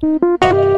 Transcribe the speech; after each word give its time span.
Pixelburg. 0.00 0.69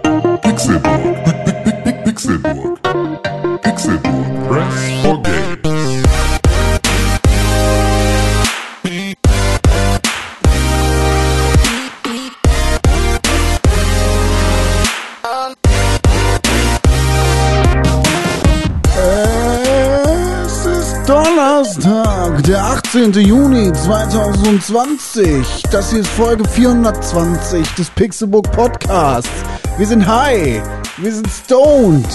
19. 23.13 23.29
Juni 23.29 23.73
2020. 23.73 25.65
Das 25.71 25.91
hier 25.91 26.01
ist 26.01 26.09
Folge 26.09 26.49
420 26.49 27.75
des 27.75 27.91
Pixelbook 27.91 28.51
Podcasts. 28.53 29.31
Wir 29.77 29.87
sind 29.87 30.07
high, 30.07 30.63
wir 30.97 31.13
sind 31.13 31.29
stoned, 31.29 32.07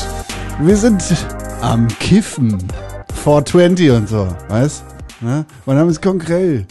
wir 0.59 0.75
sind 0.75 1.03
am 1.61 1.87
Kiffen. 1.99 2.57
420 3.23 3.91
und 3.91 4.09
so, 4.09 4.27
weißt? 4.49 4.83
Ne? 5.21 5.45
Mein 5.67 5.75
Name 5.77 5.91
ist 5.91 6.01
Konkrell. 6.01 6.65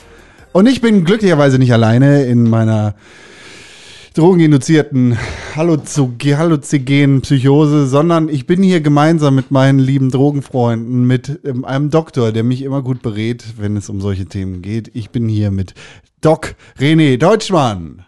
Und 0.52 0.66
ich 0.66 0.80
bin 0.80 1.04
glücklicherweise 1.04 1.58
nicht 1.58 1.72
alleine 1.72 2.24
in 2.24 2.50
meiner 2.50 2.94
drogeninduzierten 4.16 5.18
Halluzi- 5.54 6.36
halluzigenen 6.36 7.20
Psychose, 7.20 7.86
sondern 7.86 8.30
ich 8.30 8.46
bin 8.46 8.62
hier 8.62 8.80
gemeinsam 8.80 9.34
mit 9.34 9.50
meinen 9.50 9.78
lieben 9.78 10.10
Drogenfreunden, 10.10 11.06
mit 11.06 11.40
ähm, 11.44 11.66
einem 11.66 11.90
Doktor, 11.90 12.32
der 12.32 12.42
mich 12.42 12.62
immer 12.62 12.80
gut 12.80 13.02
berät, 13.02 13.44
wenn 13.58 13.76
es 13.76 13.90
um 13.90 14.00
solche 14.00 14.24
Themen 14.24 14.62
geht. 14.62 14.90
Ich 14.94 15.10
bin 15.10 15.28
hier 15.28 15.50
mit 15.50 15.74
Doc 16.22 16.54
René 16.78 17.18
Deutschmann. 17.18 18.06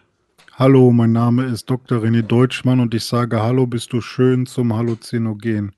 Hallo, 0.53 0.91
mein 0.91 1.11
Name 1.11 1.45
ist 1.45 1.69
Dr. 1.69 1.99
René 1.99 2.23
Deutschmann 2.23 2.79
und 2.79 2.95
ich 2.95 3.05
sage 3.05 3.43
Hallo, 3.43 3.67
bist 3.67 3.93
du 3.93 4.01
schön 4.01 4.47
zum 4.47 4.75
Halluzinogen. 4.75 5.73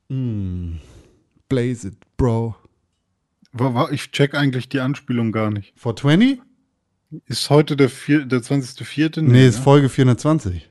Blaze 1.50 1.90
it, 1.90 1.96
Bro. 2.16 2.56
Ich 3.92 4.12
check 4.12 4.34
eigentlich 4.34 4.70
die 4.70 4.80
Anspielung 4.80 5.34
gar 5.34 5.52
nicht. 5.52 5.74
420? 5.76 6.40
Ist 7.26 7.50
heute 7.50 7.76
der, 7.76 7.90
vier, 7.90 8.26
der 8.26 8.40
20.04.? 8.40 9.22
Nee, 9.22 9.48
ist 9.48 9.58
ne? 9.58 9.64
Folge 9.64 9.90
420. 9.90 10.70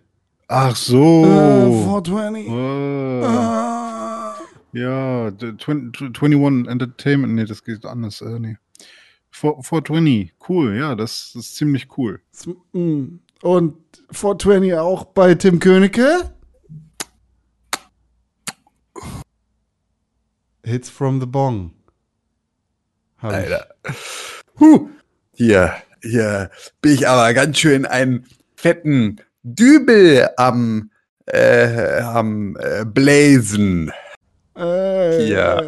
Ach 0.49 0.75
so. 0.75 1.25
Äh, 1.25 1.85
420. 1.85 2.49
Oh. 2.49 3.25
Ah. 3.25 4.37
Ja, 4.73 5.31
the 5.39 5.57
20, 5.57 6.17
21 6.17 6.67
Entertainment. 6.67 7.35
Nee, 7.35 7.45
das 7.45 7.63
geht 7.63 7.85
anders. 7.85 8.23
Äh, 8.23 8.39
nee. 8.39 8.57
4, 9.31 9.57
420. 9.63 10.33
Cool, 10.49 10.77
ja, 10.77 10.95
das, 10.95 11.33
das 11.35 11.47
ist 11.47 11.57
ziemlich 11.57 11.89
cool. 11.99 12.21
Mm. 12.73 13.19
Und 13.43 13.77
420 14.11 14.75
auch 14.75 15.05
bei 15.05 15.35
Tim 15.35 15.59
Königke? 15.59 16.33
Hits 20.65 20.89
from 20.89 21.21
the 21.21 21.27
Bong. 21.27 21.73
Hab 23.19 23.33
ich. 23.33 23.37
Alter. 23.37 23.75
Huh. 24.59 24.89
Hier, 25.35 25.75
hier 26.03 26.51
bin 26.81 26.95
ich 26.95 27.09
aber 27.09 27.33
ganz 27.35 27.59
schön 27.59 27.87
einen 27.87 28.27
fetten 28.57 29.21
Dübel 29.43 30.29
am, 30.37 30.91
äh, 31.27 32.01
am 32.01 32.57
äh, 32.59 32.85
Blazen. 32.85 33.93
Äh, 34.57 35.29
Ja. 35.31 35.63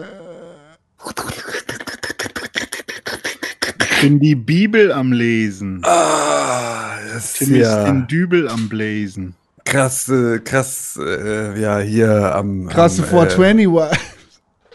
Ich 3.80 4.08
bin 4.08 4.18
die 4.20 4.34
Bibel 4.34 4.90
am 4.92 5.12
Lesen. 5.12 5.80
Ah, 5.84 6.96
das 7.12 7.24
ist 7.24 7.38
Tim 7.38 7.54
ist 7.54 7.60
ja 7.60 7.84
den 7.84 8.06
Dübel 8.08 8.48
am 8.48 8.68
Blazen. 8.68 9.34
krass, 9.64 10.08
äh, 10.08 10.40
krass, 10.40 10.98
äh, 11.00 11.60
ja, 11.60 11.78
hier 11.78 12.34
am. 12.34 12.68
Krasse 12.68 13.02
am, 13.02 13.08
420 13.08 13.68
war. 13.68 13.92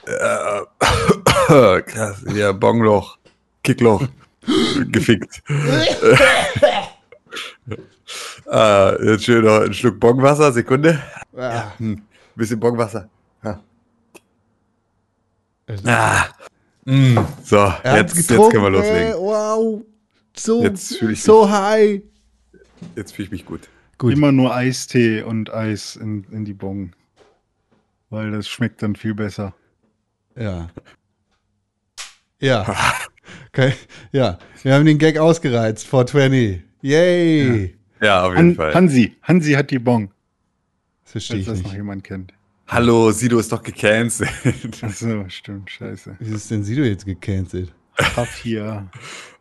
Äh, 0.07 1.81
krass, 1.81 2.23
ja, 2.33 2.51
Bongloch, 2.53 3.17
Kickloch, 3.63 4.07
gefickt. 4.91 5.43
ah, 8.47 8.95
jetzt 9.03 9.25
schön 9.25 9.43
noch 9.43 9.61
ein 9.61 9.73
Schluck 9.73 9.99
Bongwasser, 9.99 10.51
Sekunde. 10.51 11.01
Ah, 11.35 11.71
Hm, 11.77 12.01
bisschen 12.35 12.59
Bongwasser. 12.59 13.09
Ja. 13.43 13.59
Ah. 15.85 16.25
Mm, 16.85 17.17
so, 17.43 17.73
jetzt, 17.83 18.15
jetzt 18.15 18.27
können 18.29 18.63
wir 18.63 18.67
ey, 18.67 18.71
loslegen. 18.71 19.13
wow. 19.15 19.83
So, 20.33 20.63
Jetzt 20.63 20.97
fühl 20.97 21.11
ich 21.11 21.21
so 21.21 21.49
high. 21.49 22.01
Jetzt 22.95 23.13
fühle 23.13 23.25
ich 23.25 23.31
mich 23.31 23.45
gut. 23.45 23.67
Gut. 23.97 24.13
Immer 24.13 24.31
nur 24.31 24.55
Eistee 24.55 25.23
und 25.23 25.51
Eis 25.51 25.95
in, 25.95 26.23
in 26.31 26.45
die 26.45 26.53
Bong. 26.53 26.91
Weil 28.09 28.31
das 28.31 28.47
schmeckt 28.47 28.81
dann 28.83 28.95
viel 28.95 29.15
besser. 29.15 29.53
Ja. 30.37 30.69
Ja. 32.39 32.75
Okay. 33.57 33.73
Ja. 34.11 34.37
Wir 34.61 34.75
haben 34.75 34.85
den 34.85 34.99
Gag 34.99 35.17
ausgereizt. 35.17 35.87
420. 35.87 36.61
Yay. 36.83 37.75
Ja, 37.99 38.21
auf 38.25 38.35
jeden 38.35 38.49
Han, 38.49 38.55
Fall. 38.55 38.73
Hansi, 38.75 39.15
Hansi 39.23 39.53
hat 39.53 39.71
die 39.71 39.79
Bong, 39.79 40.11
Das 41.03 41.13
verstehe 41.13 41.39
ich 41.39 41.45
das 41.47 41.57
noch 41.59 41.65
nicht. 41.65 41.75
jemand 41.77 42.03
kennt. 42.03 42.33
Hallo, 42.67 43.09
Sido 43.11 43.39
ist 43.39 43.51
doch 43.51 43.63
gecancelt. 43.63 44.29
Ach 44.83 44.93
so, 44.93 45.25
stimmt, 45.29 45.71
scheiße. 45.71 46.17
Wie 46.19 46.35
ist 46.35 46.51
denn 46.51 46.63
Sido 46.63 46.83
jetzt 46.83 47.05
gecancelt? 47.07 47.73
Papier. 47.95 48.87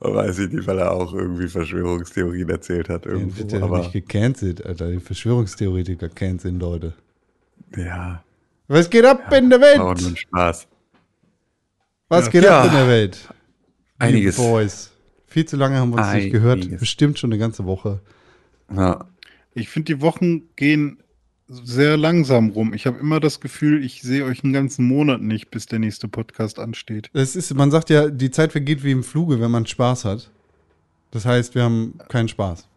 Weiß 0.00 0.38
ich 0.38 0.50
nicht, 0.50 0.66
weil 0.66 0.78
er 0.78 0.92
auch 0.92 1.12
irgendwie 1.12 1.46
Verschwörungstheorien 1.48 2.48
erzählt 2.48 2.88
hat 2.88 3.04
Den 3.04 3.12
irgendwo. 3.12 3.38
wird 3.40 3.52
ja 3.52 3.62
aber 3.62 3.78
nicht 3.80 3.92
gecancelt, 3.92 4.64
Alter. 4.64 4.90
Die 4.92 5.00
Verschwörungstheoretiker 5.00 6.08
canceln 6.08 6.58
Leute. 6.58 6.94
ja, 7.76 8.22
Was 8.68 8.88
geht 8.88 9.04
ab 9.04 9.30
in 9.34 9.50
der 9.50 9.60
war 9.60 9.72
auch 9.72 9.76
nur 9.78 9.88
Welt? 9.96 10.06
ein 10.06 10.16
Spaß. 10.16 10.68
Was 12.08 12.24
Ja. 12.26 12.30
geht 12.30 12.44
Ja. 12.44 12.60
ab 12.62 12.66
in 12.68 12.72
der 12.72 12.88
Welt? 12.88 13.28
Einiges. 13.98 14.36
Liebe 14.36 14.48
Boys. 14.48 14.92
Viel 15.26 15.44
zu 15.44 15.56
lange 15.56 15.76
haben 15.76 15.90
wir 15.90 15.98
uns 15.98 16.12
nicht 16.14 16.32
gehört. 16.32 16.60
Einiges. 16.60 16.80
Bestimmt 16.80 17.18
schon 17.18 17.30
eine 17.32 17.38
ganze 17.38 17.64
Woche. 17.64 18.00
Ja. 18.74 19.06
Ich 19.54 19.68
finde, 19.68 19.94
die 19.94 20.00
Wochen 20.00 20.42
gehen 20.56 20.98
sehr 21.48 21.96
langsam 21.96 22.50
rum. 22.50 22.74
Ich 22.74 22.86
habe 22.86 22.98
immer 22.98 23.20
das 23.20 23.40
Gefühl, 23.40 23.84
ich 23.84 24.02
sehe 24.02 24.24
euch 24.24 24.42
einen 24.42 24.52
ganzen 24.52 24.86
Monat 24.86 25.20
nicht, 25.22 25.50
bis 25.50 25.66
der 25.66 25.78
nächste 25.78 26.08
Podcast 26.08 26.58
ansteht. 26.58 27.10
Es 27.12 27.36
ist, 27.36 27.54
man 27.54 27.70
sagt 27.70 27.90
ja, 27.90 28.08
die 28.08 28.30
Zeit 28.30 28.52
vergeht 28.52 28.82
wie 28.82 28.90
im 28.90 29.04
Fluge, 29.04 29.40
wenn 29.40 29.50
man 29.50 29.66
Spaß 29.66 30.04
hat. 30.04 30.30
Das 31.12 31.24
heißt, 31.24 31.54
wir 31.54 31.62
haben 31.62 31.98
keinen 32.08 32.28
Spaß. 32.28 32.68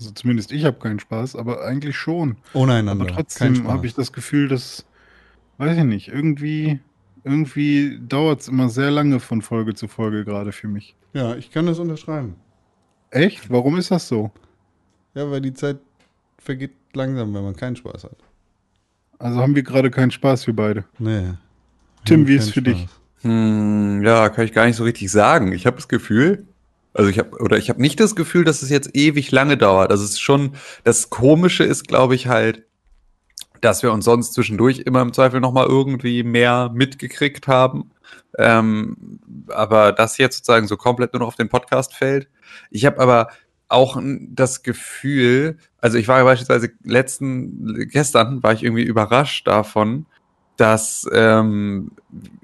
Also 0.00 0.10
zumindest 0.10 0.50
ich 0.50 0.64
habe 0.64 0.78
keinen 0.78 0.98
Spaß, 0.98 1.36
aber 1.36 1.64
eigentlich 1.64 1.96
schon. 1.96 2.36
Ohne 2.52 2.74
einander. 2.74 3.04
Aber 3.04 3.14
trotzdem 3.14 3.68
habe 3.68 3.86
ich 3.86 3.94
das 3.94 4.12
Gefühl, 4.12 4.48
dass, 4.48 4.84
weiß 5.58 5.78
ich 5.78 5.84
nicht, 5.84 6.08
irgendwie, 6.08 6.80
irgendwie 7.24 7.98
dauert 8.06 8.42
es 8.42 8.48
immer 8.48 8.68
sehr 8.68 8.90
lange 8.90 9.18
von 9.18 9.42
Folge 9.42 9.74
zu 9.74 9.88
Folge 9.88 10.24
gerade 10.24 10.52
für 10.52 10.68
mich. 10.68 10.94
Ja, 11.14 11.34
ich 11.34 11.50
kann 11.50 11.66
das 11.66 11.78
unterschreiben. 11.78 12.36
Echt? 13.10 13.50
Warum 13.50 13.78
ist 13.78 13.90
das 13.90 14.06
so? 14.08 14.30
Ja, 15.14 15.30
weil 15.30 15.40
die 15.40 15.54
Zeit 15.54 15.78
vergeht 16.38 16.72
langsam, 16.92 17.32
wenn 17.34 17.42
man 17.42 17.56
keinen 17.56 17.76
Spaß 17.76 18.04
hat. 18.04 18.16
Also 19.18 19.40
haben 19.40 19.54
wir 19.54 19.62
gerade 19.62 19.90
keinen 19.90 20.10
Spaß, 20.10 20.46
wir 20.46 20.54
beide. 20.54 20.84
Nee. 20.98 21.32
Tim, 22.04 22.26
wie 22.26 22.34
ist 22.34 22.44
keinen 22.44 22.52
für 22.52 22.62
dich? 22.62 22.78
Spaß. 22.80 23.00
Hm, 23.22 24.02
ja, 24.04 24.28
kann 24.28 24.44
ich 24.44 24.52
gar 24.52 24.66
nicht 24.66 24.76
so 24.76 24.84
richtig 24.84 25.10
sagen. 25.10 25.52
Ich 25.52 25.64
habe 25.64 25.76
das 25.76 25.88
Gefühl, 25.88 26.46
also 26.92 27.08
ich 27.08 27.18
habe 27.18 27.30
oder 27.40 27.56
ich 27.56 27.70
habe 27.70 27.80
nicht 27.80 27.98
das 28.00 28.14
Gefühl, 28.16 28.44
dass 28.44 28.62
es 28.62 28.68
jetzt 28.68 28.94
ewig 28.94 29.30
lange 29.30 29.56
dauert. 29.56 29.90
Also 29.90 30.04
es 30.04 30.10
ist 30.10 30.20
schon 30.20 30.54
das 30.82 31.08
Komische 31.08 31.64
ist, 31.64 31.88
glaube 31.88 32.14
ich 32.14 32.26
halt, 32.26 32.64
dass 33.60 33.82
wir 33.82 33.92
uns 33.92 34.04
sonst 34.04 34.34
zwischendurch 34.34 34.80
immer 34.80 35.02
im 35.02 35.12
Zweifel 35.12 35.40
noch 35.40 35.52
mal 35.52 35.66
irgendwie 35.66 36.22
mehr 36.22 36.70
mitgekriegt 36.74 37.48
haben. 37.48 37.90
Ähm, 38.38 39.20
aber 39.48 39.92
das 39.92 40.18
jetzt 40.18 40.38
sozusagen 40.38 40.66
so 40.66 40.76
komplett 40.76 41.12
nur 41.12 41.20
noch 41.20 41.28
auf 41.28 41.36
den 41.36 41.48
Podcast 41.48 41.94
fällt. 41.94 42.28
Ich 42.70 42.84
habe 42.84 43.00
aber 43.00 43.28
auch 43.68 43.98
das 44.02 44.62
Gefühl, 44.62 45.58
also 45.80 45.98
ich 45.98 46.08
war 46.08 46.22
beispielsweise 46.24 46.70
letzten, 46.84 47.88
gestern 47.88 48.42
war 48.42 48.52
ich 48.52 48.62
irgendwie 48.62 48.84
überrascht 48.84 49.46
davon, 49.46 50.06
dass 50.56 51.08
ähm, 51.12 51.90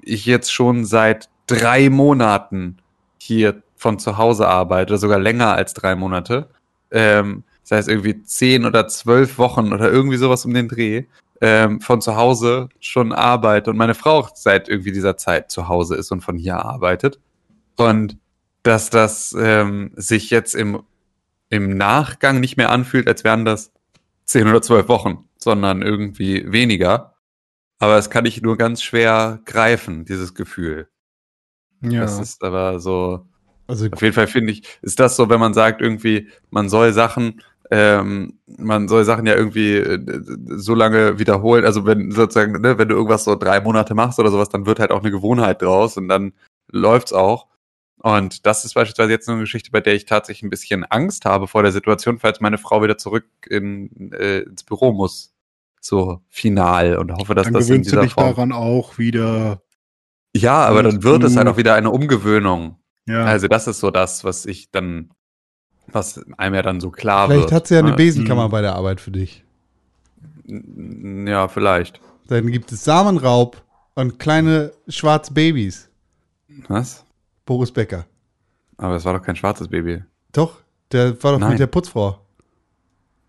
ich 0.01 0.25
jetzt 0.25 0.51
schon 0.51 0.85
seit 0.85 1.29
drei 1.47 1.89
Monaten 1.89 2.77
hier 3.19 3.61
von 3.75 3.99
zu 3.99 4.17
Hause 4.17 4.47
arbeite, 4.47 4.97
sogar 4.97 5.19
länger 5.19 5.53
als 5.53 5.73
drei 5.73 5.95
Monate. 5.95 6.49
Ähm, 6.91 7.43
das 7.61 7.71
heißt 7.71 7.89
irgendwie 7.89 8.23
zehn 8.23 8.65
oder 8.65 8.87
zwölf 8.87 9.37
Wochen 9.37 9.73
oder 9.73 9.91
irgendwie 9.91 10.17
sowas 10.17 10.45
um 10.45 10.53
den 10.53 10.67
Dreh 10.67 11.05
ähm, 11.41 11.81
von 11.81 12.01
zu 12.01 12.15
Hause 12.15 12.69
schon 12.79 13.11
arbeite 13.11 13.71
und 13.71 13.77
meine 13.77 13.95
Frau 13.95 14.19
auch 14.19 14.35
seit 14.35 14.69
irgendwie 14.69 14.91
dieser 14.91 15.17
Zeit 15.17 15.49
zu 15.51 15.67
Hause 15.67 15.95
ist 15.95 16.11
und 16.11 16.21
von 16.21 16.37
hier 16.37 16.57
arbeitet. 16.57 17.19
Und 17.77 18.17
dass 18.63 18.91
das 18.91 19.35
ähm, 19.37 19.91
sich 19.95 20.29
jetzt 20.29 20.53
im, 20.53 20.83
im 21.49 21.75
Nachgang 21.77 22.39
nicht 22.39 22.57
mehr 22.57 22.69
anfühlt, 22.69 23.07
als 23.07 23.23
wären 23.23 23.43
das 23.43 23.71
zehn 24.25 24.47
oder 24.47 24.61
zwölf 24.61 24.87
Wochen, 24.87 25.25
sondern 25.37 25.81
irgendwie 25.81 26.51
weniger. 26.51 27.15
Aber 27.79 27.95
das 27.95 28.11
kann 28.11 28.25
ich 28.25 28.43
nur 28.43 28.57
ganz 28.57 28.83
schwer 28.83 29.41
greifen, 29.45 30.05
dieses 30.05 30.35
Gefühl. 30.35 30.87
Ja. 31.81 32.01
Das 32.01 32.19
ist 32.19 32.43
aber 32.43 32.79
so, 32.79 33.25
Also 33.65 33.87
auf 33.91 34.01
jeden 34.03 34.13
Fall 34.13 34.27
finde 34.27 34.51
ich, 34.53 34.63
ist 34.83 34.99
das 34.99 35.15
so, 35.15 35.29
wenn 35.29 35.39
man 35.39 35.55
sagt, 35.55 35.81
irgendwie, 35.81 36.29
man 36.51 36.69
soll 36.69 36.93
Sachen 36.93 37.41
ähm, 37.71 38.39
man 38.45 38.89
soll 38.89 39.05
Sachen 39.05 39.25
ja 39.25 39.33
irgendwie 39.33 39.77
äh, 39.77 39.99
so 40.57 40.75
lange 40.75 41.19
wiederholen. 41.19 41.65
Also 41.65 41.85
wenn 41.85 42.11
sozusagen, 42.11 42.61
ne, 42.61 42.77
wenn 42.77 42.89
du 42.89 42.95
irgendwas 42.95 43.23
so 43.23 43.35
drei 43.35 43.61
Monate 43.61 43.95
machst 43.95 44.19
oder 44.19 44.29
sowas, 44.29 44.49
dann 44.49 44.65
wird 44.65 44.79
halt 44.79 44.91
auch 44.91 44.99
eine 44.99 45.11
Gewohnheit 45.11 45.61
draus 45.61 45.95
und 45.97 46.09
dann 46.09 46.33
läuft's 46.69 47.13
auch. 47.13 47.47
Und 48.03 48.45
das 48.45 48.65
ist 48.65 48.73
beispielsweise 48.73 49.11
jetzt 49.11 49.29
eine 49.29 49.39
Geschichte, 49.39 49.71
bei 49.71 49.79
der 49.79 49.93
ich 49.93 50.05
tatsächlich 50.05 50.43
ein 50.43 50.49
bisschen 50.49 50.83
Angst 50.83 51.23
habe 51.25 51.47
vor 51.47 51.63
der 51.63 51.71
Situation, 51.71 52.19
falls 52.19 52.41
meine 52.41 52.57
Frau 52.57 52.83
wieder 52.83 52.97
zurück 52.97 53.25
in, 53.47 54.11
äh, 54.11 54.39
ins 54.39 54.63
Büro 54.63 54.91
muss. 54.91 55.33
So 55.79 56.21
final 56.29 56.97
und 56.97 57.11
hoffe, 57.13 57.35
dass 57.35 57.45
Dann 57.45 57.53
das 57.53 57.63
in 57.63 57.69
gewöhnst 57.69 57.91
du 57.91 57.95
dieser 57.95 58.03
dich 58.03 58.13
Form. 58.13 58.27
daran 58.27 58.51
auch 58.51 58.97
wieder. 58.97 59.61
Ja, 60.35 60.65
aber 60.65 60.83
dann 60.83 61.03
wird 61.03 61.23
es 61.23 61.35
halt 61.37 61.47
auch 61.47 61.57
wieder 61.57 61.73
eine 61.75 61.89
Umgewöhnung. 61.89 62.77
Ja. 63.07 63.25
Also 63.25 63.47
das 63.47 63.67
ist 63.67 63.79
so 63.79 63.91
das, 63.91 64.23
was 64.23 64.45
ich 64.45 64.71
dann, 64.71 65.11
was 65.93 66.19
einem 66.37 66.55
ja 66.55 66.61
dann 66.61 66.79
so 66.79 66.89
klar 66.91 67.27
Vielleicht 67.27 67.43
wird. 67.43 67.51
hat 67.51 67.67
sie 67.67 67.73
ja 67.75 67.79
eine 67.81 67.91
ne? 67.91 67.95
Besenkammer 67.95 68.47
Mhm. 68.47 68.51
bei 68.51 68.61
der 68.61 68.75
Arbeit 68.75 68.99
für 69.01 69.11
dich. 69.11 69.43
Ja, 70.47 71.47
vielleicht. 71.47 71.99
Dann 72.27 72.47
gibt 72.47 72.71
es 72.71 72.83
Samenraub 72.83 73.61
und 73.95 74.19
kleine 74.19 74.71
schwarze 74.87 75.33
Babys. 75.33 75.89
Was? 76.67 77.03
Boris 77.45 77.71
Becker. 77.71 78.05
Aber 78.77 78.95
es 78.95 79.05
war 79.05 79.13
doch 79.17 79.23
kein 79.23 79.35
schwarzes 79.35 79.67
Baby. 79.67 80.03
Doch, 80.31 80.57
der 80.91 81.21
war 81.23 81.33
doch 81.33 81.39
Nein. 81.39 81.51
mit 81.51 81.59
der 81.59 81.67
Putzfrau. 81.67 82.19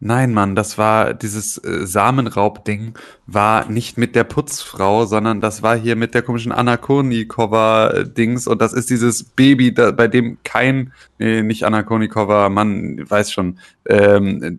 Nein, 0.05 0.35
Mann, 0.35 0.57
das 0.57 0.79
war 0.79 1.15
dieses 1.15 1.59
äh, 1.59 1.87
Samenraub-Ding 1.87 2.99
war 3.27 3.71
nicht 3.71 3.99
mit 3.99 4.17
der 4.17 4.25
Putzfrau, 4.25 5.07
sondern 5.07 5.41
das 5.41 5.63
war 5.63 5.77
hier 5.77 5.95
mit 5.95 6.13
der 6.13 6.23
komischen 6.23 6.51
Anna 6.51 6.77
Kournikova-Dings 6.77 8.49
und 8.49 8.61
das 8.61 8.73
ist 8.73 8.91
dieses 8.91 9.23
Baby, 9.23 9.73
da, 9.73 9.93
bei 9.93 10.09
dem 10.09 10.39
kein, 10.43 10.93
nee, 11.21 11.43
nicht 11.43 11.63
Anna 11.63 11.85
Kournikova, 11.85 12.49
Mann, 12.49 13.09
weiß 13.09 13.31
schon, 13.31 13.61
ähm, 13.89 14.59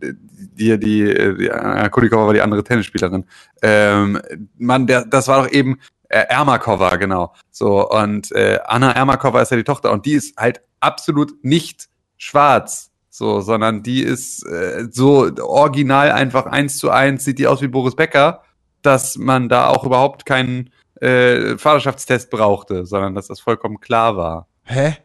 die, 0.56 0.80
die, 0.80 1.36
die 1.38 1.52
Anna 1.52 1.90
Kournikova 1.90 2.28
war 2.28 2.34
die 2.34 2.42
andere 2.42 2.64
Tennisspielerin. 2.64 3.26
Ähm, 3.62 4.22
Mann, 4.58 4.88
der, 4.88 5.04
das 5.04 5.28
war 5.28 5.44
doch 5.44 5.52
eben 5.52 5.78
äh, 6.08 6.20
Ermakova, 6.30 6.96
genau. 6.96 7.34
So, 7.52 7.90
und 7.90 8.32
äh, 8.32 8.60
Anna 8.64 8.94
Ermakova 8.94 9.42
ist 9.42 9.52
ja 9.52 9.58
die 9.58 9.66
Tochter 9.66 9.92
und 9.92 10.06
die 10.06 10.14
ist 10.14 10.38
halt 10.38 10.62
absolut 10.80 11.44
nicht 11.44 11.90
schwarz. 12.18 12.93
So, 13.16 13.42
sondern 13.42 13.84
die 13.84 14.02
ist 14.02 14.44
äh, 14.48 14.88
so 14.90 15.32
original 15.40 16.12
einfach 16.12 16.48
eins 16.48 16.80
zu 16.80 16.90
eins, 16.90 17.24
sieht 17.24 17.38
die 17.38 17.46
aus 17.46 17.62
wie 17.62 17.68
Boris 17.68 17.96
Becker, 17.96 18.42
dass 18.82 19.20
man 19.20 19.50
da 19.50 19.68
auch 19.68 19.84
überhaupt 19.84 20.26
keinen 20.26 20.72
äh, 21.00 21.56
Vaterschaftstest 21.60 22.32
brauchte, 22.32 22.88
sondern 22.88 23.14
dass 23.14 23.28
das 23.28 23.40
vollkommen 23.40 23.80
klar 23.80 24.18
war. 24.18 24.48
Hä? 24.64 24.98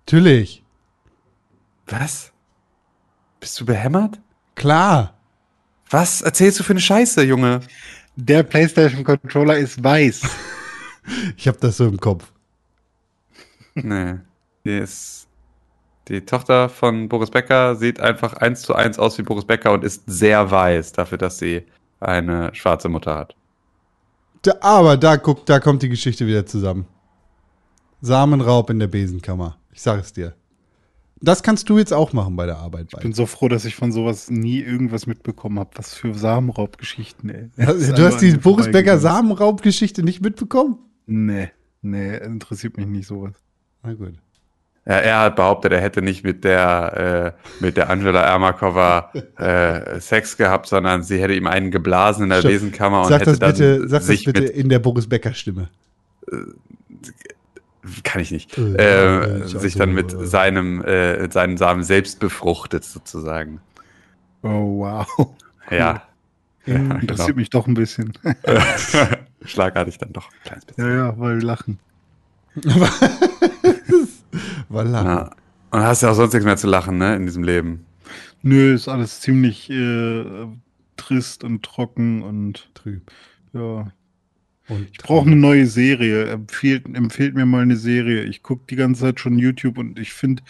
Natürlich. 0.00 0.62
Was? 1.86 2.30
Bist 3.40 3.58
du 3.58 3.64
behämmert? 3.64 4.20
Klar. 4.54 5.14
Was 5.88 6.20
erzählst 6.20 6.60
du 6.60 6.62
für 6.62 6.74
eine 6.74 6.80
Scheiße, 6.80 7.22
Junge? 7.22 7.60
Der 8.16 8.42
PlayStation 8.42 9.02
Controller 9.02 9.56
ist 9.56 9.82
weiß. 9.82 10.20
Ich 11.38 11.48
hab 11.48 11.58
das 11.60 11.78
so 11.78 11.86
im 11.86 11.98
Kopf. 11.98 12.30
Nee. 13.72 14.16
Die 14.66 14.76
ist. 14.76 15.27
Die 16.08 16.22
Tochter 16.22 16.70
von 16.70 17.08
Boris 17.08 17.30
Becker 17.30 17.76
sieht 17.76 18.00
einfach 18.00 18.32
eins 18.34 18.62
zu 18.62 18.74
eins 18.74 18.98
aus 18.98 19.18
wie 19.18 19.22
Boris 19.22 19.44
Becker 19.44 19.72
und 19.72 19.84
ist 19.84 20.04
sehr 20.06 20.50
weiß 20.50 20.92
dafür, 20.92 21.18
dass 21.18 21.38
sie 21.38 21.64
eine 22.00 22.54
schwarze 22.54 22.88
Mutter 22.88 23.14
hat. 23.14 23.36
Da, 24.42 24.54
aber 24.60 24.96
da 24.96 25.18
guck, 25.18 25.44
da 25.44 25.60
kommt 25.60 25.82
die 25.82 25.88
Geschichte 25.88 26.26
wieder 26.26 26.46
zusammen. 26.46 26.86
Samenraub 28.00 28.70
in 28.70 28.78
der 28.78 28.86
Besenkammer. 28.86 29.58
Ich 29.72 29.82
sag 29.82 30.00
es 30.00 30.12
dir. 30.12 30.34
Das 31.20 31.42
kannst 31.42 31.68
du 31.68 31.78
jetzt 31.78 31.92
auch 31.92 32.12
machen 32.12 32.36
bei 32.36 32.46
der 32.46 32.58
Arbeit. 32.58 32.86
Ich 32.94 33.02
bin 33.02 33.12
so 33.12 33.26
froh, 33.26 33.48
dass 33.48 33.64
ich 33.64 33.74
von 33.74 33.90
sowas 33.90 34.30
nie 34.30 34.60
irgendwas 34.60 35.06
mitbekommen 35.06 35.58
habe. 35.58 35.70
Was 35.74 35.92
für 35.92 36.14
Samenraubgeschichten, 36.14 37.28
ey. 37.30 37.50
Ist 37.56 37.98
du 37.98 38.06
hast 38.06 38.20
die 38.20 38.36
Boris 38.36 38.70
Becker. 38.70 38.98
Samenraubgeschichte 38.98 40.04
nicht 40.04 40.22
mitbekommen? 40.22 40.78
Nee, 41.06 41.50
nee, 41.82 42.16
interessiert 42.16 42.76
mich 42.76 42.86
nicht 42.86 43.08
sowas. 43.08 43.34
Na 43.82 43.94
gut. 43.94 44.14
Ja, 44.88 44.94
er 44.94 45.20
hat 45.20 45.36
behauptet, 45.36 45.70
er 45.72 45.82
hätte 45.82 46.00
nicht 46.00 46.24
mit 46.24 46.44
der, 46.44 47.34
äh, 47.36 47.62
mit 47.62 47.76
der 47.76 47.90
Angela 47.90 48.22
Ermakova 48.22 49.12
äh, 49.36 50.00
Sex 50.00 50.38
gehabt, 50.38 50.66
sondern 50.66 51.02
sie 51.02 51.20
hätte 51.20 51.34
ihm 51.34 51.46
einen 51.46 51.70
geblasen 51.70 52.24
in 52.24 52.30
der 52.30 52.38
Stopp. 52.38 52.52
Besenkammer 52.52 53.02
und 53.02 53.08
Sag 53.08 53.20
hätte 53.20 53.30
das 53.32 53.38
dann 53.38 53.52
bitte, 53.52 53.80
sag 53.88 53.98
das 53.98 54.06
sich 54.06 54.24
bitte 54.24 54.40
mit, 54.40 54.50
in 54.52 54.70
der 54.70 54.78
Boris 54.78 55.06
Becker 55.06 55.34
Stimme. 55.34 55.68
kann 58.02 58.22
ich 58.22 58.30
nicht, 58.30 58.56
Äh, 58.56 58.62
äh, 58.62 59.40
äh, 59.40 59.44
ich 59.44 59.58
sich 59.58 59.74
dann 59.74 59.92
mit 59.92 60.14
äh. 60.14 60.26
seinem, 60.26 60.82
äh, 60.82 61.30
seinen 61.30 61.58
Samen 61.58 61.82
selbst 61.82 62.18
befruchtet 62.18 62.84
sozusagen. 62.84 63.60
Oh, 64.42 64.78
wow. 64.78 65.06
Ja. 65.70 66.02
In- 66.64 66.88
ja 66.88 66.94
Interessiert 66.96 67.36
mich 67.36 67.50
doch 67.50 67.66
ein 67.66 67.74
bisschen. 67.74 68.14
genau. 68.22 68.60
Schlagartig 69.44 69.98
dann 69.98 70.14
doch 70.14 70.28
ein 70.30 70.42
kleines 70.44 70.64
bisschen. 70.64 70.88
ja, 70.88 70.94
ja, 70.96 71.18
weil 71.18 71.36
wir 71.36 71.44
lachen. 71.44 71.78
Voilà. 74.70 75.04
Ja. 75.04 75.30
Und 75.70 75.80
hast 75.82 76.02
ja 76.02 76.10
auch 76.10 76.14
sonst 76.14 76.32
nichts 76.32 76.46
mehr 76.46 76.56
zu 76.56 76.66
lachen, 76.66 76.98
ne, 76.98 77.16
in 77.16 77.26
diesem 77.26 77.42
Leben. 77.44 77.86
Nö, 78.42 78.74
ist 78.74 78.88
alles 78.88 79.20
ziemlich 79.20 79.68
äh, 79.70 80.46
trist 80.96 81.44
und 81.44 81.62
trocken 81.64 82.22
und 82.22 82.70
Trüb. 82.74 83.10
ja. 83.52 83.92
Und 84.68 84.90
Ich 84.92 84.98
brauche 84.98 85.26
eine 85.26 85.36
neue 85.36 85.66
Serie. 85.66 86.26
Empfiehlt, 86.30 86.84
empfiehlt 86.94 87.34
mir 87.34 87.46
mal 87.46 87.62
eine 87.62 87.76
Serie. 87.76 88.24
Ich 88.24 88.42
gucke 88.42 88.66
die 88.68 88.76
ganze 88.76 89.02
Zeit 89.02 89.20
schon 89.20 89.38
YouTube 89.38 89.78
und 89.78 89.98
ich 89.98 90.12
finde 90.12 90.42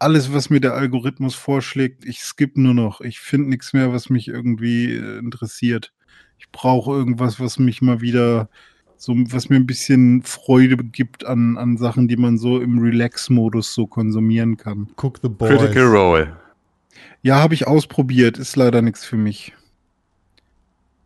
alles, 0.00 0.32
was 0.32 0.50
mir 0.50 0.60
der 0.60 0.74
Algorithmus 0.74 1.36
vorschlägt, 1.36 2.04
ich 2.04 2.20
skippe 2.20 2.60
nur 2.60 2.74
noch. 2.74 3.00
Ich 3.00 3.20
finde 3.20 3.50
nichts 3.50 3.72
mehr, 3.72 3.92
was 3.92 4.10
mich 4.10 4.26
irgendwie 4.28 4.94
äh, 4.94 5.18
interessiert. 5.18 5.92
Ich 6.38 6.50
brauche 6.50 6.92
irgendwas, 6.92 7.38
was 7.38 7.58
mich 7.60 7.82
mal 7.82 8.00
wieder 8.00 8.48
so, 9.02 9.14
was 9.16 9.48
mir 9.48 9.56
ein 9.56 9.66
bisschen 9.66 10.22
Freude 10.22 10.76
gibt 10.76 11.26
an, 11.26 11.58
an 11.58 11.76
Sachen, 11.76 12.06
die 12.06 12.16
man 12.16 12.38
so 12.38 12.60
im 12.60 12.78
Relax-Modus 12.78 13.74
so 13.74 13.88
konsumieren 13.88 14.56
kann. 14.56 14.90
Cook 14.96 15.18
the 15.20 15.28
Boys. 15.28 15.58
Critical 15.58 15.86
Role. 15.86 16.36
Ja, 17.20 17.40
habe 17.40 17.54
ich 17.54 17.66
ausprobiert, 17.66 18.38
ist 18.38 18.54
leider 18.54 18.80
nichts 18.80 19.04
für 19.04 19.16
mich. 19.16 19.54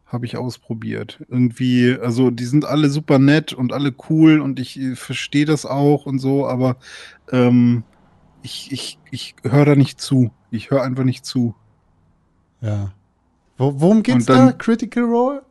Habe 0.04 0.26
ich 0.26 0.36
ausprobiert. 0.36 1.24
Irgendwie, 1.30 1.96
also 1.98 2.30
die 2.30 2.44
sind 2.44 2.66
alle 2.66 2.90
super 2.90 3.18
nett 3.18 3.54
und 3.54 3.72
alle 3.72 3.94
cool 4.10 4.42
und 4.42 4.60
ich 4.60 4.78
äh, 4.78 4.94
verstehe 4.94 5.46
das 5.46 5.64
auch 5.64 6.04
und 6.04 6.18
so, 6.18 6.46
aber 6.46 6.76
ähm, 7.32 7.82
ich, 8.42 8.72
ich, 8.72 8.98
ich 9.10 9.36
höre 9.42 9.64
da 9.64 9.74
nicht 9.74 10.02
zu. 10.02 10.32
Ich 10.50 10.70
höre 10.70 10.82
einfach 10.82 11.04
nicht 11.04 11.24
zu. 11.24 11.54
Ja. 12.60 12.92
Wo, 13.56 13.80
worum 13.80 14.02
geht's 14.02 14.26
dann- 14.26 14.48
da? 14.48 14.52
Critical 14.52 15.04
Role? 15.04 15.45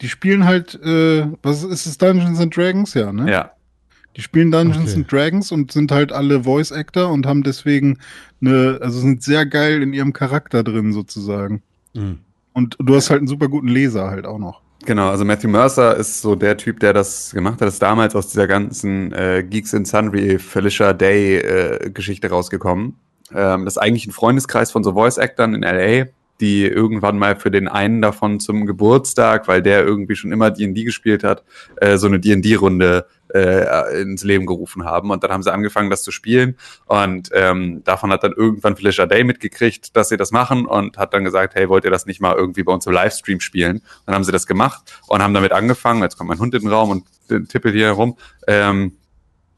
Die 0.00 0.08
spielen 0.08 0.44
halt, 0.44 0.74
äh, 0.82 1.26
was 1.42 1.62
ist 1.62 1.86
es, 1.86 1.98
Dungeons 1.98 2.40
and 2.40 2.56
Dragons, 2.56 2.94
ja, 2.94 3.12
ne? 3.12 3.30
Ja. 3.30 3.50
Die 4.16 4.22
spielen 4.22 4.50
Dungeons 4.50 4.90
Okay. 4.90 5.00
and 5.00 5.12
Dragons 5.12 5.52
und 5.52 5.72
sind 5.72 5.90
halt 5.90 6.12
alle 6.12 6.44
Voice 6.44 6.70
Actor 6.72 7.10
und 7.10 7.26
haben 7.26 7.42
deswegen 7.42 7.98
eine, 8.40 8.78
also 8.80 9.00
sind 9.00 9.22
sehr 9.22 9.44
geil 9.46 9.82
in 9.82 9.92
ihrem 9.92 10.12
Charakter 10.12 10.62
drin 10.62 10.92
sozusagen. 10.92 11.62
Mhm. 11.94 12.18
Und 12.52 12.76
du 12.78 12.94
hast 12.94 13.10
halt 13.10 13.18
einen 13.18 13.28
super 13.28 13.48
guten 13.48 13.68
Leser 13.68 14.10
halt 14.10 14.26
auch 14.26 14.38
noch. 14.38 14.60
Genau, 14.86 15.08
also 15.08 15.24
Matthew 15.24 15.48
Mercer 15.48 15.96
ist 15.96 16.20
so 16.20 16.34
der 16.36 16.56
Typ, 16.56 16.78
der 16.80 16.92
das 16.92 17.32
gemacht 17.32 17.60
hat. 17.60 17.68
Ist 17.68 17.80
damals 17.80 18.14
aus 18.14 18.28
dieser 18.28 18.46
ganzen 18.46 19.12
äh, 19.12 19.42
Geeks 19.48 19.72
in 19.72 19.84
Sundry 19.84 20.38
Felicia 20.38 20.92
Day 20.92 21.38
äh, 21.38 21.90
Geschichte 21.90 22.28
rausgekommen. 22.28 22.96
Ähm, 23.34 23.64
das 23.64 23.74
ist 23.74 23.78
eigentlich 23.78 24.06
ein 24.06 24.12
Freundeskreis 24.12 24.70
von 24.70 24.84
so 24.84 24.92
Voice-Actern 24.92 25.54
in 25.54 25.62
LA, 25.62 26.06
die 26.40 26.66
irgendwann 26.66 27.18
mal 27.18 27.36
für 27.36 27.50
den 27.50 27.68
einen 27.68 28.02
davon 28.02 28.40
zum 28.40 28.66
Geburtstag, 28.66 29.46
weil 29.46 29.62
der 29.62 29.84
irgendwie 29.84 30.16
schon 30.16 30.32
immer 30.32 30.50
D&D 30.50 30.84
gespielt 30.84 31.22
hat, 31.22 31.44
äh, 31.76 31.96
so 31.96 32.06
eine 32.06 32.18
D&D-Runde 32.18 33.06
äh, 33.34 34.02
ins 34.02 34.24
Leben 34.24 34.46
gerufen 34.46 34.84
haben. 34.84 35.10
Und 35.10 35.22
dann 35.22 35.30
haben 35.30 35.42
sie 35.42 35.52
angefangen, 35.52 35.90
das 35.90 36.02
zu 36.02 36.10
spielen. 36.10 36.56
Und 36.86 37.30
ähm, 37.32 37.82
davon 37.84 38.10
hat 38.10 38.24
dann 38.24 38.32
irgendwann 38.32 38.76
Felicia 38.76 39.06
Day 39.06 39.24
mitgekriegt, 39.24 39.96
dass 39.96 40.08
sie 40.08 40.16
das 40.16 40.30
machen 40.30 40.66
und 40.66 40.98
hat 40.98 41.14
dann 41.14 41.24
gesagt, 41.24 41.54
hey, 41.54 41.68
wollt 41.68 41.84
ihr 41.84 41.90
das 41.90 42.06
nicht 42.06 42.20
mal 42.20 42.34
irgendwie 42.34 42.62
bei 42.62 42.72
uns 42.72 42.86
im 42.86 42.92
Livestream 42.92 43.40
spielen? 43.40 43.82
Dann 44.06 44.14
haben 44.14 44.24
sie 44.24 44.32
das 44.32 44.46
gemacht 44.46 45.00
und 45.08 45.22
haben 45.22 45.34
damit 45.34 45.52
angefangen. 45.52 46.02
Jetzt 46.02 46.16
kommt 46.16 46.28
mein 46.28 46.38
Hund 46.38 46.54
in 46.54 46.62
den 46.62 46.70
Raum 46.70 46.90
und 46.90 47.48
tippelt 47.48 47.74
hier 47.74 47.86
herum. 47.86 48.16
Ähm, 48.46 48.96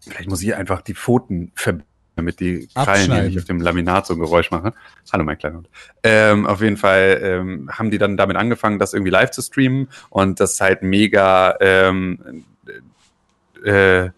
vielleicht 0.00 0.28
muss 0.28 0.42
ich 0.42 0.54
einfach 0.54 0.82
die 0.82 0.94
Pfoten 0.94 1.52
verbinden, 1.54 1.86
damit 2.16 2.40
die 2.40 2.68
Krallen 2.74 3.12
hier 3.12 3.22
nicht 3.22 3.38
auf 3.38 3.44
dem 3.44 3.60
Laminat 3.60 4.06
so 4.06 4.14
ein 4.14 4.20
Geräusch 4.20 4.50
machen. 4.50 4.72
Hallo, 5.12 5.22
mein 5.22 5.38
kleiner 5.38 5.58
Hund. 5.58 5.68
Ähm, 6.02 6.46
auf 6.46 6.60
jeden 6.60 6.76
Fall 6.76 7.20
ähm, 7.22 7.70
haben 7.70 7.90
die 7.90 7.98
dann 7.98 8.16
damit 8.16 8.36
angefangen, 8.36 8.78
das 8.78 8.94
irgendwie 8.94 9.10
live 9.10 9.30
zu 9.30 9.42
streamen 9.42 9.88
und 10.10 10.40
das 10.40 10.54
ist 10.54 10.60
halt 10.60 10.82
mega 10.82 11.56
ähm, 11.60 12.44
äh, 13.64 14.10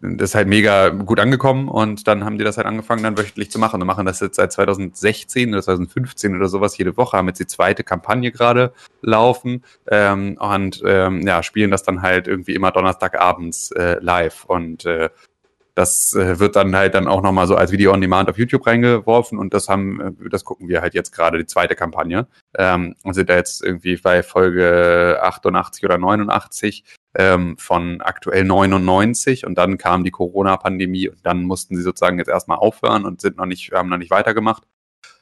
das 0.00 0.30
ist 0.30 0.34
halt 0.36 0.46
mega 0.46 0.90
gut 0.90 1.18
angekommen 1.18 1.68
und 1.68 2.06
dann 2.06 2.24
haben 2.24 2.38
die 2.38 2.44
das 2.44 2.56
halt 2.56 2.68
angefangen, 2.68 3.02
dann 3.02 3.18
wöchentlich 3.18 3.50
zu 3.50 3.58
machen 3.58 3.80
und 3.80 3.86
machen 3.86 4.06
das 4.06 4.20
jetzt 4.20 4.36
seit 4.36 4.52
2016 4.52 5.52
oder 5.52 5.62
2015 5.62 6.36
oder 6.36 6.48
sowas 6.48 6.78
jede 6.78 6.96
Woche, 6.96 7.16
haben 7.16 7.26
jetzt 7.26 7.40
die 7.40 7.48
zweite 7.48 7.82
Kampagne 7.82 8.30
gerade 8.30 8.72
laufen 9.02 9.64
ähm, 9.88 10.36
und 10.38 10.82
ähm, 10.86 11.26
ja, 11.26 11.42
spielen 11.42 11.72
das 11.72 11.82
dann 11.82 12.02
halt 12.02 12.28
irgendwie 12.28 12.54
immer 12.54 12.70
Donnerstagabends 12.70 13.72
äh, 13.72 13.98
live 14.00 14.44
und 14.44 14.84
äh, 14.84 15.10
das 15.78 16.12
äh, 16.14 16.40
wird 16.40 16.56
dann 16.56 16.74
halt 16.74 16.94
dann 16.94 17.06
auch 17.06 17.22
nochmal 17.22 17.46
so 17.46 17.54
als 17.54 17.70
Video 17.70 17.92
on 17.92 18.00
Demand 18.00 18.28
auf 18.28 18.36
YouTube 18.36 18.66
reingeworfen 18.66 19.38
und 19.38 19.54
das 19.54 19.68
haben, 19.68 20.00
äh, 20.00 20.28
das 20.28 20.44
gucken 20.44 20.68
wir 20.68 20.80
halt 20.80 20.92
jetzt 20.92 21.12
gerade, 21.12 21.38
die 21.38 21.46
zweite 21.46 21.76
Kampagne. 21.76 22.26
Ähm, 22.58 22.96
und 23.04 23.14
sind 23.14 23.30
da 23.30 23.36
jetzt 23.36 23.62
irgendwie 23.62 23.96
bei 23.96 24.24
Folge 24.24 25.20
88 25.22 25.84
oder 25.84 25.96
89 25.96 26.82
ähm, 27.14 27.56
von 27.58 28.00
aktuell 28.00 28.42
99 28.42 29.46
und 29.46 29.56
dann 29.56 29.78
kam 29.78 30.02
die 30.02 30.10
Corona-Pandemie 30.10 31.10
und 31.10 31.24
dann 31.24 31.44
mussten 31.44 31.76
sie 31.76 31.82
sozusagen 31.82 32.18
jetzt 32.18 32.28
erstmal 32.28 32.58
aufhören 32.58 33.04
und 33.04 33.20
sind 33.20 33.36
noch 33.36 33.46
nicht, 33.46 33.70
haben 33.70 33.88
noch 33.88 33.98
nicht 33.98 34.10
weitergemacht. 34.10 34.64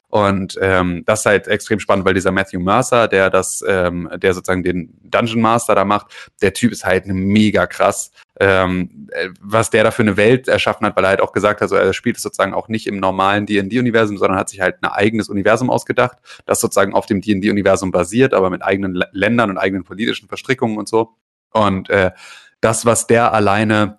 Und 0.09 0.57
ähm, 0.61 1.03
das 1.05 1.19
ist 1.19 1.25
halt 1.25 1.47
extrem 1.47 1.79
spannend, 1.79 2.05
weil 2.05 2.13
dieser 2.13 2.31
Matthew 2.31 2.61
Mercer, 2.61 3.09
der 3.09 3.29
das, 3.29 3.61
ähm, 3.67 4.09
der 4.15 4.33
sozusagen 4.33 4.63
den 4.63 4.97
Dungeon 5.03 5.41
Master 5.41 5.75
da 5.75 5.83
macht, 5.83 6.07
der 6.41 6.53
Typ 6.53 6.71
ist 6.71 6.85
halt 6.85 7.07
mega 7.07 7.67
krass, 7.67 8.11
ähm, 8.39 9.09
äh, 9.11 9.29
was 9.41 9.69
der 9.69 9.83
da 9.83 9.91
für 9.91 10.03
eine 10.03 10.15
Welt 10.15 10.47
erschaffen 10.47 10.87
hat, 10.87 10.95
weil 10.95 11.03
er 11.03 11.09
halt 11.09 11.21
auch 11.21 11.33
gesagt 11.33 11.59
hat, 11.59 11.63
also 11.63 11.75
er 11.75 11.93
spielt 11.93 12.15
es 12.15 12.23
sozusagen 12.23 12.53
auch 12.53 12.69
nicht 12.69 12.87
im 12.87 12.99
normalen 12.99 13.45
D&D-Universum, 13.45 14.17
sondern 14.17 14.39
hat 14.39 14.49
sich 14.49 14.61
halt 14.61 14.81
ein 14.81 14.89
eigenes 14.89 15.27
Universum 15.27 15.69
ausgedacht, 15.69 16.17
das 16.45 16.61
sozusagen 16.61 16.93
auf 16.93 17.05
dem 17.05 17.19
D&D-Universum 17.19 17.91
basiert, 17.91 18.33
aber 18.33 18.49
mit 18.49 18.63
eigenen 18.63 18.95
L 18.95 19.07
Ländern 19.11 19.49
und 19.49 19.57
eigenen 19.57 19.83
politischen 19.83 20.29
Verstrickungen 20.29 20.77
und 20.77 20.87
so. 20.87 21.15
Und 21.51 21.89
äh, 21.89 22.11
das, 22.61 22.85
was 22.85 23.07
der 23.07 23.33
alleine 23.33 23.97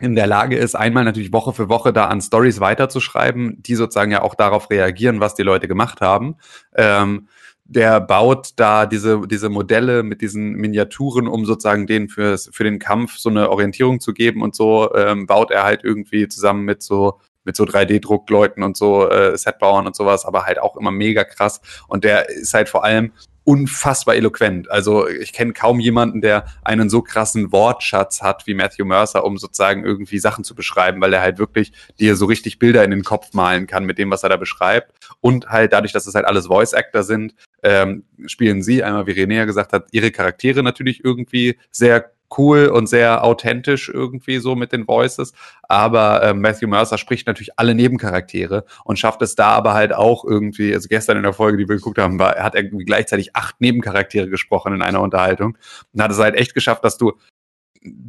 in 0.00 0.14
der 0.14 0.26
Lage 0.26 0.56
ist, 0.56 0.74
einmal 0.74 1.04
natürlich 1.04 1.32
Woche 1.32 1.52
für 1.52 1.68
Woche 1.68 1.92
da 1.92 2.06
an 2.06 2.20
Stories 2.20 2.60
weiterzuschreiben, 2.60 3.62
die 3.62 3.74
sozusagen 3.74 4.12
ja 4.12 4.22
auch 4.22 4.34
darauf 4.34 4.70
reagieren, 4.70 5.20
was 5.20 5.34
die 5.34 5.42
Leute 5.42 5.68
gemacht 5.68 6.00
haben. 6.00 6.36
Ähm, 6.74 7.28
der 7.64 8.00
baut 8.00 8.50
da 8.56 8.86
diese, 8.86 9.20
diese 9.28 9.48
Modelle 9.48 10.02
mit 10.02 10.22
diesen 10.22 10.54
Miniaturen, 10.54 11.28
um 11.28 11.46
sozusagen 11.46 11.86
denen 11.86 12.08
fürs, 12.08 12.50
für 12.52 12.64
den 12.64 12.80
Kampf 12.80 13.16
so 13.18 13.28
eine 13.28 13.48
Orientierung 13.50 14.00
zu 14.00 14.12
geben 14.12 14.42
und 14.42 14.56
so, 14.56 14.92
ähm, 14.94 15.26
baut 15.26 15.52
er 15.52 15.62
halt 15.62 15.84
irgendwie 15.84 16.26
zusammen 16.26 16.64
mit 16.64 16.82
so 16.82 17.20
mit 17.44 17.56
so 17.56 17.64
3D-Druckleuten 17.64 18.62
und 18.62 18.76
so 18.76 19.08
äh, 19.08 19.36
Setbauern 19.36 19.86
und 19.86 19.96
sowas, 19.96 20.26
aber 20.26 20.44
halt 20.44 20.60
auch 20.60 20.76
immer 20.76 20.90
mega 20.90 21.24
krass. 21.24 21.60
Und 21.88 22.04
der 22.04 22.28
ist 22.28 22.52
halt 22.52 22.68
vor 22.68 22.84
allem 22.84 23.12
unfassbar 23.50 24.14
eloquent. 24.14 24.70
Also 24.70 25.08
ich 25.08 25.32
kenne 25.32 25.52
kaum 25.52 25.80
jemanden, 25.80 26.20
der 26.20 26.44
einen 26.62 26.88
so 26.88 27.02
krassen 27.02 27.50
Wortschatz 27.50 28.22
hat 28.22 28.46
wie 28.46 28.54
Matthew 28.54 28.84
Mercer, 28.84 29.24
um 29.24 29.38
sozusagen 29.38 29.84
irgendwie 29.84 30.20
Sachen 30.20 30.44
zu 30.44 30.54
beschreiben, 30.54 31.00
weil 31.00 31.12
er 31.12 31.20
halt 31.20 31.40
wirklich 31.40 31.72
dir 31.98 32.14
so 32.14 32.26
richtig 32.26 32.60
Bilder 32.60 32.84
in 32.84 32.92
den 32.92 33.02
Kopf 33.02 33.32
malen 33.32 33.66
kann 33.66 33.86
mit 33.86 33.98
dem, 33.98 34.08
was 34.08 34.22
er 34.22 34.28
da 34.28 34.36
beschreibt. 34.36 34.92
Und 35.20 35.48
halt 35.48 35.72
dadurch, 35.72 35.92
dass 35.92 36.06
es 36.06 36.14
halt 36.14 36.26
alles 36.26 36.46
Voice 36.46 36.74
Actor 36.74 37.02
sind, 37.02 37.34
ähm, 37.64 38.04
spielen 38.26 38.62
sie 38.62 38.84
einmal, 38.84 39.08
wie 39.08 39.20
René 39.20 39.38
ja 39.38 39.44
gesagt 39.46 39.72
hat, 39.72 39.88
ihre 39.90 40.12
Charaktere 40.12 40.62
natürlich 40.62 41.04
irgendwie 41.04 41.58
sehr 41.72 42.12
cool 42.38 42.66
und 42.66 42.88
sehr 42.88 43.24
authentisch 43.24 43.88
irgendwie 43.88 44.38
so 44.38 44.54
mit 44.54 44.72
den 44.72 44.86
Voices. 44.86 45.32
Aber 45.62 46.22
äh, 46.22 46.34
Matthew 46.34 46.68
Mercer 46.68 46.98
spricht 46.98 47.26
natürlich 47.26 47.58
alle 47.58 47.74
Nebencharaktere 47.74 48.64
und 48.84 48.98
schafft 48.98 49.22
es 49.22 49.34
da 49.34 49.48
aber 49.48 49.74
halt 49.74 49.92
auch 49.92 50.24
irgendwie, 50.24 50.74
also 50.74 50.88
gestern 50.88 51.16
in 51.16 51.22
der 51.22 51.32
Folge, 51.32 51.58
die 51.58 51.68
wir 51.68 51.76
geguckt 51.76 51.98
haben, 51.98 52.18
war, 52.18 52.36
hat 52.36 52.54
er 52.54 52.62
irgendwie 52.62 52.84
gleichzeitig 52.84 53.34
acht 53.36 53.60
Nebencharaktere 53.60 54.28
gesprochen 54.28 54.74
in 54.74 54.82
einer 54.82 55.00
Unterhaltung. 55.00 55.56
Und 55.92 56.02
hat 56.02 56.10
es 56.10 56.18
halt 56.18 56.34
echt 56.34 56.54
geschafft, 56.54 56.84
dass 56.84 56.98
du 56.98 57.12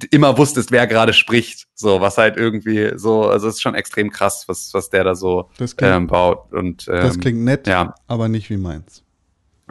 immer 0.09 0.37
wusstest, 0.37 0.71
wer 0.71 0.85
gerade 0.87 1.13
spricht. 1.13 1.67
So, 1.75 2.01
was 2.01 2.17
halt 2.17 2.37
irgendwie 2.37 2.91
so, 2.95 3.29
also 3.29 3.47
es 3.47 3.55
ist 3.55 3.61
schon 3.61 3.75
extrem 3.75 4.09
krass, 4.09 4.45
was, 4.47 4.73
was 4.73 4.89
der 4.89 5.03
da 5.03 5.15
so 5.15 5.49
Das 5.57 5.75
ähm, 5.79 6.07
baut. 6.07 6.51
Und, 6.51 6.87
ähm, 6.87 7.01
Das 7.01 7.19
klingt 7.19 7.39
nett, 7.39 7.67
ja. 7.67 7.95
aber 8.07 8.27
nicht 8.27 8.49
wie 8.49 8.57
meins. 8.57 9.03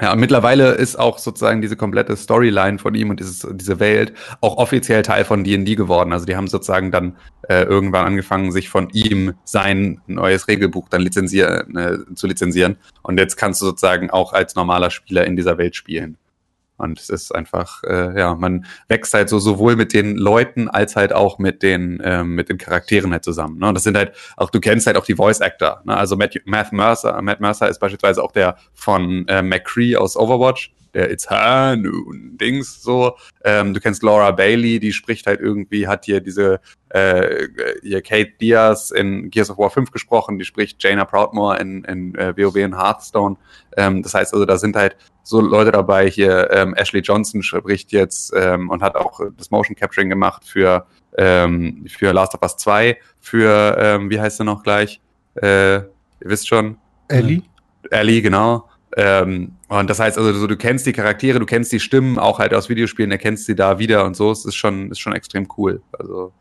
Ja, 0.00 0.12
und 0.12 0.20
mittlerweile 0.20 0.72
ist 0.72 0.98
auch 0.98 1.18
sozusagen 1.18 1.60
diese 1.60 1.76
komplette 1.76 2.16
Storyline 2.16 2.78
von 2.78 2.94
ihm 2.94 3.10
und 3.10 3.20
dieses, 3.20 3.46
diese 3.52 3.80
Welt 3.80 4.14
auch 4.40 4.56
offiziell 4.56 5.02
Teil 5.02 5.24
von 5.24 5.44
D&D 5.44 5.74
geworden. 5.74 6.12
Also 6.12 6.24
die 6.24 6.36
haben 6.36 6.48
sozusagen 6.48 6.90
dann 6.90 7.16
äh, 7.48 7.64
irgendwann 7.64 8.06
angefangen, 8.06 8.50
sich 8.50 8.70
von 8.70 8.88
ihm 8.90 9.34
sein 9.44 10.00
neues 10.06 10.48
Regelbuch 10.48 10.88
dann 10.88 11.02
lizenzieren, 11.02 11.76
äh, 11.76 12.14
zu 12.14 12.26
lizenzieren. 12.26 12.76
Und 13.02 13.18
jetzt 13.18 13.36
kannst 13.36 13.60
du 13.60 13.66
sozusagen 13.66 14.10
auch 14.10 14.32
als 14.32 14.54
normaler 14.54 14.90
Spieler 14.90 15.26
in 15.26 15.36
dieser 15.36 15.58
Welt 15.58 15.76
spielen. 15.76 16.16
Und 16.80 16.98
es 16.98 17.08
ist 17.08 17.34
einfach, 17.34 17.82
äh, 17.84 18.18
ja, 18.18 18.34
man 18.34 18.66
wächst 18.88 19.14
halt 19.14 19.28
so 19.28 19.38
sowohl 19.38 19.76
mit 19.76 19.92
den 19.92 20.16
Leuten 20.16 20.68
als 20.68 20.96
halt 20.96 21.12
auch 21.12 21.38
mit 21.38 21.62
den, 21.62 22.00
ähm, 22.04 22.34
mit 22.34 22.48
den 22.48 22.58
Charakteren 22.58 23.12
halt 23.12 23.24
zusammen. 23.24 23.58
Ne? 23.58 23.68
Und 23.68 23.74
das 23.74 23.84
sind 23.84 23.96
halt 23.96 24.12
auch, 24.36 24.50
du 24.50 24.60
kennst 24.60 24.86
halt 24.86 24.96
auch 24.96 25.04
die 25.04 25.14
Voice 25.14 25.40
Actor. 25.40 25.82
Ne? 25.84 25.96
Also 25.96 26.16
Matt, 26.16 26.34
Matt 26.44 26.72
Mercer, 26.72 27.20
Matt 27.22 27.40
Mercer 27.40 27.68
ist 27.68 27.78
beispielsweise 27.78 28.22
auch 28.22 28.32
der 28.32 28.56
von 28.72 29.26
äh, 29.28 29.42
McCree 29.42 29.96
aus 29.96 30.16
Overwatch, 30.16 30.72
der 30.94 31.10
It's 31.10 31.28
Hanun 31.30 32.36
Dings 32.40 32.82
so. 32.82 33.16
Ähm, 33.44 33.74
du 33.74 33.80
kennst 33.80 34.02
Laura 34.02 34.30
Bailey, 34.30 34.80
die 34.80 34.92
spricht 34.92 35.26
halt 35.26 35.40
irgendwie, 35.40 35.86
hat 35.86 36.04
hier 36.04 36.20
diese 36.20 36.60
äh, 36.90 37.48
hier 37.82 38.02
Kate 38.02 38.32
Diaz 38.40 38.90
in 38.90 39.30
Gears 39.30 39.50
of 39.50 39.58
War 39.58 39.70
5 39.70 39.90
gesprochen, 39.90 40.38
die 40.38 40.44
spricht 40.44 40.82
Jaina 40.82 41.04
Proudmore 41.04 41.58
in, 41.58 41.84
in 41.84 42.14
äh, 42.16 42.36
WoW 42.36 42.56
in 42.56 42.76
Hearthstone. 42.76 43.36
Ähm, 43.76 44.02
das 44.02 44.14
heißt 44.14 44.32
also, 44.32 44.44
da 44.44 44.58
sind 44.58 44.76
halt 44.76 44.96
so 45.22 45.40
Leute 45.40 45.70
dabei 45.70 46.08
hier, 46.08 46.50
ähm, 46.50 46.74
Ashley 46.74 47.00
Johnson 47.00 47.42
spricht 47.42 47.92
jetzt 47.92 48.32
ähm, 48.34 48.70
und 48.70 48.82
hat 48.82 48.96
auch 48.96 49.20
das 49.36 49.50
Motion 49.50 49.76
Capturing 49.76 50.08
gemacht 50.08 50.44
für, 50.44 50.86
ähm, 51.16 51.86
für 51.88 52.12
Last 52.12 52.34
of 52.34 52.42
Us 52.42 52.56
2, 52.56 52.98
für, 53.20 53.76
ähm, 53.78 54.10
wie 54.10 54.20
heißt 54.20 54.40
er 54.40 54.44
noch 54.44 54.62
gleich? 54.62 55.00
Äh, 55.36 55.76
ihr 55.76 55.86
wisst 56.20 56.48
schon. 56.48 56.76
Ellie? 57.08 57.42
Ellie, 57.90 58.22
genau. 58.22 58.68
Ähm, 59.02 59.52
und 59.68 59.88
das 59.88 59.98
heißt 59.98 60.18
also, 60.18 60.30
so, 60.34 60.46
du 60.46 60.58
kennst 60.58 60.84
die 60.84 60.92
Charaktere, 60.92 61.38
du 61.38 61.46
kennst 61.46 61.72
die 61.72 61.80
Stimmen 61.80 62.18
auch 62.18 62.38
halt 62.38 62.52
aus 62.52 62.68
Videospielen, 62.68 63.10
erkennst 63.10 63.46
sie 63.46 63.54
da 63.54 63.78
wieder 63.78 64.04
und 64.04 64.14
so. 64.14 64.30
Es 64.30 64.44
ist 64.44 64.56
schon, 64.56 64.90
ist 64.90 64.98
schon 64.98 65.14
extrem 65.14 65.48
cool. 65.56 65.80
Also, 65.98 66.32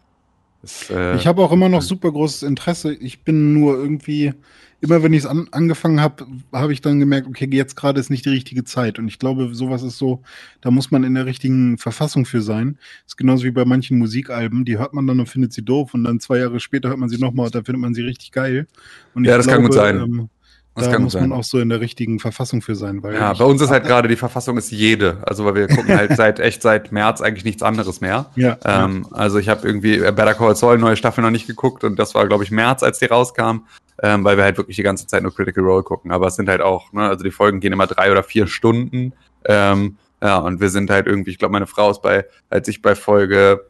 es, 0.61 0.89
äh, 0.89 1.15
Ich 1.15 1.25
habe 1.25 1.41
auch 1.41 1.53
immer 1.53 1.69
noch 1.69 1.81
super 1.81 2.11
großes 2.11 2.43
Interesse. 2.43 2.93
Ich 2.93 3.23
bin 3.23 3.53
nur 3.53 3.77
irgendwie, 3.77 4.33
immer 4.81 5.01
wenn 5.01 5.13
ich 5.13 5.19
es 5.19 5.25
an, 5.25 5.47
angefangen 5.51 6.01
habe, 6.01 6.27
habe 6.51 6.73
ich 6.73 6.81
dann 6.81 6.99
gemerkt, 6.99 7.29
okay, 7.29 7.47
jetzt 7.49 7.77
gerade 7.77 7.97
ist 7.97 8.09
nicht 8.09 8.25
die 8.25 8.29
richtige 8.31 8.65
Zeit. 8.65 8.99
Und 8.99 9.07
ich 9.07 9.19
glaube, 9.19 9.55
sowas 9.55 9.81
ist 9.81 9.97
so, 9.97 10.21
da 10.59 10.69
muss 10.69 10.91
man 10.91 11.05
in 11.05 11.13
der 11.13 11.25
richtigen 11.25 11.77
Verfassung 11.77 12.25
für 12.25 12.41
sein. 12.41 12.77
ist 13.07 13.15
genauso 13.15 13.45
wie 13.45 13.51
bei 13.51 13.63
manchen 13.63 13.97
Musikalben, 13.97 14.65
die 14.65 14.77
hört 14.77 14.93
man 14.93 15.07
dann 15.07 15.21
und 15.21 15.29
findet 15.29 15.53
sie 15.53 15.63
doof 15.63 15.93
und 15.93 16.03
dann 16.03 16.19
zwei 16.19 16.39
Jahre 16.39 16.59
später 16.59 16.89
hört 16.89 16.99
man 16.99 17.07
sie 17.07 17.19
nochmal 17.19 17.45
und 17.45 17.55
dann 17.55 17.63
findet 17.63 17.79
man 17.79 17.93
sie 17.93 18.01
richtig 18.01 18.33
geil. 18.33 18.67
Und 19.13 19.23
Ja, 19.23 19.37
das 19.37 19.47
kann 19.47 19.61
gut 19.61 19.73
sein. 19.73 20.01
Ähm, 20.01 20.29
Das 20.75 20.89
da 20.89 20.99
muss 20.99 21.13
man 21.13 21.23
sein. 21.23 21.31
auch 21.33 21.43
so 21.43 21.59
in 21.59 21.69
der 21.69 21.81
richtigen 21.81 22.19
Verfassung 22.19 22.61
für 22.61 22.75
sein. 22.75 23.03
Weil 23.03 23.15
ja, 23.15 23.33
bei 23.33 23.43
uns 23.43 23.61
ist 23.61 23.69
halt 23.69 23.85
gerade 23.85 24.07
die 24.07 24.15
Verfassung 24.15 24.57
ist 24.57 24.71
jede. 24.71 25.17
Also 25.23 25.43
weil 25.45 25.55
wir 25.55 25.67
gucken 25.67 25.95
halt 25.95 26.11
seit 26.15 26.39
echt 26.39 26.61
seit 26.61 26.91
März 26.91 27.21
eigentlich 27.21 27.43
nichts 27.43 27.63
anderes 27.63 28.01
mehr. 28.01 28.27
Ja, 28.35 28.57
Ähm, 28.63 29.05
also 29.11 29.39
ich 29.39 29.49
habe 29.49 29.67
irgendwie 29.67 29.95
äh, 29.95 30.11
Better 30.11 30.33
Call 30.33 30.55
Saul 30.55 30.77
neue 30.77 30.95
Staffel 30.95 31.21
noch 31.21 31.31
nicht 31.31 31.47
geguckt 31.47 31.83
und 31.83 31.97
das 31.97 32.15
war 32.15 32.27
glaube 32.27 32.43
ich 32.43 32.51
März, 32.51 32.83
als 32.83 32.99
die 32.99 33.05
rauskam, 33.05 33.63
ähm, 34.01 34.23
weil 34.23 34.37
wir 34.37 34.43
halt 34.43 34.57
wirklich 34.57 34.77
die 34.77 34.83
ganze 34.83 35.07
Zeit 35.07 35.23
nur 35.23 35.35
Critical 35.35 35.63
Role 35.63 35.83
gucken. 35.83 36.11
Aber 36.11 36.27
es 36.27 36.35
sind 36.35 36.47
halt 36.47 36.61
auch, 36.61 36.93
ne, 36.93 37.09
also 37.09 37.23
die 37.23 37.31
Folgen 37.31 37.59
gehen 37.59 37.73
immer 37.73 37.87
drei 37.87 38.11
oder 38.11 38.23
vier 38.23 38.47
Stunden. 38.47 39.13
Ähm, 39.45 39.97
ja, 40.21 40.37
und 40.37 40.59
wir 40.59 40.69
sind 40.69 40.89
halt 40.89 41.07
irgendwie, 41.07 41.31
ich 41.31 41.39
glaube, 41.39 41.53
meine 41.53 41.67
Frau 41.67 41.89
ist 41.91 42.01
bei, 42.01 42.25
als 42.49 42.67
ich 42.67 42.81
bei 42.81 42.95
Folge 42.95 43.65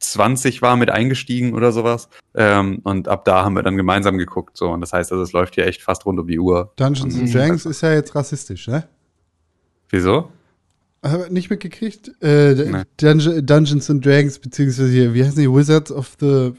20 0.00 0.62
war, 0.62 0.76
mit 0.76 0.90
eingestiegen 0.90 1.54
oder 1.54 1.72
sowas. 1.72 2.08
Ähm, 2.34 2.80
und 2.84 3.08
ab 3.08 3.24
da 3.24 3.44
haben 3.44 3.54
wir 3.56 3.62
dann 3.62 3.76
gemeinsam 3.76 4.16
geguckt. 4.18 4.56
So, 4.56 4.68
und 4.70 4.80
das 4.80 4.92
heißt, 4.92 5.10
also 5.12 5.22
es 5.22 5.32
läuft 5.32 5.54
hier 5.56 5.66
echt 5.66 5.82
fast 5.82 6.06
rund 6.06 6.18
um 6.20 6.26
die 6.26 6.38
Uhr. 6.38 6.72
Dungeons 6.76 7.14
and 7.16 7.24
Mhm. 7.28 7.32
Dragons 7.32 7.66
ist 7.66 7.80
ja 7.80 7.92
jetzt 7.92 8.14
rassistisch, 8.14 8.68
ne? 8.68 8.86
Wieso? 9.90 10.30
Hab 11.02 11.30
nicht 11.30 11.48
mitgekriegt? 11.50 12.10
Äh, 12.20 12.54
Nee. 12.54 12.82
Dunge 13.00 13.42
Dungeons 13.42 13.88
and 13.90 14.04
Dragons, 14.04 14.38
beziehungsweise 14.38 14.90
hier, 14.90 15.14
wie 15.14 15.24
heißen 15.24 15.40
die, 15.40 15.50
Wizards 15.50 15.92
of 15.92 16.16
the 16.20 16.52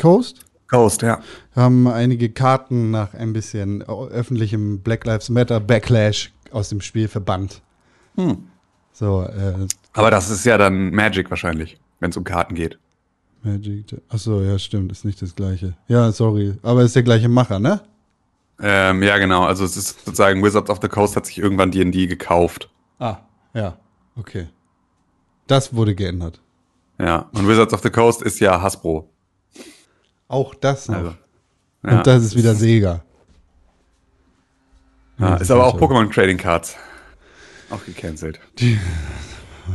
Coast? 0.00 0.44
Ghost, 0.68 1.02
ja. 1.02 1.20
Haben 1.54 1.86
einige 1.88 2.30
Karten 2.30 2.90
nach 2.90 3.12
ein 3.14 3.32
bisschen 3.34 3.82
öffentlichem 3.82 4.80
Black 4.80 5.04
Lives 5.04 5.28
Matter 5.28 5.60
Backlash 5.60 6.32
aus 6.50 6.68
dem 6.70 6.80
Spiel 6.80 7.08
verbannt. 7.08 7.60
Hm. 8.16 8.38
So, 8.92 9.22
äh, 9.22 9.66
Aber 9.94 10.10
das 10.10 10.30
ist 10.30 10.44
ja 10.46 10.56
dann 10.58 10.90
Magic 10.90 11.28
wahrscheinlich, 11.30 11.78
wenn 12.02 12.10
es 12.10 12.16
um 12.16 12.24
Karten 12.24 12.54
geht. 12.54 12.78
Magic. 13.42 14.00
Achso, 14.08 14.42
ja, 14.42 14.58
stimmt, 14.58 14.92
ist 14.92 15.04
nicht 15.04 15.22
das 15.22 15.34
gleiche. 15.34 15.74
Ja, 15.88 16.10
sorry. 16.12 16.58
Aber 16.62 16.82
ist 16.82 16.96
der 16.96 17.04
gleiche 17.04 17.28
Macher, 17.28 17.58
ne? 17.58 17.80
Ähm, 18.60 19.02
ja, 19.02 19.18
genau. 19.18 19.44
Also 19.44 19.64
es 19.64 19.76
ist 19.76 20.04
sozusagen 20.04 20.42
Wizards 20.42 20.68
of 20.68 20.80
the 20.82 20.88
Coast 20.88 21.16
hat 21.16 21.26
sich 21.26 21.38
irgendwann 21.38 21.70
D&D 21.70 22.06
gekauft. 22.08 22.68
Ah, 22.98 23.18
ja, 23.54 23.76
okay. 24.16 24.48
Das 25.46 25.74
wurde 25.74 25.94
geändert. 25.94 26.40
Ja. 26.98 27.28
Und 27.32 27.48
Wizards 27.48 27.72
of 27.72 27.82
the 27.82 27.90
Coast 27.90 28.22
ist 28.22 28.40
ja 28.40 28.60
Hasbro. 28.60 29.08
Auch 30.28 30.54
das 30.54 30.88
noch. 30.88 30.96
Also, 30.96 31.14
ja. 31.84 31.98
Und 31.98 32.06
das 32.06 32.24
ist 32.24 32.36
wieder 32.36 32.54
Sega. 32.54 33.02
ja, 35.18 35.36
ist 35.36 35.50
aber 35.50 35.66
auch 35.66 35.80
Pokémon 35.80 36.12
Trading 36.12 36.38
Cards. 36.38 36.76
Auch 37.70 37.84
gecancelt. 37.84 38.40
Die, 38.58 38.78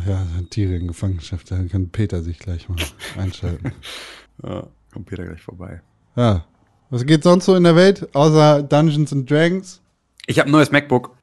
ja, 0.05 0.25
Tiere 0.49 0.75
in 0.75 0.87
Gefangenschaft, 0.87 1.49
da 1.51 1.61
kann 1.63 1.89
Peter 1.89 2.21
sich 2.21 2.39
gleich 2.39 2.67
mal 2.69 2.77
einschalten. 3.17 3.71
Ja, 4.43 4.67
kommt 4.93 5.05
Peter 5.07 5.25
gleich 5.25 5.41
vorbei. 5.41 5.81
Ja. 6.15 6.45
Was 6.89 7.05
geht 7.05 7.23
sonst 7.23 7.45
so 7.45 7.55
in 7.55 7.63
der 7.63 7.75
Welt, 7.75 8.07
außer 8.15 8.63
Dungeons 8.63 9.11
and 9.11 9.29
Dragons? 9.29 9.81
Ich 10.25 10.39
habe 10.39 10.49
ein 10.49 10.51
neues 10.51 10.71
MacBook. 10.71 11.15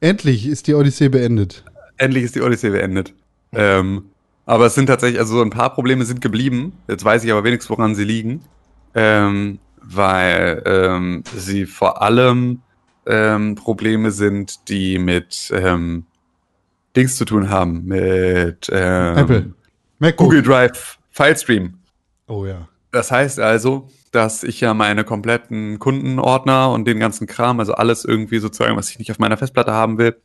Endlich 0.00 0.46
ist 0.46 0.66
die 0.66 0.74
Odyssee 0.74 1.08
beendet. 1.08 1.64
Endlich 1.96 2.24
ist 2.24 2.34
die 2.34 2.42
Odyssee 2.42 2.70
beendet. 2.70 3.14
Ähm, 3.52 4.06
aber 4.46 4.66
es 4.66 4.74
sind 4.74 4.86
tatsächlich, 4.86 5.20
also 5.20 5.36
so 5.36 5.42
ein 5.42 5.50
paar 5.50 5.74
Probleme 5.74 6.04
sind 6.04 6.20
geblieben. 6.20 6.72
Jetzt 6.88 7.04
weiß 7.04 7.24
ich 7.24 7.30
aber 7.32 7.44
wenigstens, 7.44 7.70
woran 7.70 7.94
sie 7.94 8.04
liegen. 8.04 8.42
ähm, 8.94 9.58
weil 9.88 10.62
ähm, 10.66 11.22
sie 11.36 11.64
vor 11.66 12.02
allem 12.02 12.62
ähm, 13.06 13.54
Probleme 13.54 14.10
sind, 14.10 14.68
die 14.68 14.98
mit 14.98 15.52
ähm, 15.54 16.05
Dings 16.96 17.16
zu 17.16 17.24
tun 17.24 17.50
haben, 17.50 17.84
mit 17.84 18.68
ähm, 18.72 19.16
Apple. 19.16 19.54
MacBook. 19.98 20.26
Google 20.26 20.42
Drive 20.42 20.98
Filestream. 21.10 21.74
Oh 22.26 22.44
ja. 22.44 22.68
Das 22.90 23.10
heißt 23.10 23.40
also, 23.40 23.88
dass 24.12 24.42
ich 24.42 24.60
ja 24.60 24.74
meine 24.74 25.04
kompletten 25.04 25.78
Kundenordner 25.78 26.70
und 26.70 26.86
den 26.86 26.98
ganzen 26.98 27.26
Kram, 27.26 27.60
also 27.60 27.74
alles 27.74 28.04
irgendwie 28.04 28.38
sozusagen, 28.38 28.76
was 28.76 28.90
ich 28.90 28.98
nicht 28.98 29.10
auf 29.10 29.18
meiner 29.18 29.36
Festplatte 29.36 29.72
haben 29.72 29.98
will, 29.98 30.16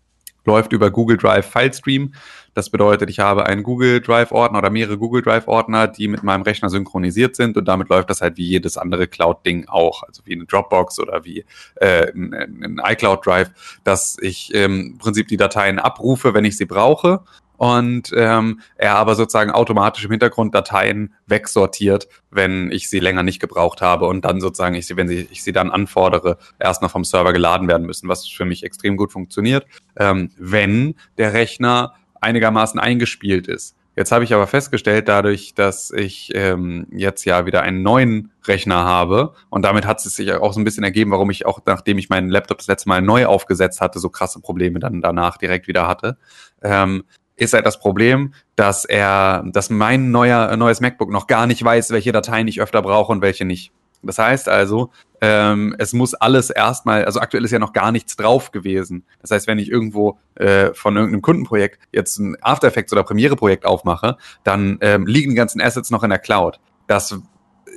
läuft 0.46 0.74
über 0.74 0.92
Google 0.92 1.18
Drive 1.18 1.46
Filestream. 1.46 2.14
Das 2.54 2.70
bedeutet, 2.70 3.10
ich 3.10 3.20
habe 3.20 3.46
einen 3.46 3.64
Google 3.64 4.02
Drive 4.02 4.32
Ordner 4.32 4.60
oder 4.60 4.70
mehrere 4.70 4.98
Google 4.98 5.22
Drive 5.22 5.48
Ordner, 5.48 5.88
die 5.88 6.08
mit 6.08 6.24
meinem 6.24 6.42
Rechner 6.42 6.70
synchronisiert 6.70 7.36
sind 7.36 7.56
und 7.58 7.66
damit 7.66 7.90
läuft 7.90 8.10
das 8.10 8.22
halt 8.22 8.38
wie 8.38 8.46
jedes 8.46 8.78
andere 8.78 9.08
Cloud-Ding 9.08 9.68
auch, 9.68 10.04
also 10.04 10.22
wie 10.26 10.34
eine 10.34 10.46
Dropbox 10.46 11.00
oder 11.00 11.24
wie 11.24 11.46
äh, 11.76 12.12
ein, 12.12 12.34
ein 12.34 12.82
iCloud 12.84 13.26
Drive, 13.26 13.80
dass 13.84 14.18
ich 14.22 14.54
ähm, 14.54 14.92
im 14.94 14.98
Prinzip 14.98 15.28
die 15.30 15.38
Dateien 15.38 15.80
abrufe, 15.80 16.34
wenn 16.34 16.46
ich 16.46 16.58
sie 16.58 16.66
brauche 16.66 17.24
und 17.62 18.12
ähm, 18.16 18.60
er 18.76 18.96
aber 18.96 19.14
sozusagen 19.14 19.52
automatisch 19.52 20.04
im 20.04 20.10
Hintergrund 20.10 20.56
Dateien 20.56 21.14
wegsortiert, 21.28 22.08
wenn 22.32 22.72
ich 22.72 22.90
sie 22.90 22.98
länger 22.98 23.22
nicht 23.22 23.40
gebraucht 23.40 23.82
habe 23.82 24.08
und 24.08 24.26
dann 24.26 24.42
sozusagen, 24.42 24.74
ich 24.74 24.88
sie, 24.88 24.98
wenn 24.98 25.08
sie, 25.08 25.28
ich 25.30 25.44
sie 25.44 25.52
dann 25.52 25.70
anfordere, 25.70 26.40
erst 26.58 26.82
noch 26.82 26.90
vom 26.90 27.04
Server 27.04 27.34
geladen 27.34 27.68
werden 27.68 27.86
müssen, 27.86 28.10
was 28.10 28.28
für 28.28 28.46
mich 28.46 28.64
extrem 28.64 28.98
gut 28.98 29.12
funktioniert, 29.12 29.68
ähm, 29.96 30.32
wenn 30.40 30.96
der 31.20 31.34
Rechner 31.34 31.94
einigermaßen 32.22 32.80
eingespielt 32.80 33.48
ist. 33.48 33.76
Jetzt 33.96 34.14
habe 34.14 34.24
ich 34.24 34.34
aber 34.34 34.48
festgestellt, 34.48 35.10
dadurch, 35.10 35.54
dass 35.54 35.92
ich 35.92 36.32
ähm, 36.34 36.88
jetzt 36.92 37.26
ja 37.26 37.46
wieder 37.46 37.62
einen 37.62 37.84
neuen 37.84 38.32
Rechner 38.46 38.86
habe 38.86 39.34
und 39.50 39.64
damit 39.64 39.86
hat 39.86 40.04
es 40.06 40.16
sich 40.16 40.34
auch 40.34 40.54
so 40.54 40.62
ein 40.62 40.64
bisschen 40.64 40.86
ergeben, 40.86 41.12
warum 41.12 41.30
ich 41.30 41.46
auch, 41.46 41.60
nachdem 41.66 41.98
ich 41.98 42.08
meinen 42.08 42.30
Laptop 42.30 42.60
das 42.60 42.68
letzte 42.68 42.88
Mal 42.88 43.02
neu 43.02 43.26
aufgesetzt 43.26 43.82
hatte, 43.82 44.00
so 44.00 44.10
krasse 44.10 44.40
Probleme 44.40 44.80
dann 44.80 45.02
danach 45.02 45.38
direkt 45.38 45.68
wieder 45.68 45.88
hatte. 45.88 46.18
Ähm, 46.62 47.04
ist 47.36 47.54
halt 47.54 47.66
das 47.66 47.80
Problem, 47.80 48.34
dass 48.56 48.86
er, 48.86 49.44
dass 49.48 49.70
mein 49.70 50.12
neuer, 50.12 50.56
neues 50.56 50.80
MacBook 50.80 51.10
noch 51.12 51.28
gar 51.28 51.46
nicht 51.48 51.64
weiß, 51.64 51.90
welche 51.92 52.14
Dateien 52.14 52.48
ich 52.48 52.62
öfter 52.62 52.82
brauche 52.82 53.12
und 53.12 53.22
welche 53.22 53.44
nicht. 53.44 53.72
Das 54.04 54.20
heißt 54.20 54.48
also, 54.48 54.92
ähm, 55.22 55.76
es 55.78 55.94
muss 55.94 56.16
alles 56.16 56.50
erstmal, 56.50 57.06
also 57.06 57.20
aktuell 57.20 57.46
ist 57.46 57.52
ja 57.52 57.60
noch 57.60 57.74
gar 57.74 57.92
nichts 57.92 58.16
drauf 58.16 58.52
gewesen. 58.52 59.06
Das 59.22 59.30
heißt, 59.30 59.48
wenn 59.48 59.60
ich 59.60 59.70
irgendwo 59.70 60.20
äh, 60.36 60.74
von 60.74 60.98
irgendeinem 60.98 61.22
Kundenprojekt 61.22 61.80
jetzt 61.92 62.18
ein 62.18 62.36
After 62.42 62.68
Effects 62.68 62.92
oder 62.92 63.04
Premiere-Projekt 63.04 63.66
aufmache, 63.66 64.18
dann 64.44 64.80
ähm, 64.82 65.06
liegen 65.06 65.30
die 65.30 65.36
ganzen 65.36 65.62
Assets 65.62 65.92
noch 65.92 66.04
in 66.04 66.10
der 66.10 66.20
Cloud. 66.20 66.60
Das 66.88 67.20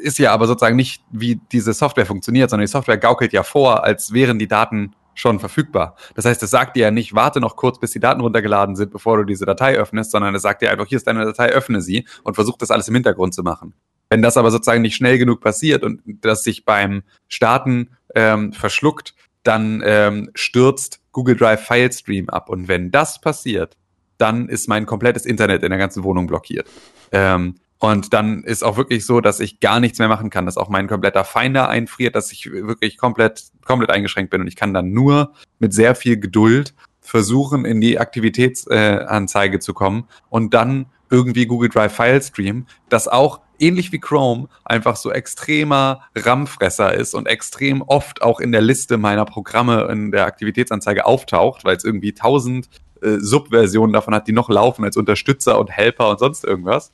ist 0.03 0.19
ja 0.19 0.33
aber 0.33 0.47
sozusagen 0.47 0.77
nicht, 0.77 1.05
wie 1.11 1.41
diese 1.53 1.75
Software 1.75 2.07
funktioniert, 2.07 2.49
sondern 2.49 2.65
die 2.65 2.73
Software 2.73 2.99
gaukelt 2.99 3.33
ja 3.35 3.43
vor, 3.43 3.85
als 3.85 4.13
wären 4.13 4.39
die 4.39 4.49
Daten 4.49 4.95
schon 5.15 5.39
verfügbar. 5.39 5.97
Das 6.15 6.25
heißt, 6.25 6.43
es 6.43 6.51
sagt 6.51 6.77
dir 6.77 6.85
ja 6.85 6.91
nicht, 6.91 7.15
warte 7.15 7.41
noch 7.41 7.57
kurz, 7.57 7.79
bis 7.79 7.93
die 7.93 8.01
Daten 8.01 8.21
runtergeladen 8.21 8.75
sind, 8.75 8.91
bevor 8.91 9.19
du 9.19 9.25
diese 9.25 9.47
Datei 9.47 9.77
öffnest, 9.77 10.11
sondern 10.11 10.35
es 10.35 10.43
sagt 10.43 10.63
dir 10.63 10.71
einfach, 10.71 10.87
hier 10.87 10.97
ist 10.97 11.07
deine 11.07 11.25
Datei, 11.25 11.51
öffne 11.51 11.81
sie 11.81 12.07
und 12.25 12.35
versuch 12.35 12.57
das 12.59 12.71
alles 12.71 12.89
im 12.89 12.95
Hintergrund 12.95 13.35
zu 13.35 13.43
machen. 13.43 13.75
Wenn 14.15 14.23
das 14.23 14.37
aber 14.37 14.53
sozusagen 14.53 14.83
nicht 14.83 14.95
schnell 14.95 15.19
genug 15.19 15.41
passiert 15.41 15.83
und 15.83 16.01
das 16.21 16.45
sich 16.45 16.65
beim 16.65 17.03
Starten 17.27 17.97
ähm, 18.15 18.53
verschluckt, 18.53 19.13
dann 19.43 19.83
ähm, 19.85 20.31
stürzt 20.37 21.01
Google 21.11 21.35
Drive 21.35 21.67
Filestream 21.67 22.29
ab. 22.29 22.49
Und 22.49 22.69
wenn 22.69 22.93
das 22.93 23.21
passiert, 23.21 23.77
dann 24.17 24.49
ist 24.49 24.69
mein 24.69 24.87
komplettes 24.87 25.27
Internet 25.27 25.65
in 25.65 25.71
der 25.71 25.81
ganzen 25.81 26.05
Wohnung 26.05 26.29
blockiert. 26.29 26.71
Ähm, 27.11 27.57
und 27.81 28.13
dann 28.15 28.45
ist 28.45 28.63
auch 28.63 28.77
wirklich 28.77 29.05
so, 29.05 29.21
dass 29.21 29.41
ich 29.41 29.59
gar 29.59 29.81
nichts 29.81 29.99
mehr 29.99 30.07
machen 30.07 30.31
kann, 30.31 30.47
dass 30.47 30.59
auch 30.59 30.69
mein 30.69 30.87
kompletter 30.87 31.25
Finder 31.25 31.69
einfriert, 31.69 32.15
dass 32.15 32.31
ich 32.31 32.53
wirklich 32.53 32.97
komplett, 32.97 33.47
komplett 33.65 33.91
eingeschränkt 33.91 34.31
bin 34.31 34.43
und 34.43 34.47
ich 34.47 34.55
kann 34.55 34.73
dann 34.73 34.93
nur 34.93 35.33
mit 35.59 35.75
sehr 35.75 35.97
viel 35.97 36.21
Geduld 36.21 36.73
versuchen, 37.01 37.65
in 37.65 37.81
die 37.81 37.99
Aktivitätsanzeige 37.99 39.57
äh, 39.57 39.61
zu 39.61 39.75
kommen 39.75 40.07
und 40.29 40.55
dann 40.55 40.87
irgendwie 41.15 41.47
Google 41.47 41.69
Drive 41.69 41.95
File 41.95 42.21
Stream, 42.21 42.67
das 42.89 43.07
auch 43.07 43.41
ähnlich 43.61 43.93
wie 43.93 44.01
Chrome 44.01 44.49
einfach 44.65 44.97
so 44.97 45.13
extremer 45.13 46.03
RAM-Fresser 46.17 46.93
ist 46.93 47.15
und 47.15 47.27
extrem 47.27 47.83
oft 47.83 48.21
auch 48.21 48.41
in 48.41 48.51
der 48.51 48.61
Liste 48.61 48.99
meiner 48.99 49.25
Programme 49.25 49.89
in 49.93 50.11
der 50.11 50.27
Aktivitätsanzeige 50.27 51.07
auftaucht, 51.07 51.65
weil 51.65 51.77
es 51.77 51.85
irgendwie 51.85 52.13
tausend 52.13 52.69
äh, 53.01 53.19
Subversionen 53.19 53.93
davon 53.93 54.15
hat, 54.15 54.27
die 54.27 54.33
noch 54.33 54.49
laufen 54.49 54.85
als 54.85 54.97
Unterstützer 54.97 55.59
und 55.59 55.71
Helper 55.71 56.11
und 56.11 56.19
sonst 56.19 56.45
irgendwas. 56.45 56.93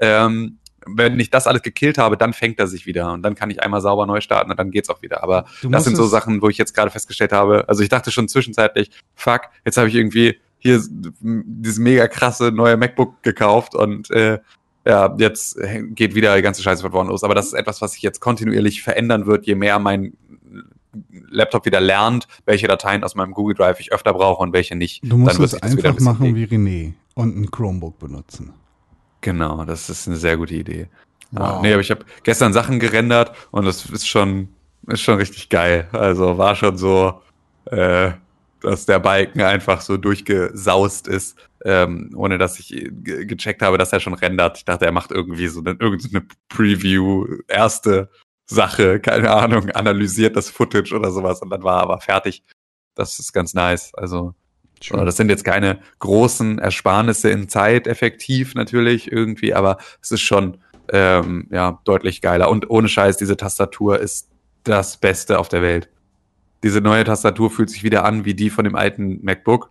Ähm, 0.00 0.58
wenn 0.84 1.20
ich 1.20 1.30
das 1.30 1.46
alles 1.46 1.62
gekillt 1.62 1.98
habe, 1.98 2.16
dann 2.16 2.32
fängt 2.32 2.58
er 2.58 2.66
sich 2.66 2.86
wieder 2.86 3.12
und 3.12 3.22
dann 3.22 3.36
kann 3.36 3.50
ich 3.50 3.62
einmal 3.62 3.80
sauber 3.80 4.06
neu 4.06 4.20
starten 4.20 4.50
und 4.50 4.58
dann 4.58 4.72
geht's 4.72 4.88
auch 4.88 5.02
wieder. 5.02 5.22
Aber 5.22 5.44
das 5.62 5.84
sind 5.84 5.94
so 5.94 6.06
Sachen, 6.06 6.42
wo 6.42 6.48
ich 6.48 6.58
jetzt 6.58 6.74
gerade 6.74 6.90
festgestellt 6.90 7.32
habe. 7.32 7.68
Also 7.68 7.82
ich 7.82 7.88
dachte 7.88 8.10
schon 8.10 8.28
zwischenzeitlich, 8.28 8.90
fuck, 9.14 9.42
jetzt 9.64 9.76
habe 9.76 9.88
ich 9.88 9.94
irgendwie 9.94 10.40
hier 10.60 10.80
dieses 10.90 11.78
mega 11.78 12.06
krasse 12.06 12.52
neue 12.52 12.76
MacBook 12.76 13.22
gekauft 13.22 13.74
und 13.74 14.10
äh, 14.10 14.38
ja, 14.86 15.14
jetzt 15.18 15.58
geht 15.90 16.14
wieder 16.14 16.36
die 16.36 16.42
ganze 16.42 16.62
Scheiße 16.62 16.82
von 16.82 16.92
vorne 16.92 17.10
los. 17.10 17.22
Aber 17.22 17.34
das 17.34 17.46
ist 17.46 17.52
etwas, 17.52 17.82
was 17.82 17.92
sich 17.92 18.02
jetzt 18.02 18.20
kontinuierlich 18.20 18.82
verändern 18.82 19.26
wird, 19.26 19.46
je 19.46 19.54
mehr 19.54 19.78
mein 19.78 20.14
Laptop 21.28 21.66
wieder 21.66 21.80
lernt, 21.80 22.26
welche 22.46 22.66
Dateien 22.66 23.04
aus 23.04 23.14
meinem 23.14 23.32
Google 23.32 23.54
Drive 23.54 23.80
ich 23.80 23.92
öfter 23.92 24.12
brauche 24.12 24.42
und 24.42 24.52
welche 24.52 24.76
nicht. 24.76 25.02
Du 25.04 25.16
musst 25.16 25.38
es 25.38 25.54
einfach 25.54 25.96
ein 25.96 26.02
machen 26.02 26.34
wie 26.34 26.44
René 26.44 26.94
und 27.14 27.36
ein 27.36 27.50
Chromebook 27.50 27.98
benutzen. 27.98 28.52
Genau, 29.20 29.64
das 29.64 29.90
ist 29.90 30.08
eine 30.08 30.16
sehr 30.16 30.36
gute 30.36 30.54
Idee. 30.54 30.88
Wow. 31.30 31.40
Ja, 31.40 31.60
nee, 31.62 31.72
aber 31.72 31.82
ich 31.82 31.90
habe 31.90 32.04
gestern 32.22 32.52
Sachen 32.52 32.80
gerendert 32.80 33.32
und 33.50 33.66
das 33.66 33.84
ist 33.86 34.08
schon, 34.08 34.48
ist 34.88 35.02
schon 35.02 35.18
richtig 35.18 35.48
geil. 35.48 35.88
Also 35.92 36.38
war 36.38 36.56
schon 36.56 36.76
so, 36.76 37.20
äh, 37.66 38.12
dass 38.62 38.86
der 38.86 38.98
Balken 38.98 39.40
einfach 39.42 39.80
so 39.80 39.96
durchgesaust 39.96 41.08
ist, 41.08 41.36
ähm, 41.64 42.10
ohne 42.14 42.38
dass 42.38 42.58
ich 42.58 42.68
ge 42.68 43.24
gecheckt 43.24 43.62
habe, 43.62 43.78
dass 43.78 43.92
er 43.92 44.00
schon 44.00 44.14
rendert. 44.14 44.58
Ich 44.58 44.64
dachte, 44.64 44.86
er 44.86 44.92
macht 44.92 45.10
irgendwie 45.10 45.48
so 45.48 45.60
eine, 45.60 45.70
irgendeine 45.78 46.26
Preview, 46.48 47.26
erste 47.48 48.10
Sache, 48.46 49.00
keine 49.00 49.30
Ahnung, 49.30 49.70
analysiert 49.70 50.36
das 50.36 50.50
Footage 50.50 50.94
oder 50.94 51.10
sowas 51.10 51.40
und 51.42 51.50
dann 51.50 51.62
war 51.62 51.78
er 51.78 51.82
aber 51.84 52.00
fertig. 52.00 52.42
Das 52.94 53.18
ist 53.18 53.32
ganz 53.32 53.54
nice. 53.54 53.94
Also 53.94 54.34
Sure. 54.82 55.04
Das 55.04 55.16
sind 55.16 55.28
jetzt 55.28 55.44
keine 55.44 55.80
großen 55.98 56.58
Ersparnisse 56.58 57.30
in 57.30 57.48
Zeit 57.48 57.86
effektiv 57.86 58.54
natürlich 58.54 59.12
irgendwie, 59.12 59.52
aber 59.52 59.76
es 60.02 60.10
ist 60.10 60.22
schon 60.22 60.58
ähm, 60.90 61.46
ja 61.50 61.80
deutlich 61.84 62.22
geiler. 62.22 62.50
Und 62.50 62.70
ohne 62.70 62.88
Scheiß, 62.88 63.16
diese 63.16 63.36
Tastatur 63.36 63.98
ist 63.98 64.30
das 64.64 64.96
Beste 64.96 65.38
auf 65.38 65.48
der 65.48 65.62
Welt. 65.62 65.88
Diese 66.62 66.80
neue 66.80 67.04
Tastatur 67.04 67.50
fühlt 67.50 67.70
sich 67.70 67.84
wieder 67.84 68.04
an 68.04 68.24
wie 68.24 68.34
die 68.34 68.50
von 68.50 68.64
dem 68.64 68.74
alten 68.74 69.20
MacBook. 69.22 69.70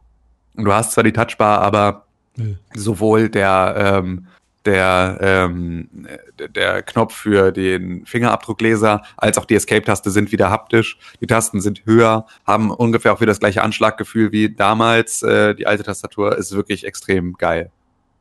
Und 0.56 0.66
du 0.66 0.74
hast 0.74 0.92
zwar 0.92 1.04
die 1.04 1.14
Touchbar, 1.14 1.62
aber 1.62 2.06
ja. 2.36 2.46
sowohl 2.74 3.30
der 3.30 3.76
ähm, 3.78 4.28
der, 4.66 5.18
ähm, 5.22 5.90
der 6.38 6.84
Knopf 6.84 7.16
für 7.16 7.52
den 7.52 8.06
Fingerabdruckleser 8.06 9.04
als 9.18 9.38
auch 9.38 9.46
die 9.46 9.56
Escape-Taste 9.56 10.12
sind 10.12 10.32
wieder 10.32 10.50
haptisch. 10.50 11.00
Die 11.22 11.28
Tasten 11.28 11.62
sind 11.62 11.86
höher, 11.86 12.26
haben 12.46 12.70
ungefähr 12.70 13.14
auch 13.14 13.22
wieder 13.22 13.32
das 13.32 13.40
gleiche 13.40 13.64
Anschlaggefühl 13.64 14.32
wie 14.32 14.54
damals. 14.54 15.24
Äh, 15.24 15.56
die 15.56 15.66
alte 15.66 15.84
Tastatur 15.84 16.38
ist 16.38 16.56
wirklich 16.56 16.86
extrem 16.86 17.34
geil. 17.34 17.72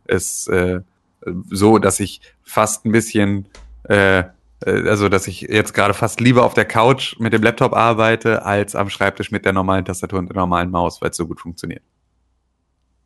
Ist 0.07 0.49
äh, 0.49 0.81
so, 1.51 1.79
dass 1.79 2.01
ich 2.01 2.21
fast 2.43 2.87
ein 2.87 2.93
bisschen, 2.93 3.47
äh 3.85 4.25
also 4.65 5.09
dass 5.09 5.29
ich 5.29 5.43
jetzt 5.43 5.73
gerade 5.73 5.95
fast 5.95 6.21
lieber 6.21 6.45
auf 6.45 6.55
der 6.55 6.65
Couch 6.65 7.19
mit 7.19 7.33
dem 7.33 7.43
Laptop 7.43 7.75
arbeite, 7.75 8.45
als 8.45 8.75
am 8.75 8.91
Schreibtisch 8.91 9.31
mit 9.31 9.45
der 9.45 9.53
normalen 9.53 9.85
Tastatur 9.85 10.19
und 10.19 10.29
der 10.29 10.37
normalen 10.37 10.71
Maus, 10.71 11.01
weil 11.01 11.11
es 11.11 11.17
so 11.17 11.27
gut 11.27 11.41
funktioniert. 11.41 11.83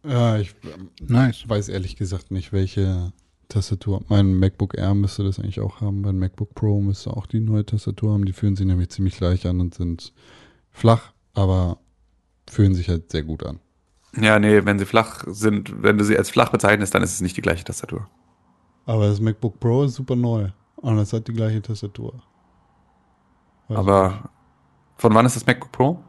Ja, 0.04 0.38
ich 0.38 0.54
ähm, 0.64 0.90
nice. 1.06 1.48
weiß 1.48 1.68
ehrlich 1.68 1.96
gesagt 1.96 2.30
nicht, 2.30 2.52
welche 2.52 3.12
Tastatur. 3.48 4.02
Mein 4.08 4.34
MacBook 4.34 4.76
Air 4.76 4.94
müsste 4.94 5.22
das 5.24 5.38
eigentlich 5.38 5.60
auch 5.60 5.80
haben. 5.80 6.00
Mein 6.00 6.18
MacBook 6.18 6.54
Pro 6.54 6.80
müsste 6.80 7.10
auch 7.10 7.26
die 7.26 7.40
neue 7.40 7.66
Tastatur 7.66 8.14
haben. 8.14 8.24
Die 8.24 8.32
fühlen 8.32 8.56
sich 8.56 8.66
nämlich 8.66 8.88
ziemlich 8.88 9.16
gleich 9.16 9.46
an 9.46 9.60
und 9.60 9.74
sind 9.74 10.12
flach, 10.70 11.12
aber 11.34 11.78
fühlen 12.50 12.74
sich 12.74 12.88
halt 12.88 13.12
sehr 13.12 13.22
gut 13.22 13.44
an. 13.44 13.60
Ja, 14.20 14.38
nee, 14.38 14.64
wenn 14.64 14.78
sie 14.78 14.86
flach 14.86 15.24
sind, 15.26 15.82
wenn 15.82 15.98
du 15.98 16.04
sie 16.04 16.18
als 16.18 16.30
flach 16.30 16.50
bezeichnest, 16.50 16.94
dann 16.94 17.02
ist 17.02 17.12
es 17.12 17.20
nicht 17.20 17.36
die 17.36 17.42
gleiche 17.42 17.64
Tastatur. 17.64 18.08
Aber 18.86 19.06
das 19.06 19.20
MacBook 19.20 19.60
Pro 19.60 19.84
ist 19.84 19.94
super 19.94 20.16
neu 20.16 20.50
und 20.82 20.98
es 20.98 21.12
hat 21.12 21.26
die 21.28 21.32
gleiche 21.32 21.62
Tastatur. 21.62 22.22
Weiß 23.68 23.78
aber 23.78 24.30
von 24.96 25.14
wann 25.14 25.24
ist 25.24 25.36
das 25.36 25.46
MacBook 25.46 25.72
Pro? 25.72 26.04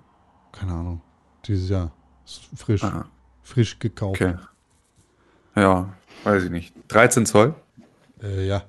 Keine 0.52 0.74
Ahnung. 0.74 1.02
Dieses 1.46 1.70
Jahr. 1.70 1.92
Ist 2.26 2.50
frisch. 2.56 2.84
Aha. 2.84 3.06
Frisch 3.42 3.80
gekauft. 3.80 4.22
Okay. 4.22 4.36
Ja, 5.56 5.94
weiß 6.24 6.46
ich 6.46 6.50
nicht. 6.50 6.74
13 6.90 7.26
Zoll? 7.26 7.56
Äh, 8.22 8.48
ja. 8.48 8.64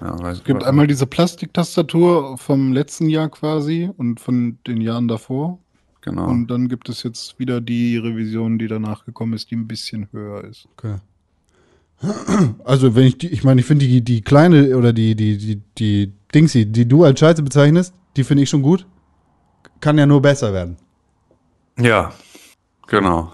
ja 0.00 0.30
es 0.30 0.44
gibt 0.44 0.64
einmal 0.64 0.86
diese 0.86 1.06
Plastiktastatur 1.06 2.38
vom 2.38 2.72
letzten 2.72 3.08
Jahr 3.08 3.28
quasi 3.28 3.90
und 3.96 4.20
von 4.20 4.58
den 4.66 4.80
Jahren 4.80 5.08
davor. 5.08 5.58
Genau. 6.00 6.28
Und 6.28 6.46
dann 6.46 6.68
gibt 6.68 6.88
es 6.88 7.02
jetzt 7.02 7.38
wieder 7.38 7.60
die 7.60 7.96
Revision, 7.96 8.58
die 8.58 8.68
danach 8.68 9.04
gekommen 9.04 9.34
ist, 9.34 9.50
die 9.50 9.56
ein 9.56 9.66
bisschen 9.66 10.08
höher 10.12 10.44
ist. 10.44 10.68
Okay. 10.76 10.96
Also 12.64 12.94
wenn 12.94 13.06
ich 13.06 13.18
die, 13.18 13.28
ich 13.28 13.42
meine, 13.42 13.60
ich 13.60 13.66
finde 13.66 13.86
die, 13.86 14.02
die 14.02 14.20
kleine 14.22 14.76
oder 14.76 14.92
die, 14.92 15.16
die, 15.16 15.36
die, 15.36 15.60
die 15.78 16.12
Dingsy, 16.32 16.66
die 16.66 16.86
du 16.86 17.02
als 17.04 17.18
Scheiße 17.18 17.42
bezeichnest, 17.42 17.92
die 18.16 18.22
finde 18.24 18.44
ich 18.44 18.50
schon 18.50 18.62
gut. 18.62 18.86
Kann 19.80 19.98
ja 19.98 20.06
nur 20.06 20.22
besser 20.22 20.52
werden. 20.52 20.76
Ja, 21.78 22.12
genau. 22.86 23.32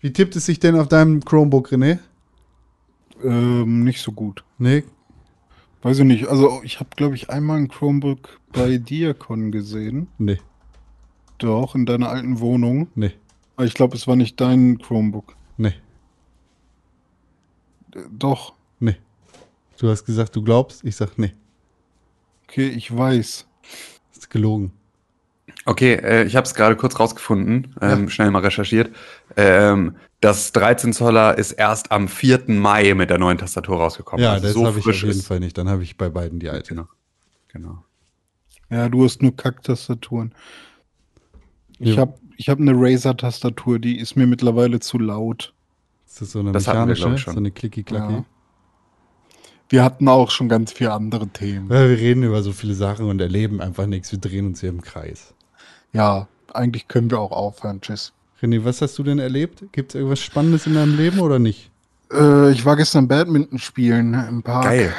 Wie 0.00 0.12
tippt 0.12 0.36
es 0.36 0.46
sich 0.46 0.60
denn 0.60 0.78
auf 0.78 0.88
deinem 0.88 1.24
Chromebook, 1.24 1.68
René? 1.72 1.98
Ähm, 3.24 3.84
nicht 3.84 4.00
so 4.02 4.12
gut. 4.12 4.44
Nee, 4.58 4.84
Weiß 5.82 5.98
ich 5.98 6.04
nicht. 6.06 6.28
Also 6.28 6.62
ich 6.64 6.80
habe, 6.80 6.88
glaube 6.96 7.14
ich, 7.14 7.28
einmal 7.28 7.58
ein 7.58 7.68
Chromebook 7.68 8.40
bei 8.52 8.78
Diacon 8.78 9.52
gesehen. 9.52 10.08
nee, 10.16 10.38
Doch, 11.38 11.74
in 11.74 11.84
deiner 11.84 12.08
alten 12.08 12.40
Wohnung. 12.40 12.88
nee, 12.94 13.12
Aber 13.56 13.66
ich 13.66 13.74
glaube, 13.74 13.94
es 13.94 14.06
war 14.08 14.16
nicht 14.16 14.40
dein 14.40 14.78
Chromebook. 14.78 15.36
nee, 15.58 15.74
Doch. 18.10 18.54
nee. 18.80 18.96
Du 19.78 19.88
hast 19.90 20.04
gesagt, 20.04 20.34
du 20.36 20.42
glaubst, 20.42 20.84
ich 20.84 20.94
sag 20.96 21.18
nee. 21.18 21.32
Okay, 22.48 22.68
ich 22.68 22.96
weiß. 22.96 23.46
Das 24.12 24.18
ist 24.18 24.30
gelogen. 24.30 24.72
Okay, 25.66 25.94
äh, 25.94 26.24
ich 26.24 26.36
habe 26.36 26.46
es 26.46 26.54
gerade 26.54 26.76
kurz 26.76 26.98
rausgefunden, 27.00 27.74
ähm, 27.80 28.08
schnell 28.08 28.30
mal 28.30 28.40
recherchiert. 28.40 28.94
Ähm, 29.36 29.96
das 30.20 30.52
13 30.52 30.92
Zoller 30.92 31.36
ist 31.36 31.52
erst 31.52 31.90
am 31.90 32.08
4. 32.08 32.44
Mai 32.48 32.94
mit 32.94 33.10
der 33.10 33.18
neuen 33.18 33.36
Tastatur 33.38 33.76
rausgekommen. 33.78 34.22
ja, 34.24 34.32
Also 34.32 34.44
das 34.46 34.54
so 34.54 34.66
habe 34.66 34.78
ich 34.78 34.86
auf 34.86 34.94
jeden 34.94 35.10
ist- 35.10 35.26
Fall 35.26 35.40
nicht. 35.40 35.58
Dann 35.58 35.68
habe 35.68 35.82
ich 35.82 35.96
bei 35.96 36.08
beiden 36.08 36.38
die 36.38 36.48
alte. 36.50 36.68
Genau. 36.74 36.88
genau. 37.48 37.84
Ja, 38.70 38.88
du 38.88 39.04
hast 39.04 39.22
nur 39.22 39.36
Kacktastaturen. 39.36 40.34
Ich 41.78 41.94
Ja. 41.96 42.02
habe 42.02 42.14
ich 42.36 42.48
hab 42.48 42.58
eine 42.58 42.72
Razer-Tastatur, 42.74 43.78
die 43.78 43.98
ist 43.98 44.16
mir 44.16 44.26
mittlerweile 44.26 44.80
zu 44.80 44.98
laut. 44.98 45.52
Ist 46.14 46.20
das 46.20 46.30
so 46.30 46.38
eine 46.38 46.52
Das 46.52 46.68
hatten 46.68 46.78
wir, 46.78 46.86
mechanische, 46.86 47.02
glaub 47.02 47.14
ich, 47.16 47.22
schon. 47.22 47.34
so 47.34 47.40
eine 47.40 47.50
Klicki-Klacki? 47.50 48.12
Ja. 48.12 48.24
Wir 49.68 49.82
hatten 49.82 50.06
auch 50.06 50.30
schon 50.30 50.48
ganz 50.48 50.70
viele 50.70 50.92
andere 50.92 51.26
Themen. 51.26 51.68
Ja, 51.68 51.88
wir 51.88 51.98
reden 51.98 52.22
über 52.22 52.40
so 52.40 52.52
viele 52.52 52.74
Sachen 52.74 53.06
und 53.08 53.20
erleben 53.20 53.60
einfach 53.60 53.86
nichts. 53.86 54.12
Wir 54.12 54.20
drehen 54.20 54.46
uns 54.46 54.60
hier 54.60 54.68
im 54.68 54.80
Kreis. 54.80 55.34
Ja, 55.92 56.28
eigentlich 56.52 56.86
können 56.86 57.10
wir 57.10 57.18
auch 57.18 57.32
aufhören. 57.32 57.80
Tschüss. 57.80 58.12
René, 58.40 58.64
was 58.64 58.80
hast 58.80 58.96
du 58.96 59.02
denn 59.02 59.18
erlebt? 59.18 59.64
Gibt 59.72 59.90
es 59.90 59.96
irgendwas 59.96 60.20
Spannendes 60.20 60.68
in 60.68 60.74
deinem 60.74 60.96
Leben 60.96 61.18
oder 61.18 61.40
nicht? 61.40 61.72
Äh, 62.12 62.52
ich 62.52 62.64
war 62.64 62.76
gestern 62.76 63.08
Badminton 63.08 63.58
spielen 63.58 64.14
im 64.14 64.44
Park. 64.44 64.66
Geil. 64.66 64.92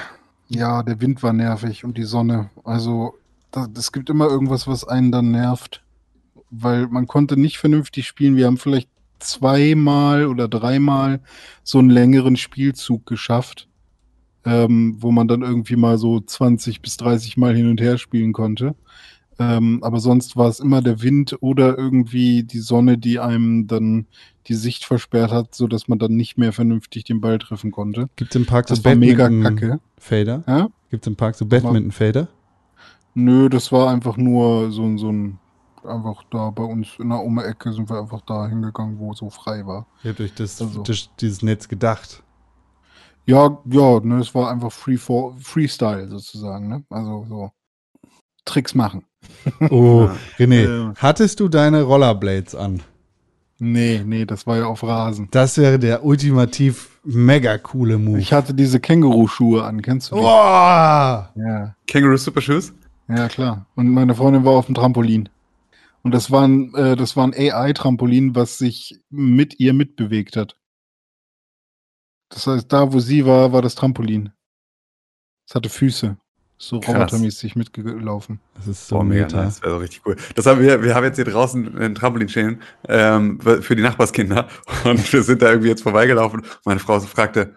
Ja, 0.49 0.83
der 0.83 0.99
Wind 0.99 1.23
war 1.23 1.31
nervig 1.31 1.85
und 1.85 1.97
die 1.97 2.03
Sonne. 2.03 2.49
Also, 2.65 3.17
es 3.77 3.93
gibt 3.93 4.09
immer 4.09 4.27
irgendwas, 4.27 4.67
was 4.67 4.85
einen 4.85 5.13
dann 5.13 5.31
nervt. 5.31 5.81
Weil 6.51 6.87
man 6.87 7.07
konnte 7.07 7.39
nicht 7.39 7.57
vernünftig 7.57 8.05
spielen. 8.05 8.35
Wir 8.35 8.47
haben 8.47 8.57
vielleicht 8.57 8.89
zweimal 9.19 10.27
oder 10.27 10.47
dreimal 10.47 11.21
so 11.63 11.79
einen 11.79 11.89
längeren 11.89 12.37
Spielzug 12.37 13.05
geschafft, 13.05 13.67
ähm, 14.45 14.95
wo 14.99 15.11
man 15.11 15.27
dann 15.27 15.41
irgendwie 15.41 15.75
mal 15.75 15.97
so 15.97 16.19
20 16.19 16.81
bis 16.81 16.97
30 16.97 17.37
Mal 17.37 17.55
hin 17.55 17.69
und 17.69 17.81
her 17.81 17.97
spielen 17.97 18.33
konnte. 18.33 18.75
Ähm, 19.37 19.79
aber 19.83 19.99
sonst 19.99 20.37
war 20.37 20.47
es 20.47 20.59
immer 20.59 20.81
der 20.81 21.01
Wind 21.01 21.35
oder 21.41 21.77
irgendwie 21.77 22.43
die 22.43 22.59
Sonne, 22.59 22.97
die 22.97 23.19
einem 23.19 23.67
dann 23.67 24.05
die 24.47 24.53
Sicht 24.53 24.85
versperrt 24.85 25.31
hat, 25.31 25.55
so 25.55 25.67
dass 25.67 25.87
man 25.87 25.99
dann 25.99 26.15
nicht 26.15 26.37
mehr 26.37 26.53
vernünftig 26.53 27.03
den 27.03 27.19
Ball 27.19 27.37
treffen 27.39 27.71
konnte. 27.71 28.09
Gibt 28.15 28.31
es 28.31 28.35
im 28.35 28.45
Park 28.45 28.69
so 28.69 28.75
Das 28.75 28.85
war 28.85 28.95
mega 28.95 29.23
Badminton-Fader? 29.25 30.37
kacke. 30.45 30.51
Ja? 30.51 30.69
Gibt 30.89 31.03
es 31.03 31.07
im 31.07 31.15
Park 31.15 31.35
so 31.35 31.45
Badminton-Fader? 31.45 32.27
Nö, 33.13 33.49
das 33.49 33.71
war 33.71 33.89
einfach 33.89 34.17
nur 34.17 34.71
so, 34.71 34.97
so 34.97 35.11
ein, 35.11 35.39
einfach 35.87 36.23
da 36.31 36.49
bei 36.49 36.63
uns 36.63 36.87
in 36.99 37.09
der 37.09 37.19
Ome-Ecke 37.19 37.71
sind 37.73 37.89
wir 37.89 37.99
einfach 37.99 38.21
da 38.21 38.47
hingegangen, 38.47 38.99
wo 38.99 39.13
so 39.13 39.29
frei 39.29 39.65
war. 39.65 39.85
Ihr 40.03 40.11
habt 40.11 40.21
euch 40.21 40.33
das, 40.33 40.61
Also. 40.61 40.83
das, 40.83 41.09
dieses 41.19 41.41
Netz 41.41 41.67
gedacht. 41.67 42.23
Ja, 43.25 43.57
ja, 43.65 43.99
ne, 44.01 44.19
es 44.19 44.35
war 44.35 44.51
einfach 44.51 44.71
Free 44.71 44.97
for, 44.97 45.35
Freestyle 45.39 46.07
sozusagen, 46.09 46.67
ne? 46.67 46.83
Also 46.89 47.25
so 47.27 47.51
Tricks 48.45 48.75
machen. 48.75 49.03
Oh, 49.71 50.03
Ja. 50.03 50.15
René, 50.45 50.91
Äh. 50.91 50.93
hattest 50.97 51.39
du 51.39 51.47
deine 51.49 51.81
Rollerblades 51.83 52.53
an? 52.55 52.81
Nee, 53.57 54.03
nee, 54.05 54.25
das 54.25 54.45
war 54.45 54.57
ja 54.57 54.65
auf 54.65 54.83
Rasen. 54.83 55.29
Das 55.31 55.57
wäre 55.57 55.79
der 55.79 56.03
ultimativ 56.05 56.99
mega 57.05 57.57
coole 57.57 57.97
Move. 57.97 58.19
Ich 58.19 58.33
hatte 58.33 58.53
diese 58.53 58.79
Känguru-Schuhe 58.79 59.63
an, 59.63 59.81
kennst 59.81 60.11
du 60.11 60.15
die? 60.15 60.21
Boah! 60.21 61.31
Ja, 61.35 61.75
Kangaroo 61.89 62.17
Super 62.17 62.41
Shoes? 62.41 62.73
ja, 63.07 63.27
klar. 63.29 63.65
Und 63.75 63.89
meine 63.89 64.13
Freundin 64.13 64.43
war 64.43 64.53
auf 64.53 64.65
dem 64.65 64.75
Trampolin. 64.75 65.29
Und 66.05 66.11
das 66.11 66.29
war 66.29 66.47
ein, 66.47 66.71
äh, 66.75 66.95
das 66.95 67.17
war 67.17 67.25
ein 67.25 67.33
AI-Trampolin, 67.33 68.35
was 68.35 68.59
sich 68.59 69.01
mit 69.09 69.59
ihr 69.59 69.73
mitbewegt 69.73 70.37
hat. 70.37 70.55
Das 72.29 72.45
heißt, 72.45 72.71
da 72.71 72.93
wo 72.93 72.99
sie 72.99 73.25
war, 73.25 73.53
war 73.53 73.63
das 73.63 73.73
Trampolin. 73.73 74.31
Es 75.49 75.55
hatte 75.55 75.67
Füße. 75.67 76.15
So 76.59 76.79
Krass. 76.79 76.93
robotermäßig 76.95 77.55
mitgelaufen. 77.55 78.39
Das 78.53 78.67
ist 78.67 78.87
so 78.87 79.01
mega 79.01 79.23
meta. 79.23 79.37
nice. 79.37 79.55
Das 79.55 79.63
wäre 79.63 79.71
so 79.73 79.77
richtig 79.79 80.01
cool. 80.05 80.15
Das 80.35 80.45
haben 80.45 80.61
wir, 80.61 80.83
wir 80.83 80.93
haben 80.93 81.05
jetzt 81.05 81.15
hier 81.15 81.25
draußen 81.25 81.75
ein 81.75 81.95
Trampolin 81.95 82.29
stehen 82.29 82.61
ähm, 82.87 83.39
für 83.39 83.75
die 83.75 83.81
Nachbarskinder 83.81 84.47
und 84.83 85.11
wir 85.11 85.23
sind 85.23 85.41
da 85.41 85.49
irgendwie 85.49 85.69
jetzt 85.69 85.81
vorbeigelaufen. 85.81 86.45
Meine 86.65 86.79
Frau 86.79 86.99
so 86.99 87.07
fragte, 87.07 87.55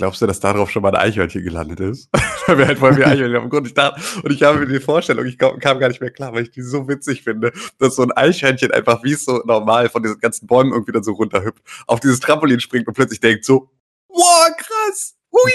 glaubst 0.00 0.22
du, 0.22 0.26
dass 0.26 0.40
da 0.40 0.54
drauf 0.54 0.70
schon 0.70 0.82
mal 0.82 0.94
ein 0.94 1.00
Eichhörnchen 1.00 1.44
gelandet 1.44 1.78
ist? 1.80 2.08
Weil 2.46 2.58
wir 2.58 2.66
halt 2.68 2.78
voll 2.78 2.96
wie 2.96 3.04
Eichhörnchen 3.04 3.36
auf 3.36 3.42
dem 3.44 3.50
Grund. 3.50 3.66
Ich 3.66 3.74
dachte, 3.74 4.00
und 4.22 4.32
ich 4.32 4.42
habe 4.42 4.58
mir 4.58 4.66
die 4.66 4.80
Vorstellung, 4.80 5.26
ich 5.26 5.36
kam, 5.36 5.58
kam 5.58 5.78
gar 5.78 5.88
nicht 5.88 6.00
mehr 6.00 6.10
klar, 6.10 6.32
weil 6.32 6.44
ich 6.44 6.50
die 6.50 6.62
so 6.62 6.88
witzig 6.88 7.22
finde, 7.22 7.52
dass 7.78 7.96
so 7.96 8.02
ein 8.02 8.10
Eichhörnchen 8.10 8.72
einfach 8.72 9.04
wie 9.04 9.12
es 9.12 9.26
so 9.26 9.42
normal 9.44 9.90
von 9.90 10.02
diesen 10.02 10.18
ganzen 10.18 10.46
Bäumen 10.46 10.72
irgendwie 10.72 10.92
dann 10.92 11.02
so 11.02 11.12
runterhüpft, 11.12 11.62
auf 11.86 12.00
dieses 12.00 12.18
Trampolin 12.18 12.60
springt 12.60 12.88
und 12.88 12.94
plötzlich 12.94 13.20
denkt 13.20 13.44
so, 13.44 13.70
wow, 14.08 14.48
krass, 14.56 15.16
hui! 15.30 15.52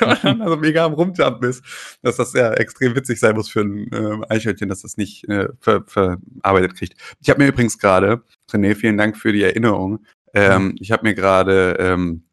und 0.10 0.24
dann 0.24 0.42
also 0.42 0.56
mega 0.56 0.84
am 0.84 0.94
Rumjumpen 0.94 1.48
ist 1.48 1.62
dass 2.02 2.16
das 2.16 2.32
ja 2.32 2.52
extrem 2.54 2.96
witzig 2.96 3.20
sein 3.20 3.36
muss 3.36 3.48
für 3.48 3.60
ein 3.60 3.92
äh, 3.92 4.18
Eichhörnchen, 4.28 4.68
dass 4.68 4.82
das 4.82 4.96
nicht 4.96 5.28
äh, 5.28 5.48
ver 5.60 5.84
verarbeitet 5.86 6.76
kriegt. 6.76 6.94
Ich 7.20 7.30
habe 7.30 7.40
mir 7.40 7.48
übrigens 7.48 7.78
gerade, 7.78 8.24
René, 8.50 8.74
vielen 8.74 8.98
Dank 8.98 9.16
für 9.16 9.32
die 9.32 9.44
Erinnerung. 9.44 10.04
Ähm, 10.34 10.74
ich 10.80 10.90
habe 10.90 11.04
mir 11.06 11.14
gerade 11.14 11.76
ähm, 11.78 12.25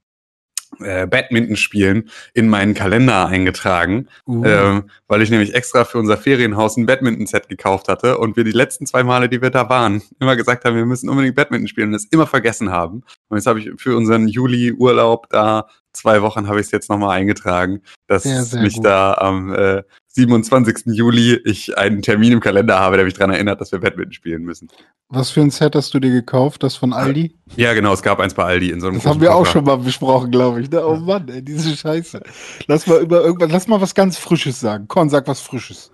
äh, 0.80 1.08
Badminton 1.08 1.56
spielen 1.56 2.10
in 2.34 2.50
meinen 2.50 2.74
Kalender 2.74 3.28
eingetragen, 3.28 4.08
Uh, 4.26 4.44
ähm, 4.46 4.90
weil 5.08 5.22
ich 5.22 5.30
nämlich 5.30 5.54
extra 5.54 5.84
für 5.84 5.98
unser 5.98 6.18
Ferienhaus 6.18 6.78
ein 6.78 6.86
Badminton-Set 6.86 7.50
gekauft 7.50 7.88
hatte 7.88 8.18
und 8.18 8.38
wir 8.38 8.44
die 8.44 8.52
letzten 8.52 8.86
zwei 8.86 9.04
Male, 9.04 9.28
die 9.28 9.42
wir 9.42 9.50
da 9.50 9.70
waren, 9.70 10.02
immer 10.20 10.36
gesagt 10.36 10.66
haben, 10.66 10.76
wir 10.76 10.86
müssen 10.86 11.10
unbedingt 11.10 11.36
Badminton 11.36 11.68
spielen 11.68 11.90
und 11.90 11.96
es 11.96 12.06
immer 12.06 12.28
vergessen 12.28 12.72
haben. 12.72 13.04
Und 13.28 13.38
jetzt 13.38 13.48
habe 13.48 13.60
ich 13.60 13.70
für 13.78 13.98
unseren 13.98 14.28
Juli-Urlaub 14.28 15.30
da 15.30 15.68
zwei 15.93 16.21
Wochen 16.21 16.47
habe 16.47 16.60
ich 16.60 16.65
es 16.67 16.71
jetzt 16.71 16.89
nochmal 16.89 17.17
eingetragen, 17.17 17.82
dass 18.08 18.23
Sehr, 18.23 18.43
sehr 18.43 18.62
mich 18.62 18.75
gut. 18.75 18.86
da 18.86 19.13
am 19.15 19.53
äh, 19.53 19.84
27. 20.08 20.86
Juli 20.93 21.36
ich 21.45 21.77
einen 21.77 22.01
Termin 22.01 22.34
im 22.34 22.39
Kalender 22.39 22.79
habe, 22.79 22.97
der 22.97 23.06
mich 23.06 23.13
daran 23.15 23.32
erinnert, 23.32 23.62
dass 23.62 23.71
wir 23.71 23.79
Badminton 23.79 24.13
spielen 24.13 24.43
müssen. 24.43 24.67
was 25.10 25.29
für 25.32 25.41
ein 25.41 25.49
Set 25.49 25.75
hast 25.75 25.93
du 25.93 25.99
dir 25.99 26.12
gekauft? 26.12 26.62
Das 26.63 26.75
von 26.75 26.93
Aldi? 26.93 27.36
Ja, 27.56 27.73
genau, 27.73 27.93
es 27.93 28.01
gab 28.03 28.19
eins 28.19 28.34
bei 28.34 28.43
Aldi 28.43 28.69
in 28.71 28.79
so 28.82 28.88
einem 28.88 28.97
Das 28.97 29.06
haben 29.06 29.21
wir 29.21 29.34
auch 29.34 29.39
Koffer. 29.39 29.51
schon 29.53 29.65
mal 29.65 29.77
besprochen, 29.77 30.29
glaube 30.32 30.62
ich. 30.62 30.69
Ne? 30.69 30.86
Oh 30.86 30.97
Mann, 30.97 31.27
ey, 31.29 31.41
diese 31.41 31.75
Scheiße. 31.75 32.21
Lass 32.67 32.86
mal 32.88 33.01
über 33.01 33.21
irgendwas, 33.23 33.51
lass 33.51 33.67
mal 33.67 33.82
was 33.82 33.95
ganz 33.95 34.17
Frisches 34.17 34.60
sagen. 34.60 34.88
Korn, 34.88 35.10
sag 35.10 35.27
was 35.27 35.39
Frisches. 35.41 35.91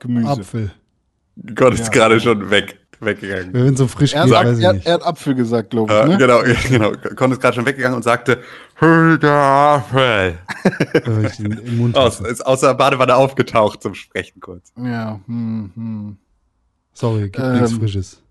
Gemüse. 0.00 0.28
Apfel. 0.28 0.72
Gott 1.54 1.74
ist 1.74 1.84
Ja. 1.86 1.90
gerade 1.90 2.18
schon 2.20 2.50
weg, 2.50 2.80
weggegangen. 3.00 3.52
Wenn 3.52 3.72
es 3.74 3.78
so 3.78 3.86
frisch 3.88 4.12
Er, 4.14 4.22
geht, 4.24 4.30
sagt, 4.32 4.48
weiß 4.48 4.58
ich 4.58 4.64
er, 4.64 4.72
nicht. 4.74 4.86
er 4.86 4.94
hat 4.94 5.02
Apfel 5.04 5.34
gesagt, 5.34 5.70
glaube 5.70 5.92
ich. 5.92 5.98
Äh, 5.98 6.08
ne? 6.08 6.18
Genau, 6.18 6.40
genau. 6.68 6.92
Con 7.16 7.32
ist 7.32 7.40
gerade 7.40 7.54
schon 7.54 7.66
weggegangen 7.66 7.96
und 7.96 8.02
sagte, 8.02 8.42
im 11.38 11.76
Mund 11.78 11.96
Aus, 11.96 12.20
ist 12.20 12.44
aus 12.44 12.60
der 12.60 12.74
Badewanne 12.74 13.14
aufgetaucht 13.16 13.82
zum 13.82 13.94
Sprechen 13.94 14.40
kurz. 14.40 14.72
Ja, 14.76 15.20
hm, 15.26 15.70
hm. 15.74 16.16
Sorry, 16.92 17.22
gibt 17.30 17.38
Ähm, 17.38 17.54
nichts 17.54 17.72
Frisches. 17.72 18.22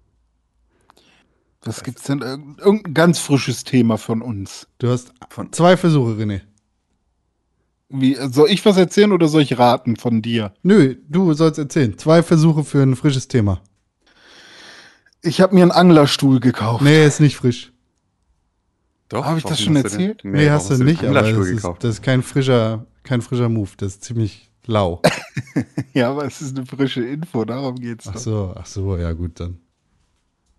Was 1.63 1.83
gibt's 1.83 2.03
denn? 2.03 2.21
Irgend- 2.21 2.59
Irgendein 2.59 2.93
ganz 2.93 3.19
frisches 3.19 3.63
Thema 3.63 3.97
von 3.97 4.21
uns. 4.21 4.67
Du 4.77 4.89
hast 4.89 5.11
Von- 5.29 5.51
zwei 5.51 5.77
Versuche, 5.77 6.11
René. 6.11 6.41
Wie, 7.89 8.15
soll 8.31 8.49
ich 8.49 8.65
was 8.65 8.77
erzählen 8.77 9.11
oder 9.11 9.27
soll 9.27 9.41
ich 9.43 9.57
raten 9.57 9.95
von 9.95 10.21
dir? 10.21 10.53
Nö, 10.63 10.95
du 11.07 11.33
sollst 11.33 11.59
erzählen. 11.59 11.97
Zwei 11.97 12.23
Versuche 12.23 12.63
für 12.63 12.81
ein 12.81 12.95
frisches 12.95 13.27
Thema. 13.27 13.61
Ich 15.25 15.41
habe 15.41 15.55
mir 15.55 15.61
einen 15.63 15.71
Anglerstuhl 15.71 16.39
gekauft. 16.39 16.83
Nee, 16.83 17.05
ist 17.05 17.19
nicht 17.19 17.35
frisch. 17.37 17.71
Doch, 19.09 19.25
Hab 19.25 19.37
ich 19.37 19.43
das 19.43 19.61
schon 19.61 19.75
hast 19.77 19.85
du 19.93 19.97
denn- 19.97 20.09
erzählt? 20.09 20.21
Nee, 20.23 20.49
hast 20.49 20.69
du 20.69 20.83
nicht, 20.83 21.01
den 21.01 21.09
aber 21.15 21.21
das 21.21 21.37
ist, 21.47 21.55
gekauft? 21.57 21.83
das 21.83 21.91
ist 21.95 22.01
kein 22.01 22.23
frischer, 22.23 22.85
kein 23.03 23.21
frischer 23.21 23.49
Move. 23.49 23.69
Das 23.77 23.93
ist 23.93 24.03
ziemlich 24.03 24.51
lau. 24.65 25.01
Ja, 25.93 26.09
aber 26.11 26.25
es 26.25 26.41
ist 26.41 26.57
eine 26.57 26.65
frische 26.65 27.05
Info, 27.05 27.45
darum 27.45 27.75
geht's 27.75 28.07
Ach 28.09 28.13
doch. 28.13 28.19
so, 28.19 28.53
ach 28.57 28.65
so, 28.65 28.97
ja 28.97 29.13
gut, 29.13 29.39
dann. 29.39 29.59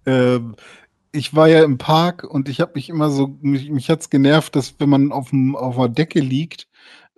Ähm, 0.06 0.54
ich 1.12 1.34
war 1.34 1.48
ja 1.48 1.62
im 1.62 1.76
Park 1.76 2.24
und 2.24 2.48
ich 2.48 2.60
habe 2.60 2.72
mich 2.74 2.88
immer 2.88 3.10
so, 3.10 3.36
mich, 3.42 3.68
mich 3.70 3.90
hat's 3.90 4.08
genervt, 4.08 4.56
dass 4.56 4.74
wenn 4.78 4.88
man 4.88 5.12
auf, 5.12 5.30
dem, 5.30 5.54
auf 5.54 5.76
der 5.76 5.88
Decke 5.88 6.20
liegt, 6.20 6.68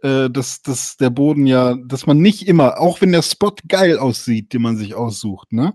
äh, 0.03 0.29
dass, 0.31 0.63
dass 0.63 0.97
der 0.97 1.11
Boden 1.11 1.47
ja, 1.47 1.75
dass 1.77 2.07
man 2.07 2.19
nicht 2.19 2.49
immer, 2.49 2.81
auch 2.81 3.01
wenn 3.01 3.13
der 3.13 3.23
Spot 3.23 3.55
geil 3.69 3.99
aussieht, 3.99 4.53
den 4.53 4.63
man 4.63 4.77
sich 4.77 4.95
aussucht, 4.97 5.53
ne? 5.53 5.75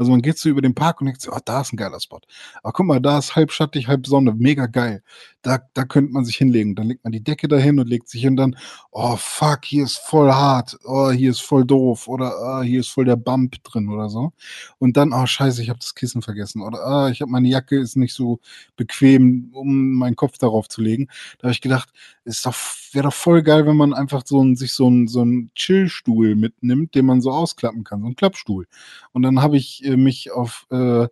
Also 0.00 0.12
man 0.12 0.22
geht 0.22 0.38
so 0.38 0.48
über 0.48 0.62
den 0.62 0.74
Park 0.74 1.02
und 1.02 1.08
denkt 1.08 1.20
so, 1.20 1.30
oh, 1.30 1.38
da 1.44 1.60
ist 1.60 1.74
ein 1.74 1.76
geiler 1.76 2.00
Spot. 2.00 2.20
Aber 2.62 2.72
guck 2.72 2.86
mal, 2.86 3.00
da 3.00 3.18
ist 3.18 3.36
halb 3.36 3.52
schattig, 3.52 3.86
halb 3.86 4.06
Sonne, 4.06 4.32
mega 4.32 4.64
geil. 4.64 5.02
Da, 5.42 5.58
da 5.74 5.84
könnte 5.84 6.10
man 6.14 6.24
sich 6.24 6.36
hinlegen. 6.36 6.74
Dann 6.74 6.86
legt 6.88 7.04
man 7.04 7.12
die 7.12 7.22
Decke 7.22 7.48
dahin 7.48 7.78
und 7.78 7.86
legt 7.86 8.08
sich 8.08 8.22
hin 8.22 8.34
dann, 8.34 8.56
oh 8.92 9.16
fuck, 9.16 9.66
hier 9.66 9.84
ist 9.84 9.98
voll 9.98 10.32
hart, 10.32 10.78
oh, 10.84 11.10
hier 11.10 11.30
ist 11.30 11.42
voll 11.42 11.66
doof 11.66 12.08
oder 12.08 12.32
ah, 12.38 12.62
hier 12.62 12.80
ist 12.80 12.88
voll 12.88 13.04
der 13.04 13.16
Bump 13.16 13.62
drin 13.62 13.90
oder 13.90 14.08
so. 14.08 14.32
Und 14.78 14.96
dann, 14.96 15.12
oh 15.12 15.26
scheiße, 15.26 15.62
ich 15.62 15.68
habe 15.68 15.80
das 15.80 15.94
Kissen 15.94 16.22
vergessen 16.22 16.62
oder 16.62 16.78
ah, 16.82 17.10
ich 17.10 17.20
habe 17.20 17.30
meine 17.30 17.48
Jacke 17.48 17.78
ist 17.78 17.96
nicht 17.96 18.14
so 18.14 18.40
bequem, 18.76 19.50
um 19.52 19.98
meinen 19.98 20.16
Kopf 20.16 20.38
darauf 20.38 20.66
zu 20.70 20.80
legen. 20.80 21.08
Da 21.38 21.44
habe 21.44 21.52
ich 21.52 21.60
gedacht, 21.60 21.90
ist 22.24 22.46
doch, 22.46 22.54
wäre 22.92 23.04
doch 23.04 23.14
voll 23.14 23.42
geil, 23.42 23.66
wenn 23.66 23.76
man 23.76 23.92
einfach 23.92 24.22
so 24.24 24.42
ein, 24.42 24.56
sich 24.56 24.72
so 24.72 24.88
ein, 24.88 25.08
so 25.08 25.26
Chillstuhl 25.54 26.36
mitnimmt, 26.36 26.94
den 26.94 27.04
man 27.04 27.20
so 27.20 27.32
ausklappen 27.32 27.84
kann, 27.84 28.00
so 28.00 28.06
ein 28.06 28.16
Klappstuhl. 28.16 28.66
Und 29.12 29.22
dann 29.22 29.42
habe 29.42 29.56
ich 29.56 29.84
äh, 29.84 29.96
mich 29.96 30.30
auf, 30.32 30.66
äh, 30.70 31.06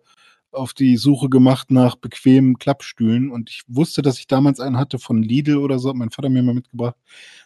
auf 0.51 0.73
die 0.73 0.97
Suche 0.97 1.29
gemacht 1.29 1.71
nach 1.71 1.95
bequemen 1.95 2.57
Klappstühlen 2.57 3.31
und 3.31 3.49
ich 3.49 3.63
wusste, 3.67 4.01
dass 4.01 4.19
ich 4.19 4.27
damals 4.27 4.59
einen 4.59 4.77
hatte 4.77 4.99
von 4.99 5.21
Lidl 5.21 5.57
oder 5.57 5.79
so, 5.79 5.89
hat 5.89 5.95
mein 5.95 6.09
Vater 6.09 6.29
mir 6.29 6.43
mal 6.43 6.55
mitgebracht. 6.55 6.95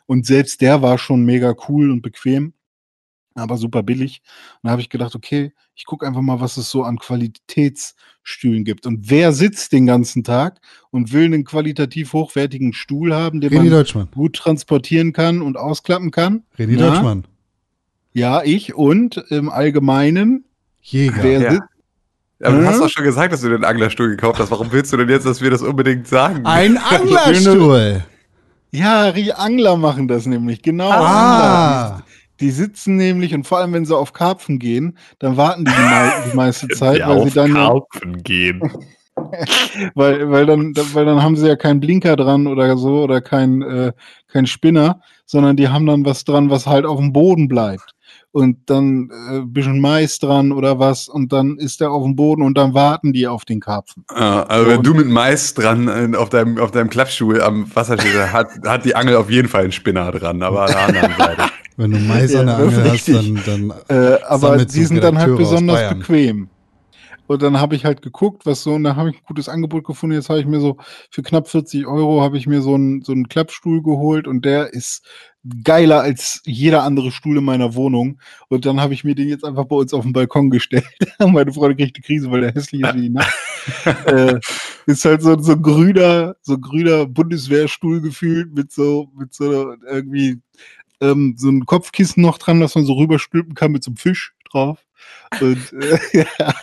Und 0.06 0.26
selbst 0.26 0.62
der 0.62 0.82
war 0.82 0.98
schon 0.98 1.26
mega 1.26 1.56
cool 1.68 1.92
und 1.92 2.02
bequem, 2.02 2.54
aber 3.36 3.58
super 3.58 3.84
billig. 3.84 4.22
Und 4.62 4.68
da 4.68 4.72
habe 4.72 4.82
ich 4.82 4.90
gedacht, 4.90 5.16
okay, 5.16 5.54
ich 5.76 5.86
gucke 5.86 6.06
einfach 6.06 6.22
mal, 6.22 6.40
was 6.40 6.58
es 6.58 6.70
so 6.70 6.84
an 6.84 6.98
Qualitätsstühlen 6.98 8.64
gibt. 8.64 8.86
Und 8.86 9.10
wer 9.10 9.34
sitzt 9.34 9.72
den 9.72 9.86
ganzen 9.86 10.24
Tag 10.24 10.62
und 10.92 11.12
will 11.12 11.26
einen 11.26 11.44
qualitativ 11.44 12.14
hochwertigen 12.14 12.74
Stuhl 12.74 13.14
haben, 13.14 13.42
den 13.42 13.52
René 13.52 13.58
man 13.58 13.70
Deutschmann. 13.70 14.12
gut 14.12 14.36
transportieren 14.36 15.14
kann 15.14 15.42
und 15.42 15.58
ausklappen 15.58 16.12
kann? 16.12 16.44
René 16.58 16.76
Na? 16.78 16.90
Deutschmann. 16.90 17.26
Ja, 18.14 18.44
ich 18.44 18.76
und 18.76 19.18
im 19.30 19.50
Allgemeinen, 19.50 20.46
Jäger. 20.82 21.24
wer 21.24 21.40
Ja. 21.42 21.52
sitzt 21.52 21.64
Aber 22.42 22.56
du 22.58 22.62
Hm? 22.62 22.68
hast 22.68 22.80
doch 22.82 22.90
schon 22.90 23.04
gesagt, 23.06 23.32
dass 23.34 23.42
du 23.42 23.50
den 23.50 23.64
Anglerstuhl 23.64 24.10
gekauft 24.10 24.40
hast. 24.40 24.52
Warum 24.52 24.72
willst 24.72 24.92
du 24.92 24.98
denn 24.98 25.08
jetzt, 25.10 25.26
dass 25.26 25.42
wir 25.42 25.50
das 25.50 25.62
unbedingt 25.62 26.08
sagen? 26.08 26.46
Ein 26.46 26.78
Anglerstuhl. 26.90 28.04
Ja, 28.72 29.12
die 29.12 29.34
Angler 29.34 29.78
machen 29.78 30.08
das 30.08 30.26
nämlich, 30.26 30.62
genau. 30.62 30.90
Ah. 30.92 32.02
Die 32.40 32.50
sitzen 32.52 32.98
nämlich, 32.98 33.34
und 33.34 33.46
vor 33.48 33.60
allem, 33.60 33.72
wenn 33.74 33.86
sie 33.86 33.96
auf 33.96 34.12
Karpfen 34.12 34.60
gehen, 34.60 34.98
dann 35.20 35.38
warten 35.38 35.64
die 35.64 35.72
die, 35.72 35.78
mei 35.82 36.12
die 36.32 36.36
meiste 36.36 36.68
Zeit, 36.70 36.98
Die 36.98 37.02
weil 37.02 37.18
auf 37.20 37.30
sie 37.30 37.36
dann, 37.36 37.56
ja- 37.56 37.68
Karpfen 37.70 38.24
gehen. 38.24 38.62
weil, 39.96 40.30
weil 40.32 40.46
dann, 40.46 40.74
weil 40.94 41.06
dann 41.06 41.22
haben 41.22 41.38
sie 41.38 41.48
ja 41.48 41.56
keinen 41.56 41.80
Blinker 41.80 42.16
dran 42.16 42.48
oder 42.48 42.76
so 42.78 43.04
oder 43.04 43.22
kein, 43.22 43.62
äh, 43.62 43.94
kein 44.28 44.48
Spinner, 44.48 45.00
sondern 45.26 45.56
die 45.56 45.70
haben 45.70 45.86
dann 45.86 46.04
was 46.04 46.26
dran, 46.26 46.50
was 46.50 46.68
halt 46.68 46.86
auf 46.86 46.98
dem 47.00 47.14
Boden 47.14 47.48
bleibt. 47.48 47.93
Und 48.36 48.58
dann 48.66 49.12
äh, 49.12 49.38
ein 49.38 49.54
bisschen 49.54 49.80
Mais 49.80 50.18
dran 50.18 50.52
oder 50.52 50.80
was, 50.80 51.08
und 51.08 51.32
dann 51.32 51.58
ist 51.60 51.80
der 51.82 51.92
auf 51.92 52.04
dem 52.04 52.16
Boden 52.16 52.42
und 52.42 52.58
dann 52.58 52.74
warten 52.74 53.14
die 53.14 53.28
auf 53.28 53.46
den 53.46 53.60
Karpfen. 53.60 54.06
Ah, 54.08 54.42
also 54.42 54.70
wenn 54.72 54.82
du 54.82 54.96
mit 54.96 55.06
Mais 55.06 55.54
dran 55.54 55.88
äh, 55.88 56.18
auf 56.18 56.30
deinem, 56.30 56.58
auf 56.58 56.72
deinem 56.72 56.90
Klappstuhl 56.90 57.42
am 57.44 57.74
Wasser 57.76 57.96
stehst, 58.00 58.16
dann 58.16 58.34
hat, 58.34 58.50
hat 58.66 58.86
die 58.86 58.96
Angel 58.96 59.18
auf 59.18 59.30
jeden 59.30 59.48
Fall 59.48 59.62
einen 59.62 59.72
Spinner 59.72 60.12
dran, 60.12 60.42
aber 60.42 60.64
an 60.64 60.94
der 60.94 61.04
anderen 61.04 61.16
Seite. 61.18 61.44
Wenn 61.78 61.92
du 61.92 62.00
Mais 62.00 62.34
an 62.34 62.48
der 62.48 62.58
Ja, 62.58 62.64
Angel 62.64 62.92
hast, 62.92 63.08
dann, 63.08 63.40
dann 63.46 63.74
Äh, 63.88 64.18
aber 64.24 64.66
die 64.66 64.84
sind 64.84 65.04
dann 65.04 65.20
halt 65.20 65.38
besonders 65.38 65.90
bequem. 65.90 66.50
Und 67.28 67.42
dann 67.42 67.60
habe 67.60 67.76
ich 67.76 67.86
halt 67.86 68.02
geguckt, 68.02 68.46
was 68.46 68.64
so, 68.64 68.74
und 68.74 68.84
da 68.84 68.96
habe 68.96 69.10
ich 69.12 69.16
ein 69.16 69.24
gutes 69.26 69.48
Angebot 69.48 69.86
gefunden. 69.86 70.16
Jetzt 70.16 70.30
habe 70.30 70.40
ich 70.40 70.46
mir 70.46 70.60
so 70.60 70.78
für 71.10 71.24
knapp 71.24 71.48
40 71.48 71.88
Euro 71.88 72.22
habe 72.22 72.38
ich 72.38 72.48
mir 72.48 72.62
so 72.62 72.74
einen, 72.76 73.02
so 73.02 73.12
einen 73.14 73.30
Klappstuhl 73.30 73.82
geholt 73.82 74.28
und 74.28 74.44
der 74.44 74.74
ist 74.74 75.06
geiler 75.64 76.02
als 76.02 76.42
jeder 76.46 76.84
andere 76.84 77.12
Stuhl 77.12 77.38
in 77.38 77.44
meiner 77.44 77.76
Wohnung. 77.76 78.20
Und 78.48 78.66
dann 78.66 78.80
habe 78.80 78.94
ich 78.94 79.04
mir 79.04 79.16
den 79.16 79.28
jetzt 79.30 79.44
einfach 79.44 79.66
bei 79.66 79.76
uns 79.76 79.94
auf 79.94 80.04
den 80.04 80.14
Balkon 80.14 80.50
gestellt. 80.50 80.86
Meine 81.20 81.52
Freundin 81.52 81.78
kriegt 81.78 81.98
eine 81.98 82.04
Krise, 82.04 82.32
weil 82.32 82.42
der 82.42 82.54
hässlich 82.54 82.82
ist 82.82 82.96
wie 82.96 83.02
die 83.02 83.10
Nacht. 83.10 83.34
äh, 84.06 84.40
ist 84.86 85.06
halt 85.06 85.22
so, 85.22 85.38
so 85.40 85.54
ein 85.54 85.62
grüner, 85.62 86.36
so 86.42 86.58
grüner 86.58 87.06
Bundeswehrstuhl 87.06 88.02
gefühlt 88.02 88.54
mit 88.54 88.72
so, 88.72 89.10
mit 89.18 89.34
so 89.34 89.76
irgendwie 89.90 90.40
ähm, 91.02 91.36
so 91.38 91.50
ein 91.50 91.66
Kopfkissen 91.66 92.24
noch 92.24 92.38
dran, 92.38 92.62
dass 92.62 92.76
man 92.76 92.86
so 92.86 92.94
rüberstülpen 92.94 93.54
kann 93.56 93.72
mit 93.72 93.84
so 93.84 93.92
einem 93.92 93.98
Fisch 93.98 94.34
drauf. 94.50 94.80
Und, 95.42 95.74
äh, 95.74 96.00
ja. 96.40 96.54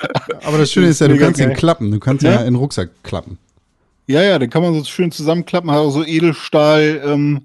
Aber 0.42 0.56
das 0.58 0.72
Schöne 0.72 0.88
ist 0.88 1.00
ja, 1.00 1.08
du 1.08 1.18
kannst 1.18 1.40
ihn 1.40 1.48
geil. 1.48 1.56
klappen. 1.56 1.90
Du 1.90 1.98
kannst 2.00 2.22
ja, 2.22 2.32
Ja? 2.32 2.38
in 2.40 2.44
den 2.46 2.54
Rucksack 2.56 2.90
klappen. 3.02 3.36
ja, 4.06 4.22
ja, 4.22 4.38
den 4.38 4.48
kann 4.48 4.62
man 4.62 4.72
so 4.74 4.84
schön 4.84 5.12
zusammenklappen, 5.12 5.70
hat 5.70 5.78
auch 5.78 5.90
so 5.90 6.04
Edelstahl 6.04 7.02
ähm, 7.04 7.42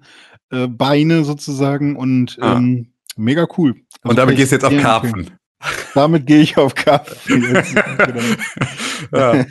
äh, 0.55 0.67
Beine 0.67 1.23
sozusagen 1.23 1.95
und 1.95 2.37
Ah. 2.41 2.55
ähm, 2.57 2.87
mega 3.17 3.47
cool. 3.57 3.75
Also 4.01 4.09
Und 4.11 4.15
damit 4.17 4.37
gehst 4.37 4.51
du 4.51 4.55
jetzt 4.55 4.65
auf. 4.65 4.75
Karpfen. 4.77 5.31
Damit 5.93 6.25
gehe 6.27 6.41
ich 6.41 6.57
auf 6.57 6.75
Karpfen. 6.75 7.43
ja, 9.13 9.45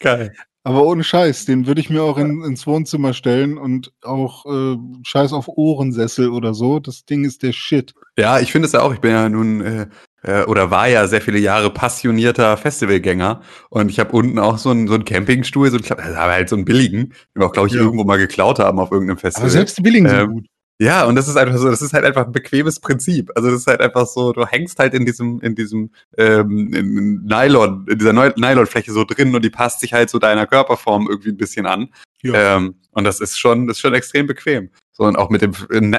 geil. 0.00 0.32
Aber 0.62 0.84
ohne 0.84 1.02
Scheiß, 1.04 1.46
den 1.46 1.66
würde 1.66 1.80
ich 1.80 1.88
mir 1.88 2.02
auch 2.02 2.18
in, 2.18 2.42
ins 2.44 2.66
Wohnzimmer 2.66 3.14
stellen 3.14 3.56
und 3.56 3.92
auch 4.02 4.44
äh, 4.44 4.76
Scheiß 5.02 5.32
auf 5.32 5.48
Ohrensessel 5.48 6.28
oder 6.30 6.52
so. 6.52 6.80
Das 6.80 7.04
Ding 7.06 7.24
ist 7.24 7.42
der 7.42 7.52
Shit. 7.52 7.94
Ja, 8.18 8.40
ich 8.40 8.52
finde 8.52 8.66
es 8.66 8.72
ja 8.72 8.82
auch. 8.82 8.92
Ich 8.92 9.00
bin 9.00 9.10
ja 9.10 9.28
nun 9.30 9.62
äh, 9.62 9.86
äh, 10.22 10.42
oder 10.44 10.70
war 10.70 10.88
ja 10.88 11.06
sehr 11.06 11.20
viele 11.20 11.38
Jahre 11.38 11.70
passionierter 11.70 12.56
Festivalgänger 12.56 13.40
und 13.68 13.90
ich 13.90 13.98
habe 14.00 14.12
unten 14.12 14.38
auch 14.38 14.58
so 14.58 14.70
einen, 14.70 14.88
so 14.88 14.94
einen 14.94 15.04
Campingstuhl, 15.04 15.70
so 15.70 15.76
einen, 15.78 16.00
also 16.00 16.16
aber 16.18 16.32
halt 16.32 16.48
so 16.48 16.56
einen 16.56 16.64
billigen, 16.64 17.08
den 17.10 17.14
wir 17.42 17.46
auch, 17.46 17.52
glaube 17.52 17.68
ich, 17.68 17.74
Ja. 17.74 17.80
irgendwo 17.80 18.04
mal 18.04 18.18
geklaut 18.18 18.58
haben 18.58 18.78
auf 18.78 18.90
irgendeinem 18.90 19.18
Festival. 19.18 19.44
Aber 19.44 19.50
selbst 19.50 19.78
die 19.78 19.82
Billigen 19.82 20.08
sind 20.08 20.18
Ähm, 20.18 20.30
gut. 20.32 20.46
Ja, 20.82 21.04
und 21.04 21.14
das 21.14 21.28
ist 21.28 21.36
einfach 21.36 21.58
so, 21.58 21.68
das 21.68 21.82
ist 21.82 21.92
halt 21.92 22.06
einfach 22.06 22.24
ein 22.24 22.32
bequemes 22.32 22.80
Prinzip. 22.80 23.30
Also 23.36 23.50
das 23.50 23.60
ist 23.60 23.66
halt 23.66 23.82
einfach 23.82 24.06
so, 24.06 24.32
du 24.32 24.46
hängst 24.46 24.78
halt 24.78 24.94
in 24.94 25.04
diesem, 25.04 25.38
in 25.42 25.54
diesem 25.54 25.90
ähm, 26.16 26.72
in 26.72 27.22
Nylon, 27.26 27.86
in 27.86 27.98
dieser 27.98 28.14
Nylonfläche 28.14 28.90
so 28.90 29.04
drin 29.04 29.34
und 29.34 29.44
die 29.44 29.50
passt 29.50 29.80
sich 29.80 29.92
halt 29.92 30.08
so 30.08 30.18
deiner 30.18 30.46
Körperform 30.46 31.06
irgendwie 31.06 31.28
ein 31.32 31.36
bisschen 31.36 31.66
an. 31.66 31.90
Ja. 32.22 32.56
Ähm, 32.56 32.76
und 32.92 33.04
das 33.04 33.20
ist 33.20 33.38
schon, 33.38 33.66
das 33.66 33.76
ist 33.76 33.80
schon 33.82 33.92
extrem 33.92 34.26
bequem. 34.26 34.70
So 34.92 35.04
und 35.04 35.16
auch 35.16 35.28
mit 35.28 35.42
dem 35.42 35.52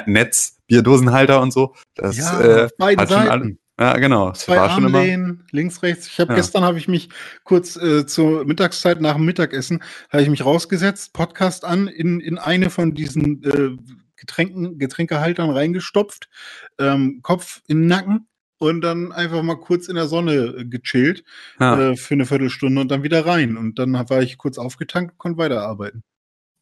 Netz, 0.07 0.57
Bierdosenhalter 0.65 1.41
und 1.43 1.53
so. 1.53 1.75
Das 1.93 2.17
Ja, 2.17 2.41
äh, 2.41 2.69
hat 2.97 3.10
schon 3.10 3.17
alle- 3.29 3.57
ja, 3.81 3.97
genau. 3.97 4.31
Zwei 4.33 4.57
war 4.57 4.69
schon 4.69 4.85
immer. 4.85 4.99
Armlehnen, 4.99 5.43
links, 5.51 5.81
rechts. 5.83 6.07
Ich 6.07 6.19
habe 6.19 6.31
Ja. 6.33 6.35
gestern 6.35 6.63
habe 6.63 6.77
ich 6.77 6.87
mich 6.87 7.09
kurz 7.43 7.75
äh, 7.75 8.05
zur 8.05 8.45
Mittagszeit 8.45 9.01
nach 9.01 9.15
dem 9.15 9.25
Mittagessen 9.25 9.83
habe 10.09 10.23
ich 10.23 10.29
mich 10.29 10.45
rausgesetzt, 10.45 11.13
Podcast 11.13 11.65
an, 11.65 11.87
in, 11.87 12.19
in 12.19 12.37
eine 12.37 12.69
von 12.69 12.93
diesen 12.93 13.43
äh, 13.43 13.77
Getränken, 14.15 14.77
Getränkehaltern 14.77 15.49
reingestopft, 15.49 16.29
ähm, 16.77 17.21
Kopf 17.23 17.61
in 17.67 17.79
den 17.81 17.87
Nacken 17.87 18.27
und 18.59 18.81
dann 18.81 19.11
einfach 19.11 19.41
mal 19.41 19.55
kurz 19.59 19.87
in 19.87 19.95
der 19.95 20.05
Sonne 20.07 20.33
äh, 20.59 20.65
gechillt 20.65 21.23
Ja. 21.59 21.79
äh, 21.91 21.95
für 21.97 22.13
eine 22.13 22.27
Viertelstunde 22.27 22.81
und 22.81 22.91
dann 22.91 23.01
wieder 23.01 23.25
rein. 23.25 23.57
Und 23.57 23.79
dann 23.79 23.93
war 23.93 24.21
ich 24.21 24.37
kurz 24.37 24.59
aufgetankt 24.59 25.13
und 25.13 25.17
konnte 25.17 25.37
weiterarbeiten. 25.39 26.03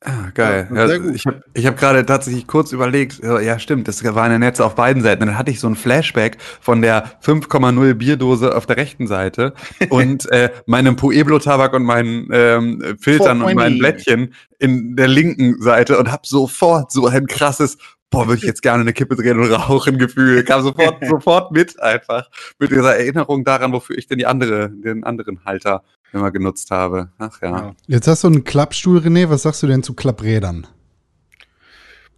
Ah, 0.01 0.29
geil. 0.33 0.69
Ja, 0.73 0.85
Ja. 0.85 1.11
Ich 1.13 1.25
habe 1.27 1.43
hab 1.57 1.77
gerade 1.77 2.05
tatsächlich 2.05 2.47
kurz 2.47 2.71
überlegt, 2.71 3.21
ja, 3.21 3.59
stimmt, 3.59 3.89
das 3.89 4.01
waren 4.03 4.31
ja 4.31 4.39
Netze 4.39 4.63
auf 4.63 4.75
beiden 4.75 5.03
Seiten. 5.03 5.25
Dann 5.25 5.37
hatte 5.37 5.51
ich 5.51 5.59
so 5.59 5.67
ein 5.67 5.75
Flashback 5.75 6.37
von 6.61 6.81
der 6.81 7.19
5,0 7.21 7.95
Bierdose 7.95 8.55
auf 8.55 8.65
der 8.65 8.77
rechten 8.77 9.07
Seite 9.07 9.53
und 9.89 10.31
äh, 10.31 10.51
meinem 10.65 10.95
Pueblo-Tabak 10.95 11.73
und 11.73 11.83
meinen 11.83 12.29
ähm, 12.31 12.97
Filtern 12.99 13.41
und 13.41 13.49
420. 13.49 13.55
meinen 13.55 13.79
Blättchen 13.79 14.33
in 14.57 14.95
der 14.95 15.09
linken 15.09 15.61
Seite 15.61 15.97
und 15.99 16.09
habe 16.09 16.25
sofort 16.25 16.93
so 16.93 17.07
ein 17.07 17.27
krasses, 17.27 17.77
boah, 18.09 18.25
würde 18.27 18.39
ich 18.39 18.47
jetzt 18.47 18.61
gerne 18.61 18.81
eine 18.81 18.93
Kippe 18.93 19.17
drehen 19.17 19.37
und 19.37 19.51
rauchen 19.51 19.97
Gefühl. 19.97 20.45
Kam 20.45 20.61
sofort, 20.61 21.05
sofort 21.09 21.51
mit 21.51 21.77
einfach. 21.81 22.29
Mit 22.57 22.71
dieser 22.71 22.95
Erinnerung 22.95 23.43
daran, 23.43 23.73
wofür 23.73 23.97
ich 23.97 24.07
denn 24.07 24.17
die 24.17 24.25
andere, 24.25 24.69
den 24.69 25.03
anderen 25.03 25.43
Halter 25.43 25.83
immer 26.13 26.31
genutzt 26.31 26.71
habe. 26.71 27.09
Ach 27.17 27.41
ja. 27.41 27.49
Ja. 27.49 27.75
Jetzt 27.87 28.07
hast 28.07 28.23
du 28.23 28.27
einen 28.27 28.43
Klappstuhl, 28.43 28.99
René. 28.99 29.29
Was 29.29 29.43
sagst 29.43 29.63
du 29.63 29.67
denn 29.67 29.83
zu 29.83 29.93
Klapprädern? 29.93 30.67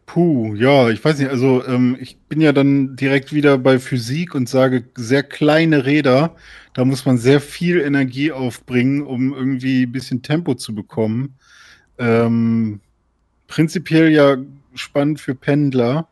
Puh, 0.05 0.55
ja, 0.55 0.89
ich 0.89 1.01
weiß 1.03 1.19
nicht, 1.19 1.29
also 1.29 1.65
ähm, 1.65 1.95
ich 1.97 2.17
bin 2.17 2.41
ja 2.41 2.51
dann 2.51 2.97
direkt 2.97 3.31
wieder 3.31 3.57
bei 3.57 3.79
Physik 3.79 4.35
und 4.35 4.49
sage, 4.49 4.83
sehr 4.95 5.23
kleine 5.23 5.85
Räder, 5.85 6.35
da 6.73 6.83
muss 6.83 7.05
man 7.05 7.17
sehr 7.17 7.39
viel 7.39 7.79
Energie 7.79 8.33
aufbringen, 8.33 9.03
um 9.03 9.33
irgendwie 9.33 9.83
ein 9.83 9.91
bisschen 9.93 10.21
Tempo 10.21 10.55
zu 10.55 10.75
bekommen. 10.75 11.35
Ähm, 11.97 12.81
prinzipiell 13.47 14.11
ja 14.11 14.35
spannend 14.73 15.21
für 15.21 15.33
Pendler, 15.33 16.09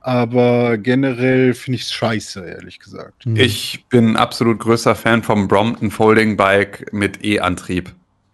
aber 0.00 0.78
generell 0.78 1.54
finde 1.54 1.76
ich 1.76 1.82
es 1.82 1.92
scheiße, 1.92 2.44
ehrlich 2.44 2.78
gesagt. 2.78 3.24
Hm. 3.24 3.36
Ich 3.36 3.84
bin 3.88 4.16
absolut 4.16 4.58
größter 4.58 4.94
Fan 4.94 5.22
vom 5.22 5.48
Brompton 5.48 5.90
Folding 5.90 6.36
Bike 6.36 6.92
mit 6.92 7.24
E-Antrieb. 7.24 7.92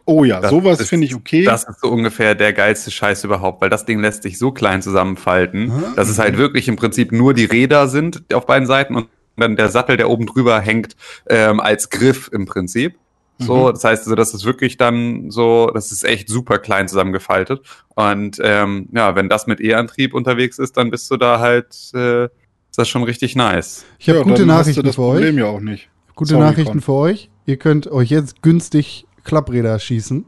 Oh 0.08 0.22
ja, 0.22 0.40
Das 0.40 0.50
sowas 0.52 0.88
finde 0.88 1.06
ich 1.06 1.16
okay. 1.16 1.42
Das 1.44 1.64
ist 1.64 1.80
so 1.80 1.88
ungefähr 1.88 2.36
der 2.36 2.52
geilste 2.52 2.92
Scheiß 2.92 3.24
überhaupt, 3.24 3.60
weil 3.60 3.70
das 3.70 3.84
Ding 3.86 3.98
lässt 4.00 4.22
sich 4.22 4.38
so 4.38 4.52
klein 4.52 4.80
zusammenfalten, 4.80 5.72
Ah. 5.72 5.92
dass 5.96 6.08
es 6.08 6.18
halt 6.20 6.38
wirklich 6.38 6.68
im 6.68 6.76
Prinzip 6.76 7.10
nur 7.10 7.34
die 7.34 7.44
Räder 7.44 7.88
sind 7.88 8.22
auf 8.32 8.46
beiden 8.46 8.68
Seiten 8.68 8.94
und 8.94 9.08
dann 9.36 9.56
der 9.56 9.68
Sattel, 9.68 9.96
der 9.96 10.08
oben 10.08 10.26
drüber 10.26 10.60
hängt, 10.60 10.96
ähm, 11.28 11.58
als 11.60 11.90
Griff 11.90 12.30
im 12.32 12.46
Prinzip. 12.46 12.94
So, 13.38 13.66
Mhm. 13.68 13.72
das 13.74 13.84
heißt 13.84 14.02
also, 14.04 14.14
das 14.14 14.32
ist 14.32 14.44
wirklich 14.44 14.78
dann 14.78 15.30
so, 15.30 15.70
das 15.74 15.92
ist 15.92 16.04
echt 16.04 16.28
super 16.30 16.58
klein 16.58 16.88
zusammengefaltet. 16.88 17.60
Und 17.94 18.38
ähm, 18.42 18.88
ja, 18.92 19.14
wenn 19.14 19.28
das 19.28 19.46
mit 19.46 19.60
E-Antrieb 19.60 20.14
unterwegs 20.14 20.58
ist, 20.58 20.76
dann 20.78 20.90
bist 20.90 21.10
du 21.10 21.16
da 21.18 21.38
halt, 21.38 21.66
äh, 21.94 22.24
ist 22.24 22.78
das 22.78 22.88
schon 22.88 23.02
richtig 23.02 23.36
nice. 23.36 23.84
Ich 23.98 24.08
habe 24.08 24.18
Ja, 24.20 24.24
gute 24.24 24.46
Nachrichten 24.46 24.84
das 24.84 24.94
für 24.94 25.02
Problem 25.02 25.34
euch. 25.34 25.40
ja 25.40 25.46
auch 25.46 25.60
nicht. 25.60 25.88
Gute 26.14 26.30
Sorry, 26.30 26.44
Nachrichten 26.44 26.72
Con. 26.72 26.80
für 26.80 26.92
euch. 26.92 27.30
ihr 27.44 27.58
könnt 27.58 27.88
euch 27.88 28.08
jetzt 28.10 28.40
günstig 28.42 29.06
Klappräder 29.24 29.78
schießen. 29.78 30.24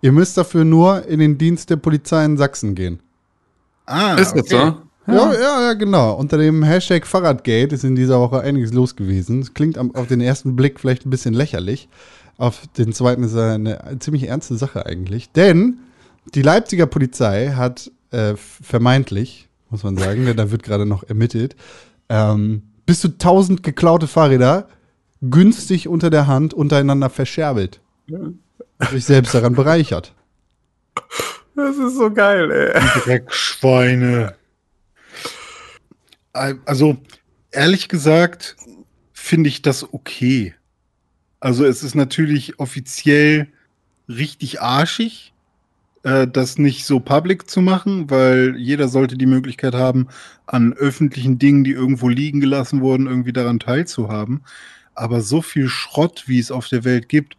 Ihr 0.00 0.12
müsst 0.12 0.38
dafür 0.38 0.64
nur 0.64 1.04
in 1.06 1.18
den 1.20 1.36
Dienst 1.36 1.68
der 1.68 1.76
Polizei 1.76 2.24
in 2.24 2.38
Sachsen 2.38 2.74
gehen. 2.74 3.00
Ah, 3.84 4.14
Ist 4.14 4.32
das 4.34 4.48
so? 4.48 4.56
Ja, 4.56 4.78
ja, 5.06 5.32
ja, 5.62 5.72
genau. 5.74 6.14
Unter 6.14 6.38
dem 6.38 6.62
Hashtag 6.62 7.06
Fahrradgate 7.06 7.74
ist 7.74 7.84
in 7.84 7.96
dieser 7.96 8.20
Woche 8.20 8.40
einiges 8.40 8.72
los 8.72 8.94
gewesen. 8.96 9.40
Es 9.40 9.52
klingt 9.52 9.76
am, 9.76 9.94
auf 9.94 10.06
den 10.06 10.20
ersten 10.20 10.54
Blick 10.56 10.78
vielleicht 10.80 11.04
ein 11.04 11.10
bisschen 11.10 11.34
lächerlich. 11.34 11.88
Auf 12.40 12.62
den 12.78 12.94
zweiten 12.94 13.22
ist 13.22 13.36
eine 13.36 13.98
ziemlich 13.98 14.26
ernste 14.26 14.56
Sache 14.56 14.86
eigentlich. 14.86 15.30
Denn 15.30 15.80
die 16.34 16.40
Leipziger 16.40 16.86
Polizei 16.86 17.50
hat 17.50 17.90
äh, 18.12 18.34
vermeintlich, 18.34 19.50
muss 19.68 19.82
man 19.82 19.98
sagen, 19.98 20.24
denn 20.24 20.38
da 20.38 20.50
wird 20.50 20.62
gerade 20.62 20.86
noch 20.86 21.02
ermittelt, 21.02 21.54
ähm, 22.08 22.62
bis 22.86 23.02
zu 23.02 23.08
1000 23.08 23.62
geklaute 23.62 24.06
Fahrräder 24.06 24.68
günstig 25.20 25.86
unter 25.86 26.08
der 26.08 26.28
Hand 26.28 26.54
untereinander 26.54 27.10
verscherbelt. 27.10 27.82
Sich 28.90 29.04
selbst 29.04 29.34
daran 29.34 29.54
bereichert. 29.54 30.14
Das 31.54 31.76
ist 31.76 31.96
so 31.96 32.10
geil, 32.10 32.50
ey. 32.50 32.80
Dreckschweine. 33.02 34.34
Also, 36.32 36.96
ehrlich 37.50 37.90
gesagt, 37.90 38.56
finde 39.12 39.50
ich 39.50 39.60
das 39.60 39.92
okay. 39.92 40.54
Also, 41.40 41.64
es 41.64 41.82
ist 41.82 41.94
natürlich 41.94 42.58
offiziell 42.58 43.48
richtig 44.08 44.60
arschig, 44.60 45.32
äh, 46.02 46.26
das 46.26 46.58
nicht 46.58 46.84
so 46.84 47.00
public 47.00 47.48
zu 47.48 47.60
machen, 47.62 48.10
weil 48.10 48.56
jeder 48.56 48.88
sollte 48.88 49.16
die 49.16 49.26
Möglichkeit 49.26 49.74
haben, 49.74 50.08
an 50.46 50.72
öffentlichen 50.72 51.38
Dingen, 51.38 51.64
die 51.64 51.72
irgendwo 51.72 52.08
liegen 52.08 52.40
gelassen 52.40 52.80
wurden, 52.80 53.06
irgendwie 53.06 53.32
daran 53.32 53.58
teilzuhaben. 53.60 54.42
Aber 54.94 55.20
so 55.20 55.42
viel 55.42 55.68
Schrott, 55.68 56.24
wie 56.26 56.38
es 56.38 56.50
auf 56.50 56.68
der 56.68 56.84
Welt 56.84 57.08
gibt, 57.08 57.36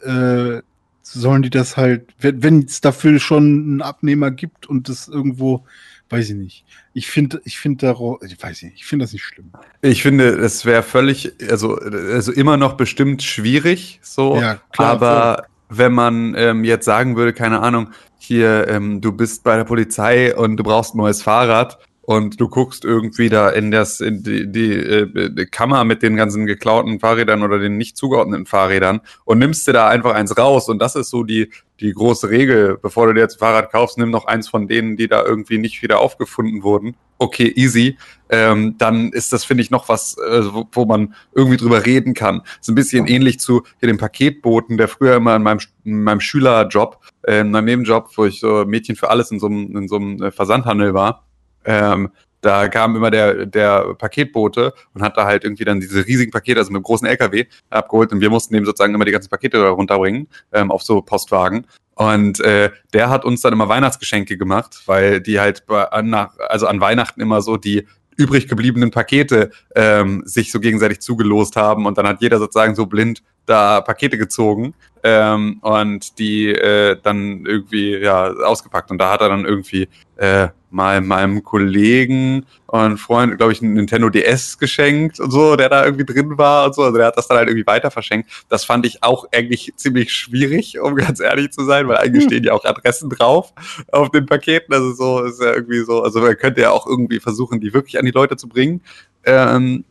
äh, 0.00 0.62
sollen 1.02 1.42
die 1.42 1.50
das 1.50 1.76
halt, 1.76 2.14
wenn 2.18 2.64
es 2.64 2.80
dafür 2.80 3.18
schon 3.20 3.44
einen 3.44 3.82
Abnehmer 3.82 4.30
gibt 4.30 4.66
und 4.66 4.88
das 4.88 5.06
irgendwo, 5.08 5.64
weiß 6.10 6.30
ich 6.30 6.36
nicht. 6.36 6.64
Ich 6.92 7.08
finde, 7.08 7.40
ich 7.44 7.58
finde 7.58 7.86
darauf, 7.86 8.22
ich 8.22 8.40
weiß 8.40 8.62
nicht, 8.62 8.76
ich 8.76 8.86
finde 8.86 9.04
das 9.04 9.12
nicht 9.12 9.24
schlimm. 9.24 9.52
Ich 9.82 10.02
finde, 10.02 10.28
es 10.28 10.64
wäre 10.64 10.82
völlig, 10.82 11.32
also, 11.50 11.76
also 11.76 12.32
immer 12.32 12.56
noch 12.56 12.74
bestimmt 12.74 13.22
schwierig, 13.22 14.00
so. 14.02 14.36
Ja, 14.36 14.60
klar, 14.70 14.90
aber 14.90 15.46
wenn 15.68 15.92
man 15.92 16.34
ähm, 16.36 16.64
jetzt 16.64 16.84
sagen 16.84 17.16
würde, 17.16 17.32
keine 17.32 17.60
Ahnung, 17.60 17.90
hier, 18.18 18.68
ähm, 18.68 19.00
du 19.00 19.12
bist 19.12 19.44
bei 19.44 19.56
der 19.56 19.64
Polizei 19.64 20.34
und 20.34 20.56
du 20.56 20.62
brauchst 20.62 20.94
ein 20.94 20.98
neues 20.98 21.22
Fahrrad 21.22 21.78
und 22.06 22.40
du 22.40 22.48
guckst 22.48 22.84
irgendwie 22.84 23.28
da 23.28 23.48
in 23.48 23.70
das 23.70 24.00
in 24.00 24.22
die, 24.22 24.50
die, 24.50 24.72
äh, 24.72 25.30
die 25.30 25.46
Kammer 25.46 25.84
mit 25.84 26.02
den 26.02 26.16
ganzen 26.16 26.46
geklauten 26.46 27.00
Fahrrädern 27.00 27.42
oder 27.42 27.58
den 27.58 27.76
nicht 27.76 27.96
zugeordneten 27.96 28.46
Fahrrädern 28.46 29.00
und 29.24 29.38
nimmst 29.38 29.66
dir 29.66 29.72
da 29.72 29.88
einfach 29.88 30.14
eins 30.14 30.36
raus 30.36 30.68
und 30.68 30.80
das 30.80 30.96
ist 30.96 31.10
so 31.10 31.24
die 31.24 31.50
die 31.80 31.92
große 31.92 32.30
Regel, 32.30 32.78
bevor 32.80 33.06
du 33.06 33.14
dir 33.14 33.20
jetzt 33.20 33.36
ein 33.36 33.38
Fahrrad 33.40 33.72
kaufst, 33.72 33.98
nimm 33.98 34.10
noch 34.10 34.26
eins 34.26 34.48
von 34.48 34.68
denen, 34.68 34.96
die 34.96 35.08
da 35.08 35.24
irgendwie 35.24 35.58
nicht 35.58 35.82
wieder 35.82 35.98
aufgefunden 35.98 36.62
wurden. 36.62 36.94
Okay, 37.18 37.52
easy. 37.56 37.96
Ähm, 38.28 38.76
dann 38.78 39.10
ist 39.10 39.32
das, 39.32 39.44
finde 39.44 39.62
ich, 39.62 39.70
noch 39.70 39.88
was, 39.88 40.16
äh, 40.18 40.42
wo, 40.52 40.68
wo 40.70 40.84
man 40.84 41.14
irgendwie 41.34 41.56
drüber 41.56 41.84
reden 41.84 42.14
kann. 42.14 42.42
ist 42.60 42.68
ein 42.68 42.74
bisschen 42.74 43.06
ähnlich 43.06 43.40
zu 43.40 43.64
hier 43.80 43.88
dem 43.88 43.98
Paketboten, 43.98 44.76
der 44.76 44.88
früher 44.88 45.16
immer 45.16 45.36
in 45.36 45.42
meinem, 45.42 45.60
in 45.84 46.02
meinem 46.02 46.20
Schülerjob, 46.20 46.98
äh, 47.22 47.40
in 47.40 47.50
meinem 47.50 47.64
Nebenjob, 47.64 48.10
wo 48.16 48.24
ich 48.24 48.40
so 48.40 48.64
Mädchen 48.64 48.96
für 48.96 49.10
alles 49.10 49.30
in 49.30 49.40
so 49.40 49.46
einem, 49.46 49.76
in 49.76 49.88
so 49.88 49.96
einem 49.96 50.22
äh, 50.22 50.30
Versandhandel 50.30 50.94
war, 50.94 51.24
ähm, 51.64 52.10
da 52.44 52.68
kam 52.68 52.94
immer 52.94 53.10
der, 53.10 53.46
der 53.46 53.94
Paketbote 53.94 54.74
und 54.92 55.02
hat 55.02 55.16
da 55.16 55.24
halt 55.24 55.44
irgendwie 55.44 55.64
dann 55.64 55.80
diese 55.80 56.06
riesigen 56.06 56.30
Pakete, 56.30 56.60
also 56.60 56.70
mit 56.70 56.76
einem 56.76 56.84
großen 56.84 57.08
LKW, 57.08 57.46
abgeholt 57.70 58.12
und 58.12 58.20
wir 58.20 58.28
mussten 58.28 58.52
dem 58.52 58.66
sozusagen 58.66 58.94
immer 58.94 59.06
die 59.06 59.12
ganzen 59.12 59.30
Pakete 59.30 59.58
da 59.58 59.70
runterbringen 59.70 60.28
ähm, 60.52 60.70
auf 60.70 60.82
so 60.82 61.00
Postwagen. 61.00 61.66
Und 61.94 62.40
äh, 62.40 62.70
der 62.92 63.08
hat 63.08 63.24
uns 63.24 63.40
dann 63.40 63.54
immer 63.54 63.68
Weihnachtsgeschenke 63.68 64.36
gemacht, 64.36 64.82
weil 64.86 65.20
die 65.20 65.40
halt 65.40 65.64
bei, 65.66 65.84
an, 65.90 66.10
nach, 66.10 66.36
also 66.48 66.66
an 66.66 66.80
Weihnachten 66.80 67.20
immer 67.20 67.40
so 67.40 67.56
die 67.56 67.86
übrig 68.16 68.46
gebliebenen 68.46 68.90
Pakete 68.90 69.50
ähm, 69.74 70.22
sich 70.26 70.52
so 70.52 70.60
gegenseitig 70.60 71.00
zugelost 71.00 71.56
haben 71.56 71.86
und 71.86 71.98
dann 71.98 72.06
hat 72.06 72.20
jeder 72.20 72.38
sozusagen 72.38 72.74
so 72.74 72.86
blind 72.86 73.22
da 73.46 73.80
Pakete 73.80 74.18
gezogen 74.18 74.74
ähm, 75.02 75.58
und 75.60 76.18
die 76.18 76.48
äh, 76.48 76.96
dann 77.02 77.44
irgendwie 77.46 77.96
ja 77.96 78.32
ausgepackt 78.32 78.90
und 78.90 78.98
da 78.98 79.10
hat 79.10 79.20
er 79.20 79.28
dann 79.28 79.44
irgendwie 79.44 79.88
äh, 80.16 80.48
mal 80.70 81.00
meinem 81.00 81.44
Kollegen 81.44 82.46
und 82.66 82.98
Freund, 82.98 83.36
glaube 83.36 83.52
ich, 83.52 83.62
ein 83.62 83.74
Nintendo 83.74 84.10
DS 84.10 84.58
geschenkt 84.58 85.20
und 85.20 85.30
so, 85.30 85.54
der 85.54 85.68
da 85.68 85.84
irgendwie 85.84 86.04
drin 86.04 86.36
war 86.36 86.66
und 86.66 86.74
so. 86.74 86.82
Also 86.82 86.96
der 86.96 87.06
hat 87.06 87.16
das 87.16 87.28
dann 87.28 87.38
halt 87.38 87.48
irgendwie 87.48 87.66
weiter 87.66 87.92
verschenkt. 87.92 88.28
Das 88.48 88.64
fand 88.64 88.84
ich 88.84 89.02
auch 89.02 89.26
eigentlich 89.32 89.72
ziemlich 89.76 90.12
schwierig, 90.12 90.80
um 90.80 90.96
ganz 90.96 91.20
ehrlich 91.20 91.52
zu 91.52 91.64
sein, 91.64 91.86
weil 91.86 91.98
eigentlich 91.98 92.24
hm. 92.24 92.30
stehen 92.30 92.44
ja 92.44 92.52
auch 92.54 92.64
Adressen 92.64 93.08
drauf 93.08 93.52
auf 93.92 94.10
den 94.10 94.26
Paketen. 94.26 94.74
Also 94.74 94.92
so 94.94 95.22
ist 95.22 95.40
ja 95.40 95.52
irgendwie 95.52 95.84
so, 95.84 96.02
also 96.02 96.20
man 96.20 96.36
könnte 96.36 96.62
ja 96.62 96.72
auch 96.72 96.86
irgendwie 96.86 97.20
versuchen, 97.20 97.60
die 97.60 97.72
wirklich 97.72 97.98
an 97.98 98.04
die 98.04 98.10
Leute 98.10 98.36
zu 98.36 98.48
bringen. 98.48 98.80
Ähm, 99.24 99.84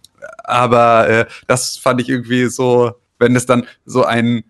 aber 0.43 1.07
äh, 1.07 1.25
das 1.47 1.77
fand 1.77 2.01
ich 2.01 2.09
irgendwie 2.09 2.47
so, 2.47 2.91
wenn 3.23 3.35
es 3.35 3.45
dann 3.45 3.65
so 3.85 4.03
ein 4.03 4.43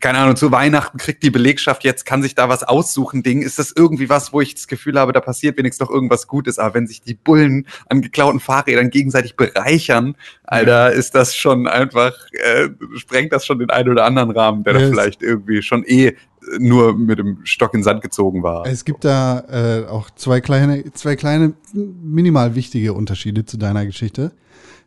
keine 0.00 0.18
Ahnung, 0.18 0.36
zu 0.36 0.50
Weihnachten 0.50 0.98
kriegt 0.98 1.22
die 1.22 1.30
Belegschaft 1.30 1.84
jetzt, 1.84 2.06
kann 2.06 2.22
sich 2.22 2.34
da 2.34 2.48
was 2.48 2.62
aussuchen, 2.62 3.22
Ding, 3.22 3.42
ist 3.42 3.58
das 3.58 3.72
irgendwie 3.74 4.08
was, 4.08 4.32
wo 4.32 4.40
ich 4.40 4.54
das 4.54 4.66
Gefühl 4.66 4.98
habe, 4.98 5.12
da 5.12 5.20
passiert 5.20 5.58
wenigstens 5.58 5.86
noch 5.86 5.94
irgendwas 5.94 6.26
Gutes. 6.26 6.58
Aber 6.58 6.74
wenn 6.74 6.86
sich 6.86 7.02
die 7.02 7.14
Bullen 7.14 7.66
an 7.88 8.02
geklauten 8.02 8.40
Fahrrädern 8.40 8.90
gegenseitig 8.90 9.36
bereichern, 9.36 10.16
Alter, 10.44 10.92
ist 10.92 11.14
das 11.14 11.36
schon 11.36 11.66
einfach, 11.66 12.14
äh, 12.32 12.68
sprengt 12.96 13.32
das 13.32 13.46
schon 13.46 13.58
den 13.58 13.70
einen 13.70 13.90
oder 13.90 14.04
anderen 14.04 14.30
Rahmen, 14.30 14.64
der 14.64 14.74
yes. 14.74 14.82
da 14.82 14.88
vielleicht 14.88 15.22
irgendwie 15.22 15.62
schon 15.62 15.84
eh 15.86 16.16
nur 16.58 16.96
mit 16.96 17.18
dem 17.18 17.38
Stock 17.44 17.74
in 17.74 17.82
Sand 17.82 18.02
gezogen 18.02 18.42
war. 18.42 18.66
Es 18.66 18.84
gibt 18.84 19.04
da 19.04 19.44
äh, 19.48 19.86
auch 19.86 20.10
zwei 20.10 20.40
kleine, 20.40 20.92
zwei 20.92 21.14
kleine, 21.14 21.52
minimal 21.72 22.54
wichtige 22.54 22.94
Unterschiede 22.94 23.44
zu 23.44 23.58
deiner 23.58 23.86
Geschichte. 23.86 24.32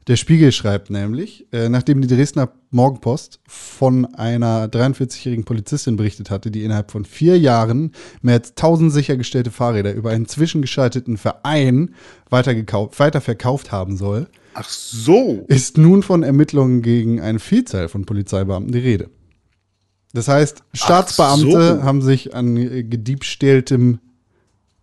Der 0.07 0.17
Spiegel 0.17 0.51
schreibt 0.51 0.91
nämlich, 0.91 1.47
äh, 1.51 1.67
nachdem 1.67 1.99
die 2.01 2.07
Dresdner 2.07 2.51
Morgenpost 2.69 3.39
von 3.47 4.05
einer 4.13 4.67
43-jährigen 4.67 5.45
Polizistin 5.45 5.95
berichtet 5.95 6.29
hatte, 6.29 6.51
die 6.51 6.63
innerhalb 6.63 6.91
von 6.91 7.05
vier 7.05 7.39
Jahren 7.39 7.91
mehr 8.21 8.35
als 8.35 8.49
1000 8.51 8.93
sichergestellte 8.93 9.49
Fahrräder 9.49 9.93
über 9.93 10.11
einen 10.11 10.27
zwischengeschalteten 10.27 11.17
Verein 11.17 11.95
weiterverkauft 12.29 13.71
haben 13.71 13.97
soll. 13.97 14.27
Ach 14.53 14.69
so. 14.69 15.43
Ist 15.47 15.79
nun 15.79 16.03
von 16.03 16.21
Ermittlungen 16.21 16.83
gegen 16.83 17.19
eine 17.19 17.39
Vielzahl 17.39 17.89
von 17.89 18.05
Polizeibeamten 18.05 18.71
die 18.71 18.79
Rede. 18.79 19.09
Das 20.13 20.27
heißt, 20.27 20.63
Staatsbeamte 20.73 21.77
so. 21.77 21.83
haben 21.83 22.01
sich 22.03 22.35
an 22.35 22.55
gediebstähltem, 22.55 23.99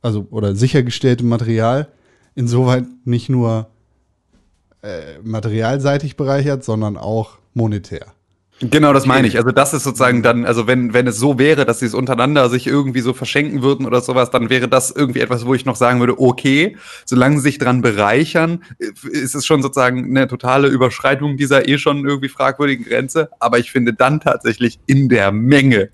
also 0.02 0.26
oder 0.30 0.56
sichergestelltem 0.56 1.28
Material 1.28 1.88
insoweit 2.34 2.86
nicht 3.04 3.28
nur 3.28 3.68
äh, 4.82 5.18
materialseitig 5.22 6.16
bereichert, 6.16 6.64
sondern 6.64 6.96
auch 6.96 7.38
monetär. 7.54 8.12
Genau, 8.60 8.92
das 8.92 9.06
meine 9.06 9.26
ich. 9.26 9.36
Also 9.36 9.50
das 9.50 9.74
ist 9.74 9.82
sozusagen 9.82 10.22
dann, 10.22 10.44
also 10.44 10.68
wenn, 10.68 10.94
wenn 10.94 11.08
es 11.08 11.18
so 11.18 11.38
wäre, 11.38 11.64
dass 11.64 11.80
sie 11.80 11.86
es 11.86 11.94
untereinander 11.94 12.48
sich 12.48 12.68
irgendwie 12.68 13.00
so 13.00 13.12
verschenken 13.12 13.62
würden 13.62 13.86
oder 13.86 14.00
sowas, 14.00 14.30
dann 14.30 14.50
wäre 14.50 14.68
das 14.68 14.92
irgendwie 14.92 15.20
etwas, 15.20 15.46
wo 15.46 15.54
ich 15.54 15.64
noch 15.64 15.74
sagen 15.74 15.98
würde, 15.98 16.20
okay, 16.20 16.76
solange 17.04 17.36
sie 17.36 17.42
sich 17.42 17.58
dran 17.58 17.82
bereichern, 17.82 18.62
ist 18.78 19.34
es 19.34 19.44
schon 19.44 19.62
sozusagen 19.62 20.04
eine 20.16 20.28
totale 20.28 20.68
Überschreitung 20.68 21.36
dieser 21.36 21.68
eh 21.68 21.78
schon 21.78 22.06
irgendwie 22.06 22.28
fragwürdigen 22.28 22.84
Grenze. 22.84 23.30
Aber 23.40 23.58
ich 23.58 23.72
finde 23.72 23.94
dann 23.94 24.20
tatsächlich 24.20 24.78
in 24.86 25.08
der 25.08 25.32
Menge 25.32 25.90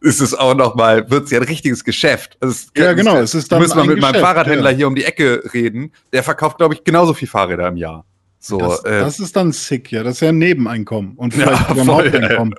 ist 0.00 0.20
es 0.20 0.34
auch 0.34 0.54
noch 0.54 0.74
mal, 0.74 1.10
wird 1.10 1.24
es 1.24 1.30
ja 1.30 1.38
ein 1.38 1.46
richtiges 1.46 1.84
Geschäft. 1.84 2.36
Also 2.40 2.70
ja, 2.76 2.92
genau. 2.92 3.18
Es 3.18 3.34
ist 3.34 3.52
dann 3.52 3.60
müssen 3.60 3.76
wir 3.76 3.84
mit 3.84 3.96
Geschäft, 3.96 4.14
meinem 4.14 4.22
Fahrradhändler 4.22 4.70
ja. 4.70 4.76
hier 4.76 4.88
um 4.88 4.94
die 4.94 5.04
Ecke 5.04 5.42
reden. 5.52 5.92
Der 6.12 6.22
verkauft, 6.22 6.58
glaube 6.58 6.74
ich, 6.74 6.82
genauso 6.82 7.14
viel 7.14 7.28
Fahrräder 7.28 7.68
im 7.68 7.76
Jahr. 7.76 8.04
So, 8.40 8.58
das, 8.58 8.84
äh, 8.84 9.00
das, 9.00 9.20
ist 9.20 9.36
dann 9.36 9.52
sick, 9.52 9.92
ja. 9.92 10.02
Das 10.02 10.14
ist 10.14 10.20
ja 10.20 10.30
ein 10.30 10.38
Nebeneinkommen 10.38 11.12
und 11.16 11.34
vielleicht 11.34 11.60
ja, 11.60 11.68
sogar 11.68 11.84
ein 11.84 11.90
Haupteinkommen. 11.90 12.54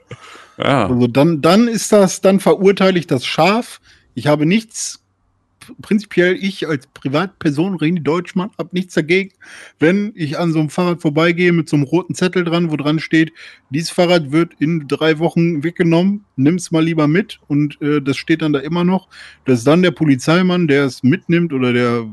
Ja. 0.57 0.87
Also 0.87 1.07
dann, 1.07 1.41
dann 1.41 1.67
ist 1.67 1.91
das, 1.91 2.21
dann 2.21 2.39
verurteile 2.39 2.99
ich 2.99 3.07
das 3.07 3.25
scharf. 3.25 3.81
Ich 4.13 4.27
habe 4.27 4.45
nichts 4.45 5.00
prinzipiell 5.81 6.35
ich 6.35 6.67
als 6.67 6.85
Privatperson, 6.87 7.77
René 7.77 8.01
Deutschmann, 8.01 8.51
habe 8.57 8.71
nichts 8.73 8.93
dagegen, 8.93 9.31
wenn 9.79 10.11
ich 10.15 10.37
an 10.39 10.53
so 10.53 10.59
einem 10.59 10.69
Fahrrad 10.69 11.01
vorbeigehe 11.01 11.51
mit 11.51 11.67
so 11.69 11.77
einem 11.77 11.85
roten 11.85 12.13
Zettel 12.15 12.43
dran, 12.43 12.71
wo 12.71 12.77
dran 12.77 12.99
steht, 12.99 13.31
dieses 13.69 13.89
Fahrrad 13.89 14.31
wird 14.31 14.53
in 14.59 14.87
drei 14.87 15.19
Wochen 15.19 15.63
weggenommen, 15.63 16.25
nimm 16.35 16.55
es 16.55 16.71
mal 16.71 16.83
lieber 16.83 17.07
mit 17.07 17.39
und 17.47 17.81
äh, 17.81 18.01
das 18.01 18.17
steht 18.17 18.41
dann 18.41 18.51
da 18.53 18.59
immer 18.59 18.83
noch, 18.83 19.07
dass 19.45 19.63
dann 19.63 19.81
der 19.81 19.91
Polizeimann, 19.91 20.67
der 20.67 20.85
es 20.85 21.03
mitnimmt 21.03 21.53
oder 21.53 21.71
der, 21.73 22.05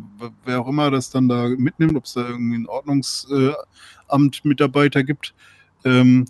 wer 0.44 0.60
auch 0.60 0.68
immer 0.68 0.90
das 0.90 1.08
dann 1.10 1.28
da 1.28 1.48
mitnimmt, 1.48 1.96
ob 1.96 2.04
es 2.04 2.12
da 2.14 2.28
irgendwie 2.28 2.58
ein 2.58 2.66
Ordnungsamt-Mitarbeiter 2.66 5.04
gibt, 5.04 5.34
ähm, 5.84 6.24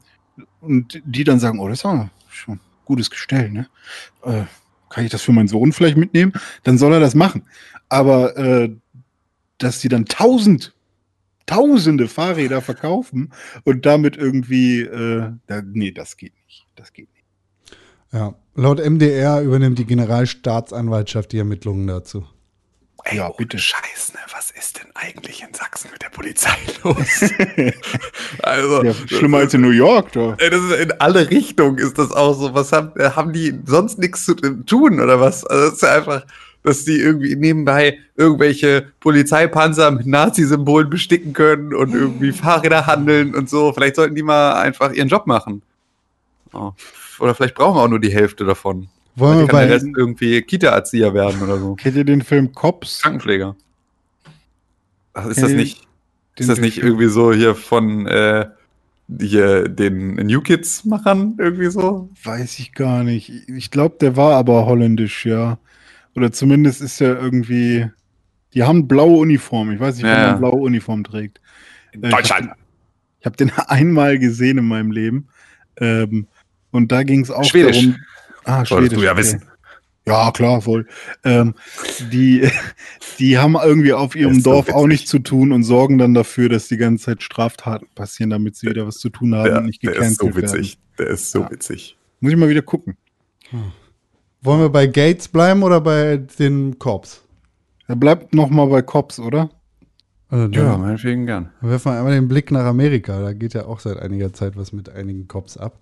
und 0.61 1.03
die 1.05 1.25
dann 1.25 1.41
sagen, 1.41 1.59
oh, 1.59 1.69
das 1.69 1.81
ist 1.81 1.85
aber 1.85 2.11
schon 2.31 2.61
gutes 2.85 3.11
Gestell, 3.11 3.51
ne? 3.51 3.66
Äh, 4.23 4.45
kann 4.91 5.05
ich 5.05 5.11
das 5.11 5.22
für 5.22 5.32
meinen 5.32 5.49
Sohn 5.49 5.72
vielleicht 5.72 5.97
mitnehmen? 5.97 6.32
Dann 6.64 6.78
soll 6.78 6.93
er 6.93 7.01
das 7.01 7.14
machen. 7.14 7.45
Aber 7.89 8.36
äh, 8.36 8.70
dass 9.59 9.80
die 9.80 9.89
dann 9.89 10.05
tausend 10.07 10.74
tausende 11.49 12.09
Fahrräder 12.09 12.61
verkaufen 12.61 13.32
und 13.64 13.86
damit 13.86 14.16
irgendwie, 14.16 14.82
äh, 14.82 15.32
da, 15.47 15.62
nee, 15.62 15.91
das 15.91 16.16
geht 16.16 16.34
nicht. 16.47 16.66
Das 16.76 16.93
geht 16.93 17.09
nicht. 17.14 17.24
Ja. 18.12 18.34
Laut 18.55 18.78
MDR 18.78 19.41
übernimmt 19.41 19.78
die 19.78 19.84
Generalstaatsanwaltschaft 19.84 21.32
die 21.32 21.39
Ermittlungen 21.39 21.86
dazu. 21.86 22.26
Ey, 23.11 23.17
Ja, 23.19 23.31
bitte. 23.31 23.59
Scheiß, 23.59 24.13
ne? 24.15 24.21
Was 24.35 24.51
ist 24.51 24.79
denn 24.79 24.89
eigentlich 24.95 25.43
in 25.43 25.55
Sachsen 25.55 25.91
mit 25.93 26.03
der 26.03 26.11
Polizei 26.11 26.57
los? 26.85 26.97
also, 28.43 28.85
Ja, 28.85 28.93
schlimmer 29.07 29.39
als 29.39 29.55
in 29.55 29.63
New 29.63 29.71
York, 29.71 30.13
doch. 30.13 30.35
Ey, 30.39 30.51
das 30.51 30.63
ist 30.63 30.73
in 30.79 30.93
alle 31.01 31.31
Richtungen 31.31 31.79
ist 31.79 31.99
das 31.99 32.13
auch 32.13 32.35
so. 32.35 32.55
Was 32.55 32.73
haben, 32.73 32.93
äh, 32.99 33.11
haben 33.11 33.33
die 33.33 33.59
sonst 33.65 33.99
nichts 33.99 34.25
zu 34.25 34.35
tun 34.35 35.01
oder 35.01 35.21
was? 35.21 35.45
Also 35.47 35.65
das 35.67 35.75
ist 35.75 35.83
ja 35.83 35.95
einfach, 35.97 36.27
dass 36.63 36.85
die 36.85 36.97
irgendwie 37.01 37.35
nebenbei 37.37 37.99
irgendwelche 38.17 38.93
Polizeipanzer 39.01 39.91
mit 39.91 40.07
Nazi-Symbolen 40.07 40.91
besticken 40.91 41.33
können 41.33 41.75
und 41.75 41.95
irgendwie 41.95 42.33
Fahrräder 42.33 42.87
handeln 42.87 43.35
und 43.35 43.49
so. 43.49 43.73
Vielleicht 43.73 43.97
sollten 43.97 44.15
die 44.17 44.23
mal 44.23 44.55
einfach 44.61 44.93
ihren 44.93 45.09
Job 45.09 45.27
machen. 45.27 45.63
Oh. 46.53 46.73
Oder 47.21 47.35
vielleicht 47.35 47.55
brauchen 47.55 47.77
wir 47.77 47.83
auch 47.83 47.89
nur 47.89 48.01
die 48.01 48.13
Hälfte 48.13 48.45
davon. 48.45 48.89
Wollen 49.19 49.39
wir 49.41 49.47
der 49.47 49.53
bei, 49.53 49.66
Rest 49.66 49.87
irgendwie 49.97 50.43
Kita-Erzieher 50.43 51.14
werden 51.14 51.43
oder 51.43 51.59
so. 51.59 51.75
Kennt 51.75 51.97
ihr 51.97 52.05
den 52.05 52.23
Film 52.23 52.53
Cops? 52.53 53.03
Krankenpfleger. 53.03 53.57
Ach, 55.14 55.27
ist 55.27 55.43
das 55.43 55.53
nicht, 55.53 55.87
ist 56.37 56.49
das 56.49 56.61
nicht 56.61 56.79
irgendwie 56.79 57.09
so 57.09 57.33
hier 57.33 57.55
von 57.55 58.07
äh, 58.07 58.47
hier 59.21 59.69
den 59.69 60.14
New 60.16 60.41
Kids-Machern 60.41 61.35
irgendwie 61.39 61.71
so? 61.71 62.11
Weiß 62.23 62.59
ich 62.59 62.73
gar 62.75 63.03
nicht. 63.05 63.31
Ich 63.49 63.71
glaube, 63.71 63.97
der 64.01 64.16
war 64.16 64.37
aber 64.37 64.66
holländisch, 64.66 65.27
ja. 65.27 65.59
Oder 66.14 66.33
zumindest 66.33 66.81
ist 66.81 67.01
er 67.01 67.21
irgendwie. 67.21 67.91
Die 68.55 68.62
haben 68.62 68.89
blaue 68.89 69.19
Uniform. 69.19 69.73
Ich 69.73 69.81
weiß 69.81 69.97
nicht, 69.97 70.05
Ja, 70.05 70.21
ja. 70.23 70.31
man 70.33 70.41
blaue 70.41 70.61
Uniform 70.61 71.05
trägt. 71.05 71.41
In 71.93 72.03
Äh, 72.05 72.12
Ich 72.23 72.31
habe 72.33 72.51
hab 73.25 73.37
den 73.37 73.51
einmal 73.66 74.19
gesehen 74.19 74.59
in 74.59 74.69
meinem 74.69 74.91
Leben. 74.91 75.29
Ähm, 75.81 76.27
und 76.71 76.93
da 76.93 77.03
ging 77.03 77.21
es 77.23 77.31
auch 77.31 77.45
Schwedisch. 77.45 77.77
darum. 77.83 77.97
Ah, 78.49 78.65
Solltest 78.65 78.97
du 78.97 79.03
ja 79.03 79.13
okay. 79.13 79.21
wissen. 79.21 79.45
Ja, 80.07 80.31
klar, 80.31 80.63
voll. 80.63 80.87
Ähm, 81.23 81.55
die, 82.11 82.49
die 83.19 83.37
haben 83.37 83.57
irgendwie 83.63 83.93
auf 83.93 84.17
ihrem 84.17 84.39
ist 84.39 84.45
so 84.45 84.53
Dorf 84.53 84.71
auch 84.71 84.87
nichts 84.87 85.11
zu 85.11 85.19
tun 85.19 85.53
und 85.53 85.65
sorgen 85.65 85.99
dann 85.99 86.15
dafür, 86.15 86.49
dass 86.49 86.67
die 86.69 86.79
ganze 86.79 87.05
Zeit 87.05 87.23
Straftaten 87.23 87.87
passieren, 87.95 88.31
damit 88.31 88.57
sie 88.57 88.69
wieder 88.71 88.87
was 88.87 88.97
zu 88.97 89.11
tun 89.11 89.35
haben 89.35 89.45
Der, 89.45 89.59
und 89.59 89.67
nicht 89.67 89.83
der 89.83 89.93
ist 89.93 90.19
gecancelt 90.19 90.35
so 90.35 90.41
witzig. 90.41 90.79
Der 90.99 91.07
ist 91.09 91.31
so 91.31 91.41
Ja. 91.41 91.51
witzig. 91.51 91.91
werden. 91.91 92.17
Muss 92.21 92.33
ich 92.33 92.39
mal 92.39 92.49
wieder 92.49 92.63
gucken. 92.63 92.97
wollen 94.41 94.61
wir 94.61 94.71
bei 94.71 94.87
Gates 94.87 95.29
bleiben 95.29 95.63
oder 95.63 95.81
bei 95.83 96.17
den 96.39 96.79
Cops? 96.79 97.23
Er 97.87 97.97
bleibt 97.97 98.35
noch 98.35 98.49
mal 98.51 98.67
bei 98.67 98.81
Cops, 98.83 99.19
oder? 99.19 99.51
Also 100.31 100.47
Ja, 100.47 100.73
dann 100.73 100.81
meinetwegen 100.81 101.27
gern. 101.27 101.51
werfen 101.61 101.93
wir 101.93 101.99
einmal 101.99 102.13
den 102.15 102.29
Blick 102.29 102.51
nach 102.51 102.65
Amerika. 102.65 103.21
Da 103.21 103.33
geht 103.33 103.55
ja 103.55 103.67
auch 103.67 103.81
seit 103.81 103.99
einiger 103.99 104.33
Zeit 104.33 104.57
was 104.57 104.73
mit 104.73 104.89
einigen 104.91 105.27
Cops 105.29 105.57
ab. 105.57 105.79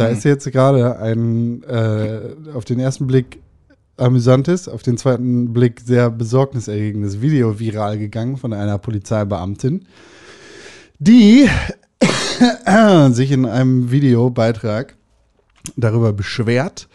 Da 0.00 0.08
Mhm. 0.08 0.14
ist 0.16 0.24
jetzt 0.24 0.50
gerade 0.50 0.98
ein 0.98 1.62
äh, 1.64 2.34
auf 2.54 2.64
den 2.64 2.80
ersten 2.80 3.06
Blick 3.06 3.38
amüsantes, 3.98 4.66
auf 4.66 4.82
den 4.82 4.96
zweiten 4.96 5.52
Blick 5.52 5.82
sehr 5.84 6.10
besorgniserregendes 6.10 7.20
Video 7.20 7.58
viral 7.60 7.98
gegangen 7.98 8.38
von 8.38 8.54
einer 8.54 8.78
Polizeibeamtin, 8.78 9.84
die 10.98 11.46
sich 13.10 13.30
in 13.30 13.44
einem 13.44 13.90
Videobeitrag 13.90 14.96
darüber 15.76 16.14
beschwert, 16.14 16.88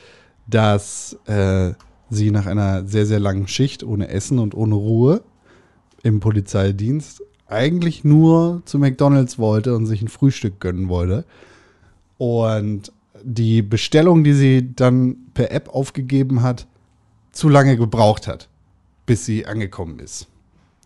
dass 0.48 1.16
äh, 1.28 1.74
sie 2.10 2.32
nach 2.32 2.48
einer 2.48 2.88
sehr, 2.88 3.06
sehr 3.06 3.20
langen 3.20 3.48
Schicht 3.48 3.84
ohne 3.84 4.08
Essen 4.08 4.40
und 4.40 4.56
ohne 4.56 4.74
Ruhe 4.74 5.22
im 6.02 6.20
Polizeidienst 6.22 7.22
eigentlich 7.46 8.04
nur 8.04 8.64
zu 8.66 8.80
McDonalds 8.80 9.38
wollte 9.38 9.76
und 9.76 9.86
sich 9.86 10.02
ein 10.02 10.08
Frühstück 10.08 10.60
gönnen 10.60 10.90
wollte. 10.90 11.24
Und 12.18 12.92
die 13.26 13.62
Bestellung, 13.62 14.24
die 14.24 14.34
sie 14.34 14.76
dann 14.76 15.18
per 15.34 15.52
App 15.52 15.70
aufgegeben 15.70 16.44
hat, 16.44 16.68
zu 17.32 17.50
lange 17.50 17.76
gebraucht 17.76 18.28
hat, 18.28 18.48
bis 19.06 19.26
sie 19.26 19.46
angekommen 19.46 20.00
ist. 20.00 20.28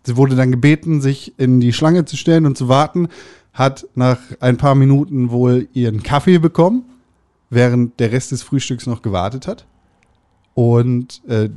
Sie 0.04 0.16
wurde 0.16 0.34
dann 0.34 0.50
gebeten, 0.50 1.00
sich 1.00 1.38
in 1.38 1.60
die 1.60 1.72
Schlange 1.72 2.06
zu 2.06 2.16
stellen 2.16 2.46
und 2.46 2.56
zu 2.56 2.68
warten, 2.68 3.08
hat 3.52 3.86
nach 3.94 4.18
ein 4.40 4.56
paar 4.56 4.74
Minuten 4.74 5.30
wohl 5.30 5.68
ihren 5.74 6.02
Kaffee 6.02 6.38
bekommen, 6.38 6.84
während 7.50 8.00
der 8.00 8.10
Rest 8.10 8.32
des 8.32 8.42
Frühstücks 8.42 8.86
noch 8.86 9.02
gewartet 9.02 9.46
hat. 9.46 9.66
Und 10.54 11.22
äh, 11.28 11.48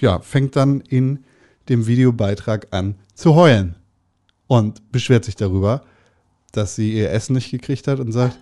ja, 0.00 0.20
fängt 0.20 0.56
dann 0.56 0.80
in 0.82 1.24
dem 1.68 1.86
Videobeitrag 1.86 2.68
an 2.72 2.96
zu 3.14 3.34
heulen 3.34 3.74
und 4.46 4.92
beschwert 4.92 5.24
sich 5.24 5.36
darüber, 5.36 5.82
dass 6.52 6.76
sie 6.76 6.94
ihr 6.94 7.10
Essen 7.10 7.34
nicht 7.34 7.50
gekriegt 7.50 7.88
hat 7.88 8.00
und 8.00 8.12
sagt, 8.12 8.38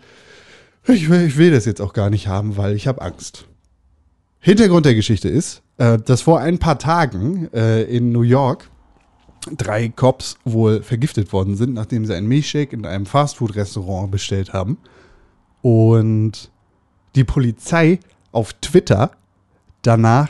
ich 0.87 1.09
will, 1.09 1.23
ich 1.23 1.37
will 1.37 1.51
das 1.51 1.65
jetzt 1.65 1.81
auch 1.81 1.93
gar 1.93 2.11
nicht 2.11 2.29
haben, 2.29 2.57
weil 2.57 2.75
ich 2.75 2.87
habe 2.87 3.03
Angst. 3.03 3.47
Hintergrund 4.41 4.85
der 4.85 4.95
Geschichte 4.95 5.29
ist, 5.29 5.63
äh, 5.79 5.99
dass 5.99 6.23
vor 6.23 6.41
ein 6.41 6.59
paar 6.59 6.79
Tagen 6.79 7.49
äh, 7.55 7.83
in 7.85 8.13
New 8.13 8.23
York 8.23 8.71
drei 9.57 9.89
Cops 9.89 10.37
wohl 10.45 10.83
vergiftet 10.83 11.33
worden 11.33 11.57
sind, 11.57 11.75
nachdem 11.75 12.05
sie 12.07 12.15
einen 12.15 12.29
Milchshake 12.29 12.73
in 12.73 12.87
einem 12.87 13.07
Fastfood-Restaurant 13.07 14.11
bestellt 14.11 14.53
haben. 14.53 14.79
Und 15.63 16.51
die 17.15 17.25
Polizei 17.25 18.01
auf 18.33 18.53
Twitter 18.55 19.13
danach 19.83 20.29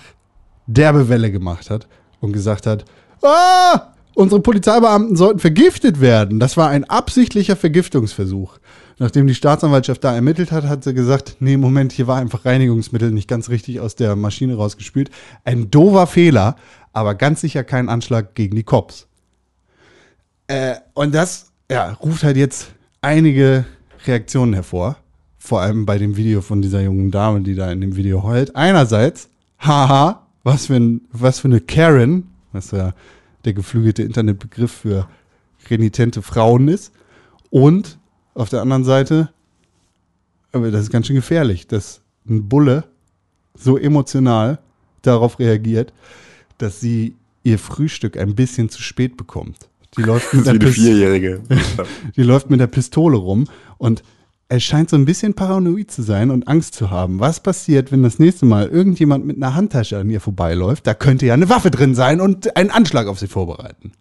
derbe 0.67 1.09
Welle 1.09 1.31
gemacht 1.31 1.71
hat 1.71 1.89
und 2.21 2.33
gesagt 2.33 2.67
hat, 2.67 2.85
ah, 3.23 3.93
unsere 4.15 4.41
Polizeibeamten 4.41 5.17
sollten 5.17 5.41
vergiftet 5.41 6.01
werden. 6.01 6.41
Das 6.41 6.57
war 6.57 6.69
ein 6.69 6.85
absichtlicher 6.85 7.57
Vergiftungsversuch. 7.57 8.59
Nachdem 8.99 9.27
die 9.27 9.35
Staatsanwaltschaft 9.35 10.05
da 10.05 10.15
ermittelt 10.15 10.53
hat, 10.53 10.65
hat 10.65 10.85
sie 10.85 10.95
gesagt, 10.95 11.37
nee, 11.41 11.57
Moment, 11.57 11.93
hier 11.93 12.07
war 12.07 12.19
einfach 12.19 12.45
Reinigungsmittel 12.45 13.11
nicht 13.11 13.29
ganz 13.29 13.49
richtig 13.49 13.81
aus 13.81 13.97
der 13.97 14.15
Maschine 14.15 14.55
rausgespült. 14.55 15.11
Ein 15.45 15.71
doofer 15.71 16.07
Fehler, 16.07 16.57
aber 16.93 17.15
ganz 17.15 17.41
sicher 17.41 17.65
kein 17.65 17.89
Anschlag 17.89 18.35
gegen 18.35 18.55
die 18.55 18.63
Cops. 18.63 19.09
Äh, 20.47 20.77
und 20.95 21.15
das 21.15 21.53
ja, 21.71 21.93
ruft 21.95 22.23
halt 22.23 22.37
jetzt 22.37 22.73
einige 23.01 23.65
Reaktionen 24.07 24.55
hervor. 24.55 24.97
Vor 25.39 25.61
allem 25.61 25.87
bei 25.87 25.99
dem 25.99 26.17
Video 26.17 26.41
von 26.41 26.63
dieser 26.63 26.81
jungen 26.81 27.11
Dame, 27.11 27.43
die 27.43 27.55
da 27.55 27.71
in 27.71 27.81
dem 27.81 27.97
Video 27.97 28.23
heult. 28.23 28.55
Einerseits, 28.55 29.29
haha, 29.59 30.27
was 30.43 30.67
für, 30.67 30.77
ein, 30.77 31.03
was 31.11 31.41
für 31.41 31.49
eine 31.49 31.61
Karen, 31.61 32.29
was 32.53 32.71
ja 32.71 32.95
der 33.45 33.53
geflügelte 33.53 34.03
Internetbegriff 34.03 34.73
für 34.73 35.09
renitente 35.69 36.23
Frauen 36.23 36.69
ist. 36.69 36.93
Und 37.51 37.99
auf 38.35 38.49
der 38.49 38.61
anderen 38.63 38.85
Seite, 38.85 39.31
aber 40.53 40.71
das 40.71 40.83
ist 40.83 40.91
ganz 40.91 41.07
schön 41.07 41.17
gefährlich, 41.17 41.67
dass 41.67 42.01
ein 42.29 42.49
Bulle 42.49 42.85
so 43.55 43.77
emotional 43.77 44.59
darauf 45.03 45.39
reagiert, 45.39 45.93
dass 46.59 46.81
sie 46.81 47.15
ihr 47.43 47.59
Frühstück 47.59 48.17
ein 48.17 48.35
bisschen 48.35 48.69
zu 48.69 48.83
spät 48.83 49.17
bekommt. 49.17 49.69
Die 49.97 50.03
läuft 50.07 50.33
mit 50.33 50.43
ist 50.43 50.47
wie 50.47 50.51
einer 50.51 50.61
eine 50.61 50.71
Pis- 50.71 50.75
Vierjährige. 50.75 51.43
die 52.17 52.23
läuft 52.23 52.51
mit 52.51 52.61
der 52.61 52.67
Pistole 52.67 53.17
rum 53.17 53.47
und 53.79 54.03
er 54.49 54.61
scheint 54.61 54.91
so 54.91 54.97
ein 54.97 55.05
bisschen 55.07 55.35
paranoid 55.35 55.91
zu 55.91 56.03
sein 56.03 56.31
und 56.31 56.47
Angst 56.49 56.75
zu 56.75 56.91
haben. 56.91 57.19
Was 57.19 57.41
passiert, 57.41 57.91
wenn 57.91 58.03
das 58.03 58.19
nächste 58.19 58.45
Mal 58.47 58.69
irgendjemand 58.69 59.25
mit 59.25 59.37
einer 59.37 59.55
Handtasche 59.55 59.99
an 59.99 60.11
ihr 60.11 60.21
vorbeiläuft? 60.21 60.87
Da 60.87 60.95
könnte 60.95 61.27
ja 61.27 61.35
eine 61.35 61.49
Waffe 61.49 61.71
drin 61.71 61.95
sein 61.95 62.21
und 62.21 62.57
einen 62.57 62.71
Anschlag 62.71 63.07
auf 63.07 63.19
sie 63.19 63.27
vorbereiten. 63.27 63.93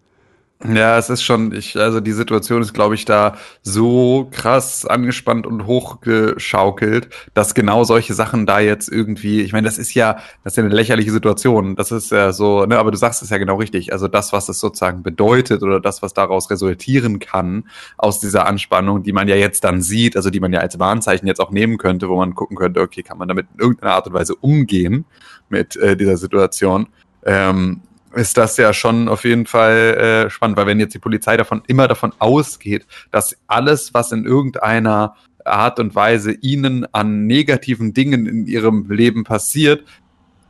Ja, 0.66 0.98
es 0.98 1.10
ist 1.10 1.24
schon, 1.24 1.54
ich, 1.54 1.76
also 1.76 2.00
die 2.00 2.14
Situation 2.14 2.62
ist, 2.62 2.74
glaube 2.74 2.96
ich, 2.96 3.04
da 3.04 3.36
so 3.64 4.30
krass 4.32 4.86
angespannt 4.86 5.46
und 5.46 5.66
hochgeschaukelt, 5.66 7.10
dass 7.34 7.54
genau 7.54 7.84
solche 7.84 8.14
Sachen 8.14 8.46
da 8.46 8.62
jetzt 8.62 8.88
irgendwie, 8.88 9.42
ich 9.42 9.52
meine, 9.52 9.66
das 9.66 9.78
ist 9.78 9.94
ja, 9.94 10.14
das 10.44 10.54
ist 10.54 10.58
ja 10.58 10.64
eine 10.64 10.74
lächerliche 10.74 11.12
Situation. 11.12 11.76
Das 11.76 11.92
ist 11.92 12.12
ja 12.12 12.32
so, 12.32 12.66
ne, 12.66 12.80
aber 12.80 12.92
du 12.92 12.98
sagst 12.98 13.22
es 13.22 13.30
ja 13.30 13.40
genau 13.40 13.58
richtig. 13.58 13.92
Also 13.92 14.08
das, 14.08 14.32
was 14.32 14.48
es 14.48 14.62
sozusagen 14.62 15.04
bedeutet 15.04 15.64
oder 15.64 15.82
das, 15.82 16.02
was 16.02 16.14
daraus 16.14 16.50
resultieren 16.50 17.20
kann 17.20 17.66
aus 17.98 18.22
dieser 18.22 18.48
Anspannung, 18.48 19.04
die 19.04 19.12
man 19.12 19.28
ja 19.28 19.36
jetzt 19.36 19.66
dann 19.66 19.82
sieht, 19.82 20.16
also 20.16 20.30
die 20.30 20.40
man 20.40 20.54
ja 20.54 20.62
als 20.62 20.80
Warnzeichen 20.80 21.28
jetzt 21.28 21.42
auch 21.42 21.52
nehmen 21.52 21.78
könnte, 21.78 22.08
wo 22.08 22.16
man 22.16 22.36
gucken 22.36 22.56
könnte, 22.56 22.80
okay, 22.80 23.04
kann 23.04 23.18
man 23.18 23.28
damit 23.28 23.48
in 23.54 23.60
irgendeiner 23.60 23.96
Art 23.96 24.08
und 24.08 24.14
Weise 24.14 24.36
umgehen 24.36 25.04
mit 25.50 25.76
äh, 25.76 25.98
dieser 25.98 26.16
Situation. 26.16 26.88
Ähm, 27.26 27.82
ist 28.16 28.38
das 28.38 28.58
ja 28.58 28.74
schon 28.74 29.08
auf 29.08 29.24
jeden 29.24 29.46
Fall 29.46 30.26
äh, 30.26 30.30
spannend, 30.30 30.58
weil 30.58 30.68
wenn 30.68 30.80
jetzt 30.80 30.94
die 30.94 31.00
Polizei 31.00 31.38
davon 31.38 31.64
immer 31.68 31.88
davon 31.88 32.14
ausgeht, 32.20 32.86
dass 33.12 33.36
alles, 33.48 33.94
was 33.94 34.12
in 34.12 34.26
irgendeiner 34.26 35.16
Art 35.46 35.80
und 35.80 35.96
Weise 35.96 36.32
ihnen 36.32 36.86
an 36.94 37.26
negativen 37.26 37.94
Dingen 37.94 38.26
in 38.26 38.46
ihrem 38.48 38.90
Leben 38.90 39.24
passiert, 39.24 39.84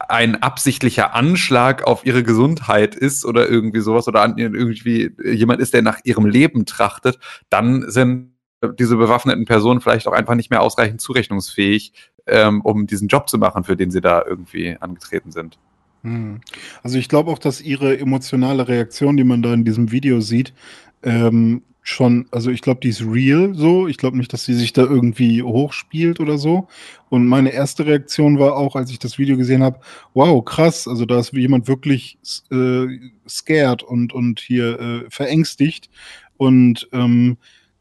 ein 0.10 0.42
absichtlicher 0.42 1.16
Anschlag 1.16 1.84
auf 1.84 2.06
ihre 2.06 2.24
Gesundheit 2.24 2.96
ist 2.96 3.26
oder 3.26 3.50
irgendwie 3.50 3.80
sowas 3.80 4.08
oder 4.08 4.22
an, 4.22 4.38
irgendwie 4.38 5.12
jemand 5.24 5.62
ist, 5.62 5.74
der 5.74 5.82
nach 5.82 6.00
ihrem 6.04 6.26
Leben 6.26 6.66
trachtet, 6.66 7.20
dann 7.50 7.90
sind 7.90 8.34
diese 8.80 8.96
bewaffneten 8.96 9.46
Personen 9.46 9.82
vielleicht 9.82 10.08
auch 10.08 10.14
einfach 10.14 10.36
nicht 10.36 10.50
mehr 10.50 10.62
ausreichend 10.62 11.02
zurechnungsfähig, 11.02 11.94
ähm, 12.28 12.62
um 12.62 12.88
diesen 12.88 13.08
Job 13.08 13.30
zu 13.30 13.38
machen, 13.38 13.64
für 13.64 13.76
den 13.76 13.92
sie 13.92 14.02
da 14.02 14.24
irgendwie 14.26 14.78
angetreten 14.80 15.32
sind. 15.32 15.58
Hm. 16.04 16.42
Also 16.84 16.98
ich 16.98 17.10
glaube 17.10 17.32
auch, 17.32 17.40
dass 17.40 17.62
ihre 17.62 17.98
emotionale 17.98 18.68
Reaktion, 18.68 19.18
die 19.18 19.24
man 19.24 19.42
da 19.42 19.54
in 19.54 19.66
diesem 19.66 19.92
Video 19.92 20.22
sieht, 20.22 20.54
ähm, 21.02 21.64
schon, 21.82 22.28
also 22.32 22.50
ich 22.50 22.62
glaube, 22.62 22.80
die 22.82 22.90
ist 22.90 23.02
real 23.06 23.54
so. 23.56 23.88
Ich 23.88 23.98
glaube 23.98 24.18
nicht, 24.18 24.32
dass 24.32 24.46
sie 24.46 24.54
sich 24.54 24.72
da 24.74 24.84
irgendwie 24.84 25.44
hochspielt 25.44 26.20
oder 26.20 26.38
so. 26.38 26.68
Und 27.10 27.28
meine 27.28 27.52
erste 27.52 27.86
Reaktion 27.86 28.40
war 28.40 28.56
auch, 28.56 28.76
als 28.76 28.90
ich 28.90 29.00
das 29.00 29.18
Video 29.18 29.38
gesehen 29.38 29.64
habe, 29.64 29.80
wow, 30.14 30.44
krass, 30.44 30.88
also 30.88 31.06
da 31.06 31.20
ist 31.20 31.34
jemand 31.34 31.68
wirklich 31.68 32.18
äh, 32.52 32.86
scared 33.28 33.84
und, 33.84 34.14
und 34.14 34.40
hier 34.40 34.80
äh, 34.80 35.10
verängstigt. 35.10 35.90
Und 36.38 36.88
ähm, 36.94 37.38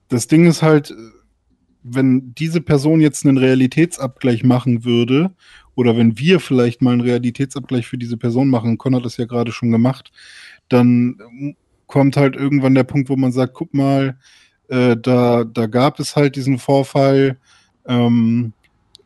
das 0.08 0.26
Ding 0.26 0.46
ist 0.46 0.62
halt, 0.62 0.94
wenn 1.84 2.34
diese 2.34 2.60
Person 2.60 3.00
jetzt 3.00 3.24
einen 3.24 3.38
Realitätsabgleich 3.38 4.44
machen 4.44 4.84
würde, 4.84 5.32
oder 5.74 5.96
wenn 5.96 6.18
wir 6.18 6.40
vielleicht 6.40 6.82
mal 6.82 6.92
einen 6.92 7.00
Realitätsabgleich 7.00 7.86
für 7.86 7.98
diese 7.98 8.16
Person 8.16 8.48
machen, 8.48 8.78
Con 8.78 8.94
hat 8.94 9.04
das 9.04 9.16
ja 9.16 9.24
gerade 9.24 9.52
schon 9.52 9.70
gemacht, 9.70 10.12
dann 10.68 11.56
kommt 11.86 12.16
halt 12.16 12.36
irgendwann 12.36 12.74
der 12.74 12.84
Punkt, 12.84 13.08
wo 13.08 13.16
man 13.16 13.32
sagt, 13.32 13.54
guck 13.54 13.74
mal, 13.74 14.18
äh, 14.68 14.96
da, 14.96 15.44
da 15.44 15.66
gab 15.66 16.00
es 16.00 16.16
halt 16.16 16.36
diesen 16.36 16.58
Vorfall 16.58 17.38
ähm, 17.86 18.52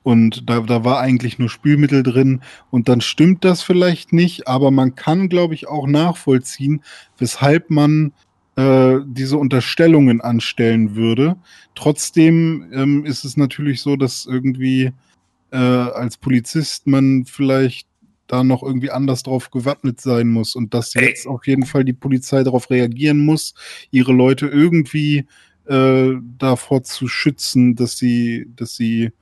und 0.03 0.49
da, 0.49 0.61
da 0.61 0.85
war 0.85 1.01
eigentlich 1.01 1.39
nur 1.39 1.49
Spülmittel 1.49 2.05
drin 2.05 2.43
und 2.71 2.89
dann 2.89 3.01
stimmt 3.01 3.45
das 3.45 3.63
vielleicht 3.63 4.13
nicht, 4.13 4.47
aber 4.47 4.71
man 4.71 4.95
kann, 4.95 5.29
glaube 5.29 5.55
ich, 5.55 5.67
auch 5.67 5.89
nachvollziehen, 5.89 6.83
weshalb 7.19 7.71
man 7.71 8.13
äh, 8.55 8.99
diese 9.05 9.37
Unterstellungen 9.37 10.21
anstellen 10.21 10.95
würde. 10.95 11.37
Trotzdem 11.75 12.71
ähm, 12.73 13.05
ist 13.05 13.25
es 13.25 13.37
natürlich 13.37 13.83
so, 13.83 13.97
dass 13.97 14.27
irgendwie 14.27 14.93
äh, 15.51 15.57
als 15.57 16.17
Polizist 16.17 16.87
man 16.87 17.25
vielleicht 17.27 17.87
da 18.27 18.43
noch 18.43 18.63
irgendwie 18.63 18.91
anders 18.91 19.23
drauf 19.23 19.51
gewappnet 19.51 20.01
sein 20.01 20.29
muss 20.29 20.57
und 20.57 20.75
dass 20.75 20.95
Ey. 20.97 21.05
jetzt 21.07 21.27
auf 21.27 21.47
jeden 21.47 21.65
Fall 21.65 21.85
die 21.85 21.93
Polizei 21.93 22.43
darauf 22.43 22.71
reagieren 22.71 23.25
muss, 23.25 23.55
ihre 23.91 24.13
Leute 24.13 24.47
irgendwie 24.49 25.27
äh, 25.67 26.13
davor 26.39 26.83
zu 26.83 27.07
schützen, 27.09 27.77
dass 27.77 27.97
sie, 27.97 28.47
dass 28.57 28.75
sie 28.77 29.13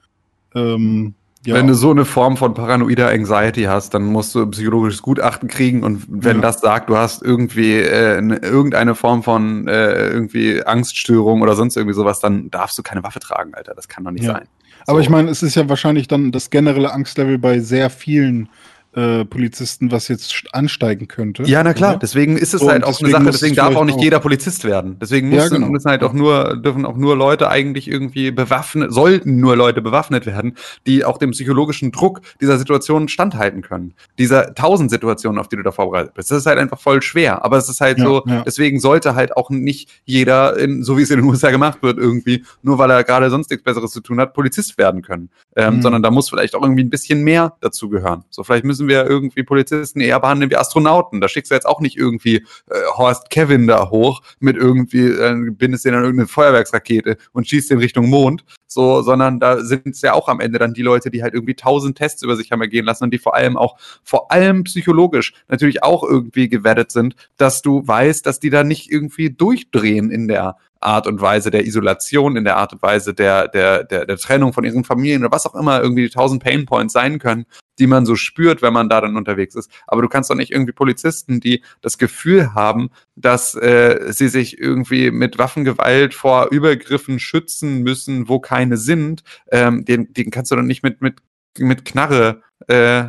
ähm, 0.54 1.14
ja, 1.46 1.56
Wenn 1.56 1.66
du 1.66 1.74
so 1.74 1.90
eine 1.90 2.06
Form 2.06 2.38
von 2.38 2.54
paranoider 2.54 3.10
Anxiety 3.10 3.64
hast, 3.64 3.92
dann 3.92 4.04
musst 4.04 4.34
du 4.34 4.40
ein 4.42 4.50
psychologisches 4.52 5.02
Gutachten 5.02 5.46
kriegen 5.46 5.82
und 5.82 6.02
wenn 6.08 6.36
Ja. 6.36 6.42
das 6.42 6.60
sagt, 6.62 6.88
du 6.88 6.96
hast 6.96 7.22
irgendwie 7.22 7.74
äh, 7.74 8.22
ne, 8.22 8.36
irgendeine 8.36 8.94
Form 8.94 9.22
von 9.22 9.68
äh, 9.68 10.08
irgendwie 10.08 10.64
Angststörung 10.64 11.42
oder 11.42 11.54
sonst 11.54 11.76
irgendwie 11.76 11.94
sowas, 11.94 12.20
dann 12.20 12.50
darfst 12.50 12.78
du 12.78 12.82
keine 12.82 13.02
Waffe 13.02 13.20
tragen, 13.20 13.52
Alter. 13.54 13.74
Das 13.74 13.88
kann 13.88 14.04
doch 14.04 14.10
nicht 14.10 14.24
Ja. 14.24 14.32
sein. 14.34 14.44
Aber 14.86 14.98
So. 14.98 15.02
ich 15.02 15.08
meine, 15.08 15.30
es 15.30 15.42
ist 15.42 15.54
ja 15.54 15.68
wahrscheinlich 15.68 16.08
dann 16.08 16.32
das 16.32 16.50
generelle 16.50 16.92
Angstlevel 16.92 17.38
bei 17.38 17.58
sehr 17.60 17.90
vielen 17.90 18.48
äh, 18.94 19.24
Polizisten, 19.24 19.90
was 19.90 20.08
jetzt 20.08 20.30
st- 20.30 20.46
ansteigen 20.52 21.08
könnte. 21.08 21.42
Ja, 21.44 21.62
na 21.62 21.74
klar, 21.74 21.92
Oder? 21.92 21.98
deswegen 22.00 22.36
ist 22.36 22.54
es 22.54 22.60
So, 22.60 22.68
halt 22.70 22.84
und 22.84 22.90
auch 22.94 23.00
eine 23.00 23.10
Sache, 23.10 23.24
deswegen 23.24 23.54
darf 23.56 23.74
auch 23.76 23.84
nicht 23.84 23.98
auch- 23.98 24.02
jeder 24.02 24.20
Polizist 24.20 24.64
werden. 24.64 24.96
Deswegen 25.00 25.32
Ja, 25.32 25.42
müssen, 25.42 25.54
genau. 25.54 25.68
müssen 25.68 25.88
halt 25.90 26.02
auch 26.02 26.12
nur, 26.12 26.56
dürfen 26.56 26.86
auch 26.86 26.96
nur 26.96 27.16
Leute 27.16 27.48
eigentlich 27.50 27.88
irgendwie 27.88 28.30
bewaffnet, 28.30 28.92
sollten 28.92 29.38
nur 29.40 29.56
Leute 29.56 29.82
bewaffnet 29.82 30.26
werden, 30.26 30.54
die 30.86 31.04
auch 31.04 31.18
dem 31.18 31.32
psychologischen 31.32 31.92
Druck 31.92 32.20
dieser 32.40 32.58
Situation 32.58 33.08
standhalten 33.08 33.62
können. 33.62 33.94
Dieser 34.18 34.54
tausend 34.54 34.90
Situationen, 34.90 35.38
auf 35.40 35.48
die 35.48 35.56
du 35.56 35.62
da 35.62 35.72
vorbereitet 35.72 36.14
bist. 36.14 36.30
Das 36.30 36.38
ist 36.38 36.46
halt 36.46 36.58
einfach 36.58 36.80
voll 36.80 37.02
schwer. 37.02 37.44
Aber 37.44 37.56
es 37.56 37.68
ist 37.68 37.80
halt 37.80 37.98
Ja, 37.98 38.04
so, 38.04 38.22
ja. 38.26 38.42
deswegen 38.42 38.80
sollte 38.80 39.14
halt 39.14 39.36
auch 39.36 39.50
nicht 39.50 39.90
jeder, 40.04 40.56
in, 40.56 40.82
so 40.84 40.96
wie 40.98 41.02
es 41.02 41.10
in 41.10 41.20
den 41.20 41.28
USA 41.28 41.50
gemacht 41.50 41.78
wird, 41.82 41.98
irgendwie, 41.98 42.44
nur 42.62 42.78
weil 42.78 42.90
er 42.90 43.04
gerade 43.04 43.30
sonst 43.30 43.50
nichts 43.50 43.64
Besseres 43.64 43.90
zu 43.90 44.00
tun 44.00 44.20
hat, 44.20 44.34
Polizist 44.34 44.78
werden 44.78 45.02
können. 45.02 45.30
Ähm, 45.56 45.74
Mhm. 45.76 45.82
Sondern 45.82 46.02
da 46.02 46.10
muss 46.10 46.28
vielleicht 46.30 46.54
auch 46.54 46.62
irgendwie 46.62 46.84
ein 46.84 46.90
bisschen 46.90 47.22
mehr 47.22 47.54
dazu 47.60 47.88
gehören. 47.88 48.24
So, 48.30 48.44
vielleicht 48.44 48.64
müssen 48.64 48.83
wir 48.88 49.06
irgendwie 49.06 49.42
Polizisten 49.42 50.00
eher 50.00 50.20
behandeln 50.20 50.50
wie 50.50 50.56
Astronauten. 50.56 51.20
Da 51.20 51.28
schickst 51.28 51.50
du 51.50 51.54
jetzt 51.54 51.66
auch 51.66 51.80
nicht 51.80 51.96
irgendwie 51.96 52.36
äh, 52.36 52.80
Horst 52.96 53.30
Kevin 53.30 53.66
da 53.66 53.90
hoch 53.90 54.22
mit 54.40 54.56
irgendwie, 54.56 55.06
äh, 55.06 55.50
bindest 55.50 55.84
den 55.84 55.94
an 55.94 56.02
irgendeine 56.02 56.28
Feuerwerksrakete 56.28 57.16
und 57.32 57.48
schießt 57.48 57.70
in 57.70 57.78
Richtung 57.78 58.08
Mond. 58.08 58.44
So, 58.66 59.02
sondern 59.02 59.38
da 59.38 59.60
sind 59.60 59.86
es 59.86 60.02
ja 60.02 60.14
auch 60.14 60.28
am 60.28 60.40
Ende 60.40 60.58
dann 60.58 60.74
die 60.74 60.82
Leute, 60.82 61.10
die 61.10 61.22
halt 61.22 61.32
irgendwie 61.32 61.54
tausend 61.54 61.96
Tests 61.96 62.22
über 62.24 62.34
sich 62.34 62.50
haben 62.50 62.60
ergehen 62.60 62.84
lassen 62.84 63.04
und 63.04 63.14
die 63.14 63.18
vor 63.18 63.36
allem 63.36 63.56
auch, 63.56 63.78
vor 64.02 64.32
allem 64.32 64.64
psychologisch 64.64 65.32
natürlich 65.48 65.84
auch 65.84 66.02
irgendwie 66.02 66.48
gewettet 66.48 66.90
sind, 66.90 67.14
dass 67.36 67.62
du 67.62 67.86
weißt, 67.86 68.26
dass 68.26 68.40
die 68.40 68.50
da 68.50 68.64
nicht 68.64 68.90
irgendwie 68.90 69.30
durchdrehen 69.30 70.10
in 70.10 70.26
der 70.26 70.56
Art 70.84 71.06
und 71.06 71.20
Weise 71.20 71.50
der 71.50 71.66
Isolation, 71.66 72.36
in 72.36 72.44
der 72.44 72.56
Art 72.56 72.72
und 72.72 72.82
Weise 72.82 73.14
der, 73.14 73.48
der, 73.48 73.84
der, 73.84 74.06
der 74.06 74.16
Trennung 74.16 74.52
von 74.52 74.64
ihren 74.64 74.84
Familien 74.84 75.22
oder 75.22 75.32
was 75.32 75.46
auch 75.46 75.54
immer 75.54 75.80
irgendwie 75.80 76.02
die 76.02 76.10
tausend 76.10 76.42
Painpoints 76.42 76.92
sein 76.92 77.18
können, 77.18 77.46
die 77.78 77.86
man 77.86 78.06
so 78.06 78.16
spürt, 78.16 78.62
wenn 78.62 78.72
man 78.72 78.88
da 78.88 79.00
dann 79.00 79.16
unterwegs 79.16 79.54
ist. 79.54 79.70
Aber 79.86 80.02
du 80.02 80.08
kannst 80.08 80.30
doch 80.30 80.34
nicht 80.34 80.50
irgendwie 80.50 80.72
Polizisten, 80.72 81.40
die 81.40 81.62
das 81.80 81.98
Gefühl 81.98 82.54
haben, 82.54 82.90
dass 83.16 83.54
äh, 83.54 84.12
sie 84.12 84.28
sich 84.28 84.58
irgendwie 84.58 85.10
mit 85.10 85.38
Waffengewalt 85.38 86.14
vor 86.14 86.48
Übergriffen 86.50 87.18
schützen 87.18 87.82
müssen, 87.82 88.28
wo 88.28 88.38
keine 88.38 88.76
sind, 88.76 89.22
ähm, 89.50 89.84
den, 89.84 90.12
den 90.12 90.30
kannst 90.30 90.50
du 90.50 90.56
doch 90.56 90.62
nicht 90.62 90.82
mit, 90.82 91.00
mit, 91.00 91.16
mit 91.58 91.84
Knarre 91.84 92.42
äh, 92.66 93.04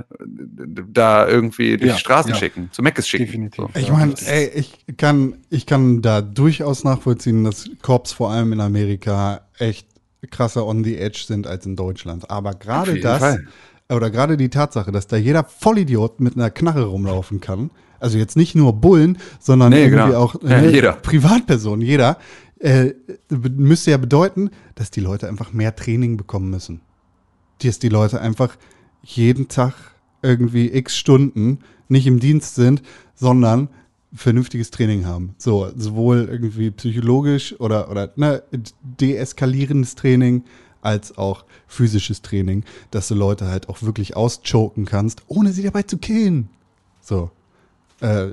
da 0.91 1.27
irgendwie 1.27 1.77
durch 1.77 1.89
Ja, 1.89 1.93
die 1.95 1.99
Straßen 1.99 2.31
ja. 2.31 2.37
schicken, 2.37 2.69
zu 2.71 2.81
Meckes 2.81 3.07
schicken. 3.07 3.25
Definitiv. 3.25 3.65
So. 3.73 3.79
Ich 3.79 3.91
meine, 3.91 4.13
ich 4.53 4.85
kann, 4.97 5.37
ich 5.49 5.65
kann 5.65 6.01
da 6.01 6.21
durchaus 6.21 6.83
nachvollziehen, 6.83 7.43
dass 7.43 7.69
Cops 7.81 8.11
vor 8.11 8.31
allem 8.31 8.53
in 8.53 8.59
Amerika 8.61 9.41
echt 9.57 9.87
krasser 10.31 10.65
on 10.65 10.83
the 10.83 10.97
edge 10.97 11.23
sind 11.25 11.47
als 11.47 11.65
in 11.65 11.75
Deutschland. 11.75 12.29
Aber 12.29 12.53
gerade 12.53 12.99
das, 12.99 13.19
Fall. 13.19 13.47
oder 13.89 14.09
gerade 14.09 14.37
die 14.37 14.49
Tatsache, 14.49 14.91
dass 14.91 15.07
da 15.07 15.17
jeder 15.17 15.43
Vollidiot 15.43 16.19
mit 16.19 16.35
einer 16.35 16.49
Knarre 16.49 16.85
rumlaufen 16.85 17.39
kann, 17.39 17.69
also 17.99 18.17
jetzt 18.17 18.35
nicht 18.35 18.55
nur 18.55 18.73
Bullen, 18.73 19.17
sondern 19.39 19.69
Nee, 19.71 19.83
irgendwie 19.85 20.05
genau. 20.07 20.17
auch 20.19 20.35
Ja, 20.43 20.61
ne, 20.61 20.71
jeder. 20.71 20.93
Privatpersonen, 20.93 21.81
jeder, 21.81 22.17
äh, 22.59 22.91
müsste 23.29 23.91
ja 23.91 23.97
bedeuten, 23.97 24.49
dass 24.75 24.91
die 24.91 24.99
Leute 24.99 25.27
einfach 25.29 25.53
mehr 25.53 25.75
Training 25.75 26.17
bekommen 26.17 26.49
müssen. 26.49 26.81
Dass 27.63 27.79
die 27.79 27.89
Leute 27.89 28.19
einfach 28.19 28.57
jeden 29.05 29.47
Tag 29.47 29.73
irgendwie 30.21 30.71
x 30.71 30.97
Stunden 30.97 31.59
nicht 31.87 32.07
im 32.07 32.19
Dienst 32.19 32.55
sind, 32.55 32.81
sondern 33.13 33.69
vernünftiges 34.13 34.71
Training 34.71 35.05
haben. 35.05 35.35
So, 35.37 35.71
sowohl 35.75 36.27
irgendwie 36.31 36.71
psychologisch 36.71 37.59
oder, 37.59 37.89
oder 37.91 38.11
ne, 38.15 38.43
deeskalierendes 38.81 39.95
Training 39.95 40.43
als 40.81 41.17
auch 41.17 41.45
physisches 41.67 42.21
Training, 42.21 42.63
dass 42.91 43.07
du 43.07 43.15
Leute 43.15 43.47
halt 43.47 43.69
auch 43.69 43.81
wirklich 43.81 44.15
auschoken 44.15 44.85
kannst, 44.85 45.23
ohne 45.27 45.51
sie 45.51 45.63
dabei 45.63 45.83
zu 45.83 45.97
killen. 45.97 46.49
So. 47.01 47.31
Äh, 48.01 48.29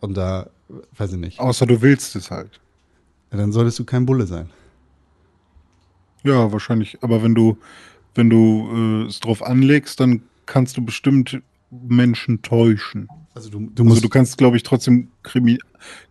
und 0.00 0.16
da, 0.16 0.50
weiß 0.96 1.12
ich 1.12 1.18
nicht. 1.18 1.40
Außer 1.40 1.66
du 1.66 1.80
willst 1.82 2.16
es 2.16 2.30
halt. 2.30 2.60
Ja, 3.30 3.38
dann 3.38 3.52
solltest 3.52 3.78
du 3.78 3.84
kein 3.84 4.06
Bulle 4.06 4.26
sein. 4.26 4.50
Ja, 6.24 6.52
wahrscheinlich. 6.52 6.98
Aber 7.02 7.22
wenn 7.22 7.34
du, 7.34 7.58
wenn 8.14 8.30
du 8.30 9.04
äh, 9.04 9.08
es 9.08 9.20
drauf 9.20 9.42
anlegst, 9.42 10.00
dann 10.00 10.22
kannst 10.46 10.76
du 10.76 10.84
bestimmt 10.84 11.40
Menschen 11.70 12.42
täuschen. 12.42 13.08
Also 13.34 13.48
du, 13.50 13.60
du 13.60 13.68
Also 13.68 13.84
musst 13.84 14.04
du 14.04 14.08
kannst, 14.08 14.36
glaube 14.38 14.56
ich, 14.56 14.62
trotzdem 14.62 15.08
krimi 15.22 15.58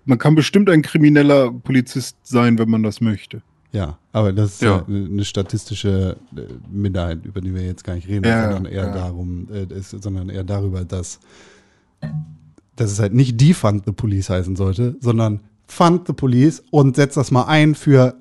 man 0.05 0.17
kann 0.17 0.35
bestimmt 0.35 0.69
ein 0.69 0.81
krimineller 0.81 1.51
Polizist 1.51 2.17
sein, 2.23 2.57
wenn 2.57 2.69
man 2.69 2.83
das 2.83 2.99
möchte. 2.99 3.41
Ja, 3.71 3.97
aber 4.11 4.33
das 4.33 4.55
ist 4.55 4.61
ja, 4.63 4.85
eine 4.85 5.23
statistische 5.23 6.17
äh, 6.35 6.41
Minderheit, 6.69 7.25
über 7.25 7.39
die 7.39 7.55
wir 7.55 7.63
jetzt 7.63 7.85
gar 7.85 7.95
nicht 7.95 8.07
reden, 8.07 8.25
Ja, 8.25 8.51
sondern 8.51 8.71
eher 8.71 8.87
ja. 8.87 8.93
darum, 8.93 9.47
äh, 9.49 9.63
ist, 9.73 9.91
sondern 9.91 10.29
eher 10.29 10.43
darüber, 10.43 10.83
dass, 10.83 11.19
dass 12.75 12.91
es 12.91 12.99
halt 12.99 13.13
nicht 13.13 13.39
defund 13.39 13.85
the 13.85 13.93
police 13.93 14.29
heißen 14.29 14.57
sollte, 14.57 14.97
sondern 14.99 15.39
fund 15.67 16.05
the 16.05 16.13
police 16.13 16.61
und 16.69 16.97
setz 16.97 17.13
das 17.13 17.31
mal 17.31 17.45
ein 17.45 17.75
für 17.75 18.15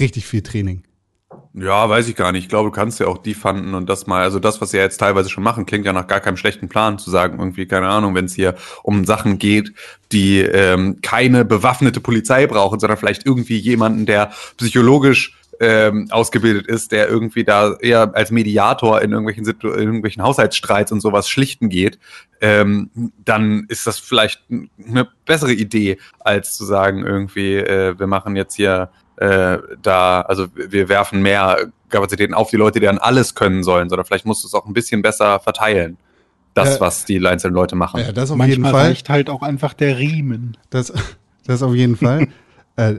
richtig 0.00 0.26
viel 0.26 0.42
Training. 0.42 0.82
Ja, 1.56 1.88
weiß 1.88 2.08
ich 2.08 2.16
gar 2.16 2.32
nicht. 2.32 2.42
Ich 2.42 2.48
glaube, 2.48 2.70
du 2.70 2.74
kannst 2.74 2.98
ja 2.98 3.06
auch 3.06 3.18
die 3.18 3.32
fanden 3.32 3.74
und 3.74 3.88
das 3.88 4.08
mal, 4.08 4.22
also 4.22 4.40
das, 4.40 4.60
was 4.60 4.72
sie 4.72 4.76
jetzt 4.76 4.96
teilweise 4.98 5.30
schon 5.30 5.44
machen, 5.44 5.66
klingt 5.66 5.86
ja 5.86 5.92
nach 5.92 6.08
gar 6.08 6.18
keinem 6.18 6.36
schlechten 6.36 6.68
Plan 6.68 6.98
zu 6.98 7.10
sagen, 7.10 7.38
irgendwie, 7.38 7.66
keine 7.66 7.86
Ahnung, 7.86 8.16
wenn 8.16 8.24
es 8.24 8.34
hier 8.34 8.56
um 8.82 9.04
Sachen 9.04 9.38
geht, 9.38 9.72
die 10.10 10.40
ähm, 10.40 10.98
keine 11.00 11.44
bewaffnete 11.44 12.00
Polizei 12.00 12.48
brauchen, 12.48 12.80
sondern 12.80 12.98
vielleicht 12.98 13.24
irgendwie 13.24 13.56
jemanden, 13.56 14.04
der 14.04 14.32
psychologisch 14.56 15.38
ähm, 15.60 16.08
ausgebildet 16.10 16.66
ist, 16.66 16.90
der 16.90 17.08
irgendwie 17.08 17.44
da 17.44 17.76
eher 17.80 18.16
als 18.16 18.32
Mediator 18.32 19.00
in 19.00 19.12
irgendwelchen, 19.12 19.44
Situ 19.44 19.68
in 19.68 19.84
irgendwelchen 19.84 20.24
Haushaltsstreits 20.24 20.90
und 20.90 21.00
sowas 21.00 21.28
schlichten 21.28 21.68
geht, 21.68 22.00
ähm, 22.40 22.90
dann 23.24 23.66
ist 23.68 23.86
das 23.86 24.00
vielleicht 24.00 24.42
eine 24.84 25.06
bessere 25.24 25.52
Idee, 25.52 25.98
als 26.18 26.56
zu 26.56 26.64
sagen, 26.64 27.06
irgendwie, 27.06 27.54
äh, 27.54 27.96
wir 27.96 28.08
machen 28.08 28.34
jetzt 28.34 28.56
hier 28.56 28.90
äh, 29.16 29.58
da, 29.82 30.22
also 30.22 30.46
wir 30.54 30.88
werfen 30.88 31.22
mehr 31.22 31.70
Kapazitäten 31.88 32.34
auf 32.34 32.50
die 32.50 32.56
Leute, 32.56 32.80
die 32.80 32.86
dann 32.86 32.98
alles 32.98 33.34
können 33.34 33.62
sollen, 33.62 33.88
sondern 33.88 34.04
vielleicht 34.06 34.26
musst 34.26 34.42
du 34.42 34.48
es 34.48 34.54
auch 34.54 34.66
ein 34.66 34.74
bisschen 34.74 35.02
besser 35.02 35.38
verteilen. 35.40 35.96
Das, 36.54 36.76
Äh, 36.76 36.80
was 36.80 37.04
die 37.04 37.24
einzelnen 37.26 37.54
Leute 37.54 37.74
machen. 37.74 38.00
Ja, 38.00 38.12
das 38.12 38.30
auf 38.30 38.38
jeden 38.38 38.62
Manchmal 38.62 38.72
Fall. 38.72 38.86
reicht 38.90 39.08
halt 39.08 39.28
auch 39.28 39.42
einfach 39.42 39.74
der 39.74 39.98
Riemen. 39.98 40.56
Das, 40.70 40.92
das 41.46 41.62
auf 41.62 41.74
jeden 41.74 41.96
Fall. 41.96 42.28
äh, 42.76 42.96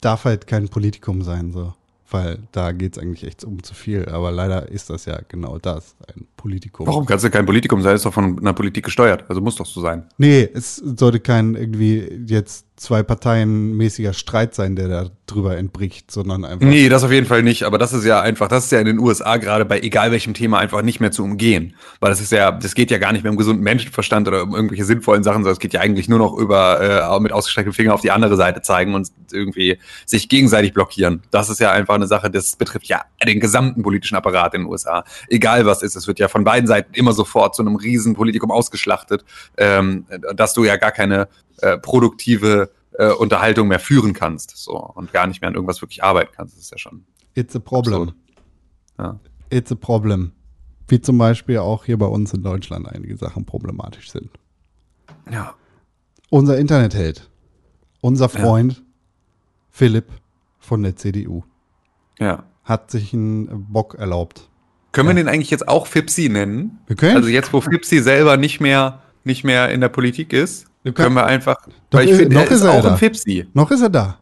darf 0.00 0.24
halt 0.24 0.46
kein 0.46 0.68
Politikum 0.68 1.22
sein, 1.22 1.52
so. 1.52 1.72
Weil 2.10 2.38
da 2.52 2.72
geht 2.72 2.96
es 2.96 3.02
eigentlich 3.02 3.24
echt 3.26 3.44
um 3.44 3.62
zu 3.62 3.74
viel. 3.74 4.08
Aber 4.08 4.32
leider 4.32 4.68
ist 4.68 4.90
das 4.90 5.04
ja 5.06 5.18
genau 5.28 5.58
das, 5.58 5.94
ein 6.14 6.26
Politikum. 6.38 6.86
Warum 6.86 7.04
kannst 7.04 7.24
du 7.24 7.30
kein 7.30 7.44
Politikum 7.44 7.82
sein? 7.82 7.96
Ist 7.96 8.06
doch 8.06 8.14
von 8.14 8.38
einer 8.38 8.54
Politik 8.54 8.86
gesteuert. 8.86 9.24
Also 9.28 9.42
muss 9.42 9.56
doch 9.56 9.66
so 9.66 9.82
sein. 9.82 10.06
Nee, 10.16 10.48
es 10.54 10.76
sollte 10.76 11.20
kein 11.20 11.54
irgendwie 11.54 12.24
jetzt 12.26 12.64
zwei 12.78 13.02
Parteien 13.02 13.76
mäßiger 13.76 14.12
Streit 14.12 14.54
sein, 14.54 14.76
der 14.76 14.88
da 14.88 15.10
drüber 15.26 15.56
entbricht, 15.56 16.10
sondern 16.10 16.44
einfach. 16.44 16.66
Nee, 16.66 16.88
das 16.88 17.04
auf 17.04 17.12
jeden 17.12 17.26
Fall 17.26 17.42
nicht. 17.42 17.64
Aber 17.64 17.76
das 17.76 17.92
ist 17.92 18.04
ja 18.04 18.20
einfach, 18.20 18.48
das 18.48 18.66
ist 18.66 18.72
ja 18.72 18.78
in 18.78 18.86
den 18.86 18.98
USA 18.98 19.36
gerade 19.36 19.64
bei 19.64 19.80
egal 19.80 20.10
welchem 20.12 20.32
Thema 20.32 20.58
einfach 20.58 20.82
nicht 20.82 21.00
mehr 21.00 21.10
zu 21.10 21.24
umgehen. 21.24 21.74
Weil 22.00 22.10
das 22.10 22.20
ist 22.20 22.32
ja, 22.32 22.52
das 22.52 22.74
geht 22.74 22.90
ja 22.90 22.98
gar 22.98 23.12
nicht 23.12 23.24
mehr 23.24 23.32
um 23.32 23.36
gesunden 23.36 23.62
Menschenverstand 23.62 24.28
oder 24.28 24.44
um 24.44 24.54
irgendwelche 24.54 24.84
sinnvollen 24.84 25.22
Sachen, 25.22 25.42
sondern 25.42 25.52
es 25.52 25.58
geht 25.58 25.72
ja 25.72 25.80
eigentlich 25.80 26.08
nur 26.08 26.18
noch 26.18 26.34
über 26.34 26.80
äh, 26.80 27.20
mit 27.20 27.32
ausgestrecktem 27.32 27.74
Finger 27.74 27.94
auf 27.94 28.00
die 28.00 28.10
andere 28.10 28.36
Seite 28.36 28.62
zeigen 28.62 28.94
und 28.94 29.08
irgendwie 29.32 29.78
sich 30.06 30.28
gegenseitig 30.28 30.72
blockieren. 30.72 31.22
Das 31.30 31.50
ist 31.50 31.60
ja 31.60 31.72
einfach 31.72 31.94
eine 31.94 32.06
Sache, 32.06 32.30
das 32.30 32.56
betrifft 32.56 32.86
ja 32.86 33.02
den 33.26 33.40
gesamten 33.40 33.82
politischen 33.82 34.16
Apparat 34.16 34.54
in 34.54 34.62
den 34.62 34.70
USA. 34.70 35.04
Egal 35.28 35.66
was 35.66 35.82
ist, 35.82 35.96
es 35.96 36.06
wird 36.06 36.18
ja 36.18 36.27
von 36.28 36.44
beiden 36.44 36.66
Seiten 36.66 36.94
immer 36.94 37.12
sofort 37.12 37.54
zu 37.54 37.62
einem 37.62 37.76
Riesenpolitikum 37.76 38.50
ausgeschlachtet, 38.50 39.24
ähm, 39.56 40.06
dass 40.34 40.54
du 40.54 40.64
ja 40.64 40.76
gar 40.76 40.92
keine 40.92 41.28
äh, 41.58 41.78
produktive 41.78 42.70
äh, 42.92 43.10
Unterhaltung 43.12 43.68
mehr 43.68 43.78
führen 43.80 44.12
kannst 44.12 44.56
so 44.56 44.76
und 44.76 45.12
gar 45.12 45.26
nicht 45.26 45.40
mehr 45.40 45.48
an 45.48 45.54
irgendwas 45.54 45.80
wirklich 45.82 46.02
arbeiten 46.02 46.32
kannst. 46.34 46.56
Das 46.56 46.64
ist 46.64 46.70
ja 46.70 46.78
schon. 46.78 47.04
It's 47.34 47.54
a 47.54 47.60
problem. 47.60 48.12
Ja. 48.98 49.18
It's 49.50 49.70
a 49.72 49.74
problem. 49.76 50.32
Wie 50.88 51.00
zum 51.00 51.18
Beispiel 51.18 51.58
auch 51.58 51.84
hier 51.84 51.98
bei 51.98 52.06
uns 52.06 52.32
in 52.32 52.42
Deutschland 52.42 52.88
einige 52.88 53.16
Sachen 53.16 53.44
problematisch 53.44 54.10
sind. 54.10 54.30
Ja. 55.30 55.54
Unser 56.30 56.58
Internetheld, 56.58 57.30
unser 58.00 58.28
Freund 58.28 58.82
Philipp 59.70 60.06
von 60.58 60.82
der 60.82 60.96
CDU 60.96 61.44
Ja. 62.18 62.44
hat 62.64 62.90
sich 62.90 63.12
einen 63.14 63.66
Bock 63.72 63.94
erlaubt. 63.94 64.47
Können 64.92 65.08
wir 65.08 65.14
den 65.14 65.28
eigentlich 65.28 65.50
jetzt 65.50 65.68
auch 65.68 65.86
Fipsi 65.86 66.28
nennen? 66.28 66.78
Wir 66.86 66.96
können. 66.96 67.16
Also 67.16 67.28
jetzt, 67.28 67.52
wo 67.52 67.60
Fipsi 67.60 68.00
selber 68.00 68.36
nicht 68.36 68.60
mehr, 68.60 69.00
nicht 69.24 69.44
mehr 69.44 69.70
in 69.70 69.80
der 69.80 69.88
Politik 69.90 70.32
ist, 70.32 70.66
können- 70.82 70.94
können 70.94 71.14
wir 71.14 71.26
einfach. 71.26 71.56
Doch, 71.90 71.98
weil 71.98 72.06
ich 72.06 72.12
ist- 72.12 72.18
finde, 72.20 72.34
noch 72.34 72.44
er 72.46 72.50
ist 72.50 72.62
er 72.62 72.70
auch 72.72 72.82
da. 72.82 72.92
ein 72.92 72.98
Fipsi. 72.98 73.46
Noch 73.52 73.70
ist 73.70 73.80
er 73.82 73.90
da. 73.90 74.18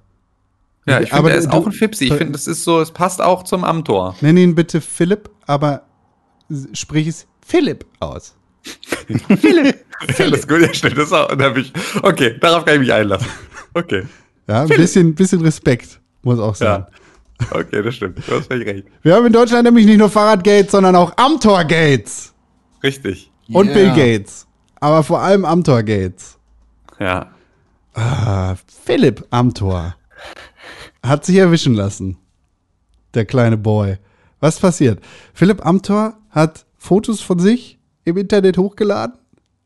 Ja, 0.88 1.00
ich 1.00 1.12
Aber 1.12 1.22
finde, 1.24 1.30
er 1.32 1.38
ist 1.38 1.46
du- 1.46 1.50
auch 1.52 1.66
ein 1.66 1.72
Fipsi. 1.72 2.04
Ich 2.06 2.14
finde, 2.14 2.32
das 2.32 2.46
ist 2.46 2.64
so, 2.64 2.80
es 2.80 2.90
passt 2.90 3.20
auch 3.22 3.42
zum 3.44 3.64
Amtor. 3.64 4.16
Nenn 4.20 4.36
ihn 4.36 4.54
bitte 4.54 4.80
Philipp, 4.80 5.30
aber 5.46 5.82
sprich 6.72 7.06
es 7.08 7.26
Philipp 7.44 7.84
aus. 8.00 8.34
Das 10.08 10.20
ist 10.20 10.48
gut, 10.48 10.60
ja, 10.60 10.74
stimmt. 10.74 10.98
Das 10.98 11.12
auch, 11.12 11.34
da 11.34 11.54
ich, 11.56 11.72
okay, 12.02 12.36
darauf 12.38 12.64
kann 12.66 12.74
ich 12.74 12.80
mich 12.80 12.92
einlassen. 12.92 13.26
Okay, 13.72 14.04
Ja, 14.46 14.62
ein 14.62 14.68
bisschen, 14.68 15.14
bisschen 15.14 15.40
Respekt, 15.40 16.00
muss 16.22 16.38
auch 16.38 16.54
sein. 16.54 16.80
ja. 16.80 16.86
Okay, 17.50 17.82
das 17.82 17.94
stimmt. 17.94 18.18
Du 18.26 18.32
hast 18.32 18.46
völlig 18.46 18.66
recht. 18.66 18.86
Wir 19.02 19.14
haben 19.14 19.26
in 19.26 19.32
Deutschland 19.32 19.64
nämlich 19.64 19.86
nicht 19.86 19.98
nur 19.98 20.08
Fahrradgates, 20.08 20.72
sondern 20.72 20.96
auch 20.96 21.12
Amtor-Gates 21.16 22.32
Richtig. 22.82 23.30
und 23.52 23.66
Yeah. 23.66 23.74
Bill 23.74 23.88
Gates. 23.94 24.46
Aber 24.80 25.02
vor 25.02 25.20
allem 25.20 25.44
Amtor-Gates. 25.44 26.38
Ja. 26.98 27.30
Ah, 27.94 28.54
Philipp 28.84 29.26
Amthor 29.30 29.94
hat 31.02 31.24
sich 31.24 31.36
erwischen 31.36 31.74
lassen. 31.74 32.18
Der 33.14 33.24
kleine 33.24 33.56
Boy. 33.56 33.98
Was 34.40 34.58
passiert? 34.60 35.00
Philipp 35.32 35.64
Amthor 35.64 36.14
hat 36.30 36.66
Fotos 36.76 37.20
von 37.20 37.38
sich 37.38 37.78
im 38.04 38.16
Internet 38.16 38.58
hochgeladen. 38.58 39.16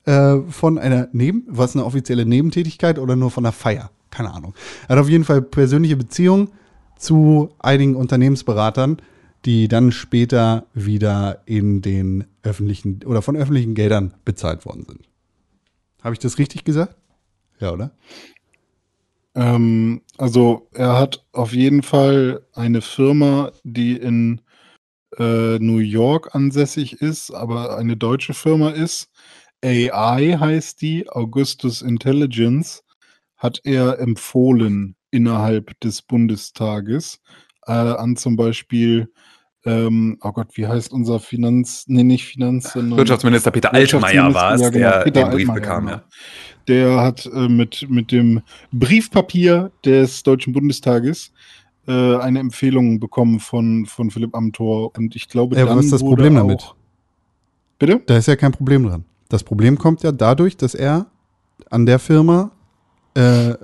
Äh, 0.06 0.38
von 0.48 0.78
einer 0.78 1.08
Neben, 1.12 1.44
was 1.48 1.74
eine 1.76 1.84
offizielle 1.84 2.24
Nebentätigkeit 2.24 2.98
oder 2.98 3.16
nur 3.16 3.30
von 3.30 3.44
einer 3.44 3.52
Feier? 3.52 3.90
Keine 4.10 4.32
Ahnung. 4.32 4.54
Er 4.88 4.96
hat 4.96 5.02
auf 5.02 5.08
jeden 5.08 5.24
Fall 5.24 5.42
persönliche 5.42 5.96
Beziehungen 5.96 6.50
zu 7.00 7.54
einigen 7.58 7.96
Unternehmensberatern, 7.96 9.00
die 9.46 9.68
dann 9.68 9.90
später 9.90 10.66
wieder 10.74 11.42
in 11.46 11.80
den 11.80 12.24
öffentlichen 12.42 13.00
oder 13.06 13.22
von 13.22 13.36
öffentlichen 13.36 13.74
Geldern 13.74 14.14
bezahlt 14.24 14.66
worden 14.66 14.84
sind. 14.86 15.08
Habe 16.02 16.14
ich 16.14 16.18
das 16.18 16.38
richtig 16.38 16.64
gesagt? 16.64 16.94
Ja, 17.58 17.72
oder? 17.72 17.90
Ähm, 19.34 20.02
also 20.18 20.68
er 20.72 20.98
hat 20.98 21.24
auf 21.32 21.52
jeden 21.52 21.82
Fall 21.82 22.42
eine 22.52 22.82
Firma, 22.82 23.52
die 23.64 23.96
in 23.96 24.42
äh, 25.18 25.58
New 25.58 25.78
York 25.78 26.34
ansässig 26.34 27.00
ist, 27.00 27.30
aber 27.30 27.78
eine 27.78 27.96
deutsche 27.96 28.34
Firma 28.34 28.70
ist. 28.70 29.08
AI 29.64 30.36
heißt 30.38 30.80
die, 30.82 31.08
Augustus 31.08 31.82
Intelligence, 31.82 32.82
hat 33.36 33.60
er 33.64 33.98
empfohlen 33.98 34.96
innerhalb 35.10 35.78
des 35.80 36.02
Bundestages 36.02 37.20
äh, 37.66 37.72
an 37.72 38.16
zum 38.16 38.36
Beispiel, 38.36 39.10
ähm, 39.64 40.18
oh 40.22 40.32
Gott, 40.32 40.48
wie 40.54 40.66
heißt 40.66 40.92
unser 40.92 41.20
Finanz, 41.20 41.84
nee, 41.86 42.02
nicht 42.02 42.26
Finanz, 42.26 42.72
sondern 42.72 42.98
Wirtschaftsminister 42.98 43.50
Peter 43.50 43.72
Altmaier 43.74 44.32
war 44.32 44.54
es, 44.54 44.62
Ja, 44.62 44.70
genau, 44.70 44.90
der 44.90 45.00
Peter 45.00 45.20
den 45.22 45.30
Brief 45.30 45.48
Altmaier, 45.48 45.60
bekam, 45.60 45.86
genau. 45.86 45.96
ja. 45.98 46.04
Der 46.68 47.00
hat 47.00 47.26
äh, 47.26 47.48
mit, 47.48 47.86
mit 47.90 48.12
dem 48.12 48.42
Briefpapier 48.72 49.70
des 49.84 50.22
Deutschen 50.22 50.52
Bundestages 50.52 51.32
äh, 51.86 52.16
eine 52.16 52.38
Empfehlung 52.38 53.00
bekommen 53.00 53.40
von, 53.40 53.86
von 53.86 54.10
Philipp 54.10 54.34
Amthor. 54.34 54.96
Und 54.96 55.16
ich 55.16 55.28
glaube, 55.28 55.56
Ja, 55.56 55.66
dann 55.66 55.78
was 55.78 55.86
ist 55.86 55.92
das 55.92 56.02
Problem 56.02 56.36
auch, 56.36 56.40
damit? 56.40 56.74
Bitte? 57.78 58.00
Da 58.06 58.16
ist 58.16 58.28
ja 58.28 58.36
kein 58.36 58.52
Problem 58.52 58.86
dran. 58.86 59.04
Das 59.28 59.42
Problem 59.42 59.78
kommt 59.78 60.02
ja 60.02 60.12
dadurch, 60.12 60.56
dass 60.56 60.74
er 60.74 61.06
an 61.70 61.86
der 61.86 61.98
Firma 61.98 62.52
äh, 63.14 63.54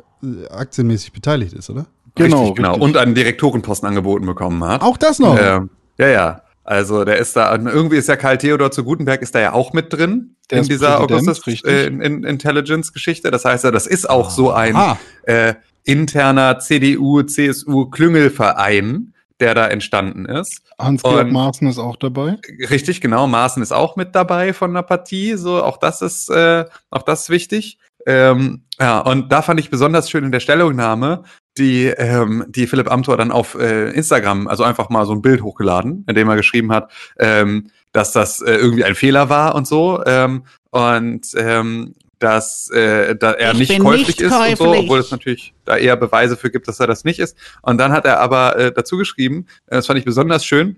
aktienmäßig 0.50 1.12
beteiligt 1.12 1.52
ist, 1.52 1.70
oder? 1.70 1.86
Genau, 2.14 2.38
richtig, 2.38 2.56
genau. 2.56 2.70
richtig. 2.70 2.84
Und 2.84 2.96
einen 2.96 3.14
Direktorenposten 3.14 3.88
angeboten 3.88 4.26
bekommen 4.26 4.64
hat. 4.64 4.82
Auch 4.82 4.96
das 4.96 5.18
noch. 5.18 5.38
Ähm, 5.38 5.70
ja, 5.98 6.08
ja. 6.08 6.42
Also 6.64 7.04
der 7.04 7.18
ist 7.18 7.36
da, 7.36 7.54
irgendwie 7.54 7.96
ist 7.96 8.08
ja 8.08 8.16
Karl 8.16 8.38
Theodor 8.38 8.72
zu 8.72 8.82
Gutenberg 8.82 9.22
ist 9.22 9.34
da 9.36 9.40
ja 9.40 9.52
auch 9.52 9.72
mit 9.72 9.92
drin 9.92 10.34
Der 10.50 10.58
in 10.58 10.62
ist 10.62 10.70
dieser 10.70 11.00
Augustus 11.00 11.62
äh, 11.64 11.86
in, 11.86 12.00
in 12.00 12.24
Intelligence-Geschichte. 12.24 13.30
Das 13.30 13.44
heißt 13.44 13.62
ja, 13.62 13.70
das 13.70 13.86
ist 13.86 14.10
auch 14.10 14.30
so 14.30 14.50
ein 14.50 14.74
Ah. 14.74 14.98
äh, 15.22 15.54
interner 15.84 16.58
CDU, 16.58 17.22
CSU 17.22 17.86
Klüngelverein, 17.86 19.14
der 19.38 19.54
da 19.54 19.68
entstanden 19.68 20.26
ist. 20.26 20.62
Hans-Georg 20.78 21.30
Maaßen 21.30 21.68
ist 21.68 21.78
auch 21.78 21.96
dabei. 21.96 22.38
Richtig, 22.68 23.00
genau. 23.00 23.28
Maaßen 23.28 23.62
ist 23.62 23.72
auch 23.72 23.94
mit 23.94 24.16
dabei 24.16 24.52
von 24.52 24.74
der 24.74 24.82
Partie. 24.82 25.36
So, 25.36 25.62
auch 25.62 25.76
das 25.76 26.02
ist, 26.02 26.28
äh, 26.30 26.64
auch 26.90 27.02
das 27.02 27.22
ist 27.22 27.30
wichtig. 27.30 27.78
Ähm, 28.06 28.62
ja, 28.78 29.00
und 29.00 29.32
da 29.32 29.42
fand 29.42 29.58
ich 29.58 29.70
besonders 29.70 30.08
schön 30.08 30.24
in 30.24 30.32
der 30.32 30.40
Stellungnahme, 30.40 31.24
die, 31.58 31.86
ähm, 31.86 32.44
die 32.48 32.66
Philipp 32.66 32.90
Amthor 32.90 33.16
dann 33.16 33.32
auf 33.32 33.54
äh, 33.54 33.90
Instagram, 33.90 34.46
also 34.48 34.64
einfach 34.64 34.90
mal 34.90 35.06
so 35.06 35.12
ein 35.12 35.22
Bild 35.22 35.42
hochgeladen, 35.42 36.04
in 36.06 36.14
dem 36.14 36.28
er 36.28 36.36
geschrieben 36.36 36.72
hat, 36.72 36.90
ähm, 37.18 37.70
dass 37.92 38.12
das 38.12 38.42
äh, 38.42 38.54
irgendwie 38.54 38.84
ein 38.84 38.94
Fehler 38.94 39.28
war 39.28 39.54
und 39.54 39.66
so. 39.66 40.02
Ähm, 40.04 40.44
und 40.70 41.26
ähm, 41.36 41.94
dass 42.18 42.70
äh, 42.70 43.14
da 43.16 43.32
er 43.32 43.52
Ich 43.52 43.58
nicht 43.58 43.80
käuflich 43.80 44.06
nicht 44.08 44.20
ist 44.20 44.32
und 44.32 44.56
so, 44.56 44.64
käuflich. 44.64 44.84
obwohl 44.84 44.98
es 44.98 45.10
natürlich 45.10 45.54
da 45.64 45.76
eher 45.76 45.96
Beweise 45.96 46.36
für 46.36 46.50
gibt, 46.50 46.68
dass 46.68 46.80
er 46.80 46.86
das 46.86 47.04
nicht 47.04 47.18
ist. 47.18 47.36
Und 47.62 47.78
dann 47.78 47.92
hat 47.92 48.04
er 48.04 48.20
aber 48.20 48.56
äh, 48.56 48.72
dazu 48.72 48.96
geschrieben, 48.96 49.46
äh, 49.66 49.76
das 49.76 49.86
fand 49.86 49.98
ich 49.98 50.04
besonders 50.04 50.44
schön, 50.44 50.76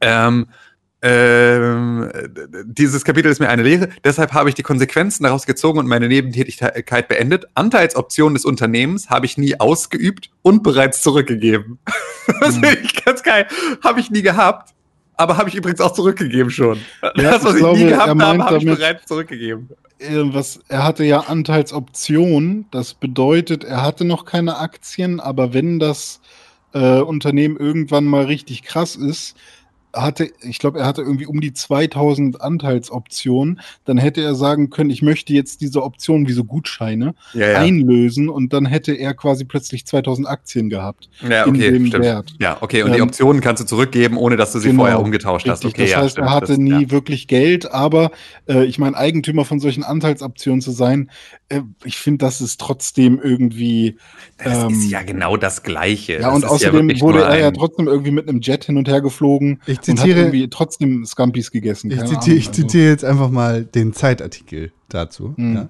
ähm, 0.00 0.48
ähm, 1.02 2.10
d- 2.14 2.64
dieses 2.64 3.04
Kapitel 3.04 3.30
ist 3.30 3.38
mir 3.38 3.48
eine 3.48 3.62
Lehre, 3.62 3.88
deshalb 4.04 4.32
habe 4.32 4.48
ich 4.48 4.54
die 4.54 4.62
Konsequenzen 4.62 5.24
daraus 5.24 5.46
gezogen 5.46 5.78
und 5.78 5.86
meine 5.86 6.08
Nebentätigkeit 6.08 7.08
beendet. 7.08 7.46
Anteilsoptionen 7.54 8.34
des 8.34 8.44
Unternehmens 8.44 9.10
habe 9.10 9.26
ich 9.26 9.36
nie 9.38 9.60
ausgeübt 9.60 10.30
und 10.42 10.62
bereits 10.62 11.02
zurückgegeben. 11.02 11.78
Das 12.40 12.56
Hm. 12.56 12.64
finde 12.64 12.78
ich 12.82 13.04
ganz 13.04 13.22
geil. 13.22 13.46
Habe 13.84 14.00
ich 14.00 14.10
nie 14.10 14.20
gehabt, 14.22 14.74
aber 15.16 15.36
habe 15.36 15.48
ich 15.48 15.54
übrigens 15.54 15.80
auch 15.80 15.92
zurückgegeben 15.92 16.50
schon. 16.50 16.80
das, 17.14 17.44
was 17.44 17.50
ich 17.50 17.54
ich, 17.54 17.58
glaube, 17.58 17.78
nie 17.78 17.84
er 17.84 17.90
gehabt 17.90 18.20
habe, 18.20 18.44
habe 18.44 18.56
ich 18.58 18.64
bereits 18.64 19.06
zurückgegeben. 19.06 19.68
Äh, 20.00 20.22
was, 20.34 20.58
er 20.68 20.82
hatte 20.82 21.04
ja 21.04 21.20
Anteilsoptionen. 21.20 22.66
Das 22.72 22.94
bedeutet, 22.94 23.62
er 23.62 23.82
hatte 23.82 24.04
noch 24.04 24.24
keine 24.24 24.58
Aktien, 24.58 25.20
aber 25.20 25.54
wenn 25.54 25.78
das 25.78 26.20
äh, 26.74 26.98
Unternehmen 27.00 27.56
irgendwann 27.56 28.04
mal 28.04 28.24
richtig 28.24 28.62
krass 28.62 28.96
ist, 28.96 29.36
hatte, 30.02 30.30
ich 30.42 30.58
glaube, 30.58 30.78
er 30.80 30.86
hatte 30.86 31.02
irgendwie 31.02 31.26
um 31.26 31.40
die 31.40 31.52
2000 31.52 32.40
Anteilsoptionen, 32.40 33.60
dann 33.84 33.98
hätte 33.98 34.22
er 34.22 34.34
sagen 34.34 34.70
können, 34.70 34.90
ich 34.90 35.02
möchte 35.02 35.32
jetzt 35.32 35.60
diese 35.60 35.82
Optionen 35.82 36.28
wie 36.28 36.32
so 36.32 36.44
Gutscheine 36.44 37.14
Ja, 37.32 37.48
ja. 37.52 37.58
einlösen 37.58 38.28
und 38.28 38.52
dann 38.52 38.66
hätte 38.66 38.92
er 38.92 39.14
quasi 39.14 39.44
plötzlich 39.44 39.86
2000 39.86 40.28
Aktien 40.28 40.68
gehabt. 40.68 41.08
ja 41.26 41.44
in 41.44 41.50
okay, 41.56 41.70
dem 41.72 41.86
stimmt. 41.86 42.04
Wert. 42.04 42.34
Ja, 42.40 42.58
okay. 42.60 42.82
Und 42.82 42.92
die 42.92 42.98
Ähm, 42.98 43.04
Optionen 43.04 43.40
kannst 43.42 43.62
du 43.62 43.66
zurückgeben, 43.66 44.16
ohne 44.16 44.36
dass 44.36 44.52
du 44.52 44.58
sie 44.58 44.68
Genau, 44.68 44.82
vorher 44.82 45.00
umgetauscht 45.00 45.48
hast. 45.48 45.64
Richtig, 45.64 45.74
Okay, 45.74 45.82
das 45.82 45.90
ja, 45.90 45.98
heißt, 46.02 46.12
stimmt. 46.12 46.26
er 46.28 46.32
hatte 46.34 46.46
Das- 46.48 46.58
nie 46.58 46.82
ja. 46.82 46.90
wirklich 46.90 47.26
Geld, 47.28 47.70
aber 47.70 48.10
äh, 48.48 48.64
ich 48.64 48.78
meine, 48.78 48.96
Eigentümer 48.96 49.44
von 49.44 49.60
solchen 49.60 49.82
Anteilsoptionen 49.84 50.60
zu 50.60 50.70
sein, 50.72 51.10
äh, 51.48 51.60
ich 51.84 51.96
finde, 51.96 52.18
das 52.24 52.40
ist 52.40 52.60
trotzdem 52.60 53.20
irgendwie. 53.22 53.96
Das 54.42 54.64
ähm, 54.64 54.70
ist 54.70 54.90
ja 54.90 55.02
genau 55.02 55.36
das 55.36 55.62
Gleiche. 55.62 56.14
Ja, 56.14 56.18
Das 56.20 56.34
und 56.34 56.44
ist 56.44 56.50
außerdem 56.50 57.00
wurde 57.00 57.22
er 57.22 57.38
ja 57.38 57.50
trotzdem 57.50 57.86
irgendwie 57.86 58.10
mit 58.10 58.28
einem 58.28 58.40
Jet 58.40 58.64
hin 58.64 58.76
und 58.76 58.88
her 58.88 59.00
geflogen 59.00 59.60
Ich 59.66 59.80
und 59.92 59.98
hat 60.00 60.06
zitiere- 60.06 60.18
irgendwie 60.20 60.48
trotzdem 60.48 61.04
Scampis 61.06 61.50
gegessen. 61.50 61.90
Ich 61.90 61.98
zitiere, 62.00 62.20
Ahnung, 62.20 62.36
ich 62.36 62.48
also- 62.48 62.62
zitiere 62.62 62.88
jetzt 62.90 63.04
einfach 63.04 63.30
mal 63.30 63.64
den 63.64 63.92
Zeitartikel 63.92 64.72
dazu. 64.88 65.34
Mhm. 65.36 65.54
Ja. 65.54 65.68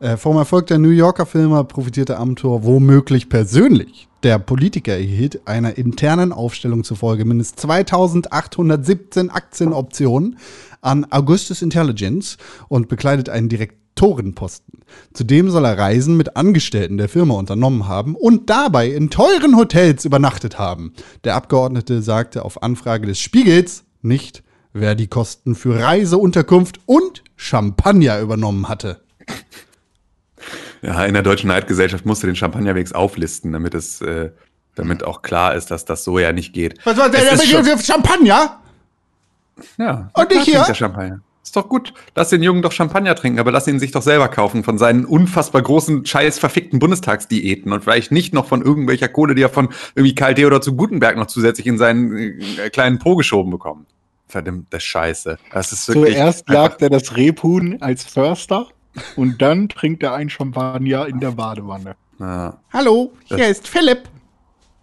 Äh, 0.00 0.16
vom 0.16 0.36
Erfolg 0.36 0.66
der 0.66 0.78
New 0.78 0.90
Yorker 0.90 1.24
Firma 1.26 1.62
profitierte 1.62 2.18
Amthor 2.18 2.64
womöglich 2.64 3.28
persönlich. 3.28 4.08
Der 4.22 4.38
Politiker 4.38 4.92
erhielt 4.94 5.46
einer 5.46 5.76
internen 5.78 6.32
Aufstellung 6.32 6.82
zufolge 6.82 7.24
mindestens 7.24 7.62
2817 7.62 9.30
Aktienoptionen 9.30 10.38
an 10.80 11.06
Augustus 11.10 11.62
Intelligence 11.62 12.36
und 12.68 12.88
bekleidet 12.88 13.28
einen 13.28 13.48
Torenposten. 13.94 14.80
Zudem 15.12 15.50
soll 15.50 15.64
er 15.64 15.78
Reisen 15.78 16.16
mit 16.16 16.36
Angestellten 16.36 16.96
der 16.98 17.08
Firma 17.08 17.34
unternommen 17.34 17.86
haben 17.88 18.14
und 18.16 18.50
dabei 18.50 18.88
in 18.88 19.10
teuren 19.10 19.56
Hotels 19.56 20.04
übernachtet 20.04 20.58
haben. 20.58 20.92
Der 21.24 21.34
Abgeordnete 21.36 22.02
sagte 22.02 22.44
auf 22.44 22.62
Anfrage 22.62 23.06
des 23.06 23.18
Spiegels 23.18 23.84
nicht, 24.02 24.42
wer 24.72 24.94
die 24.94 25.06
Kosten 25.06 25.54
für 25.54 25.78
Reise, 25.80 26.18
Unterkunft 26.18 26.80
und 26.86 27.22
Champagner 27.36 28.20
übernommen 28.20 28.68
hatte. 28.68 29.00
Ja, 30.82 31.04
in 31.06 31.14
der 31.14 31.22
Deutschen 31.22 31.48
Neidgesellschaft 31.48 32.04
musst 32.04 32.22
du 32.22 32.26
den 32.26 32.36
Champagnerwegs 32.36 32.92
auflisten, 32.92 33.52
damit 33.52 33.74
es, 33.74 34.02
äh, 34.02 34.30
damit 34.74 35.02
auch 35.02 35.22
klar 35.22 35.54
ist, 35.54 35.70
dass 35.70 35.84
das 35.86 36.04
so 36.04 36.18
ja 36.18 36.32
nicht 36.32 36.52
geht. 36.52 36.78
Was 36.84 36.96
war 36.98 37.06
ist 37.14 37.48
schon- 37.48 37.64
der 37.64 37.78
Champagner? 37.78 38.60
Ja. 39.78 40.10
Und 40.12 40.32
ich 40.32 40.42
hier? 40.42 40.62
der 40.64 40.74
Champagner. 40.74 41.20
Ist 41.44 41.54
doch 41.56 41.68
gut. 41.68 41.92
Lass 42.14 42.30
den 42.30 42.42
Jungen 42.42 42.62
doch 42.62 42.72
Champagner 42.72 43.14
trinken, 43.14 43.38
aber 43.38 43.52
lass 43.52 43.68
ihn 43.68 43.78
sich 43.78 43.92
doch 43.92 44.00
selber 44.00 44.28
kaufen 44.28 44.64
von 44.64 44.78
seinen 44.78 45.04
unfassbar 45.04 45.60
großen, 45.60 46.06
scheiß 46.06 46.38
verfickten 46.38 46.78
Bundestagsdiäten 46.78 47.70
und 47.70 47.84
vielleicht 47.84 48.10
nicht 48.12 48.32
noch 48.32 48.46
von 48.46 48.62
irgendwelcher 48.62 49.08
Kohle, 49.08 49.34
die 49.34 49.42
er 49.42 49.50
von 49.50 49.68
irgendwie 49.94 50.14
Karl 50.14 50.34
Theodor 50.34 50.62
zu 50.62 50.74
Gutenberg 50.74 51.16
noch 51.18 51.26
zusätzlich 51.26 51.66
in 51.66 51.76
seinen 51.76 52.40
äh, 52.58 52.70
kleinen 52.70 52.98
Po 52.98 53.14
geschoben 53.14 53.50
bekommt. 53.50 53.86
Verdammte 54.26 54.80
Scheiße. 54.80 55.36
Das 55.52 55.70
ist 55.70 55.86
wirklich. 55.86 56.14
Zuerst 56.16 56.48
jagt 56.48 56.80
er 56.80 56.88
das 56.88 57.14
Rebhuhn 57.14 57.80
als 57.82 58.04
Förster 58.04 58.68
und 59.14 59.42
dann 59.42 59.68
trinkt 59.68 60.02
er 60.02 60.14
ein 60.14 60.30
Champagner 60.30 61.06
in 61.06 61.20
der 61.20 61.32
Badewanne. 61.32 61.94
Ja. 62.18 62.56
Hallo, 62.72 63.12
hier 63.26 63.36
Das- 63.36 63.48
ist 63.50 63.68
Philipp. 63.68 64.04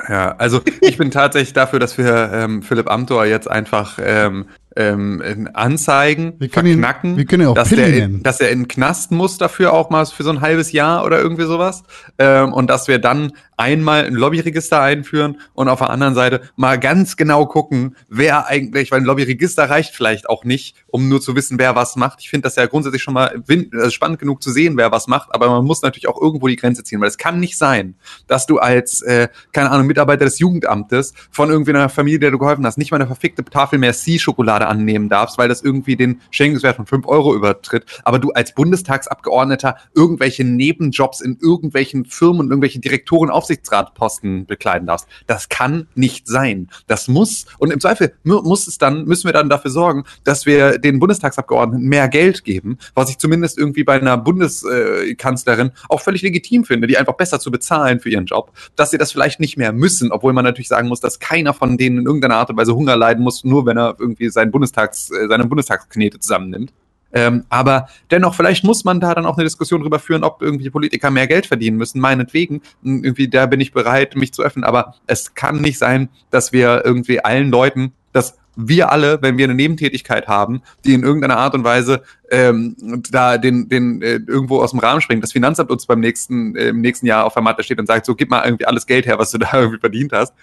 Ja, 0.10 0.36
also 0.38 0.62
ich 0.82 0.98
bin 0.98 1.12
tatsächlich 1.12 1.54
dafür, 1.54 1.80
dass 1.80 1.98
wir 1.98 2.32
ähm, 2.34 2.64
Philipp 2.64 2.90
Amthor 2.90 3.26
jetzt 3.26 3.50
einfach 3.50 4.00
ähm, 4.02 4.48
ähm, 4.76 5.50
Anzeigen 5.54 6.34
Wir 6.40 6.48
können 6.50 6.68
ihn- 6.68 6.74
verknacken, 6.82 7.18
wir 7.18 7.26
können 7.26 7.44
ihn 7.44 7.48
auch 7.50 7.54
dass, 7.56 7.70
Pilli 7.70 7.82
der 7.92 7.92
nennen. 8.08 8.24
dass 8.24 8.40
er 8.40 8.52
in 8.52 8.60
den 8.64 8.68
Knast 8.68 9.12
muss 9.12 9.38
dafür 9.38 9.74
auch 9.74 9.90
mal 9.90 10.06
für 10.06 10.24
so 10.24 10.30
ein 10.30 10.42
halbes 10.42 10.72
Jahr 10.72 11.06
oder 11.06 11.20
irgendwie 11.20 11.44
sowas 11.46 11.84
ähm, 12.20 12.54
und 12.54 12.70
dass 12.70 12.88
wir 12.88 13.00
dann 13.00 13.34
einmal 13.62 14.06
ein 14.06 14.16
Lobbyregister 14.16 14.82
einführen 14.82 15.40
und 15.54 15.70
auf 15.70 15.80
der 15.80 15.92
anderen 15.92 16.16
Seite 16.16 16.42
mal 16.56 16.80
ganz 16.80 17.16
genau 17.16 17.46
gucken, 17.46 17.96
wer 18.10 18.48
eigentlich, 18.48 18.92
weil 18.92 19.02
ein 19.02 19.06
Lobbyregister 19.06 19.70
reicht 19.70 19.96
vielleicht 19.96 20.28
auch 20.28 20.44
nicht, 20.44 20.76
um 20.88 21.08
nur 21.08 21.22
zu 21.22 21.36
wissen, 21.36 21.60
wer 21.60 21.76
was 21.76 21.96
macht. 21.96 22.22
Ich 22.22 22.30
finde 22.32 22.44
das 22.46 22.56
ja 22.56 22.66
grundsätzlich 22.66 23.04
schon 23.04 23.14
mal 23.14 23.44
also 23.48 23.90
spannend 23.92 24.18
genug 24.18 24.42
zu 24.42 24.50
sehen, 24.52 24.78
wer 24.78 24.92
was 24.92 25.06
macht, 25.06 25.30
aber 25.32 25.48
man 25.48 25.64
muss 25.64 25.84
natürlich 25.84 26.08
auch 26.08 26.20
irgendwo 26.20 26.48
die 26.48 26.56
Grenze 26.56 26.84
ziehen, 26.84 27.00
weil 27.02 27.08
es 27.08 27.20
kann 27.20 27.40
nicht 27.40 27.56
sein, 27.56 27.94
dass 28.26 28.48
du 28.48 28.58
als, 28.58 29.04
äh, 29.04 29.28
keine 29.52 29.70
Ahnung, 29.70 29.86
Mitarbeiter 29.86 30.26
des 30.26 30.40
Jugendamtes 30.40 31.14
von 31.30 31.52
irgendwie 31.52 31.72
einer 31.72 31.90
Familie, 31.90 32.20
der 32.20 32.32
du 32.32 32.40
geholfen 32.40 32.66
hast, 32.66 32.80
nicht 32.80 32.90
mal 32.90 32.98
eine 32.98 33.06
verfickte 33.06 33.46
Tafel 33.46 33.78
Merci-Schokolade 33.78 34.66
annehmen 34.66 35.08
darfst, 35.08 35.38
weil 35.38 35.50
das 35.50 35.62
irgendwie 35.62 35.96
den 35.96 36.22
Schenkungswert 36.32 36.78
von 36.78 36.88
5 36.88 37.08
Euro 37.08 37.36
übertritt, 37.36 37.86
aber 38.04 38.18
du 38.18 38.32
als 38.32 38.56
Bundestagsabgeordneter 38.56 39.76
irgendwelche 39.94 40.44
Nebenjobs 40.44 41.22
in 41.22 41.38
irgendwelchen 41.40 42.06
Firmen 42.06 42.42
und 42.42 42.50
irgendwelche 42.50 42.80
Direktoren, 42.80 43.30
Aufsichtsratposten 43.52 44.46
bekleiden 44.46 44.88
darfst. 44.88 45.08
Das 45.28 45.50
kann 45.50 45.88
nicht 45.96 46.28
sein. 46.28 46.70
Das 46.88 47.08
muss, 47.08 47.46
und 47.60 47.72
im 47.72 47.80
Zweifel 47.80 48.14
mu- 48.24 48.42
muss 48.42 48.68
es 48.68 48.78
dann, 48.78 49.06
müssen 49.06 49.26
wir 49.28 49.34
dann 49.34 49.50
dafür 49.50 49.72
sorgen, 49.72 50.06
dass 50.24 50.46
wir 50.46 50.78
den 50.78 51.00
Bundestagsabgeordneten 51.00 51.88
mehr 51.88 52.08
Geld 52.08 52.44
geben, 52.44 52.78
was 52.96 53.10
ich 53.10 53.18
zumindest 53.18 53.58
irgendwie 53.58 53.84
bei 53.84 54.00
einer 54.00 54.18
Bundeskanzlerin 54.18 55.72
auch 55.90 56.02
völlig 56.02 56.22
legitim 56.22 56.64
finde, 56.64 56.88
die 56.88 56.98
einfach 56.98 57.16
besser 57.16 57.40
zu 57.40 57.52
bezahlen 57.52 58.00
für 58.00 58.10
ihren 58.10 58.26
Job, 58.26 58.52
dass 58.76 58.92
sie 58.92 58.98
das 58.98 59.12
vielleicht 59.12 59.40
nicht 59.40 59.58
mehr 59.58 59.74
müssen, 59.74 60.12
obwohl 60.12 60.34
man 60.34 60.46
natürlich 60.46 60.70
sagen 60.70 60.88
muss, 60.88 61.02
dass 61.02 61.20
keiner 61.20 61.54
von 61.54 61.78
denen 61.78 62.00
in 62.00 62.06
irgendeiner 62.06 62.36
Art 62.36 62.50
und 62.50 62.58
Weise 62.58 62.76
Hunger 62.76 62.96
leiden 62.96 63.24
muss, 63.24 63.44
nur 63.44 63.66
wenn 63.66 63.78
er 63.78 63.96
irgendwie 64.00 64.30
seinen 64.30 64.52
Bundestags, 64.52 65.12
äh, 65.12 65.28
seine 65.28 65.46
Bundestagsknete 65.46 66.20
zusammennimmt. 66.20 66.72
Ähm, 67.14 67.46
aber 67.50 67.88
dennoch, 68.10 68.36
vielleicht 68.36 68.64
muss 68.64 68.84
man 68.84 69.00
da 69.00 69.14
dann 69.14 69.26
auch 69.26 69.38
eine 69.38 69.44
Diskussion 69.44 69.82
drüber 69.82 70.00
führen, 70.00 70.24
ob 70.24 70.42
irgendwie 70.42 70.70
Politiker 70.70 71.12
mehr 71.12 71.28
Geld 71.28 71.46
verdienen 71.46 71.78
müssen. 71.78 72.00
Meinetwegen, 72.00 72.62
irgendwie, 72.84 73.28
da 73.28 73.46
bin 73.46 73.60
ich 73.60 73.74
bereit, 73.74 74.16
mich 74.16 74.34
zu 74.34 74.44
öffnen. 74.44 74.64
Aber 74.64 74.96
es 75.08 75.34
kann 75.34 75.62
nicht 75.62 75.78
sein, 75.78 76.10
dass 76.30 76.52
wir 76.52 76.84
irgendwie 76.86 77.24
allen 77.24 77.50
Leuten, 77.50 77.94
dass 78.14 78.38
wir 78.56 78.92
alle, 78.92 79.22
wenn 79.22 79.38
wir 79.38 79.46
eine 79.46 79.56
Nebentätigkeit 79.56 80.28
haben, 80.28 80.62
die 80.86 80.94
in 80.94 81.04
irgendeiner 81.04 81.38
Art 81.38 81.54
und 81.54 81.64
Weise 81.64 82.04
ähm, 82.30 82.76
da 83.10 83.38
den, 83.38 83.70
den 83.70 84.02
äh, 84.02 84.20
irgendwo 84.28 84.62
aus 84.62 84.72
dem 84.72 84.80
Rahmen 84.80 85.02
springt, 85.02 85.24
das 85.24 85.32
Finanzamt 85.32 85.72
uns 85.72 85.86
beim 85.86 86.00
nächsten, 86.00 86.56
äh, 86.56 86.70
im 86.70 86.82
nächsten 86.82 87.06
Jahr 87.06 87.26
auf 87.26 87.34
der 87.34 87.44
Matte 87.44 87.64
steht 87.64 87.80
und 87.80 87.88
sagt, 87.88 88.06
so 88.06 88.16
gib 88.16 88.30
mal 88.30 88.44
irgendwie 88.44 88.66
alles 88.66 88.86
Geld 88.86 89.06
her, 89.06 89.18
was 89.20 89.32
du 89.32 89.38
da 89.38 89.50
irgendwie 89.54 89.80
verdient 89.80 90.12
hast. 90.14 90.34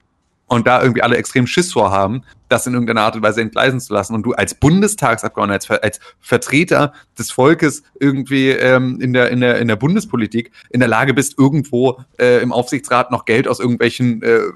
Und 0.47 0.67
da 0.67 0.81
irgendwie 0.81 1.03
alle 1.03 1.19
extrem 1.19 1.47
Schiss 1.47 1.73
vorhaben, 1.73 2.23
das 2.49 2.67
in 2.67 2.73
irgendeiner 2.73 3.03
Art 3.03 3.17
und 3.17 3.23
Weise 3.23 3.41
entgleisen 3.41 3.81
zu 3.81 3.93
lassen. 3.93 4.15
Und 4.15 4.25
du 4.25 4.33
als 4.33 4.55
Bundestagsabgeordneter, 4.55 5.55
als, 5.55 5.67
Ver 5.67 5.85
als 5.85 6.01
Vertreter 6.21 6.93
des 7.19 7.31
Volkes 7.31 7.83
irgendwie 8.01 8.51
ähm, 8.51 9.01
in, 9.01 9.13
der, 9.13 9.31
in, 9.31 9.41
der, 9.41 9.59
in 9.59 9.69
der 9.69 9.77
Bundespolitik 9.77 10.51
in 10.71 10.81
der 10.81 10.89
Lage 10.89 11.15
bist, 11.15 11.39
irgendwo 11.39 12.01
äh, 12.19 12.43
im 12.43 12.53
Aufsichtsrat 12.53 13.11
noch 13.11 13.25
Geld 13.25 13.49
aus 13.49 13.61
irgendwelchen 13.61 14.23
äh, 14.23 14.37
äh, 14.37 14.51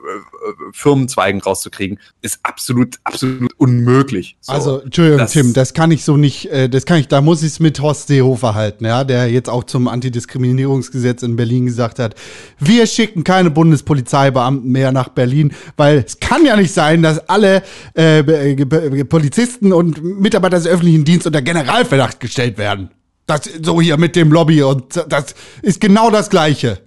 Firmenzweigen 0.73 1.41
rauszukriegen, 1.41 1.99
ist 2.23 2.41
absolut, 2.43 2.99
absolut 3.05 3.53
unmöglich. 3.59 4.37
So. 4.41 4.53
Also, 4.53 4.81
Entschuldigung, 4.81 5.19
das- 5.19 5.33
Tim, 5.33 5.53
das 5.53 5.75
kann 5.75 5.91
ich 5.91 6.05
so 6.05 6.17
nicht, 6.17 6.51
äh, 6.51 6.69
das 6.69 6.87
kann 6.87 6.99
ich, 6.99 7.09
da 7.09 7.21
muss 7.21 7.43
ich 7.43 7.53
es 7.53 7.61
mit 7.61 7.81
Horst 7.81 8.09
Seehofer 8.09 8.55
halten, 8.55 8.85
ja, 8.85 9.05
der 9.05 9.31
jetzt 9.31 9.49
auch 9.49 9.65
zum 9.65 9.89
Antidiskriminierungsgesetz 9.89 11.23
in 11.23 11.37
Berlin 11.37 11.67
gesagt 11.67 11.99
hat, 11.99 12.15
wir 12.59 12.87
schicken 12.87 13.25
keine 13.25 13.51
Bundespolizeibeamten 13.51 14.71
mehr 14.71 14.93
nach 14.93 15.09
Berlin, 15.09 15.53
weil 15.77 15.99
es 15.99 16.21
kann 16.21 16.45
ja 16.45 16.57
nicht 16.57 16.73
sein, 16.73 17.03
dass 17.03 17.29
alle 17.29 17.63
äh, 17.95 18.23
Be- 18.23 19.05
Polizisten 19.05 19.73
und 19.73 20.03
Mitarbeiter 20.03 20.57
des 20.57 20.67
öffentlichen 20.67 21.05
Dienstes 21.05 21.27
unter 21.27 21.43
Generalverdacht 21.43 22.21
gestellt 22.21 22.59
werden. 22.59 22.91
Das 23.27 23.43
so 23.63 23.81
hier 23.81 23.97
mit 23.99 24.17
dem 24.17 24.33
Lobby 24.33 24.63
und 24.63 25.05
das 25.09 25.35
ist 25.63 25.81
genau 25.81 26.11
das 26.11 26.29
Gleiche. 26.31 26.81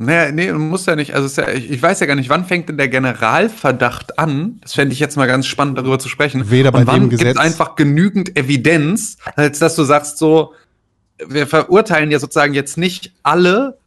Naja, 0.00 0.30
nee, 0.30 0.52
muss 0.52 0.86
ja 0.86 0.94
nicht. 0.94 1.14
Also 1.14 1.42
ja, 1.42 1.48
ich 1.48 1.82
weiß 1.82 1.98
ja 1.98 2.06
gar 2.06 2.14
nicht, 2.14 2.28
wann 2.28 2.44
fängt 2.44 2.68
denn 2.68 2.76
der 2.78 2.88
Generalverdacht 2.88 4.18
an? 4.18 4.58
Das 4.62 4.74
fände 4.74 4.92
ich 4.92 5.00
jetzt 5.00 5.16
mal 5.16 5.26
ganz 5.26 5.46
spannend, 5.46 5.76
darüber 5.76 5.98
zu 5.98 6.08
sprechen. 6.08 6.50
Weder 6.50 6.70
bei 6.70 6.80
Und 6.80 6.86
wann 6.86 7.00
dem 7.00 7.10
Gesetz- 7.10 7.36
einfach 7.36 7.74
genügend 7.74 8.36
Evidenz, 8.38 9.16
als 9.34 9.58
dass 9.58 9.74
du 9.74 9.82
sagst, 9.82 10.18
so, 10.18 10.52
wir 11.26 11.48
verurteilen 11.48 12.12
ja 12.12 12.20
sozusagen 12.20 12.54
jetzt 12.54 12.78
nicht 12.78 13.12
alle 13.24 13.78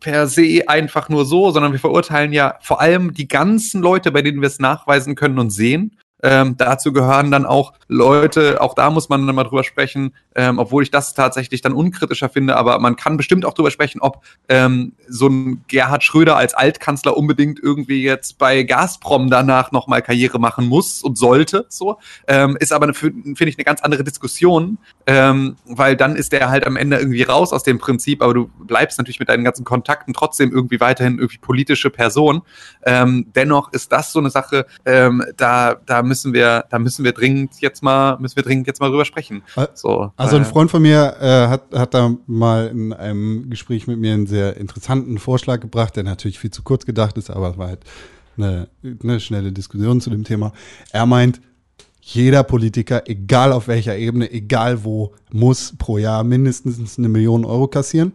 per 0.00 0.26
se 0.28 0.62
einfach 0.66 1.08
nur 1.08 1.24
so, 1.24 1.50
sondern 1.50 1.72
wir 1.72 1.78
verurteilen 1.78 2.32
ja 2.32 2.56
vor 2.60 2.80
allem 2.80 3.14
die 3.14 3.28
ganzen 3.28 3.82
Leute, 3.82 4.12
bei 4.12 4.22
denen 4.22 4.40
wir 4.40 4.48
es 4.48 4.58
nachweisen 4.58 5.14
können 5.14 5.38
und 5.38 5.50
sehen. 5.50 5.96
Ähm, 6.22 6.56
dazu 6.56 6.92
gehören 6.92 7.30
dann 7.30 7.46
auch 7.46 7.72
Leute, 7.88 8.60
auch 8.60 8.74
da 8.74 8.90
muss 8.90 9.08
man 9.08 9.26
dann 9.26 9.34
mal 9.34 9.44
drüber 9.44 9.64
sprechen, 9.64 10.14
ähm, 10.34 10.58
obwohl 10.58 10.82
ich 10.82 10.90
das 10.90 11.14
tatsächlich 11.14 11.60
dann 11.60 11.72
unkritischer 11.72 12.28
finde, 12.28 12.56
aber 12.56 12.78
man 12.78 12.96
kann 12.96 13.16
bestimmt 13.16 13.44
auch 13.44 13.54
drüber 13.54 13.70
sprechen, 13.70 14.00
ob 14.00 14.22
ähm, 14.48 14.92
so 15.08 15.28
ein 15.28 15.64
Gerhard 15.68 16.04
Schröder 16.04 16.36
als 16.36 16.54
Altkanzler 16.54 17.16
unbedingt 17.16 17.58
irgendwie 17.60 18.02
jetzt 18.02 18.38
bei 18.38 18.62
Gazprom 18.62 19.30
danach 19.30 19.72
nochmal 19.72 20.02
Karriere 20.02 20.38
machen 20.38 20.66
muss 20.66 21.02
und 21.02 21.16
sollte. 21.16 21.66
So 21.68 21.98
ähm, 22.28 22.56
ist 22.60 22.72
aber 22.72 22.92
finde 22.94 23.48
ich 23.48 23.56
eine 23.56 23.64
ganz 23.64 23.80
andere 23.80 24.04
Diskussion, 24.04 24.78
ähm, 25.06 25.56
weil 25.64 25.96
dann 25.96 26.16
ist 26.16 26.32
der 26.32 26.50
halt 26.50 26.66
am 26.66 26.76
Ende 26.76 26.98
irgendwie 26.98 27.22
raus 27.22 27.52
aus 27.52 27.62
dem 27.62 27.78
Prinzip, 27.78 28.22
aber 28.22 28.34
du 28.34 28.50
bleibst 28.58 28.98
natürlich 28.98 29.20
mit 29.20 29.28
deinen 29.28 29.44
ganzen 29.44 29.64
Kontakten 29.64 30.12
trotzdem 30.14 30.52
irgendwie 30.52 30.80
weiterhin 30.80 31.18
irgendwie 31.18 31.38
politische 31.38 31.90
Person. 31.90 32.42
Ähm, 32.84 33.26
dennoch 33.34 33.72
ist 33.72 33.92
das 33.92 34.12
so 34.12 34.18
eine 34.18 34.30
Sache, 34.30 34.66
da 34.84 35.74
da 35.86 36.02
müssen 36.10 36.32
wir 36.34 36.64
da 36.70 36.78
müssen 36.78 37.04
wir 37.04 37.12
dringend 37.12 37.52
jetzt 37.60 37.82
mal 37.82 38.18
müssen 38.20 38.36
wir 38.36 38.42
dringend 38.42 38.66
jetzt 38.66 38.80
mal 38.80 38.90
drüber 38.90 39.04
sprechen. 39.04 39.42
Ä- 39.56 39.68
So 39.74 40.12
Also 40.16 40.36
ein 40.36 40.42
äh, 40.42 40.44
Freund 40.44 40.70
von 40.70 40.82
mir 40.82 41.16
äh, 41.20 41.48
hat, 41.48 41.62
hat 41.74 41.94
da 41.94 42.14
mal 42.26 42.66
in 42.68 42.92
einem 42.92 43.48
Gespräch 43.48 43.86
mit 43.86 43.98
mir 43.98 44.12
einen 44.14 44.26
sehr 44.26 44.56
interessanten 44.58 45.18
Vorschlag 45.18 45.60
gebracht, 45.60 45.96
der 45.96 46.04
natürlich 46.04 46.38
viel 46.38 46.50
zu 46.50 46.62
kurz 46.62 46.84
gedacht 46.84 47.16
ist, 47.16 47.30
aber 47.30 47.50
es 47.52 47.56
war 47.58 47.68
halt 47.68 47.80
eine, 48.36 48.68
eine 49.02 49.20
schnelle 49.20 49.52
Diskussion 49.52 50.00
zu 50.00 50.10
dem 50.10 50.24
Thema. 50.24 50.52
Er 50.92 51.06
meint, 51.06 51.40
jeder 52.02 52.42
Politiker, 52.42 53.02
egal 53.06 53.52
auf 53.52 53.68
welcher 53.68 53.96
Ebene, 53.96 54.30
egal 54.32 54.84
wo, 54.84 55.12
muss 55.32 55.74
pro 55.78 55.98
Jahr 55.98 56.24
mindestens 56.24 56.98
eine 56.98 57.08
Million 57.08 57.44
Euro 57.44 57.68
kassieren. 57.68 58.12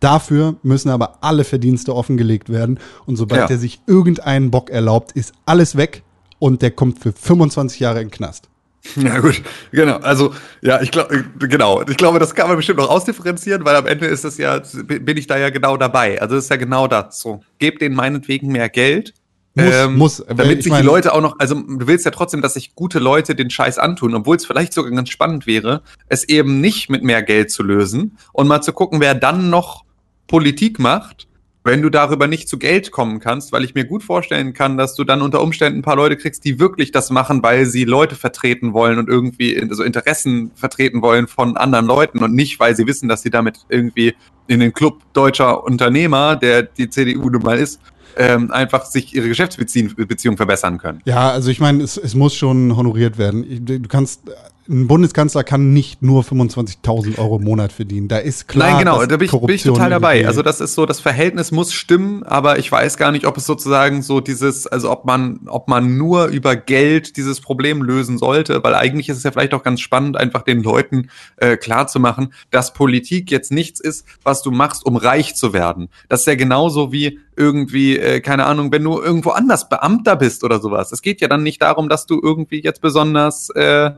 Dafür 0.00 0.56
müssen 0.62 0.90
aber 0.90 1.18
alle 1.24 1.44
Verdienste 1.44 1.94
offengelegt 1.96 2.50
werden. 2.50 2.78
Und 3.06 3.16
sobald 3.16 3.48
Ja. 3.48 3.56
er 3.56 3.58
sich 3.58 3.80
irgendeinen 3.86 4.50
Bock 4.50 4.68
erlaubt, 4.70 5.12
ist 5.12 5.32
alles 5.46 5.76
weg 5.76 6.02
und 6.38 6.62
der 6.62 6.70
kommt 6.70 6.98
für 6.98 7.12
25 7.12 7.80
Jahre 7.80 8.00
in 8.00 8.08
den 8.08 8.10
Knast. 8.12 8.48
Ja, 8.96 9.18
gut, 9.18 9.42
genau. 9.72 9.96
Also, 9.96 10.34
ja, 10.60 10.82
ich 10.82 10.90
glaube, 10.90 11.24
genau. 11.38 11.82
Ich 11.88 11.96
glaube, 11.96 12.18
das 12.18 12.34
kann 12.34 12.48
man 12.48 12.56
bestimmt 12.56 12.78
noch 12.78 12.90
ausdifferenzieren, 12.90 13.64
weil 13.64 13.76
am 13.76 13.86
Ende 13.86 14.06
ist 14.06 14.24
es 14.24 14.36
ja, 14.36 14.60
bin 14.84 15.16
ich 15.16 15.26
da 15.26 15.38
ja 15.38 15.50
genau 15.50 15.76
dabei. 15.76 16.20
Also, 16.20 16.36
es 16.36 16.44
ist 16.44 16.50
ja 16.50 16.56
genau 16.56 16.86
das. 16.86 17.18
So, 17.18 17.42
gebt 17.58 17.80
denen 17.80 17.94
meinetwegen 17.94 18.48
mehr 18.48 18.68
Geld. 18.68 19.14
Ähm, 19.56 19.96
Muss, 19.96 20.18
muss. 20.18 20.36
Damit 20.36 20.58
Ich 20.58 20.64
sich 20.64 20.72
die 20.72 20.82
Leute 20.82 21.14
auch 21.14 21.20
noch, 21.20 21.38
also 21.38 21.54
du 21.54 21.86
willst 21.86 22.04
ja 22.04 22.10
trotzdem, 22.10 22.42
dass 22.42 22.54
sich 22.54 22.74
gute 22.74 22.98
Leute 22.98 23.36
den 23.36 23.50
Scheiß 23.50 23.78
antun, 23.78 24.14
obwohl 24.14 24.36
es 24.36 24.44
vielleicht 24.44 24.72
sogar 24.72 24.90
ganz 24.90 25.10
spannend 25.10 25.46
wäre, 25.46 25.82
es 26.08 26.24
eben 26.24 26.60
nicht 26.60 26.90
mit 26.90 27.04
mehr 27.04 27.22
Geld 27.22 27.52
zu 27.52 27.62
lösen 27.62 28.18
und 28.32 28.48
mal 28.48 28.62
zu 28.62 28.72
gucken, 28.72 29.00
wer 29.00 29.14
dann 29.14 29.50
noch 29.50 29.84
Politik 30.26 30.80
macht 30.80 31.28
wenn 31.64 31.80
du 31.80 31.88
darüber 31.88 32.26
nicht 32.26 32.48
zu 32.48 32.58
Geld 32.58 32.90
kommen 32.90 33.20
kannst, 33.20 33.50
weil 33.50 33.64
ich 33.64 33.74
mir 33.74 33.84
gut 33.84 34.02
vorstellen 34.02 34.52
kann, 34.52 34.76
dass 34.76 34.94
du 34.94 35.02
dann 35.02 35.22
unter 35.22 35.40
Umständen 35.40 35.78
ein 35.78 35.82
paar 35.82 35.96
Leute 35.96 36.18
kriegst, 36.18 36.44
die 36.44 36.60
wirklich 36.60 36.92
das 36.92 37.10
machen, 37.10 37.42
weil 37.42 37.64
sie 37.64 37.84
Leute 37.84 38.14
vertreten 38.14 38.74
wollen 38.74 38.98
und 38.98 39.08
irgendwie 39.08 39.54
in, 39.54 39.72
so 39.72 39.82
Interessen 39.82 40.50
vertreten 40.54 41.00
wollen 41.00 41.26
von 41.26 41.56
anderen 41.56 41.86
Leuten 41.86 42.22
und 42.22 42.34
nicht, 42.34 42.60
weil 42.60 42.76
sie 42.76 42.86
wissen, 42.86 43.08
dass 43.08 43.22
sie 43.22 43.30
damit 43.30 43.60
irgendwie 43.70 44.14
in 44.46 44.60
den 44.60 44.74
Club 44.74 45.00
deutscher 45.14 45.64
Unternehmer, 45.64 46.36
der 46.36 46.64
die 46.64 46.90
CDU 46.90 47.30
nun 47.30 47.42
mal 47.42 47.58
ist, 47.58 47.80
ähm, 48.16 48.50
einfach 48.50 48.84
sich 48.84 49.14
ihre 49.14 49.28
Geschäftsbeziehung 49.28 50.36
verbessern 50.36 50.76
können. 50.76 51.00
Ja, 51.06 51.30
also 51.30 51.50
ich 51.50 51.60
meine, 51.60 51.82
es, 51.82 51.96
es 51.96 52.14
muss 52.14 52.34
schon 52.34 52.76
honoriert 52.76 53.16
werden. 53.16 53.64
Du 53.64 53.88
kannst 53.88 54.30
ein 54.68 54.86
Bundeskanzler 54.86 55.44
kann 55.44 55.72
nicht 55.72 56.02
nur 56.02 56.22
25.000 56.22 57.18
Euro 57.18 57.36
im 57.36 57.44
Monat 57.44 57.72
verdienen. 57.72 58.08
Da 58.08 58.18
ist 58.18 58.48
klar. 58.48 58.70
Nein, 58.70 58.78
genau, 58.80 59.04
da 59.04 59.16
bin 59.16 59.26
ich, 59.26 59.32
bin 59.32 59.54
ich 59.54 59.62
total 59.62 59.90
dabei. 59.90 60.26
Also 60.26 60.42
das 60.42 60.60
ist 60.60 60.74
so, 60.74 60.86
das 60.86 61.00
Verhältnis 61.00 61.52
muss 61.52 61.72
stimmen, 61.72 62.22
aber 62.22 62.58
ich 62.58 62.70
weiß 62.70 62.96
gar 62.96 63.12
nicht, 63.12 63.26
ob 63.26 63.36
es 63.36 63.46
sozusagen 63.46 64.02
so 64.02 64.20
dieses, 64.20 64.66
also 64.66 64.90
ob 64.90 65.04
man, 65.04 65.40
ob 65.46 65.68
man 65.68 65.98
nur 65.98 66.26
über 66.26 66.56
Geld 66.56 67.16
dieses 67.16 67.40
Problem 67.40 67.82
lösen 67.82 68.16
sollte, 68.16 68.62
weil 68.64 68.74
eigentlich 68.74 69.08
ist 69.08 69.18
es 69.18 69.22
ja 69.22 69.32
vielleicht 69.32 69.54
auch 69.54 69.62
ganz 69.62 69.80
spannend, 69.80 70.16
einfach 70.16 70.42
den 70.42 70.62
Leuten 70.62 71.10
äh, 71.36 71.56
klar 71.56 71.86
zu 71.86 72.00
machen, 72.00 72.32
dass 72.50 72.72
Politik 72.72 73.30
jetzt 73.30 73.52
nichts 73.52 73.80
ist, 73.80 74.06
was 74.22 74.42
du 74.42 74.50
machst, 74.50 74.86
um 74.86 74.96
reich 74.96 75.34
zu 75.34 75.52
werden. 75.52 75.88
Das 76.08 76.20
ist 76.20 76.26
ja 76.26 76.36
genauso 76.36 76.92
wie 76.92 77.18
irgendwie, 77.36 77.98
äh, 77.98 78.20
keine 78.20 78.46
Ahnung, 78.46 78.72
wenn 78.72 78.84
du 78.84 79.00
irgendwo 79.00 79.30
anders 79.30 79.68
Beamter 79.68 80.16
bist 80.16 80.44
oder 80.44 80.60
sowas. 80.60 80.92
Es 80.92 81.02
geht 81.02 81.20
ja 81.20 81.28
dann 81.28 81.42
nicht 81.42 81.60
darum, 81.60 81.88
dass 81.88 82.06
du 82.06 82.20
irgendwie 82.22 82.62
jetzt 82.62 82.80
besonders 82.80 83.50
äh, 83.50 83.74
äh, 83.74 83.90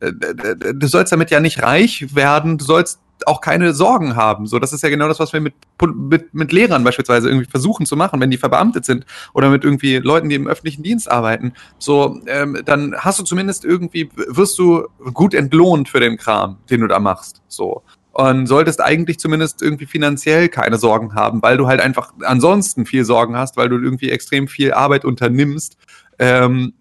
du 0.00 0.86
sollst 0.86 1.12
damit 1.12 1.30
ja 1.30 1.40
nicht 1.40 1.62
reich 1.62 2.14
werden, 2.14 2.58
du 2.58 2.64
sollst 2.64 3.00
auch 3.24 3.40
keine 3.40 3.72
Sorgen 3.72 4.14
haben. 4.14 4.46
So, 4.46 4.58
das 4.58 4.72
ist 4.72 4.82
ja 4.82 4.90
genau 4.90 5.08
das, 5.08 5.18
was 5.18 5.32
wir 5.32 5.40
mit, 5.40 5.54
mit, 5.80 6.34
mit 6.34 6.52
Lehrern 6.52 6.84
beispielsweise 6.84 7.28
irgendwie 7.28 7.48
versuchen 7.48 7.86
zu 7.86 7.96
machen, 7.96 8.20
wenn 8.20 8.30
die 8.30 8.36
verbeamtet 8.36 8.84
sind 8.84 9.06
oder 9.32 9.48
mit 9.48 9.64
irgendwie 9.64 9.96
Leuten, 9.96 10.28
die 10.28 10.34
im 10.34 10.46
öffentlichen 10.46 10.82
Dienst 10.82 11.10
arbeiten. 11.10 11.54
So, 11.78 12.20
ähm, 12.26 12.60
dann 12.64 12.94
hast 12.96 13.18
du 13.18 13.24
zumindest 13.24 13.64
irgendwie, 13.64 14.10
wirst 14.14 14.58
du 14.58 14.86
gut 15.14 15.32
entlohnt 15.32 15.88
für 15.88 16.00
den 16.00 16.18
Kram, 16.18 16.58
den 16.68 16.82
du 16.82 16.88
da 16.88 16.98
machst. 16.98 17.42
So. 17.48 17.82
Und 18.12 18.46
solltest 18.46 18.82
eigentlich 18.82 19.18
zumindest 19.18 19.62
irgendwie 19.62 19.86
finanziell 19.86 20.48
keine 20.48 20.78
Sorgen 20.78 21.14
haben, 21.14 21.42
weil 21.42 21.56
du 21.56 21.66
halt 21.66 21.80
einfach 21.80 22.12
ansonsten 22.22 22.86
viel 22.86 23.04
Sorgen 23.04 23.36
hast, 23.36 23.56
weil 23.56 23.68
du 23.68 23.76
irgendwie 23.76 24.10
extrem 24.10 24.48
viel 24.48 24.72
Arbeit 24.72 25.04
unternimmst. 25.04 25.76
Ähm, 26.18 26.72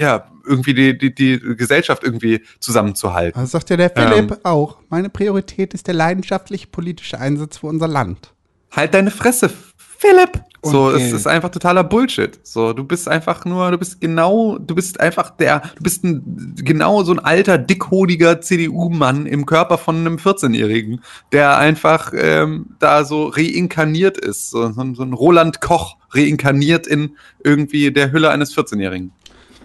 ja, 0.00 0.30
irgendwie 0.46 0.74
die, 0.74 0.96
die, 0.96 1.14
die 1.14 1.38
Gesellschaft 1.56 2.04
irgendwie 2.04 2.42
zusammenzuhalten. 2.60 3.40
Das 3.40 3.50
sagt 3.50 3.70
ja 3.70 3.76
der 3.76 3.90
Philipp 3.90 4.30
ähm, 4.30 4.38
auch. 4.44 4.78
Meine 4.88 5.10
Priorität 5.10 5.74
ist 5.74 5.86
der 5.86 5.94
leidenschaftliche 5.94 6.68
politische 6.68 7.18
Einsatz 7.18 7.58
für 7.58 7.66
unser 7.66 7.88
Land. 7.88 8.32
Halt 8.70 8.94
deine 8.94 9.10
Fresse, 9.10 9.50
Philipp! 9.76 10.42
Und 10.60 10.72
so, 10.72 10.90
es 10.90 11.12
ist 11.12 11.26
einfach 11.26 11.50
totaler 11.50 11.84
Bullshit. 11.84 12.38
So, 12.42 12.72
du 12.72 12.82
bist 12.82 13.08
einfach 13.08 13.44
nur, 13.44 13.70
du 13.70 13.78
bist 13.78 14.00
genau, 14.00 14.58
du 14.58 14.74
bist 14.74 14.98
einfach 14.98 15.30
der, 15.30 15.62
du 15.76 15.82
bist 15.82 16.04
ein, 16.04 16.54
genau 16.56 17.04
so 17.04 17.12
ein 17.12 17.20
alter, 17.20 17.58
dickhodiger 17.58 18.40
CDU-Mann 18.40 19.26
im 19.26 19.46
Körper 19.46 19.78
von 19.78 19.96
einem 19.96 20.16
14-Jährigen, 20.16 21.00
der 21.30 21.58
einfach 21.58 22.12
ähm, 22.14 22.66
da 22.80 23.04
so 23.04 23.26
reinkarniert 23.28 24.18
ist. 24.18 24.50
So, 24.50 24.72
so 24.72 24.80
ein 24.82 25.12
Roland 25.12 25.60
Koch 25.60 25.96
reinkarniert 26.10 26.88
in 26.88 27.16
irgendwie 27.44 27.92
der 27.92 28.10
Hülle 28.10 28.30
eines 28.30 28.56
14-Jährigen. 28.56 29.12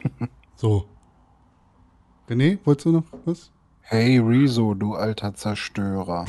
So. 0.56 0.86
René, 2.30 2.58
wolltest 2.64 2.86
du 2.86 2.92
noch 2.92 3.04
was? 3.26 3.52
Hey 3.82 4.18
Rezo, 4.18 4.74
du 4.74 4.94
alter 4.94 5.36
Zerstörer. 5.36 6.26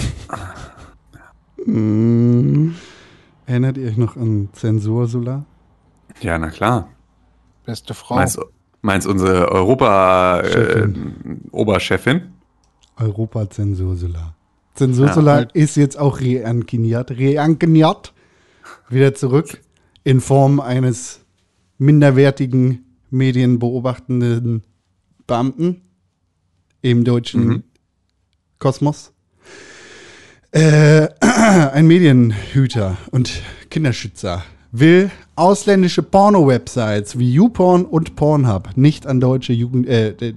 mm. 1.66 2.74
Erinnert 3.46 3.76
ihr 3.76 3.88
euch 3.88 3.96
noch 3.96 4.16
an 4.16 4.48
Zensur 4.52 5.06
Solar? 5.06 5.44
Ja, 6.20 6.36
na 6.38 6.50
klar. 6.50 6.88
Beste 7.64 7.94
Frau. 7.94 8.16
Meinst, 8.16 8.40
meinst 8.82 9.06
unsere 9.06 9.52
Europa-Oberchefin? 9.52 12.16
Äh, 12.16 12.22
Europa 13.02 13.48
Zensur 13.50 13.96
Solar. 13.96 14.34
Zensur 14.74 15.12
Solar 15.12 15.42
ja, 15.42 15.48
ist 15.52 15.76
jetzt 15.76 15.96
auch 15.98 16.20
reinkarniert, 16.20 17.12
reinkarniert 17.12 18.12
wieder 18.88 19.14
zurück 19.14 19.60
in 20.02 20.20
Form 20.20 20.58
eines 20.60 21.20
minderwertigen 21.78 22.93
medienbeobachtenden 23.14 24.62
Beamten 25.26 25.82
im 26.82 27.04
deutschen 27.04 27.46
mhm. 27.46 27.62
Kosmos. 28.58 29.12
Äh, 30.50 31.08
ein 31.20 31.86
Medienhüter 31.86 32.98
und 33.10 33.42
Kinderschützer 33.70 34.44
will 34.70 35.10
ausländische 35.36 36.02
Porno-Websites 36.02 37.18
wie 37.18 37.32
YouPorn 37.32 37.84
und 37.84 38.16
Pornhub 38.16 38.76
nicht 38.76 39.06
an 39.06 39.20
deutsche 39.20 39.52
Jugend 39.52 39.88
äh, 39.88 40.10
äh, 40.10 40.34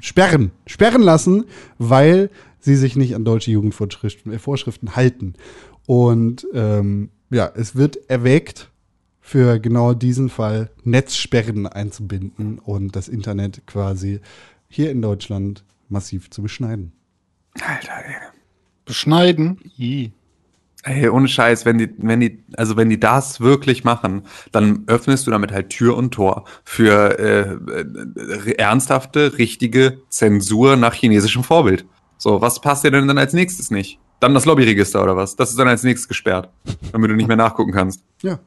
sperren, 0.00 0.52
sperren 0.66 1.02
lassen, 1.02 1.44
weil 1.78 2.30
sie 2.60 2.76
sich 2.76 2.96
nicht 2.96 3.14
an 3.14 3.24
deutsche 3.24 3.50
Jugendvorschriften 3.50 4.32
äh, 4.32 4.38
Vorschriften 4.38 4.96
halten. 4.96 5.34
Und 5.86 6.46
ähm, 6.54 7.10
ja, 7.30 7.50
es 7.54 7.76
wird 7.76 7.98
erwägt, 8.08 8.70
für 9.26 9.58
genau 9.58 9.94
diesen 9.94 10.28
Fall 10.28 10.70
Netzsperren 10.84 11.66
einzubinden 11.66 12.58
und 12.58 12.94
das 12.94 13.08
Internet 13.08 13.66
quasi 13.66 14.20
hier 14.68 14.90
in 14.90 15.00
Deutschland 15.00 15.64
massiv 15.88 16.28
zu 16.28 16.42
beschneiden. 16.42 16.92
Alter, 17.54 18.04
ey. 18.06 18.14
Beschneiden? 18.84 19.58
I. 19.78 20.12
Ey, 20.82 21.08
ohne 21.08 21.26
Scheiß, 21.26 21.64
wenn 21.64 21.78
die, 21.78 21.88
wenn 21.96 22.20
die, 22.20 22.44
also 22.58 22.76
wenn 22.76 22.90
die 22.90 23.00
das 23.00 23.40
wirklich 23.40 23.82
machen, 23.82 24.24
dann 24.52 24.84
öffnest 24.88 25.26
du 25.26 25.30
damit 25.30 25.52
halt 25.52 25.70
Tür 25.70 25.96
und 25.96 26.12
Tor 26.12 26.44
für 26.62 27.18
äh, 27.18 28.50
äh, 28.50 28.54
ernsthafte, 28.58 29.38
richtige 29.38 30.02
Zensur 30.10 30.76
nach 30.76 30.92
chinesischem 30.92 31.44
Vorbild. 31.44 31.86
So, 32.18 32.42
was 32.42 32.60
passt 32.60 32.84
dir 32.84 32.90
denn 32.90 33.08
dann 33.08 33.16
als 33.16 33.32
nächstes 33.32 33.70
nicht? 33.70 33.98
Dann 34.20 34.34
das 34.34 34.44
Lobbyregister 34.44 35.02
oder 35.02 35.16
was? 35.16 35.34
Das 35.34 35.48
ist 35.48 35.58
dann 35.58 35.68
als 35.68 35.82
nächstes 35.82 36.08
gesperrt, 36.08 36.50
damit 36.92 37.10
du 37.10 37.14
nicht 37.14 37.26
mehr 37.28 37.38
nachgucken 37.38 37.72
kannst. 37.72 38.04
Ja, 38.20 38.38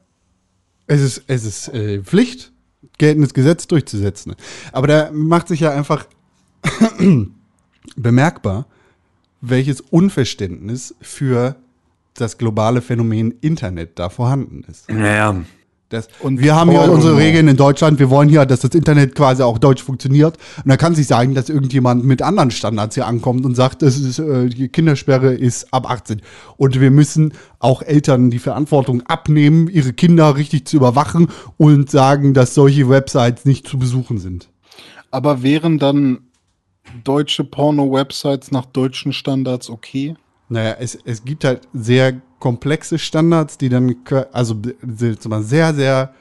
es 0.88 1.02
ist, 1.02 1.24
es 1.28 1.46
ist 1.46 1.68
äh, 1.70 2.02
Pflicht, 2.02 2.52
geltendes 2.98 3.34
Gesetz 3.34 3.68
durchzusetzen. 3.68 4.36
Aber 4.72 4.88
da 4.88 5.12
macht 5.12 5.48
sich 5.50 5.60
ja 5.60 5.72
einfach 5.72 6.08
bemerkbar, 7.96 8.66
welches 9.42 9.82
Unverständnis 9.82 10.96
für 11.02 11.56
das 12.16 12.38
globale 12.38 12.82
Phänomen 12.82 13.36
Internet 13.42 14.00
da 14.00 14.10
vorhanden 14.10 14.64
ist. 14.70 14.90
Naja, 14.90 15.36
das, 15.90 16.10
und 16.20 16.42
wir 16.42 16.54
haben 16.54 16.72
ja 16.74 16.82
unsere 16.82 17.16
Regeln 17.16 17.48
in 17.48 17.56
Deutschland. 17.56 17.98
Wir 17.98 18.10
wollen 18.10 18.28
hier, 18.28 18.46
dass 18.46 18.60
das 18.60 18.76
Internet 18.76 19.16
quasi 19.16 19.42
auch 19.42 19.58
deutsch 19.58 19.82
funktioniert. 19.82 20.38
Und 20.58 20.68
da 20.68 20.76
kann 20.76 20.96
sich 20.96 21.08
sagen, 21.08 21.34
dass 21.34 21.48
irgendjemand 21.48 22.04
mit 22.04 22.22
anderen 22.22 22.52
Standards 22.52 22.96
hier 22.96 23.08
ankommt 23.08 23.46
und 23.46 23.56
sagt, 23.56 23.82
das 23.82 23.98
ist, 23.98 24.20
äh, 24.20 24.50
die 24.50 24.68
Kindersperre 24.68 25.34
ist 25.34 25.74
ab 25.74 25.90
18. 25.90 26.22
Und 26.58 26.82
wir 26.82 26.92
müssen 26.92 27.34
auch 27.60 27.82
Eltern 27.82 28.30
die 28.32 28.40
Verantwortung 28.40 29.04
abnehmen, 29.04 29.70
ihre 29.70 29.94
Kinder 29.94 30.36
richtig 30.36 30.68
zu 30.68 30.76
überwachen 30.76 31.30
und 31.56 31.90
sagen, 31.90 32.34
dass 32.34 32.54
solche 32.54 32.90
Websites 32.90 33.46
nicht 33.46 33.66
zu 33.66 33.80
besuchen 33.80 34.18
sind. 34.18 34.50
Aber 35.10 35.42
wären 35.42 35.80
dann 35.80 36.20
deutsche 37.06 37.46
Porno-Websites 37.46 38.52
nach 38.52 38.66
deutschen 38.66 39.14
Standards 39.14 39.70
okay? 39.70 40.16
Naja, 40.50 40.76
es, 40.80 40.98
es 41.06 41.24
gibt 41.24 41.46
halt 41.46 41.68
sehr 41.74 42.22
komplexe 42.40 43.00
Standards, 43.00 43.58
die 43.58 43.70
dann, 43.70 43.96
also 44.32 44.56
sehr, 44.84 45.74
sehr 45.74 46.14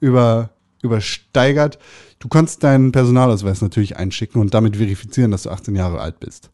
über, 0.00 0.50
übersteigert. 0.82 1.78
Du 2.18 2.28
kannst 2.28 2.62
deinen 2.62 2.92
Personalausweis 2.92 3.62
natürlich 3.62 3.96
einschicken 3.96 4.40
und 4.40 4.54
damit 4.54 4.76
verifizieren, 4.76 5.30
dass 5.30 5.44
du 5.44 5.50
18 5.50 5.74
Jahre 5.74 6.00
alt 6.00 6.20
bist. 6.20 6.50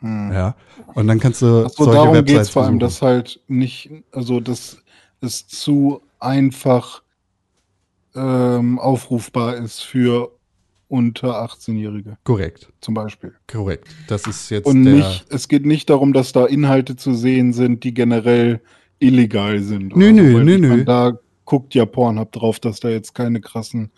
Hm. 0.00 0.32
Ja. 0.32 0.54
Und 0.94 1.08
dann 1.08 1.18
kannst 1.18 1.42
du. 1.42 1.64
Ach 1.66 1.70
so, 1.70 1.84
solche 1.84 1.98
darum 1.98 2.24
geht 2.24 2.36
es 2.38 2.50
vor 2.50 2.64
allem, 2.64 2.78
dass 2.78 3.02
halt 3.02 3.40
nicht, 3.48 3.90
also 4.12 4.40
dass 4.40 4.78
es 5.20 5.48
zu 5.48 6.02
einfach 6.20 7.02
ähm, 8.14 8.78
aufrufbar 8.78 9.56
ist 9.56 9.80
für 9.80 10.32
unter 10.88 11.44
18-Jährige. 11.44 12.16
Korrekt. 12.24 12.72
Zum 12.80 12.94
Beispiel. 12.94 13.34
Korrekt. 13.46 13.88
Das 14.08 14.26
ist 14.26 14.50
jetzt. 14.50 14.66
Und 14.66 14.82
nicht, 14.82 15.26
es 15.30 15.48
geht 15.48 15.66
nicht 15.66 15.90
darum, 15.90 16.12
dass 16.12 16.32
da 16.32 16.46
Inhalte 16.46 16.96
zu 16.96 17.14
sehen 17.14 17.52
sind, 17.52 17.84
die 17.84 17.94
generell 17.94 18.60
illegal 18.98 19.60
sind. 19.60 19.94
Nö, 19.94 20.12
nö, 20.12 20.42
nö, 20.42 20.58
nö. 20.58 20.84
Da 20.84 21.18
guckt 21.44 21.74
ja 21.74 21.86
Pornhub 21.86 22.32
drauf, 22.32 22.58
dass 22.58 22.80
da 22.80 22.88
jetzt 22.88 23.14
keine 23.14 23.40
krassen, 23.40 23.90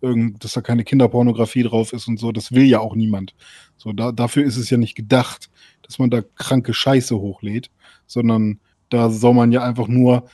dass 0.00 0.52
da 0.52 0.60
keine 0.60 0.84
Kinderpornografie 0.84 1.62
drauf 1.62 1.92
ist 1.92 2.08
und 2.08 2.18
so. 2.18 2.32
Das 2.32 2.52
will 2.52 2.64
ja 2.64 2.80
auch 2.80 2.96
niemand. 2.96 3.34
So, 3.76 3.92
da, 3.92 4.12
dafür 4.12 4.44
ist 4.44 4.56
es 4.56 4.68
ja 4.68 4.76
nicht 4.76 4.94
gedacht, 4.94 5.48
dass 5.82 5.98
man 5.98 6.10
da 6.10 6.22
kranke 6.22 6.74
Scheiße 6.74 7.16
hochlädt, 7.16 7.70
sondern 8.06 8.58
da 8.88 9.10
soll 9.10 9.34
man 9.34 9.52
ja 9.52 9.62
einfach 9.62 9.88
nur 9.88 10.24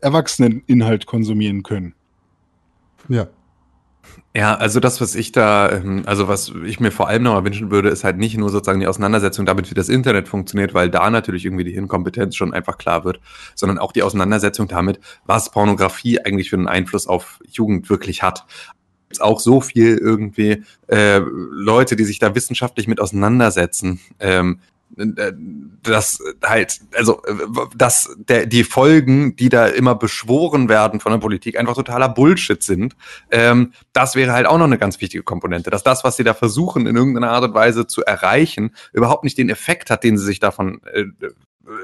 Erwachseneninhalt 0.00 1.06
konsumieren 1.06 1.62
können. 1.62 1.94
Ja, 3.08 3.28
Ja, 4.34 4.54
also 4.54 4.80
das, 4.80 5.00
was 5.00 5.14
ich 5.14 5.32
da, 5.32 5.70
ähm, 5.70 6.04
also 6.06 6.26
was 6.26 6.52
ich 6.64 6.80
mir 6.80 6.90
vor 6.90 7.08
allem 7.08 7.22
nochmal 7.22 7.44
wünschen 7.44 7.70
würde, 7.70 7.90
ist 7.90 8.02
halt 8.02 8.16
nicht 8.16 8.36
nur 8.36 8.48
sozusagen 8.48 8.80
die 8.80 8.86
Auseinandersetzung 8.86 9.44
damit, 9.44 9.70
wie 9.70 9.74
das 9.74 9.90
Internet 9.90 10.26
funktioniert, 10.26 10.72
weil 10.72 10.88
da 10.88 11.10
natürlich 11.10 11.44
irgendwie 11.44 11.64
die 11.64 11.74
Inkompetenz 11.74 12.34
schon 12.34 12.54
einfach 12.54 12.78
klar 12.78 13.04
wird, 13.04 13.20
sondern 13.54 13.78
auch 13.78 13.92
die 13.92 14.02
Auseinandersetzung 14.02 14.68
damit, 14.68 15.00
was 15.26 15.50
Pornografie 15.50 16.20
eigentlich 16.20 16.48
für 16.48 16.56
einen 16.56 16.68
Einfluss 16.68 17.06
auf 17.06 17.40
Jugend 17.50 17.90
wirklich 17.90 18.22
hat. 18.22 18.46
Es 19.10 19.20
auch 19.20 19.40
so 19.40 19.60
viel 19.60 19.98
irgendwie 19.98 20.64
äh, 20.88 21.18
Leute, 21.18 21.96
die 21.96 22.04
sich 22.04 22.18
da 22.18 22.34
wissenschaftlich 22.34 22.88
mit 22.88 23.00
auseinandersetzen, 23.00 24.00
ähm, 24.18 24.60
äh, 24.96 25.32
das 25.82 26.18
halt, 26.44 26.80
also 26.96 27.22
dass 27.76 28.14
der, 28.16 28.46
die 28.46 28.64
Folgen, 28.64 29.36
die 29.36 29.48
da 29.48 29.66
immer 29.66 29.94
beschworen 29.94 30.68
werden 30.68 31.00
von 31.00 31.12
der 31.12 31.18
Politik, 31.18 31.58
einfach 31.58 31.74
totaler 31.74 32.08
Bullshit 32.08 32.62
sind. 32.62 32.96
Ähm, 33.30 33.72
das 33.92 34.14
wäre 34.14 34.32
halt 34.32 34.46
auch 34.46 34.58
noch 34.58 34.64
eine 34.64 34.78
ganz 34.78 35.00
wichtige 35.00 35.22
Komponente, 35.22 35.70
dass 35.70 35.82
das, 35.82 36.04
was 36.04 36.16
sie 36.16 36.24
da 36.24 36.34
versuchen, 36.34 36.86
in 36.86 36.96
irgendeiner 36.96 37.30
Art 37.30 37.44
und 37.44 37.54
Weise 37.54 37.86
zu 37.86 38.02
erreichen, 38.04 38.74
überhaupt 38.92 39.24
nicht 39.24 39.38
den 39.38 39.48
Effekt 39.48 39.90
hat, 39.90 40.04
den 40.04 40.18
sie 40.18 40.24
sich 40.24 40.40
davon 40.40 40.80
äh, 40.92 41.04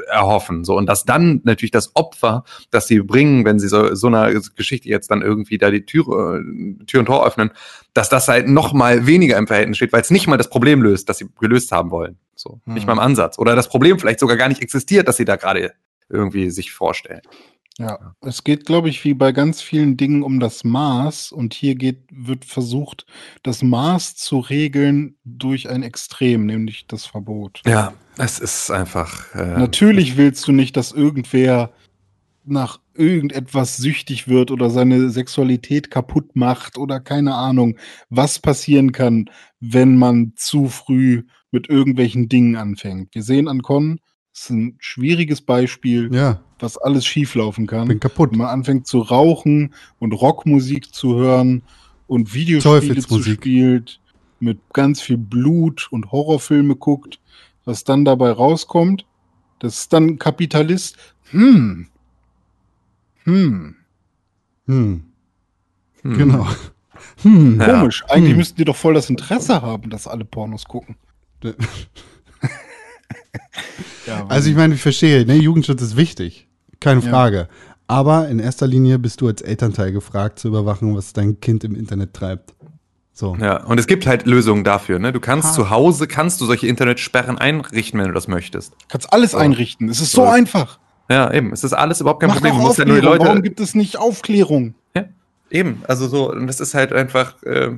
erhoffen. 0.09 0.65
So, 0.65 0.77
und 0.77 0.87
dass 0.87 1.05
dann 1.05 1.41
natürlich 1.45 1.71
das 1.71 1.95
Opfer, 1.95 2.45
das 2.71 2.89
sie 2.89 3.01
bringen, 3.01 3.45
wenn 3.45 3.59
sie 3.59 3.69
so, 3.69 3.95
so 3.95 4.09
einer 4.09 4.33
Geschichte 4.57 4.89
jetzt 4.89 5.11
dann 5.11 5.23
irgendwie 5.23 5.59
da 5.59 5.71
die 5.71 5.85
Tür, 5.85 6.41
äh, 6.41 6.85
Tür 6.85 7.01
und 7.01 7.07
Tor 7.07 7.27
öffnen, 7.27 7.51
dass 7.95 8.09
das 8.09 8.29
halt 8.29 8.49
noch 8.49 8.73
mal 8.73 9.07
weniger 9.07 9.39
im 9.39 9.47
Verhältnis 9.47 9.77
steht, 9.77 9.93
weil 9.93 10.03
es 10.03 10.11
nicht 10.11 10.27
mal 10.27 10.37
das 10.37 10.51
Problem 10.51 10.83
löst, 10.83 11.09
das 11.09 11.19
sie 11.19 11.29
gelöst 11.41 11.73
haben 11.73 11.91
wollen. 11.91 12.19
So, 12.39 12.61
Mhm. 12.65 12.75
nicht 12.75 12.87
mal 12.87 12.93
im 12.95 12.99
Ansatz. 12.99 13.39
Oder 13.39 13.57
das 13.57 13.69
Problem 13.69 13.99
vielleicht 13.99 14.21
sogar 14.21 14.37
gar 14.37 14.49
nicht 14.49 14.63
existiert, 14.63 15.09
dass 15.09 15.17
sie 15.17 15.25
da 15.25 15.37
gerade 15.37 15.73
irgendwie 16.09 16.51
sich 16.51 16.73
vorstellen. 16.73 17.21
Ja, 17.81 18.15
es 18.23 18.43
geht, 18.43 18.67
glaube 18.67 18.89
ich, 18.89 19.05
wie 19.05 19.15
bei 19.15 19.31
ganz 19.31 19.63
vielen 19.63 19.97
Dingen 19.97 20.25
um 20.25 20.41
das 20.41 20.65
Maß 20.65 21.31
und 21.31 21.55
hier 21.55 21.77
geht, 21.77 22.01
wird 22.11 22.45
versucht, 22.45 23.07
das 23.45 23.63
Maß 23.63 24.17
zu 24.17 24.41
regeln 24.41 25.17
durch 25.25 25.69
ein 25.69 25.85
Extrem, 25.85 26.45
nämlich 26.47 26.89
das 26.89 27.07
Verbot. 27.07 27.63
Ja, 27.67 27.93
es 28.17 28.41
ist 28.41 28.73
einfach. 28.73 29.33
Äh, 29.35 29.59
Natürlich 29.59 30.17
willst 30.17 30.49
du 30.49 30.53
nicht, 30.53 30.77
dass 30.77 30.91
irgendwer 30.91 31.71
nach 32.45 32.81
irgendetwas 32.95 33.77
süchtig 33.77 34.27
wird 34.27 34.51
oder 34.51 34.71
seine 34.71 35.11
Sexualität 35.11 35.89
kaputt 35.91 36.35
macht 36.35 36.79
oder 36.79 36.99
keine 36.99 37.35
Ahnung, 37.37 37.79
was 38.11 38.41
passieren 38.41 38.91
kann, 38.91 39.31
wenn 39.61 39.97
man 39.97 40.33
zu 40.35 40.67
früh 40.69 41.25
mit 41.51 41.69
irgendwelchen 41.69 42.29
Dingen 42.29 42.57
anfängt. 42.57 43.15
Wir 43.15 43.23
sehen 43.23 43.49
an 43.49 43.63
Con, 43.63 44.01
es 44.35 44.43
ist 44.45 44.51
ein 44.51 44.77
schwieriges 44.79 45.41
Beispiel, 45.41 46.15
Ja, 46.15 46.41
was 46.59 46.77
alles 46.79 47.07
schieflaufen 47.07 47.67
kann. 47.67 47.89
bin 47.89 48.01
kaputt. 48.01 48.31
Wenn 48.33 48.39
man 48.39 48.49
anfängt 48.49 48.87
zu 48.87 49.01
rauchen 49.01 49.75
und 49.99 50.13
Rockmusik 50.13 50.93
zu 50.95 51.17
hören 51.17 51.63
und 52.07 52.35
Videospiele 52.35 52.97
zu 53.01 53.23
spielt, 53.23 54.01
mit 54.41 54.59
ganz 54.73 55.01
viel 55.01 55.17
Blut 55.19 55.89
und 55.91 56.13
Horrorfilme 56.13 56.77
guckt, 56.77 57.19
was 57.65 57.85
dann 57.85 58.05
dabei 58.05 58.31
rauskommt, 58.31 59.05
das 59.59 59.79
ist 59.81 59.93
dann 59.93 60.05
ein 60.07 60.19
Kapitalist. 60.19 60.97
Hm. 61.31 61.89
Hm. 63.25 63.75
Hm, 64.67 65.03
hm. 66.03 66.13
genau. 66.17 66.47
Hm. 67.23 67.61
Ja. 67.61 67.81
Komisch. 67.81 68.05
Eigentlich 68.09 68.31
Hm. 68.33 68.37
müssten 68.39 68.57
die 68.57 68.65
doch 68.65 68.75
voll 68.77 68.95
das 68.95 69.09
Interesse 69.11 69.63
haben, 69.63 69.89
dass 69.91 70.07
alle 70.09 70.25
Pornos 70.25 70.65
gucken. 70.65 70.97
Ja, 71.43 71.53
Also 74.29 74.51
ich 74.51 74.57
meine, 74.57 74.75
ich 74.75 74.81
verstehe, 74.83 75.25
ne, 75.27 75.35
Jugendschutz 75.37 75.83
ist 75.83 75.97
wichtig, 75.97 76.49
keine 76.81 77.01
Ja. 77.03 77.11
Frage. 77.11 77.49
Aber 77.87 78.29
in 78.29 78.39
erster 78.39 78.67
Linie 78.67 78.99
bist 78.99 79.21
du 79.21 79.29
als 79.29 79.41
Elternteil 79.41 79.93
gefragt 79.93 80.39
zu 80.39 80.49
überwachen, 80.49 80.95
was 80.95 81.13
dein 81.15 81.41
Kind 81.41 81.65
im 81.65 81.75
Internet 81.75 82.13
treibt. 82.13 82.55
So. 83.15 83.35
Ja, 83.41 83.65
und 83.65 83.81
es 83.81 83.87
gibt 83.87 84.07
halt 84.07 84.27
Lösungen 84.27 84.63
dafür. 84.63 84.99
Ne? 84.99 85.13
Du 85.13 85.21
kannst 85.21 85.49
Ah. 85.49 85.53
zu 85.53 85.71
Hause, 85.71 86.07
kannst 86.07 86.41
du 86.41 86.47
solche 86.47 86.67
Internetsperren 86.69 87.39
einrichten, 87.39 87.99
wenn 87.99 88.09
du 88.09 88.15
das 88.15 88.29
möchtest. 88.29 88.75
kannst 88.89 89.13
alles 89.13 89.33
So. 89.33 89.39
einrichten. 89.39 89.89
Es 89.89 90.01
ist 90.01 90.13
so 90.13 90.23
So. 90.25 90.29
einfach. 90.29 90.79
Ja, 91.11 91.33
eben. 91.33 91.53
Es 91.53 91.65
ist 91.65 91.73
alles 91.73 92.01
überhaupt 92.03 92.21
kein 92.21 92.29
Mach 92.29 92.37
Problem. 92.37 92.53
doch 92.55 92.61
Du 92.61 92.67
musst 92.67 92.79
ja 92.79 92.85
nur 92.85 93.01
die 93.01 93.07
Aufklärung. 93.07 93.25
Warum 93.27 93.37
Leute. 93.39 93.49
gibt 93.49 93.61
es 93.61 93.75
nicht 93.75 93.99
Aufklärung? 93.99 94.75
Ja, 95.51 95.59
eben. 95.61 95.83
Also 95.87 96.09
so, 96.09 96.31
und 96.33 96.47
das 96.47 96.61
ist 96.61 96.75
halt 96.75 96.93
einfach, 96.93 97.43
äh, 97.43 97.71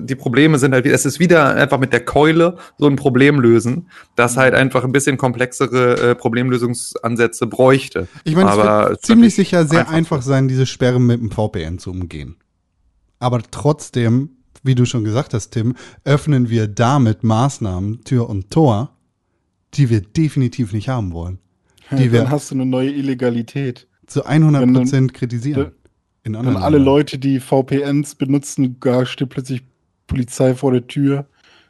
die 0.00 0.14
Probleme 0.14 0.58
sind 0.58 0.72
halt, 0.72 0.86
es 0.86 1.04
ist 1.06 1.18
wieder 1.20 1.54
einfach 1.54 1.78
mit 1.78 1.92
der 1.92 2.04
Keule 2.04 2.56
so 2.78 2.86
ein 2.86 2.96
Problem 2.96 3.40
lösen, 3.40 3.88
das 4.16 4.36
halt 4.36 4.54
einfach 4.54 4.84
ein 4.84 4.92
bisschen 4.92 5.16
komplexere 5.16 6.10
äh, 6.10 6.14
Problemlösungsansätze 6.14 7.46
bräuchte. 7.46 8.08
Ich 8.24 8.34
meine, 8.34 8.50
es 8.50 8.56
Aber 8.58 8.90
wird 8.90 9.02
ziemlich 9.04 9.34
sicher 9.34 9.66
sehr 9.66 9.80
einfach 9.80 9.92
einfach 9.94 10.22
sein, 10.22 10.48
diese 10.48 10.66
Sperre 10.66 11.00
mit 11.00 11.20
dem 11.20 11.30
VPN 11.30 11.78
zu 11.78 11.90
umgehen. 11.90 12.36
Aber 13.18 13.40
trotzdem, 13.50 14.30
wie 14.62 14.74
du 14.74 14.84
schon 14.84 15.04
gesagt 15.04 15.32
hast, 15.34 15.50
Tim, 15.50 15.74
öffnen 16.04 16.50
wir 16.50 16.66
damit 16.68 17.24
Maßnahmen, 17.24 18.04
Tür 18.04 18.28
und 18.28 18.50
Tor, 18.50 18.90
die 19.74 19.90
wir 19.90 20.00
definitiv 20.00 20.72
nicht 20.72 20.88
haben 20.88 21.12
wollen. 21.12 21.38
Die 21.92 22.10
wir 22.12 22.22
Dann 22.22 22.30
hast 22.30 22.50
du 22.50 22.54
eine 22.56 22.66
neue 22.66 22.90
Illegalität. 22.90 23.86
zu 24.06 24.24
100 24.24 24.62
wenn 24.62 24.74
dann- 24.74 24.82
Prozent 24.84 25.14
kritisieren. 25.14 25.72
In 26.26 26.34
anderen 26.34 26.56
alle 26.56 26.78
Ländern. 26.78 26.94
Leute, 26.94 27.18
die 27.18 27.38
VPNs 27.38 28.16
benutzen, 28.16 28.80
gar 28.80 29.06
steht 29.06 29.28
plötzlich 29.28 29.62
Polizei 30.08 30.56
vor 30.56 30.72
der 30.72 30.84
Tür. 30.84 31.26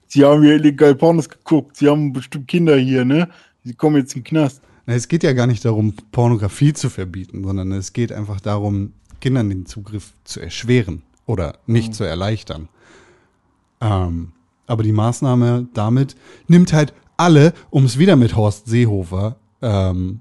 Sie 0.07 0.25
haben 0.25 0.43
hier 0.43 0.55
illegal 0.55 0.95
Pornos 0.95 1.29
geguckt. 1.29 1.77
Sie 1.77 1.91
haben 1.91 2.15
bestimmt 2.15 2.49
Kinder 2.49 2.75
hier, 2.79 3.05
ne? 3.05 3.29
Sie 3.65 3.75
kommen 3.75 3.97
jetzt 3.97 4.17
in 4.17 4.23
den 4.23 4.29
Knast. 4.29 4.63
Na, 4.87 4.95
Es 4.95 5.09
geht 5.09 5.25
ja 5.25 5.35
gar 5.35 5.47
nicht 5.47 5.63
darum, 5.67 5.93
Pornografie 6.11 6.73
zu 6.73 6.89
verbieten, 6.89 7.45
sondern 7.45 7.71
es 7.73 7.93
geht 7.93 8.13
einfach 8.13 8.41
darum, 8.41 8.95
Kindern 9.21 9.51
den 9.51 9.67
Zugriff 9.67 10.15
zu 10.25 10.41
erschweren 10.41 11.03
oder 11.27 11.59
nicht 11.67 11.95
zu 11.95 12.05
erleichtern. 12.05 12.71
Ähm, 13.83 14.33
aber 14.67 14.83
die 14.83 14.93
Maßnahme 14.93 15.69
damit 15.75 16.17
nimmt 16.49 16.73
halt 16.73 16.95
alle, 17.19 17.53
um 17.69 17.85
es 17.85 17.99
wieder 17.99 18.17
mit 18.17 18.37
Horst 18.37 18.69
Seehofer 18.69 19.37
ähm, 19.61 20.21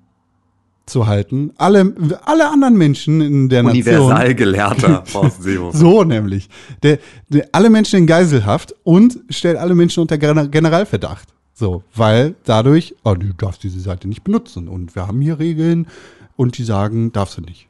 zu 0.85 1.07
halten, 1.07 1.51
alle, 1.57 1.95
alle 2.25 2.49
anderen 2.49 2.77
Menschen 2.77 3.21
in 3.21 3.49
der 3.49 3.63
Nation. 3.63 3.81
universal 3.83 4.35
gelehrter 4.35 5.03
Horst 5.13 5.41
Seehofer. 5.43 5.77
So 5.77 6.03
nämlich. 6.03 6.47
Der, 6.83 6.99
der, 7.29 7.49
alle 7.51 7.69
Menschen 7.69 7.99
in 7.99 8.07
Geiselhaft 8.07 8.75
und 8.83 9.19
stellt 9.29 9.57
alle 9.57 9.73
Menschen 9.75 10.01
unter 10.01 10.15
Gener- 10.15 10.47
Generalverdacht. 10.47 11.29
So, 11.53 11.83
weil 11.95 12.35
dadurch, 12.43 12.95
oh, 13.03 13.15
du 13.15 13.33
darfst 13.33 13.63
diese 13.63 13.79
Seite 13.79 14.07
nicht 14.07 14.23
benutzen 14.23 14.67
und 14.67 14.95
wir 14.95 15.07
haben 15.07 15.21
hier 15.21 15.39
Regeln 15.39 15.87
und 16.35 16.57
die 16.57 16.63
sagen, 16.63 17.11
darfst 17.13 17.37
du 17.37 17.41
nicht. 17.41 17.67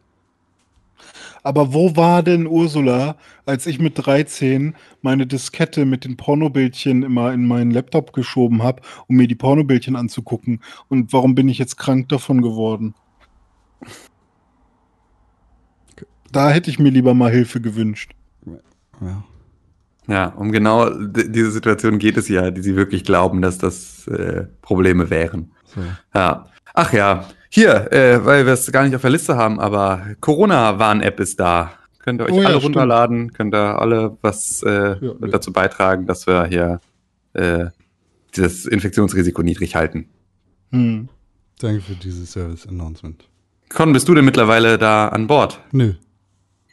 Aber 1.43 1.73
wo 1.75 1.95
war 1.95 2.23
denn 2.23 2.47
Ursula, 2.47 3.17
als 3.45 3.67
ich 3.67 3.77
mit 3.77 3.93
13 4.03 4.73
meine 5.03 5.27
Diskette 5.27 5.85
mit 5.85 6.03
den 6.03 6.17
Pornobildchen 6.17 7.03
immer 7.03 7.31
in 7.31 7.47
meinen 7.47 7.69
Laptop 7.69 8.13
geschoben 8.13 8.63
habe, 8.63 8.81
um 9.07 9.17
mir 9.17 9.27
die 9.27 9.35
Pornobildchen 9.35 9.95
anzugucken? 9.95 10.61
Und 10.89 11.13
warum 11.13 11.35
bin 11.35 11.47
ich 11.47 11.59
jetzt 11.59 11.77
krank 11.77 12.09
davon 12.09 12.41
geworden? 12.41 12.95
Da 16.35 16.49
hätte 16.49 16.69
ich 16.69 16.79
mir 16.79 16.89
lieber 16.89 17.13
mal 17.13 17.31
Hilfe 17.31 17.61
gewünscht. 17.61 18.11
Ja. 19.01 19.23
Ja, 20.07 20.27
um 20.27 20.51
genau 20.51 20.89
diese 20.91 21.49
Situation 21.49 21.97
geht 21.97 22.17
es 22.17 22.27
ja, 22.29 22.51
die 22.51 22.61
sie 22.61 22.75
wirklich 22.75 23.03
glauben, 23.03 23.41
dass 23.41 23.57
das 23.57 24.05
äh, 24.07 24.45
Probleme 24.61 25.09
wären. 25.09 25.51
So. 25.65 25.81
Ja. 26.13 26.45
Ach 26.73 26.93
ja, 26.93 27.25
hier, 27.49 27.91
äh, 27.91 28.23
weil 28.23 28.45
wir 28.45 28.53
es 28.53 28.71
gar 28.71 28.83
nicht 28.83 28.95
auf 28.95 29.01
der 29.01 29.09
Liste 29.09 29.35
haben, 29.35 29.59
aber 29.59 30.05
Corona-Warn-App 30.19 31.19
ist 31.19 31.39
da. 31.39 31.71
Könnt 31.99 32.21
ihr 32.21 32.25
euch 32.25 32.33
Oh 32.33 32.41
ja, 32.41 32.47
alle 32.49 32.57
stimmt. 32.59 32.75
runterladen, 32.75 33.33
könnt 33.33 33.55
ihr 33.55 33.79
alle 33.81 34.15
was 34.21 34.61
äh, 34.61 34.69
Ja, 34.69 34.95
ja. 35.01 35.13
dazu 35.31 35.51
beitragen, 35.51 36.05
dass 36.05 36.27
wir 36.27 36.45
hier 36.45 36.81
äh, 37.33 37.67
dieses 38.35 38.65
Infektionsrisiko 38.67 39.41
niedrig 39.41 39.75
halten. 39.75 40.09
Hm. 40.71 41.07
Danke 41.59 41.81
für 41.81 41.95
dieses 41.95 42.33
Service-Announcement. 42.33 43.23
Con, 43.69 43.91
bist 43.93 44.07
du 44.07 44.13
denn 44.13 44.25
mittlerweile 44.25 44.77
da 44.77 45.07
an 45.07 45.25
Bord? 45.25 45.59
Nö, 45.71 45.93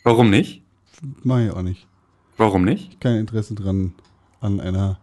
Warum 0.02 0.30
nicht? 0.30 0.62
mach 1.22 1.40
ich 1.40 1.50
auch 1.50 1.62
nicht. 1.62 1.86
Warum 2.36 2.64
nicht? 2.64 3.00
Kein 3.00 3.16
Interesse 3.16 3.54
dran 3.54 3.92
an 4.40 4.60
einer 4.60 4.98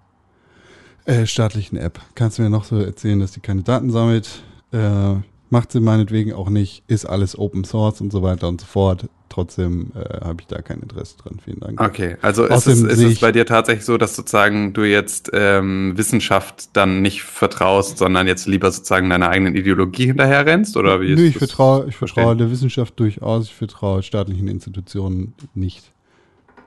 äh, 1.06 1.26
staatlichen 1.26 1.78
App. 1.78 2.00
Kannst 2.16 2.38
du 2.38 2.42
mir 2.42 2.50
noch 2.50 2.64
so 2.64 2.78
erzählen, 2.78 3.20
dass 3.20 3.32
die 3.32 3.40
keine 3.40 3.64
Daten 3.64 3.92
sammelt? 3.92 4.44
Äh, 4.72 5.16
macht 5.50 5.72
sie 5.72 5.80
meinetwegen 5.80 6.34
auch 6.34 6.50
nicht, 6.50 6.84
ist 6.88 7.06
alles 7.06 7.38
Open 7.38 7.64
Source 7.64 8.02
und 8.02 8.12
so 8.12 8.22
weiter 8.22 8.48
und 8.48 8.62
so 8.62 8.68
fort. 8.68 9.08
Trotzdem 9.30 9.92
äh, 9.96 10.22
habe 10.26 10.42
ich 10.42 10.48
da 10.48 10.62
kein 10.62 10.80
Interesse 10.82 11.16
dran. 11.18 11.38
Vielen 11.44 11.60
Dank. 11.60 11.80
Okay, 11.80 12.18
also 12.22 12.46
ist 12.46 12.66
es, 12.66 12.82
ist 12.82 13.00
es 13.00 13.20
bei 13.20 13.32
dir 13.32 13.46
tatsächlich 13.46 13.86
so, 13.86 13.98
dass 13.98 14.16
sozusagen 14.16 14.74
du 14.74 14.84
jetzt 14.84 15.30
ähm, 15.34 15.94
Wissenschaft 15.96 16.70
dann 16.76 17.02
nicht 17.04 17.22
vertraust, 17.24 18.00
sondern 18.00 18.26
jetzt 18.26 18.48
lieber 18.48 18.72
sozusagen 18.72 19.08
deiner 19.10 19.30
eigenen 19.30 19.56
Ideologie 19.56 20.08
hinterher 20.08 20.46
rennst? 20.48 20.76
Oder 20.78 21.00
wie 21.00 21.14
Nö, 21.14 21.26
ich 21.28 21.38
vertraue, 21.38 21.86
ich 21.88 21.96
vertraue 21.96 22.36
der 22.36 22.50
Wissenschaft 22.50 23.00
durchaus, 23.00 23.46
ich 23.46 23.54
vertraue 23.54 24.02
staatlichen 24.02 24.48
Institutionen 24.48 25.34
nicht. 25.54 25.92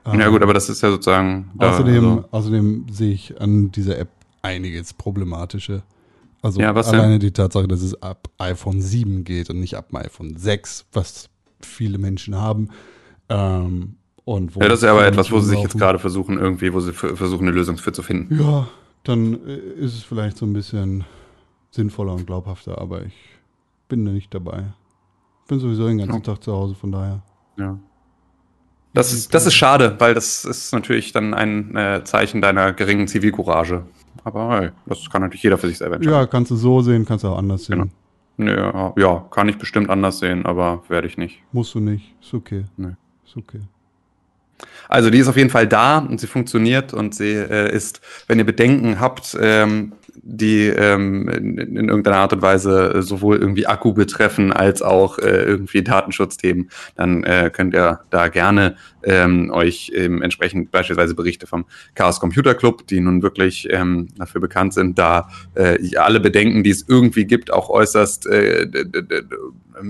Ja 0.07 0.29
gut, 0.29 0.43
aber 0.43 0.55
das 0.55 0.69
ist 0.69 0.83
ja 0.83 0.91
sozusagen. 0.91 1.51
da- 1.55 1.71
Außerdem, 1.71 2.05
also, 2.05 2.25
außerdem 2.31 2.87
sehe 2.91 3.13
ich 3.13 3.41
an 3.41 3.71
dieser 3.73 3.99
App 3.99 4.09
einiges 4.43 4.93
Problematische. 4.93 5.83
Also 6.43 6.61
Ja, 6.61 6.73
alleine 6.73 7.19
die 7.21 7.31
Tatsache, 7.31 7.69
dass 7.69 7.83
es 7.83 8.01
ab 8.03 8.29
iPhone 8.39 8.83
7 8.83 9.25
geht 9.25 9.49
und 9.49 9.61
nicht 9.61 9.77
ab 9.77 9.91
dem 9.91 9.97
iPhone 9.97 10.37
6, 10.37 10.87
was 10.93 11.31
viele 11.61 11.99
Menschen 11.99 12.35
haben. 12.35 12.69
Ähm, 13.29 13.97
Und 14.25 14.55
Ja, 14.57 14.69
das 14.69 14.83
ist 14.83 14.89
aber 14.89 15.07
etwas, 15.07 15.31
wo 15.33 15.41
sie 15.41 15.51
sich 15.51 15.61
jetzt 15.61 15.79
gerade 15.79 15.99
versuchen, 15.99 16.39
irgendwie, 16.39 16.73
wo 16.73 16.81
sie 16.81 16.93
versuchen, 16.93 17.47
eine 17.47 17.57
Lösung 17.57 17.77
für 17.77 17.93
zu 17.93 18.03
finden. 18.03 18.41
Ja, 18.41 18.69
dann 19.05 19.35
äh, 19.47 19.57
ist 19.57 19.95
es 19.95 20.03
vielleicht 20.03 20.37
so 20.37 20.47
ein 20.47 20.53
bisschen 20.53 21.05
sinnvoller 21.71 22.13
und 22.13 22.27
glaubhafter, 22.27 22.79
aber 22.79 23.05
ich 23.05 23.15
bin 23.89 24.05
da 24.05 24.13
nicht 24.13 24.33
dabei. 24.35 24.65
Bin 25.49 25.59
sowieso 25.59 25.87
den 25.87 25.99
ganzen 25.99 26.23
Tag 26.23 26.43
zu 26.43 26.53
Hause, 26.53 26.75
von 26.75 26.93
daher. 26.93 27.23
Ja. 27.57 27.79
Das 28.95 29.13
ist, 29.13 29.33
das 29.33 29.47
ist 29.47 29.55
schade, 29.55 29.97
weil 29.99 30.15
das 30.15 30.45
ist 30.45 30.73
natürlich 30.73 31.13
dann 31.13 31.35
ein 31.35 31.75
äh, 31.77 32.05
Zeichen 32.05 32.43
deiner 32.43 32.73
geringen 32.73 33.09
Zivilcourage. 33.09 33.85
Aber 34.25 34.61
hey, 34.61 34.71
das 34.87 35.09
kann 35.11 35.23
natürlich 35.23 35.43
jeder 35.43 35.59
für 35.59 35.69
sich 35.69 35.79
selber 35.79 35.97
entscheiden. 35.97 36.21
Ja, 36.21 36.27
kannst 36.27 36.51
du 36.51 36.57
so 36.57 36.81
sehen, 36.81 37.05
kannst 37.05 37.25
du 37.25 37.29
auch 37.29 37.39
anders 37.39 37.65
sehen. 37.65 37.91
Genau. 38.37 38.53
Ja, 38.53 38.93
ja, 38.97 39.27
kann 39.31 39.49
ich 39.49 39.59
bestimmt 39.59 39.91
anders 39.91 40.19
sehen, 40.19 40.47
aber 40.47 40.83
werde 40.89 41.07
ich 41.07 41.19
nicht. 41.19 41.43
Musst 41.53 41.75
du 41.75 41.81
nicht. 41.81 42.15
Ist 42.21 42.35
okay. 42.35 42.65
Nee. 42.77 42.95
Ist 43.25 43.37
okay. 43.37 43.61
Also 44.89 45.11
die 45.11 45.19
ist 45.19 45.29
auf 45.29 45.37
jeden 45.37 45.51
Fall 45.51 45.67
da 45.67 45.99
und 45.99 46.21
sie 46.21 46.27
funktioniert 46.27 46.93
und 46.93 47.15
sie 47.15 47.33
äh, 47.33 47.75
ist, 47.75 48.01
wenn 48.27 48.39
ihr 48.39 48.47
Bedenken 48.47 49.01
habt, 49.01 49.37
ähm, 49.41 49.93
die 50.17 50.67
ähm, 50.67 51.29
in, 51.29 51.59
in 51.59 51.89
irgendeiner 51.89 52.19
Art 52.19 52.33
und 52.33 52.43
Weise 52.43 52.95
äh, 52.95 53.03
sowohl 53.03 53.39
irgendwie 53.39 53.67
Akku 53.67 53.93
betreffen 53.93 54.53
als 54.53 54.83
auch 54.83 55.19
äh, 55.19 55.43
irgendwie 55.43 55.83
Datenschutzthemen, 55.83 56.71
dann 56.97 57.25
äh, 57.25 57.51
könnt 57.53 57.75
ihr 57.75 58.01
da 58.11 58.29
gerne 58.29 58.77
ähm, 59.03 59.51
euch 59.53 59.93
ähm, 59.95 60.23
entsprechend 60.23 60.71
beispielsweise 60.71 61.15
Berichte 61.15 61.47
vom 61.47 61.65
Chaos 61.95 62.21
Computer 62.21 62.55
Club, 62.55 62.87
die 62.87 63.01
nun 63.01 63.23
wirklich 63.23 63.69
ähm, 63.71 64.09
dafür 64.17 64.41
bekannt 64.41 64.75
sind, 64.75 64.99
da 64.99 65.29
äh, 65.55 65.97
alle 65.97 66.21
Bedenken, 66.21 66.63
die 66.63 66.71
es 66.71 66.85
irgendwie 66.87 67.25
gibt, 67.25 67.53
auch 67.53 67.69
äußerst, 67.69 68.27
äh, 68.27 68.67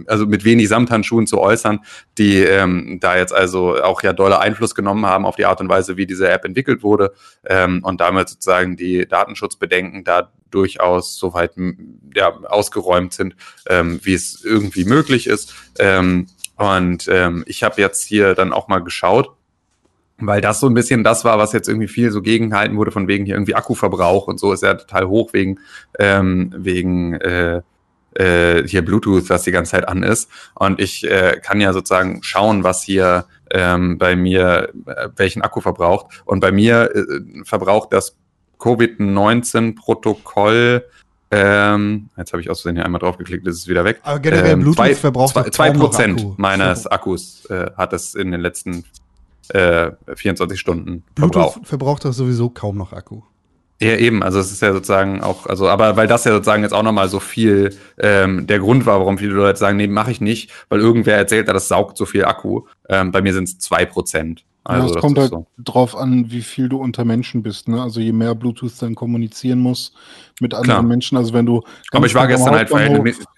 also 0.06 0.26
mit 0.26 0.44
wenig 0.44 0.68
Samthandschuhen 0.68 1.26
zu 1.26 1.40
äußern, 1.40 1.80
die 2.18 2.38
ähm, 2.38 2.98
da 3.00 3.16
jetzt 3.16 3.34
also 3.34 3.82
auch 3.82 4.02
ja 4.02 4.12
dolle 4.12 4.38
Einfluss 4.38 4.74
genommen 4.74 5.06
haben 5.06 5.26
auf 5.26 5.36
die 5.36 5.46
Art 5.46 5.60
und 5.60 5.68
Weise, 5.68 5.96
wie 5.96 6.06
diese 6.06 6.28
App 6.28 6.44
entwickelt 6.44 6.82
wurde 6.82 7.12
ähm, 7.46 7.80
und 7.82 8.00
damit 8.00 8.28
sozusagen 8.28 8.76
die 8.76 9.06
Datenschutzbedenken 9.06 10.04
da 10.04 10.32
durchaus 10.50 11.16
soweit 11.16 11.52
ja, 12.14 12.28
ausgeräumt 12.44 13.12
sind, 13.12 13.34
ähm, 13.68 14.00
wie 14.02 14.14
es 14.14 14.44
irgendwie 14.44 14.84
möglich 14.84 15.26
ist. 15.26 15.54
Ähm, 15.78 16.26
und 16.56 17.08
ähm, 17.08 17.42
ich 17.46 17.62
habe 17.62 17.80
jetzt 17.80 18.04
hier 18.04 18.34
dann 18.34 18.52
auch 18.52 18.68
mal 18.68 18.80
geschaut, 18.80 19.30
weil 20.18 20.40
das 20.40 20.60
so 20.60 20.68
ein 20.68 20.74
bisschen 20.74 21.02
das 21.02 21.24
war, 21.24 21.38
was 21.38 21.52
jetzt 21.52 21.68
irgendwie 21.68 21.88
viel 21.88 22.10
so 22.10 22.22
gegengehalten 22.22 22.76
wurde, 22.76 22.92
von 22.92 23.08
wegen 23.08 23.24
hier 23.24 23.34
irgendwie 23.34 23.54
Akkuverbrauch 23.54 24.28
und 24.28 24.38
so 24.38 24.52
ist 24.52 24.62
ja 24.62 24.74
total 24.74 25.08
hoch 25.08 25.32
wegen, 25.32 25.58
ähm, 25.98 26.52
wegen 26.56 27.14
äh, 27.14 27.62
äh, 28.14 28.66
hier 28.66 28.84
Bluetooth, 28.84 29.30
was 29.30 29.42
die 29.42 29.52
ganze 29.52 29.70
Zeit 29.72 29.88
an 29.88 30.02
ist. 30.02 30.28
Und 30.54 30.80
ich 30.80 31.04
äh, 31.08 31.38
kann 31.42 31.60
ja 31.60 31.72
sozusagen 31.72 32.22
schauen, 32.22 32.64
was 32.64 32.82
hier 32.82 33.26
ähm, 33.50 33.98
bei 33.98 34.16
mir, 34.16 34.70
äh, 34.86 35.08
welchen 35.16 35.42
Akku 35.42 35.60
verbraucht. 35.60 36.22
Und 36.24 36.40
bei 36.40 36.50
mir 36.52 36.90
äh, 36.94 37.04
verbraucht 37.44 37.92
das 37.92 38.16
Covid-19-Protokoll, 38.58 40.84
ähm, 41.34 42.10
jetzt 42.16 42.32
habe 42.32 42.42
ich 42.42 42.50
aus 42.50 42.60
Versehen 42.60 42.76
hier 42.76 42.84
einmal 42.84 43.00
draufgeklickt, 43.00 43.46
ist 43.46 43.56
es 43.56 43.66
wieder 43.66 43.86
weg. 43.86 44.00
Aber 44.02 44.20
generell 44.20 44.54
Bluetooth 44.56 44.76
zwei, 44.76 44.94
verbraucht 44.94 45.32
zwei, 45.32 45.48
zwei 45.48 45.70
Prozent 45.70 46.20
Akku. 46.20 46.34
meines. 46.36 46.86
Akkus 46.86 47.46
äh, 47.46 47.70
hat 47.74 47.94
es 47.94 48.14
in 48.14 48.30
den 48.30 48.42
letzten 48.42 48.84
äh, 49.48 49.92
24 50.14 50.60
Stunden 50.60 51.04
Bluetooth 51.14 51.32
verbraucht. 51.32 51.66
verbraucht 51.66 52.04
doch 52.04 52.12
sowieso 52.12 52.50
kaum 52.50 52.76
noch 52.76 52.92
Akku. 52.92 53.22
Ja, 53.82 53.96
eben, 53.96 54.22
also 54.22 54.38
es 54.38 54.52
ist 54.52 54.62
ja 54.62 54.72
sozusagen 54.72 55.22
auch, 55.22 55.46
also, 55.46 55.68
aber 55.68 55.96
weil 55.96 56.06
das 56.06 56.24
ja 56.24 56.30
sozusagen 56.30 56.62
jetzt 56.62 56.72
auch 56.72 56.84
nochmal 56.84 57.08
so 57.08 57.18
viel 57.18 57.74
ähm, 57.98 58.46
der 58.46 58.60
Grund 58.60 58.86
war, 58.86 59.00
warum 59.00 59.18
viele 59.18 59.32
Leute 59.32 59.58
sagen, 59.58 59.76
nee, 59.76 59.88
mache 59.88 60.12
ich 60.12 60.20
nicht, 60.20 60.52
weil 60.68 60.78
irgendwer 60.78 61.16
erzählt 61.16 61.48
hat, 61.48 61.56
das 61.56 61.66
saugt 61.66 61.96
so 61.96 62.06
viel 62.06 62.24
Akku. 62.24 62.62
Ähm, 62.88 63.10
bei 63.10 63.22
mir 63.22 63.34
sind 63.34 63.48
es 63.48 63.58
zwei 63.58 63.84
Prozent. 63.84 64.44
Also 64.64 64.82
ja, 64.82 64.86
es 64.86 64.92
das 64.92 65.00
kommt 65.00 65.18
halt 65.18 65.30
so. 65.30 65.46
drauf 65.58 65.96
an, 65.96 66.30
wie 66.30 66.42
viel 66.42 66.68
du 66.68 66.78
unter 66.78 67.04
Menschen 67.04 67.42
bist. 67.42 67.66
Ne? 67.66 67.82
Also 67.82 67.98
je 67.98 68.12
mehr 68.12 68.36
Bluetooth 68.36 68.70
dann 68.80 68.94
kommunizieren 68.94 69.58
muss 69.58 69.92
mit 70.40 70.54
anderen 70.54 70.66
Klar. 70.66 70.82
Menschen. 70.84 71.18
Also 71.18 71.32
wenn 71.32 71.46
du 71.46 71.62
Aber 71.90 72.06
ich 72.06 72.14
war 72.14 72.28
Tag 72.28 72.36
gestern 72.36 72.54
halt 72.54 72.70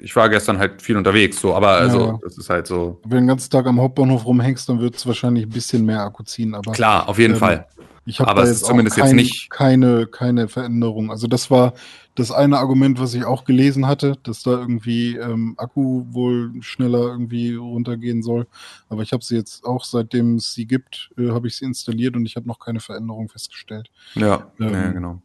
ich 0.00 0.14
war 0.14 0.28
gestern 0.28 0.58
halt 0.58 0.82
viel 0.82 0.98
unterwegs, 0.98 1.40
so, 1.40 1.54
aber 1.54 1.68
also 1.68 2.06
ja. 2.06 2.18
das 2.22 2.36
ist 2.36 2.50
halt 2.50 2.66
so. 2.66 3.00
wenn 3.04 3.10
du 3.10 3.16
den 3.16 3.28
ganzen 3.28 3.50
Tag 3.50 3.66
am 3.66 3.80
Hauptbahnhof 3.80 4.26
rumhängst, 4.26 4.68
dann 4.68 4.80
wird 4.80 4.96
es 4.96 5.06
wahrscheinlich 5.06 5.46
ein 5.46 5.50
bisschen 5.50 5.86
mehr 5.86 6.02
Akku 6.02 6.24
ziehen. 6.24 6.54
Aber 6.54 6.72
Klar, 6.72 7.08
auf 7.08 7.18
jeden 7.18 7.34
Ähm, 7.34 7.40
Fall. 7.40 7.66
Ich 8.06 8.20
habe 8.20 8.30
Aber 8.30 8.42
da 8.42 8.48
jetzt 8.48 8.66
zumindest 8.66 8.96
jetzt 8.98 9.06
kein, 9.06 9.16
nicht- 9.16 9.50
keine, 9.50 10.06
keine 10.06 10.48
Veränderung. 10.48 11.10
Also 11.10 11.26
das 11.26 11.50
war 11.50 11.72
das 12.14 12.30
eine 12.30 12.58
Argument, 12.58 13.00
was 13.00 13.14
ich 13.14 13.24
auch 13.24 13.44
gelesen 13.44 13.86
hatte, 13.86 14.16
dass 14.22 14.42
da 14.42 14.50
irgendwie 14.52 15.16
ähm, 15.16 15.54
Akku 15.56 16.04
wohl 16.10 16.52
schneller 16.60 17.00
irgendwie 17.08 17.54
runtergehen 17.54 18.22
soll. 18.22 18.46
Aber 18.88 19.02
ich 19.02 19.12
habe 19.12 19.24
sie 19.24 19.36
jetzt 19.36 19.64
auch, 19.64 19.84
seitdem 19.84 20.36
es 20.36 20.52
sie 20.54 20.66
gibt, 20.66 21.10
äh, 21.18 21.30
habe 21.30 21.48
ich 21.48 21.56
sie 21.56 21.64
installiert 21.64 22.14
und 22.14 22.26
ich 22.26 22.36
habe 22.36 22.46
noch 22.46 22.58
keine 22.60 22.80
Veränderung 22.80 23.28
festgestellt. 23.30 23.90
Ja, 24.14 24.48
Ähm, 24.60 24.72
ja 24.72 24.92
genau. 24.92 25.22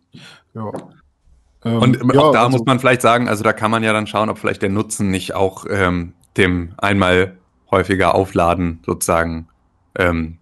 Ja. 0.55 0.71
Ähm, 1.65 1.77
Und 1.81 2.13
ja, 2.13 2.21
auch 2.21 2.31
da 2.31 2.45
also- 2.45 2.57
muss 2.57 2.65
man 2.65 2.79
vielleicht 2.79 3.01
sagen, 3.01 3.27
also 3.27 3.43
da 3.43 3.53
kann 3.53 3.69
man 3.69 3.83
ja 3.83 3.93
dann 3.93 4.07
schauen, 4.07 4.29
ob 4.29 4.39
vielleicht 4.39 4.61
der 4.61 4.69
Nutzen 4.69 5.11
nicht 5.11 5.35
auch 5.35 5.65
ähm, 5.69 6.13
dem 6.37 6.73
einmal 6.77 7.37
häufiger 7.69 8.15
aufladen 8.15 8.79
sozusagen, 8.85 9.47
ähm, 9.95 10.38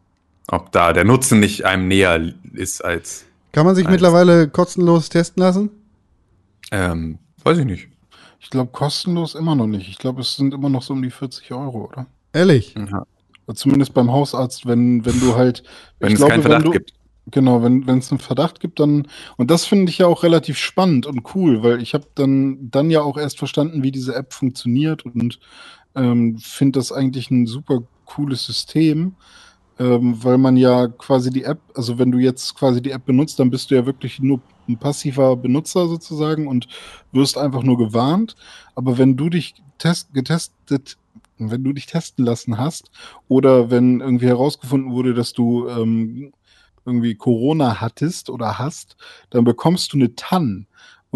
ob 0.48 0.72
da 0.72 0.94
der 0.94 1.04
Nutzen 1.04 1.40
nicht 1.40 1.66
einem 1.66 1.88
näher 1.88 2.34
ist 2.54 2.84
als, 2.84 3.26
Kann 3.52 3.66
man 3.66 3.76
sich 3.76 3.86
Als- 3.86 3.92
mittlerweile 3.94 4.48
kostenlos 4.50 5.10
testen 5.10 5.42
lassen? 5.42 5.70
ähm, 6.72 7.18
weiß 7.44 7.60
ich 7.60 7.66
nicht. 7.66 7.88
Ich 8.40 8.50
glaube, 8.50 8.72
kostenlos 8.72 9.36
immer 9.36 9.56
noch 9.56 9.68
nicht. 9.68 9.90
Ich 9.90 9.98
glaube, 9.98 10.22
es 10.22 10.36
sind 10.36 10.54
immer 10.54 10.70
noch 10.70 10.84
so 10.84 10.94
um 10.94 11.02
die 11.02 11.10
40 11.12 11.52
Euro, 11.54 11.86
oder? 11.86 12.06
Ehrlich? 12.34 12.76
Ja. 12.76 13.04
Zumindest 13.54 13.94
beim 13.94 14.12
Hausarzt, 14.12 14.66
wenn, 14.66 15.06
wenn 15.06 15.20
du 15.20 15.36
halt. 15.36 15.64
Wenn 16.00 16.10
ich 16.10 16.14
es 16.16 16.20
glaube, 16.20 16.32
keinen 16.32 16.42
Verdacht 16.42 16.66
du, 16.66 16.72
gibt. 16.72 16.92
Genau, 17.32 17.62
wenn 17.62 17.88
wenn 17.88 17.98
es 17.98 18.10
einen 18.12 18.20
Verdacht 18.20 18.60
gibt, 18.62 18.80
dann 18.80 19.08
und 19.36 19.52
das 19.52 19.66
finde 19.66 19.90
ich 19.90 19.98
ja 19.98 20.08
auch 20.08 20.24
relativ 20.24 20.58
spannend 20.58 21.06
und 21.06 21.36
cool, 21.36 21.62
weil 21.62 21.82
ich 21.82 21.94
habe 21.94 22.06
dann 22.16 22.70
dann 22.72 22.90
ja 22.90 23.02
auch 23.02 23.18
erst 23.18 23.38
verstanden, 23.38 23.84
wie 23.84 23.92
diese 23.92 24.16
App 24.16 24.34
funktioniert 24.34 25.04
und 25.06 25.40
ähm, 25.96 26.38
finde 26.38 26.80
das 26.80 26.94
eigentlich 26.94 27.30
ein 27.30 27.46
super 27.46 27.80
cooles 28.06 28.46
System, 28.46 29.16
ähm, 29.80 30.24
weil 30.24 30.38
man 30.38 30.58
ja 30.58 30.88
quasi 30.88 31.30
die 31.30 31.44
App, 31.44 31.60
also 31.76 32.00
wenn 32.00 32.12
du 32.12 32.18
jetzt 32.18 32.56
quasi 32.56 32.82
die 32.82 32.92
App 32.92 33.06
benutzt, 33.06 33.40
dann 33.40 33.50
bist 33.50 33.70
du 33.70 33.76
ja 33.76 33.86
wirklich 33.86 34.20
nur 34.20 34.42
ein 34.68 34.78
passiver 34.78 35.36
Benutzer 35.36 35.88
sozusagen 35.88 36.48
und 36.48 36.68
wirst 37.12 37.38
einfach 37.38 37.64
nur 37.64 37.78
gewarnt. 37.78 38.36
Aber 38.76 38.98
wenn 38.98 39.16
du 39.16 39.30
dich 39.30 39.56
test, 39.78 40.14
getestet, 40.14 40.98
wenn 41.38 41.64
du 41.64 41.74
dich 41.74 41.86
testen 41.86 42.26
lassen 42.26 42.58
hast 42.58 42.92
oder 43.28 43.70
wenn 43.70 44.02
irgendwie 44.02 44.28
herausgefunden 44.28 44.92
wurde, 44.92 45.14
dass 45.14 45.34
du 45.34 45.68
ähm, 45.70 46.34
irgendwie 46.86 47.16
Corona 47.16 47.80
hattest 47.82 48.30
oder 48.30 48.58
hast, 48.58 48.96
dann 49.30 49.44
bekommst 49.44 49.94
du 49.94 49.98
eine 49.98 50.16
TAN. 50.16 50.68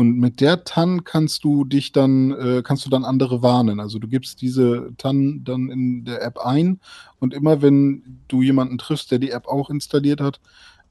Und 0.02 0.18
mit 0.18 0.42
der 0.42 0.64
TAN 0.64 1.04
kannst 1.04 1.44
du 1.44 1.64
dich 1.64 1.92
dann, 1.92 2.32
äh, 2.32 2.64
kannst 2.64 2.88
du 2.88 2.90
dann 2.90 3.06
andere 3.06 3.44
warnen. 3.44 3.80
Also 3.80 4.00
du 4.00 4.08
gibst 4.08 4.42
diese 4.42 4.90
TAN 4.98 5.44
dann 5.44 5.70
in 5.70 6.06
der 6.06 6.24
App 6.24 6.40
ein 6.40 6.80
und 7.20 7.36
immer 7.36 7.62
wenn 7.62 8.20
du 8.28 8.42
jemanden 8.42 8.80
triffst, 8.80 9.12
der 9.12 9.20
die 9.20 9.30
App 9.30 9.48
auch 9.48 9.70
installiert 9.70 10.20
hat, 10.20 10.42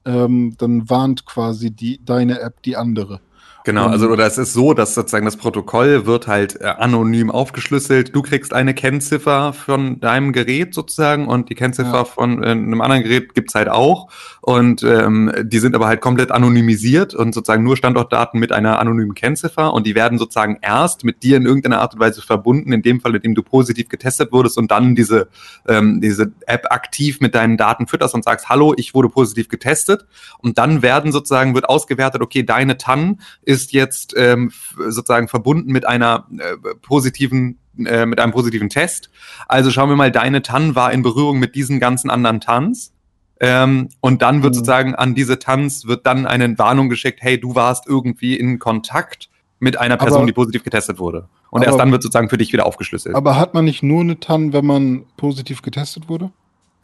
ähm, 0.05 0.55
dann 0.57 0.89
warnt 0.89 1.25
quasi 1.25 1.71
die, 1.71 1.99
deine 2.05 2.39
App 2.39 2.63
die 2.63 2.77
andere. 2.77 3.19
Genau, 3.63 3.87
also 3.87 4.07
oder 4.07 4.25
es 4.25 4.37
ist 4.37 4.53
so, 4.53 4.73
dass 4.73 4.95
sozusagen 4.95 5.25
das 5.25 5.37
Protokoll 5.37 6.05
wird 6.05 6.27
halt 6.27 6.59
äh, 6.59 6.65
anonym 6.65 7.29
aufgeschlüsselt. 7.29 8.15
Du 8.15 8.21
kriegst 8.21 8.53
eine 8.53 8.73
Kennziffer 8.73 9.53
von 9.53 9.99
deinem 9.99 10.33
Gerät 10.33 10.73
sozusagen 10.73 11.27
und 11.27 11.49
die 11.49 11.55
Kennziffer 11.55 11.91
Ja. 11.93 12.05
von 12.05 12.43
äh, 12.43 12.47
einem 12.47 12.81
anderen 12.81 13.03
Gerät 13.03 13.33
gibt's 13.35 13.53
halt 13.53 13.69
auch. 13.69 14.09
Und 14.41 14.81
ähm, 14.83 15.31
die 15.43 15.59
sind 15.59 15.75
aber 15.75 15.87
halt 15.87 16.01
komplett 16.01 16.31
anonymisiert 16.31 17.13
und 17.13 17.33
sozusagen 17.33 17.63
nur 17.63 17.77
Standortdaten 17.77 18.39
mit 18.39 18.51
einer 18.51 18.79
anonymen 18.79 19.13
Kennziffer 19.13 19.73
und 19.73 19.85
die 19.85 19.93
werden 19.93 20.17
sozusagen 20.17 20.57
erst 20.61 21.03
mit 21.03 21.21
dir 21.21 21.37
in 21.37 21.45
irgendeiner 21.45 21.81
Art 21.81 21.93
und 21.93 21.99
Weise 21.99 22.21
verbunden, 22.23 22.73
in 22.73 22.81
dem 22.81 23.01
Fall, 23.01 23.15
in 23.15 23.21
dem 23.21 23.35
du 23.35 23.43
positiv 23.43 23.89
getestet 23.89 24.31
wurdest 24.31 24.57
und 24.57 24.71
dann 24.71 24.95
diese, 24.95 25.27
ähm, 25.67 26.01
diese 26.01 26.31
App 26.47 26.65
aktiv 26.71 27.19
mit 27.21 27.35
deinen 27.35 27.57
Daten 27.57 27.85
fütterst 27.85 28.15
und 28.15 28.23
sagst, 28.23 28.49
hallo, 28.49 28.73
ich 28.75 28.95
wurde 28.95 29.09
positiv 29.09 29.47
getestet. 29.49 30.05
Und 30.39 30.57
dann 30.57 30.81
werden 30.81 31.11
sozusagen, 31.11 31.53
wird 31.53 31.69
ausgewertet, 31.69 32.21
okay, 32.21 32.43
deine 32.43 32.77
TAN 32.77 33.19
ist 33.51 33.73
jetzt 33.73 34.13
ähm, 34.17 34.51
sozusagen 34.77 35.27
verbunden 35.27 35.71
mit 35.71 35.87
einer 35.87 36.27
äh, 36.37 36.55
positiven 36.81 37.57
äh, 37.85 38.05
mit 38.05 38.19
einem 38.19 38.31
positiven 38.33 38.69
Test. 38.69 39.09
Also 39.47 39.71
schauen 39.71 39.89
wir 39.89 39.95
mal, 39.95 40.11
deine 40.11 40.41
TAN 40.41 40.75
war 40.75 40.91
in 40.91 41.03
Berührung 41.03 41.39
mit 41.39 41.55
diesen 41.55 41.79
ganzen 41.79 42.09
anderen 42.09 42.41
TANs. 42.41 42.93
Ähm, 43.39 43.89
und 44.01 44.21
dann 44.21 44.43
wird 44.43 44.53
Mhm. 44.53 44.57
sozusagen 44.57 44.95
an 44.95 45.15
diese 45.15 45.39
TANs 45.39 45.87
wird 45.87 46.05
dann 46.05 46.27
eine 46.27 46.57
Warnung 46.59 46.89
geschickt, 46.89 47.19
hey, 47.21 47.39
du 47.39 47.55
warst 47.55 47.87
irgendwie 47.87 48.35
in 48.35 48.59
Kontakt 48.59 49.29
mit 49.59 49.79
einer 49.79 49.97
Person, 49.97 50.19
Aber- 50.19 50.25
die 50.27 50.33
positiv 50.33 50.63
getestet 50.63 50.99
wurde. 50.99 51.27
Und 51.49 51.61
aber- 51.61 51.67
erst 51.67 51.79
dann 51.79 51.91
wird 51.91 52.03
sozusagen 52.03 52.29
für 52.29 52.37
dich 52.37 52.51
wieder 52.53 52.65
aufgeschlüsselt. 52.65 53.15
Aber 53.15 53.37
hat 53.37 53.53
man 53.53 53.65
nicht 53.65 53.83
nur 53.83 54.01
eine 54.01 54.19
TAN, 54.19 54.53
wenn 54.53 54.65
man 54.65 55.05
positiv 55.17 55.61
getestet 55.61 56.07
wurde? 56.09 56.31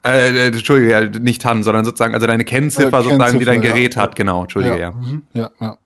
äh, 0.04 0.30
äh, 0.30 0.48
Entschuldige, 0.48 0.92
ja, 0.92 1.02
nicht 1.02 1.42
TAN, 1.42 1.64
sondern 1.64 1.84
sozusagen, 1.84 2.14
also 2.14 2.28
deine 2.28 2.46
Kennziffer 2.46 3.00
Äh, 3.00 3.04
sozusagen, 3.04 3.40
die 3.40 3.46
dein 3.46 3.56
Kennziffer, 3.62 3.76
Gerät 3.76 3.96
ja. 3.96 4.02
hat, 4.04 4.16
genau, 4.16 4.44
Entschuldige, 4.44 4.80
ja. 4.80 4.92
Mhm. 4.92 5.24
Ja, 5.34 5.50
ja. 5.60 5.78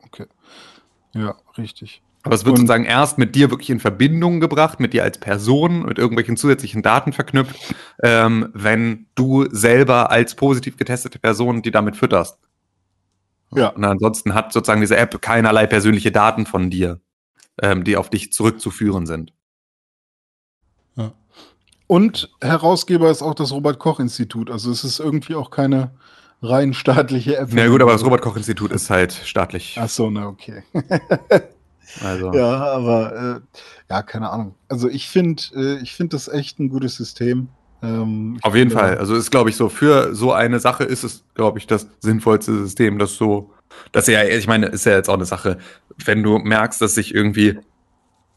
Ja, 1.13 1.35
richtig. 1.57 2.01
Aber 2.23 2.35
es 2.35 2.45
wird 2.45 2.51
Und- 2.53 2.57
sozusagen 2.61 2.85
erst 2.85 3.17
mit 3.17 3.35
dir 3.35 3.49
wirklich 3.49 3.69
in 3.71 3.79
Verbindung 3.79 4.39
gebracht, 4.39 4.79
mit 4.79 4.93
dir 4.93 5.03
als 5.03 5.17
Person, 5.19 5.83
mit 5.85 5.97
irgendwelchen 5.97 6.37
zusätzlichen 6.37 6.83
Daten 6.83 7.13
verknüpft, 7.13 7.73
ähm, 8.03 8.49
wenn 8.53 9.07
du 9.15 9.47
selber 9.49 10.11
als 10.11 10.35
positiv 10.35 10.77
getestete 10.77 11.17
Person 11.17 11.61
die 11.63 11.71
damit 11.71 11.95
fütterst. 11.95 12.37
Ja. 13.53 13.69
Und 13.69 13.83
ansonsten 13.83 14.33
hat 14.33 14.53
sozusagen 14.53 14.81
diese 14.81 14.97
App 14.97 15.21
keinerlei 15.21 15.65
persönliche 15.65 16.11
Daten 16.11 16.45
von 16.45 16.69
dir, 16.69 17.01
ähm, 17.61 17.83
die 17.83 17.97
auf 17.97 18.09
dich 18.09 18.31
zurückzuführen 18.31 19.05
sind. 19.05 19.33
Und 21.87 22.29
Herausgeber 22.39 23.11
ist 23.11 23.21
auch 23.21 23.33
das 23.33 23.51
Robert-Koch-Institut. 23.51 24.49
Also 24.49 24.71
es 24.71 24.85
ist 24.85 25.01
irgendwie 25.01 25.35
auch 25.35 25.51
keine 25.51 25.91
rein 26.41 26.73
staatliche 26.73 27.37
App. 27.37 27.49
Na 27.51 27.67
gut, 27.67 27.81
aber 27.81 27.91
das 27.91 28.03
Robert-Koch-Institut 28.03 28.71
ist 28.71 28.89
halt 28.89 29.13
staatlich. 29.13 29.77
Ach 29.79 29.89
so, 29.89 30.09
na 30.09 30.27
okay. 30.27 30.63
Also. 32.03 32.31
Ja, 32.33 32.55
aber 32.71 33.41
äh, 33.51 33.59
ja, 33.89 34.01
keine 34.01 34.29
Ahnung. 34.29 34.55
Also 34.69 34.87
ich 34.87 35.09
finde, 35.09 35.43
äh, 35.55 35.81
ich 35.81 35.93
finde 35.93 36.15
das 36.15 36.29
echt 36.29 36.59
ein 36.59 36.69
gutes 36.69 36.95
System. 36.95 37.49
Ähm, 37.83 38.37
Auf 38.43 38.55
jeden 38.55 38.69
finde- 38.69 38.83
Fall. 38.83 38.97
Also 38.97 39.13
ist, 39.15 39.29
glaube 39.31 39.49
ich, 39.49 39.57
so 39.57 39.67
für 39.67 40.15
so 40.15 40.31
eine 40.31 40.59
Sache 40.59 40.83
ist 40.85 41.03
es, 41.03 41.25
glaube 41.33 41.59
ich, 41.59 41.67
das 41.67 41.87
sinnvollste 41.99 42.53
System, 42.63 42.97
das 42.97 43.15
so, 43.17 43.51
das 43.91 44.07
ja, 44.07 44.23
ich 44.23 44.47
meine, 44.47 44.67
ist 44.67 44.85
ja 44.85 44.93
jetzt 44.93 45.09
auch 45.09 45.15
eine 45.15 45.25
Sache, 45.25 45.57
wenn 46.05 46.23
du 46.23 46.37
merkst, 46.37 46.81
dass 46.81 46.95
sich 46.95 47.13
irgendwie 47.13 47.59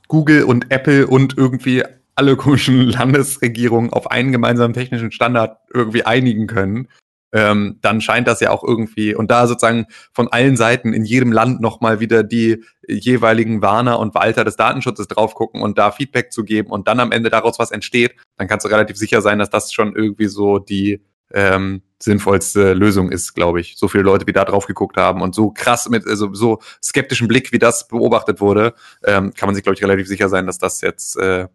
Google 0.09 0.45
und 0.45 0.71
Apple 0.73 1.07
und 1.07 1.39
irgendwie 1.39 1.85
alle 2.17 2.37
komischen 2.37 2.81
Landesregierungen 2.89 3.93
auf 3.93 4.11
einen 4.11 4.33
gemeinsamen 4.33 4.75
technischen 4.75 5.13
Standard 5.13 5.59
irgendwie 5.73 6.05
einigen 6.05 6.47
können, 6.47 6.89
ähm, 7.35 7.78
dann 7.82 8.01
scheint 8.01 8.28
das 8.28 8.39
ja 8.40 8.51
auch 8.51 8.62
irgendwie, 8.62 9.15
und 9.15 9.31
da 9.31 9.48
sozusagen 9.48 9.86
von 10.12 10.28
allen 10.28 10.56
Seiten 10.56 10.93
in 10.93 11.05
jedem 11.05 11.32
Land 11.32 11.61
nochmal 11.61 11.98
wieder 11.98 12.23
die 12.23 12.65
jeweiligen 12.86 13.61
Warner 13.61 13.98
und 13.98 14.15
Walter 14.15 14.44
des 14.44 14.56
Datenschutzes 14.56 15.09
drauf 15.09 15.35
gucken 15.35 15.61
und 15.61 15.77
da 15.77 15.90
Feedback 15.90 16.32
zu 16.32 16.44
geben 16.44 16.70
und 16.70 16.86
dann 16.86 17.01
am 17.01 17.11
Ende 17.11 17.31
daraus 17.31 17.59
was 17.59 17.73
entsteht, 17.73 18.15
dann 18.36 18.47
kannst 18.47 18.65
du 18.65 18.70
relativ 18.70 18.97
sicher 18.97 19.20
sein, 19.20 19.40
dass 19.40 19.51
das 19.51 19.73
schon 19.73 19.97
irgendwie 19.97 20.28
so 20.28 20.61
die 20.61 21.02
ähm, 21.32 21.82
sinnvollste 21.98 22.73
Lösung 22.73 23.11
ist, 23.11 23.35
glaube 23.35 23.61
ich. 23.61 23.77
So 23.77 23.89
viele 23.89 24.05
Leute, 24.05 24.28
wie 24.28 24.32
da 24.32 24.44
drauf 24.44 24.66
geguckt 24.66 24.97
haben 24.97 25.20
und 25.20 25.35
so 25.35 25.51
krass 25.51 25.89
mit 25.89 26.06
also 26.06 26.32
so 26.35 26.61
skeptischen 26.81 27.27
Blick, 27.27 27.51
wie 27.51 27.59
das 27.59 27.89
beobachtet 27.89 28.40
wurde, 28.40 28.74
ähm, 29.02 29.35
kann 29.35 29.48
man 29.48 29.56
sich, 29.56 29.65
glaube 29.65 29.74
ich, 29.74 29.82
relativ 29.82 30.06
sicher 30.06 30.28
sein, 30.28 30.47
dass 30.47 30.59
das 30.59 30.82
jetzt 30.82 31.16
äh, 31.16 31.48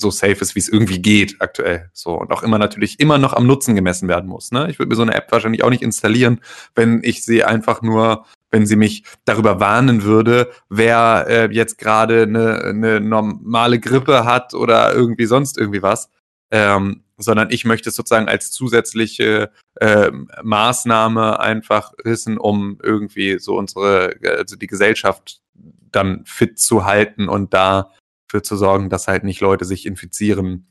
so 0.00 0.10
safe 0.10 0.40
ist, 0.40 0.54
wie 0.54 0.60
es 0.60 0.68
irgendwie 0.68 1.00
geht 1.00 1.36
aktuell. 1.40 1.90
So 1.92 2.12
und 2.12 2.30
auch 2.32 2.42
immer 2.42 2.58
natürlich 2.58 3.00
immer 3.00 3.18
noch 3.18 3.32
am 3.32 3.46
Nutzen 3.46 3.74
gemessen 3.74 4.08
werden 4.08 4.28
muss. 4.28 4.50
Ne? 4.52 4.70
Ich 4.70 4.78
würde 4.78 4.90
mir 4.90 4.96
so 4.96 5.02
eine 5.02 5.14
App 5.14 5.30
wahrscheinlich 5.30 5.64
auch 5.64 5.70
nicht 5.70 5.82
installieren, 5.82 6.40
wenn 6.74 7.00
ich 7.02 7.24
sie 7.24 7.44
einfach 7.44 7.82
nur, 7.82 8.24
wenn 8.50 8.66
sie 8.66 8.76
mich 8.76 9.04
darüber 9.24 9.60
warnen 9.60 10.02
würde, 10.02 10.50
wer 10.68 11.26
äh, 11.28 11.48
jetzt 11.52 11.78
gerade 11.78 12.22
eine, 12.22 12.62
eine 12.64 13.00
normale 13.00 13.78
Grippe 13.78 14.24
hat 14.24 14.54
oder 14.54 14.94
irgendwie 14.94 15.26
sonst 15.26 15.58
irgendwie 15.58 15.82
was. 15.82 16.10
Ähm, 16.50 17.02
sondern 17.18 17.50
ich 17.50 17.64
möchte 17.64 17.90
es 17.90 17.96
sozusagen 17.96 18.28
als 18.28 18.52
zusätzliche 18.52 19.50
ähm, 19.80 20.30
Maßnahme 20.42 21.40
einfach 21.40 21.92
wissen, 22.04 22.38
um 22.38 22.78
irgendwie 22.82 23.38
so 23.38 23.56
unsere, 23.58 24.14
also 24.22 24.56
die 24.56 24.68
Gesellschaft 24.68 25.40
dann 25.90 26.24
fit 26.24 26.58
zu 26.58 26.84
halten 26.84 27.28
und 27.28 27.54
dafür 28.28 28.42
zu 28.42 28.56
sorgen, 28.56 28.88
dass 28.90 29.08
halt 29.08 29.24
nicht 29.24 29.40
Leute 29.40 29.64
sich 29.64 29.86
infizieren 29.86 30.68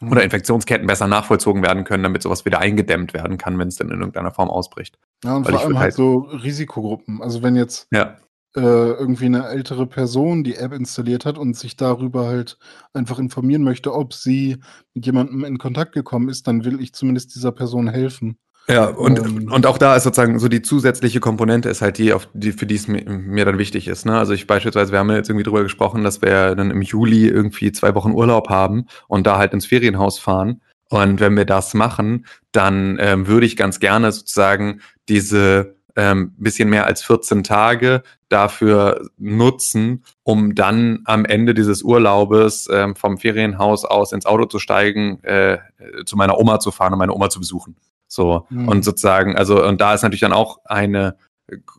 Mhm. 0.00 0.10
oder 0.12 0.24
Infektionsketten 0.24 0.86
besser 0.86 1.06
nachvollzogen 1.06 1.62
werden 1.62 1.84
können, 1.84 2.02
damit 2.02 2.22
sowas 2.22 2.44
wieder 2.44 2.58
eingedämmt 2.60 3.12
werden 3.14 3.38
kann, 3.38 3.58
wenn 3.58 3.68
es 3.68 3.76
denn 3.76 3.88
in 3.88 3.98
irgendeiner 4.00 4.32
Form 4.32 4.50
ausbricht. 4.50 4.98
Ja, 5.24 5.36
und 5.36 5.44
weil 5.46 5.52
vor 5.54 5.60
allem 5.62 5.74
halt 5.78 5.84
halt- 5.84 5.94
so 5.94 6.18
Risikogruppen. 6.18 7.22
Also 7.22 7.42
wenn 7.42 7.56
jetzt 7.56 7.88
Ja. 7.92 8.16
äh, 8.54 8.60
irgendwie 8.60 9.26
eine 9.26 9.46
ältere 9.48 9.86
Person 9.86 10.44
die 10.44 10.56
App 10.56 10.72
installiert 10.72 11.24
hat 11.24 11.38
und 11.38 11.56
sich 11.56 11.76
darüber 11.76 12.26
halt 12.26 12.58
einfach 12.92 13.18
informieren 13.18 13.62
möchte, 13.62 13.94
ob 13.94 14.12
sie 14.12 14.58
mit 14.94 15.06
jemandem 15.06 15.44
in 15.44 15.56
Kontakt 15.58 15.92
gekommen 15.92 16.28
ist, 16.28 16.46
dann 16.46 16.64
will 16.64 16.80
ich 16.80 16.92
zumindest 16.92 17.34
dieser 17.34 17.52
Person 17.52 17.88
helfen. 17.88 18.36
Ja, 18.68 18.86
und, 18.86 19.18
Ähm. 19.18 19.52
und 19.52 19.66
auch 19.66 19.78
da 19.78 19.96
ist 19.96 20.04
sozusagen 20.04 20.38
so 20.38 20.48
die 20.48 20.62
zusätzliche 20.62 21.20
Komponente 21.20 21.68
ist 21.68 21.82
halt 21.82 21.98
die, 21.98 22.12
auf 22.12 22.28
die, 22.32 22.52
für 22.52 22.66
die 22.66 22.76
es 22.76 22.86
mir, 22.86 23.02
mir 23.08 23.44
dann 23.44 23.58
wichtig 23.58 23.88
ist. 23.88 24.06
Ne? 24.06 24.16
Also 24.16 24.32
ich 24.32 24.46
beispielsweise, 24.46 24.92
wir 24.92 25.00
haben 25.00 25.10
jetzt 25.10 25.28
irgendwie 25.28 25.44
drüber 25.44 25.62
gesprochen, 25.62 26.04
dass 26.04 26.22
wir 26.22 26.54
dann 26.54 26.70
im 26.70 26.82
Juli 26.82 27.26
irgendwie 27.26 27.72
zwei 27.72 27.94
Wochen 27.94 28.12
Urlaub 28.12 28.48
haben 28.48 28.86
und 29.08 29.26
da 29.26 29.36
halt 29.36 29.52
ins 29.52 29.66
Ferienhaus 29.66 30.18
fahren. 30.18 30.60
Und 30.88 31.20
wenn 31.20 31.36
wir 31.36 31.46
das 31.46 31.74
machen, 31.74 32.26
dann 32.52 32.98
ähm, 33.00 33.26
würde 33.26 33.46
ich 33.46 33.56
ganz 33.56 33.80
gerne 33.80 34.12
sozusagen 34.12 34.80
diese 35.08 35.76
ähm, 35.96 36.34
bisschen 36.38 36.70
mehr 36.70 36.86
als 36.86 37.02
14 37.02 37.44
Tage 37.44 38.02
dafür 38.28 39.08
nutzen, 39.18 40.04
um 40.22 40.54
dann 40.54 41.00
am 41.04 41.24
Ende 41.24 41.54
dieses 41.54 41.82
Urlaubes 41.82 42.68
ähm, 42.72 42.96
vom 42.96 43.18
Ferienhaus 43.18 43.84
aus 43.84 44.12
ins 44.12 44.26
Auto 44.26 44.46
zu 44.46 44.58
steigen, 44.58 45.22
äh, 45.24 45.58
zu 46.06 46.16
meiner 46.16 46.38
Oma 46.38 46.60
zu 46.60 46.70
fahren 46.70 46.92
und 46.92 46.98
meine 46.98 47.14
Oma 47.14 47.28
zu 47.30 47.40
besuchen. 47.40 47.76
So, 48.08 48.46
Mhm. 48.50 48.68
und 48.68 48.84
sozusagen, 48.84 49.36
also, 49.36 49.64
und 49.66 49.80
da 49.80 49.94
ist 49.94 50.02
natürlich 50.02 50.20
dann 50.20 50.32
auch 50.32 50.58
eine 50.64 51.16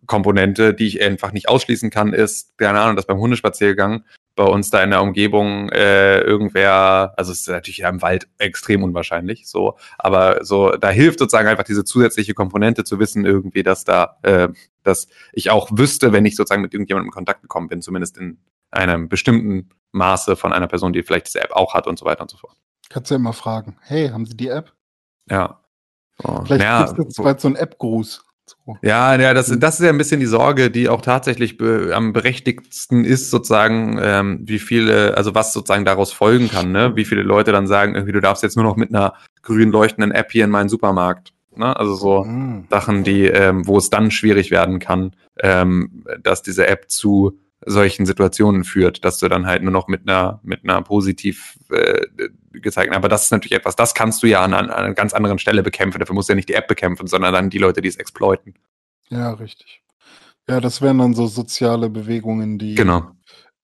Komponente, 0.05 0.73
die 0.73 0.87
ich 0.87 1.01
einfach 1.01 1.31
nicht 1.31 1.49
ausschließen 1.49 1.89
kann, 1.89 2.13
ist, 2.13 2.57
keine 2.57 2.79
Ahnung, 2.79 2.95
dass 2.95 3.05
beim 3.07 3.17
Hundespaziergang 3.19 4.03
bei 4.35 4.45
uns 4.45 4.69
da 4.71 4.83
in 4.83 4.89
der 4.89 5.01
Umgebung 5.01 5.69
äh, 5.69 6.19
irgendwer, 6.21 7.13
also 7.17 7.31
es 7.31 7.41
ist 7.41 7.49
natürlich 7.49 7.77
ja 7.79 7.89
im 7.89 8.01
Wald 8.01 8.27
extrem 8.39 8.83
unwahrscheinlich, 8.83 9.47
so, 9.47 9.77
aber 9.99 10.43
so, 10.43 10.71
da 10.71 10.89
hilft 10.89 11.19
sozusagen 11.19 11.47
einfach 11.47 11.63
diese 11.65 11.83
zusätzliche 11.83 12.33
Komponente 12.33 12.83
zu 12.83 12.97
wissen, 12.99 13.25
irgendwie, 13.25 13.61
dass 13.63 13.83
da, 13.83 14.17
äh, 14.23 14.49
dass 14.81 15.07
ich 15.33 15.51
auch 15.51 15.69
wüsste, 15.71 16.13
wenn 16.13 16.25
ich 16.25 16.35
sozusagen 16.35 16.61
mit 16.63 16.73
irgendjemandem 16.73 17.09
in 17.09 17.13
Kontakt 17.13 17.41
gekommen 17.43 17.67
bin, 17.67 17.81
zumindest 17.81 18.17
in 18.17 18.39
einem 18.71 19.07
bestimmten 19.07 19.69
Maße 19.91 20.35
von 20.35 20.51
einer 20.51 20.67
Person, 20.67 20.93
die 20.93 21.03
vielleicht 21.03 21.27
diese 21.27 21.41
App 21.41 21.51
auch 21.51 21.75
hat 21.75 21.85
und 21.85 21.99
so 21.99 22.05
weiter 22.05 22.21
und 22.23 22.31
so 22.31 22.37
fort. 22.37 22.57
Kannst 22.89 23.11
du 23.11 23.15
ja 23.15 23.19
immer 23.19 23.33
fragen, 23.33 23.77
hey, 23.81 24.09
haben 24.09 24.25
Sie 24.25 24.35
die 24.35 24.47
App? 24.47 24.73
Ja. 25.29 25.61
So, 26.21 26.43
Vielleicht 26.45 26.63
ja, 26.63 26.81
jetzt 26.97 27.15
so- 27.15 27.23
bald 27.23 27.39
so 27.39 27.47
einen 27.47 27.55
App-Gruß. 27.55 28.25
So. 28.65 28.77
Ja, 28.81 29.19
ja, 29.19 29.33
das, 29.33 29.47
das 29.59 29.79
ist 29.79 29.85
ja 29.85 29.89
ein 29.89 29.97
bisschen 29.97 30.19
die 30.19 30.25
Sorge, 30.25 30.71
die 30.71 30.87
auch 30.89 31.01
tatsächlich 31.01 31.57
be 31.57 31.91
am 31.93 32.13
berechtigtsten 32.13 33.03
ist, 33.05 33.29
sozusagen, 33.29 33.99
ähm, 34.01 34.39
wie 34.43 34.59
viele, 34.59 35.17
also 35.17 35.35
was 35.35 35.53
sozusagen 35.53 35.85
daraus 35.85 36.13
folgen 36.13 36.49
kann, 36.49 36.71
ne? 36.71 36.95
Wie 36.95 37.05
viele 37.05 37.23
Leute 37.23 37.51
dann 37.51 37.67
sagen, 37.67 37.95
irgendwie, 37.95 38.13
du 38.13 38.21
darfst 38.21 38.43
jetzt 38.43 38.55
nur 38.55 38.65
noch 38.65 38.77
mit 38.77 38.89
einer 38.89 39.13
grün 39.41 39.71
leuchtenden 39.71 40.11
App 40.11 40.31
hier 40.31 40.45
in 40.45 40.51
meinen 40.51 40.69
Supermarkt. 40.69 41.33
Ne? 41.55 41.75
Also 41.75 41.95
so 41.95 42.23
Mhm. 42.23 42.65
Sachen, 42.69 43.03
die, 43.03 43.25
ähm, 43.25 43.67
wo 43.67 43.77
es 43.77 43.89
dann 43.89 44.11
schwierig 44.11 44.49
werden 44.51 44.79
kann, 44.79 45.11
ähm, 45.39 46.03
dass 46.21 46.41
diese 46.41 46.67
App 46.67 46.89
zu 46.89 47.37
solchen 47.65 48.05
Situationen 48.05 48.63
führt, 48.63 49.03
dass 49.05 49.19
du 49.19 49.27
dann 49.27 49.45
halt 49.45 49.63
nur 49.63 49.71
noch 49.71 49.87
mit 49.87 50.01
einer 50.07 50.39
mit 50.43 50.63
einer 50.63 50.81
positiv 50.81 51.57
äh, 51.69 52.01
gezeigten, 52.51 52.93
aber 52.95 53.09
das 53.09 53.25
ist 53.25 53.31
natürlich 53.31 53.53
etwas, 53.57 53.75
das 53.75 53.93
kannst 53.93 54.21
du 54.23 54.27
ja 54.27 54.41
an, 54.43 54.53
an 54.53 54.69
einer 54.69 54.93
ganz 54.93 55.13
anderen 55.13 55.39
Stelle 55.39 55.63
bekämpfen. 55.63 55.99
Dafür 55.99 56.15
musst 56.15 56.29
du 56.29 56.33
ja 56.33 56.35
nicht 56.35 56.49
die 56.49 56.53
App 56.53 56.67
bekämpfen, 56.67 57.07
sondern 57.07 57.33
dann 57.33 57.49
die 57.49 57.57
Leute, 57.57 57.81
die 57.81 57.87
es 57.87 57.95
exploiten. 57.95 58.53
Ja, 59.09 59.31
richtig. 59.31 59.81
Ja, 60.47 60.59
das 60.59 60.81
wären 60.81 60.97
dann 60.97 61.13
so 61.13 61.27
soziale 61.27 61.89
Bewegungen, 61.89 62.59
die, 62.59 62.75
Genau. 62.75 63.11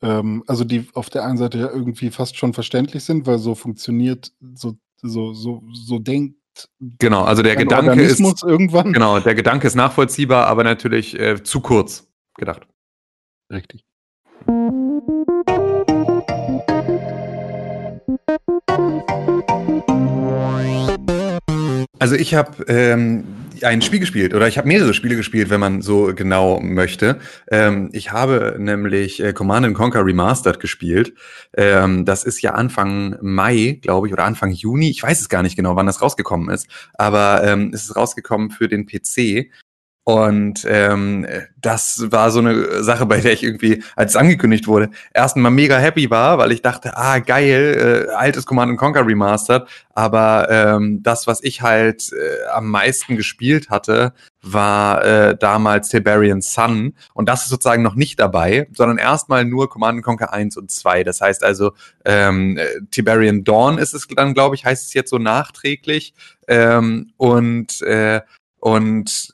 ähm, 0.01 0.43
also 0.47 0.63
die 0.63 0.87
auf 0.93 1.09
der 1.09 1.25
einen 1.25 1.37
Seite 1.37 1.57
ja 1.59 1.69
irgendwie 1.69 2.09
fast 2.09 2.37
schon 2.37 2.53
verständlich 2.53 3.03
sind, 3.03 3.27
weil 3.27 3.37
so 3.37 3.53
funktioniert, 3.53 4.31
so, 4.55 4.75
so, 5.01 5.33
so, 5.33 5.63
so 5.73 5.99
denkt 5.99 6.35
Genau, 6.99 7.23
also 7.23 7.41
der 7.41 7.55
Gedanke 7.55 7.91
ist 7.91 8.19
Organismus 8.19 8.43
irgendwann. 8.43 8.91
genau, 8.91 9.19
der 9.19 9.33
Gedanke 9.35 9.67
ist 9.67 9.75
nachvollziehbar, 9.75 10.47
aber 10.47 10.63
natürlich 10.65 11.17
äh, 11.17 11.41
zu 11.41 11.61
kurz 11.61 12.11
gedacht. 12.35 12.67
Richtig. 13.51 13.85
Also 21.99 22.15
ich 22.15 22.33
habe 22.33 22.63
ähm, 22.67 23.25
ein 23.61 23.81
Spiel 23.81 23.99
gespielt 23.99 24.33
oder 24.33 24.47
ich 24.47 24.57
habe 24.57 24.67
mehrere 24.67 24.93
Spiele 24.93 25.15
gespielt, 25.15 25.49
wenn 25.49 25.59
man 25.59 25.81
so 25.81 26.13
genau 26.15 26.59
möchte. 26.59 27.19
Ähm, 27.51 27.89
ich 27.91 28.11
habe 28.11 28.55
nämlich 28.57 29.21
äh, 29.21 29.33
Command 29.33 29.71
Conquer 29.75 30.05
Remastered 30.05 30.59
gespielt. 30.59 31.13
Ähm, 31.55 32.05
das 32.05 32.23
ist 32.23 32.41
ja 32.41 32.53
Anfang 32.53 33.17
Mai, 33.21 33.79
glaube 33.81 34.07
ich, 34.07 34.13
oder 34.13 34.23
Anfang 34.23 34.51
Juni. 34.51 34.89
Ich 34.89 35.03
weiß 35.03 35.21
es 35.21 35.29
gar 35.29 35.43
nicht 35.43 35.57
genau, 35.57 35.75
wann 35.75 35.85
das 35.85 36.01
rausgekommen 36.01 36.49
ist, 36.49 36.67
aber 36.95 37.43
ähm, 37.43 37.71
es 37.73 37.83
ist 37.83 37.95
rausgekommen 37.95 38.49
für 38.49 38.67
den 38.67 38.87
PC. 38.87 39.51
Und 40.09 40.65
ähm, 40.67 41.27
das 41.61 42.03
war 42.09 42.31
so 42.31 42.39
eine 42.39 42.81
Sache, 42.83 43.05
bei 43.05 43.21
der 43.21 43.31
ich 43.31 43.43
irgendwie, 43.43 43.83
als 43.95 44.13
es 44.13 44.15
angekündigt 44.15 44.65
wurde, 44.65 44.89
erstmal 45.13 45.51
mega 45.51 45.77
happy 45.77 46.09
war, 46.09 46.39
weil 46.39 46.51
ich 46.51 46.63
dachte, 46.63 46.97
ah 46.97 47.19
geil, 47.19 48.07
äh, 48.09 48.15
altes 48.15 48.47
Command 48.47 48.75
Conquer 48.79 49.05
Remastered. 49.05 49.67
Aber 49.93 50.47
ähm, 50.49 51.03
das, 51.03 51.27
was 51.27 51.43
ich 51.43 51.61
halt 51.61 52.11
äh, 52.11 52.47
am 52.51 52.71
meisten 52.71 53.17
gespielt 53.17 53.69
hatte, 53.69 54.13
war 54.41 55.05
äh, 55.05 55.37
damals 55.37 55.89
Tiberian 55.89 56.41
Sun. 56.41 56.95
Und 57.13 57.29
das 57.29 57.43
ist 57.43 57.49
sozusagen 57.49 57.83
noch 57.83 57.93
nicht 57.93 58.19
dabei, 58.19 58.67
sondern 58.73 58.97
erstmal 58.97 59.45
nur 59.45 59.69
Command 59.69 60.01
Conquer 60.01 60.33
1 60.33 60.57
und 60.57 60.71
2. 60.71 61.03
Das 61.03 61.21
heißt 61.21 61.43
also, 61.43 61.73
ähm, 62.03 62.57
äh, 62.57 62.65
Tiberian 62.89 63.43
Dawn 63.43 63.77
ist 63.77 63.93
es 63.93 64.07
dann, 64.07 64.33
glaube 64.33 64.55
ich, 64.55 64.65
heißt 64.65 64.87
es 64.87 64.93
jetzt 64.95 65.11
so 65.11 65.19
nachträglich. 65.19 66.15
Ähm, 66.47 67.11
und 67.17 67.83
äh, 67.83 68.21
und 68.59 69.31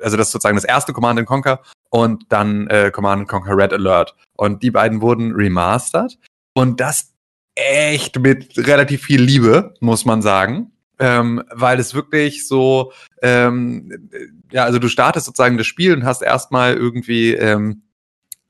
also 0.00 0.16
das 0.16 0.28
ist 0.28 0.32
sozusagen 0.32 0.56
das 0.56 0.64
erste 0.64 0.92
Command 0.92 1.24
Conquer 1.26 1.60
und 1.90 2.24
dann 2.30 2.66
äh, 2.68 2.90
Command 2.90 3.28
Conquer 3.28 3.56
Red 3.56 3.72
Alert. 3.72 4.14
Und 4.36 4.62
die 4.62 4.70
beiden 4.70 5.00
wurden 5.00 5.32
remastered 5.32 6.18
und 6.54 6.80
das 6.80 7.12
echt 7.54 8.18
mit 8.18 8.56
relativ 8.56 9.02
viel 9.02 9.22
Liebe, 9.22 9.74
muss 9.80 10.04
man 10.04 10.22
sagen. 10.22 10.70
Ähm, 11.00 11.42
weil 11.52 11.80
es 11.80 11.92
wirklich 11.94 12.46
so, 12.46 12.92
ähm, 13.20 14.08
ja, 14.52 14.64
also 14.64 14.78
du 14.78 14.86
startest 14.86 15.26
sozusagen 15.26 15.58
das 15.58 15.66
Spiel 15.66 15.92
und 15.92 16.04
hast 16.04 16.22
erstmal 16.22 16.74
irgendwie, 16.74 17.34
ähm, 17.34 17.82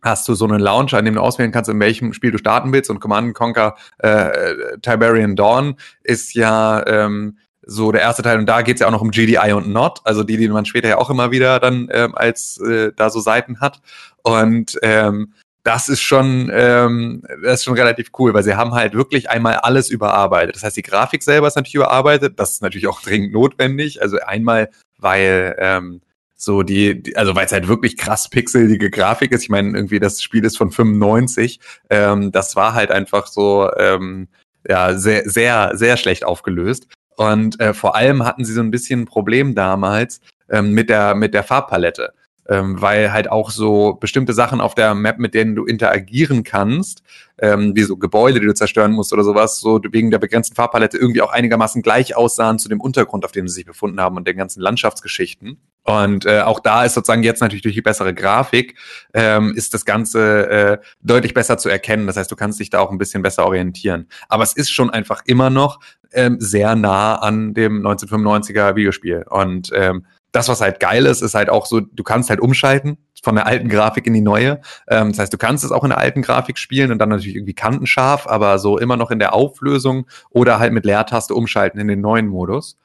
hast 0.03 0.29
du 0.29 0.35
so 0.35 0.45
einen 0.45 0.61
Launcher, 0.61 0.99
an 0.99 1.07
dem 1.07 1.15
du 1.15 1.23
auswählen 1.23 1.53
kannst, 1.53 1.71
in 1.71 1.81
welchem 1.81 2.13
Spiel 2.13 2.33
du 2.33 2.39
starten 2.39 2.71
willst. 2.71 2.91
Und 2.91 3.01
Command 3.01 3.35
Conquer 3.35 3.77
äh, 3.99 4.77
Tiberian 4.83 5.37
Dawn 5.37 5.77
ist 6.03 6.35
ja 6.35 6.87
ähm, 6.87 7.39
so 7.67 7.93
der 7.93 8.03
erste 8.03 8.23
Teil 8.23 8.39
und 8.39 8.47
da 8.47 8.63
geht's 8.63 8.81
ja 8.81 8.87
auch 8.87 8.93
noch 8.93 9.01
um 9.01 9.11
GDI 9.11 9.53
und 9.53 9.69
Not, 9.69 10.01
also 10.05 10.23
die, 10.23 10.37
die 10.37 10.49
man 10.49 10.65
später 10.65 10.89
ja 10.89 10.99
auch 10.99 11.11
immer 11.11 11.31
wieder 11.31 11.61
dann 11.61 11.89
ähm, 11.93 12.15
als 12.15 12.59
äh, 12.59 12.93
da 12.95 13.11
so 13.11 13.21
Seiten 13.21 13.61
hat. 13.61 13.81
Und 14.23 14.79
ähm, 14.83 15.35
das 15.65 15.89
ist 15.89 16.03
schon, 16.03 16.51
ähm, 16.53 17.23
das 17.43 17.61
ist 17.61 17.65
schon 17.65 17.75
relativ 17.75 18.11
cool, 18.19 18.35
weil 18.35 18.43
sie 18.43 18.55
haben 18.55 18.75
halt 18.75 18.95
wirklich 18.95 19.31
einmal 19.31 19.57
alles 19.57 19.89
überarbeitet. 19.89 20.57
Das 20.57 20.63
heißt, 20.63 20.77
die 20.77 20.83
Grafik 20.83 21.23
selber 21.23 21.49
ist 21.49 21.57
natürlich 21.57 21.77
überarbeitet, 21.77 22.39
das 22.39 22.53
ist 22.53 22.63
natürlich 22.63 22.87
auch 22.87 23.01
dringend 23.01 23.33
notwendig. 23.33 24.03
Also 24.03 24.19
einmal, 24.21 24.69
weil 24.99 25.57
ähm, 25.59 26.03
so 26.37 26.63
die, 26.63 27.03
die 27.03 27.17
also 27.17 27.35
weil 27.35 27.47
es 27.47 27.53
halt 27.53 27.67
wirklich 27.67 27.97
krass 27.97 28.29
pixelige 28.29 28.91
Grafik 28.91 29.33
ist. 29.33 29.43
Ich 29.43 29.49
meine, 29.49 29.75
irgendwie 29.75 30.01
das 30.01 30.23
Spiel 30.23 30.45
ist 30.45 30.59
von 30.59 30.71
95. 30.71 31.61
Ähm, 31.89 32.31
das 32.31 32.57
war 32.57 32.75
halt 32.75 32.91
einfach 32.91 33.27
so 33.27 33.71
ähm, 33.79 34.29
ja 34.69 34.99
sehr, 34.99 35.29
sehr, 35.29 35.73
sehr 35.75 35.97
schlecht 35.97 36.25
aufgelöst. 36.25 36.89
Und 37.17 37.61
äh, 37.61 37.75
vor 37.75 37.95
allem 37.95 38.25
hatten 38.25 38.45
sie 38.45 38.53
so 38.53 38.61
ein 38.61 38.71
bisschen 38.71 39.03
ein 39.03 39.07
Problem 39.07 39.55
damals 39.55 40.21
ähm, 40.51 40.73
mit 40.73 40.91
der 40.91 41.15
mit 41.15 41.35
der 41.35 41.45
Farbpalette 41.45 42.13
ähm, 42.49 42.81
weil 42.81 43.13
halt 43.13 43.31
auch 43.31 43.51
so 43.51 43.95
bestimmte 43.95 44.33
Sachen 44.33 44.61
auf 44.61 44.75
der 44.75 44.95
Map, 44.95 45.19
mit 45.19 45.35
denen 45.35 45.55
du 45.55 45.65
interagieren 45.65 46.45
kannst, 46.45 47.03
ähm, 47.39 47.75
wie 47.75 47.83
so 47.83 47.97
Gebäude, 47.97 48.41
die 48.41 48.47
du 48.47 48.55
zerstören 48.55 48.93
musst 48.93 49.13
oder 49.13 49.25
sowas, 49.25 49.61
so 49.61 49.81
wegen 49.91 50.11
der 50.11 50.19
begrenzten 50.19 50.55
Farbpalette 50.55 50.99
irgendwie 50.99 51.23
auch 51.23 51.33
einigermaßen 51.33 51.83
gleich 51.83 52.17
aussahen 52.17 52.59
zu 52.59 52.69
dem 52.69 52.81
Untergrund, 52.81 53.25
auf 53.25 53.33
dem 53.33 53.49
sie 53.49 53.55
sich 53.55 53.67
befunden 53.67 54.01
haben 54.01 54.17
und 54.17 54.29
den 54.29 54.37
ganzen 54.37 54.61
Landschaftsgeschichten. 54.61 55.59
Und 55.85 56.25
äh, 56.25 56.41
auch 56.41 56.61
da 56.61 56.85
ist 56.85 56.95
sozusagen 56.95 57.23
jetzt 57.23 57.41
natürlich 57.41 57.63
durch 57.63 57.75
die 57.75 57.83
bessere 57.83 58.15
Grafik 58.15 58.79
ähm, 59.13 59.53
ist 59.55 59.75
das 59.75 59.85
Ganze 59.85 60.49
äh, 60.49 60.79
deutlich 61.03 61.35
besser 61.35 61.59
zu 61.59 61.69
erkennen. 61.69 62.07
Das 62.07 62.17
heißt, 62.17 62.31
du 62.31 62.37
kannst 62.37 62.59
dich 62.59 62.71
da 62.71 62.81
auch 62.81 62.91
ein 62.91 62.97
bisschen 62.97 63.23
besser 63.23 63.45
orientieren. 63.45 64.09
Aber 64.29 64.45
es 64.45 64.55
ist 64.55 64.71
schon 64.71 64.89
einfach 64.89 65.23
immer 65.27 65.51
noch 65.51 65.81
ähm, 66.13 66.39
sehr 66.41 66.75
nah 66.75 67.17
an 67.17 67.53
dem 67.53 67.87
1995er 67.87 68.77
Videospiel. 68.77 69.25
Und 69.29 69.71
ähm, 69.75 70.07
das, 70.35 70.49
was 70.49 70.61
halt 70.61 70.81
geil 70.81 71.07
ist, 71.07 71.23
ist 71.23 71.35
halt 71.35 71.49
auch 71.49 71.65
so, 71.65 71.79
du 71.79 72.03
kannst 72.03 72.29
halt 72.29 72.41
umschalten 72.41 72.99
von 73.23 73.37
der 73.37 73.47
alten 73.47 73.69
Grafik 73.69 74.05
in 74.07 74.15
die 74.15 74.21
neue. 74.21 74.61
Ähm, 74.89 75.11
das 75.11 75.21
heißt, 75.21 75.33
du 75.33 75.39
kannst 75.39 75.65
es 75.65 75.71
auch 75.71 75.85
in 75.85 75.91
der 75.91 75.99
alten 75.99 76.23
Grafik 76.23 76.59
spielen 76.59 76.91
und 76.91 76.99
dann 76.99 77.09
natürlich 77.09 77.37
irgendwie 77.37 77.55
kantenscharf, 77.55 78.27
aber 78.27 78.59
so 78.59 78.77
immer 78.77 78.97
noch 78.97 79.13
in 79.13 79.21
der 79.21 79.33
Auflösung 79.33 80.07
oder 80.31 80.59
halt 80.59 80.73
mit 80.73 80.85
Leertaste 80.85 81.35
umschalten 81.35 81.79
in 81.81 81.87
den 81.87 82.01
neuen 82.01 82.27
Modus. 82.27 82.77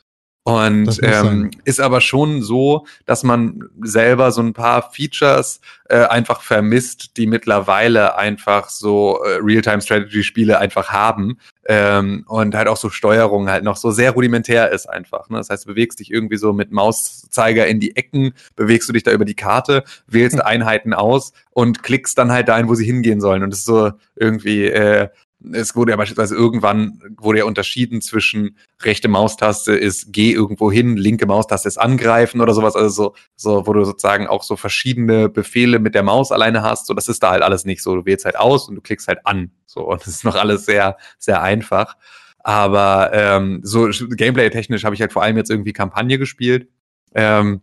Und 0.43 0.99
ähm, 1.03 1.51
ist 1.65 1.81
aber 1.81 2.01
schon 2.01 2.41
so, 2.41 2.85
dass 3.05 3.23
man 3.23 3.69
selber 3.81 4.31
so 4.31 4.41
ein 4.41 4.53
paar 4.53 4.91
Features 4.91 5.59
äh, 5.89 6.05
einfach 6.05 6.41
vermisst, 6.41 7.17
die 7.17 7.27
mittlerweile 7.27 8.15
einfach 8.15 8.69
so 8.69 9.21
äh, 9.23 9.39
Real-Time-Strategy-Spiele 9.41 10.57
einfach 10.57 10.89
haben. 10.89 11.39
Ähm, 11.71 12.25
und 12.27 12.55
halt 12.55 12.67
auch 12.67 12.77
so 12.77 12.89
Steuerung 12.89 13.47
halt 13.47 13.63
noch 13.63 13.77
so 13.77 13.91
sehr 13.91 14.09
rudimentär 14.11 14.71
ist 14.71 14.89
einfach. 14.89 15.29
Ne? 15.29 15.37
Das 15.37 15.51
heißt, 15.51 15.65
du 15.65 15.69
bewegst 15.69 15.99
dich 15.99 16.11
irgendwie 16.11 16.37
so 16.37 16.51
mit 16.51 16.71
Mauszeiger 16.71 17.67
in 17.67 17.79
die 17.79 17.95
Ecken, 17.95 18.33
bewegst 18.55 18.89
du 18.89 18.93
dich 18.93 19.03
da 19.03 19.11
über 19.11 19.23
die 19.23 19.35
Karte, 19.35 19.83
wählst. 20.07 20.43
Einheiten 20.49 20.93
aus 20.93 21.31
und 21.51 21.83
klickst 21.83 22.17
dann 22.17 22.31
halt 22.31 22.47
dahin, 22.47 22.69
wo 22.69 22.73
sie 22.73 22.85
hingehen 22.85 23.21
sollen. 23.21 23.43
Und 23.43 23.51
das 23.51 23.59
ist 23.59 23.65
so 23.65 23.91
irgendwie 24.15 24.65
äh, 24.65 25.09
es 25.53 25.75
wurde 25.75 25.91
ja 25.91 25.97
beispielsweise 25.97 26.35
irgendwann 26.35 27.01
wurde 27.17 27.39
ja 27.39 27.45
unterschieden 27.45 28.01
zwischen 28.01 28.57
rechte 28.81 29.07
Maustaste 29.07 29.73
ist 29.73 30.11
geh 30.11 30.31
irgendwo 30.31 30.71
hin, 30.71 30.97
linke 30.97 31.25
Maustaste 31.25 31.67
ist 31.67 31.77
angreifen 31.77 32.41
oder 32.41 32.53
sowas, 32.53 32.75
also 32.75 32.89
so, 32.89 33.15
so, 33.35 33.67
wo 33.67 33.73
du 33.73 33.85
sozusagen 33.85 34.27
auch 34.27 34.43
so 34.43 34.57
verschiedene 34.57 35.29
Befehle 35.29 35.79
mit 35.79 35.95
der 35.95 36.03
Maus 36.03 36.31
alleine 36.31 36.61
hast, 36.61 36.87
so 36.87 36.93
das 36.93 37.07
ist 37.07 37.23
da 37.23 37.31
halt 37.31 37.41
alles 37.41 37.65
nicht 37.65 37.81
so. 37.81 37.95
Du 37.95 38.05
wählst 38.05 38.25
halt 38.25 38.37
aus 38.37 38.67
und 38.67 38.75
du 38.75 38.81
klickst 38.81 39.07
halt 39.07 39.25
an. 39.25 39.51
So, 39.65 39.87
und 39.87 40.01
das 40.01 40.07
ist 40.07 40.25
noch 40.25 40.35
alles 40.35 40.65
sehr, 40.65 40.97
sehr 41.17 41.41
einfach. 41.41 41.95
Aber 42.39 43.11
ähm, 43.13 43.61
so 43.63 43.89
Gameplay-technisch 43.89 44.83
habe 44.83 44.95
ich 44.95 45.01
halt 45.01 45.13
vor 45.13 45.23
allem 45.23 45.37
jetzt 45.37 45.51
irgendwie 45.51 45.73
Kampagne 45.73 46.17
gespielt. 46.17 46.69
Ähm, 47.13 47.61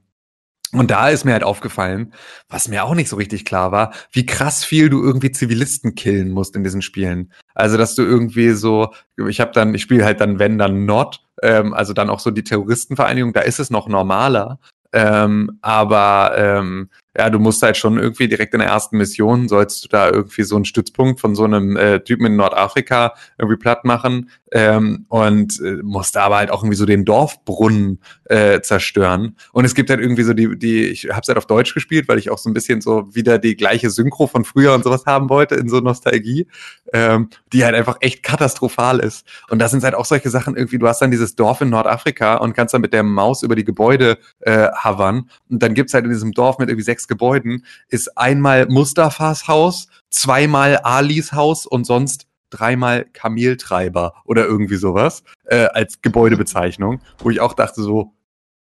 und 0.72 0.90
da 0.90 1.09
ist 1.09 1.24
mir 1.24 1.32
halt 1.32 1.44
aufgefallen, 1.44 2.12
was 2.48 2.68
mir 2.68 2.84
auch 2.84 2.94
nicht 2.94 3.09
so 3.09 3.16
richtig 3.16 3.44
klar 3.44 3.72
war, 3.72 3.93
wie 4.12 4.26
krass 4.26 4.64
viel 4.64 4.88
du 4.88 5.02
irgendwie 5.02 5.30
Zivilisten 5.30 5.94
killen 5.94 6.30
musst 6.30 6.56
in 6.56 6.64
diesen 6.64 6.82
Spielen. 6.82 7.32
Also, 7.55 7.76
dass 7.76 7.94
du 7.94 8.02
irgendwie 8.02 8.51
so, 8.51 8.93
ich 9.28 9.40
habe 9.40 9.52
dann, 9.52 9.74
ich 9.74 9.82
spiele 9.82 10.05
halt 10.05 10.20
dann, 10.20 10.38
wenn 10.38 10.59
dann 10.59 10.84
Not, 10.84 11.22
ähm, 11.43 11.74
also 11.74 11.93
dann 11.93 12.10
auch 12.10 12.20
so 12.20 12.30
die 12.30 12.44
Terroristenvereinigung, 12.44 13.32
da 13.32 13.40
ist 13.40 13.60
es 13.60 13.70
noch 13.70 13.88
normaler. 13.88 14.59
Ähm, 14.93 15.59
aber 15.62 16.32
ähm, 16.36 16.88
ja, 17.16 17.28
du 17.28 17.38
musst 17.38 17.62
halt 17.62 17.76
schon 17.76 17.98
irgendwie 17.98 18.28
direkt 18.28 18.55
in 18.55 18.60
der 18.60 18.68
ersten 18.68 18.97
Mission, 18.97 19.48
sollst 19.48 19.84
du 19.84 19.88
da 19.88 20.09
irgendwie 20.10 20.43
so 20.43 20.56
einen 20.56 20.64
Stützpunkt 20.64 21.20
von 21.20 21.34
so 21.34 21.44
einem 21.44 21.76
äh, 21.76 22.01
Typen 22.01 22.26
in 22.26 22.36
Nordafrika 22.36 23.14
irgendwie 23.38 23.59
platt 23.59 23.84
machen 23.84 24.30
ähm, 24.52 25.06
und 25.09 25.60
äh, 25.60 25.82
musst 25.82 26.16
da 26.16 26.24
aber 26.24 26.36
halt 26.36 26.51
auch 26.51 26.62
irgendwie 26.62 26.77
so 26.77 26.86
den 26.86 27.05
Dorfbrunnen 27.05 28.01
äh, 28.24 28.60
zerstören. 28.60 29.36
Und 29.52 29.64
es 29.64 29.74
gibt 29.74 29.90
halt 29.90 30.01
irgendwie 30.01 30.23
so 30.23 30.32
die, 30.32 30.59
die 30.59 30.86
ich 30.86 31.09
habe 31.10 31.20
es 31.20 31.28
halt 31.28 31.39
auf 31.39 31.47
Deutsch 31.47 31.74
gespielt, 31.74 32.09
weil 32.09 32.18
ich 32.18 32.31
auch 32.31 32.39
so 32.39 32.48
ein 32.48 32.55
bisschen 32.55 32.81
so 32.81 33.14
wieder 33.14 33.39
die 33.39 33.56
gleiche 33.56 33.90
Synchro 33.90 34.27
von 34.27 34.44
früher 34.44 34.74
und 34.74 34.85
sowas 34.85 35.05
haben 35.06 35.28
wollte 35.28 35.56
in 35.56 35.68
so 35.68 35.81
Nostalgie, 35.81 36.47
ähm, 36.93 37.28
die 37.52 37.64
halt 37.64 37.74
einfach 37.74 37.97
echt 38.01 38.23
katastrophal 38.23 39.01
ist. 39.01 39.27
Und 39.51 39.59
da 39.59 39.68
sind 39.68 39.82
halt 39.82 39.94
auch 39.94 40.05
solche 40.05 40.31
Sachen 40.31 40.56
irgendwie, 40.56 40.78
du 40.78 40.86
hast 40.86 41.01
dann 41.01 41.10
dieses 41.10 41.35
Dorf 41.35 41.60
in 41.60 41.70
Nordafrika 41.70 42.36
und 42.36 42.55
kannst 42.55 42.74
dann 42.74 42.81
mit 42.81 42.93
der 42.93 43.02
Maus 43.02 43.43
über 43.43 43.56
die 43.56 43.64
Gebäude 43.64 44.18
äh, 44.40 44.68
havern 44.74 45.28
und 45.51 45.62
dann 45.62 45.74
gibt's 45.74 45.94
halt 45.94 46.05
in 46.05 46.10
diesem 46.10 46.32
Dorf 46.32 46.59
mit 46.59 46.68
irgendwie 46.68 46.85
sechs 46.85 47.09
Gebäuden 47.09 47.64
ist 47.89 48.16
einmal 48.16 48.66
Mustafas 48.66 49.48
Haus, 49.48 49.89
zweimal 50.10 50.78
Alis 50.78 51.32
Haus 51.32 51.66
und 51.66 51.85
sonst 51.85 52.27
dreimal 52.51 53.06
Kameltreiber 53.12 54.14
oder 54.24 54.47
irgendwie 54.47 54.77
sowas 54.77 55.23
äh, 55.44 55.66
als 55.66 56.02
Gebäudebezeichnung, 56.02 57.01
wo 57.18 57.31
ich 57.31 57.40
auch 57.40 57.55
dachte 57.55 57.82
so, 57.82 58.12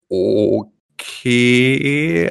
okay, 0.09 1.09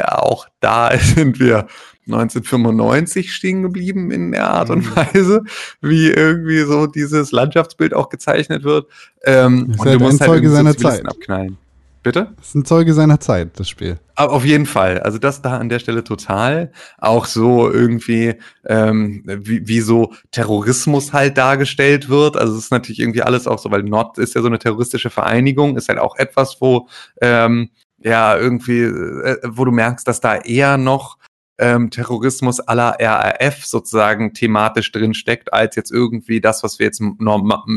auch 0.03 0.49
da 0.61 0.97
sind 0.99 1.41
wir 1.41 1.67
1995 2.07 3.35
stehen 3.35 3.63
geblieben 3.63 4.13
in 4.13 4.33
der 4.33 4.49
Art 4.49 4.71
und 4.71 4.87
mhm. 4.87 4.97
Weise, 4.97 5.43
wie 5.81 6.09
irgendwie 6.09 6.61
so 6.61 6.87
dieses 6.87 7.33
Landschaftsbild 7.33 7.95
auch 7.95 8.09
gezeichnet 8.09 8.63
wird. 8.63 8.89
Ähm, 9.25 9.75
und 9.77 9.85
du 9.85 9.99
musst 9.99 10.21
halt 10.21 10.31
Zeuge 10.31 10.51
seiner 10.51 10.77
Zeit. 10.77 11.07
abknallen. 11.07 11.59
Bitte? 12.07 12.29
Das 12.37 12.51
ist 12.51 12.55
ein 12.55 12.65
Zeuge 12.65 12.95
seiner 12.95 13.19
Zeit, 13.19 13.59
das 13.59 13.69
Spiel. 13.69 13.99
Auf 14.15 14.45
jeden 14.45 14.67
Fall. 14.67 15.01
Also 15.01 15.19
das 15.19 15.43
da 15.43 15.57
an 15.57 15.69
der 15.69 15.81
Stelle 15.81 16.05
total. 16.05 16.71
Auch 16.99 17.25
so 17.27 17.69
irgendwie, 17.69 18.37
ähm, 18.65 19.25
wie, 19.27 19.67
wie 19.67 19.81
so 19.81 20.13
Terrorismus 20.31 21.13
halt 21.13 21.37
dargestellt 21.37 22.09
wird. 22.09 22.37
Also 22.37 22.53
es 22.53 22.67
ist 22.67 22.71
natürlich 22.71 23.01
irgendwie 23.01 23.23
alles 23.23 23.49
auch 23.49 23.59
so, 23.59 23.73
weil 23.73 23.83
Nord 23.83 24.19
ist 24.19 24.37
ja 24.37 24.41
so 24.41 24.47
eine 24.47 24.61
terroristische 24.61 25.11
Vereinigung, 25.11 25.77
ist 25.77 25.89
halt 25.89 25.99
auch 25.99 26.15
etwas, 26.15 26.59
wo 26.61 26.87
ähm, 27.21 27.71
ja 27.99 28.39
irgendwie, 28.39 28.83
äh, 28.83 29.39
wo 29.43 29.65
du 29.65 29.73
merkst, 29.73 30.07
dass 30.07 30.21
da 30.21 30.37
eher 30.37 30.79
noch 30.79 31.19
ähm, 31.59 31.91
Terrorismus 31.91 32.61
aller 32.61 32.97
RAF 33.01 33.65
sozusagen 33.65 34.35
thematisch 34.35 34.93
drin 34.93 35.15
steckt, 35.15 35.53
als 35.53 35.77
jetzt 35.77 35.91
irgendwie 35.91 36.41
das, 36.41 36.63
was 36.63 36.79
wir 36.79 36.87
jetzt 36.87 37.03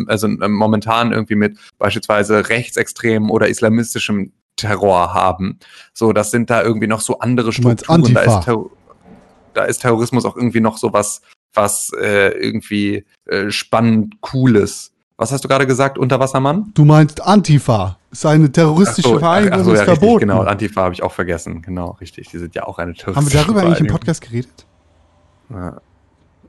also 0.07 0.27
ähm, 0.27 0.51
momentan 0.51 1.11
irgendwie 1.11 1.35
mit 1.35 1.57
beispielsweise 1.77 2.49
rechtsextremen 2.49 3.29
oder 3.29 3.47
islamistischem 3.47 4.33
Terror 4.55 5.13
haben. 5.13 5.59
So, 5.93 6.11
das 6.11 6.31
sind 6.31 6.49
da 6.49 6.61
irgendwie 6.61 6.87
noch 6.87 7.01
so 7.01 7.19
andere 7.19 7.53
Strukturen. 7.53 8.13
Da 8.13 8.39
ist, 8.39 8.47
da 9.53 9.63
ist, 9.63 9.79
Terrorismus 9.79 10.25
auch 10.25 10.35
irgendwie 10.35 10.59
noch 10.59 10.77
so 10.77 10.91
was, 10.91 11.21
was 11.53 11.91
äh, 11.99 12.29
irgendwie 12.31 13.05
äh, 13.25 13.49
spannend, 13.49 14.21
cooles. 14.21 14.91
Was 15.15 15.31
hast 15.31 15.43
du 15.43 15.47
gerade 15.47 15.67
gesagt, 15.67 15.97
Unterwassermann? 15.97 16.71
Du 16.73 16.85
meinst 16.85 17.21
Antifa. 17.21 17.98
Ist 18.11 18.25
eine 18.25 18.51
terroristische 18.51 19.07
so, 19.07 19.19
Vereinigung, 19.19 19.63
so, 19.63 19.69
ja, 19.69 19.75
ist 19.75 19.81
richtig, 19.81 19.99
verboten. 19.99 20.27
Genau, 20.27 20.41
Antifa 20.41 20.81
habe 20.81 20.93
ich 20.93 21.03
auch 21.03 21.11
vergessen. 21.11 21.61
Genau, 21.61 21.91
richtig. 22.01 22.29
Die 22.29 22.39
sind 22.39 22.55
ja 22.55 22.63
auch 22.65 22.79
eine 22.79 22.93
terroristische 22.93 23.37
Haben 23.39 23.47
wir 23.47 23.53
darüber 23.53 23.67
eigentlich 23.67 23.81
im 23.81 23.87
Podcast 23.87 24.21
geredet? 24.21 24.65
Ja. 25.49 25.79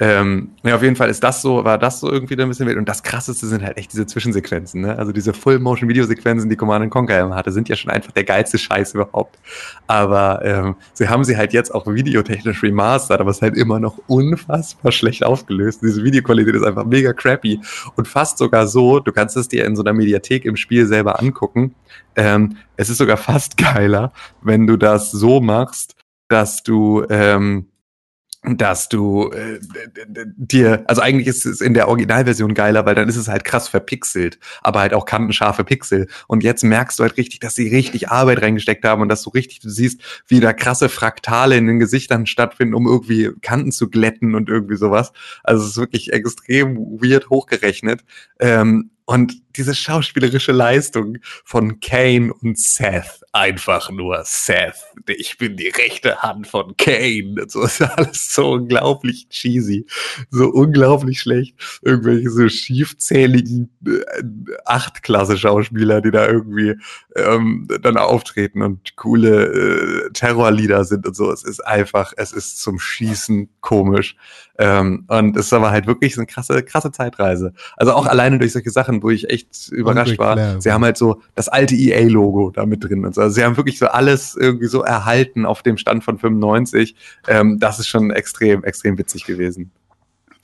Ähm, 0.02 0.52
ja, 0.62 0.76
auf 0.76 0.82
jeden 0.82 0.96
Fall 0.96 1.10
ist 1.10 1.22
das 1.22 1.42
so, 1.42 1.62
war 1.62 1.76
das 1.76 2.00
so 2.00 2.10
irgendwie 2.10 2.34
da 2.34 2.44
ein 2.44 2.48
bisschen 2.48 2.66
wild. 2.66 2.78
Und 2.78 2.88
das 2.88 3.02
krasseste 3.02 3.46
sind 3.46 3.62
halt 3.62 3.76
echt 3.76 3.92
diese 3.92 4.06
Zwischensequenzen, 4.06 4.80
ne? 4.80 4.98
Also 4.98 5.12
diese 5.12 5.34
Full-Motion-Video-Sequenzen, 5.34 6.48
die 6.48 6.56
Command 6.56 6.90
Conquer 6.90 7.20
immer 7.20 7.36
hatte, 7.36 7.52
sind 7.52 7.68
ja 7.68 7.76
schon 7.76 7.90
einfach 7.90 8.10
der 8.10 8.24
geilste 8.24 8.56
Scheiß 8.56 8.94
überhaupt. 8.94 9.38
Aber 9.86 10.40
ähm, 10.42 10.76
sie 10.94 11.06
haben 11.06 11.22
sie 11.24 11.36
halt 11.36 11.52
jetzt 11.52 11.74
auch 11.74 11.86
videotechnisch 11.86 12.62
remastert, 12.62 13.20
aber 13.20 13.30
es 13.30 13.36
ist 13.36 13.42
halt 13.42 13.58
immer 13.58 13.78
noch 13.78 13.98
unfassbar 14.06 14.90
schlecht 14.90 15.22
aufgelöst. 15.22 15.82
Diese 15.82 16.02
Videoqualität 16.02 16.54
ist 16.54 16.64
einfach 16.64 16.86
mega 16.86 17.12
crappy 17.12 17.60
und 17.96 18.08
fast 18.08 18.38
sogar 18.38 18.66
so, 18.66 19.00
du 19.00 19.12
kannst 19.12 19.36
es 19.36 19.48
dir 19.48 19.66
in 19.66 19.76
so 19.76 19.82
einer 19.82 19.92
Mediathek 19.92 20.46
im 20.46 20.56
Spiel 20.56 20.86
selber 20.86 21.20
angucken. 21.20 21.74
Ähm, 22.16 22.56
es 22.78 22.88
ist 22.88 22.96
sogar 22.96 23.18
fast 23.18 23.58
geiler, 23.58 24.14
wenn 24.40 24.66
du 24.66 24.78
das 24.78 25.10
so 25.10 25.42
machst, 25.42 25.94
dass 26.28 26.62
du 26.62 27.04
ähm, 27.10 27.66
dass 28.42 28.88
du 28.88 29.30
äh, 29.32 29.60
dir, 30.36 30.84
also 30.86 31.02
eigentlich 31.02 31.26
ist 31.26 31.44
es 31.44 31.60
in 31.60 31.74
der 31.74 31.88
Originalversion 31.88 32.54
geiler, 32.54 32.86
weil 32.86 32.94
dann 32.94 33.08
ist 33.08 33.16
es 33.16 33.28
halt 33.28 33.44
krass 33.44 33.68
verpixelt, 33.68 34.38
aber 34.62 34.80
halt 34.80 34.94
auch 34.94 35.04
kantenscharfe 35.04 35.62
Pixel. 35.62 36.08
Und 36.26 36.42
jetzt 36.42 36.64
merkst 36.64 36.98
du 36.98 37.02
halt 37.02 37.18
richtig, 37.18 37.40
dass 37.40 37.54
sie 37.54 37.68
richtig 37.68 38.08
Arbeit 38.08 38.40
reingesteckt 38.40 38.84
haben 38.84 39.02
und 39.02 39.08
dass 39.08 39.22
du 39.22 39.30
richtig, 39.30 39.60
du 39.60 39.68
siehst, 39.68 40.00
wie 40.26 40.40
da 40.40 40.54
krasse 40.54 40.88
Fraktale 40.88 41.56
in 41.56 41.66
den 41.66 41.80
Gesichtern 41.80 42.24
stattfinden, 42.24 42.74
um 42.74 42.86
irgendwie 42.86 43.30
Kanten 43.42 43.72
zu 43.72 43.90
glätten 43.90 44.34
und 44.34 44.48
irgendwie 44.48 44.76
sowas. 44.76 45.12
Also 45.44 45.62
es 45.64 45.70
ist 45.70 45.76
wirklich 45.76 46.12
extrem 46.12 46.76
weird 46.76 47.28
hochgerechnet. 47.28 48.04
Ähm, 48.38 48.90
und 49.10 49.42
diese 49.56 49.74
schauspielerische 49.74 50.52
Leistung 50.52 51.18
von 51.44 51.80
Kane 51.80 52.32
und 52.32 52.56
Seth, 52.56 53.24
einfach 53.32 53.90
nur 53.90 54.22
Seth. 54.24 54.76
Ich 55.08 55.36
bin 55.36 55.56
die 55.56 55.66
rechte 55.66 56.22
Hand 56.22 56.46
von 56.46 56.76
Kane. 56.76 57.34
So 57.48 57.64
ist 57.64 57.82
alles 57.82 58.32
so 58.32 58.52
unglaublich 58.52 59.28
cheesy, 59.28 59.84
so 60.30 60.48
unglaublich 60.50 61.18
schlecht. 61.18 61.56
Irgendwelche 61.82 62.30
so 62.30 62.48
schiefzähligen 62.48 63.68
äh, 63.84 63.98
Achtklasse-Schauspieler, 64.66 66.02
die 66.02 66.12
da 66.12 66.28
irgendwie 66.28 66.76
ähm, 67.16 67.66
dann 67.82 67.96
auftreten 67.96 68.62
und 68.62 68.94
coole 68.94 70.06
äh, 70.06 70.10
Terrorlieder 70.12 70.84
sind 70.84 71.04
und 71.04 71.16
so. 71.16 71.32
Es 71.32 71.42
ist 71.42 71.66
einfach, 71.66 72.12
es 72.16 72.30
ist 72.30 72.62
zum 72.62 72.78
Schießen 72.78 73.48
komisch. 73.60 74.14
Ähm, 74.60 75.04
und 75.08 75.38
es 75.38 75.46
ist 75.46 75.52
aber 75.54 75.70
halt 75.70 75.86
wirklich 75.86 76.14
so 76.14 76.20
eine 76.20 76.26
krasse, 76.26 76.62
krasse 76.62 76.92
Zeitreise. 76.92 77.54
Also 77.78 77.94
auch 77.94 78.06
alleine 78.06 78.38
durch 78.38 78.52
solche 78.52 78.68
Sachen, 78.70 79.02
wo 79.02 79.08
ich 79.08 79.30
echt 79.30 79.68
überrascht 79.70 80.18
war. 80.18 80.60
Sie 80.60 80.70
haben 80.70 80.84
halt 80.84 80.98
so 80.98 81.22
das 81.34 81.48
alte 81.48 81.74
EA-Logo 81.74 82.50
da 82.50 82.66
mit 82.66 82.84
drin 82.84 83.06
und 83.06 83.14
so. 83.14 83.22
Also 83.22 83.34
sie 83.34 83.42
haben 83.42 83.56
wirklich 83.56 83.78
so 83.78 83.86
alles 83.86 84.36
irgendwie 84.36 84.66
so 84.66 84.82
erhalten 84.82 85.46
auf 85.46 85.62
dem 85.62 85.78
Stand 85.78 86.04
von 86.04 86.18
95. 86.18 86.94
Ähm, 87.26 87.58
das 87.58 87.78
ist 87.78 87.88
schon 87.88 88.10
extrem, 88.10 88.62
extrem 88.62 88.98
witzig 88.98 89.24
gewesen. 89.24 89.70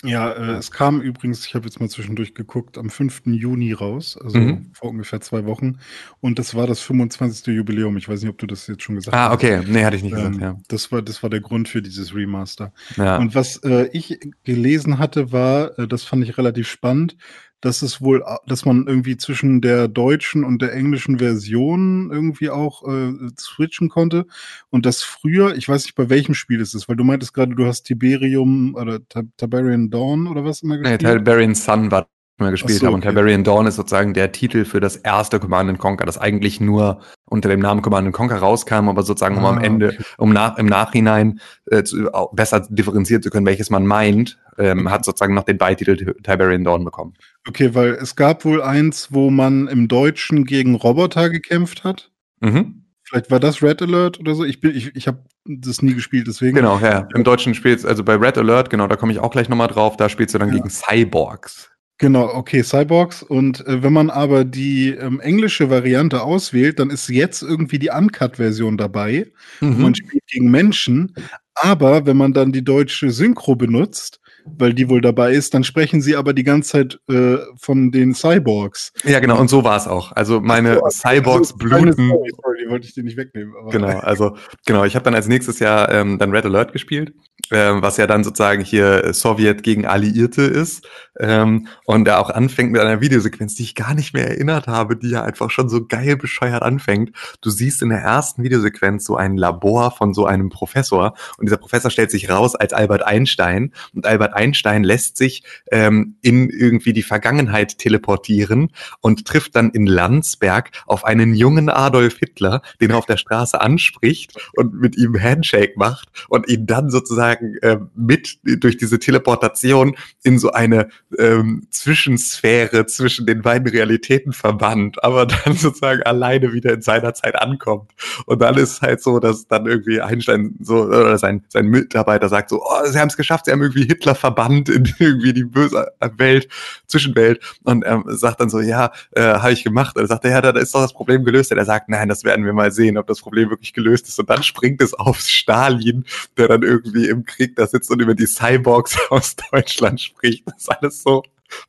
Ja, 0.05 0.31
äh, 0.32 0.56
es 0.56 0.70
kam 0.70 1.01
übrigens, 1.01 1.47
ich 1.47 1.55
habe 1.55 1.64
jetzt 1.64 1.81
mal 1.81 1.89
zwischendurch 1.89 2.35
geguckt, 2.35 2.77
am 2.77 2.90
5. 2.90 3.23
Juni 3.35 3.73
raus, 3.73 4.18
also 4.23 4.39
Mhm. 4.39 4.70
vor 4.74 4.90
ungefähr 4.90 5.20
zwei 5.23 5.47
Wochen. 5.47 5.78
Und 6.20 6.39
das 6.39 6.55
war 6.55 6.66
das 6.66 6.81
25. 6.81 7.47
Jubiläum. 7.55 7.97
Ich 7.97 8.09
weiß 8.09 8.20
nicht, 8.20 8.28
ob 8.31 8.36
du 8.39 8.47
das 8.47 8.66
jetzt 8.66 8.82
schon 8.82 8.97
gesagt 8.97 9.16
Ah, 9.16 9.28
hast. 9.31 9.35
okay. 9.36 9.62
Nee, 9.66 9.85
hatte 9.85 9.97
ich 9.97 10.02
nicht 10.02 10.14
gesagt, 10.14 10.35
Ähm, 10.36 10.40
ja. 10.40 10.56
das, 10.68 10.93
war, 10.93 11.01
das 11.01 11.23
war 11.23 11.31
der 11.31 11.40
Grund 11.40 11.68
für 11.68 11.81
dieses 11.81 12.14
Remaster. 12.14 12.73
ja. 12.97 13.16
Und 13.16 13.35
was 13.35 13.56
äh, 13.64 13.89
ich 13.93 14.18
gelesen 14.44 14.98
hatte, 14.98 15.32
war, 15.32 15.78
äh, 15.78 15.89
das 15.89 16.05
fand 16.05 16.23
ich 16.24 16.36
relativ 16.36 16.68
spannend, 16.68 17.16
dass 17.61 17.83
es 17.83 18.01
wohl, 18.01 18.24
dass 18.47 18.65
man 18.65 18.87
irgendwie 18.87 19.16
zwischen 19.16 19.61
der 19.61 19.89
deutschen 19.89 20.45
und 20.45 20.62
der 20.62 20.73
englischen 20.73 21.19
Version 21.19 22.11
irgendwie 22.12 22.51
auch 22.51 22.87
äh, 22.87 23.12
switchen 23.39 23.89
konnte. 23.89 24.27
Und 24.70 24.87
das 24.87 25.03
früher, 25.03 25.57
ich 25.57 25.69
weiß 25.69 25.85
nicht, 25.85 25.95
bei 25.95 26.09
welchem 26.09 26.35
Spiel 26.35 26.61
es 26.61 26.74
ist, 26.74 26.89
weil 26.89 26.97
du 26.97 27.05
meintest 27.05 27.35
gerade, 27.35 27.55
du 27.55 27.66
hast 27.66 27.85
Tiberium 27.85 28.74
oder 28.74 29.01
Tiberian 29.37 29.91
Dawn 29.91 30.27
oder 30.27 30.45
was 30.45 30.62
immer 30.62 30.77
Nee, 30.77 30.97
gespielt. 30.97 31.19
Tiberian 31.19 31.55
Sun 31.55 31.91
war 31.91 32.09
wir 32.38 32.50
gespielt 32.50 32.78
so, 32.80 32.86
haben. 32.86 32.94
Und 32.94 33.00
okay. 33.00 33.08
Tiberian 33.10 33.44
Dawn 33.44 33.66
ist 33.66 33.76
sozusagen 33.76 34.12
der 34.12 34.32
Titel 34.32 34.64
für 34.64 34.80
das 34.80 34.96
erste 34.96 35.40
Command 35.40 35.70
and 35.70 35.78
Conquer, 35.78 36.04
das 36.04 36.18
eigentlich 36.18 36.60
nur 36.60 37.00
unter 37.24 37.48
dem 37.48 37.60
Namen 37.60 37.82
Command 37.82 38.06
and 38.06 38.14
Conquer 38.14 38.36
rauskam, 38.36 38.88
aber 38.88 39.02
sozusagen 39.02 39.36
um 39.38 39.44
am 39.46 39.58
Ah, 39.58 39.62
Ende, 39.62 39.88
okay. 39.88 40.04
um 40.18 40.32
nach, 40.32 40.58
im 40.58 40.66
Nachhinein 40.66 41.40
äh, 41.70 41.82
zu, 41.82 42.08
besser 42.32 42.60
differenzieren 42.68 43.22
zu 43.22 43.30
können, 43.30 43.46
welches 43.46 43.70
man 43.70 43.86
meint, 43.86 44.38
ähm, 44.58 44.80
Okay. 44.80 44.90
hat 44.90 45.04
sozusagen 45.04 45.34
noch 45.34 45.44
den 45.44 45.58
Beititel 45.58 45.96
Ti- 45.96 46.22
Tiberian 46.22 46.64
Dawn 46.64 46.84
bekommen. 46.84 47.14
Okay, 47.48 47.74
weil 47.74 47.92
es 47.92 48.16
gab 48.16 48.44
wohl 48.44 48.62
eins, 48.62 49.08
wo 49.10 49.30
man 49.30 49.66
im 49.68 49.88
Deutschen 49.88 50.44
gegen 50.44 50.74
Roboter 50.74 51.30
gekämpft 51.30 51.84
hat. 51.84 52.10
Mhm. 52.40 52.82
Vielleicht 53.02 53.30
war 53.30 53.38
das 53.38 53.62
Red 53.62 53.80
Alert 53.82 54.18
oder 54.18 54.34
so. 54.34 54.44
Ich 54.44 54.60
bin, 54.60 54.74
ich, 54.76 54.94
ich 54.96 55.06
habe 55.06 55.18
das 55.44 55.80
nie 55.80 55.94
gespielt, 55.94 56.26
deswegen. 56.26 56.56
Genau, 56.56 56.78
ja. 56.80 57.06
Im 57.14 57.22
Deutschen 57.22 57.54
spielst 57.54 57.86
also 57.86 58.02
bei 58.02 58.14
Red 58.16 58.36
Alert, 58.36 58.68
genau, 58.68 58.88
da 58.88 58.96
komme 58.96 59.12
ich 59.12 59.20
auch 59.20 59.30
gleich 59.30 59.48
nochmal 59.48 59.68
drauf, 59.68 59.96
da 59.96 60.08
spielst 60.08 60.34
du 60.34 60.38
dann 60.38 60.48
Ja. 60.48 60.56
gegen 60.56 60.68
Cyborgs. 60.70 61.70
Genau, 61.98 62.27
okay, 62.35 62.62
Cyborgs. 62.62 63.23
Und 63.23 63.66
äh, 63.66 63.82
wenn 63.82 63.93
man 63.93 64.10
aber 64.10 64.44
die 64.44 64.90
ähm, 64.90 65.18
englische 65.20 65.70
Variante 65.70 66.23
auswählt, 66.23 66.78
dann 66.78 66.90
ist 66.90 67.09
jetzt 67.09 67.43
irgendwie 67.43 67.78
die 67.78 67.90
Uncut-Version 67.90 68.77
dabei. 68.77 69.32
Mhm. 69.60 69.82
Man 69.82 69.94
spielt 69.94 70.27
gegen 70.27 70.51
Menschen. 70.51 71.14
Aber 71.55 72.05
wenn 72.05 72.18
man 72.18 72.35
dann 72.35 72.52
die 72.52 72.64
deutsche 72.64 73.10
Synchro 73.10 73.56
benutzt, 73.56 74.20
weil 74.44 74.74
die 74.74 74.89
wohl 74.89 75.01
dabei 75.01 75.32
ist, 75.32 75.55
dann 75.55 75.64
sprechen 75.64 76.01
sie 76.01 76.16
aber 76.16 76.32
die 76.32 76.44
ganze 76.44 76.70
Zeit 76.70 77.01
äh, 77.09 77.39
von 77.56 77.90
den 77.90 78.14
Cyborgs. 78.14 78.93
Ja, 79.05 79.18
genau, 79.18 79.40
und 79.40 79.48
so 79.48 79.64
war 79.64 79.77
es 79.77 79.89
auch. 79.89 80.12
Also 80.12 80.40
meine 80.40 80.74
So, 80.74 80.89
Cyborgs 80.90 81.52
also, 81.52 81.56
bluten. 81.56 82.09
Story, 82.09 82.31
sorry, 82.43 82.59
die 82.64 82.70
wollte 82.70 82.86
ich 82.86 82.94
dir 82.94 83.02
nicht 83.02 83.16
wegnehmen. 83.16 83.55
Aber 83.59 83.70
Genau, 83.70 83.98
also 83.98 84.36
genau, 84.66 84.85
ich 84.85 84.94
habe 84.94 85.05
dann 85.05 85.14
als 85.14 85.28
nächstes 85.28 85.59
Jahr 85.59 85.90
ähm, 85.90 86.18
dann 86.18 86.31
Red 86.31 86.44
Alert 86.44 86.73
gespielt, 86.73 87.14
ähm, 87.51 87.82
was 87.82 87.97
ja 87.97 88.06
dann 88.06 88.23
sozusagen 88.23 88.62
hier 88.62 89.05
äh, 89.05 89.12
Sowjet 89.12 89.62
gegen 89.62 89.86
Alliierte 89.86 90.43
ist 90.43 90.86
ähm, 91.20 91.68
und 91.84 92.05
der 92.05 92.20
auch 92.20 92.30
anfängt 92.30 92.72
mit 92.72 92.80
einer 92.80 93.01
Videosequenz, 93.01 93.55
die 93.55 93.62
ich 93.62 93.74
gar 93.74 93.94
nicht 93.94 94.14
mehr 94.14 94.28
erinnert 94.28 94.66
habe, 94.66 94.97
die 94.97 95.10
ja 95.10 95.22
einfach 95.22 95.51
schon 95.51 95.68
so 95.68 95.86
geil 95.86 96.16
bescheuert 96.16 96.62
anfängt. 96.62 97.12
Du 97.40 97.51
siehst 97.51 97.82
in 97.82 97.88
der 97.88 98.01
ersten 98.01 98.43
Videosequenz 98.43 99.05
so 99.05 99.16
ein 99.16 99.36
Labor 99.36 99.90
von 99.90 100.14
so 100.14 100.26
einem 100.26 100.48
Professor 100.48 101.14
und 101.38 101.47
dieser 101.47 101.56
Professor 101.56 101.90
stellt 101.90 102.10
sich 102.10 102.30
raus 102.30 102.55
als 102.55 102.72
Albert 102.72 103.06
Einstein 103.06 103.72
und 103.94 104.06
Albert 104.06 104.34
Einstein 104.34 104.84
lässt 104.84 105.16
sich 105.16 105.43
ähm, 105.70 106.16
in 106.22 106.51
irgendwie 106.51 106.93
die 106.93 107.02
Vergangenheit 107.02 107.78
teleportieren 107.78 108.70
und 109.01 109.26
trifft 109.26 109.56
dann 109.56 109.70
in 109.70 109.86
Landsberg 109.86 110.70
auf 110.86 111.05
einen 111.05 111.34
jungen 111.34 111.68
Adolf 111.68 112.18
Hitler, 112.18 112.62
den 112.80 112.90
er 112.90 112.98
auf 112.98 113.06
der 113.06 113.16
Straße 113.16 113.60
anspricht 113.60 114.34
und 114.55 114.74
mit 114.74 114.97
ihm 114.97 115.20
Handshake 115.20 115.74
macht 115.76 116.09
und 116.28 116.48
ihn 116.48 116.66
dann 116.66 116.90
sozusagen 116.90 117.56
ähm, 117.62 117.90
mit 117.94 118.38
durch 118.43 118.76
diese 118.76 118.98
Teleportation 118.98 119.97
in 120.22 120.38
so 120.38 120.51
eine 120.52 120.88
ähm, 121.19 121.66
Zwischensphäre 121.70 122.87
zwischen 122.87 123.27
den 123.27 123.43
beiden 123.43 123.69
Realitäten 123.69 124.33
verbannt, 124.33 125.03
aber 125.05 125.27
dann 125.27 125.55
sozusagen 125.57 126.03
alleine 126.03 126.53
wieder 126.53 126.74
in 126.74 126.83
seiner 126.83 127.15
Zeit 127.15 127.37
ankommt. 127.37 127.93
Und 128.27 128.43
dann 128.43 128.57
ist 128.57 128.83
halt 128.83 129.03
so, 129.03 129.19
dass 129.19 129.47
dann 129.47 129.66
irgendwie 129.66 130.01
Einstein 130.01 130.57
so 130.61 130.85
oder 130.85 131.19
sein, 131.19 131.45
sein 131.49 131.66
Mitarbeiter 131.66 132.28
sagt 132.28 132.51
so, 132.51 132.62
oh, 132.62 132.87
sie 132.87 132.99
haben 132.99 133.09
es 133.09 133.16
geschafft, 133.16 133.45
sie 133.45 133.53
haben 133.53 133.62
irgendwie 133.62 133.85
Hitler 133.85 134.15
verbannt 134.15 134.69
in 134.69 134.93
irgendwie 134.99 135.33
die 135.33 135.45
böse 135.45 135.93
Welt, 136.16 136.49
Zwischenwelt. 136.87 137.41
Und 137.62 137.83
er 137.83 138.03
sagt 138.07 138.41
dann 138.41 138.51
so, 138.51 138.61
ja, 138.61 138.91
äh, 139.12 139.23
habe 139.23 139.53
ich 139.53 139.65
gemacht. 139.65 139.97
Und 139.97 140.03
er 140.03 140.09
sagt, 140.09 140.24
ja, 140.24 140.41
da 140.41 140.51
ist 140.51 140.74
doch 140.74 140.83
das 140.83 140.93
Problem 140.93 141.24
gelöst. 141.24 141.53
Und 141.53 141.59
er 141.59 141.65
sagt, 141.65 141.89
nein, 141.89 142.09
das 142.09 142.24
werden 142.24 142.45
wir 142.45 142.53
mal 142.53 142.73
sehen, 142.73 142.99
ob 142.99 143.07
das 143.07 143.20
Problem 143.20 143.51
wirklich 143.51 143.73
gelöst 143.73 144.09
ist. 144.09 144.19
Und 144.19 144.28
dann 144.31 144.43
springt 144.43 144.83
es 144.83 144.95
auf 144.95 145.20
Stalin, 145.20 146.05
der 146.37 146.49
dann 146.49 146.62
irgendwie 146.62 147.09
im 147.09 147.24
Krieg 147.24 147.57
da 147.57 147.66
sitzt 147.66 147.91
und 147.91 148.01
über 148.01 148.15
die 148.15 148.27
Cyborgs 148.27 148.99
aus 149.11 149.37
Deutschland 149.51 150.01
spricht. 150.01 150.47
Das 150.47 150.57
ist 150.59 150.70
alles 150.70 150.95
so. 151.02 151.23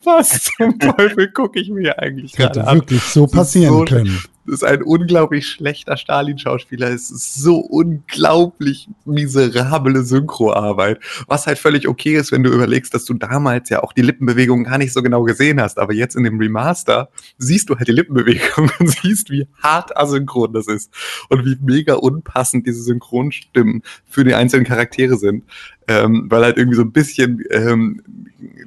Was 0.04 0.50
zum 0.58 0.80
Teufel 0.98 1.32
gucke 1.32 1.60
ich 1.60 1.70
mir 1.70 2.00
eigentlich 2.00 2.34
hätte 2.38 2.60
gerade 2.60 2.68
an? 2.68 2.78
wirklich 2.78 3.02
so 3.04 3.26
ist 3.26 3.32
passieren 3.32 3.74
so- 3.74 3.86
können. 3.86 4.20
Das 4.50 4.62
ist 4.62 4.64
ein 4.64 4.82
unglaublich 4.82 5.46
schlechter 5.46 5.98
Stalin-Schauspieler. 5.98 6.88
Es 6.90 7.12
ist 7.12 7.36
so 7.36 7.58
unglaublich 7.58 8.88
miserable 9.04 10.04
Synchroarbeit. 10.06 11.00
Was 11.28 11.48
halt 11.48 11.58
völlig 11.58 11.86
okay 11.88 12.16
ist, 12.16 12.32
wenn 12.32 12.44
du 12.44 12.52
überlegst, 12.52 12.94
dass 12.94 13.04
du 13.04 13.14
damals 13.14 13.70
ja 13.70 13.84
auch 13.84 13.92
die 13.92 14.02
Lippenbewegungen 14.04 14.64
gar 14.66 14.78
nicht 14.78 14.94
so 14.94 15.04
genau 15.04 15.24
gesehen 15.24 15.60
hast. 15.62 15.78
Aber 15.80 15.94
jetzt 15.94 16.16
in 16.16 16.24
dem 16.24 16.40
Remaster 16.40 17.10
siehst 17.38 17.70
du 17.70 17.76
halt 17.76 17.90
die 17.90 17.92
Lippenbewegungen 17.92 18.72
und 18.80 18.88
siehst, 19.02 19.30
wie 19.30 19.48
hart 19.62 19.98
asynchron 19.98 20.54
das 20.54 20.68
ist. 20.68 20.94
Und 21.28 21.46
wie 21.46 21.58
mega 21.62 21.96
unpassend 21.96 22.66
diese 22.66 22.82
Synchronstimmen 22.84 23.84
für 24.10 24.24
die 24.24 24.34
einzelnen 24.34 24.66
Charaktere 24.66 25.18
sind. 25.18 25.44
Ähm, 25.90 26.28
weil 26.30 26.44
halt 26.44 26.58
irgendwie 26.58 26.78
so 26.78 26.84
ein 26.84 26.92
bisschen, 26.94 27.44
ähm, 27.50 28.02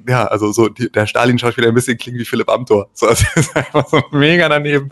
ja, 0.09 0.27
also 0.27 0.53
so 0.53 0.69
die, 0.69 0.91
der 0.91 1.07
Stalin-Schauspieler 1.07 1.69
ein 1.69 1.75
bisschen 1.75 1.99
klingt 1.99 2.19
wie 2.19 2.25
Philipp 2.25 2.49
Amthor. 2.49 2.89
So, 2.93 3.09
es 3.11 3.25
ist 3.35 3.57
einfach 3.57 3.89
so 3.89 4.03
mega 4.11 4.49
daneben. 4.49 4.91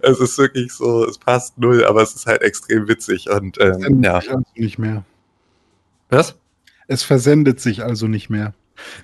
Es 0.00 0.20
ist 0.20 0.38
wirklich 0.38 0.72
so, 0.72 1.04
es 1.04 1.18
passt 1.18 1.58
null, 1.58 1.84
aber 1.84 2.02
es 2.02 2.14
ist 2.14 2.26
halt 2.26 2.42
extrem 2.42 2.88
witzig 2.88 3.28
und 3.30 3.58
ähm, 3.60 3.72
versendet 3.72 4.04
ja. 4.04 4.20
sich 4.20 4.30
also 4.30 4.44
nicht 4.54 4.78
mehr. 4.78 5.04
Was? 6.10 6.36
Es 6.86 7.02
versendet 7.02 7.60
sich 7.60 7.82
also 7.82 8.06
nicht 8.06 8.30
mehr. 8.30 8.54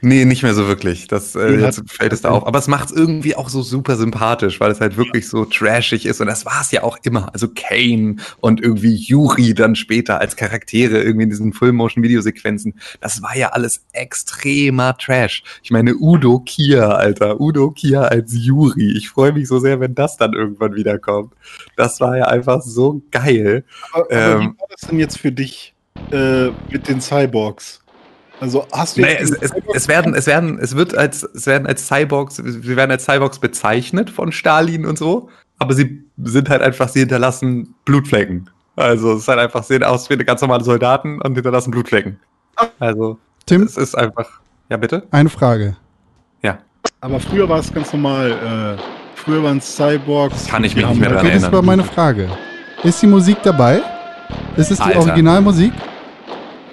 Nee, 0.01 0.25
nicht 0.25 0.43
mehr 0.43 0.55
so 0.55 0.67
wirklich. 0.69 1.07
Das 1.07 1.35
äh, 1.35 1.57
jetzt 1.57 1.83
fällt 1.91 2.13
es 2.13 2.23
da 2.23 2.31
auf. 2.31 2.47
Aber 2.47 2.59
es 2.59 2.69
macht 2.69 2.91
es 2.91 2.97
irgendwie 2.97 3.37
auch 3.37 3.49
so 3.49 3.63
super 3.63 3.97
sympathisch, 3.97 4.61
weil 4.61 4.71
es 4.71 4.81
halt 4.81 4.97
wirklich 4.97 5.29
so 5.29 5.45
trashig 5.45 6.07
ist. 6.07 6.21
Und 6.21 6.27
das 6.27 6.45
war 6.47 6.61
es 6.61 6.71
ja 6.71 6.83
auch 6.83 6.99
immer. 7.03 7.33
Also 7.33 7.49
Kane 7.49 8.17
und 8.41 8.61
irgendwie 8.61 8.95
Yuri 8.95 9.55
dann 9.55 9.77
später 9.77 10.21
als 10.21 10.37
Charaktere 10.37 11.03
irgendwie 11.03 11.25
in 11.25 11.31
diesen 11.31 11.53
Full-Motion-Videosequenzen. 11.53 12.75
Das 13.01 13.23
war 13.23 13.37
ja 13.37 13.49
alles 13.49 13.85
extremer 13.93 14.97
Trash. 14.97 15.43
Ich 15.63 15.71
meine, 15.71 15.95
Udo 15.97 16.41
Kier, 16.41 16.97
Alter. 16.97 17.41
Udo 17.41 17.71
Kier 17.71 18.11
als 18.11 18.33
Yuri. 18.35 18.97
Ich 18.97 19.11
freue 19.11 19.33
mich 19.33 19.49
so 19.49 19.59
sehr, 19.59 19.81
wenn 19.81 19.95
das 19.95 20.17
dann 20.17 20.33
irgendwann 20.35 20.75
wiederkommt. 20.75 21.33
Das 21.77 22.01
war 22.01 22.17
ja 22.17 22.27
einfach 22.27 22.63
so 22.63 23.03
geil. 23.11 23.65
Aber, 23.93 24.05
aber 24.05 24.13
Ähm. 24.13 24.41
wie 24.41 24.47
war 24.59 24.69
das 24.71 24.89
denn 24.89 24.99
jetzt 24.99 25.19
für 25.19 25.33
dich 25.33 25.75
äh, 26.11 26.49
mit 26.71 26.89
den 26.89 27.01
Cyborgs? 27.01 27.81
Also 28.41 28.67
hast 28.73 28.97
du 28.97 29.03
Nee, 29.03 29.13
jetzt 29.13 29.33
es, 29.43 29.53
es, 29.53 29.53
es 29.75 29.89
werden, 29.89 30.15
es 30.15 30.27
werden, 30.27 30.59
es 30.59 30.75
wird 30.77 30.95
als, 30.97 31.23
es 31.23 31.47
werden 31.47 31.67
als 31.67 31.87
Cyborgs, 31.87 32.37
sie 32.37 32.77
werden 32.77 32.91
als 32.91 33.05
Cyborgs 33.05 33.39
bezeichnet 33.39 34.11
von 34.11 34.33
Stalin 34.33 34.85
und 34.87 34.99
so, 34.99 35.29
aber 35.59 35.73
sie 35.75 36.05
sind 36.23 36.51
halt 36.51 36.61
einfach, 36.61 36.89
sie 36.89 37.01
hinterlassen 37.01 37.75
Blutflecken. 37.85 38.51
Also 38.77 39.13
es 39.13 39.21
ist 39.21 39.29
halt 39.29 39.39
einfach, 39.39 39.63
sehen 39.63 39.85
aus 39.85 40.11
wie 40.11 40.17
ganz 40.17 40.41
normale 40.41 40.65
Soldaten 40.65 41.21
und 41.23 41.35
hinterlassen 41.35 41.71
Blutflecken. 41.71 42.19
Also 42.81 43.19
Tim, 43.47 43.63
es 43.63 43.77
ist 43.77 43.97
einfach, 43.97 44.29
ja 44.69 44.77
bitte? 44.77 45.05
eine 45.13 45.29
Frage. 45.29 45.77
Ja, 46.43 46.59
aber 47.01 47.21
früher 47.21 47.49
war 47.49 47.61
es 47.61 47.73
ganz 47.73 47.93
normal. 47.93 48.77
Äh, 48.79 48.83
früher 49.15 49.43
waren 49.45 49.59
es 49.59 49.77
Cyborgs. 49.77 50.47
Kann 50.49 50.65
ich 50.65 50.75
mich 50.75 50.85
nicht 50.85 50.99
mehr 51.01 51.09
halt- 51.11 51.19
dran 51.21 51.27
Okay, 51.27 51.35
das 51.35 51.43
war 51.45 51.53
erinnern. 51.53 51.67
meine 51.67 51.85
Frage. 51.85 52.29
Ist 52.83 53.01
die 53.01 53.07
Musik 53.07 53.39
dabei? 53.45 53.81
Ist 54.57 54.71
es 54.73 54.79
die 54.79 54.83
Alter. 54.83 55.01
Originalmusik? 55.01 55.73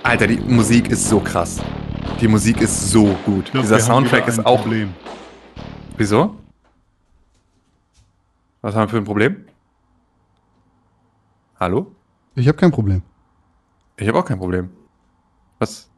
Alter, 0.03 0.27
die 0.27 0.37
Musik 0.37 0.89
ist 0.89 1.07
so 1.07 1.19
krass. 1.19 1.61
Die 2.19 2.27
Musik 2.27 2.61
ist 2.61 2.89
so 2.91 3.05
gut. 3.25 3.51
Glaub, 3.51 3.63
Dieser 3.63 3.79
Soundtrack 3.79 4.27
ist 4.27 4.43
auch. 4.45 4.61
Problem. 4.61 4.93
Wieso? 5.97 6.35
Was 8.61 8.75
haben 8.75 8.83
wir 8.83 8.89
für 8.89 8.97
ein 8.97 9.03
Problem? 9.03 9.45
Hallo? 11.59 11.95
Ich 12.35 12.47
habe 12.47 12.57
kein 12.57 12.71
Problem. 12.71 13.01
Ich 13.97 14.07
habe 14.07 14.17
auch 14.19 14.25
kein 14.25 14.37
Problem. 14.39 14.69
Was? 15.59 15.89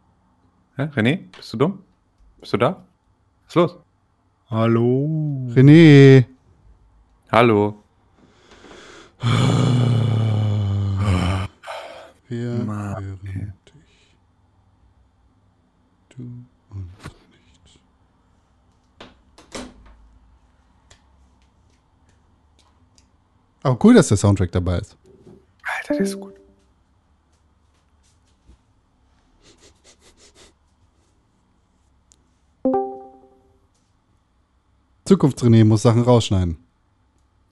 Hä? 0.75 0.83
René? 0.95 1.29
Bist 1.37 1.53
du 1.53 1.57
dumm? 1.57 1.79
Bist 2.39 2.51
du 2.53 2.57
da? 2.57 2.85
Was 3.45 3.49
ist 3.49 3.55
los? 3.55 3.77
Hallo. 4.49 5.47
René. 5.55 6.25
Hallo. 7.31 7.81
Wir 12.27 12.49
Mann, 12.65 13.19
hören 13.21 13.53
dich. 13.65 14.17
Du 16.09 16.21
und 16.69 16.87
nicht. 17.01 17.79
Aber 23.63 23.77
cool, 23.83 23.93
dass 23.93 24.09
der 24.09 24.17
Soundtrack 24.17 24.51
dabei 24.51 24.79
ist. 24.79 24.97
Alter, 25.77 25.93
der 25.95 26.01
ist 26.03 26.11
so 26.11 26.19
gut. 26.19 26.33
Zukunftsrené 35.05 35.65
muss 35.65 35.81
Sachen 35.81 36.01
rausschneiden. 36.01 36.57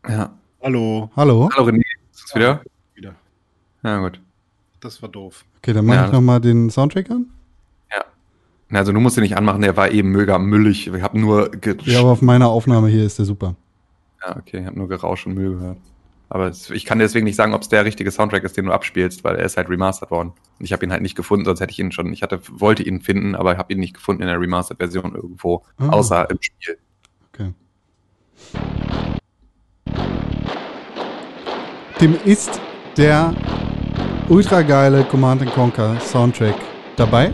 Ja. 0.08 0.34
Hallo. 0.62 1.10
Hallo? 1.16 1.50
Hallo 1.54 1.68
René. 1.70 1.82
Ist 2.14 2.24
das 2.26 2.36
wieder? 2.36 2.62
Wieder. 2.96 3.16
Ja, 3.84 4.00
gut. 4.00 4.22
Das 4.80 5.02
war 5.02 5.10
doof. 5.10 5.46
Okay, 5.58 5.74
dann 5.74 5.86
mache 5.86 5.98
Ja. 5.98 6.06
ich 6.08 6.12
nochmal 6.12 6.40
den 6.40 6.70
Soundtrack 6.70 7.10
an. 7.12 7.28
Ja. 7.92 8.04
Na, 8.70 8.80
Also 8.80 8.94
du 8.94 9.00
musst 9.00 9.18
ihn 9.18 9.24
nicht 9.24 9.38
anmachen, 9.38 9.62
der 9.62 9.76
war 9.78 9.92
eben 9.92 10.12
mega 10.12 10.38
müllig. 10.40 10.88
Ich 10.88 11.02
habe 11.02 11.20
nur 11.20 11.52
Ja, 11.86 12.00
aber 12.00 12.12
auf 12.12 12.22
meiner 12.22 12.48
Aufnahme 12.48 12.88
hier 12.88 13.06
ist 13.06 13.20
der 13.20 13.26
super. 13.26 13.56
Ja, 14.24 14.38
okay, 14.38 14.60
ich 14.62 14.66
habe 14.66 14.78
nur 14.78 14.88
Gerausch 14.88 15.26
und 15.28 15.34
Müll 15.34 15.52
gehört. 15.56 15.78
Aber 16.34 16.50
ich 16.50 16.86
kann 16.86 16.98
deswegen 16.98 17.26
nicht 17.26 17.36
sagen, 17.36 17.54
ob 17.54 17.62
es 17.62 17.68
der 17.68 17.84
richtige 17.84 18.10
Soundtrack 18.10 18.46
ist, 18.46 18.56
den 18.56 18.64
du 18.68 18.72
abspielst, 18.72 19.26
weil 19.26 19.36
er 19.36 19.44
ist 19.44 19.58
halt 19.58 19.70
remastered 19.70 20.12
worden. 20.12 20.30
Und 20.60 20.66
ich 20.66 20.72
habe 20.72 20.86
ihn 20.86 20.92
halt 20.94 21.02
nicht 21.02 21.18
gefunden, 21.18 21.44
sonst 21.44 21.60
hätte 21.60 21.72
ich 21.74 21.80
ihn 21.80 21.92
schon, 21.92 22.14
ich 22.14 22.24
hatte, 22.24 22.40
wollte 22.50 22.84
ihn 22.84 23.02
finden, 23.02 23.36
aber 23.36 23.52
ich 23.52 23.58
habe 23.58 23.74
ihn 23.74 23.82
nicht 23.82 23.96
gefunden 23.96 24.22
in 24.22 24.30
der 24.30 24.40
Remastered-Version 24.40 25.14
irgendwo, 25.14 25.66
Ah. 25.78 25.90
außer 25.90 26.30
im 26.30 26.38
Spiel. 26.40 26.78
Okay. 27.34 27.52
Tim, 32.00 32.16
ist 32.24 32.62
der 32.96 33.36
ultra 34.30 34.62
geile 34.62 35.04
Command 35.04 35.46
Conquer 35.54 36.00
Soundtrack 36.00 36.56
dabei? 36.96 37.34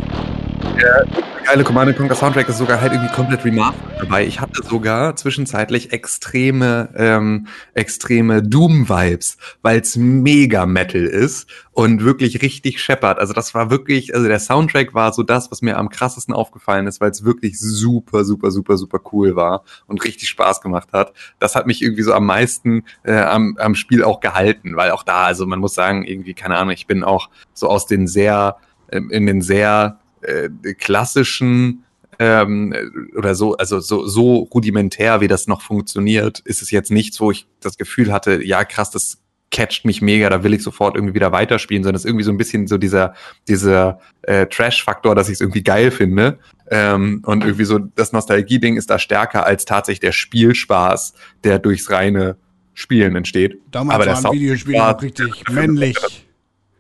Geile 1.48 1.64
Command 1.64 1.96
Conquer 1.96 2.14
Soundtrack 2.14 2.50
ist 2.50 2.58
sogar 2.58 2.82
halt 2.82 2.92
irgendwie 2.92 3.14
komplett 3.14 3.46
remastered 3.46 4.02
dabei. 4.02 4.26
Ich 4.26 4.42
hatte 4.42 4.62
sogar 4.68 5.16
zwischenzeitlich 5.16 5.94
extreme, 5.94 6.90
ähm, 6.98 7.48
extreme 7.74 8.44
Doom-Vibes, 8.44 9.38
weil 9.62 9.80
es 9.80 9.96
mega 9.96 10.66
Metal 10.66 11.06
ist 11.06 11.48
und 11.72 12.04
wirklich 12.04 12.42
richtig 12.42 12.82
scheppert. 12.82 13.18
Also 13.18 13.32
das 13.32 13.54
war 13.54 13.70
wirklich, 13.70 14.14
also 14.14 14.28
der 14.28 14.42
Soundtrack 14.42 14.94
war 14.94 15.14
so 15.14 15.24
das, 15.24 15.50
was 15.50 15.62
mir 15.62 15.78
am 15.78 15.88
krassesten 15.88 16.34
aufgefallen 16.34 16.86
ist, 16.86 17.00
weil 17.00 17.12
es 17.12 17.24
wirklich 17.24 17.58
super, 17.58 18.26
super, 18.26 18.52
super, 18.52 18.76
super 18.76 19.00
cool 19.14 19.38
war 19.38 19.64
und 19.86 20.04
richtig 20.04 20.28
Spaß 20.28 20.60
gemacht 20.60 20.90
hat. 20.92 21.14
Das 21.40 21.56
hat 21.56 21.66
mich 21.66 21.82
irgendwie 21.82 22.04
so 22.04 22.12
am 22.12 22.26
meisten 22.26 22.84
äh, 23.04 23.22
am, 23.22 23.56
am 23.58 23.76
Spiel 23.76 24.04
auch 24.04 24.20
gehalten, 24.20 24.76
weil 24.76 24.92
auch 24.92 25.04
da, 25.04 25.24
also 25.24 25.46
man 25.46 25.60
muss 25.60 25.76
sagen, 25.76 26.04
irgendwie, 26.04 26.34
keine 26.34 26.58
Ahnung, 26.58 26.74
ich 26.74 26.88
bin 26.88 27.06
auch 27.06 27.30
so 27.54 27.70
aus 27.70 27.86
den 27.86 28.06
sehr, 28.06 28.58
ähm, 28.92 29.10
in 29.12 29.26
den 29.26 29.42
sehr 29.42 30.02
äh, 30.28 30.50
klassischen 30.74 31.84
ähm, 32.20 32.74
oder 33.16 33.36
so, 33.36 33.56
also 33.58 33.80
so, 33.80 34.08
so 34.08 34.38
rudimentär, 34.54 35.22
wie 35.22 35.28
das 35.28 35.48
noch 35.48 35.62
funktioniert, 35.62 36.40
ist 36.40 36.62
es 36.62 36.72
jetzt 36.72 36.92
nichts, 36.92 37.20
wo 37.20 37.32
ich 37.32 37.48
das 37.60 37.78
Gefühl 37.78 38.12
hatte, 38.12 38.44
ja 38.44 38.66
krass, 38.66 38.90
das 38.92 39.20
catcht 39.50 39.86
mich 39.86 40.02
mega, 40.02 40.30
da 40.30 40.44
will 40.44 40.54
ich 40.54 40.64
sofort 40.64 40.96
irgendwie 40.96 41.14
wieder 41.14 41.32
weiterspielen, 41.32 41.84
sondern 41.84 41.96
es 41.96 42.02
ist 42.02 42.10
irgendwie 42.10 42.26
so 42.26 42.32
ein 42.32 42.38
bisschen 42.38 42.68
so 42.68 42.78
dieser, 42.78 43.14
dieser 43.48 44.00
äh, 44.24 44.46
Trash-Faktor, 44.48 45.16
dass 45.16 45.30
ich 45.30 45.36
es 45.36 45.42
irgendwie 45.42 45.64
geil 45.64 45.92
finde. 45.92 46.40
Ähm, 46.70 47.22
und 47.26 47.44
irgendwie 47.46 47.64
so 47.64 47.80
das 47.80 48.12
Nostalgie-Ding 48.12 48.76
ist 48.76 48.90
da 48.90 49.00
stärker 49.00 49.46
als 49.46 49.64
tatsächlich 49.64 50.02
der 50.02 50.12
Spielspaß, 50.12 51.14
der 51.46 51.60
durchs 51.60 51.90
reine 51.90 52.36
Spielen 52.74 53.16
entsteht. 53.16 53.58
Aber 53.74 54.04
der 54.04 54.18
Soundtrack 54.18 54.74
war- 54.74 55.02
richtig 55.02 55.50
männlich. 55.50 55.98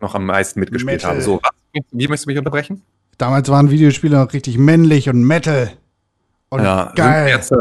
Noch 0.01 0.13
am 0.13 0.25
meisten 0.25 0.59
mitgespielt 0.59 0.97
Metal. 0.97 1.11
habe. 1.11 1.21
So, 1.21 1.39
was? 1.41 1.83
wie 1.91 2.07
möchtest 2.07 2.25
du 2.25 2.31
mich 2.31 2.37
unterbrechen? 2.37 2.83
Damals 3.17 3.49
waren 3.49 3.71
Videospiele 3.71 4.17
noch 4.17 4.33
richtig 4.33 4.57
männlich 4.57 5.09
und 5.09 5.23
Metal. 5.23 5.71
Und 6.49 6.63
ja, 6.63 6.91
geil. 6.95 7.29
Jetzt, 7.29 7.51
äh, 7.51 7.57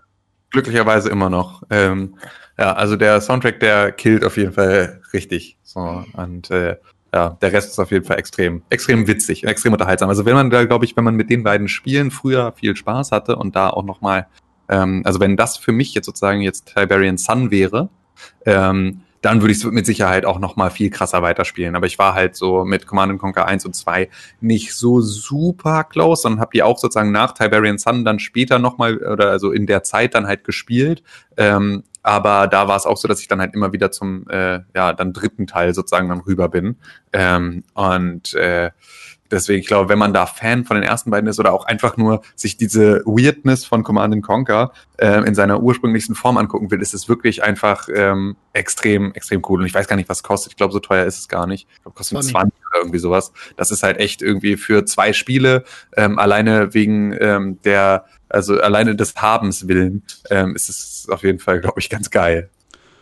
glücklicherweise 0.51 1.11
immer 1.11 1.31
noch. 1.31 1.63
Ähm, 1.71 2.17
ja, 2.59 2.73
also 2.73 2.97
der 2.97 3.21
Soundtrack, 3.21 3.61
der 3.61 3.93
killt 3.93 4.25
auf 4.25 4.37
jeden 4.37 4.53
Fall 4.53 5.01
richtig. 5.13 5.59
So, 5.63 6.05
und 6.15 6.51
äh, 6.51 6.77
ja, 7.15 7.31
der 7.41 7.53
Rest 7.53 7.71
ist 7.71 7.79
auf 7.79 7.91
jeden 7.91 8.05
Fall 8.05 8.19
extrem, 8.19 8.63
extrem 8.71 9.07
witzig, 9.07 9.45
extrem 9.45 9.73
unterhaltsam. 9.73 10.09
Also 10.09 10.25
wenn 10.25 10.35
man 10.35 10.51
da, 10.51 10.65
glaube 10.65 10.85
ich, 10.85 10.97
wenn 10.97 11.05
man 11.05 11.15
mit 11.15 11.31
den 11.31 11.43
beiden 11.43 11.69
Spielen 11.69 12.11
früher 12.11 12.53
viel 12.53 12.77
Spaß 12.77 13.13
hatte 13.13 13.37
und 13.37 13.57
da 13.57 13.71
auch 13.71 13.85
nochmal, 13.85 14.27
ähm, 14.69 15.03
also 15.05 15.21
wenn 15.21 15.37
das 15.37 15.57
für 15.57 15.73
mich 15.73 15.95
jetzt 15.95 16.07
sozusagen 16.07 16.41
jetzt 16.41 16.75
Tiberian 16.75 17.19
Sun 17.19 17.51
wäre, 17.51 17.89
ähm, 18.45 19.03
dann 19.27 19.41
würde 19.41 19.51
ich 19.51 19.59
es 19.59 19.65
mit 19.65 19.87
Sicherheit 19.87 20.25
auch 20.25 20.39
noch 20.39 20.55
mal 20.55 20.71
viel 20.71 20.89
krasser 20.89 21.21
weiterspielen. 21.21 21.75
Aber 21.75 21.87
ich 21.87 21.99
war 21.99 22.15
halt 22.15 22.37
so 22.37 22.65
mit 22.65 22.87
Command 22.87 23.19
Conquer 23.19 23.45
1 23.45 23.67
und 23.67 23.75
2 23.75 24.09
nicht 24.41 24.73
so 24.73 25.01
super 25.01 25.83
close, 25.83 26.23
sondern 26.23 26.41
habe 26.41 26.53
die 26.55 26.63
auch 26.63 26.79
sozusagen 26.79 27.11
nach 27.11 27.33
Tiberian 27.33 27.77
Sun 27.77 28.05
dann 28.05 28.21
später 28.21 28.61
noch 28.61 28.79
mal 28.79 28.99
oder 28.99 29.31
also 29.31 29.51
in 29.51 29.67
der 29.67 29.83
Zeit 29.83 30.15
dann 30.15 30.29
halt 30.29 30.45
gespielt. 30.45 31.03
Ähm, 31.37 31.83
aber 32.05 32.47
da 32.47 32.69
war 32.69 32.77
es 32.77 32.87
auch 32.87 32.97
so, 32.97 33.09
dass 33.09 33.21
ich 33.21 33.27
dann 33.27 33.41
halt 33.41 33.53
immer 33.53 33.73
wieder 33.73 33.91
zum 33.91 34.29
äh, 34.29 34.61
ja 34.77 34.93
dann 34.93 35.13
dritten 35.13 35.49
Teil 35.49 35.75
sozusagen 35.75 36.09
dann 36.09 36.21
rüber 36.21 36.49
bin. 36.49 36.77
Ähm, 37.13 37.65
und 37.75 38.33
äh, 38.35 38.71
deswegen, 39.31 39.61
ich 39.61 39.67
glaube, 39.67 39.89
wenn 39.89 39.99
man 39.99 40.13
da 40.13 40.27
Fan 40.27 40.65
von 40.65 40.77
den 40.77 40.85
ersten 40.85 41.11
beiden 41.11 41.29
ist 41.29 41.39
oder 41.39 41.53
auch 41.53 41.65
einfach 41.65 41.97
nur 41.97 42.23
sich 42.35 42.57
diese 42.57 43.03
Weirdness 43.05 43.65
von 43.65 43.83
Command 43.83 44.23
Conquer 44.23 44.73
äh, 44.99 45.27
in 45.27 45.35
seiner 45.35 45.61
ursprünglichsten 45.63 46.15
Form 46.15 46.37
angucken 46.37 46.71
will, 46.71 46.81
ist 46.81 46.95
es 46.95 47.09
wirklich 47.09 47.43
einfach 47.43 47.89
ähm, 47.95 48.37
extrem, 48.53 49.13
extrem 49.13 49.43
cool. 49.49 49.61
Und 49.61 49.67
ich 49.67 49.75
weiß 49.75 49.89
gar 49.89 49.97
nicht, 49.97 50.09
was 50.09 50.19
es 50.19 50.23
kostet. 50.23 50.53
Ich 50.53 50.57
glaube, 50.57 50.73
so 50.73 50.81
teuer 50.81 51.05
ist 51.05 51.19
es 51.19 51.29
gar 51.29 51.47
nicht. 51.47 51.67
Ich 51.71 51.83
glaube, 51.83 51.97
kostet 51.97 52.17
20. 52.19 52.33
20 52.33 52.53
oder 52.71 52.81
irgendwie 52.81 52.99
sowas. 52.99 53.33
Das 53.57 53.71
ist 53.71 53.83
halt 53.83 53.99
echt 53.99 54.23
irgendwie 54.23 54.57
für 54.57 54.85
zwei 54.85 55.13
Spiele, 55.13 55.65
ähm, 55.97 56.19
alleine 56.19 56.75
wegen 56.75 57.17
ähm, 57.21 57.59
der, 57.63 58.07
also 58.29 58.61
alleine 58.61 58.97
des 58.97 59.15
Habens 59.17 59.69
willen, 59.69 60.03
ähm, 60.31 60.55
ist 60.55 60.69
es 60.69 61.09
auf 61.11 61.23
jeden 61.23 61.39
Fall, 61.39 61.61
glaube 61.61 61.81
ich, 61.81 61.91
ganz 61.91 62.11
geil. 62.11 62.51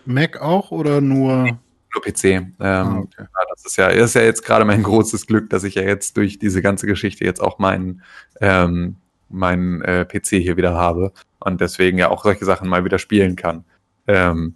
Mac 0.07 0.41
auch 0.41 0.71
oder 0.71 1.01
nur? 1.01 1.59
Nur 1.95 2.03
PC. 2.03 2.25
Ähm, 2.25 2.55
Ah, 2.61 2.99
okay. 2.99 3.27
das 3.51 3.65
ist 3.65 3.77
ja, 3.77 3.89
ist 3.89 4.15
ja 4.15 4.23
jetzt 4.23 4.45
gerade 4.45 4.65
mein 4.65 4.83
großes 4.83 5.27
Glück, 5.27 5.51
dass 5.51 5.65
ich 5.65 5.77
ja 5.77 5.83
jetzt 5.83 6.16
durch 6.16 6.39
diese 6.39 6.62
ganze 6.62 6.87
Geschichte 6.87 7.25
jetzt 7.25 7.41
auch 7.41 7.59
meinen 7.59 8.03
ähm, 8.41 8.97
meinen 9.31 9.83
äh, 9.83 10.05
PC 10.05 10.37
hier 10.43 10.57
wieder 10.57 10.75
habe 10.75 11.12
und 11.41 11.61
deswegen 11.61 11.99
ja 11.99 12.11
auch 12.11 12.25
solche 12.25 12.45
Sachen 12.45 12.69
mal 12.69 12.85
wieder 12.85 12.99
spielen 12.99 13.37
kann. 13.37 13.65
Ähm, 14.07 14.55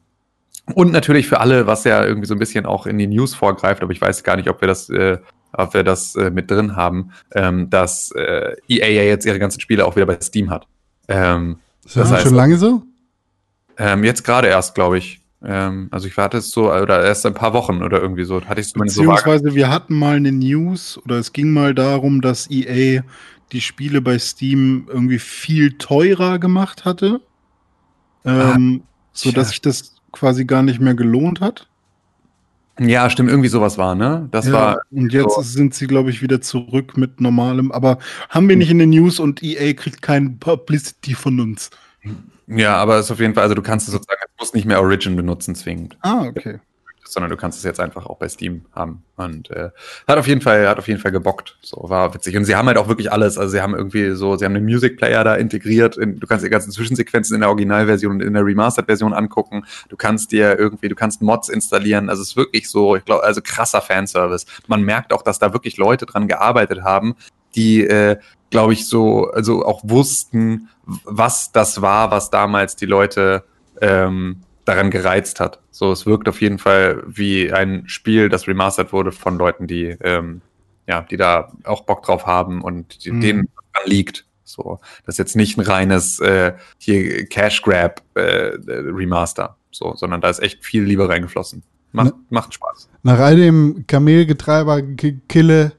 und 0.75 0.93
natürlich 0.93 1.27
für 1.27 1.41
alle, 1.41 1.67
was 1.67 1.85
ja 1.85 2.05
irgendwie 2.05 2.27
so 2.27 2.35
ein 2.35 2.39
bisschen 2.39 2.67
auch 2.67 2.87
in 2.87 2.99
die 2.99 3.07
News 3.07 3.35
vorgreift, 3.35 3.83
aber 3.83 3.93
ich 3.93 4.01
weiß 4.01 4.23
gar 4.23 4.37
nicht, 4.37 4.51
ob 4.51 4.61
wir 4.61 4.69
das 4.69 4.91
äh, 4.91 5.19
ob 5.53 5.75
wir 5.75 5.83
das 5.83 6.15
äh, 6.15 6.31
mit 6.31 6.51
drin 6.51 6.77
haben, 6.77 7.13
ähm, 7.35 7.71
dass 7.71 8.13
äh, 8.13 8.55
EA 8.69 8.89
ja 8.89 9.03
jetzt 9.03 9.25
ihre 9.25 9.39
ganzen 9.39 9.61
Spiele 9.61 9.87
auch 9.87 9.97
wieder 9.97 10.07
bei 10.07 10.19
Steam 10.21 10.51
hat. 10.51 10.67
Ähm, 11.09 11.59
Ist 11.85 11.97
das, 11.97 12.11
das 12.11 12.13
heißt, 12.13 12.23
schon 12.25 12.35
lange 12.35 12.59
so? 12.59 12.83
Ähm, 13.79 14.05
jetzt 14.05 14.25
gerade 14.25 14.49
erst, 14.49 14.75
glaube 14.75 14.99
ich. 14.99 15.21
Ähm, 15.45 15.89
also 15.91 16.09
ich 16.09 16.17
warte 16.17 16.39
es 16.39 16.51
so, 16.51 16.73
oder 16.73 17.05
erst 17.05 17.25
ein 17.25 17.35
paar 17.35 17.53
Wochen 17.53 17.83
oder 17.83 18.01
irgendwie 18.01 18.25
so. 18.25 18.43
Hatte 18.45 18.61
ich 18.61 18.73
Beziehungsweise 18.73 19.51
so 19.51 19.55
wir 19.55 19.71
hatten 19.71 19.95
mal 19.95 20.17
eine 20.17 20.33
News 20.33 21.01
oder 21.05 21.17
es 21.17 21.33
ging 21.33 21.53
mal 21.53 21.75
darum, 21.75 22.21
dass 22.21 22.51
EA 22.51 23.03
die 23.53 23.61
Spiele 23.61 24.01
bei 24.01 24.19
Steam 24.19 24.87
irgendwie 24.89 25.19
viel 25.19 25.79
teurer 25.79 26.39
gemacht 26.39 26.85
hatte. 26.85 27.21
Ähm, 28.25 28.83
ah, 28.83 28.87
so 29.13 29.31
dass 29.31 29.51
sich 29.51 29.63
das 29.63 29.95
quasi 30.13 30.45
gar 30.45 30.63
nicht 30.63 30.81
mehr 30.81 30.95
gelohnt 30.95 31.41
hat. 31.41 31.69
Ja, 32.81 33.11
stimmt, 33.11 33.31
irgendwie 33.31 33.49
sowas 33.49 33.77
war, 33.77 33.95
ne? 33.95 34.29
Das 34.31 34.47
ja, 34.47 34.53
war. 34.53 34.79
Und 34.91 35.13
jetzt 35.13 35.35
so. 35.35 35.43
sind 35.43 35.75
sie, 35.75 35.87
glaube 35.87 36.11
ich, 36.11 36.23
wieder 36.23 36.41
zurück 36.41 36.97
mit 36.97 37.21
normalem, 37.21 37.73
aber 37.73 37.99
haben 38.29 38.49
wir 38.49 38.57
nicht 38.57 38.71
in 38.71 38.79
den 38.79 38.91
News 38.91 39.19
und 39.19 39.43
EA 39.43 39.73
kriegt 39.73 40.01
kein 40.01 40.39
Publicity 40.39 41.15
von 41.15 41.41
uns. 41.41 41.71
Ja, 42.47 42.77
aber 42.77 42.99
es 42.99 43.07
ist 43.07 43.11
auf 43.11 43.21
jeden 43.21 43.35
Fall, 43.35 43.43
also 43.43 43.55
du 43.55 43.63
kannst 43.63 43.89
es 43.89 43.93
sozusagen, 43.93 44.21
es 44.39 44.47
muss 44.47 44.55
nicht 44.55 44.67
mehr 44.67 44.81
Origin 44.81 45.17
benutzen 45.17 45.55
zwingend. 45.55 45.99
Ah, 46.01 46.27
okay 46.27 46.61
sondern 47.09 47.31
du 47.31 47.37
kannst 47.37 47.59
es 47.59 47.65
jetzt 47.65 47.81
einfach 47.81 48.07
auch 48.07 48.19
bei 48.19 48.29
Steam 48.29 48.67
haben. 48.75 49.03
Und 49.17 49.51
äh, 49.51 49.71
hat 50.07 50.19
auf 50.19 50.27
jeden 50.27 50.41
Fall, 50.41 50.69
hat 50.69 50.79
auf 50.79 50.89
jeden 50.89 51.01
Fall 51.01 51.11
gebockt. 51.11 51.57
So 51.63 51.89
war 51.89 52.15
witzig. 52.15 52.37
Und 52.37 52.45
sie 52.45 52.55
haben 52.55 52.67
halt 52.67 52.77
auch 52.77 52.89
wirklich 52.89 53.11
alles. 53.11 53.39
Also 53.39 53.53
sie 53.53 53.63
haben 53.63 53.75
irgendwie 53.75 54.11
so, 54.15 54.37
sie 54.37 54.45
haben 54.45 54.55
einen 54.55 54.67
Music 54.67 54.99
Player 54.99 55.25
da 55.25 55.35
integriert. 55.35 55.97
In, 55.97 56.21
du 56.21 56.27
kannst 56.27 56.45
die 56.45 56.51
ganzen 56.51 56.71
Zwischensequenzen 56.71 57.35
in 57.35 57.41
der 57.41 57.49
Originalversion 57.49 58.13
und 58.13 58.23
in 58.23 58.35
der 58.35 58.45
Remastered-Version 58.45 59.15
angucken. 59.15 59.65
Du 59.89 59.97
kannst 59.97 60.33
dir 60.33 60.59
irgendwie, 60.59 60.89
du 60.89 60.95
kannst 60.95 61.23
Mods 61.23 61.49
installieren. 61.49 62.11
Also 62.11 62.23
es 62.23 62.31
ist 62.31 62.37
wirklich 62.37 62.69
so, 62.69 62.97
ich 62.97 63.05
glaube, 63.05 63.25
also 63.25 63.41
krasser 63.43 63.81
Fanservice. 63.81 64.47
Man 64.67 64.83
merkt 64.83 65.13
auch, 65.13 65.23
dass 65.23 65.39
da 65.39 65.53
wirklich 65.53 65.79
Leute 65.79 66.07
dran 66.07 66.29
gearbeitet 66.29 66.83
haben, 66.83 67.17
die, 67.55 67.85
äh, 67.85 68.19
glaube 68.51 68.75
ich, 68.75 68.87
so, 68.87 69.31
also 69.31 69.65
auch 69.65 69.81
wussten, 69.83 70.69
was 70.85 71.53
das 71.53 71.81
war, 71.81 72.11
was 72.11 72.31
damals 72.31 72.77
die 72.77 72.87
Leute 72.87 73.45
ähm, 73.81 74.41
daran 74.65 74.91
gereizt 74.91 75.41
hat. 75.41 75.61
So, 75.71 75.91
es 75.93 76.07
wirkt 76.07 76.29
auf 76.29 76.41
jeden 76.41 76.59
Fall 76.59 77.03
wie 77.07 77.53
ein 77.53 77.89
Spiel, 77.89 78.29
das 78.29 78.47
remastered 78.47 78.93
wurde 78.93 79.13
von 79.13 79.39
Leuten, 79.39 79.67
die, 79.67 79.97
ähm, 80.03 80.43
ja, 80.87 81.03
die 81.03 81.17
da 81.17 81.53
auch 81.65 81.83
Bock 81.83 82.03
drauf 82.03 82.27
haben 82.27 82.61
und 82.63 83.05
die, 83.05 83.13
mhm. 83.13 83.21
denen 83.21 83.49
daran 83.73 83.89
liegt. 83.89 84.27
So, 84.45 84.81
das 85.05 85.15
ist 85.15 85.19
jetzt 85.19 85.37
nicht 85.37 85.59
ein 85.59 85.63
reines 85.63 86.21
äh, 86.21 86.55
hier 86.79 87.27
Cash 87.27 87.63
Grab 87.63 88.03
äh, 88.15 88.53
Remaster, 88.67 89.57
so, 89.71 89.95
sondern 89.95 90.21
da 90.21 90.31
ist 90.31 90.41
echt 90.41 90.65
viel 90.65 90.85
Liebe 90.85 91.09
reingeflossen. 91.09 91.63
Macht, 91.93 92.13
Na, 92.15 92.21
macht 92.31 92.55
Spaß. 92.55 92.89
Nach 93.03 93.19
all 93.19 93.37
dem 93.37 93.85
Kamelgetreiber-Kille 93.87 95.73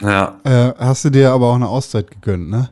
ja. 0.00 0.40
äh, 0.44 0.72
hast 0.78 1.04
du 1.04 1.10
dir 1.10 1.30
aber 1.30 1.46
auch 1.46 1.56
eine 1.56 1.68
Auszeit 1.68 2.10
gegönnt, 2.10 2.50
ne? 2.50 2.70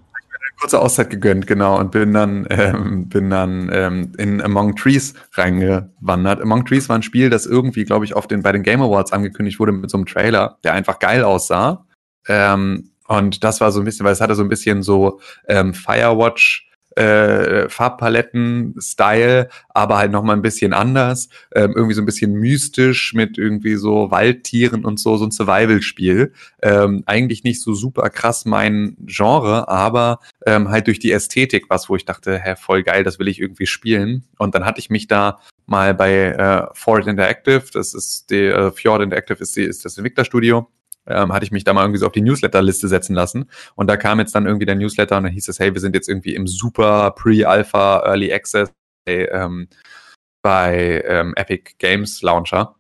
Kurze 0.61 0.81
Auszeit 0.81 1.11
gegönnt, 1.11 1.47
genau, 1.47 1.79
und 1.79 1.91
bin 1.91 2.13
dann, 2.13 2.47
ähm, 2.51 3.09
bin 3.09 3.31
dann 3.31 3.71
ähm, 3.73 4.13
in 4.19 4.43
Among 4.43 4.77
Trees 4.77 5.15
reingewandert. 5.33 6.43
Among 6.43 6.67
Trees 6.67 6.89
war 6.89 6.97
ein 6.97 7.03
Spiel, 7.03 7.31
das 7.31 7.47
irgendwie, 7.47 7.85
glaube 7.85 8.05
ich, 8.05 8.15
auf 8.15 8.27
den, 8.27 8.43
bei 8.43 8.53
den 8.53 8.63
Game 8.63 8.83
Awards 8.83 9.13
angekündigt 9.13 9.59
wurde 9.59 9.73
mit 9.73 9.91
so 9.91 9.97
einem 9.97 10.07
Trailer, 10.07 10.59
der 10.63 10.75
einfach 10.75 10.99
geil 10.99 11.25
aussah. 11.25 11.87
Ähm, 12.29 12.91
und 13.09 13.43
das 13.43 13.61
war 13.61 13.73
so 13.73 13.81
ein 13.81 13.85
bisschen, 13.85 14.05
weil 14.05 14.13
es 14.13 14.21
hatte 14.21 14.35
so 14.35 14.43
ein 14.43 14.49
bisschen 14.49 14.83
so 14.83 15.21
ähm, 15.49 15.75
Firewatch 15.75 16.70
äh, 17.01 17.69
Farbpaletten-Style, 17.69 19.49
aber 19.71 19.97
halt 19.97 20.13
nochmal 20.13 20.37
ein 20.37 20.43
bisschen 20.43 20.73
anders. 20.73 21.29
Ähm, 21.55 21.73
irgendwie 21.75 21.95
so 21.95 22.03
ein 22.03 22.07
bisschen 22.07 22.33
mystisch 22.35 23.15
mit 23.15 23.39
irgendwie 23.39 23.77
so 23.77 24.11
Waldtieren 24.11 24.85
und 24.85 25.01
so, 25.01 25.17
so 25.17 25.25
ein 25.25 25.31
Survival-Spiel. 25.31 26.33
Ähm, 26.63 27.03
eigentlich 27.07 27.43
nicht 27.43 27.63
so 27.63 27.73
super 27.73 28.11
krass 28.11 28.45
mein 28.45 28.97
Genre, 29.07 29.69
aber 29.69 30.21
ähm, 30.47 30.69
halt 30.69 30.87
durch 30.89 30.99
die 30.99 31.13
Ästhetik 31.13 31.67
was, 31.69 31.89
wo 31.89 31.97
ich 31.97 32.05
dachte, 32.05 32.39
hä, 32.39 32.55
voll 32.57 32.83
geil, 32.83 33.03
das 33.03 33.19
will 33.19 33.29
ich 33.29 33.41
irgendwie 33.41 33.67
spielen. 33.67 34.25
Und 34.39 34.55
dann 34.55 34.65
hatte 34.65 34.81
ich 34.81 34.91
mich 34.91 35.07
da 35.07 35.41
mal 35.67 35.95
bei 35.95 36.13
äh, 36.13 36.67
Ford 36.75 37.07
Interactive, 37.07 37.63
das 37.73 37.95
ist 37.95 38.31
die, 38.31 38.47
äh, 38.47 38.71
Fjord 38.73 39.03
Interactive 39.03 39.39
ist, 39.39 39.57
die, 39.57 39.63
ist 39.63 39.85
das 39.85 39.97
Entwicklerstudio, 39.97 40.69
ähm, 41.11 41.33
hatte 41.33 41.45
ich 41.45 41.51
mich 41.51 41.65
da 41.65 41.73
mal 41.73 41.83
irgendwie 41.83 41.99
so 41.99 42.07
auf 42.07 42.13
die 42.13 42.23
Newsletter-Liste 42.23 42.89
setzen 42.89 43.15
lassen. 43.15 43.51
Und 43.75 43.89
da 43.89 43.97
kam 43.97 44.19
jetzt 44.21 44.35
dann 44.35 44.47
irgendwie 44.47 44.67
der 44.67 44.77
Newsletter 44.77 45.17
und 45.17 45.25
dann 45.25 45.33
hieß 45.33 45.49
es, 45.49 45.59
hey, 45.59 45.75
wir 45.75 45.81
sind 45.81 45.95
jetzt 45.95 46.09
irgendwie 46.09 46.35
im 46.35 46.47
super 46.47 47.13
Pre-Alpha 47.13 48.03
Early 48.05 48.33
Access 48.33 48.71
bei, 49.05 49.29
ähm, 49.31 49.69
bei 50.43 51.05
ähm, 51.07 51.35
Epic 51.37 51.73
Games 51.79 52.23
Launcher. 52.23 52.77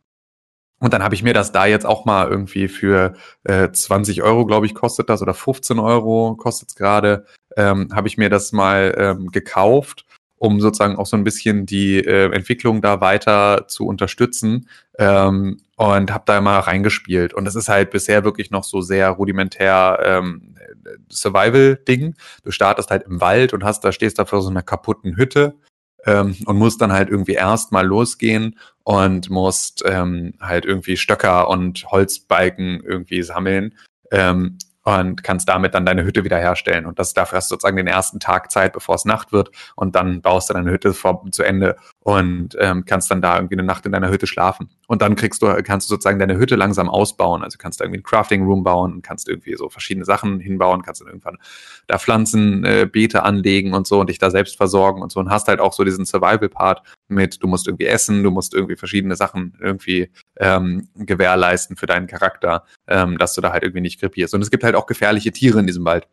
Und 0.80 0.94
dann 0.94 1.02
habe 1.02 1.14
ich 1.14 1.22
mir 1.22 1.34
das 1.34 1.52
da 1.52 1.66
jetzt 1.66 1.84
auch 1.84 2.06
mal 2.06 2.28
irgendwie 2.28 2.66
für 2.66 3.14
äh, 3.44 3.70
20 3.70 4.22
Euro, 4.22 4.46
glaube 4.46 4.64
ich, 4.64 4.74
kostet 4.74 5.10
das, 5.10 5.20
oder 5.20 5.34
15 5.34 5.78
Euro 5.78 6.36
kostet 6.36 6.70
es 6.70 6.74
gerade, 6.74 7.26
ähm, 7.56 7.88
habe 7.92 8.08
ich 8.08 8.16
mir 8.16 8.30
das 8.30 8.52
mal 8.52 8.94
ähm, 8.96 9.30
gekauft 9.30 10.06
um 10.40 10.58
sozusagen 10.58 10.96
auch 10.96 11.04
so 11.04 11.18
ein 11.18 11.24
bisschen 11.24 11.66
die 11.66 11.98
äh, 11.98 12.32
Entwicklung 12.32 12.80
da 12.80 13.02
weiter 13.02 13.68
zu 13.68 13.86
unterstützen 13.86 14.68
ähm, 14.98 15.58
und 15.76 16.10
habe 16.10 16.24
da 16.24 16.40
mal 16.40 16.60
reingespielt. 16.60 17.34
Und 17.34 17.44
das 17.44 17.54
ist 17.54 17.68
halt 17.68 17.90
bisher 17.90 18.24
wirklich 18.24 18.50
noch 18.50 18.64
so 18.64 18.80
sehr 18.80 19.10
rudimentär 19.10 19.98
ähm, 20.02 20.54
Survival-Ding. 21.12 22.14
Du 22.42 22.50
startest 22.52 22.90
halt 22.90 23.02
im 23.02 23.20
Wald 23.20 23.52
und 23.52 23.64
hast 23.64 23.84
da 23.84 23.92
stehst 23.92 24.18
da 24.18 24.24
vor 24.24 24.40
so 24.40 24.48
einer 24.48 24.62
kaputten 24.62 25.18
Hütte 25.18 25.56
ähm, 26.06 26.34
und 26.46 26.56
musst 26.56 26.80
dann 26.80 26.92
halt 26.92 27.10
irgendwie 27.10 27.34
erst 27.34 27.70
mal 27.70 27.86
losgehen 27.86 28.58
und 28.82 29.28
musst 29.28 29.84
ähm, 29.86 30.32
halt 30.40 30.64
irgendwie 30.64 30.96
Stöcker 30.96 31.50
und 31.50 31.84
Holzbalken 31.90 32.82
irgendwie 32.82 33.22
sammeln. 33.22 33.74
Ähm, 34.10 34.56
und 34.84 35.22
kannst 35.22 35.48
damit 35.48 35.74
dann 35.74 35.84
deine 35.84 36.04
Hütte 36.04 36.24
wiederherstellen. 36.24 36.86
Und 36.86 36.98
das 36.98 37.12
dafür 37.12 37.36
hast 37.36 37.50
du 37.50 37.54
sozusagen 37.54 37.76
den 37.76 37.86
ersten 37.86 38.18
Tag 38.18 38.50
Zeit, 38.50 38.72
bevor 38.72 38.94
es 38.94 39.04
Nacht 39.04 39.32
wird. 39.32 39.50
Und 39.76 39.94
dann 39.94 40.22
baust 40.22 40.48
du 40.48 40.54
deine 40.54 40.70
Hütte 40.70 40.94
vor, 40.94 41.24
zu 41.30 41.42
Ende 41.42 41.76
und 42.00 42.56
ähm, 42.58 42.84
kannst 42.86 43.10
dann 43.10 43.20
da 43.20 43.36
irgendwie 43.36 43.56
eine 43.56 43.62
Nacht 43.62 43.84
in 43.84 43.92
deiner 43.92 44.10
Hütte 44.10 44.26
schlafen. 44.26 44.70
Und 44.86 45.02
dann 45.02 45.16
kriegst 45.16 45.42
du, 45.42 45.46
kannst 45.62 45.88
du 45.88 45.94
sozusagen 45.94 46.18
deine 46.18 46.38
Hütte 46.38 46.56
langsam 46.56 46.88
ausbauen. 46.88 47.42
Also 47.42 47.58
kannst 47.58 47.80
du 47.80 47.84
irgendwie 47.84 47.98
einen 47.98 48.04
Crafting 48.04 48.44
Room 48.44 48.64
bauen 48.64 48.92
und 48.92 49.02
kannst 49.02 49.28
irgendwie 49.28 49.54
so 49.56 49.68
verschiedene 49.68 50.06
Sachen 50.06 50.40
hinbauen, 50.40 50.82
kannst 50.82 51.02
dann 51.02 51.08
irgendwann 51.08 51.38
da 51.86 51.98
Pflanzen, 51.98 52.64
äh, 52.64 52.88
Beete 52.90 53.22
anlegen 53.22 53.74
und 53.74 53.86
so 53.86 54.00
und 54.00 54.08
dich 54.08 54.18
da 54.18 54.30
selbst 54.30 54.56
versorgen 54.56 55.02
und 55.02 55.12
so 55.12 55.20
und 55.20 55.30
hast 55.30 55.48
halt 55.48 55.60
auch 55.60 55.72
so 55.72 55.84
diesen 55.84 56.06
Survival-Part 56.06 56.82
mit, 57.08 57.42
du 57.42 57.48
musst 57.48 57.68
irgendwie 57.68 57.86
essen, 57.86 58.22
du 58.22 58.30
musst 58.30 58.54
irgendwie 58.54 58.76
verschiedene 58.76 59.16
Sachen 59.16 59.56
irgendwie 59.60 60.10
ähm, 60.38 60.88
gewährleisten 60.94 61.76
für 61.76 61.86
deinen 61.86 62.06
Charakter, 62.06 62.64
ähm, 62.86 63.18
dass 63.18 63.34
du 63.34 63.40
da 63.40 63.52
halt 63.52 63.62
irgendwie 63.62 63.82
nicht 63.82 64.00
krepierst. 64.00 64.34
Und 64.34 64.42
es 64.42 64.50
gibt 64.50 64.64
halt 64.64 64.74
auch 64.74 64.86
gefährliche 64.86 65.32
Tiere 65.32 65.60
in 65.60 65.66
diesem 65.66 65.84
Wald. 65.84 66.06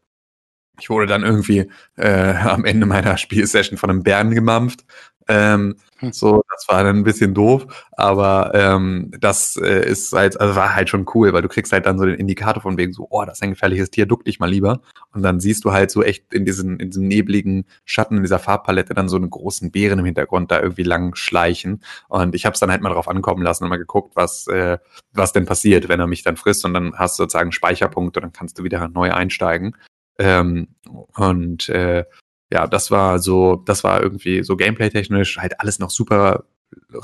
Ich 0.79 0.89
wurde 0.89 1.07
dann 1.07 1.23
irgendwie 1.23 1.69
äh, 1.95 2.33
am 2.43 2.65
Ende 2.65 2.85
meiner 2.85 3.17
Spielsession 3.17 3.77
von 3.77 3.89
einem 3.89 4.03
Bären 4.03 4.31
gemampft. 4.31 4.85
Ähm, 5.29 5.75
hm. 5.99 6.13
so, 6.13 6.43
das 6.49 6.67
war 6.69 6.83
dann 6.83 6.97
ein 6.97 7.03
bisschen 7.03 7.33
doof, 7.33 7.65
aber 7.91 8.51
ähm, 8.53 9.11
das 9.19 9.57
äh, 9.57 9.89
ist 9.89 10.13
halt, 10.13 10.39
also 10.39 10.55
war 10.55 10.73
halt 10.73 10.89
schon 10.89 11.05
cool, 11.13 11.33
weil 11.33 11.41
du 11.41 11.49
kriegst 11.49 11.73
halt 11.73 11.85
dann 11.85 11.97
so 11.97 12.05
den 12.05 12.15
Indikator 12.15 12.61
von 12.61 12.77
wegen 12.77 12.93
so, 12.93 13.07
oh, 13.09 13.25
das 13.25 13.39
ist 13.39 13.43
ein 13.43 13.49
gefährliches 13.49 13.89
Tier, 13.89 14.05
duck 14.05 14.23
dich 14.23 14.39
mal 14.39 14.49
lieber. 14.49 14.79
Und 15.11 15.23
dann 15.23 15.39
siehst 15.41 15.65
du 15.65 15.73
halt 15.73 15.91
so 15.91 16.01
echt 16.01 16.33
in 16.33 16.45
diesen, 16.45 16.79
in 16.79 16.91
diesem 16.91 17.07
nebligen 17.07 17.65
Schatten, 17.83 18.17
in 18.17 18.23
dieser 18.23 18.39
Farbpalette 18.39 18.93
dann 18.93 19.09
so 19.09 19.17
einen 19.17 19.29
großen 19.29 19.71
Bären 19.71 19.99
im 19.99 20.05
Hintergrund 20.05 20.49
da 20.51 20.61
irgendwie 20.61 20.83
lang 20.83 21.15
schleichen. 21.15 21.83
Und 22.07 22.33
ich 22.33 22.45
habe 22.45 22.53
es 22.53 22.59
dann 22.59 22.71
halt 22.71 22.81
mal 22.81 22.93
drauf 22.93 23.09
ankommen 23.09 23.43
lassen 23.43 23.65
und 23.65 23.69
mal 23.69 23.77
geguckt, 23.77 24.15
was, 24.15 24.47
äh, 24.47 24.77
was 25.13 25.33
denn 25.33 25.45
passiert, 25.45 25.89
wenn 25.89 25.99
er 25.99 26.07
mich 26.07 26.23
dann 26.23 26.37
frisst. 26.37 26.63
Und 26.63 26.73
dann 26.73 26.93
hast 26.97 27.19
du 27.19 27.23
sozusagen 27.23 27.51
Speicherpunkte, 27.51 28.21
dann 28.21 28.31
kannst 28.31 28.59
du 28.59 28.63
wieder 28.63 28.87
neu 28.87 29.11
einsteigen. 29.11 29.75
Ähm, 30.17 30.69
und 31.15 31.69
äh, 31.69 32.05
ja, 32.51 32.67
das 32.67 32.91
war 32.91 33.19
so, 33.19 33.57
das 33.65 33.83
war 33.83 34.01
irgendwie 34.01 34.43
so 34.43 34.55
gameplay-technisch 34.55 35.37
halt 35.37 35.59
alles 35.59 35.79
noch 35.79 35.89
super 35.89 36.45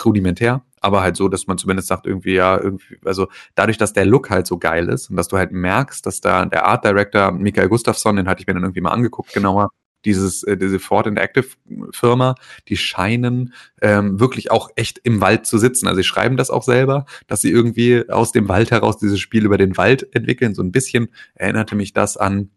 rudimentär, 0.03 0.63
aber 0.81 1.01
halt 1.01 1.15
so, 1.15 1.29
dass 1.29 1.47
man 1.47 1.57
zumindest 1.57 1.87
sagt, 1.87 2.05
irgendwie, 2.05 2.33
ja, 2.33 2.59
irgendwie, 2.59 2.97
also 3.05 3.27
dadurch, 3.55 3.77
dass 3.77 3.93
der 3.93 4.05
Look 4.05 4.29
halt 4.29 4.47
so 4.47 4.57
geil 4.57 4.89
ist 4.89 5.09
und 5.09 5.15
dass 5.15 5.27
du 5.27 5.37
halt 5.37 5.51
merkst, 5.51 6.05
dass 6.05 6.21
da 6.21 6.45
der 6.45 6.65
Art 6.65 6.83
Director 6.85 7.31
Michael 7.31 7.69
Gustafsson, 7.69 8.17
den 8.17 8.27
hatte 8.27 8.41
ich 8.41 8.47
mir 8.47 8.53
dann 8.53 8.63
irgendwie 8.63 8.81
mal 8.81 8.91
angeguckt, 8.91 9.33
genauer, 9.33 9.69
dieses, 10.05 10.43
äh, 10.43 10.57
diese 10.57 10.79
Ford 10.79 11.07
Interactive 11.07 11.47
Firma, 11.91 12.35
die 12.67 12.77
scheinen 12.77 13.53
ähm, 13.81 14.19
wirklich 14.19 14.51
auch 14.51 14.69
echt 14.75 14.99
im 15.03 15.21
Wald 15.21 15.45
zu 15.45 15.57
sitzen. 15.57 15.87
Also 15.87 15.97
sie 15.97 16.07
schreiben 16.07 16.35
das 16.35 16.49
auch 16.49 16.63
selber, 16.63 17.05
dass 17.27 17.41
sie 17.41 17.51
irgendwie 17.51 18.09
aus 18.09 18.33
dem 18.33 18.49
Wald 18.49 18.71
heraus 18.71 18.97
dieses 18.97 19.19
Spiel 19.19 19.45
über 19.45 19.57
den 19.57 19.77
Wald 19.77 20.13
entwickeln. 20.13 20.55
So 20.55 20.61
ein 20.61 20.73
bisschen 20.73 21.09
erinnerte 21.35 21.75
mich 21.75 21.93
das 21.93 22.17
an 22.17 22.49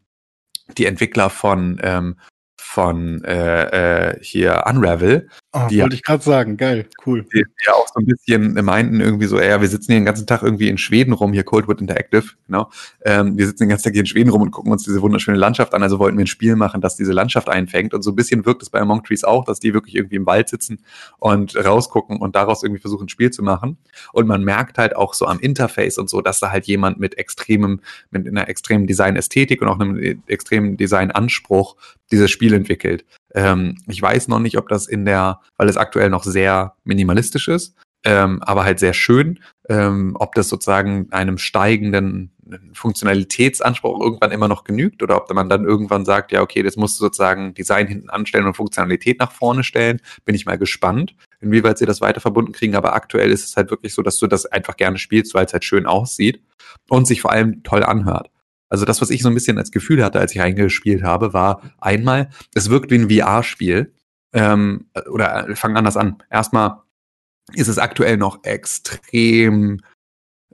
die 0.77 0.87
Entwickler 0.87 1.31
von 1.31 1.81
ähm, 1.83 2.17
von 2.77 3.25
äh, 3.25 4.11
äh, 4.11 4.19
hier 4.21 4.65
Unravel. 4.69 5.31
Oh, 5.55 5.61
Die- 5.71 5.81
wollte 5.81 5.95
ich 5.95 6.03
gerade 6.03 6.23
sagen. 6.23 6.59
Geil, 6.59 6.87
cool. 7.07 7.25
Die 7.33 7.43
ja 7.67 7.73
auch 7.73 7.87
so 7.89 8.01
ein 8.01 8.05
bisschen 8.05 8.53
meinten 8.63 9.01
irgendwie 9.01 9.25
so, 9.25 9.41
ja, 9.41 9.63
wir 9.63 9.69
sitzen 9.69 9.93
hier 9.93 10.01
den 10.01 10.05
ganzen 10.05 10.27
Tag 10.27 10.43
irgendwie 10.43 10.69
in 10.69 10.77
Schweden 10.77 11.15
rum, 11.15 11.33
hier 11.33 11.43
Coldwood 11.43 11.81
Interactive, 11.81 12.25
genau. 12.47 12.69
Ähm, 13.03 13.39
wir 13.39 13.47
sitzen 13.47 13.63
den 13.63 13.71
ganzen 13.71 13.85
Tag 13.85 13.95
hier 13.95 14.01
in 14.01 14.07
Schweden 14.07 14.29
rum 14.29 14.43
und 14.43 14.51
gucken 14.51 14.73
uns 14.73 14.83
diese 14.83 15.01
wunderschöne 15.01 15.39
Landschaft 15.39 15.73
an. 15.73 15.83
Also 15.83 15.99
wollten 15.99 16.19
wir 16.19 16.25
ein 16.25 16.27
Spiel 16.27 16.55
machen, 16.55 16.83
das 16.83 16.97
diese 16.97 17.13
Landschaft 17.13 17.49
einfängt. 17.49 17.95
Und 17.95 18.03
so 18.03 18.11
ein 18.11 18.15
bisschen 18.15 18.45
wirkt 18.45 18.61
es 18.61 18.69
bei 18.69 18.79
Among 18.79 19.03
Trees 19.05 19.25
auch, 19.25 19.47
dass 19.47 19.59
die 19.59 19.73
wirklich 19.73 19.95
irgendwie 19.95 20.17
im 20.17 20.27
Wald 20.27 20.51
sitzen 20.51 20.81
und 21.19 21.57
rausgucken 21.57 22.19
und 22.19 22.37
daraus 22.37 22.63
irgendwie 22.63 22.83
versuchen, 22.83 23.07
ein 23.07 23.09
Spiel 23.09 23.31
zu 23.31 23.43
machen. 23.43 23.79
Und 24.13 24.27
man 24.27 24.45
merkt 24.45 24.77
halt 24.77 24.95
auch 24.95 25.15
so 25.15 25.25
am 25.25 25.39
Interface 25.39 25.97
und 25.97 26.11
so, 26.11 26.21
dass 26.21 26.41
da 26.41 26.51
halt 26.51 26.67
jemand 26.67 27.01
mit 27.01 27.17
extremem, 27.17 27.81
mit 28.11 28.29
einer 28.29 28.51
extremen 28.51 28.87
Designästhetik 28.87 29.63
und 29.63 29.69
auch 29.69 29.81
einem 29.81 30.21
extremen 30.27 30.77
Designanspruch 30.77 31.77
dieses 32.11 32.31
Spiel 32.31 32.55
entwickelt. 32.67 33.05
Ähm, 33.35 33.77
ich 33.87 34.03
weiß 34.03 34.29
noch 34.29 34.41
nicht, 34.41 34.59
ob 34.59 34.69
das 34.69 34.87
in 34.89 35.05
der, 35.05 35.41
weil 35.57 35.69
es 35.69 35.77
aktuell 35.77 36.11
noch 36.11 36.25
sehr 36.25 36.75
minimalistisch 36.85 37.49
ist, 37.49 37.77
ähm, 38.05 38.43
aber 38.43 38.65
halt 38.65 38.81
sehr 38.81 38.93
schön, 38.93 39.41
ähm, 39.69 40.17
ob 40.19 40.35
das 40.35 40.49
sozusagen 40.49 41.09
einem 41.13 41.39
steigenden 41.39 42.33
Funktionalitätsanspruch 42.73 44.01
irgendwann 44.01 44.31
immer 44.31 44.47
noch 44.47 44.63
genügt 44.63 45.03
oder 45.03 45.17
ob 45.17 45.33
man 45.35 45.49
dann 45.49 45.65
irgendwann 45.65 46.05
sagt, 46.05 46.31
ja, 46.31 46.43
okay, 46.43 46.63
das 46.63 46.77
musst 46.77 47.01
du 47.01 47.05
sozusagen 47.05 47.55
Design 47.55 47.89
hinten 47.89 48.11
anstellen 48.11 48.47
und 48.47 48.55
Funktionalität 48.55 49.19
nach 49.19 49.33
vorne 49.33 49.65
stellen. 49.65 50.01
Bin 50.25 50.37
ich 50.37 50.47
mal 50.47 50.59
gespannt, 50.59 51.17
inwieweit 51.41 51.79
sie 51.79 51.87
das 51.87 52.01
weiter 52.01 52.21
verbunden 52.21 52.53
kriegen. 52.53 52.77
Aber 52.77 52.95
aktuell 52.95 53.33
ist 53.33 53.45
es 53.45 53.57
halt 53.57 53.71
wirklich 53.71 53.95
so, 53.95 54.03
dass 54.03 54.19
du 54.19 54.29
das 54.29 54.47
einfach 54.47 54.77
gerne 54.77 54.99
spielst, 54.99 55.35
weil 55.35 55.47
es 55.47 55.53
halt 55.53 55.65
schön 55.65 55.87
aussieht 55.87 56.41
und 56.89 57.07
sich 57.07 57.21
vor 57.21 57.33
allem 57.33 57.65
toll 57.65 57.83
anhört. 57.83 58.31
Also 58.69 58.85
das, 58.85 59.01
was 59.01 59.11
ich 59.11 59.23
so 59.23 59.29
ein 59.29 59.35
bisschen 59.35 59.59
als 59.59 59.71
Gefühl 59.71 60.05
hatte, 60.05 60.19
als 60.19 60.35
ich 60.35 60.41
reingespielt 60.41 61.03
habe, 61.03 61.33
war 61.33 61.63
einmal, 61.79 62.31
es 62.55 62.71
wirkt 62.71 62.91
wie 62.91 62.99
ein 62.99 63.11
VR-Spiel. 63.11 63.93
Ähm, 64.33 64.87
oder 65.11 65.47
wir 65.47 65.57
fangen 65.57 65.77
anders 65.77 65.97
an. 65.97 66.23
Erstmal 66.31 66.83
ist 67.55 67.69
es 67.69 67.79
aktuell 67.79 68.17
noch 68.17 68.43
extrem 68.45 69.81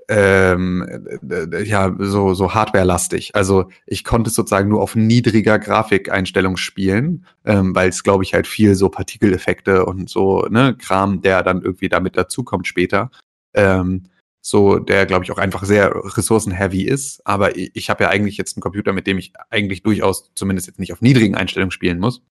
ähm, 0.09 0.86
äh, 1.30 1.62
ja, 1.64 1.94
so, 1.98 2.34
so 2.34 2.55
hardware-lastig. 2.55 3.34
Also 3.34 3.70
ich 3.86 4.05
konnte 4.05 4.28
es 4.28 4.34
sozusagen 4.34 4.68
nur 4.68 4.82
auf 4.82 4.94
niedriger 4.94 5.59
Grafikeinstellung 5.59 6.56
spielen, 6.56 7.24
ähm, 7.44 7.74
weil 7.74 7.89
es, 7.89 8.02
glaube 8.02 8.24
ich, 8.24 8.34
halt 8.34 8.47
viel 8.47 8.74
so 8.74 8.89
Partikeleffekte 8.89 9.86
und 9.86 10.10
so, 10.10 10.47
ne, 10.51 10.76
Kram, 10.76 11.22
der 11.22 11.43
dann 11.43 11.62
irgendwie 11.62 11.89
damit 11.89 12.16
dazukommt 12.16 12.66
später. 12.66 13.10
Ähm, 13.55 14.05
so, 14.43 14.78
der, 14.78 15.06
glaube 15.06 15.24
ich, 15.24 15.31
auch 15.31 15.39
einfach 15.39 15.64
sehr 15.64 15.94
ressourcen-heavy 15.94 16.82
ist. 16.82 17.23
Aber 17.24 17.56
ich, 17.56 17.70
ich 17.74 17.89
habe 17.89 18.05
ja 18.05 18.10
eigentlich 18.10 18.36
jetzt 18.36 18.56
einen 18.56 18.62
Computer, 18.62 18.93
mit 18.93 19.06
dem 19.06 19.16
ich 19.16 19.32
eigentlich 19.48 19.82
durchaus 19.82 20.32
zumindest 20.35 20.66
jetzt 20.66 20.81
nicht 20.81 20.93
auf 20.93 21.01
niedrigen 21.01 21.36
Einstellungen 21.36 21.70
spielen 21.70 21.98
muss. 21.98 22.23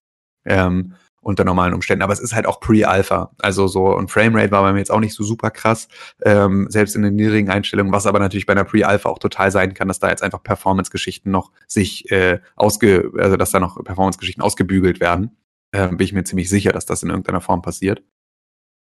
Ähm, 0.45 0.93
unter 1.21 1.43
normalen 1.43 1.73
Umständen. 1.73 2.01
Aber 2.01 2.13
es 2.13 2.19
ist 2.19 2.33
halt 2.33 2.47
auch 2.47 2.59
Pre-Alpha. 2.59 3.31
Also 3.39 3.67
so, 3.67 3.95
und 3.95 4.09
Framerate 4.09 4.51
war 4.51 4.63
bei 4.63 4.73
mir 4.73 4.79
jetzt 4.79 4.91
auch 4.91 4.99
nicht 4.99 5.13
so 5.13 5.23
super 5.23 5.51
krass, 5.51 5.87
ähm, 6.23 6.65
selbst 6.69 6.95
in 6.95 7.03
den 7.03 7.15
niedrigen 7.15 7.49
Einstellungen, 7.49 7.93
was 7.93 8.07
aber 8.07 8.19
natürlich 8.19 8.47
bei 8.47 8.53
einer 8.53 8.63
Pre-Alpha 8.63 9.07
auch 9.07 9.19
total 9.19 9.51
sein 9.51 9.73
kann, 9.73 9.87
dass 9.87 9.99
da 9.99 10.09
jetzt 10.09 10.23
einfach 10.23 10.43
Performance-Geschichten 10.43 11.31
noch 11.31 11.51
sich 11.67 12.11
äh, 12.11 12.39
ausge, 12.55 13.11
also 13.17 13.37
dass 13.37 13.51
da 13.51 13.59
noch 13.59 13.81
Performance-Geschichten 13.83 14.41
ausgebügelt 14.41 14.99
werden. 14.99 15.37
Ähm, 15.73 15.97
bin 15.97 16.05
ich 16.05 16.13
mir 16.13 16.23
ziemlich 16.23 16.49
sicher, 16.49 16.71
dass 16.71 16.85
das 16.85 17.03
in 17.03 17.09
irgendeiner 17.09 17.41
Form 17.41 17.61
passiert. 17.61 18.03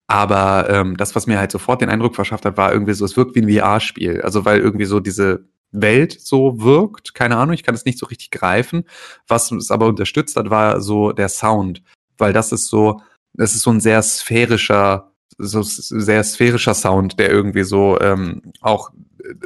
Aber 0.09 0.69
ähm, 0.71 0.97
das, 0.97 1.15
was 1.15 1.27
mir 1.27 1.39
halt 1.39 1.53
sofort 1.53 1.81
den 1.81 1.91
Eindruck 1.91 2.15
verschafft 2.15 2.45
hat, 2.45 2.57
war 2.57 2.73
irgendwie 2.73 2.95
so, 2.95 3.05
es 3.05 3.17
wirkt 3.17 3.35
wie 3.35 3.43
ein 3.43 3.51
VR-Spiel. 3.51 4.23
Also 4.23 4.45
weil 4.45 4.59
irgendwie 4.59 4.87
so 4.87 5.01
diese 5.01 5.45
Welt 5.71 6.19
so 6.21 6.61
wirkt, 6.63 7.15
keine 7.15 7.37
Ahnung, 7.37 7.55
ich 7.55 7.63
kann 7.63 7.75
es 7.75 7.85
nicht 7.85 7.99
so 7.99 8.07
richtig 8.07 8.31
greifen. 8.31 8.85
Was 9.27 9.53
es 9.53 9.71
aber 9.71 9.87
unterstützt 9.87 10.37
hat, 10.37 10.51
war 10.51 10.81
so 10.81 11.13
der 11.13 11.29
Sound 11.29 11.83
weil 12.19 12.33
das 12.33 12.53
ist 12.53 12.69
so, 12.69 13.01
das 13.33 13.55
ist 13.55 13.63
so 13.63 13.71
ein 13.71 13.81
sehr 13.81 14.03
sphärischer, 14.03 15.13
so 15.37 15.63
sehr 15.63 16.25
sphärischer 16.25 16.75
Sound, 16.75 17.19
der 17.19 17.31
irgendwie 17.31 17.65
so 17.65 17.99
ähm, 18.01 18.43
auch 18.61 18.91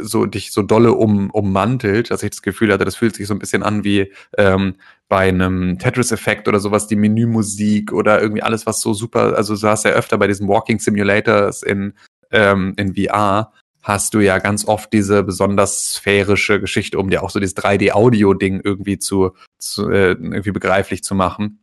so 0.00 0.26
dich 0.26 0.52
so 0.52 0.62
dolle 0.62 0.92
um, 0.92 1.30
ummantelt, 1.30 2.10
dass 2.10 2.22
ich 2.22 2.30
das 2.30 2.42
Gefühl 2.42 2.72
hatte, 2.72 2.84
das 2.84 2.96
fühlt 2.96 3.16
sich 3.16 3.26
so 3.26 3.34
ein 3.34 3.38
bisschen 3.38 3.62
an 3.62 3.84
wie 3.84 4.12
ähm, 4.38 4.76
bei 5.08 5.28
einem 5.28 5.78
Tetris-Effekt 5.78 6.48
oder 6.48 6.60
sowas, 6.60 6.86
die 6.86 6.96
Menümusik 6.96 7.92
oder 7.92 8.20
irgendwie 8.20 8.42
alles, 8.42 8.66
was 8.66 8.80
so 8.80 8.94
super, 8.94 9.36
also 9.36 9.56
du 9.56 9.68
hast 9.68 9.84
ja 9.84 9.92
öfter 9.92 10.18
bei 10.18 10.26
diesen 10.26 10.48
Walking 10.48 10.78
Simulators 10.78 11.62
in, 11.62 11.94
ähm, 12.30 12.74
in 12.76 12.94
VR, 12.94 13.52
hast 13.82 14.14
du 14.14 14.20
ja 14.20 14.38
ganz 14.38 14.66
oft 14.66 14.92
diese 14.92 15.22
besonders 15.22 15.94
sphärische 15.94 16.60
Geschichte, 16.60 16.98
um 16.98 17.10
dir 17.10 17.22
auch 17.22 17.30
so 17.30 17.40
dieses 17.40 17.56
3D-Audio-Ding 17.56 18.60
irgendwie 18.62 18.98
zu, 18.98 19.32
zu 19.58 19.90
äh, 19.90 20.12
irgendwie 20.12 20.52
begreiflich 20.52 21.02
zu 21.02 21.14
machen. 21.14 21.58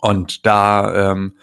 Und 0.00 0.46
da 0.46 1.12
ähm, 1.12 1.34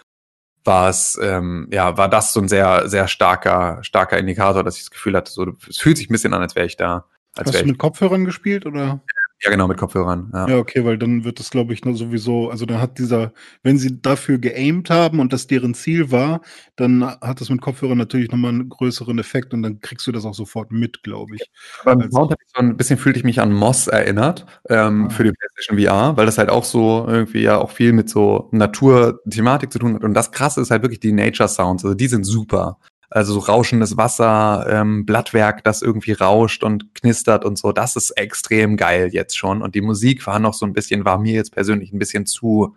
war 0.64 0.88
es, 0.88 1.18
ähm, 1.22 1.68
ja, 1.70 1.96
war 1.96 2.08
das 2.08 2.32
so 2.32 2.40
ein 2.40 2.48
sehr, 2.48 2.88
sehr 2.88 3.08
starker, 3.08 3.78
starker 3.82 4.18
Indikator, 4.18 4.62
dass 4.62 4.76
ich 4.76 4.84
das 4.84 4.90
Gefühl 4.90 5.16
hatte, 5.16 5.30
so, 5.30 5.46
es 5.68 5.78
fühlt 5.78 5.96
sich 5.96 6.10
ein 6.10 6.12
bisschen 6.12 6.34
an, 6.34 6.42
als 6.42 6.54
wäre 6.54 6.66
ich 6.66 6.76
da. 6.76 7.06
Als 7.34 7.48
Hast 7.48 7.54
du 7.54 7.60
ich, 7.60 7.66
mit 7.66 7.78
Kopfhörern 7.78 8.24
gespielt 8.24 8.66
oder? 8.66 9.00
Ja, 9.42 9.50
genau, 9.50 9.66
mit 9.68 9.78
Kopfhörern. 9.78 10.30
Ja. 10.34 10.48
Ja, 10.48 10.56
okay, 10.58 10.84
weil 10.84 10.98
dann 10.98 11.24
wird 11.24 11.40
es, 11.40 11.50
glaube 11.50 11.72
ich, 11.72 11.84
nur 11.84 11.94
sowieso, 11.96 12.50
also 12.50 12.66
dann 12.66 12.80
hat 12.80 12.98
dieser, 12.98 13.32
wenn 13.62 13.78
sie 13.78 14.00
dafür 14.02 14.38
geaimt 14.38 14.90
haben 14.90 15.18
und 15.18 15.32
das 15.32 15.46
deren 15.46 15.74
Ziel 15.74 16.10
war, 16.10 16.42
dann 16.76 17.04
hat 17.04 17.40
das 17.40 17.48
mit 17.48 17.60
Kopfhörern 17.60 17.96
natürlich 17.98 18.30
nochmal 18.30 18.50
einen 18.52 18.68
größeren 18.68 19.18
Effekt 19.18 19.54
und 19.54 19.62
dann 19.62 19.80
kriegst 19.80 20.06
du 20.06 20.12
das 20.12 20.24
auch 20.24 20.34
sofort 20.34 20.72
mit, 20.72 21.02
glaube 21.02 21.36
ich. 21.36 21.50
Beim 21.84 22.00
als- 22.00 22.12
Sound 22.14 22.30
habe 22.32 22.42
ich 22.44 22.52
so 22.54 22.60
ein 22.62 22.76
bisschen 22.76 22.98
fühlte 22.98 23.18
ich 23.18 23.24
mich 23.24 23.40
an 23.40 23.52
Moss 23.52 23.86
erinnert 23.88 24.46
ähm, 24.68 25.06
Ah. 25.06 25.10
für 25.10 25.24
die 25.24 25.32
PlayStation 25.32 25.78
VR, 25.78 26.16
weil 26.16 26.26
das 26.26 26.38
halt 26.38 26.50
auch 26.50 26.64
so 26.64 27.06
irgendwie 27.08 27.40
ja 27.42 27.58
auch 27.58 27.70
viel 27.70 27.92
mit 27.92 28.08
so 28.10 28.48
Natur-Thematik 28.52 29.72
zu 29.72 29.78
tun 29.78 29.94
hat. 29.94 30.04
Und 30.04 30.14
das 30.14 30.32
Krasse 30.32 30.60
ist 30.60 30.70
halt 30.70 30.82
wirklich 30.82 31.00
die 31.00 31.12
Nature 31.12 31.48
Sounds. 31.48 31.84
Also 31.84 31.94
die 31.94 32.08
sind 32.08 32.24
super. 32.24 32.78
Also 33.10 33.34
so 33.34 33.40
rauschendes 33.40 33.96
Wasser, 33.96 34.66
ähm, 34.68 35.04
Blattwerk, 35.04 35.64
das 35.64 35.82
irgendwie 35.82 36.12
rauscht 36.12 36.62
und 36.62 36.94
knistert 36.94 37.44
und 37.44 37.58
so. 37.58 37.72
Das 37.72 37.96
ist 37.96 38.12
extrem 38.12 38.76
geil 38.76 39.10
jetzt 39.12 39.36
schon. 39.36 39.62
Und 39.62 39.74
die 39.74 39.80
Musik 39.80 40.26
war 40.26 40.38
noch 40.38 40.54
so 40.54 40.64
ein 40.64 40.72
bisschen, 40.72 41.04
war 41.04 41.18
mir 41.18 41.34
jetzt 41.34 41.52
persönlich 41.52 41.92
ein 41.92 41.98
bisschen 41.98 42.26
zu 42.26 42.76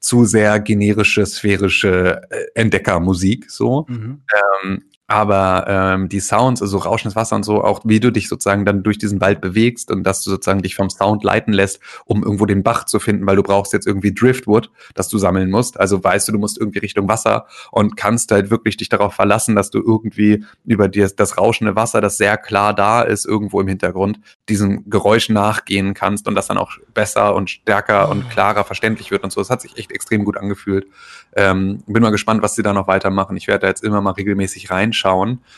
zu 0.00 0.24
sehr 0.24 0.58
generische, 0.60 1.26
sphärische 1.26 2.22
äh, 2.30 2.46
Entdeckermusik 2.54 3.50
so. 3.50 3.84
Mhm. 3.88 4.22
Ähm, 4.64 4.84
aber 5.10 5.64
ähm, 5.66 6.08
die 6.08 6.20
Sounds, 6.20 6.62
also 6.62 6.78
rauschendes 6.78 7.16
Wasser 7.16 7.34
und 7.34 7.42
so, 7.42 7.64
auch 7.64 7.80
wie 7.82 7.98
du 7.98 8.12
dich 8.12 8.28
sozusagen 8.28 8.64
dann 8.64 8.84
durch 8.84 8.96
diesen 8.96 9.20
Wald 9.20 9.40
bewegst 9.40 9.90
und 9.90 10.04
dass 10.04 10.22
du 10.22 10.30
sozusagen 10.30 10.62
dich 10.62 10.76
vom 10.76 10.88
Sound 10.88 11.24
leiten 11.24 11.52
lässt, 11.52 11.80
um 12.04 12.22
irgendwo 12.22 12.46
den 12.46 12.62
Bach 12.62 12.84
zu 12.84 13.00
finden, 13.00 13.26
weil 13.26 13.34
du 13.34 13.42
brauchst 13.42 13.72
jetzt 13.72 13.88
irgendwie 13.88 14.14
Driftwood, 14.14 14.70
das 14.94 15.08
du 15.08 15.18
sammeln 15.18 15.50
musst. 15.50 15.80
Also 15.80 16.02
weißt 16.04 16.28
du, 16.28 16.32
du 16.32 16.38
musst 16.38 16.60
irgendwie 16.60 16.78
Richtung 16.78 17.08
Wasser 17.08 17.46
und 17.72 17.96
kannst 17.96 18.30
halt 18.30 18.52
wirklich 18.52 18.76
dich 18.76 18.88
darauf 18.88 19.12
verlassen, 19.12 19.56
dass 19.56 19.70
du 19.70 19.80
irgendwie 19.80 20.44
über 20.64 20.86
dir 20.86 21.08
das 21.08 21.36
rauschende 21.36 21.74
Wasser, 21.74 22.00
das 22.00 22.16
sehr 22.16 22.36
klar 22.36 22.72
da 22.72 23.02
ist, 23.02 23.26
irgendwo 23.26 23.60
im 23.60 23.66
Hintergrund, 23.66 24.20
diesen 24.48 24.88
Geräuschen 24.88 25.34
nachgehen 25.34 25.92
kannst 25.92 26.28
und 26.28 26.36
das 26.36 26.46
dann 26.46 26.56
auch 26.56 26.70
besser 26.94 27.34
und 27.34 27.50
stärker 27.50 28.10
und 28.10 28.30
klarer 28.30 28.62
verständlich 28.62 29.10
wird 29.10 29.24
und 29.24 29.32
so. 29.32 29.40
Das 29.40 29.50
hat 29.50 29.60
sich 29.62 29.76
echt 29.76 29.90
extrem 29.90 30.24
gut 30.24 30.36
angefühlt. 30.36 30.86
Ähm, 31.34 31.82
bin 31.88 32.00
mal 32.00 32.10
gespannt, 32.10 32.42
was 32.42 32.54
sie 32.54 32.62
da 32.62 32.72
noch 32.72 32.86
weitermachen. 32.86 33.36
Ich 33.36 33.48
werde 33.48 33.62
da 33.62 33.66
jetzt 33.66 33.82
immer 33.82 34.00
mal 34.00 34.12
regelmäßig 34.12 34.70
reinschauen 34.70 34.99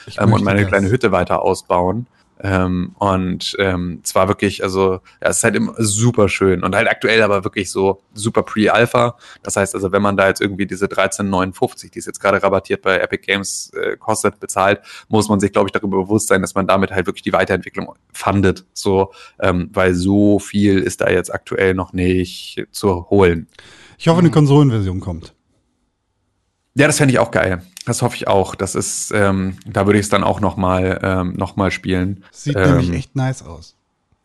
Ich 0.06 0.20
ähm, 0.20 0.32
und 0.32 0.44
meine 0.44 0.62
das. 0.62 0.68
kleine 0.68 0.88
Hütte 0.88 1.12
weiter 1.12 1.42
ausbauen. 1.42 2.06
Ähm, 2.44 2.90
und 2.98 3.54
ähm, 3.60 4.00
zwar 4.02 4.26
wirklich, 4.26 4.64
also 4.64 4.94
ja, 5.20 5.28
es 5.28 5.38
ist 5.38 5.44
halt 5.44 5.54
immer 5.54 5.74
super 5.78 6.28
schön 6.28 6.64
und 6.64 6.74
halt 6.74 6.88
aktuell 6.88 7.22
aber 7.22 7.44
wirklich 7.44 7.70
so 7.70 8.02
super 8.14 8.42
Pre-Alpha. 8.42 9.16
Das 9.44 9.54
heißt 9.54 9.76
also, 9.76 9.92
wenn 9.92 10.02
man 10.02 10.16
da 10.16 10.26
jetzt 10.26 10.40
irgendwie 10.40 10.66
diese 10.66 10.86
13,59, 10.86 11.92
die 11.92 12.00
ist 12.00 12.06
jetzt 12.06 12.18
gerade 12.18 12.42
rabattiert 12.42 12.82
bei 12.82 12.98
Epic 12.98 13.24
Games 13.24 13.70
äh, 13.74 13.96
kostet, 13.96 14.40
bezahlt, 14.40 14.80
muss 15.08 15.28
man 15.28 15.38
sich, 15.38 15.52
glaube 15.52 15.68
ich, 15.68 15.72
darüber 15.72 16.02
bewusst 16.02 16.26
sein, 16.26 16.42
dass 16.42 16.56
man 16.56 16.66
damit 16.66 16.90
halt 16.90 17.06
wirklich 17.06 17.22
die 17.22 17.32
Weiterentwicklung 17.32 17.94
fundet. 18.12 18.64
So, 18.72 19.12
ähm, 19.40 19.70
weil 19.72 19.94
so 19.94 20.40
viel 20.40 20.80
ist 20.80 21.00
da 21.00 21.10
jetzt 21.10 21.32
aktuell 21.32 21.74
noch 21.74 21.92
nicht 21.92 22.66
zu 22.72 23.08
holen. 23.08 23.46
Ich 23.98 24.08
hoffe, 24.08 24.18
eine 24.18 24.32
Konsolenversion 24.32 24.98
kommt. 24.98 25.32
Ja, 26.74 26.86
das 26.86 26.98
fände 26.98 27.12
ich 27.12 27.18
auch 27.18 27.30
geil. 27.30 27.62
Das 27.84 28.00
hoffe 28.02 28.16
ich 28.16 28.28
auch. 28.28 28.54
Das 28.54 28.74
ist, 28.74 29.12
ähm, 29.14 29.56
da 29.66 29.86
würde 29.86 29.98
ich 29.98 30.06
es 30.06 30.10
dann 30.10 30.24
auch 30.24 30.40
noch 30.40 30.56
mal, 30.56 31.00
ähm, 31.02 31.34
noch 31.36 31.56
mal 31.56 31.70
spielen. 31.70 32.24
Sieht 32.30 32.56
Ähm, 32.56 32.78
nämlich 32.78 32.92
echt 32.92 33.16
nice 33.16 33.42
aus. 33.42 33.74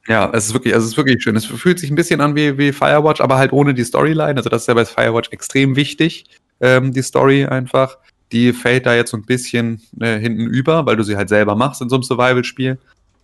Ja, 0.08 0.30
es 0.34 0.46
ist 0.48 0.54
wirklich, 0.54 0.74
also 0.74 0.86
es 0.86 0.92
ist 0.92 0.98
wirklich 0.98 1.22
schön. 1.22 1.36
Es 1.36 1.46
fühlt 1.46 1.80
sich 1.80 1.90
ein 1.90 1.96
bisschen 1.96 2.22
an 2.22 2.36
wie, 2.36 2.58
wie 2.58 2.72
Firewatch, 2.72 3.20
aber 3.20 3.38
halt 3.38 3.52
ohne 3.52 3.74
die 3.74 3.84
Storyline. 3.84 4.38
Also 4.38 4.50
das 4.50 4.62
ist 4.62 4.68
ja 4.68 4.74
bei 4.74 4.86
Firewatch 4.86 5.32
extrem 5.32 5.76
wichtig, 5.76 6.26
ähm, 6.62 6.94
die 6.94 7.02
Story 7.02 7.46
einfach. 7.46 7.98
Die 8.32 8.54
fällt 8.54 8.86
da 8.86 8.94
jetzt 8.94 9.12
so 9.12 9.18
ein 9.18 9.26
bisschen 9.26 9.82
äh, 10.00 10.18
hinten 10.18 10.48
über, 10.48 10.86
weil 10.86 10.96
du 10.96 11.04
sie 11.04 11.18
halt 11.18 11.30
selber 11.30 11.56
machst 11.56 11.82
in 11.82 11.90
so 11.90 11.96
einem 11.96 12.04
Survival-Spiel. 12.04 12.78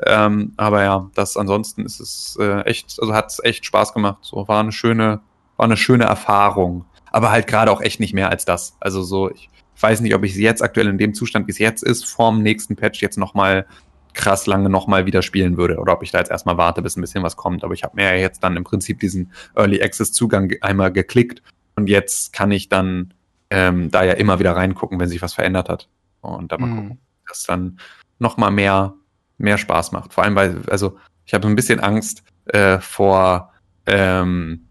Ähm, 0.06 0.54
aber 0.58 0.84
ja, 0.84 1.10
das 1.14 1.38
ansonsten 1.38 1.86
ist 1.86 2.00
es 2.02 2.38
äh, 2.40 2.62
echt, 2.62 2.98
also 3.00 3.14
hat 3.14 3.32
es 3.32 3.40
echt 3.44 3.66
Spaß 3.66 3.94
gemacht. 3.94 4.18
So 4.22 4.46
war 4.48 4.60
eine 4.60 4.72
schöne, 4.72 5.22
war 5.56 5.66
eine 5.66 5.78
schöne 5.78 6.04
Erfahrung. 6.06 6.84
Aber 7.14 7.32
halt 7.32 7.48
gerade 7.48 7.72
auch 7.72 7.80
echt 7.80 8.02
nicht 8.02 8.14
mehr 8.14 8.30
als 8.30 8.44
das. 8.44 8.76
Also 8.82 9.02
so, 9.04 9.32
ich 9.32 9.50
weiß 9.80 10.02
nicht, 10.02 10.16
ob 10.16 10.24
ich 10.24 10.34
sie 10.34 10.44
jetzt 10.44 10.62
aktuell 10.62 10.88
in 10.88 10.98
dem 10.98 11.14
Zustand, 11.14 11.48
wie 11.48 11.52
es 11.52 11.60
jetzt 11.60 11.84
ist, 11.84 12.06
vorm 12.06 12.42
nächsten 12.42 12.76
Patch 12.76 13.02
jetzt 13.02 13.18
noch 13.18 13.34
mal 13.34 13.66
krass 14.14 14.46
lange 14.46 14.70
nochmal 14.70 15.06
wieder 15.06 15.22
spielen 15.22 15.58
würde 15.58 15.78
oder 15.78 15.94
ob 15.94 16.04
ich 16.04 16.12
da 16.12 16.20
jetzt 16.20 16.32
erstmal 16.32 16.58
warte, 16.58 16.82
bis 16.82 16.98
ein 16.98 17.02
bisschen 17.02 17.24
was 17.24 17.36
kommt. 17.36 17.64
Aber 17.64 17.74
ich 17.74 17.84
habe 17.84 17.96
mir 17.96 18.04
ja 18.04 18.16
jetzt 18.16 18.44
dann 18.44 18.58
im 18.58 18.64
Prinzip 18.64 19.00
diesen 19.00 19.32
Early 19.56 19.82
Access 19.82 20.12
Zugang 20.12 20.52
einmal 20.62 20.92
geklickt 20.92 21.42
und 21.76 21.88
jetzt 21.88 22.34
kann 22.34 22.52
ich 22.52 22.70
dann 22.70 23.14
ähm, 23.50 23.92
da 23.92 24.04
ja 24.04 24.14
immer 24.14 24.40
wieder 24.40 24.56
reingucken, 24.56 25.00
wenn 25.00 25.10
sich 25.10 25.22
was 25.22 25.34
verändert 25.34 25.70
hat. 25.70 25.88
Und 26.22 26.52
da 26.52 26.58
mal 26.58 26.68
Mhm. 26.68 26.76
gucken, 26.76 26.98
dass 27.28 27.44
dann 27.44 27.80
nochmal 28.20 28.52
mehr, 28.52 28.94
mehr 29.38 29.58
Spaß 29.58 29.92
macht. 29.92 30.14
Vor 30.14 30.24
allem, 30.24 30.36
weil, 30.36 30.62
also 30.70 30.98
ich 31.26 31.34
habe 31.34 31.44
so 31.44 31.50
ein 31.50 31.56
bisschen 31.56 31.80
Angst 31.80 32.24
äh, 32.46 32.80
vor 32.80 33.52
ähm, 33.86 34.68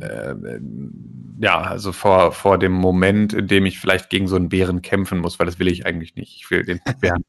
äh, 0.00 0.60
ja, 1.40 1.60
also 1.60 1.92
vor, 1.92 2.32
vor 2.32 2.58
dem 2.58 2.72
Moment, 2.72 3.32
in 3.32 3.46
dem 3.46 3.66
ich 3.66 3.78
vielleicht 3.78 4.10
gegen 4.10 4.28
so 4.28 4.36
einen 4.36 4.48
Bären 4.48 4.82
kämpfen 4.82 5.18
muss, 5.18 5.38
weil 5.38 5.46
das 5.46 5.58
will 5.58 5.68
ich 5.68 5.86
eigentlich 5.86 6.14
nicht. 6.14 6.36
Ich 6.36 6.50
will 6.50 6.64
den 6.64 6.80
Bären 7.00 7.24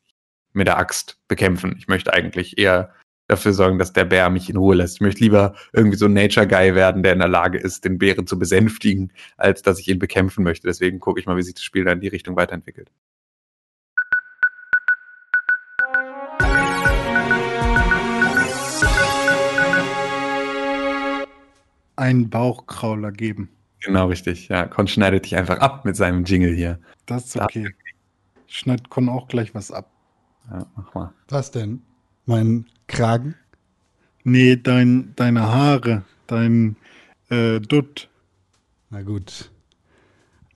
mit 0.54 0.68
der 0.68 0.78
Axt 0.78 1.18
bekämpfen. 1.28 1.76
Ich 1.78 1.88
möchte 1.88 2.14
eigentlich 2.14 2.58
eher 2.58 2.94
dafür 3.28 3.54
sorgen, 3.54 3.80
dass 3.80 3.94
der 3.94 4.04
Bär 4.06 4.30
mich 4.30 4.50
in 4.50 4.58
Ruhe 4.58 4.76
lässt. 4.76 4.96
Ich 4.96 5.02
möchte 5.02 5.24
lieber 5.24 5.56
irgendwie 5.72 5.98
so 5.98 6.06
ein 6.06 6.14
Nature 6.14 6.48
Guy 6.48 6.76
werden, 6.76 7.04
der 7.04 7.14
in 7.14 7.20
der 7.20 7.30
Lage 7.30 7.58
ist, 7.58 7.86
den 7.86 7.98
Bären 7.98 8.28
zu 8.28 8.38
besänftigen, 8.38 9.14
als 9.38 9.62
dass 9.62 9.80
ich 9.80 9.88
ihn 9.88 10.00
bekämpfen 10.00 10.44
möchte. 10.44 10.68
Deswegen 10.68 11.00
gucke 11.00 11.20
ich 11.20 11.26
mal, 11.26 11.38
wie 11.38 11.44
sich 11.44 11.54
das 11.54 11.64
Spiel 11.64 11.86
dann 11.86 12.00
in 12.00 12.02
die 12.02 12.10
Richtung 12.10 12.36
weiterentwickelt. 12.36 12.92
Einen 22.02 22.32
Bauchkrauler 22.32 23.12
geben. 23.12 23.50
Genau 23.82 24.08
richtig. 24.08 24.48
Ja, 24.48 24.66
Con 24.66 24.88
schneidet 24.88 25.26
dich 25.26 25.36
einfach 25.36 25.60
ab 25.60 25.86
mit 25.86 25.96
seinem 25.96 26.24
Jingle 26.26 26.56
hier. 26.56 26.80
Das 27.06 27.26
ist 27.26 27.36
Da- 27.36 27.46
okay. 27.46 27.70
Ich 28.48 28.58
schneid 28.58 28.90
Con 28.90 29.08
auch 29.08 29.28
gleich 29.28 29.54
was 29.54 29.72
ab. 29.72 29.92
Ja, 30.50 30.66
mach 30.76 30.94
mal. 30.96 31.14
Was 31.30 31.52
denn? 31.52 31.82
Mein 32.26 32.66
Kragen? 32.88 33.36
Nee, 34.24 34.56
dein, 34.56 35.14
deine 35.16 35.42
Haare, 35.44 36.04
dein 36.26 36.76
äh, 37.30 37.60
Dutt. 37.60 38.10
Na 38.90 39.04
gut. 39.04 39.52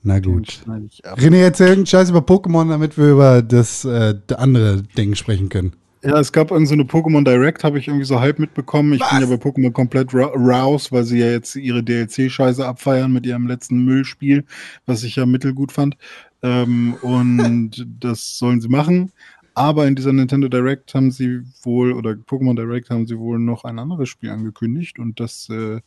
Na 0.02 0.20
gut. 0.20 0.62
René, 0.68 1.38
erzähl 1.44 1.68
irgendeinen 1.68 1.86
Scheiß 1.86 2.10
über 2.10 2.20
Pokémon, 2.20 2.70
damit 2.70 2.98
wir 2.98 3.12
über 3.12 3.42
das 3.44 3.86
äh, 3.86 4.16
andere 4.36 4.82
Ding 4.82 5.14
sprechen 5.16 5.50
können. 5.50 5.74
Ja, 6.06 6.20
es 6.20 6.32
gab 6.32 6.52
irgend 6.52 6.68
so 6.68 6.76
eine 6.76 6.84
Pokémon 6.84 7.24
Direct, 7.24 7.64
habe 7.64 7.80
ich 7.80 7.88
irgendwie 7.88 8.06
so 8.06 8.20
halb 8.20 8.38
mitbekommen. 8.38 8.94
Ich 8.94 9.00
bin 9.10 9.22
ja 9.22 9.26
bei 9.26 9.42
Pokémon 9.42 9.72
komplett 9.72 10.14
ra 10.14 10.28
raus, 10.36 10.92
weil 10.92 11.04
sie 11.04 11.18
ja 11.18 11.32
jetzt 11.32 11.56
ihre 11.56 11.82
DLC-Scheiße 11.82 12.64
abfeiern 12.64 13.12
mit 13.12 13.26
ihrem 13.26 13.48
letzten 13.48 13.84
Müllspiel, 13.84 14.46
was 14.86 15.02
ich 15.02 15.16
ja 15.16 15.26
mittelgut 15.26 15.72
fand. 15.72 15.98
Ähm, 16.44 16.94
und 17.02 17.88
das 18.00 18.38
sollen 18.38 18.62
sie 18.62 18.70
machen. 18.70 19.12
Aber 19.56 19.88
in 19.88 19.96
dieser 19.96 20.14
Nintendo 20.14 20.48
Direct 20.48 20.94
haben 20.94 21.10
sie 21.10 21.42
wohl, 21.64 21.94
oder 21.94 22.12
Pokémon 22.12 22.56
Direct 22.56 22.92
haben 22.92 23.08
sie 23.08 23.18
wohl 23.18 23.40
noch 23.40 23.64
ein 23.64 23.80
anderes 23.80 24.10
Spiel 24.10 24.30
angekündigt 24.30 25.00
und 25.00 25.20
das 25.20 25.50
äh, 25.50 25.80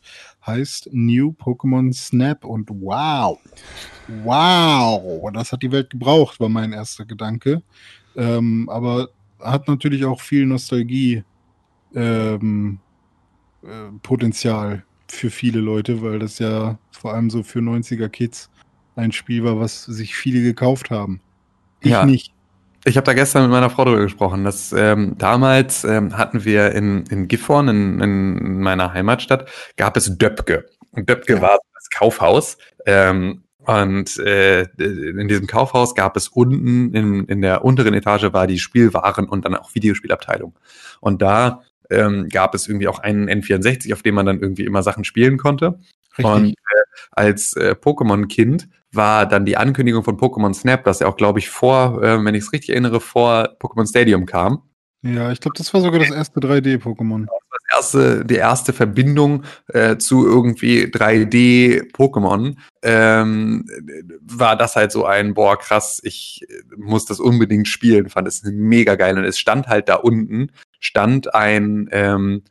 heißt 0.45 0.89
New 0.91 1.29
Pokémon 1.29 1.93
Snap 1.93 2.43
und 2.43 2.69
wow, 2.81 3.39
wow, 4.23 5.31
das 5.31 5.53
hat 5.53 5.63
die 5.63 5.71
Welt 5.71 5.91
gebraucht, 5.91 6.41
war 6.41 6.49
mein 6.49 6.73
erster 6.73 7.05
Gedanke. 7.05 7.61
Ähm, 8.17 8.67
aber 8.69 9.09
hat 9.39 9.67
natürlich 9.67 10.05
auch 10.05 10.21
viel 10.21 10.45
Nostalgie 10.45 11.23
ähm, 11.95 12.79
äh, 13.63 13.91
Potenzial 14.03 14.85
für 15.09 15.29
viele 15.29 15.59
Leute, 15.59 16.01
weil 16.01 16.19
das 16.19 16.39
ja 16.39 16.77
vor 16.91 17.13
allem 17.13 17.29
so 17.29 17.43
für 17.43 17.59
90er 17.59 18.09
Kids 18.09 18.49
ein 18.95 19.11
Spiel 19.11 19.43
war, 19.43 19.59
was 19.59 19.85
sich 19.85 20.15
viele 20.15 20.41
gekauft 20.43 20.91
haben. 20.91 21.21
Ich 21.81 21.91
Ja. 21.91 22.05
nicht. 22.05 22.33
Ich 22.85 22.95
habe 22.95 23.05
da 23.05 23.13
gestern 23.13 23.43
mit 23.43 23.51
meiner 23.51 23.69
Frau 23.69 23.85
darüber 23.85 24.01
gesprochen. 24.01 24.43
Dass, 24.45 24.71
ähm, 24.71 25.15
damals 25.17 25.83
ähm, 25.83 26.17
hatten 26.17 26.45
wir 26.45 26.71
in, 26.71 27.05
in 27.07 27.27
Gifhorn, 27.27 27.67
in, 27.67 27.99
in 27.99 28.61
meiner 28.61 28.93
Heimatstadt, 28.93 29.49
gab 29.75 29.97
es 29.97 30.17
Döpke. 30.17 30.65
Und 30.91 31.09
Döpke 31.09 31.35
Ja. 31.35 31.41
war 31.41 31.59
das 31.73 31.89
Kaufhaus. 31.89 32.57
Ähm, 32.85 33.43
und 33.69 34.17
äh, 34.17 34.63
in 34.79 35.27
diesem 35.27 35.45
Kaufhaus 35.45 35.93
gab 35.93 36.17
es 36.17 36.27
unten, 36.27 36.93
in, 36.93 37.25
in 37.25 37.41
der 37.41 37.63
unteren 37.63 37.93
Etage 37.93 38.33
war 38.33 38.47
die 38.47 38.57
Spielwaren 38.57 39.27
und 39.27 39.45
dann 39.45 39.55
auch 39.55 39.75
Videospielabteilung. 39.75 40.57
Und 41.01 41.21
da 41.21 41.61
ähm, 41.91 42.29
gab 42.29 42.55
es 42.55 42.67
irgendwie 42.67 42.87
auch 42.87 42.99
einen 42.99 43.29
N64, 43.29 43.93
auf 43.93 44.01
dem 44.01 44.15
man 44.15 44.25
dann 44.25 44.39
irgendwie 44.39 44.65
immer 44.65 44.81
Sachen 44.81 45.03
spielen 45.03 45.37
konnte. 45.37 45.79
Und 46.17 46.45
Richtig. 46.45 46.55
äh, 46.57 46.81
als 47.11 47.53
äh, 47.53 47.75
Pokémon-Kind 47.79 48.69
war 48.91 49.27
dann 49.27 49.45
die 49.45 49.57
Ankündigung 49.57 50.03
von 50.03 50.17
Pokémon 50.17 50.53
Snap, 50.53 50.83
das 50.83 50.99
ja 50.99 51.07
auch, 51.07 51.17
glaube 51.17 51.37
ich, 51.37 51.49
vor, 51.49 52.01
äh, 52.01 52.23
wenn 52.25 52.33
ich 52.35 52.45
es 52.45 52.53
richtig 52.53 52.71
erinnere, 52.71 52.99
vor 52.99 53.55
Pokémon 53.59 53.87
Stadium 53.87 54.25
kam. 54.25 54.63
Ja, 55.01 55.31
ich 55.31 55.39
glaube, 55.39 55.57
das 55.57 55.73
war 55.73 55.79
sogar 55.79 55.99
das 55.99 56.11
erste 56.11 56.41
3D-Pokémon. 56.41 57.27
Das 57.27 57.77
erste, 57.77 58.25
die 58.25 58.35
erste 58.35 58.73
Verbindung 58.73 59.43
äh, 59.67 59.97
zu 59.97 60.27
irgendwie 60.27 60.85
3D-Pokémon 60.85 62.57
ähm, 62.81 63.65
war 64.21 64.57
das 64.57 64.75
halt 64.75 64.91
so 64.91 65.05
ein, 65.05 65.33
boah, 65.33 65.57
krass, 65.57 66.01
ich 66.03 66.45
äh, 66.49 66.63
muss 66.75 67.05
das 67.05 67.21
unbedingt 67.21 67.69
spielen, 67.69 68.09
fand 68.09 68.27
es 68.27 68.43
mega 68.43 68.95
geil. 68.95 69.17
Und 69.17 69.23
es 69.23 69.39
stand 69.39 69.67
halt 69.67 69.87
da 69.87 69.95
unten, 69.95 70.51
stand 70.81 71.33
ein, 71.33 71.87
ähm, 71.91 72.43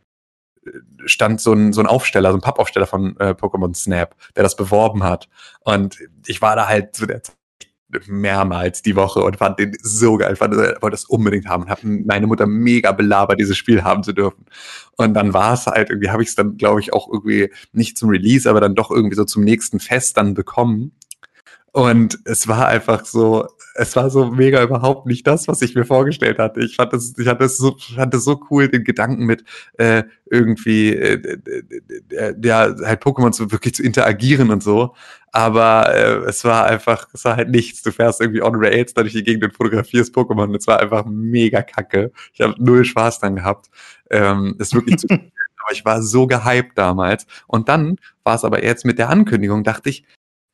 stand 1.04 1.42
so 1.42 1.52
ein, 1.52 1.74
so 1.74 1.82
ein 1.82 1.86
Aufsteller, 1.86 2.30
so 2.30 2.38
ein 2.38 2.42
Pappaufsteller 2.42 2.86
von 2.86 3.14
äh, 3.18 3.34
Pokémon 3.34 3.74
Snap, 3.74 4.14
der 4.36 4.42
das 4.42 4.56
beworben 4.56 5.02
hat. 5.02 5.28
Und 5.60 5.98
ich 6.26 6.40
war 6.40 6.56
da 6.56 6.66
halt 6.66 6.96
zu 6.96 7.06
der 7.06 7.22
Zeit 7.22 7.37
mehrmals 8.06 8.82
die 8.82 8.96
Woche 8.96 9.20
und 9.20 9.36
fand 9.36 9.58
den 9.58 9.76
so 9.82 10.16
geil, 10.16 10.36
fand, 10.36 10.54
äh, 10.54 10.74
wollte 10.80 10.90
das 10.90 11.06
unbedingt 11.06 11.46
haben 11.46 11.64
und 11.64 11.70
habe 11.70 11.86
meine 11.86 12.26
Mutter 12.26 12.46
mega 12.46 12.92
belabert, 12.92 13.40
dieses 13.40 13.56
Spiel 13.56 13.82
haben 13.82 14.02
zu 14.02 14.12
dürfen. 14.12 14.44
Und 14.96 15.14
dann 15.14 15.32
war 15.32 15.54
es 15.54 15.66
halt 15.66 15.90
irgendwie, 15.90 16.10
habe 16.10 16.22
ich 16.22 16.28
es 16.28 16.34
dann, 16.34 16.56
glaube 16.56 16.80
ich, 16.80 16.92
auch 16.92 17.08
irgendwie 17.10 17.50
nicht 17.72 17.96
zum 17.96 18.10
Release, 18.10 18.48
aber 18.48 18.60
dann 18.60 18.74
doch 18.74 18.90
irgendwie 18.90 19.16
so 19.16 19.24
zum 19.24 19.42
nächsten 19.44 19.80
Fest 19.80 20.16
dann 20.16 20.34
bekommen. 20.34 20.92
Und 21.72 22.18
es 22.24 22.48
war 22.48 22.66
einfach 22.68 23.04
so, 23.04 23.46
es 23.78 23.94
war 23.94 24.10
so 24.10 24.26
mega 24.26 24.62
überhaupt 24.62 25.06
nicht 25.06 25.26
das, 25.26 25.46
was 25.46 25.62
ich 25.62 25.76
mir 25.76 25.84
vorgestellt 25.84 26.38
hatte. 26.38 26.60
Ich 26.60 26.76
fand 26.76 26.92
das, 26.92 27.14
ich 27.16 27.28
hatte 27.28 27.44
es 27.44 27.56
so, 27.56 27.76
fand 27.78 28.12
es 28.12 28.24
so 28.24 28.40
cool, 28.50 28.68
den 28.68 28.82
Gedanken 28.82 29.24
mit 29.24 29.44
äh, 29.78 30.02
irgendwie, 30.26 30.94
äh, 30.94 31.38
äh, 32.10 32.34
ja, 32.42 32.74
halt 32.84 33.02
Pokémon 33.02 33.30
zu 33.30 33.52
wirklich 33.52 33.74
zu 33.74 33.84
interagieren 33.84 34.50
und 34.50 34.64
so. 34.64 34.94
Aber 35.30 35.94
äh, 35.94 36.28
es 36.28 36.44
war 36.44 36.66
einfach, 36.66 37.08
es 37.12 37.24
war 37.24 37.36
halt 37.36 37.50
nichts. 37.50 37.82
Du 37.82 37.92
fährst 37.92 38.20
irgendwie 38.20 38.42
on 38.42 38.56
Rails 38.56 38.94
da 38.94 39.02
durch 39.02 39.12
die 39.12 39.22
Gegend 39.22 39.44
und 39.44 39.54
fotografierst 39.54 40.14
Pokémon. 40.14 40.56
Es 40.56 40.66
war 40.66 40.80
einfach 40.80 41.04
mega 41.06 41.62
kacke. 41.62 42.10
Ich 42.32 42.40
habe 42.40 42.54
null 42.58 42.84
Spaß 42.84 43.20
dann 43.20 43.36
gehabt. 43.36 43.70
Ähm, 44.10 44.56
ist 44.58 44.74
wirklich 44.74 44.98
zu. 44.98 45.06
Aber 45.08 45.72
ich 45.72 45.84
war 45.84 46.02
so 46.02 46.26
gehypt 46.26 46.76
damals. 46.76 47.26
Und 47.46 47.68
dann 47.68 47.96
war 48.24 48.34
es 48.36 48.44
aber 48.44 48.64
jetzt 48.64 48.86
mit 48.86 48.98
der 48.98 49.10
Ankündigung, 49.10 49.64
dachte 49.64 49.90
ich, 49.90 50.04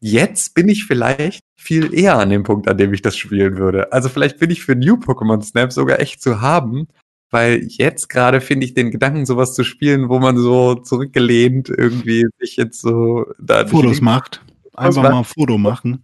jetzt 0.05 0.55
bin 0.55 0.69
ich 0.69 0.85
vielleicht 0.85 1.41
viel 1.57 1.95
eher 1.95 2.19
an 2.19 2.29
dem 2.29 2.43
Punkt, 2.43 2.69
an 2.69 2.77
dem 2.77 2.93
ich 2.93 3.01
das 3.01 3.17
spielen 3.17 3.57
würde. 3.57 3.91
Also 3.91 4.11
vielleicht 4.11 4.39
bin 4.39 4.51
ich 4.51 4.63
für 4.63 4.77
New 4.77 4.97
Pokémon 4.97 5.43
Snap 5.43 5.73
sogar 5.73 5.99
echt 5.99 6.21
zu 6.21 6.43
haben, 6.43 6.89
weil 7.31 7.65
jetzt 7.71 8.11
gerade 8.11 8.43
finde 8.43 8.67
ich 8.67 8.75
den 8.75 8.91
Gedanken, 8.91 9.25
sowas 9.25 9.55
zu 9.55 9.65
spielen, 9.65 10.11
wo 10.11 10.19
man 10.19 10.37
so 10.37 10.75
zurückgelehnt 10.75 11.71
irgendwie 11.71 12.27
sich 12.39 12.57
jetzt 12.57 12.83
so 12.83 13.25
da 13.39 13.67
Fotos 13.67 14.03
macht. 14.03 14.43
Einfach 14.75 15.05
mal 15.05 15.21
ein 15.21 15.25
Foto 15.25 15.57
machen. 15.57 16.03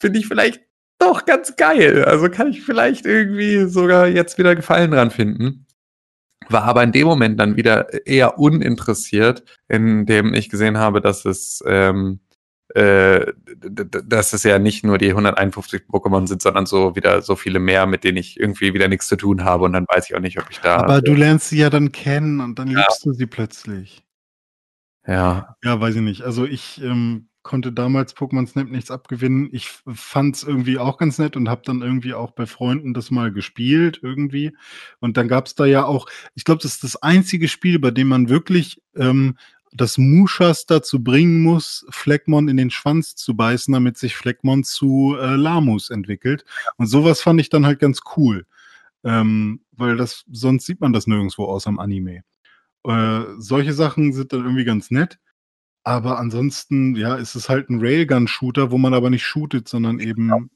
finde 0.00 0.18
ich 0.18 0.26
vielleicht 0.26 0.62
doch 0.98 1.26
ganz 1.26 1.56
geil. 1.56 2.06
Also 2.06 2.30
kann 2.30 2.48
ich 2.48 2.62
vielleicht 2.62 3.04
irgendwie 3.04 3.66
sogar 3.66 4.08
jetzt 4.08 4.38
wieder 4.38 4.56
Gefallen 4.56 4.92
dran 4.92 5.10
finden. 5.10 5.66
War 6.48 6.62
aber 6.62 6.82
in 6.82 6.92
dem 6.92 7.06
Moment 7.06 7.38
dann 7.38 7.56
wieder 7.56 8.06
eher 8.06 8.38
uninteressiert, 8.38 9.44
indem 9.68 10.32
ich 10.32 10.48
gesehen 10.48 10.78
habe, 10.78 11.02
dass 11.02 11.26
es, 11.26 11.62
ähm, 11.66 12.20
äh, 12.76 13.32
dass 13.56 14.34
es 14.34 14.42
ja 14.42 14.58
nicht 14.58 14.84
nur 14.84 14.98
die 14.98 15.08
151 15.08 15.84
Pokémon 15.90 16.26
sind, 16.26 16.42
sondern 16.42 16.66
so 16.66 16.94
wieder 16.94 17.22
so 17.22 17.34
viele 17.34 17.58
mehr, 17.58 17.86
mit 17.86 18.04
denen 18.04 18.18
ich 18.18 18.38
irgendwie 18.38 18.74
wieder 18.74 18.88
nichts 18.88 19.08
zu 19.08 19.16
tun 19.16 19.44
habe 19.44 19.64
und 19.64 19.72
dann 19.72 19.86
weiß 19.88 20.10
ich 20.10 20.14
auch 20.14 20.20
nicht, 20.20 20.38
ob 20.38 20.50
ich 20.50 20.60
da. 20.60 20.76
Aber 20.76 21.00
du 21.00 21.14
lernst 21.14 21.48
sie 21.48 21.56
ja 21.56 21.70
dann 21.70 21.90
kennen 21.90 22.40
und 22.40 22.58
dann 22.58 22.68
liebst 22.68 23.06
du 23.06 23.14
sie 23.14 23.24
plötzlich. 23.24 24.04
ja, 25.06 25.56
Ja, 25.64 25.80
weiß 25.80 25.94
ich 25.96 26.02
nicht. 26.02 26.22
Also 26.22 26.44
ich 26.44 26.82
ähm, 26.82 27.28
konnte 27.42 27.72
damals 27.72 28.14
Pokémon 28.14 28.46
Snap 28.46 28.68
nichts 28.68 28.90
abgewinnen. 28.90 29.48
Ich 29.52 29.70
fand 29.86 30.36
es 30.36 30.42
irgendwie 30.42 30.78
auch 30.78 30.98
ganz 30.98 31.16
nett 31.18 31.34
und 31.34 31.48
habe 31.48 31.62
dann 31.64 31.80
irgendwie 31.80 32.12
auch 32.12 32.32
bei 32.32 32.44
Freunden 32.44 32.92
das 32.92 33.10
mal 33.10 33.32
gespielt 33.32 34.00
irgendwie. 34.02 34.54
Und 35.00 35.16
dann 35.16 35.28
gab 35.28 35.46
es 35.46 35.54
da 35.54 35.64
ja 35.64 35.86
auch, 35.86 36.08
ich 36.34 36.44
glaube, 36.44 36.60
das 36.62 36.74
ist 36.74 36.84
das 36.84 37.02
einzige 37.02 37.48
Spiel, 37.48 37.78
bei 37.78 37.90
dem 37.90 38.08
man 38.08 38.28
wirklich 38.28 38.82
ähm, 38.96 39.38
das 39.72 39.98
Mushas 39.98 40.66
dazu 40.66 41.02
bringen 41.02 41.42
muss, 41.42 41.86
Fleckmon 41.90 42.48
in 42.48 42.56
den 42.56 42.70
Schwanz 42.70 43.14
zu 43.14 43.36
beißen, 43.36 43.72
damit 43.72 43.98
sich 43.98 44.16
Fleckmon 44.16 44.64
zu 44.64 45.16
äh, 45.18 45.36
Lamus 45.36 45.90
entwickelt. 45.90 46.44
Und 46.76 46.86
sowas 46.86 47.20
fand 47.20 47.40
ich 47.40 47.48
dann 47.48 47.66
halt 47.66 47.78
ganz 47.78 48.00
cool. 48.16 48.46
Ähm, 49.04 49.60
weil 49.72 49.96
das, 49.96 50.24
sonst 50.30 50.66
sieht 50.66 50.80
man 50.80 50.92
das 50.92 51.06
nirgendwo 51.06 51.44
außer 51.44 51.70
im 51.70 51.78
Anime. 51.78 52.22
Äh, 52.84 53.20
solche 53.38 53.72
Sachen 53.72 54.12
sind 54.12 54.32
dann 54.32 54.40
irgendwie 54.40 54.64
ganz 54.64 54.90
nett. 54.90 55.18
Aber 55.84 56.18
ansonsten, 56.18 56.96
ja, 56.96 57.14
ist 57.14 57.36
es 57.36 57.48
halt 57.48 57.70
ein 57.70 57.80
Railgun-Shooter, 57.80 58.72
wo 58.72 58.78
man 58.78 58.94
aber 58.94 59.10
nicht 59.10 59.24
shootet, 59.24 59.68
sondern 59.68 60.00
eben 60.00 60.50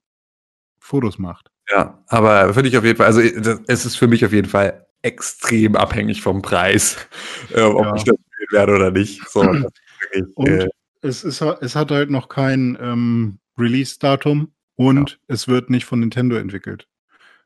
Fotos 0.80 1.18
macht. 1.18 1.52
Ja, 1.70 2.02
aber 2.08 2.52
finde 2.52 2.68
ich 2.68 2.76
auf 2.76 2.84
jeden 2.84 2.96
Fall, 2.96 3.06
also 3.06 3.20
es 3.20 3.86
ist 3.86 3.94
für 3.94 4.08
mich 4.08 4.24
auf 4.24 4.32
jeden 4.32 4.48
Fall 4.48 4.86
extrem 5.02 5.76
abhängig 5.76 6.22
vom 6.22 6.42
Preis, 6.42 6.96
äh, 7.54 7.62
ob 7.62 7.84
Ja. 7.86 7.94
ich 7.96 8.04
das 8.04 8.16
spielen 8.16 8.48
werde 8.52 8.74
oder 8.74 8.90
nicht. 8.90 9.26
So, 9.28 9.42
wirklich, 9.42 10.24
Und 10.36 10.48
äh, 10.48 10.68
es, 11.02 11.24
ist, 11.24 11.40
es 11.40 11.74
hat 11.76 11.90
halt 11.90 12.10
noch 12.10 12.28
kein 12.28 12.76
ähm, 12.80 13.38
Release-Datum 13.58 14.52
und 14.76 15.18
es 15.28 15.48
wird 15.48 15.70
nicht 15.70 15.84
von 15.84 16.00
Nintendo 16.00 16.36
entwickelt, 16.36 16.88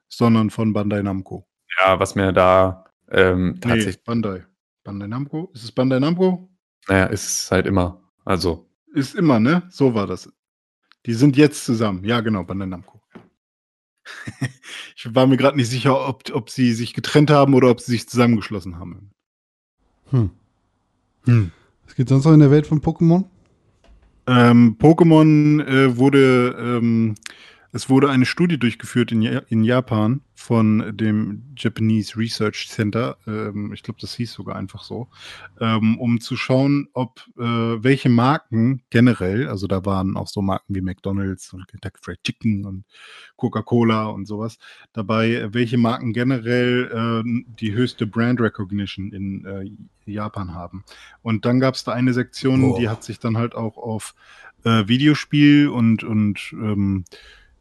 sondern 0.08 0.50
von 0.50 0.72
Bandai 0.72 1.02
Namco. 1.02 1.46
ja, 1.80 1.98
was 1.98 2.14
mir 2.14 2.32
da 2.32 2.84
ähm, 3.10 3.52
Nee, 3.54 3.60
tatsächlich, 3.60 4.02
Bandai. 4.04 4.44
Bandai 4.82 5.06
Namco? 5.08 5.50
Ist 5.54 5.64
es 5.64 5.72
Bandai 5.72 6.00
Namco? 6.00 6.48
naja, 6.88 7.06
ist 7.06 7.26
es 7.26 7.50
halt 7.50 7.66
immer. 7.66 8.02
Also, 8.24 8.68
Ist 8.92 9.14
immer, 9.14 9.38
ne? 9.40 9.62
So 9.70 9.94
war 9.94 10.06
das. 10.06 10.30
Die 11.06 11.14
sind 11.14 11.36
jetzt 11.36 11.64
zusammen. 11.64 12.04
Ja, 12.04 12.20
genau, 12.20 12.44
Bandai 12.44 12.66
Namco. 12.66 13.02
ich 14.96 15.14
war 15.14 15.26
mir 15.26 15.36
gerade 15.36 15.56
nicht 15.56 15.70
sicher, 15.70 16.08
ob, 16.08 16.24
ob 16.32 16.50
sie 16.50 16.72
sich 16.72 16.94
getrennt 16.94 17.30
haben 17.30 17.54
oder 17.54 17.70
ob 17.70 17.80
sie 17.80 17.92
sich 17.92 18.08
zusammengeschlossen 18.08 18.78
haben. 18.78 19.10
Hm. 20.10 20.30
Hm. 21.24 21.52
Was 21.86 21.94
geht 21.94 22.08
sonst 22.08 22.24
noch 22.24 22.32
in 22.32 22.40
der 22.40 22.50
Welt 22.50 22.66
von 22.66 22.80
Pokémon? 22.80 23.24
Ähm, 24.26 24.76
Pokémon 24.78 25.62
äh, 25.64 25.96
wurde, 25.96 26.56
ähm, 26.58 27.14
es 27.74 27.90
wurde 27.90 28.08
eine 28.08 28.24
Studie 28.24 28.56
durchgeführt 28.56 29.10
in, 29.10 29.20
ja 29.20 29.40
in 29.48 29.64
Japan 29.64 30.20
von 30.36 30.96
dem 30.96 31.42
Japanese 31.56 32.16
Research 32.16 32.68
Center, 32.68 33.16
ähm, 33.26 33.72
ich 33.72 33.82
glaube, 33.82 34.00
das 34.00 34.14
hieß 34.14 34.32
sogar 34.32 34.54
einfach 34.54 34.84
so, 34.84 35.08
ähm, 35.60 35.98
um 35.98 36.20
zu 36.20 36.36
schauen, 36.36 36.88
ob 36.92 37.20
äh, 37.36 37.42
welche 37.42 38.08
Marken 38.10 38.82
generell, 38.90 39.48
also 39.48 39.66
da 39.66 39.84
waren 39.84 40.16
auch 40.16 40.28
so 40.28 40.40
Marken 40.40 40.72
wie 40.76 40.82
McDonald's 40.82 41.52
und 41.52 41.66
Kentucky 41.66 41.98
Fried 42.00 42.22
Chicken 42.22 42.64
und 42.64 42.84
Coca-Cola 43.36 44.06
und 44.06 44.26
sowas 44.26 44.58
dabei, 44.92 45.48
welche 45.50 45.76
Marken 45.76 46.12
generell 46.12 47.24
äh, 47.24 47.44
die 47.58 47.72
höchste 47.72 48.06
Brand 48.06 48.40
Recognition 48.40 49.12
in 49.12 49.44
äh, 49.46 50.10
Japan 50.12 50.54
haben. 50.54 50.84
Und 51.22 51.44
dann 51.44 51.58
gab 51.58 51.74
es 51.74 51.82
da 51.82 51.92
eine 51.92 52.12
Sektion, 52.12 52.60
Boah. 52.60 52.78
die 52.78 52.88
hat 52.88 53.02
sich 53.02 53.18
dann 53.18 53.36
halt 53.36 53.56
auch 53.56 53.76
auf 53.76 54.14
äh, 54.62 54.86
Videospiel 54.86 55.68
und, 55.68 56.04
und 56.04 56.52
ähm, 56.52 57.04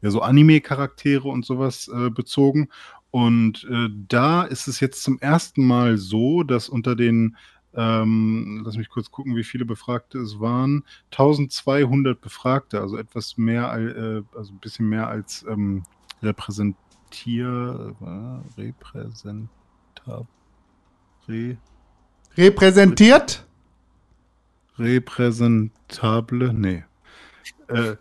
ja, 0.04 0.10
so 0.10 0.20
Anime-Charaktere 0.20 1.26
und 1.26 1.46
sowas 1.46 1.88
äh, 1.88 2.10
bezogen. 2.10 2.68
Und 3.10 3.66
äh, 3.70 3.88
da 4.06 4.42
ist 4.42 4.68
es 4.68 4.78
jetzt 4.80 5.02
zum 5.02 5.18
ersten 5.18 5.66
Mal 5.66 5.96
so, 5.96 6.42
dass 6.42 6.68
unter 6.68 6.94
den, 6.94 7.36
ähm, 7.72 8.62
lass 8.66 8.76
mich 8.76 8.90
kurz 8.90 9.10
gucken, 9.10 9.34
wie 9.34 9.44
viele 9.44 9.64
Befragte 9.64 10.18
es 10.18 10.40
waren, 10.40 10.84
1200 11.10 12.20
Befragte, 12.20 12.82
also 12.82 12.98
etwas 12.98 13.38
mehr, 13.38 13.72
äh, 13.72 14.22
also 14.36 14.52
ein 14.52 14.58
bisschen 14.58 14.90
mehr 14.90 15.08
als 15.08 15.42
ähm, 15.48 15.84
repräsentier, 16.22 17.96
äh, 18.02 18.60
repräsentab, 18.60 20.26
re, 21.28 21.56
Repräsentiert? 22.36 23.46
repräsentable, 24.78 26.52
nee. 26.52 26.84
Äh, 27.68 27.96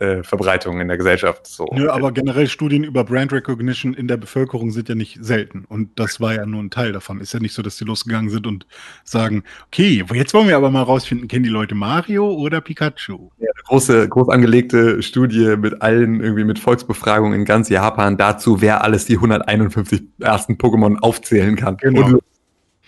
äh, 0.00 0.22
Verbreitung 0.22 0.80
in 0.80 0.88
der 0.88 0.96
Gesellschaft. 0.96 1.46
So. 1.46 1.66
Nö, 1.72 1.88
aber 1.90 2.12
generell 2.12 2.48
Studien 2.48 2.84
über 2.84 3.04
Brand 3.04 3.32
Recognition 3.32 3.94
in 3.94 4.08
der 4.08 4.16
Bevölkerung 4.16 4.70
sind 4.70 4.88
ja 4.88 4.94
nicht 4.94 5.18
selten. 5.20 5.64
Und 5.66 5.98
das 5.98 6.20
war 6.20 6.34
ja 6.34 6.44
nur 6.46 6.62
ein 6.62 6.70
Teil 6.70 6.92
davon. 6.92 7.20
Ist 7.20 7.32
ja 7.32 7.40
nicht 7.40 7.54
so, 7.54 7.62
dass 7.62 7.76
die 7.76 7.84
losgegangen 7.84 8.30
sind 8.30 8.46
und 8.46 8.66
sagen, 9.04 9.44
okay, 9.68 10.04
jetzt 10.12 10.34
wollen 10.34 10.48
wir 10.48 10.56
aber 10.56 10.70
mal 10.70 10.82
rausfinden, 10.82 11.28
kennen 11.28 11.44
die 11.44 11.50
Leute 11.50 11.74
Mario 11.74 12.30
oder 12.30 12.60
Pikachu? 12.60 13.30
Ja, 13.38 13.48
eine 13.54 13.62
große, 13.64 14.08
groß 14.08 14.28
angelegte 14.28 15.02
Studie 15.02 15.56
mit 15.56 15.80
allen, 15.82 16.20
irgendwie 16.20 16.44
mit 16.44 16.58
Volksbefragungen 16.58 17.38
in 17.40 17.44
ganz 17.44 17.68
Japan 17.68 18.16
dazu, 18.16 18.60
wer 18.60 18.82
alles 18.82 19.06
die 19.06 19.14
151 19.14 20.02
ersten 20.20 20.54
Pokémon 20.54 20.98
aufzählen 20.98 21.56
kann. 21.56 21.76
Genau. 21.78 22.06
Und 22.06 22.20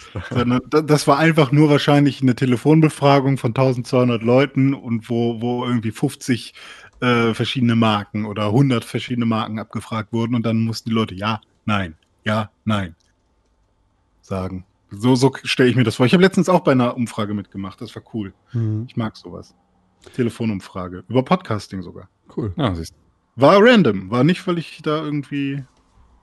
Sondern 0.31 0.61
da- 0.71 0.83
das 0.83 1.07
war 1.07 1.19
einfach 1.19 1.53
nur 1.53 1.69
wahrscheinlich 1.71 2.23
eine 2.23 2.35
Telefonbefragung 2.35 3.37
von 3.39 3.51
1200 3.51 4.23
Leuten 4.23 4.75
und 4.75 5.09
wo, 5.11 5.41
wo 5.41 5.65
irgendwie 5.65 5.91
50 5.91 6.55
äh, 7.01 7.35
verschiedene 7.35 7.77
Marken 7.77 8.25
oder 8.25 8.47
100 8.47 8.85
verschiedene 8.85 9.27
Marken 9.27 9.59
abgefragt 9.59 10.13
wurden 10.13 10.35
und 10.35 10.45
dann 10.47 10.61
mussten 10.61 10.91
die 10.91 10.95
Leute 10.95 11.15
ja, 11.15 11.41
nein, 11.65 11.95
ja, 12.25 12.51
nein 12.65 12.95
sagen. 14.23 14.65
So, 14.91 15.15
so 15.15 15.33
stelle 15.43 15.69
ich 15.71 15.77
mir 15.77 15.85
das 15.85 15.97
vor. 15.97 16.07
Ich 16.07 16.13
habe 16.13 16.23
letztens 16.23 16.49
auch 16.49 16.61
bei 16.61 16.73
einer 16.73 16.97
Umfrage 16.97 17.35
mitgemacht. 17.35 17.81
Das 17.81 17.95
war 17.95 18.03
cool. 18.15 18.33
Mhm. 18.53 18.85
Ich 18.89 18.97
mag 18.97 19.17
sowas. 19.17 19.55
Telefonumfrage. 20.15 21.05
Über 21.09 21.23
Podcasting 21.23 21.83
sogar. 21.83 22.09
Cool. 22.37 22.53
ja, 22.57 22.75
siehst 22.75 22.93
du. 22.95 23.43
War 23.43 23.59
random. 23.63 24.11
War 24.11 24.25
nicht, 24.25 24.47
weil 24.47 24.59
ich 24.59 24.81
da 24.83 25.03
irgendwie. 25.03 25.63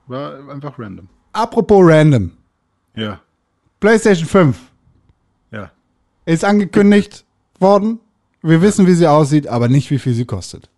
War 0.06 0.48
einfach 0.50 0.78
random. 0.78 1.08
Apropos 1.32 1.80
random. 1.84 2.32
Ja. 2.94 3.20
PlayStation 3.86 4.26
5 4.26 4.58
Ja. 5.52 5.70
ist 6.24 6.44
angekündigt 6.44 7.24
worden. 7.60 8.00
Wir 8.42 8.60
wissen, 8.60 8.88
wie 8.88 8.94
sie 8.94 9.06
aussieht, 9.06 9.46
aber 9.46 9.68
nicht, 9.68 9.92
wie 9.92 10.00
viel 10.00 10.12
sie 10.12 10.24
kostet. 10.24 10.68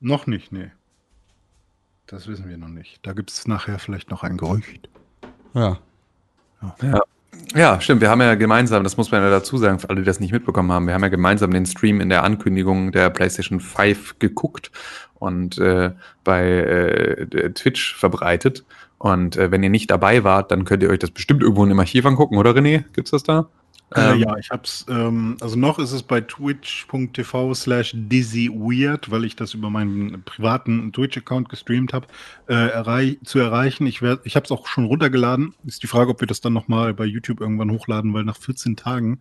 Noch 0.00 0.26
nicht, 0.26 0.52
nee. 0.52 0.70
Das 2.06 2.26
wissen 2.26 2.50
wir 2.50 2.58
noch 2.58 2.68
nicht. 2.68 2.98
Da 3.06 3.14
gibt 3.14 3.30
es 3.30 3.46
nachher 3.48 3.78
vielleicht 3.78 4.10
noch 4.10 4.22
ein 4.24 4.36
Gerücht. 4.36 4.90
Ja. 5.54 5.78
Ja, 6.82 7.00
stimmt. 7.80 8.00
Wir 8.00 8.10
haben 8.10 8.20
ja 8.20 8.34
gemeinsam, 8.34 8.82
das 8.82 8.96
muss 8.96 9.10
man 9.10 9.22
ja 9.22 9.30
dazu 9.30 9.58
sagen, 9.58 9.78
für 9.78 9.88
alle, 9.88 10.00
die 10.00 10.06
das 10.06 10.18
nicht 10.18 10.32
mitbekommen 10.32 10.72
haben, 10.72 10.86
wir 10.86 10.94
haben 10.94 11.02
ja 11.02 11.08
gemeinsam 11.08 11.52
den 11.52 11.66
Stream 11.66 12.00
in 12.00 12.08
der 12.08 12.24
Ankündigung 12.24 12.90
der 12.90 13.10
PlayStation 13.10 13.60
5 13.60 14.18
geguckt 14.18 14.72
und 15.14 15.58
äh, 15.58 15.92
bei 16.24 16.48
äh, 16.48 17.26
der 17.26 17.54
Twitch 17.54 17.94
verbreitet. 17.96 18.64
Und 18.98 19.36
äh, 19.36 19.50
wenn 19.50 19.62
ihr 19.62 19.70
nicht 19.70 19.90
dabei 19.90 20.24
wart, 20.24 20.50
dann 20.50 20.64
könnt 20.64 20.82
ihr 20.82 20.90
euch 20.90 20.98
das 20.98 21.10
bestimmt 21.10 21.42
irgendwo 21.42 21.64
im 21.64 21.78
Archiv 21.78 22.06
angucken, 22.06 22.38
oder 22.38 22.50
René? 22.50 22.84
Gibt's 22.92 23.10
das 23.12 23.22
da? 23.22 23.48
Äh, 23.94 24.12
Ähm, 24.14 24.20
ja, 24.20 24.36
ich 24.38 24.50
hab's, 24.50 24.86
ähm, 24.88 25.36
also 25.40 25.56
noch 25.56 25.78
ist 25.78 25.92
es 25.92 26.02
bei 26.02 26.20
twitch.tv 26.20 27.54
slash 27.54 27.92
dizzyweird, 27.94 29.10
weil 29.10 29.24
ich 29.24 29.36
das 29.36 29.54
über 29.54 29.70
meinen 29.70 30.22
privaten 30.24 30.92
Twitch-Account 30.92 31.48
gestreamt 31.48 31.92
habe, 31.92 32.06
äh, 32.48 32.54
errei 32.54 33.18
zu 33.24 33.38
erreichen. 33.38 33.86
Ich, 33.86 34.02
werd, 34.02 34.20
ich 34.24 34.36
habe 34.36 34.44
es 34.44 34.50
auch 34.50 34.66
schon 34.66 34.86
runtergeladen. 34.86 35.54
Ist 35.64 35.82
die 35.82 35.86
Frage, 35.86 36.10
ob 36.10 36.20
wir 36.20 36.26
das 36.26 36.40
dann 36.40 36.52
nochmal 36.52 36.94
bei 36.94 37.04
YouTube 37.04 37.40
irgendwann 37.40 37.70
hochladen, 37.70 38.12
weil 38.14 38.24
nach 38.24 38.36
14 38.36 38.76
Tagen 38.76 39.20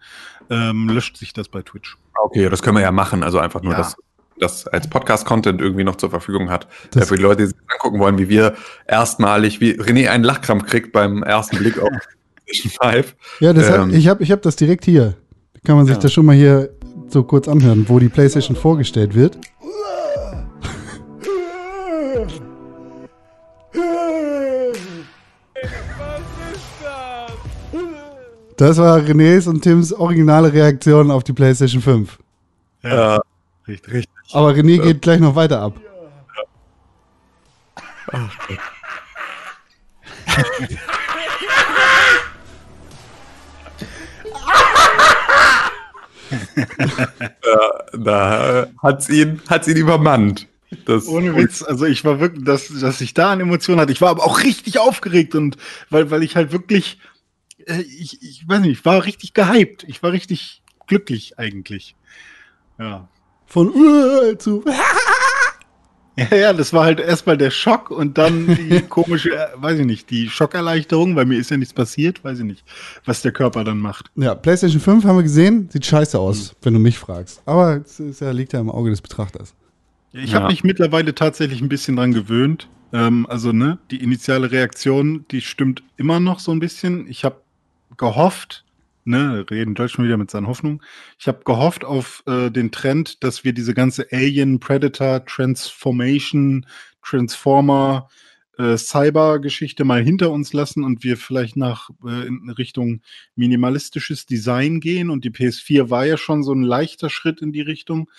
ähm, 0.50 0.90
löscht 0.90 1.18
sich 1.18 1.34
das 1.34 1.50
bei 1.50 1.62
Twitch. 1.62 1.98
Okay, 2.22 2.50
das 2.50 2.62
können 2.64 2.78
wir 2.78 2.82
ja 2.84 2.92
machen. 2.92 3.22
Also 3.24 3.40
einfach 3.40 3.62
nur 3.62 3.74
Ja. 3.74 3.78
das, 3.80 3.96
das 4.40 4.68
als 4.68 4.90
Podcast-Content 4.90 5.62
irgendwie 5.62 5.84
noch 5.84 5.98
zur 5.98 6.10
Verfügung 6.10 6.50
hat. 6.50 6.68
Das- 6.92 7.10
für 7.10 7.18
die 7.18 7.22
Leute, 7.24 7.44
die 7.44 7.48
sich 7.48 7.58
angucken 7.68 8.00
wollen, 8.00 8.18
wie 8.18 8.30
wir 8.30 8.56
erstmalig, 8.88 9.60
wie 9.62 9.74
René 9.80 10.10
einen 10.10 10.24
Lachkrampf 10.24 10.66
kriegt 10.66 10.92
beim 10.94 11.22
ersten 11.22 11.58
Blick 11.58 11.80
auf 11.80 11.90
PlayStation 12.62 13.04
5. 13.04 13.16
Ja, 13.40 13.54
das 13.54 13.70
hat, 13.70 13.80
Ähm. 13.82 13.94
ich 13.94 14.08
habe 14.08 14.24
ich 14.24 14.32
hab 14.32 14.42
das 14.42 14.56
direkt 14.56 14.86
hier. 14.86 15.16
Kann 15.66 15.76
man 15.76 15.86
sich 15.86 15.96
Ja. 15.96 16.02
das 16.02 16.14
schon 16.14 16.26
mal 16.26 16.36
hier 16.36 16.70
so 17.08 17.24
kurz 17.24 17.48
anhören, 17.48 17.86
wo 17.88 18.00
die 18.00 18.10
PlayStation 18.10 18.56
vorgestellt 18.56 19.16
wird. 19.16 19.38
Das 28.58 28.78
war 28.78 29.00
Renés 29.00 29.48
und 29.48 29.62
Tims 29.62 29.92
originale 29.94 30.54
Reaktion 30.54 31.12
auf 31.12 31.24
die 31.24 31.34
PlayStation 31.34 31.82
5. 31.82 32.18
Ja, 32.84 33.20
richtig. 33.68 33.94
richtig. 33.94 34.10
Aber 34.32 34.52
René 34.52 34.82
geht 34.82 35.02
gleich 35.02 35.20
noch 35.20 35.36
weiter 35.36 35.62
ab. 35.62 35.74
da 47.94 48.68
hat's 48.82 49.10
ihn, 49.10 49.42
hat's 49.50 49.68
ihn 49.68 49.78
übermannt. 49.78 50.48
Das, 50.86 51.08
Ohne 51.08 51.36
Witz, 51.36 51.62
also 51.62 51.86
ich 51.86 52.04
war 52.04 52.20
wirklich, 52.20 52.46
dass, 52.46 52.68
dass 52.68 53.02
ich 53.02 53.14
da 53.14 53.32
eine 53.32 53.44
Emotion 53.44 53.80
hatte. 53.80 53.92
Ich 53.92 54.02
war 54.02 54.10
aber 54.10 54.24
auch 54.24 54.42
richtig 54.44 54.80
aufgeregt 54.80 55.36
und 55.36 55.58
weil, 55.90 56.10
weil 56.12 56.24
ich 56.24 56.36
halt 56.36 56.52
wirklich, 56.52 57.00
äh, 57.66 57.82
ich, 57.82 58.22
ich 58.22 58.48
weiß 58.48 58.62
nicht, 58.62 58.80
ich 58.80 58.86
war 58.86 59.06
richtig 59.06 59.34
gehypt. 59.34 59.84
Ich 59.88 60.02
war 60.02 60.12
richtig 60.12 60.62
glücklich 60.88 61.38
eigentlich. 61.38 61.96
Ja. 62.80 63.08
Von 63.46 63.70
uh, 63.70 64.36
zu. 64.36 64.64
Ja, 66.16 66.36
ja, 66.38 66.54
das 66.54 66.74
war 66.74 66.86
halt 66.86 67.00
erstmal 67.00 67.38
der 67.38 67.50
Schock 67.50 67.90
und 67.90 68.18
dann 68.20 68.46
die 68.56 68.82
komische, 68.90 69.32
weiß 69.56 69.80
ich 69.80 69.86
nicht, 69.86 70.10
die 70.12 70.30
Schockerleichterung, 70.30 71.16
weil 71.16 71.26
mir 71.26 71.40
ist 71.40 71.50
ja 71.50 71.58
nichts 71.58 71.74
passiert, 71.74 72.24
weiß 72.24 72.40
ich 72.40 72.46
nicht, 72.46 72.64
was 73.06 73.24
der 73.24 73.32
Körper 73.32 73.64
dann 73.64 73.80
macht. 73.80 74.12
Ja, 74.16 74.36
PlayStation 74.36 74.80
5 74.80 75.06
haben 75.06 75.16
wir 75.18 75.24
gesehen. 75.24 75.70
Sieht 75.72 75.86
scheiße 75.86 76.20
aus, 76.20 76.56
wenn 76.62 76.74
du 76.74 76.80
mich 76.80 77.00
fragst. 77.00 77.42
Aber 77.46 77.78
es 77.84 78.00
ist 78.00 78.22
ja, 78.22 78.30
liegt 78.32 78.54
ja 78.54 78.60
im 78.60 78.70
Auge 78.70 78.92
des 78.92 79.02
Betrachters. 79.02 79.56
Ich 80.12 80.32
Ja. 80.34 80.42
habe 80.42 80.48
mich 80.52 80.64
mittlerweile 80.64 81.16
tatsächlich 81.16 81.62
ein 81.62 81.70
bisschen 81.70 81.96
dran 81.96 82.14
gewöhnt. 82.14 82.70
Ähm, 82.92 83.26
also, 83.28 83.52
ne, 83.52 83.80
die 83.90 84.04
initiale 84.04 84.52
Reaktion, 84.52 85.26
die 85.32 85.42
stimmt 85.42 85.82
immer 85.98 86.20
noch 86.20 86.38
so 86.40 86.52
ein 86.52 86.60
bisschen. 86.60 87.08
Ich 87.10 87.26
habe 87.26 87.38
gehofft, 87.98 88.63
ne, 89.06 89.46
reden 89.50 89.76
Deutsch 89.76 89.94
schon 89.94 90.06
wieder 90.06 90.18
mit 90.18 90.32
seinen 90.32 90.48
Hoffnungen. 90.48 90.82
Ich 91.20 91.28
habe 91.28 91.44
gehofft 91.44 91.86
auf 91.86 92.24
äh, 92.28 92.50
den 92.50 92.72
Trend, 92.72 93.24
dass 93.24 93.44
wir 93.44 93.54
diese 93.54 93.74
ganze 93.74 94.08
Alien, 94.12 94.60
Predator, 94.60 95.26
Transformation, 95.26 96.66
Transformer, 97.04 98.10
äh, 98.58 98.78
Cyber-Geschichte 98.78 99.84
mal 99.84 100.04
hinter 100.04 100.32
uns 100.32 100.54
lassen 100.54 100.84
und 100.84 101.04
wir 101.04 101.18
vielleicht 101.18 101.58
nach 101.58 101.90
äh, 102.06 102.28
in 102.28 102.50
Richtung 102.52 103.02
minimalistisches 103.36 104.26
Design 104.26 104.80
gehen. 104.80 105.10
Und 105.10 105.26
die 105.26 105.32
PS4 105.32 105.90
war 105.90 106.06
ja 106.06 106.18
schon 106.18 106.44
so 106.44 106.54
ein 106.54 106.64
leichter 106.64 107.10
Schritt 107.10 107.42
in 107.42 107.52
die 107.52 107.62
Richtung. 107.62 108.10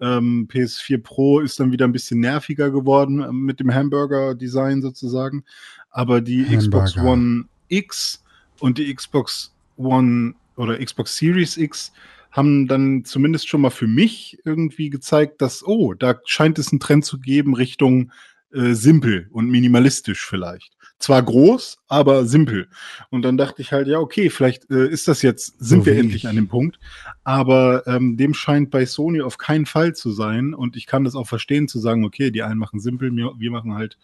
Ähm, 0.00 0.48
PS4 0.50 1.02
Pro 1.02 1.40
ist 1.40 1.60
dann 1.60 1.72
wieder 1.72 1.86
ein 1.86 1.92
bisschen 1.92 2.20
nerviger 2.20 2.70
geworden 2.70 3.20
ähm, 3.20 3.42
mit 3.42 3.60
dem 3.60 3.72
Hamburger-Design 3.72 4.82
sozusagen. 4.82 5.44
Aber 5.90 6.20
die 6.20 6.44
Xbox 6.44 6.96
Hamburger. 6.96 7.12
One 7.12 7.44
X 7.68 8.24
und 8.58 8.78
die 8.78 8.92
Xbox 8.94 9.51
One 9.76 10.34
oder 10.56 10.78
Xbox 10.78 11.16
Series 11.16 11.56
X 11.56 11.92
haben 12.30 12.66
dann 12.66 13.04
zumindest 13.04 13.48
schon 13.48 13.60
mal 13.60 13.70
für 13.70 13.86
mich 13.86 14.38
irgendwie 14.44 14.90
gezeigt, 14.90 15.42
dass, 15.42 15.64
oh, 15.66 15.94
da 15.94 16.18
scheint 16.24 16.58
es 16.58 16.72
einen 16.72 16.80
Trend 16.80 17.04
zu 17.04 17.18
geben 17.18 17.54
Richtung 17.54 18.10
äh, 18.52 18.72
simpel 18.72 19.28
und 19.30 19.50
minimalistisch 19.50 20.24
vielleicht. 20.26 20.72
Zwar 20.98 21.22
groß, 21.22 21.78
aber 21.88 22.26
simpel. 22.26 22.68
Und 23.10 23.22
dann 23.22 23.36
dachte 23.36 23.60
ich 23.60 23.72
halt, 23.72 23.88
ja, 23.88 23.98
okay, 23.98 24.30
vielleicht 24.30 24.70
äh, 24.70 24.88
ist 24.88 25.08
das 25.08 25.20
jetzt, 25.22 25.58
sind 25.58 25.80
So 25.80 25.86
wir 25.86 25.96
endlich 25.96 26.24
ich. 26.24 26.28
an 26.28 26.36
dem 26.36 26.46
Punkt. 26.46 26.78
Aber 27.24 27.84
ähm, 27.86 28.16
dem 28.16 28.34
scheint 28.34 28.70
bei 28.70 28.86
Sony 28.86 29.20
auf 29.20 29.36
keinen 29.36 29.66
Fall 29.66 29.94
zu 29.94 30.12
sein. 30.12 30.54
Und 30.54 30.76
ich 30.76 30.86
kann 30.86 31.02
das 31.02 31.16
auch 31.16 31.26
verstehen, 31.26 31.66
zu 31.66 31.80
sagen, 31.80 32.04
okay, 32.04 32.30
die 32.30 32.44
einen 32.44 32.58
machen 32.58 32.78
simpel, 32.78 33.10
wir, 33.16 33.32
wir 33.36 33.50
machen 33.50 33.74
halt 33.74 33.98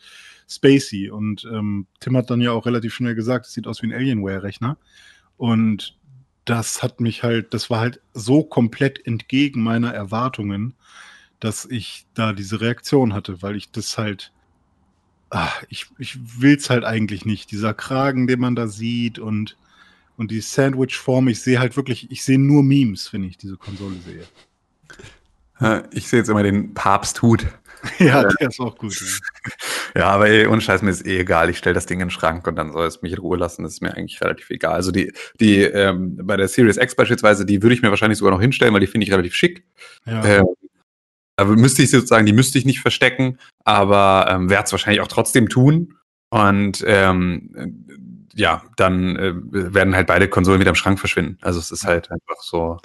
spacey. 0.48 1.10
Und 1.10 1.46
ähm, 1.52 1.86
Tim 2.00 2.16
hat 2.16 2.30
dann 2.30 2.40
ja 2.40 2.50
auch 2.50 2.66
relativ 2.66 2.94
schnell 2.94 3.14
gesagt, 3.14 3.46
es 3.46 3.52
sieht 3.52 3.68
aus 3.68 3.80
wie 3.80 3.86
ein 3.86 3.92
Alienware-Rechner. 3.92 4.76
Und 5.39 5.97
das 6.44 6.82
hat 6.82 7.01
mich 7.01 7.23
halt, 7.23 7.55
das 7.55 7.70
war 7.70 7.81
halt 7.81 8.01
so 8.12 8.43
komplett 8.43 9.06
entgegen 9.06 9.62
meiner 9.62 9.93
Erwartungen, 9.94 10.74
dass 11.40 11.65
ich 11.65 12.06
da 12.15 12.32
diese 12.32 12.60
Reaktion 12.60 13.15
hatte, 13.15 13.43
weil 13.43 13.56
ich 13.56 13.70
das 13.70 13.97
halt, 13.97 14.32
ah, 15.31 15.51
ich, 15.69 15.86
ich 15.98 16.19
will's 16.40 16.69
halt 16.69 16.85
eigentlich 16.85 17.24
nicht. 17.24 17.51
Dieser 17.51 17.73
Kragen, 17.73 18.27
den 18.27 18.40
man 18.40 18.56
da 18.56 18.66
sieht 18.66 19.19
und, 19.19 19.56
und 20.16 20.31
die 20.31 20.40
Sandwich-Form, 20.40 21.28
ich 21.28 21.40
sehe 21.40 21.60
halt 21.60 21.77
wirklich, 21.77 22.10
ich 22.10 22.24
sehe 22.24 22.39
nur 22.39 22.62
Memes, 22.62 23.12
wenn 23.12 23.24
ich 23.24 23.36
diese 23.39 23.56
Konsole 23.56 23.97
sehe. 24.05 24.24
ich 25.93 26.09
sehe 26.09 26.20
jetzt 26.20 26.28
immer 26.28 26.43
den 26.43 26.74
Papsthut. 26.74 27.47
ja, 27.98 28.24
der 28.24 28.48
ist 28.48 28.60
auch 28.60 28.76
gut. 28.76 29.00
Ja. 29.00 29.52
Ja, 29.94 30.10
aber 30.10 30.28
ey, 30.28 30.46
ohne 30.46 30.60
Scheiß, 30.60 30.82
mir 30.82 30.90
ist 30.90 31.06
eh 31.06 31.20
egal. 31.20 31.50
Ich 31.50 31.59
stelle 31.59 31.74
das 31.74 31.86
Ding 31.86 32.00
in 32.00 32.06
den 32.06 32.10
Schrank 32.10 32.46
und 32.46 32.56
dann 32.56 32.72
soll 32.72 32.86
es 32.86 33.02
mich 33.02 33.12
in 33.12 33.18
Ruhe 33.18 33.36
lassen. 33.36 33.62
Das 33.62 33.72
ist 33.72 33.82
mir 33.82 33.94
eigentlich 33.94 34.20
relativ 34.20 34.50
egal. 34.50 34.74
Also 34.74 34.92
die, 34.92 35.12
die 35.40 35.62
ähm, 35.62 36.18
bei 36.22 36.36
der 36.36 36.48
Series 36.48 36.76
X 36.76 36.94
beispielsweise, 36.94 37.46
die 37.46 37.62
würde 37.62 37.74
ich 37.74 37.82
mir 37.82 37.90
wahrscheinlich 37.90 38.18
sogar 38.18 38.32
noch 38.32 38.40
hinstellen, 38.40 38.74
weil 38.74 38.80
die 38.80 38.86
finde 38.86 39.06
ich 39.06 39.12
relativ 39.12 39.34
schick. 39.34 39.64
Ja. 40.06 40.24
Ähm, 40.24 40.46
aber 41.36 41.56
müsste 41.56 41.82
ich 41.82 41.90
sozusagen, 41.90 42.26
die 42.26 42.32
müsste 42.32 42.59
ich 42.59 42.64
nicht 42.64 42.80
verstecken, 42.80 43.38
aber 43.64 44.26
ähm, 44.28 44.50
werde 44.50 44.64
es 44.64 44.72
wahrscheinlich 44.72 45.00
auch 45.00 45.09
trotzdem 45.09 45.48
tun. 45.48 45.94
Und 46.30 46.84
ähm, 46.86 47.50
äh, 47.56 48.38
ja, 48.38 48.62
dann 48.76 49.16
äh, 49.16 49.32
werden 49.34 49.94
halt 49.94 50.06
beide 50.06 50.28
Konsolen 50.28 50.60
wieder 50.60 50.70
im 50.70 50.74
Schrank 50.74 50.98
verschwinden. 50.98 51.38
Also 51.40 51.59
es 51.60 51.70
ist 51.70 51.84
halt 51.84 52.10
einfach 52.10 52.42
so. 52.42 52.78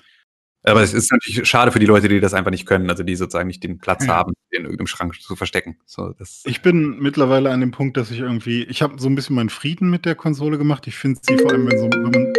Aber 0.64 0.82
es 0.82 0.94
ist 0.94 1.12
natürlich 1.12 1.46
schade 1.48 1.72
für 1.72 1.80
die 1.80 1.86
Leute, 1.86 2.08
die 2.08 2.22
das 2.22 2.34
einfach 2.34 2.52
nicht 2.52 2.66
können, 2.66 2.90
also 2.90 3.04
die 3.04 3.16
sozusagen 3.16 3.48
nicht 3.48 3.64
den 3.64 3.80
Platz 3.80 4.06
Ja. 4.06 4.16
haben, 4.16 4.34
den 4.52 4.62
in 4.62 4.66
irgendeinem 4.66 4.88
Schrank 4.88 5.20
zu 5.22 5.36
verstecken. 5.36 5.78
So, 5.86 6.14
Ich 6.46 6.62
bin 6.62 7.00
mittlerweile 7.00 7.52
an 7.52 7.60
dem 7.60 7.72
Punkt, 7.72 7.98
dass 7.98 8.12
ich 8.12 8.20
irgendwie, 8.20 8.64
ich 8.64 8.82
habe 8.82 8.98
so 8.98 9.10
ein 9.10 9.16
bisschen 9.16 9.36
meinen 9.36 9.50
Frieden 9.50 9.90
mit 9.90 10.06
der 10.06 10.16
Konsole 10.16 10.58
gemacht. 10.58 10.88
Ich 10.88 10.96
finde 10.96 11.20
sie 11.22 11.38
vor 11.38 11.52
allem, 11.52 11.70
wenn 11.70 11.78
so, 11.78 11.90
wenn 11.92 12.04
man, 12.04 12.34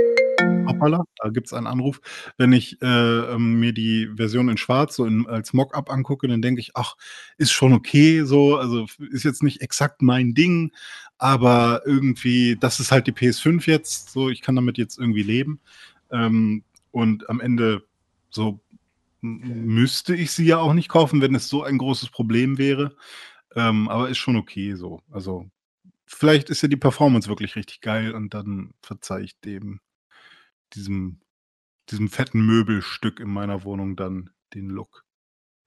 hoppala, 0.67 1.05
da 1.23 1.29
gibt's 1.29 1.53
einen 1.53 1.67
Anruf, 1.67 2.01
wenn 2.39 2.55
ich 2.55 2.81
äh, 2.81 2.87
ähm, 2.87 3.61
mir 3.61 3.75
die 3.75 4.09
Version 4.17 4.49
in 4.49 4.57
Schwarz 4.57 4.97
so 4.97 5.05
in, 5.05 5.27
als 5.27 5.53
Mockup 5.53 5.91
angucke, 5.91 6.27
dann 6.27 6.41
denke 6.41 6.61
ich, 6.61 6.73
ach, 6.75 6.97
ist 7.37 7.53
schon 7.53 7.75
okay, 7.75 8.23
so, 8.23 8.57
also 8.57 8.87
ist 9.11 9.25
jetzt 9.25 9.43
nicht 9.43 9.61
exakt 9.61 10.01
mein 10.01 10.33
Ding, 10.33 10.73
aber 11.19 11.83
irgendwie, 11.85 12.57
das 12.59 12.81
ist 12.81 12.91
halt 12.91 13.07
die 13.07 13.13
PS5 13.13 13.67
jetzt, 13.67 14.11
so, 14.13 14.31
ich 14.31 14.41
kann 14.41 14.57
damit 14.57 14.79
jetzt 14.79 14.99
irgendwie 14.99 15.23
leben. 15.23 15.61
Ähm, 16.11 16.63
und 16.91 17.29
am 17.29 17.41
Ende 17.41 17.83
so 18.35 18.61
müsste 19.21 20.15
ich 20.15 20.33
sie 20.33 20.45
ja 20.45 20.59
auch 20.59 20.75
nicht 20.75 20.89
kaufen, 20.89 21.23
wenn 21.23 21.35
es 21.35 21.49
so 21.49 21.63
ein 21.63 21.79
großes 21.79 22.11
Problem 22.11 22.59
wäre. 22.59 22.95
Ähm, 23.55 23.89
aber 23.89 24.09
ist 24.09 24.19
schon 24.19 24.37
okay 24.37 24.75
so. 24.75 25.01
Also 25.11 25.49
vielleicht 26.07 26.51
ist 26.51 26.63
ja 26.63 26.69
die 26.69 26.77
Performance 26.77 27.29
wirklich 27.29 27.57
richtig 27.57 27.81
geil 27.81 28.13
und 28.13 28.35
dann 28.35 28.75
verzeih 28.83 29.21
ich 29.21 29.41
dem, 29.41 29.81
diesem, 30.75 31.21
diesem 31.91 32.09
fetten 32.09 32.45
Möbelstück 32.45 33.21
in 33.21 33.31
meiner 33.31 33.65
Wohnung 33.65 33.97
dann 33.97 34.31
den 34.53 34.69
Look. 34.69 35.05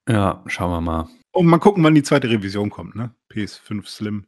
ja, 0.07 0.44
schauen 0.48 0.72
wir 0.72 0.81
mal. 0.81 1.07
Und 1.31 1.48
mal 1.48 1.60
gucken, 1.60 1.84
wann 1.84 1.95
die 1.95 2.03
zweite 2.03 2.30
Revision 2.30 2.69
kommt, 2.69 2.95
ne? 2.95 3.14
PS5 3.31 3.88
Slim 3.88 4.27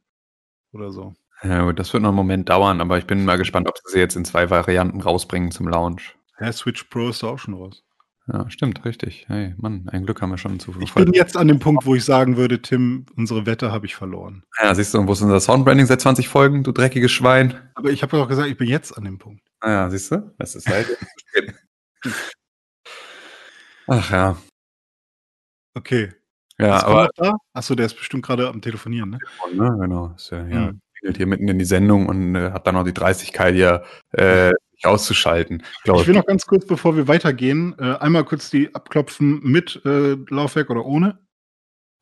oder 0.72 0.92
so. 0.92 1.16
Ja, 1.44 1.64
gut, 1.64 1.80
das 1.80 1.94
wird 1.94 2.04
noch 2.04 2.10
einen 2.10 2.18
Moment 2.18 2.50
dauern, 2.50 2.82
aber 2.82 2.98
ich 2.98 3.06
bin 3.06 3.26
mal 3.26 3.38
gespannt, 3.38 3.68
ob 3.68 3.78
sie 3.78 3.94
sie 3.94 4.00
jetzt 4.00 4.16
in 4.16 4.26
zwei 4.26 4.50
Varianten 4.50 5.02
rausbringen 5.02 5.52
zum 5.52 5.68
Launch. 5.68 6.16
Ja, 6.40 6.52
Switch 6.52 6.84
Pro 6.86 7.10
ist 7.10 7.24
da 7.24 7.28
auch 7.28 7.40
schon 7.40 7.54
raus. 7.54 7.84
Ja, 8.32 8.48
stimmt, 8.50 8.86
richtig. 8.86 9.26
Hey, 9.28 9.56
Mann, 9.58 9.90
ein 9.92 10.06
Glück 10.06 10.22
haben 10.22 10.30
wir 10.30 10.38
schon 10.38 10.60
zu 10.60 10.76
Ich 10.82 10.94
bin 10.94 11.12
jetzt 11.14 11.36
an 11.36 11.48
dem 11.48 11.58
Punkt, 11.58 11.86
wo 11.88 11.96
ich 11.96 12.06
sagen 12.06 12.38
würde, 12.38 12.62
Tim, 12.62 13.06
unsere 13.16 13.48
Wette 13.48 13.72
habe 13.72 13.88
ich 13.88 13.96
verloren. 13.96 14.44
Ja, 14.62 14.76
siehst 14.76 14.94
du, 14.94 15.08
wo 15.08 15.14
ist 15.14 15.22
unser 15.22 15.40
Soundbranding 15.40 15.88
seit 15.88 16.02
20 16.02 16.28
Folgen, 16.28 16.64
du 16.64 16.72
dreckiges 16.72 17.12
Schwein? 17.12 17.56
Aber 17.74 17.90
ich 17.90 18.04
habe 18.04 18.18
ja 18.18 18.24
auch 18.24 18.28
gesagt, 18.28 18.48
ich 18.48 18.58
bin 18.58 18.68
jetzt 18.68 18.96
an 18.96 19.06
dem 19.06 19.18
Punkt. 19.18 19.42
Ah 19.62 19.72
ja, 19.72 19.90
siehst 19.90 20.12
du? 20.12 20.32
Das 20.38 20.54
ist 20.56 20.68
halt. 20.68 20.96
Ach 23.88 24.12
ja. 24.12 24.38
Okay. 25.74 26.14
Ja, 26.60 26.84
aber? 26.84 27.10
Achso, 27.54 27.74
der 27.74 27.88
ist 27.88 27.96
bestimmt 27.96 28.24
gerade 28.26 28.48
am 28.48 28.62
Telefonieren, 28.62 29.12
ne? 29.12 29.20
ne, 29.54 29.76
genau. 29.80 30.14
Ist 30.16 30.30
ja, 30.30 30.46
ja, 30.46 30.68
Hm. 30.68 30.82
klingelt 31.00 31.18
hier 31.18 31.26
mitten 31.26 31.48
in 31.48 31.58
die 31.58 31.66
Sendung 31.66 32.06
und 32.06 32.36
äh, 32.36 32.52
hat 32.52 32.68
dann 32.68 32.76
noch 32.76 32.84
die 32.84 32.94
Dreistigkeit 32.94 33.56
hier 33.56 33.84
äh, 34.12 34.52
sich 34.80 34.86
auszuschalten. 34.90 35.64
Glaube 35.84 36.02
Ich 36.02 36.08
will 36.08 36.16
noch 36.16 36.26
ganz 36.26 36.46
kurz, 36.46 36.66
bevor 36.66 36.96
wir 36.96 37.08
weitergehen, 37.08 37.76
äh, 37.80 37.96
einmal 37.98 38.24
kurz 38.24 38.50
die 38.50 38.74
abklopfen 38.74 39.40
mit 39.44 39.82
äh, 39.86 40.16
Laufwerk 40.30 40.70
oder 40.70 40.86
ohne. 40.86 41.20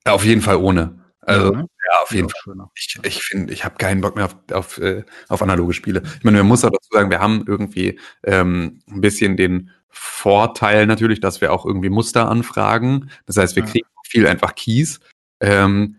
Ja, 0.05 0.13
auf 0.13 0.23
jeden 0.25 0.41
Fall 0.41 0.57
ohne. 0.57 0.99
Also, 1.21 1.47
Ja, 1.47 1.51
ja, 1.51 1.57
ne? 1.63 1.67
auf 2.03 2.11
jeden 2.11 2.29
Fall. 2.29 2.41
schöner. 2.43 2.71
Ich, 2.75 2.99
ich 3.03 3.23
finde, 3.23 3.53
ich 3.53 3.65
habe 3.65 3.75
keinen 3.77 4.01
Bock 4.01 4.15
mehr 4.15 4.25
auf, 4.25 4.35
auf, 4.53 4.77
äh, 4.77 5.03
auf 5.27 5.41
analoge 5.41 5.73
Spiele. 5.73 6.03
Ich 6.17 6.23
meine, 6.23 6.37
man 6.37 6.47
muss 6.47 6.63
auch 6.63 6.69
dazu 6.69 6.89
sagen, 6.91 7.09
wir 7.09 7.19
haben 7.19 7.43
irgendwie 7.47 7.99
ähm, 8.23 8.79
ein 8.87 9.01
bisschen 9.01 9.35
den 9.35 9.71
Vorteil 9.89 10.85
natürlich, 10.85 11.19
dass 11.19 11.41
wir 11.41 11.51
auch 11.51 11.65
irgendwie 11.65 11.89
Muster 11.89 12.29
anfragen. 12.29 13.09
Das 13.25 13.37
heißt, 13.37 13.55
wir 13.55 13.63
Ja. 13.63 13.69
kriegen 13.69 13.87
viel 14.05 14.27
einfach 14.27 14.55
Keys. 14.55 14.99
Ähm, 15.41 15.97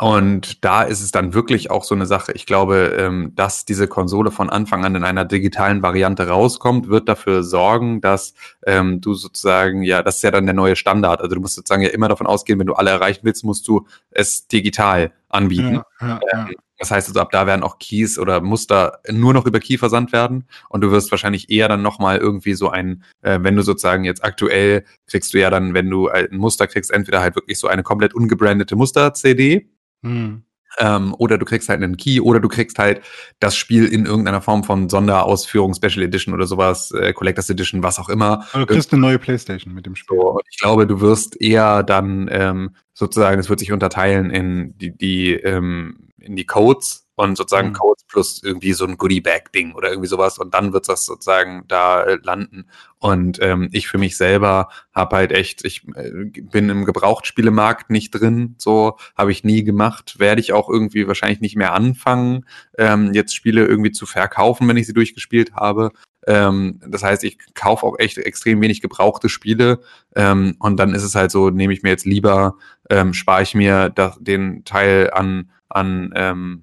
und 0.00 0.64
da 0.64 0.82
ist 0.82 1.02
es 1.02 1.10
dann 1.10 1.34
wirklich 1.34 1.72
auch 1.72 1.82
so 1.82 1.92
eine 1.92 2.06
Sache. 2.06 2.30
Ich 2.32 2.46
glaube, 2.46 2.96
ähm, 2.96 3.32
dass 3.34 3.64
diese 3.64 3.88
Konsole 3.88 4.30
von 4.30 4.48
Anfang 4.48 4.84
an 4.84 4.94
in 4.94 5.02
einer 5.02 5.24
digitalen 5.24 5.82
Variante 5.82 6.28
rauskommt, 6.28 6.88
wird 6.88 7.08
dafür 7.08 7.42
sorgen, 7.42 8.00
dass 8.00 8.34
ähm, 8.64 9.00
du 9.00 9.14
sozusagen, 9.14 9.82
ja, 9.82 10.04
das 10.04 10.16
ist 10.16 10.22
ja 10.22 10.30
dann 10.30 10.46
der 10.46 10.54
neue 10.54 10.76
Standard. 10.76 11.20
Also 11.20 11.34
du 11.34 11.40
musst 11.40 11.56
sozusagen 11.56 11.82
ja 11.82 11.88
immer 11.88 12.06
davon 12.06 12.28
ausgehen, 12.28 12.60
wenn 12.60 12.68
du 12.68 12.74
alle 12.74 12.90
erreichen 12.90 13.22
willst, 13.24 13.42
musst 13.42 13.66
du 13.66 13.88
es 14.12 14.46
digital 14.46 15.12
anbieten. 15.30 15.82
Ja, 16.00 16.06
ja, 16.06 16.20
ja. 16.32 16.48
Das 16.78 16.92
heißt 16.92 17.08
also, 17.08 17.18
ab 17.18 17.32
da 17.32 17.48
werden 17.48 17.64
auch 17.64 17.80
Keys 17.80 18.20
oder 18.20 18.40
Muster 18.40 19.00
nur 19.10 19.34
noch 19.34 19.46
über 19.46 19.58
Key 19.58 19.78
versandt 19.78 20.12
werden 20.12 20.44
und 20.68 20.80
du 20.82 20.92
wirst 20.92 21.10
wahrscheinlich 21.10 21.50
eher 21.50 21.66
dann 21.66 21.82
nochmal 21.82 22.18
irgendwie 22.18 22.54
so 22.54 22.70
ein, 22.70 23.02
äh, 23.22 23.40
wenn 23.42 23.56
du 23.56 23.62
sozusagen 23.62 24.04
jetzt 24.04 24.22
aktuell 24.22 24.84
kriegst 25.08 25.34
du 25.34 25.40
ja 25.40 25.50
dann, 25.50 25.74
wenn 25.74 25.90
du 25.90 26.08
halt 26.08 26.30
ein 26.30 26.38
Muster 26.38 26.68
kriegst, 26.68 26.92
entweder 26.92 27.20
halt 27.20 27.34
wirklich 27.34 27.58
so 27.58 27.66
eine 27.66 27.82
komplett 27.82 28.14
ungebrandete 28.14 28.76
Muster-CD 28.76 29.68
Hm. 30.02 30.42
ähm, 30.78 31.14
oder 31.18 31.38
du 31.38 31.44
kriegst 31.44 31.68
halt 31.68 31.82
einen 31.82 31.96
Key 31.96 32.20
oder 32.20 32.40
du 32.40 32.48
kriegst 32.48 32.78
halt 32.78 33.02
das 33.40 33.56
Spiel 33.56 33.86
in 33.86 34.06
irgendeiner 34.06 34.40
Form 34.40 34.64
von 34.64 34.88
Sonderausführung, 34.88 35.74
Special 35.74 36.02
Edition 36.02 36.34
oder 36.34 36.46
sowas, 36.46 36.92
äh, 36.92 37.12
Collectors 37.12 37.50
Edition, 37.50 37.82
was 37.82 37.98
auch 37.98 38.08
immer. 38.08 38.46
Aber 38.52 38.66
du 38.66 38.74
kriegst 38.74 38.92
eine 38.92 39.00
neue 39.00 39.18
Playstation 39.18 39.74
mit 39.74 39.86
dem 39.86 39.96
Spiel. 39.96 40.16
So, 40.16 40.40
ich 40.50 40.58
glaube, 40.58 40.86
du 40.86 41.00
wirst 41.00 41.40
eher 41.40 41.82
dann 41.82 42.28
ähm, 42.30 42.76
sozusagen, 42.92 43.40
es 43.40 43.48
wird 43.48 43.60
sich 43.60 43.72
unterteilen 43.72 44.30
in 44.30 44.78
die, 44.78 44.96
die 44.96 45.32
ähm, 45.32 46.08
in 46.20 46.36
die 46.36 46.46
Codes 46.46 47.07
und 47.18 47.36
sozusagen 47.36 47.70
Mhm. 47.70 47.72
Codes 47.74 48.04
plus 48.04 48.42
irgendwie 48.44 48.72
so 48.72 48.84
ein 48.86 48.96
Goodie-Bag-Ding 48.96 49.74
oder 49.74 49.90
irgendwie 49.90 50.08
sowas 50.08 50.38
und 50.38 50.54
dann 50.54 50.72
wird 50.72 50.88
das 50.88 51.04
sozusagen 51.04 51.64
da 51.66 52.04
äh, 52.04 52.18
landen. 52.22 52.66
Und 53.00 53.38
ähm, 53.42 53.68
ich 53.72 53.88
für 53.88 53.98
mich 53.98 54.16
selber 54.16 54.68
habe 54.94 55.16
halt 55.16 55.32
echt, 55.32 55.64
ich 55.64 55.82
äh, 55.96 56.10
bin 56.42 56.68
im 56.68 56.84
Gebrauchtspielemarkt 56.84 57.90
nicht 57.90 58.12
drin, 58.12 58.54
so 58.58 58.98
habe 59.16 59.32
ich 59.32 59.42
nie 59.42 59.64
gemacht, 59.64 60.20
werde 60.20 60.40
ich 60.40 60.52
auch 60.52 60.68
irgendwie 60.68 61.08
wahrscheinlich 61.08 61.40
nicht 61.40 61.56
mehr 61.56 61.72
anfangen, 61.72 62.46
ähm, 62.78 63.12
jetzt 63.12 63.34
Spiele 63.34 63.66
irgendwie 63.66 63.92
zu 63.92 64.06
verkaufen, 64.06 64.68
wenn 64.68 64.76
ich 64.76 64.86
sie 64.86 64.94
durchgespielt 64.94 65.54
habe. 65.54 65.90
Ähm, 66.28 66.80
das 66.86 67.02
heißt, 67.02 67.24
ich 67.24 67.38
kaufe 67.54 67.84
auch 67.84 67.98
echt 67.98 68.18
extrem 68.18 68.60
wenig 68.60 68.80
gebrauchte 68.80 69.28
Spiele. 69.28 69.80
Ähm, 70.14 70.54
und 70.60 70.76
dann 70.76 70.94
ist 70.94 71.02
es 71.02 71.16
halt 71.16 71.32
so, 71.32 71.50
nehme 71.50 71.72
ich 71.72 71.82
mir 71.82 71.90
jetzt 71.90 72.06
lieber, 72.06 72.56
ähm, 72.90 73.12
spare 73.12 73.42
ich 73.42 73.56
mir 73.56 73.88
da, 73.88 74.14
den 74.20 74.64
Teil 74.64 75.10
an, 75.10 75.50
an, 75.68 76.12
ähm, 76.14 76.62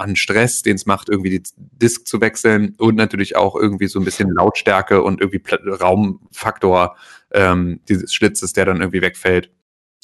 an 0.00 0.16
Stress, 0.16 0.62
den 0.62 0.76
es 0.76 0.86
macht, 0.86 1.08
irgendwie 1.08 1.30
die 1.30 1.42
Disk 1.56 2.06
zu 2.06 2.20
wechseln 2.20 2.74
und 2.78 2.96
natürlich 2.96 3.36
auch 3.36 3.54
irgendwie 3.54 3.86
so 3.86 3.98
ein 3.98 4.04
bisschen 4.04 4.30
Lautstärke 4.30 5.02
und 5.02 5.20
irgendwie 5.20 5.42
Raumfaktor 5.66 6.96
ähm, 7.32 7.80
dieses 7.88 8.12
Schlitzes, 8.12 8.52
der 8.52 8.64
dann 8.64 8.80
irgendwie 8.80 9.02
wegfällt 9.02 9.50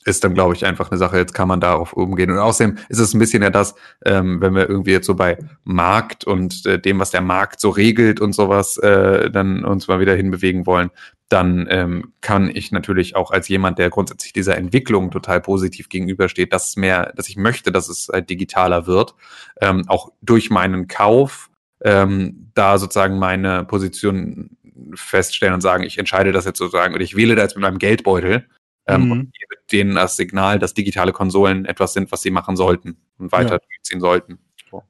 ist 0.06 0.22
dann, 0.22 0.34
glaube 0.34 0.54
ich, 0.54 0.64
einfach 0.64 0.90
eine 0.90 0.98
Sache, 0.98 1.18
jetzt 1.18 1.34
kann 1.34 1.48
man 1.48 1.60
darauf 1.60 1.92
umgehen. 1.92 2.30
Und 2.30 2.38
außerdem 2.38 2.76
ist 2.88 3.00
es 3.00 3.12
ein 3.12 3.18
bisschen 3.18 3.42
ja 3.42 3.50
das, 3.50 3.74
ähm, 4.04 4.40
wenn 4.40 4.54
wir 4.54 4.68
irgendwie 4.68 4.92
jetzt 4.92 5.06
so 5.06 5.16
bei 5.16 5.36
Markt 5.64 6.24
und 6.24 6.64
äh, 6.64 6.78
dem, 6.78 7.00
was 7.00 7.10
der 7.10 7.22
Markt 7.22 7.60
so 7.60 7.70
regelt 7.70 8.20
und 8.20 8.32
sowas, 8.32 8.78
äh, 8.78 9.30
dann 9.32 9.64
uns 9.64 9.88
mal 9.88 9.98
wieder 9.98 10.14
hinbewegen 10.14 10.64
wollen, 10.64 10.90
dann 11.28 11.66
ähm, 11.70 12.12
kann 12.20 12.48
ich 12.54 12.70
natürlich 12.70 13.16
auch 13.16 13.30
als 13.32 13.48
jemand, 13.48 13.78
der 13.78 13.90
grundsätzlich 13.90 14.32
dieser 14.32 14.56
Entwicklung 14.56 15.10
total 15.10 15.40
positiv 15.40 15.88
gegenübersteht, 15.88 16.52
dass 16.52 16.76
mehr, 16.76 17.12
dass 17.16 17.28
ich 17.28 17.36
möchte, 17.36 17.72
dass 17.72 17.88
es 17.88 18.08
halt 18.12 18.30
digitaler 18.30 18.86
wird, 18.86 19.14
ähm, 19.60 19.84
auch 19.88 20.12
durch 20.22 20.50
meinen 20.50 20.86
Kauf 20.86 21.50
ähm, 21.82 22.50
da 22.54 22.78
sozusagen 22.78 23.18
meine 23.18 23.64
Position 23.64 24.56
feststellen 24.94 25.54
und 25.54 25.60
sagen, 25.62 25.82
ich 25.82 25.98
entscheide 25.98 26.32
das 26.32 26.44
jetzt 26.44 26.58
sozusagen 26.58 26.94
und 26.94 27.00
ich 27.00 27.16
wähle 27.16 27.34
da 27.34 27.42
jetzt 27.42 27.56
mit 27.56 27.62
meinem 27.62 27.78
Geldbeutel 27.78 28.46
ähm, 28.86 29.04
Mhm. 29.06 29.10
und 29.12 29.18
gebe 29.32 29.56
denen 29.72 29.96
das 29.96 30.16
Signal, 30.16 30.58
dass 30.60 30.74
digitale 30.74 31.12
Konsolen 31.12 31.64
etwas 31.64 31.92
sind, 31.92 32.12
was 32.12 32.22
sie 32.22 32.30
machen 32.30 32.56
sollten 32.56 32.98
und 33.18 33.32
weiter 33.32 33.54
Ja. 33.54 33.58
durchziehen 33.58 34.00
sollten. 34.00 34.38
So. 34.70 34.84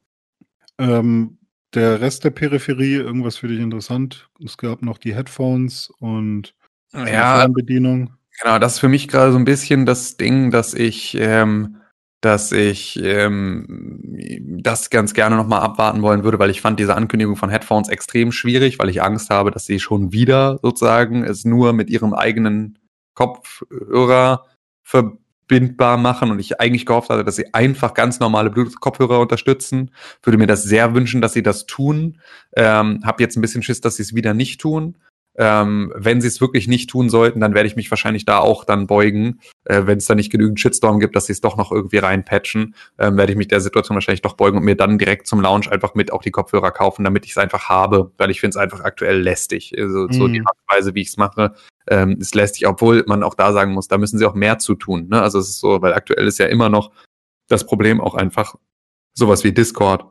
Ähm, 0.79 1.36
der 1.77 2.01
Rest 2.01 2.25
der 2.25 2.31
Peripherie, 2.31 2.97
irgendwas 2.97 3.37
für 3.37 3.49
dich 3.49 3.61
interessant? 3.61 4.29
Es 4.45 4.57
gab 4.57 4.83
noch 4.83 4.99
die 4.99 5.15
Headphones 5.15 5.91
und 6.01 6.55
die 6.93 7.13
Ja, 7.13 7.37
Fernbedienung. 7.41 8.13
Genau, 8.43 8.59
das 8.59 8.75
ist 8.75 8.79
für 8.81 8.89
mich 8.89 9.09
gerade 9.09 9.33
so 9.33 9.39
ein 9.39 9.45
bisschen 9.45 9.87
das 9.87 10.17
Ding, 10.17 10.51
dass 10.51 10.75
ich, 10.75 11.17
ähm, 11.19 11.77
dass 12.21 12.53
ich 12.53 12.99
ähm, 13.03 14.19
das 14.63 14.91
ganz 14.91 15.15
gerne 15.15 15.37
nochmal 15.37 15.61
abwarten 15.61 16.03
wollen 16.03 16.25
würde, 16.25 16.39
weil 16.39 16.51
ich 16.51 16.61
fand 16.61 16.79
diese 16.81 16.95
Ankündigung 16.95 17.37
von 17.37 17.51
Headphones 17.51 17.89
extrem 17.89 18.33
schwierig, 18.33 18.79
weil 18.79 18.89
ich 18.91 19.03
Angst 19.03 19.31
habe, 19.31 19.51
dass 19.51 19.67
sie 19.67 19.81
schon 19.81 20.13
wieder 20.13 20.59
sozusagen 20.63 21.25
es 21.25 21.45
nur 21.45 21.73
mit 21.73 21.89
ihrem 21.89 22.13
eigenen 22.15 22.79
Kopfhörer 23.15 24.45
verbindbar 25.49 25.97
machen 25.97 26.31
und 26.31 26.39
ich 26.39 26.61
eigentlich 26.61 26.87
gehofft 26.87 27.11
hatte, 27.11 27.25
dass 27.25 27.37
sie 27.37 27.55
einfach 27.55 27.95
ganz 27.95 28.21
normale 28.21 28.51
Bluetooth-Kopfhörer 28.51 29.21
unterstützen. 29.21 29.91
Würde 30.23 30.39
mir 30.39 30.47
das 30.47 30.63
sehr 30.65 30.95
wünschen, 30.95 31.21
dass 31.21 31.33
sie 31.33 31.43
das 31.43 31.67
tun. 31.67 32.19
Ähm, 32.57 33.01
hab 33.05 33.21
jetzt 33.21 33.37
ein 33.37 33.43
bisschen 33.43 33.63
Schiss, 33.63 33.81
dass 33.81 33.97
sie 33.97 34.03
es 34.03 34.15
wieder 34.15 34.35
nicht 34.35 34.61
tun. 34.61 34.97
Ähm, 35.39 35.93
wenn 35.95 36.23
sie 36.23 36.29
es 36.29 36.41
wirklich 36.41 36.67
nicht 36.67 36.89
tun 36.89 37.11
sollten, 37.11 37.41
dann 37.41 37.53
werde 37.53 37.67
ich 37.67 37.77
mich 37.77 37.91
wahrscheinlich 37.91 38.25
da 38.25 38.39
auch 38.39 38.65
dann 38.65 38.87
beugen. 38.87 39.41
Äh, 39.65 39.83
wenn 39.85 39.99
es 39.99 40.07
da 40.07 40.15
nicht 40.15 40.33
genügend 40.33 40.59
Shitstorm 40.59 40.99
gibt, 40.99 41.15
dass 41.15 41.27
sie 41.27 41.33
es 41.35 41.43
doch 41.43 41.59
noch 41.59 41.71
irgendwie 41.71 41.99
reinpatchen, 41.99 42.75
ähm, 42.99 43.19
werde 43.19 43.33
ich 43.33 43.39
mich 43.39 43.49
der 43.49 43.61
Situation 43.61 43.97
wahrscheinlich 43.97 44.23
doch 44.23 44.33
beugen 44.33 44.57
und 44.57 44.65
mir 44.65 44.77
dann 44.77 44.97
direkt 44.97 45.27
zum 45.27 45.43
Launch 45.43 45.71
einfach 45.71 45.95
mit 45.95 46.11
auch 46.11 46.23
die 46.23 46.31
Kopfhörer 46.31 46.71
kaufen, 46.71 47.05
damit 47.05 47.27
ich 47.27 47.33
es 47.33 47.39
einfach 47.39 47.69
habe, 47.69 48.13
weil 48.17 48.31
ich 48.31 48.41
finde 48.41 48.51
es 48.51 48.57
einfach 48.57 48.81
aktuell 48.81 49.21
lästig. 49.21 49.75
Also, 49.79 50.11
So 50.11 50.27
Mhm. 50.27 50.33
die 50.33 50.41
Art 50.41 50.57
und 50.57 50.77
Weise, 50.77 50.95
wie 50.95 51.03
ich 51.03 51.09
es 51.09 51.19
mache, 51.19 51.55
ähm, 51.89 52.17
ist 52.21 52.35
lästig, 52.35 52.67
obwohl 52.67 53.05
man 53.07 53.23
auch 53.23 53.35
da 53.35 53.53
sagen 53.53 53.73
muss, 53.73 53.89
da 53.89 53.99
müssen 53.99 54.19
sie 54.19 54.27
auch 54.27 54.35
mehr 54.35 54.59
zu 54.59 54.75
tun. 54.75 55.09
Ne? 55.09 55.21
Also 55.21 55.39
es 55.39 55.49
ist 55.49 55.61
so, 55.61 55.83
weil 55.83 55.95
aktuell 55.95 56.27
ist 56.27 56.39
ja 56.39 56.47
immer 56.47 56.69
noch 56.69 56.93
das 57.49 57.67
Problem 57.67 58.01
auch 58.01 58.15
einfach 58.15 58.55
sowas 59.15 59.45
wie 59.45 59.53
Discord 59.53 60.05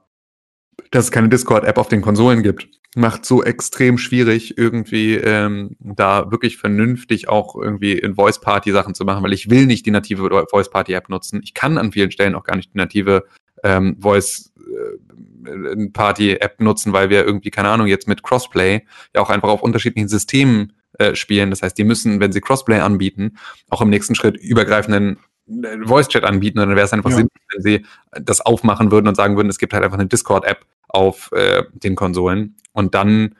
dass 0.91 1.05
es 1.05 1.11
keine 1.11 1.29
Discord-App 1.29 1.77
auf 1.77 1.87
den 1.87 2.01
Konsolen 2.01 2.43
gibt, 2.43 2.67
macht 2.95 3.25
so 3.25 3.41
extrem 3.43 3.97
schwierig, 3.97 4.57
irgendwie 4.57 5.15
ähm, 5.15 5.77
da 5.79 6.29
wirklich 6.31 6.57
vernünftig 6.57 7.27
auch 7.27 7.55
irgendwie 7.55 7.93
in 7.93 8.15
Voice-Party-Sachen 8.15 8.93
zu 8.93 9.05
machen, 9.05 9.23
weil 9.23 9.33
ich 9.33 9.49
will 9.49 9.65
nicht 9.65 9.85
die 9.85 9.91
native 9.91 10.45
Voice-Party-App 10.49 11.09
nutzen. 11.09 11.41
Ich 11.43 11.53
kann 11.53 11.77
an 11.77 11.91
vielen 11.91 12.11
Stellen 12.11 12.35
auch 12.35 12.43
gar 12.43 12.55
nicht 12.55 12.73
die 12.73 12.77
native 12.77 13.25
ähm, 13.63 13.97
Voice-Party-App 13.99 16.61
nutzen, 16.61 16.93
weil 16.93 17.09
wir 17.09 17.25
irgendwie, 17.25 17.51
keine 17.51 17.67
Ahnung, 17.69 17.87
jetzt 17.87 18.07
mit 18.07 18.23
Crossplay 18.23 18.85
ja 19.13 19.21
auch 19.21 19.29
einfach 19.29 19.49
auf 19.49 19.61
unterschiedlichen 19.61 20.07
Systemen 20.07 20.71
äh, 20.99 21.15
spielen. 21.15 21.49
Das 21.49 21.61
heißt, 21.61 21.77
die 21.77 21.83
müssen, 21.83 22.19
wenn 22.19 22.31
sie 22.31 22.41
Crossplay 22.41 22.79
anbieten, 22.79 23.37
auch 23.69 23.81
im 23.81 23.89
nächsten 23.89 24.15
Schritt 24.15 24.37
übergreifenden 24.37 25.17
äh, 25.47 25.77
Voice-Chat 25.85 26.23
anbieten 26.23 26.59
und 26.59 26.67
dann 26.67 26.75
wäre 26.75 26.85
es 26.85 26.93
einfach 26.93 27.09
Ja. 27.11 27.17
sinnvoll, 27.17 27.41
wenn 27.53 27.61
sie 27.61 27.85
das 28.11 28.41
aufmachen 28.41 28.91
würden 28.91 29.07
und 29.07 29.15
sagen 29.15 29.35
würden, 29.35 29.49
es 29.49 29.59
gibt 29.59 29.73
halt 29.73 29.83
einfach 29.83 29.97
eine 29.97 30.07
Discord-App 30.07 30.65
auf 30.87 31.31
äh, 31.33 31.63
den 31.73 31.95
Konsolen. 31.95 32.55
Und 32.73 32.95
dann 32.95 33.35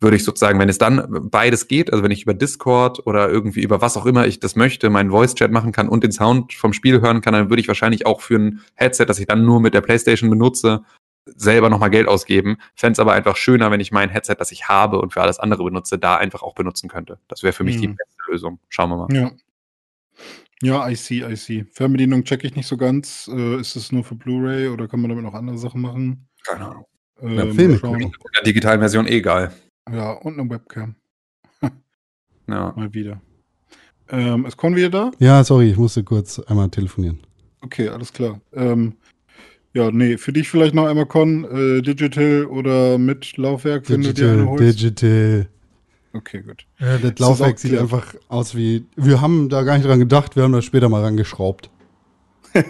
würde 0.00 0.16
ich 0.16 0.24
sozusagen, 0.24 0.58
wenn 0.60 0.68
es 0.68 0.78
dann 0.78 1.28
beides 1.30 1.66
geht, 1.66 1.92
also 1.92 2.04
wenn 2.04 2.12
ich 2.12 2.22
über 2.22 2.34
Discord 2.34 3.04
oder 3.06 3.28
irgendwie 3.28 3.62
über 3.62 3.80
was 3.80 3.96
auch 3.96 4.06
immer 4.06 4.26
ich 4.26 4.38
das 4.38 4.54
möchte, 4.54 4.90
meinen 4.90 5.10
Voice-Chat 5.10 5.50
machen 5.50 5.72
kann 5.72 5.88
und 5.88 6.04
den 6.04 6.12
Sound 6.12 6.52
vom 6.52 6.72
Spiel 6.72 7.00
hören 7.00 7.20
kann, 7.20 7.32
dann 7.32 7.50
würde 7.50 7.60
ich 7.60 7.68
wahrscheinlich 7.68 8.06
auch 8.06 8.20
für 8.20 8.36
ein 8.36 8.60
Headset, 8.74 9.06
das 9.06 9.18
ich 9.18 9.26
dann 9.26 9.44
nur 9.44 9.60
mit 9.60 9.74
der 9.74 9.80
Playstation 9.80 10.30
benutze, 10.30 10.82
selber 11.26 11.68
nochmal 11.70 11.90
Geld 11.90 12.08
ausgeben. 12.08 12.56
Fände 12.74 12.92
es 12.92 12.98
aber 13.00 13.12
einfach 13.12 13.36
schöner, 13.36 13.70
wenn 13.70 13.80
ich 13.80 13.92
mein 13.92 14.08
Headset, 14.08 14.36
das 14.38 14.50
ich 14.52 14.68
habe 14.68 15.00
und 15.00 15.12
für 15.12 15.20
alles 15.22 15.38
andere 15.38 15.64
benutze, 15.64 15.98
da 15.98 16.16
einfach 16.16 16.42
auch 16.42 16.54
benutzen 16.54 16.88
könnte. 16.88 17.18
Das 17.28 17.42
wäre 17.42 17.52
für 17.52 17.64
mich 17.64 17.76
die 17.80 17.88
Mhm. 17.88 17.96
beste 17.96 18.16
Lösung. 18.30 18.58
Schauen 18.68 18.90
wir 18.90 18.96
mal. 18.96 19.14
Ja. 19.14 19.30
Ja, 20.60 20.88
I 20.88 20.96
see, 20.96 21.24
I 21.24 21.36
see. 21.36 21.64
Fernbedienung 21.72 22.24
checke 22.24 22.46
ich 22.46 22.56
nicht 22.56 22.66
so 22.66 22.76
ganz. 22.76 23.30
Äh, 23.32 23.60
ist 23.60 23.76
es 23.76 23.92
nur 23.92 24.02
für 24.04 24.16
Blu-ray 24.16 24.68
oder 24.68 24.88
kann 24.88 25.00
man 25.00 25.08
damit 25.10 25.24
noch 25.24 25.34
andere 25.34 25.56
Sachen 25.58 25.80
machen? 25.80 26.26
Keine 26.44 26.66
Ahnung. 26.68 26.84
Ähm, 27.20 27.36
Ja, 27.36 27.46
Filme 27.52 27.78
schauen. 27.78 28.00
In 28.00 28.12
der 28.34 28.42
digitalen 28.44 28.80
Version 28.80 29.06
eh 29.06 29.18
egal. 29.18 29.52
Ja, 29.90 30.12
und 30.12 30.38
eine 30.38 30.48
Webcam. 30.50 30.96
Ja. 32.48 32.72
Mal 32.74 32.92
wieder. 32.94 33.20
Ähm, 34.08 34.46
ist 34.46 34.56
Con 34.56 34.74
wieder 34.74 34.88
da? 34.88 35.10
Ja, 35.18 35.44
sorry, 35.44 35.70
ich 35.70 35.76
musste 35.76 36.02
kurz 36.02 36.38
einmal 36.38 36.70
telefonieren. 36.70 37.20
Okay, 37.60 37.88
alles 37.88 38.10
klar. 38.12 38.40
Ähm, 38.54 38.94
ja, 39.78 39.90
nee, 39.92 40.18
für 40.18 40.32
dich 40.32 40.48
vielleicht 40.48 40.74
noch 40.74 40.86
einmal 40.86 41.06
Con, 41.06 41.44
äh, 41.44 41.82
Digital 41.82 42.46
oder 42.46 42.98
mit 42.98 43.36
Laufwerk, 43.36 43.88
wenn 43.88 44.02
du 44.02 44.12
dir 44.12 44.32
eine 44.32 44.36
Digital, 44.38 44.46
holst. 44.48 44.80
Digital. 44.82 45.48
Okay, 46.14 46.42
gut. 46.42 46.66
Ja, 46.80 46.98
das 46.98 47.14
das 47.14 47.18
Laufwerk 47.20 47.58
sieht 47.60 47.78
einfach 47.78 48.14
aus 48.28 48.56
wie. 48.56 48.84
Wir 48.96 49.20
haben 49.20 49.48
da 49.48 49.62
gar 49.62 49.76
nicht 49.76 49.86
dran 49.86 50.00
gedacht, 50.00 50.34
wir 50.34 50.42
haben 50.42 50.52
das 50.52 50.64
später 50.64 50.88
mal 50.88 51.02
rangeschraubt. 51.02 51.70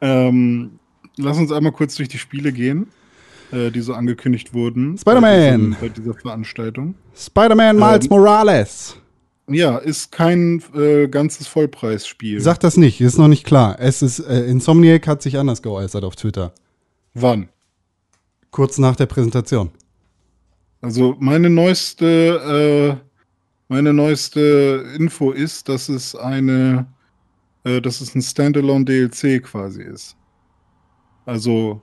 Ähm, 0.00 0.78
lass 1.16 1.38
uns 1.38 1.50
einmal 1.50 1.72
kurz 1.72 1.96
durch 1.96 2.08
die 2.08 2.18
Spiele 2.18 2.52
gehen, 2.52 2.86
äh, 3.50 3.70
die 3.72 3.80
so 3.80 3.94
angekündigt 3.94 4.54
wurden. 4.54 4.96
Spider-Man. 4.96 5.70
Bei, 5.72 5.88
bei 5.88 5.88
dieser 5.88 6.14
Veranstaltung. 6.14 6.94
Spider-Man 7.16 7.76
Miles 7.76 8.04
Ähm, 8.04 8.10
Morales. 8.10 8.96
Ja, 9.48 9.78
ist 9.78 10.12
kein 10.12 10.62
äh, 10.74 11.08
ganzes 11.08 11.46
Vollpreisspiel. 11.46 12.40
Sag 12.40 12.60
das 12.60 12.76
nicht, 12.76 13.00
ist 13.00 13.18
noch 13.18 13.28
nicht 13.28 13.44
klar. 13.44 13.76
Es 13.78 14.02
ist, 14.02 14.20
äh, 14.20 14.44
Insomniac 14.44 15.06
hat 15.06 15.22
sich 15.22 15.38
anders 15.38 15.62
geäußert 15.62 16.04
auf 16.04 16.16
Twitter. 16.16 16.52
Wann? 17.14 17.48
Kurz 18.50 18.78
nach 18.78 18.96
der 18.96 19.06
Präsentation. 19.06 19.70
Also 20.80 21.16
meine 21.18 21.50
neueste, 21.50 23.00
äh, 23.00 23.08
meine 23.68 23.92
neueste 23.92 24.84
Info 24.96 25.32
ist, 25.32 25.68
dass 25.68 25.88
es 25.88 26.14
eine, 26.14 26.86
äh, 27.64 27.80
dass 27.80 28.00
es 28.00 28.14
ein 28.14 28.22
Standalone 28.22 28.84
DLC 28.84 29.42
quasi 29.42 29.82
ist. 29.82 30.16
Also 31.24 31.82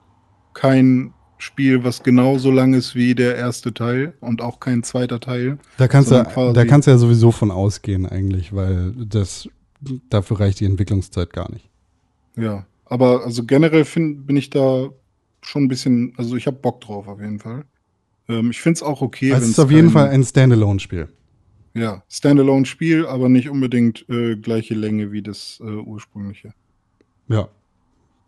kein 0.54 1.14
Spiel, 1.38 1.84
was 1.84 2.02
genauso 2.04 2.50
lang 2.50 2.74
ist 2.74 2.96
wie 2.96 3.14
der 3.14 3.36
erste 3.36 3.74
Teil 3.74 4.14
und 4.22 4.42
auch 4.42 4.60
kein 4.60 4.84
zweiter 4.84 5.20
Teil. 5.20 5.58
Da 5.78 5.88
kannst, 5.88 6.12
du, 6.12 6.24
da 6.54 6.66
kannst 6.66 6.88
du 6.88 6.92
ja 6.92 6.98
sowieso 6.98 7.32
von 7.32 7.52
ausgehen 7.52 8.06
eigentlich, 8.06 8.56
weil 8.56 8.94
das 8.98 9.50
dafür 10.10 10.40
reicht 10.40 10.62
die 10.62 10.66
Entwicklungszeit 10.66 11.34
gar 11.34 11.52
nicht. 11.52 11.70
Ja, 12.38 12.66
aber 12.86 13.26
also 13.26 13.44
generell 13.44 13.86
find, 13.86 14.26
bin 14.26 14.38
ich 14.38 14.50
da 14.50 14.90
schon 15.42 15.64
ein 15.64 15.68
bisschen, 15.68 16.14
also 16.18 16.36
ich 16.36 16.48
habe 16.48 16.58
Bock 16.58 16.82
drauf 16.82 17.08
auf 17.08 17.20
jeden 17.20 17.40
Fall. 17.40 17.66
Ähm, 18.28 18.52
ich 18.52 18.62
finde 18.62 18.78
es 18.78 18.84
auch 18.84 19.02
okay, 19.02 19.34
Also 19.34 19.44
es 19.46 19.52
ist 19.52 19.60
auf 19.60 19.72
jeden 19.72 19.90
Fall 19.90 20.10
ein 20.10 20.24
Standalone-Spiel. 20.24 21.10
ja, 21.74 22.04
Standalone-Spiel, 22.10 23.06
aber 23.06 23.30
nicht 23.30 23.50
unbedingt 23.50 24.08
äh, 24.10 24.36
gleiche 24.38 24.74
Länge 24.74 25.12
wie 25.12 25.22
das 25.22 25.60
äh, 25.62 25.66
ursprüngliche. 25.66 26.54
Ja. 27.28 27.50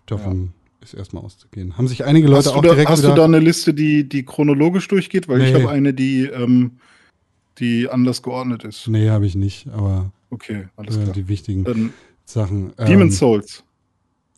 Davon 0.05 0.53
ist 0.81 0.93
erstmal 0.93 1.23
auszugehen. 1.23 1.77
Haben 1.77 1.87
sich 1.87 2.05
einige 2.05 2.27
Leute 2.27 2.51
auch 2.51 2.61
da, 2.61 2.69
direkt 2.69 2.89
hast 2.89 3.03
du 3.03 3.13
da 3.13 3.25
eine 3.25 3.39
Liste, 3.39 3.73
die, 3.73 4.07
die 4.07 4.23
chronologisch 4.23 4.87
durchgeht? 4.87 5.27
Weil 5.27 5.41
ich 5.41 5.53
Nee. 5.53 5.61
habe 5.63 5.69
eine, 5.71 5.93
die, 5.93 6.23
ähm, 6.25 6.77
die 7.57 7.89
anders 7.89 8.21
geordnet 8.21 8.63
ist. 8.63 8.87
nee, 8.87 9.09
habe 9.09 9.25
ich 9.25 9.35
nicht, 9.35 9.67
aber 9.69 10.11
Okay, 10.29 10.67
alles 10.75 10.97
äh, 10.97 11.01
klar. 11.03 11.13
die 11.13 11.27
wichtigen 11.27 11.63
Dann 11.63 11.93
Sachen. 12.25 12.73
Ähm, 12.77 12.85
Demon's 12.85 13.17
Souls. 13.17 13.63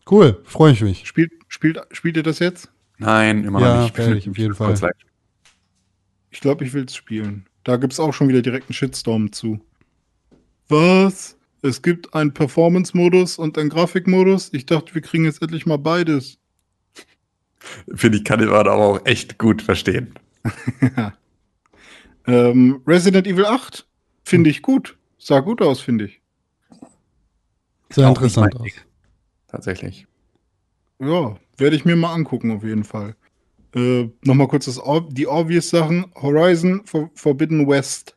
Cool, 0.10 0.40
freue 0.44 0.72
ich 0.74 0.82
mich. 0.82 1.06
Spielt, 1.08 1.32
spielt, 1.48 1.80
spielt 1.92 2.18
ihr 2.18 2.24
das 2.24 2.40
jetzt? 2.40 2.72
Nein, 2.98 3.44
immer 3.44 3.60
Ja, 3.62 3.76
noch 3.88 3.98
nicht. 3.98 4.18
ich 4.26 4.30
auf 4.30 4.38
jeden 4.38 4.54
Fall. 4.56 4.76
Ich 6.32 6.42
glaube, 6.42 6.64
ich 6.64 6.74
will 6.74 6.86
es 6.86 6.96
spielen. 6.96 7.46
Da 7.64 7.78
gibt 7.78 7.94
es 7.94 8.00
auch 8.00 8.14
schon 8.14 8.28
wieder 8.28 8.42
direkt 8.42 8.70
einen 8.70 8.74
Shitstorm 8.76 9.32
zu. 9.32 9.60
Was? 10.68 11.38
Es 11.62 11.82
gibt 11.82 12.14
einen 12.14 12.34
Performance-Modus 12.34 13.38
und 13.38 13.58
einen 13.58 13.70
Grafikmodus? 13.70 14.50
Ich 14.54 14.66
dachte, 14.66 14.96
wir 14.96 15.02
kriegen 15.02 15.26
jetzt 15.26 15.42
endlich 15.42 15.66
mal 15.66 15.78
beides. 15.78 16.38
Finde 17.94 18.18
ich, 18.18 18.24
kann 18.24 18.42
ich 18.42 18.48
aber 18.48 18.74
auch 18.74 19.06
echt 19.06 19.38
gut 19.38 19.62
verstehen. 19.62 20.14
ähm, 22.28 22.82
Resident 22.88 23.28
Evil 23.28 23.46
8 23.46 23.86
finde 24.24 24.50
ich 24.50 24.62
gut. 24.62 24.98
Sah 25.18 25.42
gut 25.42 25.62
aus, 25.62 25.82
finde 25.82 26.06
ich. 26.06 26.22
Sehr 27.90 28.08
Auch 28.08 28.16
interessant 28.16 28.56
aus. 28.56 28.72
Tatsächlich. 29.48 30.08
Ja, 31.00 31.38
werde 31.58 31.76
ich 31.76 31.86
mir 31.86 31.96
mal 31.96 32.14
angucken, 32.14 32.52
auf 32.52 32.64
jeden 32.64 32.84
Fall. 32.84 33.16
Äh, 33.76 34.10
Nochmal 34.24 34.48
kurz 34.48 34.66
das, 34.66 34.82
die 35.10 35.28
obvious 35.28 35.70
Sachen. 35.70 36.06
Horizon 36.16 36.82
For 36.86 37.10
Forbidden 37.16 37.68
West. 37.68 38.16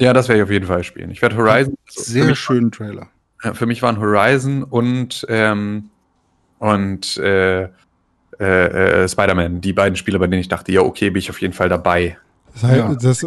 Ja, 0.00 0.12
das 0.12 0.28
werde 0.28 0.40
ich 0.40 0.44
auf 0.44 0.50
jeden 0.50 0.66
Fall 0.66 0.82
spielen. 0.84 1.10
Ich 1.10 1.22
werde 1.22 1.36
Horizon. 1.36 1.74
Sehr 1.88 2.24
mich, 2.26 2.38
schönen 2.38 2.70
Trailer. 2.72 3.08
für 3.52 3.66
mich 3.66 3.82
waren 3.82 3.98
Horizon 4.00 4.62
und, 4.64 5.24
ähm, 5.28 5.90
und 6.58 7.16
äh, 7.18 7.64
äh, 7.64 7.68
äh, 8.40 9.08
Spider-Man 9.08 9.60
die 9.60 9.72
beiden 9.72 9.96
Spiele, 9.96 10.18
bei 10.18 10.26
denen 10.26 10.40
ich 10.40 10.48
dachte, 10.48 10.72
ja, 10.72 10.80
okay, 10.80 11.10
bin 11.10 11.18
ich 11.20 11.30
auf 11.30 11.40
jeden 11.40 11.54
Fall 11.54 11.68
dabei. 11.68 12.18
Das, 12.54 12.62
heißt, 12.64 12.76
Ja. 12.78 12.94
das, 12.94 13.26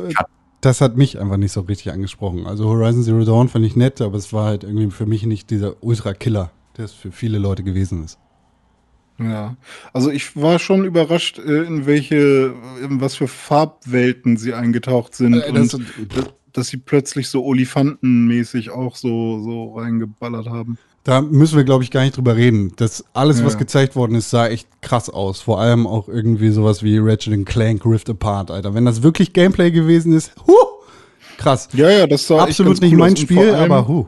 das 0.61 0.81
hat 0.81 0.97
mich 0.97 1.19
einfach 1.19 1.37
nicht 1.37 1.51
so 1.53 1.61
richtig 1.61 1.91
angesprochen. 1.93 2.45
Also 2.47 2.65
Horizon 2.65 3.03
Zero 3.03 3.23
Dawn 3.23 3.47
fand 3.47 3.65
ich 3.65 3.75
nett, 3.77 4.01
aber 4.01 4.17
es 4.17 4.33
war 4.33 4.45
halt 4.45 4.63
irgendwie 4.63 4.89
für 4.91 5.05
mich 5.05 5.25
nicht 5.25 5.49
dieser 5.49 5.81
Ultra-Killer, 5.81 6.51
der 6.77 6.85
es 6.85 6.93
für 6.93 7.11
viele 7.11 7.37
Leute 7.37 7.63
gewesen 7.63 8.03
ist. 8.03 8.19
Ja, 9.19 9.55
also 9.93 10.11
ich 10.11 10.35
war 10.35 10.59
schon 10.59 10.83
überrascht, 10.85 11.39
äh, 11.39 11.63
in 11.63 11.85
welche, 11.87 12.53
in 12.83 13.01
was 13.01 13.15
für 13.15 13.27
Farbwelten 13.27 14.37
sie 14.37 14.53
eingetaucht 14.53 15.15
sind 15.15 15.35
Äh, 15.35 15.51
das- 15.53 15.73
und 15.73 15.87
dass, 16.57 16.67
sie 16.67 16.77
plötzlich 16.77 17.29
so 17.29 17.43
Olifantenmäßig 17.45 18.71
auch 18.71 18.95
so, 18.95 19.41
so 19.43 19.75
reingeballert 19.75 20.47
haben. 20.47 20.77
Da 21.03 21.21
müssen 21.21 21.55
wir, 21.55 21.63
glaube 21.63 21.85
ich, 21.85 21.91
gar 21.91 22.01
nicht 22.01 22.17
drüber 22.17 22.35
reden. 22.35 22.73
Das 22.75 23.05
alles, 23.13 23.43
was 23.45 23.53
Ja. 23.53 23.59
gezeigt 23.59 23.95
worden 23.95 24.15
ist, 24.15 24.29
sah 24.29 24.47
echt 24.47 24.67
krass 24.81 25.09
aus. 25.09 25.39
Vor 25.39 25.61
allem 25.61 25.87
auch 25.87 26.09
irgendwie 26.09 26.49
sowas 26.49 26.83
wie 26.83 26.97
Ratchet 26.97 27.45
Clank 27.45 27.85
Rift 27.85 28.09
Apart, 28.09 28.51
Alter. 28.51 28.73
Wenn 28.73 28.83
das 28.83 29.03
wirklich 29.03 29.31
Gameplay 29.31 29.71
gewesen 29.71 30.11
ist, 30.11 30.33
huh, 30.45 30.53
krass. 31.37 31.69
Ja, 31.71 31.89
ja, 31.89 32.07
das 32.07 32.27
sah 32.27 32.39
echt 32.39 32.49
Absolut 32.59 32.73
ganz 32.73 32.81
nicht 32.81 32.91
cool 32.91 32.97
mein 32.97 33.15
Spiel, 33.15 33.55
aber 33.55 33.87
huh. 33.87 34.05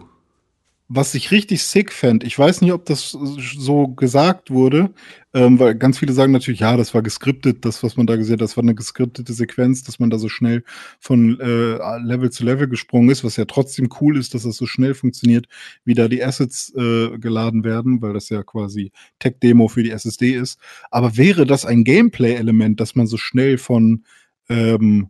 Was 0.91 1.13
ich 1.13 1.29
richtig 1.29 1.61
sick 1.61 1.91
fände, 1.91 2.25
ich 2.25 2.37
weiß 2.37 2.61
nicht, 2.61 2.73
ob 2.73 2.83
das 2.85 3.11
so 3.11 3.89
gesagt 3.89 4.49
wurde, 4.49 4.91
ähm, 5.35 5.59
weil 5.59 5.75
ganz 5.75 5.99
viele 5.99 6.13
sagen 6.13 6.31
natürlich, 6.31 6.61
ja, 6.61 6.77
das 6.77 6.95
war 6.95 7.03
geskriptet, 7.03 7.63
das, 7.63 7.83
was 7.83 7.95
man 7.95 8.07
da 8.07 8.15
gesehen 8.15 8.33
hat, 8.33 8.41
das 8.41 8.57
war 8.57 8.63
eine 8.63 8.73
geskriptete 8.73 9.31
Sequenz, 9.33 9.83
dass 9.83 9.99
man 9.99 10.09
da 10.09 10.17
so 10.17 10.29
schnell 10.29 10.63
von 10.99 11.39
äh, 11.39 11.77
Level 11.99 12.31
zu 12.31 12.43
Level 12.43 12.67
gesprungen 12.67 13.11
ist, 13.11 13.23
was 13.23 13.37
ja 13.37 13.45
trotzdem 13.45 13.89
cool 14.01 14.17
ist, 14.17 14.33
dass 14.33 14.41
das 14.43 14.57
so 14.57 14.65
schnell 14.65 14.95
funktioniert, 14.95 15.45
wie 15.85 15.93
da 15.93 16.07
die 16.07 16.23
Assets 16.23 16.73
äh, 16.75 17.19
geladen 17.19 17.63
werden, 17.63 18.01
weil 18.01 18.13
das 18.13 18.29
ja 18.29 18.41
quasi 18.41 18.91
Tech-Demo 19.19 19.67
für 19.67 19.83
die 19.83 19.91
SSD 19.91 20.31
ist. 20.31 20.59
Aber 20.89 21.17
wäre 21.17 21.45
das 21.45 21.67
ein 21.67 21.83
Gameplay-Element, 21.83 22.79
dass 22.79 22.95
man 22.95 23.05
so 23.05 23.17
schnell 23.17 23.59
von, 23.59 24.05
ähm, 24.49 25.09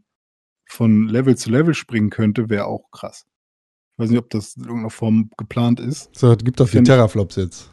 von 0.65 1.07
Level 1.07 1.37
zu 1.37 1.49
Level 1.51 1.73
springen 1.73 2.09
könnte, 2.09 2.49
wäre 2.49 2.65
auch 2.65 2.91
krass. 2.91 3.25
Ich 3.99 4.03
weiß 4.03 4.11
nicht, 4.11 4.19
ob 4.19 4.29
das 4.29 4.55
in 4.55 4.63
irgendeiner 4.63 4.91
Form 4.91 5.29
geplant 5.35 5.81
ist. 5.81 6.09
So, 6.15 6.33
gibt 6.37 6.57
doch 6.61 6.73
ich- 6.73 6.83
Terraflops 6.83 7.35
jetzt. 7.35 7.69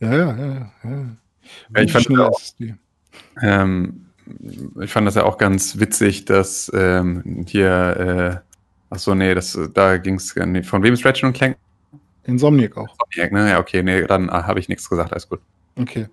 Ja, 0.00 0.10
ja, 0.10 0.34
ja, 0.34 0.72
ja. 0.82 1.16
Ja, 1.74 1.82
ich 1.82 1.92
fand 1.92 2.18
auch-? 2.18 2.40
Ähm, 3.42 4.06
ich 4.80 4.90
fand 4.90 5.06
das 5.06 5.14
ja 5.14 5.24
auch 5.24 5.36
ganz 5.36 5.78
witzig, 5.78 6.24
dass 6.24 6.72
ähm, 6.74 7.44
hier, 7.46 8.40
äh, 8.40 8.54
ach 8.88 8.98
so, 8.98 9.14
nee, 9.14 9.34
das, 9.34 9.58
da 9.74 9.98
ging 9.98 10.14
es, 10.14 10.34
nee, 10.34 10.62
von 10.62 10.82
wem 10.82 10.94
ist 10.94 11.04
Ratchet 11.04 11.24
und 11.24 11.34
Clank? 11.34 11.58
Insomniac 12.24 12.74
auch. 12.78 12.88
Insomniac, 12.88 13.32
ne? 13.32 13.50
Ja, 13.50 13.60
okay, 13.60 13.82
nee, 13.82 14.06
dann 14.06 14.30
ah, 14.30 14.46
habe 14.46 14.58
ich 14.58 14.70
nichts 14.70 14.88
gesagt, 14.88 15.12
alles 15.12 15.28
gut. 15.28 15.40
Okay. 15.78 16.06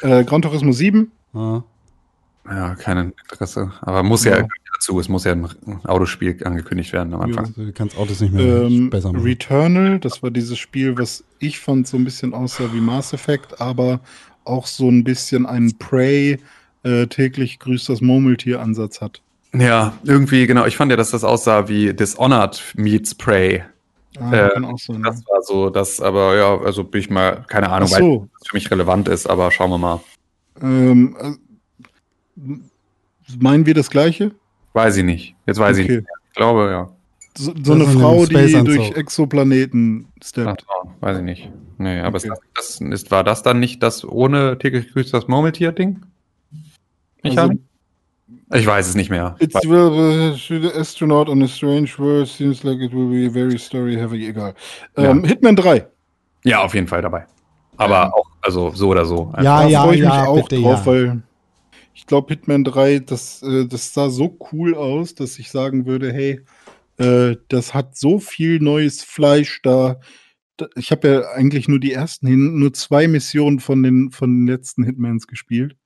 Äh, 0.00 0.24
Gran 0.24 0.40
Turismo 0.40 0.72
7. 0.72 1.12
Ja. 1.34 1.64
Ja, 2.46 2.74
kein 2.76 3.12
Interesse. 3.30 3.74
Aber 3.82 4.02
muss 4.02 4.24
ja, 4.24 4.38
Ja. 4.38 4.46
Dazu, 4.80 4.98
es 4.98 5.08
muss 5.08 5.24
ja 5.24 5.32
ein 5.32 5.46
Autospiel 5.84 6.38
angekündigt 6.44 6.92
werden 6.92 7.12
am 7.12 7.20
Anfang. 7.20 7.52
Du 7.54 7.72
kannst 7.72 7.96
Autos 7.98 8.20
nicht 8.20 8.32
mehr 8.32 8.62
Ähm, 8.62 8.90
besser 8.90 9.12
machen. 9.12 9.24
Returnal, 9.24 9.98
das 9.98 10.22
war 10.22 10.30
dieses 10.30 10.58
Spiel, 10.58 10.96
was 10.96 11.22
ich 11.38 11.60
fand 11.60 11.86
so 11.86 11.96
ein 11.98 12.04
bisschen 12.04 12.32
aussah 12.32 12.70
wie 12.72 12.80
Mass 12.80 13.12
Effect, 13.12 13.60
aber 13.60 14.00
auch 14.44 14.66
so 14.66 14.88
ein 14.88 15.04
bisschen 15.04 15.44
einen 15.46 15.76
Prey 15.78 16.38
äh, 16.82 17.06
täglich 17.06 17.58
grüßt 17.58 17.90
das 17.90 18.00
Murmeltier-Ansatz 18.00 19.00
hat. 19.02 19.20
Ja, 19.52 19.92
irgendwie, 20.04 20.46
genau. 20.46 20.64
Ich 20.64 20.76
fand 20.76 20.90
ja, 20.90 20.96
dass 20.96 21.10
das 21.10 21.24
aussah 21.24 21.68
wie 21.68 21.92
Dishonored 21.92 22.62
meets 22.76 23.14
Prey. 23.14 23.62
Ah, 24.18 24.32
Äh, 24.32 24.50
kann 24.54 24.64
auch 24.64 24.78
sein. 24.78 25.02
Das 25.02 25.22
war 25.26 25.42
so, 25.42 25.70
das, 25.70 26.00
aber 26.00 26.36
ja, 26.36 26.58
also 26.58 26.84
bin 26.84 27.00
ich 27.00 27.10
mal, 27.10 27.44
keine 27.48 27.68
Ahnung, 27.70 27.90
weil 27.90 28.00
so, 28.00 28.28
das 28.38 28.48
für 28.48 28.56
mich 28.56 28.70
relevant 28.70 29.08
ist, 29.08 29.26
aber 29.28 29.50
schauen 29.50 29.70
wir 29.70 29.78
mal. 29.78 30.00
ähm, 30.62 31.16
äh, 31.20 32.54
meinen 33.38 33.66
wir 33.66 33.74
das 33.74 33.90
Gleiche? 33.90 34.32
Weiß 34.72 34.96
ich 34.96 35.04
nicht. 35.04 35.34
Jetzt 35.46 35.58
weiß 35.58 35.78
ich 35.78 35.84
Okay. 35.86 35.96
nicht. 35.96 36.08
Ich 36.28 36.34
glaube, 36.36 36.70
ja. 36.70 36.88
So, 37.36 37.52
so 37.62 37.72
eine 37.74 37.84
ist 37.84 37.90
ein 37.90 37.98
Frau, 38.00 38.26
die 38.26 38.64
durch 38.64 38.92
Exoplaneten 38.92 40.06
steppt. 40.22 40.62
so, 40.62 40.90
weiß 41.00 41.18
ich 41.18 41.24
nicht. 41.24 41.50
Nee, 41.78 42.00
aber 42.00 42.18
Okay. 42.18 42.30
es, 42.54 42.78
das 42.78 42.80
ist, 42.80 43.10
war 43.10 43.24
das 43.24 43.42
dann 43.42 43.60
nicht 43.60 43.82
das 43.82 44.04
ohne 44.04 44.58
täglich 44.58 44.92
grüßt 44.92 45.14
das 45.14 45.28
Murmeltier-Ding? 45.28 46.00
Ich, 47.22 47.38
Also, 47.38 47.54
ich 48.52 48.66
weiß 48.66 48.88
es 48.88 48.94
nicht 48.96 49.10
mehr. 49.10 49.36
It's 49.38 49.54
well, 49.66 49.90
uh, 49.90 50.78
astronaut 50.78 51.28
on 51.28 51.42
a 51.42 51.48
strange 51.48 51.90
world 51.98 52.28
seems 52.28 52.62
like 52.64 52.80
it 52.80 52.92
will 52.92 53.08
be 53.08 53.30
very 53.32 53.58
story 53.58 53.94
heavy. 53.94 54.26
Egal. 54.28 54.54
Ähm, 54.96 55.24
Hitman 55.24 55.56
3. 55.56 55.86
Ja, 56.44 56.62
auf 56.62 56.74
jeden 56.74 56.86
Fall 56.88 57.02
dabei. 57.02 57.26
Aber 57.76 58.04
Ähm. 58.06 58.12
auch, 58.12 58.26
also 58.42 58.70
so 58.70 58.88
oder 58.88 59.04
so. 59.04 59.32
Ja, 59.36 59.62
da 59.62 59.68
ja, 59.68 59.82
freue 59.84 59.94
ich 59.94 60.00
ja, 60.02 60.08
mich 60.20 60.28
auch 60.28 60.48
bitte, 60.48 60.62
drauf, 60.62 60.80
ja. 60.80 60.86
weil 60.86 61.22
ich 62.00 62.06
glaube, 62.06 62.32
Hitman 62.32 62.64
3, 62.64 63.00
das, 63.00 63.42
äh, 63.42 63.66
das 63.66 63.92
sah 63.92 64.08
so 64.08 64.38
cool 64.52 64.74
aus, 64.74 65.14
dass 65.14 65.38
ich 65.38 65.50
sagen 65.50 65.84
würde, 65.84 66.10
hey, 66.10 66.40
äh, 66.96 67.36
das 67.48 67.74
hat 67.74 67.94
so 67.94 68.18
viel 68.18 68.58
neues 68.58 69.04
Fleisch 69.04 69.60
da. 69.62 70.00
Ich 70.76 70.92
habe 70.92 71.08
ja 71.08 71.30
eigentlich 71.32 71.68
nur 71.68 71.78
die 71.78 71.92
ersten 71.92 72.26
hin, 72.26 72.58
nur 72.58 72.72
zwei 72.72 73.06
Missionen 73.06 73.60
von 73.60 73.82
den, 73.82 74.10
von 74.12 74.30
den 74.30 74.46
letzten 74.46 74.82
Hitmans 74.82 75.26
gespielt. 75.26 75.76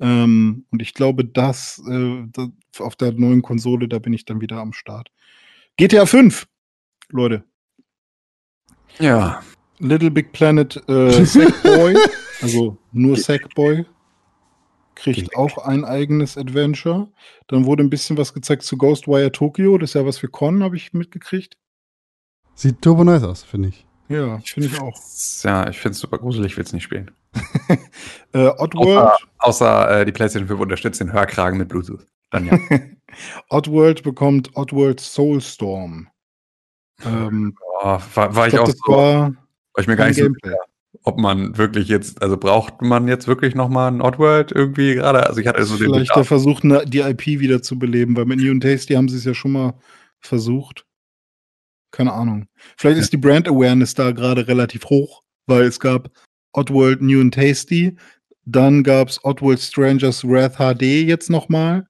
Ähm, 0.00 0.66
und 0.70 0.82
ich 0.82 0.92
glaube, 0.92 1.24
das, 1.24 1.80
äh, 1.88 2.24
das 2.32 2.48
auf 2.80 2.96
der 2.96 3.12
neuen 3.12 3.42
Konsole, 3.42 3.86
da 3.86 4.00
bin 4.00 4.12
ich 4.12 4.24
dann 4.24 4.40
wieder 4.40 4.56
am 4.56 4.72
Start. 4.72 5.12
GTA 5.76 6.04
5, 6.04 6.48
Leute. 7.10 7.44
Ja. 8.98 9.40
Little 9.78 10.10
Big 10.10 10.32
Planet 10.32 10.82
äh, 10.88 11.24
Sackboy, 11.24 11.96
also 12.40 12.76
nur 12.90 13.16
Sackboy, 13.16 13.86
kriegt 15.02 15.36
auch 15.36 15.58
ein 15.58 15.84
eigenes 15.84 16.38
Adventure. 16.38 17.08
Dann 17.48 17.64
wurde 17.64 17.82
ein 17.82 17.90
bisschen 17.90 18.16
was 18.16 18.34
gezeigt 18.34 18.62
zu 18.62 18.76
Ghostwire 18.76 19.32
Tokyo, 19.32 19.78
das 19.78 19.90
ist 19.90 19.94
ja 19.94 20.06
was 20.06 20.18
für 20.18 20.28
Con, 20.28 20.62
habe 20.62 20.76
ich 20.76 20.92
mitgekriegt. 20.92 21.56
Sieht 22.54 22.82
turbo 22.82 23.04
nice 23.04 23.24
aus, 23.24 23.42
finde 23.42 23.68
ich. 23.68 23.86
Ja, 24.08 24.38
finde 24.40 24.68
ich 24.68 24.80
auch. 24.80 24.98
Ja, 25.42 25.68
ich 25.68 25.78
finde 25.78 25.92
es 25.94 26.00
super 26.00 26.18
gruselig, 26.18 26.56
will 26.56 26.64
es 26.64 26.72
nicht 26.72 26.84
spielen. 26.84 27.10
Äh, 28.34 28.48
Oddworld, 28.56 29.10
Außer, 29.10 29.16
außer 29.38 30.00
äh, 30.00 30.04
die 30.06 30.12
PlayStation 30.12 30.48
5 30.48 30.58
unterstützt 30.60 31.00
den 31.00 31.12
Hörkragen 31.12 31.58
mit 31.58 31.68
Bluetooth. 31.68 32.06
Dann 32.30 32.46
ja. 32.46 32.58
Oddworld 33.50 34.02
bekommt 34.02 34.56
Oddworld 34.56 35.00
Soulstorm. 35.00 36.08
Ähm, 37.04 37.54
Oh, 37.84 37.98
war, 38.14 38.34
war 38.36 38.46
ich, 38.46 38.52
glaub, 38.52 38.68
auch 38.68 38.68
das 38.68 38.78
so, 38.86 38.92
war 38.92 39.20
war 39.74 39.80
ich 39.80 39.86
mir 39.88 39.96
gar 39.96 40.06
nicht 40.06 40.16
so 40.18 40.22
Gameplay. 40.22 40.50
sicher, 40.50 40.64
ob 41.02 41.18
man 41.18 41.56
wirklich 41.56 41.88
jetzt, 41.88 42.22
also 42.22 42.36
braucht 42.36 42.82
man 42.82 43.08
jetzt 43.08 43.26
wirklich 43.26 43.54
nochmal 43.54 43.90
ein 43.90 44.02
Oddworld 44.02 44.52
irgendwie 44.52 44.94
gerade? 44.94 45.26
Also 45.26 45.40
ich 45.40 45.46
hatte 45.46 45.64
so 45.64 45.76
den 45.76 45.86
Vielleicht 45.86 46.10
der 46.10 46.14
Bedarf. 46.14 46.28
Versuch, 46.28 46.62
ne, 46.62 46.84
die 46.86 47.00
IP 47.00 47.26
wieder 47.26 47.62
zu 47.62 47.78
beleben, 47.78 48.16
weil 48.16 48.26
mit 48.26 48.38
New 48.38 48.50
and 48.50 48.62
Tasty 48.62 48.94
haben 48.94 49.08
sie 49.08 49.16
es 49.16 49.24
ja 49.24 49.34
schon 49.34 49.52
mal 49.52 49.74
versucht. 50.20 50.86
Keine 51.90 52.12
Ahnung. 52.12 52.46
Vielleicht 52.76 52.98
ist 52.98 53.12
die 53.12 53.18
Brand 53.18 53.48
Awareness 53.48 53.94
da 53.94 54.12
gerade 54.12 54.46
relativ 54.48 54.84
hoch, 54.86 55.22
weil 55.46 55.64
es 55.64 55.80
gab 55.80 56.10
Oddworld 56.52 57.02
New 57.02 57.20
and 57.20 57.34
Tasty, 57.34 57.96
dann 58.44 58.82
gab 58.82 59.08
es 59.08 59.24
Oddworld 59.24 59.60
Strangers 59.60 60.26
Wrath 60.26 60.56
HD 60.56 60.82
jetzt 60.82 61.30
nochmal 61.30 61.86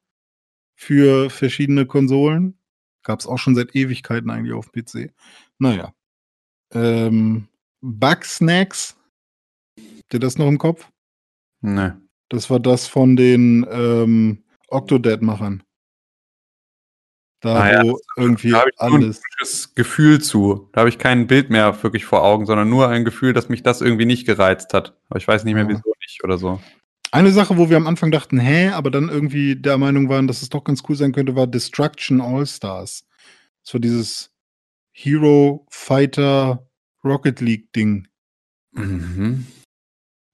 für 0.75 1.31
verschiedene 1.31 1.87
Konsolen. 1.87 2.59
Gab 3.05 3.21
es 3.21 3.27
auch 3.27 3.39
schon 3.39 3.55
seit 3.55 3.75
Ewigkeiten 3.75 4.31
eigentlich 4.31 4.53
auf 4.53 4.71
dem 4.71 4.85
PC. 4.85 5.13
Naja. 5.59 5.93
Ähm, 6.73 7.49
Bugsnacks. 7.83 8.97
Habt 9.79 10.15
ihr 10.15 10.21
das 10.21 10.39
noch 10.39 10.49
im 10.49 10.59
Kopf? 10.59 10.89
Nee. 11.61 11.91
Das 12.29 12.49
war 12.49 12.61
das 12.61 12.87
von 12.87 13.17
den 13.17 13.67
ähm, 13.71 14.45
Octodad-Machern. 14.69 15.63
Da, 17.41 17.55
Ah 17.61 17.73
ja, 17.73 17.83
wo 17.83 17.99
irgendwie 18.17 18.51
Da 18.53 18.61
habe 18.61 18.71
ich 18.71 18.81
nur 18.81 18.89
ein 18.89 19.03
alles. 19.05 19.21
komisches 19.23 19.75
Gefühl 19.75 20.21
zu. 20.23 20.69
Da 20.73 20.81
habe 20.81 20.89
ich 20.89 20.99
kein 20.99 21.27
Bild 21.27 21.51
mehr 21.51 21.83
wirklich 21.83 22.05
vor 22.05 22.23
Augen, 22.23 22.47
sondern 22.47 22.71
nur 22.71 22.89
ein 22.89 23.05
Gefühl, 23.05 23.33
dass 23.33 23.49
mich 23.49 23.63
das 23.65 23.81
irgendwie 23.81 24.07
nicht 24.07 24.27
gereizt 24.27 24.73
hat. 24.75 24.97
Aber 25.09 25.19
ich 25.19 25.27
weiß 25.27 25.45
nicht 25.45 25.55
mehr, 25.55 25.65
Ja. 25.65 25.69
wieso 25.71 25.93
nicht 26.01 26.23
oder 26.23 26.39
so. 26.39 26.61
Eine 27.11 27.33
Sache, 27.33 27.59
wo 27.59 27.69
wir 27.69 27.77
am 27.77 27.87
Anfang 27.89 28.11
dachten, 28.11 28.39
hä, 28.39 28.69
aber 28.69 28.91
dann 28.91 29.09
irgendwie 29.09 29.57
der 29.57 29.77
Meinung 29.77 30.09
waren, 30.09 30.27
dass 30.29 30.41
es 30.41 30.49
doch 30.49 30.65
ganz 30.65 30.83
cool 30.89 30.97
sein 30.97 31.13
könnte, 31.13 31.35
war 31.37 31.47
Destruction 31.47 32.21
All-Stars. 32.23 33.07
Das 33.65 33.75
war 33.75 33.81
dieses 33.81 34.31
Hero 34.93 35.67
Fighter 35.69 36.67
Rocket 37.05 37.41
League 37.41 37.73
Ding, 37.73 38.07
Mhm. 38.73 39.47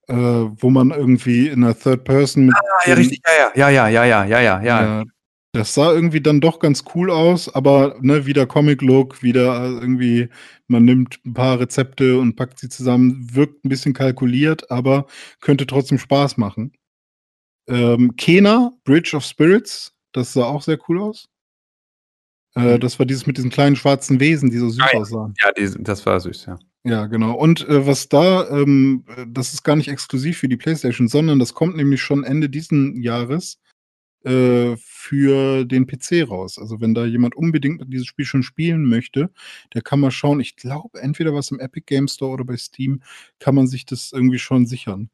äh, 0.08 0.14
wo 0.14 0.70
man 0.70 0.90
irgendwie 0.90 1.48
in 1.48 1.64
einer 1.64 1.78
Third 1.78 2.04
Person 2.04 2.46
mit. 2.46 2.54
Ah, 2.56 2.88
ja, 2.88 2.94
richtig. 2.94 3.20
Ja, 3.26 3.50
ja, 3.54 3.68
ja, 3.70 3.88
ja, 3.88 4.04
ja, 4.04 4.24
ja, 4.24 4.40
ja, 4.40 4.62
ja. 4.62 4.98
Ja, 5.00 5.04
das 5.52 5.74
sah 5.74 5.92
irgendwie 5.92 6.20
dann 6.20 6.40
doch 6.40 6.60
ganz 6.60 6.84
cool 6.94 7.10
aus, 7.10 7.52
aber 7.54 7.96
ne, 8.00 8.26
wieder 8.26 8.46
Comic-Look, 8.46 9.22
wieder 9.22 9.64
äh, 9.64 9.68
irgendwie, 9.80 10.28
man 10.66 10.84
nimmt 10.84 11.18
ein 11.24 11.34
paar 11.34 11.58
Rezepte 11.58 12.18
und 12.18 12.36
packt 12.36 12.58
sie 12.58 12.68
zusammen, 12.68 13.34
wirkt 13.34 13.64
ein 13.64 13.70
bisschen 13.70 13.94
kalkuliert, 13.94 14.70
aber 14.70 15.06
könnte 15.40 15.66
trotzdem 15.66 15.98
Spaß 15.98 16.36
machen. 16.36 16.72
Ähm, 17.66 18.14
Kena, 18.16 18.72
Bridge 18.84 19.16
of 19.16 19.24
Spirits, 19.24 19.94
das 20.12 20.32
sah 20.34 20.44
auch 20.44 20.62
sehr 20.62 20.78
cool 20.88 21.00
aus. 21.02 21.28
Äh, 22.54 22.74
Mhm. 22.76 22.80
das 22.80 22.98
war 22.98 23.06
dieses 23.06 23.26
mit 23.26 23.36
diesen 23.36 23.50
kleinen 23.50 23.76
schwarzen 23.76 24.20
Wesen, 24.20 24.50
die 24.50 24.58
so 24.58 24.68
süß 24.70 24.82
Ah, 24.82 24.88
ja. 24.92 24.98
aussahen. 25.00 25.34
Ja, 25.40 25.52
die, 25.52 25.82
das 25.82 26.04
war 26.06 26.18
süß, 26.20 26.46
ja. 26.46 26.58
Ja, 26.84 27.06
genau. 27.06 27.34
Und 27.36 27.66
äh, 27.68 27.86
was 27.86 28.08
da, 28.08 28.48
ähm, 28.50 29.04
äh, 29.16 29.26
das 29.28 29.52
ist 29.52 29.62
gar 29.64 29.76
nicht 29.76 29.88
exklusiv 29.88 30.38
für 30.38 30.48
die 30.48 30.56
PlayStation, 30.56 31.08
sondern 31.08 31.38
das 31.38 31.52
kommt 31.54 31.76
nämlich 31.76 32.00
schon 32.00 32.24
Ende 32.24 32.48
diesen 32.48 33.02
Jahres 33.02 33.60
äh, 34.24 34.76
für 34.78 35.64
den 35.64 35.86
PC 35.86 36.22
raus. 36.28 36.58
Also 36.58 36.80
wenn 36.80 36.94
da 36.94 37.04
jemand 37.04 37.34
unbedingt 37.36 37.82
dieses 37.92 38.06
Spiel 38.06 38.24
schon 38.24 38.42
spielen 38.42 38.84
möchte, 38.84 39.30
der 39.74 39.82
kann 39.82 40.00
mal 40.00 40.10
schauen. 40.10 40.40
Ich 40.40 40.56
glaube, 40.56 41.00
entweder 41.02 41.34
was 41.34 41.50
im 41.50 41.60
Epic 41.60 41.84
Game 41.86 42.08
Store 42.08 42.32
oder 42.32 42.44
bei 42.44 42.56
Steam 42.56 43.02
kann 43.38 43.54
man 43.54 43.66
sich 43.66 43.84
das 43.84 44.12
irgendwie 44.12 44.38
schon 44.38 44.66
sichern. 44.66 45.10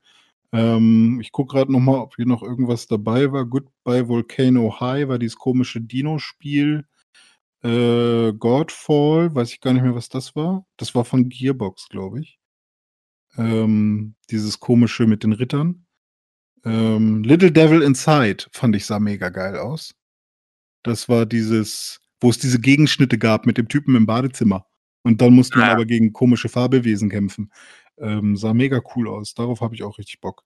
Ähm, 0.52 1.18
ich 1.20 1.32
gucke 1.32 1.54
gerade 1.56 1.72
noch 1.72 1.80
mal, 1.80 1.98
ob 1.98 2.14
hier 2.16 2.26
noch 2.26 2.42
irgendwas 2.42 2.86
dabei 2.86 3.32
war. 3.32 3.44
Goodbye 3.46 4.06
Volcano 4.08 4.78
High 4.80 5.08
war 5.08 5.18
dieses 5.18 5.36
komische 5.36 5.80
Dino-Spiel. 5.80 6.84
Äh, 7.64 8.32
Godfall, 8.34 9.34
weiß 9.34 9.52
ich 9.52 9.60
gar 9.60 9.72
nicht 9.72 9.82
mehr, 9.82 9.94
was 9.94 10.08
das 10.10 10.36
war. 10.36 10.66
Das 10.76 10.94
war 10.94 11.04
von 11.04 11.28
Gearbox, 11.30 11.88
glaube 11.88 12.20
ich. 12.20 12.38
Ähm, 13.36 14.14
dieses 14.30 14.60
komische 14.60 15.06
mit 15.06 15.22
den 15.24 15.32
Rittern. 15.32 15.86
Ähm, 16.64 17.24
Little 17.24 17.52
Devil 17.52 17.82
Inside 17.82 18.46
fand 18.52 18.76
ich 18.76 18.86
sah 18.86 19.00
mega 19.00 19.30
geil 19.30 19.56
aus. 19.56 19.94
Das 20.82 21.08
war 21.08 21.26
dieses, 21.26 22.00
wo 22.20 22.30
es 22.30 22.38
diese 22.38 22.60
Gegenschnitte 22.60 23.18
gab 23.18 23.46
mit 23.46 23.58
dem 23.58 23.68
Typen 23.68 23.96
im 23.96 24.06
Badezimmer. 24.06 24.66
Und 25.02 25.20
dann 25.22 25.34
musste 25.34 25.58
man 25.58 25.70
Ah. 25.70 25.72
aber 25.72 25.86
gegen 25.86 26.12
komische 26.12 26.48
Fabelwesen 26.50 27.10
kämpfen. 27.10 27.50
Ähm, 27.98 28.36
sah 28.36 28.54
mega 28.54 28.82
cool 28.94 29.08
aus. 29.08 29.34
Darauf 29.34 29.60
habe 29.62 29.74
ich 29.74 29.82
auch 29.82 29.98
richtig 29.98 30.20
Bock. 30.20 30.44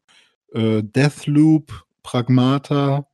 Äh, 0.52 0.82
Deathloop, 0.84 1.84
Pragmata, 2.04 3.07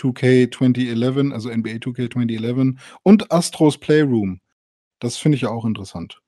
2K 0.00 0.50
2011, 0.50 1.32
also 1.32 1.50
NBA 1.50 1.78
2K 1.78 2.12
2011 2.12 2.80
und 3.02 3.30
Astros 3.30 3.78
Playroom. 3.78 4.40
Das 5.00 5.16
finde 5.16 5.36
ich 5.36 5.42
ja 5.42 5.50
auch 5.50 5.64
interessant. 5.64 6.20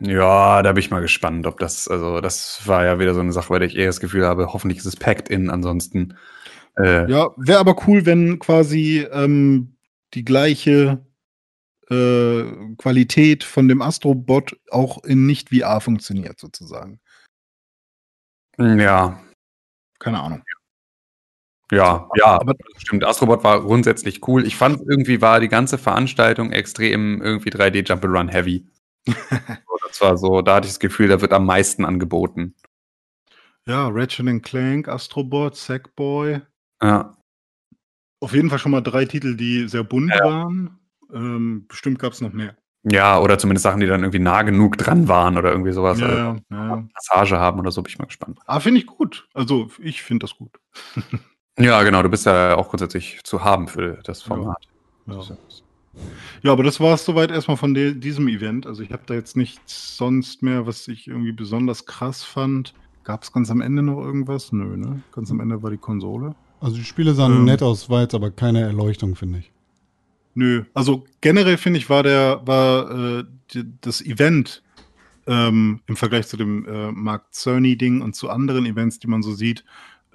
Ja, 0.00 0.62
da 0.62 0.72
bin 0.72 0.80
ich 0.80 0.90
mal 0.90 1.00
gespannt, 1.00 1.46
ob 1.46 1.58
das, 1.58 1.88
also 1.88 2.20
das 2.20 2.66
war 2.66 2.84
ja 2.84 2.98
wieder 2.98 3.14
so 3.14 3.20
eine 3.20 3.32
Sache, 3.32 3.48
bei 3.48 3.58
der 3.58 3.68
ich 3.68 3.76
eher 3.76 3.86
das 3.86 4.00
Gefühl 4.00 4.26
habe, 4.26 4.52
hoffentlich 4.52 4.78
ist 4.78 4.86
es 4.86 4.96
packed 4.96 5.28
in, 5.28 5.48
ansonsten. 5.48 6.16
Äh, 6.76 7.10
Ja, 7.10 7.30
wäre 7.36 7.60
aber 7.60 7.76
cool, 7.86 8.04
wenn 8.04 8.38
quasi 8.38 9.06
ähm, 9.10 9.76
die 10.12 10.24
gleiche 10.24 11.06
äh, 11.88 12.44
Qualität 12.76 13.42
von 13.42 13.68
dem 13.68 13.80
Astrobot 13.80 14.58
auch 14.70 15.02
in 15.04 15.24
Nicht-VR 15.24 15.80
funktioniert, 15.80 16.38
sozusagen. 16.38 17.00
ja, 18.58 19.18
Keine 19.98 20.20
Ahnung. 20.20 20.42
Ja, 21.72 22.08
ja, 22.16 22.40
aber- 22.40 22.54
stimmt. 22.78 23.04
Astrobot 23.04 23.42
war 23.44 23.60
grundsätzlich 23.62 24.26
cool. 24.28 24.46
Ich 24.46 24.56
fand 24.56 24.80
irgendwie 24.88 25.20
war 25.20 25.40
die 25.40 25.48
ganze 25.48 25.78
Veranstaltung 25.78 26.52
extrem 26.52 27.20
irgendwie 27.22 27.50
3D 27.50 27.80
Jump'n'Run 27.86 28.28
heavy. 28.30 28.66
das 29.88 30.00
war 30.00 30.16
so, 30.18 30.42
da 30.42 30.56
hatte 30.56 30.66
ich 30.66 30.72
das 30.72 30.80
Gefühl, 30.80 31.08
da 31.08 31.20
wird 31.20 31.32
am 31.32 31.46
meisten 31.46 31.84
angeboten. 31.84 32.54
Ja, 33.66 33.88
Ratchet 33.88 34.42
Clank, 34.44 34.88
Astrobot, 34.88 35.56
Sackboy. 35.56 36.40
Ja, 36.82 37.16
Auf 38.20 38.32
jeden 38.32 38.48
Fall 38.48 38.58
schon 38.58 38.72
mal 38.72 38.80
drei 38.80 39.04
Titel, 39.04 39.36
die 39.36 39.68
sehr 39.68 39.82
bunt 39.84 40.10
Ja. 40.14 40.24
waren. 40.24 40.78
Ähm, 41.12 41.66
bestimmt 41.68 41.98
gab 41.98 42.12
es 42.12 42.20
noch 42.20 42.32
mehr. 42.32 42.56
ja, 42.84 43.18
oder 43.20 43.38
zumindest 43.38 43.64
Sachen, 43.64 43.80
die 43.80 43.86
dann 43.86 44.00
irgendwie 44.02 44.18
nah 44.20 44.42
genug 44.42 44.76
dran 44.78 45.08
waren 45.08 45.36
oder 45.36 45.50
irgendwie 45.50 45.72
sowas. 45.72 45.98
Ja, 46.00 46.14
ja, 46.16 46.36
ja. 46.50 46.88
Passage 46.94 47.38
haben 47.38 47.58
oder 47.60 47.70
so, 47.72 47.82
bin 47.82 47.90
ich 47.90 47.98
mal 47.98 48.04
gespannt. 48.06 48.38
Ah, 48.46 48.60
finde 48.60 48.80
ich 48.80 48.86
gut. 48.86 49.28
Also, 49.34 49.70
ich 49.80 50.02
finde 50.02 50.24
das 50.24 50.36
gut. 50.36 50.58
Ja, 51.58 51.82
genau, 51.82 52.02
du 52.02 52.08
bist 52.08 52.26
ja 52.26 52.56
auch 52.56 52.68
grundsätzlich 52.68 53.20
zu 53.24 53.42
haben 53.42 53.68
für 53.68 53.98
das 54.04 54.22
Format. 54.22 54.66
Ja. 55.06 55.20
Ja, 56.42 56.52
aber 56.52 56.62
das 56.62 56.78
war 56.78 56.94
es 56.94 57.04
soweit 57.04 57.30
erstmal 57.30 57.56
von 57.56 57.74
diesem 57.74 58.28
Event. 58.28 58.66
Also 58.66 58.82
ich 58.82 58.92
habe 58.92 59.02
da 59.06 59.14
jetzt 59.14 59.36
nichts 59.36 59.96
sonst 59.96 60.42
mehr, 60.42 60.66
was 60.66 60.86
ich 60.88 61.08
irgendwie 61.08 61.32
besonders 61.32 61.86
krass 61.86 62.22
fand. 62.22 62.74
Gab 63.04 63.22
es 63.22 63.32
ganz 63.32 63.50
am 63.50 63.60
Ende 63.60 63.82
noch 63.82 63.98
irgendwas? 64.02 64.52
Nö, 64.52 64.76
ne? 64.76 65.02
Ganz 65.12 65.30
am 65.30 65.40
Ende 65.40 65.62
war 65.62 65.70
die 65.70 65.78
Konsole. 65.78 66.34
Also 66.60 66.76
die 66.76 66.84
Spiele 66.84 67.14
sahen 67.14 67.36
Ähm. 67.36 67.44
nett 67.44 67.62
aus, 67.62 67.88
war 67.88 68.02
jetzt 68.02 68.14
aber 68.14 68.30
keine 68.30 68.60
Erleuchtung, 68.60 69.14
finde 69.14 69.38
ich. 69.38 69.50
Nö. 70.34 70.64
Also 70.74 71.04
generell 71.22 71.56
finde 71.56 71.78
ich, 71.78 71.88
war 71.88 72.02
der, 72.02 72.42
war 72.44 72.90
äh, 73.20 73.24
die, 73.54 73.64
das 73.80 74.02
Event 74.02 74.62
ähm, 75.26 75.80
im 75.86 75.96
Vergleich 75.96 76.26
zu 76.26 76.36
dem 76.36 76.66
äh, 76.66 76.92
Mark 76.92 77.32
Cerny-Ding 77.32 78.02
und 78.02 78.14
zu 78.14 78.28
anderen 78.28 78.66
Events, 78.66 78.98
die 78.98 79.06
man 79.06 79.22
so 79.22 79.32
sieht, 79.32 79.64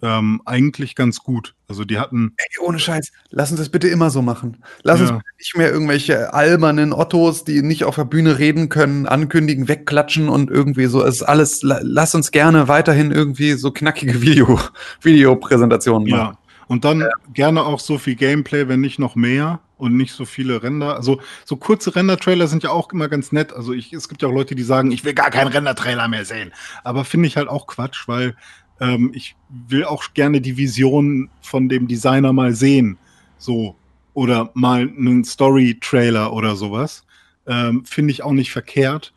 ähm, 0.01 0.41
eigentlich 0.45 0.95
ganz 0.95 1.19
gut. 1.19 1.55
Also 1.67 1.85
die 1.85 1.99
hatten 1.99 2.33
Ey, 2.37 2.45
ohne 2.65 2.79
Scheiß, 2.79 3.11
lass 3.29 3.51
uns 3.51 3.59
das 3.59 3.69
bitte 3.69 3.87
immer 3.87 4.09
so 4.09 4.21
machen. 4.21 4.57
Lass 4.83 4.99
Ja. 4.99 5.09
uns 5.15 5.23
nicht 5.37 5.55
mehr 5.57 5.71
irgendwelche 5.71 6.33
albernen 6.33 6.91
Ottos, 6.93 7.43
die 7.43 7.61
nicht 7.61 7.83
auf 7.85 7.95
der 7.95 8.05
Bühne 8.05 8.39
reden 8.39 8.69
können, 8.69 9.05
ankündigen, 9.05 9.67
wegklatschen 9.67 10.27
und 10.29 10.49
irgendwie 10.49 10.87
so. 10.87 11.03
Es 11.03 11.15
ist 11.17 11.23
alles, 11.23 11.61
la- 11.63 11.79
lass 11.83 12.13
uns 12.15 12.31
gerne 12.31 12.67
weiterhin 12.67 13.11
irgendwie 13.11 13.53
so 13.53 13.71
knackige 13.71 14.21
Video, 14.21 14.59
Videopräsentationen 15.01 16.09
machen. 16.09 16.33
Ja. 16.33 16.37
Und 16.67 16.85
dann 16.85 17.05
gerne 17.33 17.63
auch 17.65 17.79
so 17.81 17.97
viel 17.97 18.15
Gameplay, 18.15 18.69
wenn 18.69 18.79
nicht 18.79 18.97
noch 18.97 19.15
mehr 19.15 19.59
und 19.75 19.97
nicht 19.97 20.13
so 20.13 20.23
viele 20.23 20.63
Render. 20.63 20.95
Also 20.95 21.19
so 21.43 21.57
kurze 21.57 21.93
Render-Trailer 21.95 22.47
sind 22.47 22.63
ja 22.63 22.69
auch 22.69 22.93
immer 22.93 23.09
ganz 23.09 23.33
nett. 23.33 23.51
Also 23.51 23.73
ich, 23.73 23.91
es 23.91 24.07
gibt 24.07 24.21
ja 24.21 24.29
auch 24.29 24.33
Leute, 24.33 24.55
die 24.55 24.63
sagen, 24.63 24.91
ich 24.91 25.03
will 25.03 25.13
gar 25.13 25.31
keinen 25.31 25.49
Render-Trailer 25.49 26.07
mehr 26.07 26.23
sehen. 26.23 26.53
Aber 26.85 27.03
finde 27.03 27.27
ich 27.27 27.35
halt 27.35 27.49
auch 27.49 27.67
Quatsch, 27.67 28.07
weil 28.07 28.35
ähm, 28.81 29.11
ich 29.13 29.37
will 29.49 29.85
auch 29.85 30.13
gerne 30.13 30.41
die 30.41 30.57
Vision 30.57 31.29
von 31.41 31.69
dem 31.69 31.87
Designer 31.87 32.33
mal 32.33 32.53
sehen. 32.53 32.97
So. 33.37 33.75
Oder 34.13 34.51
mal 34.55 34.81
einen 34.81 35.23
Story-Trailer 35.23 36.33
oder 36.33 36.57
sowas. 36.57 37.05
Ähm, 37.47 37.85
finde 37.85 38.11
ich 38.11 38.23
auch 38.23 38.33
nicht 38.33 38.51
verkehrt. 38.51 39.13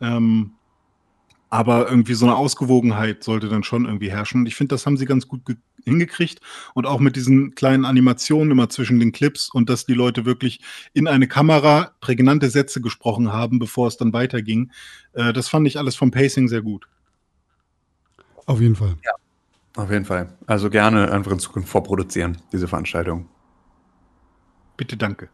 Ähm, 0.00 0.52
aber 1.50 1.88
irgendwie 1.88 2.14
so 2.14 2.26
eine 2.26 2.36
Ausgewogenheit 2.36 3.24
sollte 3.24 3.48
dann 3.48 3.64
schon 3.64 3.86
irgendwie 3.86 4.10
herrschen. 4.10 4.46
Ich 4.46 4.54
finde, 4.54 4.74
das 4.74 4.86
haben 4.86 4.96
sie 4.96 5.06
ganz 5.06 5.26
gut 5.26 5.44
ge- 5.46 5.56
hingekriegt. 5.84 6.40
Und 6.74 6.86
auch 6.86 7.00
mit 7.00 7.16
diesen 7.16 7.54
kleinen 7.54 7.84
Animationen 7.84 8.52
immer 8.52 8.68
zwischen 8.68 9.00
den 9.00 9.10
Clips 9.12 9.48
und 9.48 9.68
dass 9.68 9.86
die 9.86 9.94
Leute 9.94 10.24
wirklich 10.24 10.60
in 10.92 11.08
eine 11.08 11.26
Kamera 11.26 11.92
prägnante 12.00 12.50
Sätze 12.50 12.80
gesprochen 12.80 13.32
haben, 13.32 13.58
bevor 13.58 13.88
es 13.88 13.96
dann 13.96 14.12
weiterging. 14.12 14.70
Äh, 15.14 15.32
das 15.32 15.48
fand 15.48 15.66
ich 15.66 15.78
alles 15.78 15.96
vom 15.96 16.10
Pacing 16.10 16.48
sehr 16.48 16.62
gut. 16.62 16.86
Auf 18.48 18.62
jeden 18.62 18.76
Fall. 18.76 18.96
Auf 19.76 19.90
jeden 19.90 20.06
Fall. 20.06 20.32
Also 20.46 20.70
gerne 20.70 21.12
einfach 21.12 21.32
in 21.32 21.38
Zukunft 21.38 21.68
vorproduzieren, 21.68 22.38
diese 22.50 22.66
Veranstaltung. 22.66 23.28
Bitte 24.78 24.96
danke. 24.96 25.28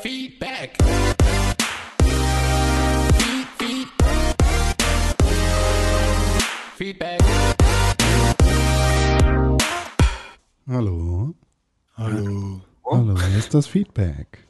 Feedback. 0.00 0.76
Feed, 3.16 3.46
feed. 3.56 3.88
Feedback. 6.76 7.20
Hallo. 10.68 11.34
Hallo. 11.96 12.60
Hallo, 12.84 13.18
hier 13.18 13.38
ist 13.38 13.54
das 13.54 13.66
Feedback. 13.66 14.46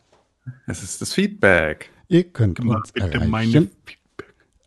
Es 0.66 0.82
ist 0.82 1.00
das 1.00 1.12
Feedback. 1.12 1.90
Ihr 2.08 2.24
könnt 2.24 2.58
Mach 2.64 2.78
uns 2.78 2.90
bitte 2.90 3.12
erreichen 3.12 3.30
meine 3.30 3.70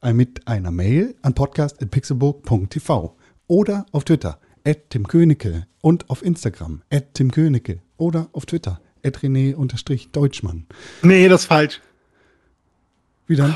mit 0.03 0.47
einer 0.47 0.71
Mail 0.71 1.15
an 1.21 1.33
podcast.pixelburg.tv 1.33 3.15
oder 3.47 3.85
auf 3.91 4.03
Twitter 4.03 4.39
at 4.65 4.89
Tim 4.89 5.07
Königke 5.07 5.67
und 5.81 6.09
auf 6.09 6.23
Instagram 6.23 6.81
at 6.91 7.13
Tim 7.13 7.31
Königke 7.31 7.81
oder 7.97 8.29
auf 8.33 8.45
Twitter 8.45 8.79
at 9.03 9.17
René-Deutschmann. 9.19 10.65
Nee, 11.01 11.27
das 11.27 11.41
ist 11.41 11.47
falsch. 11.47 11.81
Wie 13.27 13.35
dann? 13.35 13.55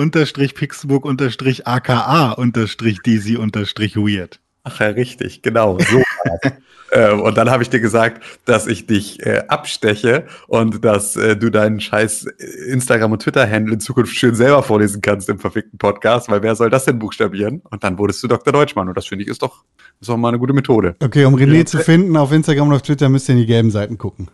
Ach 4.64 4.80
ja, 4.80 4.89
richtig, 4.89 5.43
genau. 5.43 5.78
So 5.78 6.02
ähm, 6.93 7.20
und 7.20 7.36
dann 7.36 7.51
habe 7.51 7.64
ich 7.64 7.70
dir 7.70 7.80
gesagt, 7.80 8.22
dass 8.44 8.68
ich 8.68 8.86
dich 8.86 9.24
äh, 9.26 9.43
absteche 9.48 10.26
und 10.47 10.84
dass 10.84 11.16
äh, 11.16 11.36
du 11.36 11.51
deinen 11.51 11.80
scheiß 11.80 12.26
Instagram- 12.68 13.12
und 13.12 13.22
Twitter-Handle 13.22 13.74
in 13.74 13.80
Zukunft 13.80 14.14
schön 14.14 14.36
selber 14.36 14.62
vorlesen 14.62 15.01
kannst 15.01 15.28
im 15.28 15.40
verfickten 15.40 15.78
Podcast, 15.78 16.28
weil 16.28 16.43
wer 16.43 16.55
soll 16.55 16.70
das 16.70 16.84
denn 16.84 17.01
buchstabieren? 17.01 17.62
Und 17.70 17.82
dann 17.82 17.98
wurdest 17.98 18.22
du 18.22 18.28
Dr. 18.28 18.52
Deutschmann 18.52 18.89
und 18.89 18.97
das 18.97 19.06
finde 19.06 19.24
ich 19.24 19.30
ist 19.30 19.43
doch, 19.43 19.64
ist 20.01 20.09
doch 20.09 20.16
mal 20.16 20.28
eine 20.28 20.39
gute 20.39 20.52
Methode. 20.52 20.94
Okay, 21.02 21.24
um 21.24 21.34
René 21.34 21.59
Ja. 21.59 21.66
zu 21.66 21.78
finden 21.78 22.16
auf 22.16 22.30
Instagram 22.30 22.68
und 22.68 22.74
auf 22.74 22.82
Twitter 22.82 23.09
müsst 23.09 23.28
ihr 23.28 23.32
in 23.34 23.40
die 23.40 23.47
gelben 23.47 23.72
Seiten 23.72 23.98
gucken. 23.98 24.28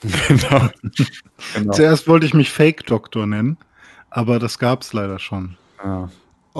genau. 0.00 0.68
genau. 1.54 1.72
Zuerst 1.72 2.08
wollte 2.08 2.24
ich 2.24 2.32
mich 2.32 2.50
Fake 2.50 2.86
Doktor 2.86 3.26
nennen, 3.26 3.58
aber 4.08 4.38
das 4.38 4.58
gab 4.58 4.80
es 4.82 4.94
leider 4.94 5.18
schon. 5.18 5.56
Ja. 5.84 6.08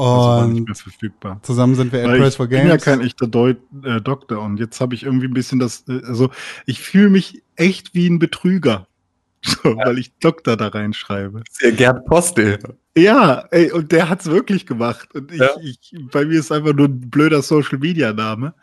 Also 0.04 0.28
war 0.28 0.46
nicht 0.46 0.58
Und 0.60 0.64
mehr 0.68 0.74
verfügbar. 0.74 1.40
zusammen 1.42 1.74
sind 1.74 1.92
wir 1.92 2.00
at 2.04 2.08
Weil 2.08 2.18
Press 2.20 2.34
ich 2.34 2.36
for 2.36 2.46
bin 2.48 2.58
ja 2.58 2.64
Games. 2.70 2.84
kein 2.84 3.00
echter 3.00 3.26
Deu 3.26 3.54
äh, 3.84 4.00
Doktor 4.00 4.40
und 4.42 4.58
jetzt 4.58 4.80
habe 4.80 4.94
ich 4.94 5.02
irgendwie 5.04 5.26
ein 5.26 5.34
bisschen 5.34 5.58
das, 5.58 5.84
äh, 5.88 6.00
also 6.06 6.30
ich 6.66 6.80
fühle 6.80 7.08
mich 7.10 7.42
echt 7.56 7.94
wie 7.94 8.08
ein 8.08 8.18
Betrüger, 8.18 8.86
so, 9.44 9.76
weil 9.76 9.98
ich 9.98 10.12
Doktor 10.18 10.56
da 10.56 10.68
reinschreibe. 10.68 11.42
Ja 11.60 11.70
Gerd 11.70 12.04
Postel. 12.06 12.58
Ja, 12.96 13.44
ey, 13.50 13.70
und 13.72 13.92
der 13.92 14.08
hat's 14.08 14.26
wirklich 14.26 14.64
gemacht. 14.66 15.14
Und 15.14 15.30
ich, 15.32 15.38
Ja. 15.40 15.50
ich, 15.62 15.94
bei 16.12 16.24
mir 16.24 16.38
ist 16.40 16.50
einfach 16.52 16.72
nur 16.72 16.88
ein 16.88 17.10
blöder 17.10 17.42
Social 17.42 17.78
Media 17.78 18.12
Name. 18.12 18.54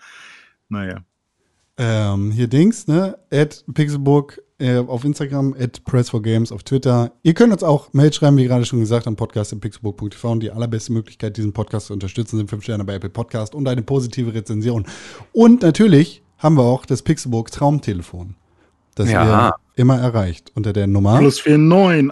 Naja. 0.70 1.04
ähm, 1.78 2.32
hier 2.32 2.48
Dings, 2.48 2.88
ne? 2.88 3.18
At 3.32 3.64
Pixelburg 3.74 4.42
äh, 4.64 4.78
auf 4.78 5.04
Instagram, 5.04 5.54
at 5.60 5.82
Press4Games 5.86 6.54
auf 6.54 6.64
Twitter. 6.64 7.12
Ihr 7.22 7.34
könnt 7.34 7.52
uns 7.52 7.64
auch 7.64 7.92
Mail 7.94 8.14
schreiben, 8.14 8.38
wie 8.38 8.46
gerade 8.46 8.66
schon 8.66 8.80
gesagt, 8.80 9.08
am 9.08 9.16
Podcast 9.16 9.60
pixelburg.tv. 9.60 10.32
Und 10.32 10.40
die 10.40 10.52
allerbeste 10.52 10.94
Möglichkeit, 10.94 11.36
diesen 11.38 11.52
Podcast 11.54 11.88
zu 11.88 11.94
unterstützen, 11.94 12.38
sind 12.38 12.50
5 12.50 12.64
Sterne 12.64 12.84
bei 12.86 12.96
Apple 12.96 13.10
Podcast 13.10 13.56
und 13.56 13.68
eine 13.68 13.82
positive 13.82 14.34
Rezension. 14.34 14.86
Und 15.34 15.62
natürlich 15.62 16.24
haben 16.38 16.56
wir 16.56 16.64
auch 16.64 16.86
das 16.86 17.02
Pixelburg 17.02 17.52
Traumtelefon, 17.52 18.36
das 18.96 19.10
Ja. 19.12 19.48
ihr 19.48 19.56
immer 19.76 20.00
erreicht 20.00 20.52
unter 20.56 20.72
der 20.72 20.88
Nummer. 20.88 21.18
Plus 21.18 21.46
49 21.46 22.12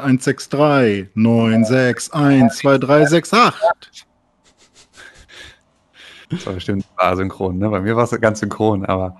163 0.52 1.10
961 1.15 2.11
2368. 2.11 4.06
Das 6.30 6.45
war 6.45 6.53
bestimmt 6.53 6.86
asynchron, 6.95 7.57
ne? 7.57 7.69
Bei 7.69 7.82
mir 7.82 7.95
war 7.95 8.06
es 8.06 8.22
ganz 8.22 8.40
synchron, 8.40 8.86
aber. 8.86 9.18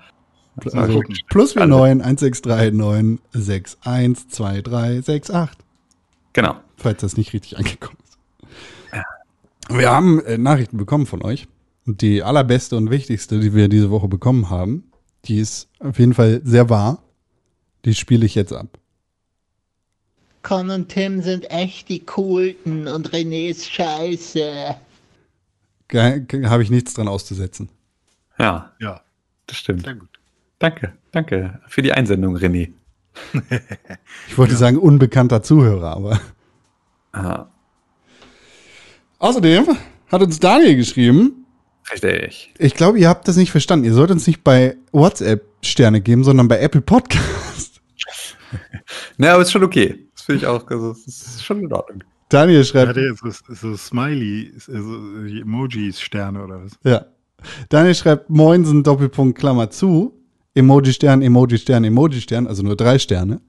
Also 0.56 1.02
plus 1.28 1.54
49 1.54 2.04
163 2.04 2.72
961 2.72 3.78
2368. 4.28 5.58
Genau. 6.34 6.56
falls 6.76 7.00
das 7.00 7.16
nicht 7.16 7.32
richtig 7.32 7.58
angekommen 7.58 7.96
ist. 8.04 8.18
Wir 9.68 9.90
haben 9.90 10.22
äh, 10.24 10.38
Nachrichten 10.38 10.76
bekommen 10.76 11.06
von 11.06 11.22
euch. 11.22 11.46
Und 11.86 12.00
die 12.00 12.22
allerbeste 12.22 12.76
und 12.76 12.90
wichtigste, 12.90 13.40
die 13.40 13.54
wir 13.54 13.68
diese 13.68 13.90
Woche 13.90 14.08
bekommen 14.08 14.50
haben, 14.50 14.84
die 15.24 15.38
ist 15.38 15.68
auf 15.80 15.98
jeden 15.98 16.14
Fall 16.14 16.40
sehr 16.44 16.68
wahr. 16.70 17.02
Die 17.84 17.94
spiele 17.94 18.24
ich 18.26 18.34
jetzt 18.34 18.52
ab. 18.52 18.78
Con 20.42 20.70
und 20.70 20.88
Tim 20.88 21.22
sind 21.22 21.50
echt 21.50 21.88
die 21.88 22.00
Coolten 22.04 22.86
und 22.88 23.10
René 23.10 23.48
ist 23.48 23.70
scheiße. 23.70 24.76
Habe 25.94 26.62
ich 26.62 26.70
nichts 26.70 26.94
dran 26.94 27.08
auszusetzen. 27.08 27.68
Ja, 28.38 28.72
Ja, 28.80 29.02
das 29.46 29.58
stimmt. 29.58 29.84
sehr 29.84 29.94
gut. 29.94 30.11
Danke, 30.62 30.92
danke 31.10 31.58
für 31.66 31.82
die 31.82 31.90
Einsendung, 31.92 32.36
René. 32.36 32.72
Ich 34.28 34.38
wollte 34.38 34.54
sagen, 34.54 34.78
unbekannter 34.78 35.42
Zuhörer, 35.42 35.96
aber. 35.96 36.20
Ah, 37.12 37.46
Außerdem 39.18 39.66
hat 40.10 40.22
uns 40.22 40.38
Daniel 40.38 40.76
geschrieben. 40.76 41.44
richtig. 41.90 42.54
Ich 42.58 42.74
glaube, 42.74 43.00
ihr 43.00 43.08
habt 43.08 43.26
das 43.26 43.36
nicht 43.36 43.50
verstanden. 43.50 43.86
Ihr 43.86 43.92
sollt 43.92 44.12
uns 44.12 44.28
nicht 44.28 44.44
bei 44.44 44.76
WhatsApp 44.92 45.44
Sterne 45.62 46.00
geben, 46.00 46.22
sondern 46.22 46.46
bei 46.46 46.60
Apple 46.60 46.80
Podcast. 46.80 47.80
Ne, 49.16 49.32
aber 49.32 49.42
ist 49.42 49.50
schon 49.50 49.64
okay. 49.64 50.06
Das 50.14 50.22
finde 50.22 50.40
ich 50.40 50.46
auch, 50.46 50.68
also, 50.68 50.92
das 50.92 51.06
ist 51.06 51.44
schon 51.44 51.60
in 51.60 51.72
Ordnung. 51.72 52.04
Daniel 52.28 52.64
schreibt, 52.64 52.96
er 52.96 53.14
so, 53.14 53.30
so 53.48 53.76
Smiley, 53.76 54.52
so 54.56 54.70
Emojis, 54.70 56.00
Sterne 56.00 56.44
oder 56.44 56.62
was? 56.62 56.72
Ja. 56.84 57.06
Daniel 57.70 57.94
schreibt 57.94 58.28
Moinsen, 58.28 58.82
Doppelpunkt, 58.82 59.38
Klammer 59.38 59.70
zu. 59.70 60.21
Emoji-Stern, 60.54 61.22
Emoji-Stern, 61.22 61.84
Emoji-Stern, 61.84 62.46
also 62.46 62.62
nur 62.62 62.76
drei 62.76 62.98
Sterne. 62.98 63.40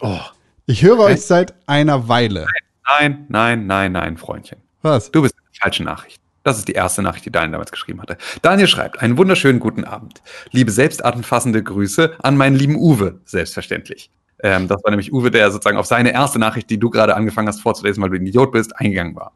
Oh, 0.00 0.18
Ich 0.66 0.82
höre 0.82 1.00
euch 1.00 1.22
seit 1.22 1.54
einer 1.66 2.08
Weile. 2.08 2.46
Nein, 2.88 3.26
nein, 3.28 3.66
nein, 3.66 3.92
nein, 3.92 4.16
Freundchen. 4.16 4.58
Was? 4.82 5.10
Du 5.10 5.22
bist 5.22 5.34
in 5.34 5.40
der 5.52 5.60
falschen 5.62 5.84
Nachricht. 5.86 6.20
Das 6.44 6.58
ist 6.58 6.66
die 6.66 6.72
erste 6.72 7.02
Nachricht, 7.02 7.24
die 7.24 7.30
Daniel 7.30 7.52
damals 7.52 7.70
geschrieben 7.70 8.00
hatte. 8.02 8.16
Daniel 8.42 8.66
schreibt, 8.66 9.00
einen 9.00 9.16
wunderschönen 9.16 9.60
guten 9.60 9.84
Abend. 9.84 10.22
Liebe 10.50 10.72
selbstatemfassende 10.72 11.62
Grüße 11.62 12.16
an 12.22 12.36
meinen 12.36 12.56
lieben 12.56 12.76
Uwe, 12.76 13.20
selbstverständlich. 13.24 14.10
Ähm, 14.42 14.66
das 14.66 14.82
war 14.82 14.90
nämlich 14.90 15.12
Uwe, 15.12 15.30
der 15.30 15.50
sozusagen 15.52 15.76
auf 15.78 15.86
seine 15.86 16.12
erste 16.12 16.40
Nachricht, 16.40 16.68
die 16.68 16.78
du 16.78 16.90
gerade 16.90 17.14
angefangen 17.14 17.46
hast 17.46 17.60
vorzulesen, 17.60 18.02
weil 18.02 18.10
du 18.10 18.16
ein 18.16 18.26
Idiot 18.26 18.50
bist, 18.50 18.76
eingegangen 18.76 19.14
war. 19.14 19.32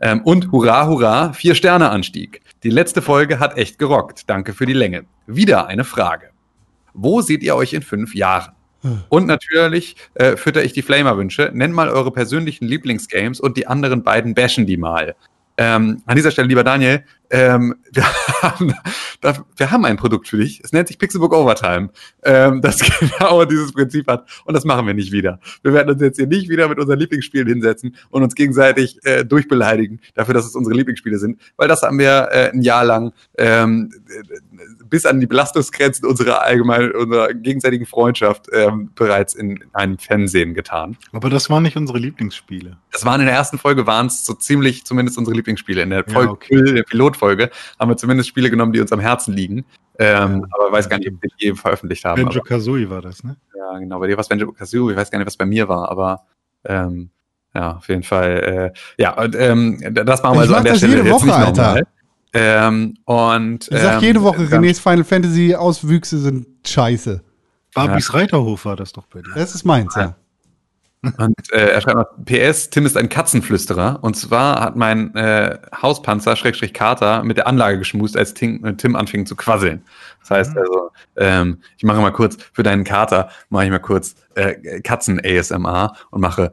Ähm, 0.00 0.20
und 0.22 0.52
hurra, 0.52 0.86
hurra, 0.86 1.32
vier 1.32 1.54
Sterne 1.54 1.88
Anstieg. 1.90 2.42
Die 2.62 2.70
letzte 2.70 3.00
Folge 3.00 3.38
hat 3.40 3.56
echt 3.56 3.78
gerockt. 3.78 4.24
Danke 4.28 4.52
für 4.52 4.66
die 4.66 4.74
Länge. 4.74 5.04
Wieder 5.26 5.66
eine 5.66 5.84
Frage. 5.84 6.28
Wo 6.96 7.20
seht 7.20 7.42
ihr 7.42 7.54
euch 7.54 7.72
in 7.72 7.82
fünf 7.82 8.14
Jahren? 8.14 8.52
Und 9.08 9.26
natürlich 9.26 9.96
äh, 10.14 10.36
fütter 10.36 10.64
ich 10.64 10.72
die 10.72 10.82
Flamer-Wünsche. 10.82 11.50
Nennt 11.52 11.74
mal 11.74 11.88
eure 11.88 12.12
persönlichen 12.12 12.66
Lieblingsgames 12.66 13.40
und 13.40 13.56
die 13.56 13.66
anderen 13.66 14.02
beiden 14.02 14.34
bashen 14.34 14.66
die 14.66 14.76
mal. 14.76 15.14
Ähm, 15.58 16.02
an 16.06 16.16
dieser 16.16 16.30
Stelle, 16.30 16.48
lieber 16.48 16.64
Daniel, 16.64 17.02
ähm, 17.30 17.74
wir, 17.92 18.04
haben, 18.42 18.74
wir 19.56 19.70
haben 19.70 19.84
ein 19.84 19.96
Produkt 19.96 20.28
für 20.28 20.36
dich. 20.38 20.60
Es 20.62 20.72
nennt 20.72 20.88
sich 20.88 20.98
Pixelbook 20.98 21.32
Overtime, 21.32 21.90
ähm, 22.24 22.60
das 22.62 22.78
genau 23.00 23.44
dieses 23.44 23.72
Prinzip 23.72 24.06
hat. 24.08 24.26
Und 24.44 24.54
das 24.54 24.64
machen 24.64 24.86
wir 24.86 24.94
nicht 24.94 25.12
wieder. 25.12 25.40
Wir 25.62 25.72
werden 25.72 25.90
uns 25.90 26.02
jetzt 26.02 26.16
hier 26.16 26.26
nicht 26.26 26.48
wieder 26.48 26.68
mit 26.68 26.78
unseren 26.78 26.98
Lieblingsspielen 26.98 27.48
hinsetzen 27.48 27.96
und 28.10 28.22
uns 28.22 28.34
gegenseitig 28.34 28.98
äh, 29.04 29.24
durchbeleidigen 29.24 30.00
dafür, 30.14 30.34
dass 30.34 30.46
es 30.46 30.54
unsere 30.54 30.74
Lieblingsspiele 30.76 31.18
sind. 31.18 31.40
Weil 31.56 31.68
das 31.68 31.82
haben 31.82 31.98
wir 31.98 32.28
äh, 32.30 32.50
ein 32.52 32.62
Jahr 32.62 32.84
lang 32.84 33.12
ähm, 33.38 33.90
bis 34.88 35.06
an 35.06 35.20
die 35.20 35.26
Belastungsgrenzen 35.26 36.06
unserer 36.06 36.42
allgemeinen, 36.42 36.92
unserer 36.92 37.34
gegenseitigen 37.34 37.86
Freundschaft 37.86 38.46
ähm, 38.52 38.90
bereits 38.94 39.34
in 39.34 39.64
einem 39.72 39.98
Fernsehen 39.98 40.54
getan. 40.54 40.96
aber 41.12 41.30
das 41.30 41.50
waren 41.50 41.62
nicht 41.62 41.76
unsere 41.76 41.98
Lieblingsspiele. 41.98 42.76
Das 42.92 43.04
waren 43.04 43.20
in 43.20 43.26
der 43.26 43.34
ersten 43.34 43.58
Folge 43.58 43.86
waren 43.86 44.06
es 44.06 44.24
so 44.24 44.34
ziemlich 44.34 44.84
zumindest 44.84 45.18
unsere 45.18 45.36
Lieblingsspiele. 45.36 45.82
In 45.82 45.90
der 45.90 46.04
Ja, 46.06 46.12
Folge, 46.12 46.32
okay. 46.32 46.62
der 46.74 46.84
Pilotfolge 47.16 47.50
haben 47.78 47.90
wir 47.90 47.96
zumindest 47.96 48.28
Spiele 48.28 48.50
genommen, 48.50 48.72
die 48.72 48.80
uns 48.80 48.92
am 48.92 49.00
Herzen 49.00 49.34
liegen. 49.34 49.64
Ähm, 49.98 50.40
Ja. 50.40 50.46
aber 50.50 50.72
weiß 50.72 50.88
gar 50.88 50.98
nicht, 50.98 51.08
ob 51.10 51.22
wir 51.22 51.30
die 51.38 51.46
je 51.46 51.54
veröffentlicht 51.54 52.04
haben. 52.04 52.22
Banjo 52.22 52.42
Kazooie 52.42 52.88
war 52.90 53.00
das, 53.02 53.24
ne? 53.24 53.36
Ja, 53.56 53.78
genau. 53.78 53.98
Bei 53.98 54.06
dir 54.06 54.16
war 54.16 54.20
es 54.22 54.28
Benjo 54.28 54.52
Kazooie. 54.52 54.92
Ich 54.92 54.96
weiß 54.98 55.10
gar 55.10 55.18
nicht, 55.18 55.26
was 55.26 55.36
bei 55.36 55.46
mir 55.46 55.68
war, 55.68 55.90
aber 55.90 56.22
ähm, 56.64 57.10
ja, 57.54 57.76
auf 57.76 57.88
jeden 57.88 58.02
Fall. 58.02 58.72
Äh, 58.98 59.02
ja, 59.02 59.18
und, 59.20 59.34
ähm, 59.36 59.80
das 59.92 60.22
machen 60.22 60.34
wir 60.38 60.44
Ich 60.44 60.50
also 60.50 60.52
mach 60.52 60.58
an 60.58 60.64
der 60.64 60.72
das 60.74 60.78
Stelle 60.78 60.96
jede 60.96 61.08
jetzt 61.08 61.14
Woche, 61.14 61.26
nicht 61.26 61.34
Alter. 61.34 61.62
nochmal. 61.66 61.82
Ähm, 62.34 62.94
und 63.04 63.68
Ich 63.70 63.78
sag 63.80 63.94
ähm, 63.94 64.00
jede 64.02 64.22
Woche, 64.22 64.46
dann- 64.46 64.62
Renés 64.64 64.80
Final 64.80 65.04
Fantasy 65.04 65.54
Auswüchse 65.54 66.18
sind 66.18 66.46
scheiße. 66.66 67.22
Barbys 67.74 68.12
Reiterhof 68.14 68.64
war 68.66 68.76
das 68.76 68.92
doch 68.92 69.06
bei 69.06 69.20
dir. 69.22 69.32
Das 69.34 69.54
ist 69.54 69.64
meins, 69.64 69.94
ja. 69.94 70.16
Und 71.18 71.52
äh, 71.52 71.70
er 71.70 71.80
schreibt 71.80 71.96
noch, 71.96 72.24
PS, 72.24 72.70
Tim 72.70 72.86
ist 72.86 72.96
ein 72.96 73.08
Katzenflüsterer. 73.08 73.98
Und 74.02 74.16
zwar 74.16 74.60
hat 74.60 74.76
mein 74.76 75.14
äh, 75.14 75.58
Hauspanzer, 75.80 76.36
Schrägstrich 76.36 76.72
Kater, 76.72 77.22
mit 77.22 77.36
der 77.36 77.46
Anlage 77.46 77.78
geschmust, 77.78 78.16
als 78.16 78.34
Tim, 78.34 78.64
äh, 78.64 78.74
Tim 78.74 78.96
anfing 78.96 79.26
zu 79.26 79.36
quasseln. 79.36 79.82
Das 80.20 80.30
heißt 80.30 80.56
also, 80.56 80.90
ähm, 81.16 81.58
ich 81.76 81.84
mache 81.84 82.00
mal 82.00 82.12
kurz, 82.12 82.36
für 82.52 82.62
deinen 82.62 82.84
Kater 82.84 83.28
mache 83.48 83.64
ich 83.64 83.70
mal 83.70 83.78
kurz 83.78 84.16
äh, 84.34 84.80
Katzen-ASMR 84.80 85.94
und 86.10 86.20
mache 86.20 86.52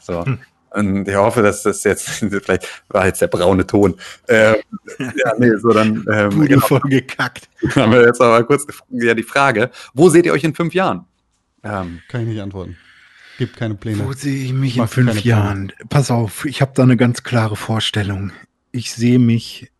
so. 0.00 0.24
Und 0.70 1.08
ich 1.08 1.16
hoffe, 1.16 1.42
dass 1.42 1.62
das 1.62 1.84
jetzt, 1.84 2.08
vielleicht 2.42 2.66
war 2.88 3.06
jetzt 3.06 3.20
der 3.20 3.26
braune 3.26 3.66
Ton. 3.66 3.96
Ähm, 4.28 4.56
ja, 4.98 5.32
nee, 5.38 5.50
so 5.56 5.70
dann 5.70 6.04
ähm, 6.12 6.30
Bude 6.30 6.48
genau. 6.48 6.66
voll 6.66 6.80
gekackt. 6.80 7.48
haben 7.76 7.92
wir 7.92 8.06
jetzt 8.06 8.20
aber 8.20 8.44
kurz 8.44 8.66
ja, 8.90 9.14
die 9.14 9.22
Frage, 9.22 9.70
wo 9.94 10.08
seht 10.08 10.26
ihr 10.26 10.32
euch 10.32 10.44
in 10.44 10.54
fünf 10.54 10.74
Jahren? 10.74 11.06
Ähm, 11.62 12.00
Kann 12.08 12.22
ich 12.22 12.28
nicht 12.28 12.40
antworten. 12.40 12.76
Gibt 13.38 13.56
keine 13.56 13.74
Pläne. 13.74 14.04
Wo 14.04 14.12
sehe 14.12 14.44
ich 14.44 14.52
mich 14.52 14.76
Mach 14.76 14.84
in 14.84 15.06
fünf 15.06 15.24
Jahren? 15.24 15.72
Pass 15.88 16.10
auf, 16.10 16.44
ich 16.44 16.60
habe 16.60 16.72
da 16.74 16.82
eine 16.82 16.96
ganz 16.96 17.22
klare 17.22 17.56
Vorstellung. 17.56 18.32
Ich 18.70 18.92
sehe 18.92 19.18
mich 19.18 19.72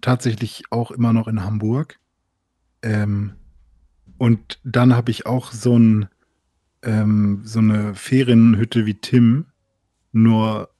tatsächlich 0.00 0.64
auch 0.70 0.90
immer 0.90 1.12
noch 1.12 1.28
in 1.28 1.44
Hamburg. 1.44 1.98
Ähm, 2.82 3.34
und 4.18 4.58
dann 4.64 4.94
habe 4.94 5.10
ich 5.10 5.24
auch 5.24 5.52
so, 5.52 5.78
ein, 5.78 6.08
ähm, 6.82 7.40
so 7.44 7.60
eine 7.60 7.94
Ferienhütte 7.94 8.86
wie 8.86 8.94
Tim, 8.94 9.46
nur 10.14 10.70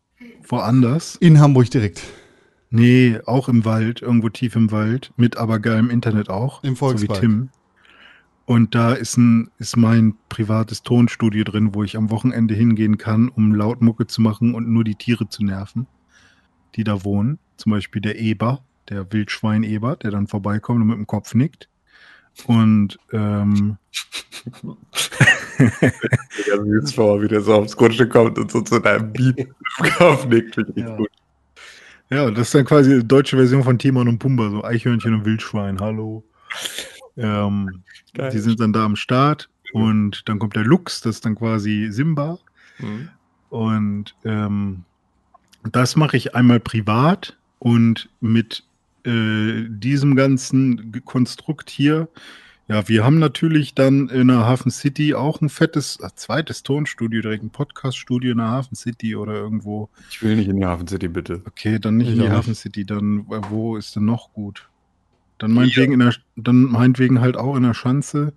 woanders. 0.49 1.17
In 1.17 1.41
Hamburg 1.41 1.71
direkt. 1.71 2.03
Nee, 2.71 3.21
auch 3.27 3.49
im 3.49 3.65
Wald, 3.65 4.03
irgendwo 4.03 4.29
tief 4.29 4.57
im 4.57 4.73
Wald, 4.73 5.13
mit 5.17 5.37
aber 5.37 5.61
geilem 5.61 5.91
Internet 5.91 6.29
auch. 6.29 6.65
Im 6.65 6.75
So 6.75 7.01
wie. 7.01 7.07
Tim. 7.07 7.51
Und 8.47 8.75
da 8.75 8.93
ist, 8.93 9.17
ein, 9.17 9.51
ist 9.59 9.77
mein 9.77 10.17
privates 10.29 10.83
Tonstudio 10.83 11.45
drin, 11.45 11.75
wo 11.75 11.83
ich 11.83 11.97
am 11.97 12.11
Wochenende 12.11 12.55
hingehen 12.55 12.99
kann, 12.99 13.29
um 13.29 13.55
laut 13.55 13.81
Mucke 13.81 14.07
zu 14.07 14.21
machen 14.21 14.55
und 14.55 14.69
nur 14.69 14.85
die 14.85 14.97
Tiere 14.97 15.29
zu 15.29 15.45
nerven, 15.45 15.87
die 16.75 16.85
da 16.85 17.05
wohnen. 17.05 17.39
Zum 17.57 17.73
Beispiel 17.73 18.03
der 18.03 18.19
Eber, 18.19 18.63
der 18.91 19.11
Wildschwein-Eber, 19.11 19.97
der 19.97 20.11
dann 20.11 20.27
vorbeikommt 20.27 20.83
und 20.83 20.89
mit 20.89 20.99
dem 20.99 21.07
Kopf 21.07 21.35
nickt. 21.35 21.69
Und 22.47 22.99
ähm, 23.13 23.77
ja, 25.59 26.65
süß 26.65 26.93
vor, 26.95 27.23
wie 27.23 27.29
der 27.29 27.41
so 27.41 27.55
aufs 27.55 27.77
Grundstück 27.77 28.11
kommt 28.13 28.39
und 28.39 28.51
so 28.51 28.61
zu 28.61 28.79
deinem 28.81 29.13
Beat 29.13 29.39
im 29.39 29.55
Kopf 29.99 30.27
nickt. 30.27 30.55
Finde 30.55 30.73
ich 30.73 30.77
richtig 30.77 30.85
Ja. 30.85 30.97
gut. 30.97 31.09
ja, 32.11 32.31
das 32.31 32.49
ist 32.49 32.55
dann 32.55 32.65
quasi 32.65 33.01
die 33.01 33.07
deutsche 33.07 33.37
Version 33.37 33.63
von 33.63 33.79
Timon 33.79 34.09
und 34.09 34.19
Pumba, 34.19 34.51
so 34.51 34.65
Eichhörnchen 34.65 35.15
und 35.15 35.25
Wildschwein, 35.25 35.81
hallo. 35.81 36.25
Ähm, 37.17 37.83
die 38.33 38.39
sind 38.39 38.61
dann 38.61 38.73
da 38.73 38.85
am 38.85 38.97
Start 38.97 39.49
und 39.73 40.29
dann 40.29 40.39
kommt 40.39 40.57
der 40.57 40.65
Lux, 40.65 41.01
das 41.01 41.17
ist 41.17 41.25
dann 41.25 41.35
quasi 41.37 41.89
Simba. 41.91 42.39
Mhm. 42.79 43.09
Und 43.51 44.15
ähm, 44.25 44.85
das 45.71 45.97
mache 45.97 46.17
ich 46.17 46.35
einmal 46.35 46.61
privat 46.61 47.37
und 47.61 48.09
mit 48.21 48.65
äh, 49.05 49.67
diesem 49.69 50.17
ganzen 50.17 51.03
Konstrukt 51.05 51.71
hier. 51.71 52.09
Ja, 52.67 52.89
wir 52.89 53.05
haben 53.05 53.19
natürlich 53.19 53.75
dann 53.75 54.09
in 54.09 54.29
der 54.29 54.47
Hafen 54.47 54.71
City 54.71 55.15
auch 55.15 55.43
ein 55.43 55.51
fettes 55.51 55.99
äh, 56.03 56.09
zweites 56.15 56.63
Tonstudio, 56.63 57.21
direkt 57.21 57.45
ein 57.45 57.51
Podcaststudio 57.51 58.33
in 58.33 58.39
der 58.39 58.49
Hafen 58.49 58.75
City 58.75 59.17
oder 59.17 59.35
irgendwo. 59.35 59.91
Ich 60.11 60.23
will 60.23 60.35
nicht 60.37 60.49
in 60.49 60.57
die 60.57 60.65
Hafen 60.65 60.89
City, 60.89 61.09
bitte. 61.09 61.43
Okay, 61.47 61.79
dann 61.79 61.99
nicht 61.99 62.09
Ich 62.09 62.15
in 62.15 62.23
die. 62.23 62.31
Hafen 62.31 62.55
City, 62.55 62.87
dann 62.87 63.27
äh, 63.31 63.41
wo 63.51 63.77
ist 63.77 63.97
denn 63.97 64.07
noch 64.07 64.33
gut? 64.33 64.69
Dann 65.37 65.53
meinetwegen, 65.53 65.93
in 65.93 65.99
der, 65.99 66.15
dann 66.37 66.63
meinetwegen 66.63 67.21
halt 67.21 67.37
auch 67.37 67.57
in 67.57 67.65
der 67.65 67.75
Schanze, 67.75 68.33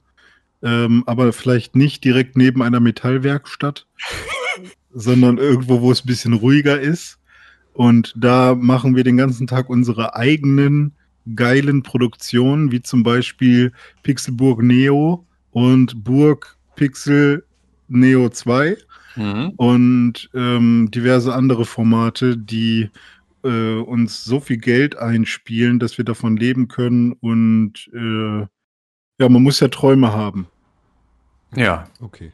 ähm, 0.61 1.03
aber 1.05 1.31
vielleicht 1.31 1.77
nicht 1.77 2.03
direkt 2.03 2.35
neben 2.35 2.61
einer 2.61 2.81
Metallwerkstatt, 2.81 3.87
sondern 4.93 5.37
irgendwo, 5.37 5.79
wo 5.79 5.91
es 5.91 6.03
ein 6.03 6.07
bisschen 6.07 6.33
ruhiger 6.33 6.79
ist. 6.81 7.17
Und 7.77 8.15
da 8.17 8.55
machen 8.55 8.95
wir 8.95 9.03
den 9.03 9.17
ganzen 9.17 9.45
Tag 9.45 9.69
unsere 9.69 10.15
eigenen 10.15 10.93
geilen 11.35 11.83
Produktionen, 11.83 12.71
wie 12.71 12.81
zum 12.81 13.03
Beispiel 13.03 13.71
Pixelburg 14.01 14.63
Neo 14.63 15.27
und 15.51 16.03
Burg 16.03 16.57
Pixel 16.75 17.45
Neo 17.87 18.29
2 18.29 18.77
Mhm. 19.15 19.53
und 19.57 20.29
ähm, 20.35 20.89
diverse 20.91 21.33
andere 21.33 21.65
Formate, 21.65 22.37
die 22.37 22.89
äh, 23.43 23.73
uns 23.75 24.23
so 24.23 24.39
viel 24.39 24.57
Geld 24.57 24.95
einspielen, 24.97 25.79
dass 25.79 25.97
wir 25.97 26.05
davon 26.05 26.37
leben 26.37 26.67
können. 26.67 27.13
Und 27.13 27.89
äh, 27.93 28.39
ja, 29.19 29.29
man 29.29 29.41
muss 29.43 29.59
ja 29.59 29.67
Träume 29.69 30.13
haben. 30.13 30.47
Ja, 31.55 31.87
Okay. 31.99 32.31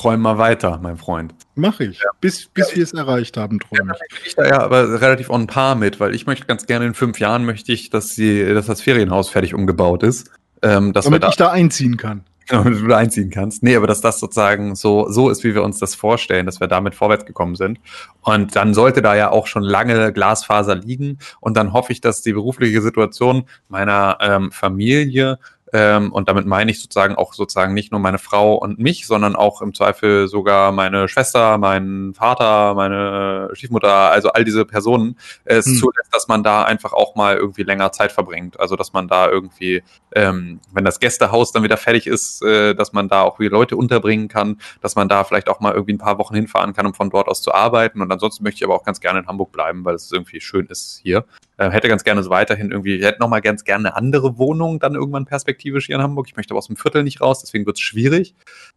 Träum 0.00 0.20
mal 0.20 0.38
weiter, 0.38 0.78
mein 0.82 0.96
Freund. 0.96 1.34
Mache 1.54 1.84
ich. 1.84 2.02
Bis, 2.20 2.46
bis 2.46 2.74
wir 2.74 2.82
es 2.82 2.92
erreicht 2.92 3.36
haben, 3.36 3.60
träume 3.60 3.94
ich. 4.10 4.28
ich 4.28 4.34
da 4.34 4.46
ja 4.46 4.60
aber 4.60 5.00
relativ 5.00 5.28
on 5.30 5.46
par 5.46 5.74
mit, 5.74 6.00
weil 6.00 6.14
ich 6.14 6.26
möchte 6.26 6.46
ganz 6.46 6.66
gerne 6.66 6.86
in 6.86 6.94
fünf 6.94 7.18
Jahren 7.20 7.44
möchte 7.44 7.72
ich, 7.72 7.90
dass 7.90 8.10
sie, 8.10 8.54
dass 8.54 8.66
das 8.66 8.80
Ferienhaus 8.80 9.28
fertig 9.28 9.54
umgebaut 9.54 10.02
ist. 10.02 10.30
Ähm, 10.62 10.92
dass 10.92 11.04
Damit 11.04 11.22
da, 11.22 11.28
ich 11.28 11.36
da 11.36 11.50
einziehen 11.50 11.96
kann. 11.96 12.24
damit 12.50 12.80
du 12.80 12.86
da 12.86 12.96
einziehen 12.96 13.30
kannst. 13.30 13.62
Nee, 13.62 13.76
aber 13.76 13.86
dass 13.86 14.00
das 14.00 14.18
sozusagen 14.18 14.74
so, 14.74 15.08
so 15.10 15.30
ist, 15.30 15.44
wie 15.44 15.54
wir 15.54 15.62
uns 15.62 15.78
das 15.78 15.94
vorstellen, 15.94 16.46
dass 16.46 16.60
wir 16.60 16.66
damit 16.66 16.94
vorwärts 16.94 17.24
gekommen 17.24 17.54
sind. 17.54 17.78
Und 18.22 18.56
dann 18.56 18.74
sollte 18.74 19.02
da 19.02 19.14
ja 19.14 19.30
auch 19.30 19.46
schon 19.46 19.62
lange 19.62 20.12
Glasfaser 20.12 20.74
liegen. 20.74 21.18
Und 21.40 21.56
dann 21.56 21.72
hoffe 21.72 21.92
ich, 21.92 22.00
dass 22.00 22.22
die 22.22 22.32
berufliche 22.32 22.82
Situation 22.82 23.44
meiner 23.68 24.18
ähm, 24.20 24.50
Familie 24.50 25.38
ähm, 25.72 26.12
und 26.12 26.28
damit 26.28 26.46
meine 26.46 26.70
ich 26.70 26.80
sozusagen 26.80 27.14
auch 27.14 27.32
sozusagen 27.34 27.74
nicht 27.74 27.92
nur 27.92 28.00
meine 28.00 28.18
Frau 28.18 28.54
und 28.54 28.78
mich, 28.78 29.06
sondern 29.06 29.36
auch 29.36 29.62
im 29.62 29.74
Zweifel 29.74 30.26
sogar 30.28 30.72
meine 30.72 31.08
Schwester, 31.08 31.58
meinen 31.58 32.14
Vater, 32.14 32.74
meine 32.74 33.50
Stiefmutter, 33.52 34.10
also 34.10 34.30
all 34.30 34.44
diese 34.44 34.64
Personen, 34.64 35.16
äh, 35.44 35.56
es 35.56 35.66
Hm. 35.66 35.76
zulässt, 35.76 36.12
dass 36.12 36.28
man 36.28 36.42
da 36.42 36.64
einfach 36.64 36.92
auch 36.92 37.14
mal 37.14 37.36
irgendwie 37.36 37.62
länger 37.62 37.92
Zeit 37.92 38.12
verbringt. 38.12 38.58
Also 38.58 38.76
dass 38.76 38.92
man 38.92 39.06
da 39.08 39.28
irgendwie, 39.30 39.82
ähm, 40.14 40.60
wenn 40.72 40.84
das 40.84 40.98
Gästehaus 40.98 41.52
dann 41.52 41.62
wieder 41.62 41.76
fertig 41.76 42.06
ist, 42.06 42.42
äh, 42.42 42.74
dass 42.74 42.92
man 42.92 43.08
da 43.08 43.22
auch 43.22 43.38
wieder 43.38 43.50
Leute 43.50 43.76
unterbringen 43.76 44.28
kann, 44.28 44.60
dass 44.80 44.96
man 44.96 45.08
da 45.08 45.24
vielleicht 45.24 45.48
auch 45.48 45.60
mal 45.60 45.72
irgendwie 45.72 45.94
ein 45.94 45.98
paar 45.98 46.18
Wochen 46.18 46.34
hinfahren 46.34 46.72
kann, 46.74 46.86
um 46.86 46.94
von 46.94 47.10
dort 47.10 47.28
aus 47.28 47.42
zu 47.42 47.54
arbeiten. 47.54 48.00
Und 48.02 48.10
ansonsten 48.10 48.42
möchte 48.44 48.58
ich 48.58 48.64
aber 48.64 48.74
auch 48.74 48.84
ganz 48.84 49.00
gerne 49.00 49.20
in 49.20 49.26
Hamburg 49.26 49.52
bleiben, 49.52 49.84
weil 49.84 49.94
es 49.94 50.10
irgendwie 50.10 50.40
schön 50.40 50.66
ist 50.66 51.00
hier. 51.02 51.24
Äh, 51.60 51.70
hätte 51.72 51.88
ganz 51.88 52.04
gerne 52.04 52.22
so 52.22 52.30
weiterhin 52.30 52.70
irgendwie, 52.70 52.94
ich 52.94 53.04
hätte 53.04 53.20
noch 53.20 53.28
mal 53.28 53.40
ganz 53.40 53.64
gerne 53.64 53.88
eine 53.88 53.96
andere 53.96 54.38
Wohnung 54.38 54.80
dann 54.80 54.94
irgendwann 54.94 55.26
perspektivisch 55.26 55.86
hier 55.86 55.96
in 55.96 56.02
Hamburg. 56.02 56.26
Ich 56.26 56.34
möchte 56.34 56.52
aber 56.54 56.58
aus 56.58 56.68
dem 56.68 56.76
Viertel 56.76 57.02
nicht 57.02 57.20
raus, 57.20 57.42
deswegen 57.42 57.66
wird 57.66 57.76
es 57.76 57.82
schwierig. 57.82 58.34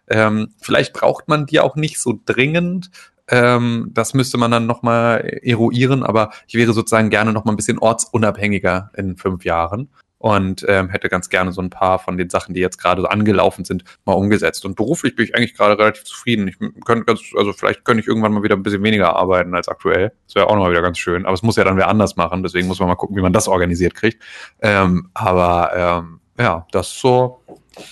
Ähm, 0.10 0.50
vielleicht 0.60 0.92
braucht 0.92 1.30
man 1.30 1.46
die 1.46 1.62
auch 1.62 1.78
nicht 1.78 2.02
so 2.02 2.20
dringend. 2.26 2.92
Ähm, 3.30 3.92
das 3.94 4.14
müsste 4.14 4.38
man 4.38 4.52
dann 4.52 4.66
noch 4.66 4.82
mal 4.82 5.20
eruieren, 5.44 6.04
aber 6.04 6.32
ich 6.46 6.56
wäre 6.56 6.74
sozusagen 6.74 7.10
gerne 7.10 7.32
noch 7.32 7.46
mal 7.46 7.54
ein 7.54 7.56
bisschen 7.56 7.80
ortsunabhängiger 7.80 8.92
in 8.98 9.16
fünf 9.16 9.46
Jahren 9.46 9.88
und 10.24 10.66
ähm, 10.70 10.88
hätte 10.88 11.10
ganz 11.10 11.28
gerne 11.28 11.52
so 11.52 11.62
ein 11.62 11.70
paar 11.70 12.00
von 12.00 12.16
den 12.16 12.30
Sachen, 12.30 12.54
die 12.54 12.62
jetzt 12.62 12.78
gerade 12.78 13.02
so 13.02 13.10
angelaufen 13.10 13.66
sind, 13.66 13.84
mal 14.06 14.14
umgesetzt. 14.14 14.64
Und 14.64 14.78
beruflich 14.78 15.18
bin 15.18 15.26
ich 15.26 15.36
eigentlich 15.36 15.54
gerade 15.54 15.78
relativ 15.78 16.06
zufrieden. 16.06 16.48
Ich 16.48 16.58
könnte 16.86 17.04
ganz, 17.04 17.20
also 17.36 17.52
vielleicht 17.52 17.84
könnte 17.84 18.00
ich 18.00 18.08
irgendwann 18.08 18.32
mal 18.32 18.42
wieder 18.42 18.56
ein 18.56 18.64
bisschen 18.64 18.82
weniger 18.84 19.18
arbeiten 19.18 19.54
als 19.54 19.68
aktuell. 19.68 20.14
Das 20.26 20.36
wäre 20.36 20.48
auch 20.48 20.56
noch 20.56 20.64
mal 20.64 20.72
wieder 20.72 20.82
ganz 20.82 20.98
schön. 20.98 21.26
Aber 21.26 21.34
es 21.34 21.44
muss 21.44 21.58
ja 21.58 21.66
dann 21.66 21.76
wer 21.76 21.90
anders 21.90 22.16
machen. 22.16 22.42
Deswegen 22.42 22.70
muss 22.70 22.80
man 22.80 22.88
mal 22.88 22.96
gucken, 22.96 23.18
wie 23.18 23.22
man 23.22 23.34
das 23.34 23.50
organisiert 23.50 23.96
kriegt. 23.96 24.24
Ähm, 24.62 25.10
aber 25.14 25.72
ähm, 25.76 26.22
ja, 26.40 26.68
das 26.72 26.88
ist 26.88 27.02
so, 27.02 27.44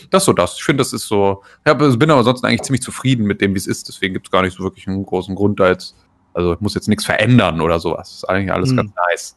das 0.09 0.21
ist 0.23 0.25
so 0.27 0.31
das. 0.31 0.55
Ich 0.55 0.63
finde, 0.63 0.83
das 0.83 0.93
ist 0.93 1.09
so. 1.09 1.43
Ja, 1.65 1.73
aber 1.73 1.93
bin 1.97 2.09
aber 2.09 2.19
ansonsten 2.19 2.45
eigentlich 2.47 2.61
ziemlich 2.61 2.81
zufrieden 2.81 3.25
mit 3.25 3.41
dem, 3.41 3.55
wie 3.55 3.59
es 3.59 3.67
ist. 3.67 3.89
Deswegen 3.89 4.13
gibt 4.13 4.27
es 4.27 4.31
gar 4.31 4.41
nicht 4.41 4.55
so 4.55 4.63
wirklich 4.63 4.87
einen 4.87 5.05
großen 5.05 5.35
Grund 5.35 5.59
da 5.59 5.67
jetzt. 5.67 5.97
Also 6.33 6.53
ich 6.53 6.61
muss 6.61 6.75
jetzt 6.75 6.87
nichts 6.87 7.03
verändern 7.03 7.59
oder 7.59 7.81
sowas. 7.81 8.07
Das 8.07 8.17
ist 8.19 8.29
eigentlich 8.29 8.53
alles 8.53 8.69
Hm. 8.69 8.77
ganz 8.77 8.91
nice. 9.09 9.35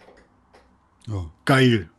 Ja. 1.08 1.26
Geil. 1.44 1.90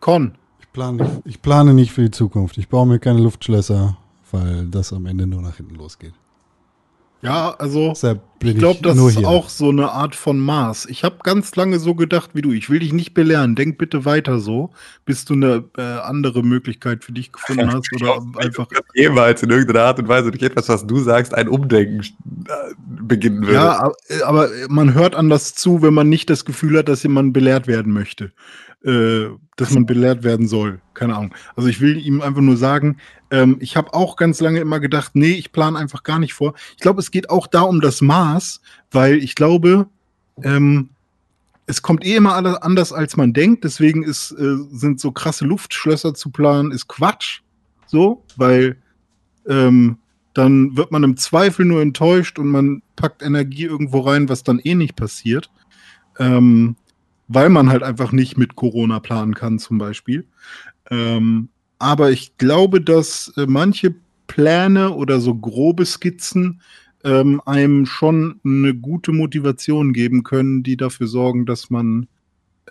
Con. 0.00 0.34
Ich, 0.60 0.72
plane 0.72 1.02
nicht, 1.02 1.22
ich 1.24 1.42
plane 1.42 1.74
nicht 1.74 1.92
für 1.92 2.02
die 2.02 2.10
Zukunft. 2.10 2.58
Ich 2.58 2.68
baue 2.68 2.86
mir 2.86 2.98
keine 2.98 3.20
Luftschlösser, 3.20 3.96
weil 4.32 4.66
das 4.66 4.92
am 4.92 5.06
Ende 5.06 5.26
nur 5.26 5.42
nach 5.42 5.56
hinten 5.56 5.76
losgeht. 5.76 6.14
Ja, 7.22 7.54
also. 7.58 7.92
Ich 8.42 8.56
glaube, 8.56 8.80
das 8.80 8.96
nur 8.96 9.10
ist 9.10 9.18
hier. 9.18 9.28
auch 9.28 9.50
so 9.50 9.68
eine 9.68 9.92
Art 9.92 10.14
von 10.14 10.38
Maß. 10.38 10.86
Ich 10.86 11.04
habe 11.04 11.16
ganz 11.22 11.54
lange 11.54 11.78
so 11.78 11.94
gedacht 11.94 12.30
wie 12.32 12.40
du. 12.40 12.52
Ich 12.52 12.70
will 12.70 12.78
dich 12.78 12.94
nicht 12.94 13.12
belehren. 13.12 13.54
Denk 13.54 13.76
bitte 13.76 14.06
weiter 14.06 14.38
so, 14.38 14.70
bis 15.04 15.26
du 15.26 15.34
eine 15.34 15.64
äh, 15.76 15.82
andere 15.82 16.42
Möglichkeit 16.42 17.04
für 17.04 17.12
dich 17.12 17.30
gefunden 17.32 17.70
hast 17.72 17.90
oder 17.94 18.22
einfach. 18.38 18.66
jemals 18.94 19.42
in 19.42 19.50
irgendeiner 19.50 19.84
Art 19.84 19.98
und 19.98 20.08
Weise 20.08 20.30
durch 20.30 20.42
etwas, 20.42 20.70
was 20.70 20.86
du 20.86 20.96
sagst, 20.96 21.34
ein 21.34 21.48
Umdenken 21.48 22.00
äh, 22.00 22.52
beginnen 23.02 23.42
würde. 23.42 23.52
Ja, 23.52 23.92
äh, 24.08 24.22
aber 24.22 24.48
man 24.70 24.94
hört 24.94 25.14
anders 25.14 25.54
zu, 25.54 25.82
wenn 25.82 25.92
man 25.92 26.08
nicht 26.08 26.30
das 26.30 26.46
Gefühl 26.46 26.78
hat, 26.78 26.88
dass 26.88 27.02
jemand 27.02 27.34
belehrt 27.34 27.66
werden 27.66 27.92
möchte. 27.92 28.32
Äh, 28.84 29.28
dass 29.56 29.72
man 29.72 29.84
belehrt 29.84 30.24
werden 30.24 30.48
soll. 30.48 30.80
Keine 30.94 31.14
Ahnung. 31.14 31.34
Also 31.54 31.68
ich 31.68 31.82
will 31.82 31.98
ihm 31.98 32.22
einfach 32.22 32.40
nur 32.40 32.56
sagen, 32.56 32.96
ähm, 33.30 33.58
ich 33.60 33.76
habe 33.76 33.92
auch 33.92 34.16
ganz 34.16 34.40
lange 34.40 34.58
immer 34.58 34.80
gedacht, 34.80 35.10
nee, 35.14 35.32
ich 35.32 35.52
plane 35.52 35.78
einfach 35.78 36.02
gar 36.02 36.18
nicht 36.18 36.32
vor. 36.32 36.54
Ich 36.76 36.80
glaube, 36.80 37.00
es 37.00 37.10
geht 37.10 37.28
auch 37.28 37.46
da 37.46 37.60
um 37.60 37.82
das 37.82 38.00
Maß, 38.00 38.62
weil 38.90 39.18
ich 39.18 39.34
glaube, 39.34 39.86
ähm, 40.42 40.88
es 41.66 41.82
kommt 41.82 42.06
eh 42.06 42.16
immer 42.16 42.34
anders, 42.64 42.94
als 42.94 43.18
man 43.18 43.34
denkt. 43.34 43.64
Deswegen 43.64 44.02
ist, 44.02 44.32
äh, 44.32 44.56
sind 44.72 44.98
so 44.98 45.12
krasse 45.12 45.44
Luftschlösser 45.44 46.14
zu 46.14 46.30
planen, 46.30 46.72
ist 46.72 46.88
Quatsch. 46.88 47.42
So, 47.86 48.24
weil 48.38 48.78
ähm, 49.46 49.98
dann 50.32 50.74
wird 50.78 50.90
man 50.90 51.02
im 51.02 51.18
Zweifel 51.18 51.66
nur 51.66 51.82
enttäuscht 51.82 52.38
und 52.38 52.48
man 52.48 52.82
packt 52.96 53.22
Energie 53.22 53.64
irgendwo 53.64 54.00
rein, 54.00 54.30
was 54.30 54.42
dann 54.42 54.58
eh 54.58 54.74
nicht 54.74 54.96
passiert. 54.96 55.50
Ähm, 56.18 56.76
weil 57.32 57.48
man 57.48 57.70
halt 57.70 57.84
einfach 57.84 58.10
nicht 58.10 58.36
mit 58.36 58.56
Corona 58.56 58.98
planen 58.98 59.34
kann, 59.34 59.60
zum 59.60 59.78
Beispiel. 59.78 60.26
Ähm, 60.90 61.48
aber 61.78 62.10
ich 62.10 62.36
glaube, 62.38 62.80
dass 62.80 63.32
äh, 63.36 63.46
manche 63.46 63.94
Pläne 64.26 64.90
oder 64.90 65.20
so 65.20 65.36
grobe 65.36 65.86
Skizzen 65.86 66.60
ähm, 67.04 67.40
einem 67.46 67.86
schon 67.86 68.40
eine 68.44 68.74
gute 68.74 69.12
Motivation 69.12 69.92
geben 69.92 70.24
können, 70.24 70.64
die 70.64 70.76
dafür 70.76 71.06
sorgen, 71.06 71.46
dass 71.46 71.70
man 71.70 72.08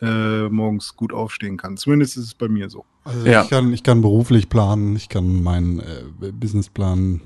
äh, 0.02 0.50
morgens 0.50 0.96
gut 0.98 1.14
aufstehen 1.14 1.56
kann. 1.56 1.78
Zumindest 1.78 2.18
ist 2.18 2.26
es 2.26 2.34
bei 2.34 2.50
mir 2.50 2.70
so. 2.70 2.84
Also 3.06 3.26
Ja. 3.26 3.44
ich, 3.44 3.50
kann, 3.50 3.72
ich 3.72 3.84
kann 3.84 4.02
beruflich 4.02 4.50
planen, 4.50 4.96
ich 4.98 5.08
kann 5.08 5.42
meinen 5.42 5.80
äh, 5.80 6.32
Businessplan 6.34 7.22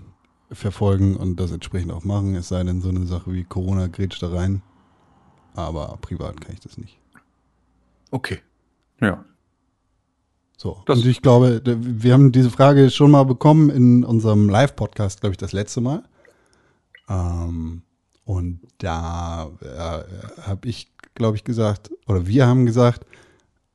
verfolgen 0.52 1.16
und 1.16 1.40
das 1.40 1.52
entsprechend 1.52 1.92
auch 1.92 2.04
machen, 2.04 2.36
es 2.36 2.50
sei 2.50 2.64
denn 2.64 2.82
so 2.82 2.90
eine 2.90 3.08
Sache 3.08 3.34
wie 3.34 3.44
Corona 3.44 3.88
grätscht 3.88 4.22
da 4.22 4.30
rein. 4.30 4.62
Aber 5.56 5.98
privat 6.00 6.40
kann 6.40 6.54
ich 6.54 6.60
das 6.60 6.78
nicht. 6.78 7.00
Okay. 8.14 8.40
Ja. 9.02 9.26
So. 10.56 10.84
Das- 10.86 11.00
und 11.00 11.08
ich 11.08 11.24
glaube, 11.24 11.62
wir 11.66 12.14
haben 12.14 12.32
diese 12.32 12.52
Frage 12.52 12.92
schon 12.92 13.10
mal 13.10 13.24
bekommen 13.24 13.72
in 13.72 14.04
unserem 14.04 14.50
Live-Podcast, 14.50 15.22
glaube 15.22 15.34
ich, 15.34 15.38
das 15.38 15.52
letzte 15.52 15.82
Mal. 15.82 16.04
Ähm, 17.10 17.82
und 18.24 18.60
da 18.78 19.50
äh, 19.62 20.42
habe 20.44 20.68
ich, 20.68 20.92
glaube 21.16 21.38
ich, 21.38 21.44
gesagt, 21.44 21.90
oder 22.08 22.28
wir 22.28 22.46
haben 22.46 22.68
gesagt, 22.68 23.04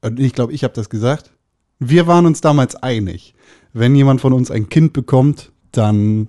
und 0.02 0.20
ich 0.20 0.32
glaube, 0.34 0.52
ich 0.52 0.62
habe 0.62 0.72
das 0.72 0.88
gesagt, 0.88 1.32
wir 1.80 2.06
waren 2.06 2.24
uns 2.24 2.40
damals 2.40 2.76
einig. 2.76 3.34
Wenn 3.72 3.96
jemand 3.96 4.20
von 4.20 4.32
uns 4.32 4.52
ein 4.52 4.68
Kind 4.68 4.92
bekommt, 4.92 5.50
dann 5.72 6.28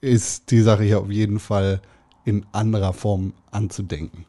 ist 0.00 0.50
die 0.50 0.60
Sache 0.60 0.82
hier 0.84 1.00
auf 1.00 1.10
jeden 1.10 1.38
Fall 1.40 1.82
in 2.24 2.46
anderer 2.52 2.94
Form 2.94 3.34
anzudenken. 3.50 4.24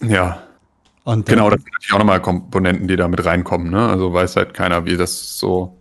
Ja. 0.00 0.44
Und 1.04 1.26
Genau, 1.26 1.50
das 1.50 1.62
sind 1.62 1.72
natürlich 1.72 1.92
auch 1.94 1.98
nochmal 1.98 2.20
Komponenten, 2.20 2.88
die 2.88 2.96
da 2.96 3.08
mit 3.08 3.24
reinkommen. 3.24 3.70
Ne? 3.70 3.88
Also 3.88 4.12
weiß 4.12 4.36
halt 4.36 4.54
keiner, 4.54 4.84
wie 4.84 4.96
das 4.96 5.38
so, 5.38 5.78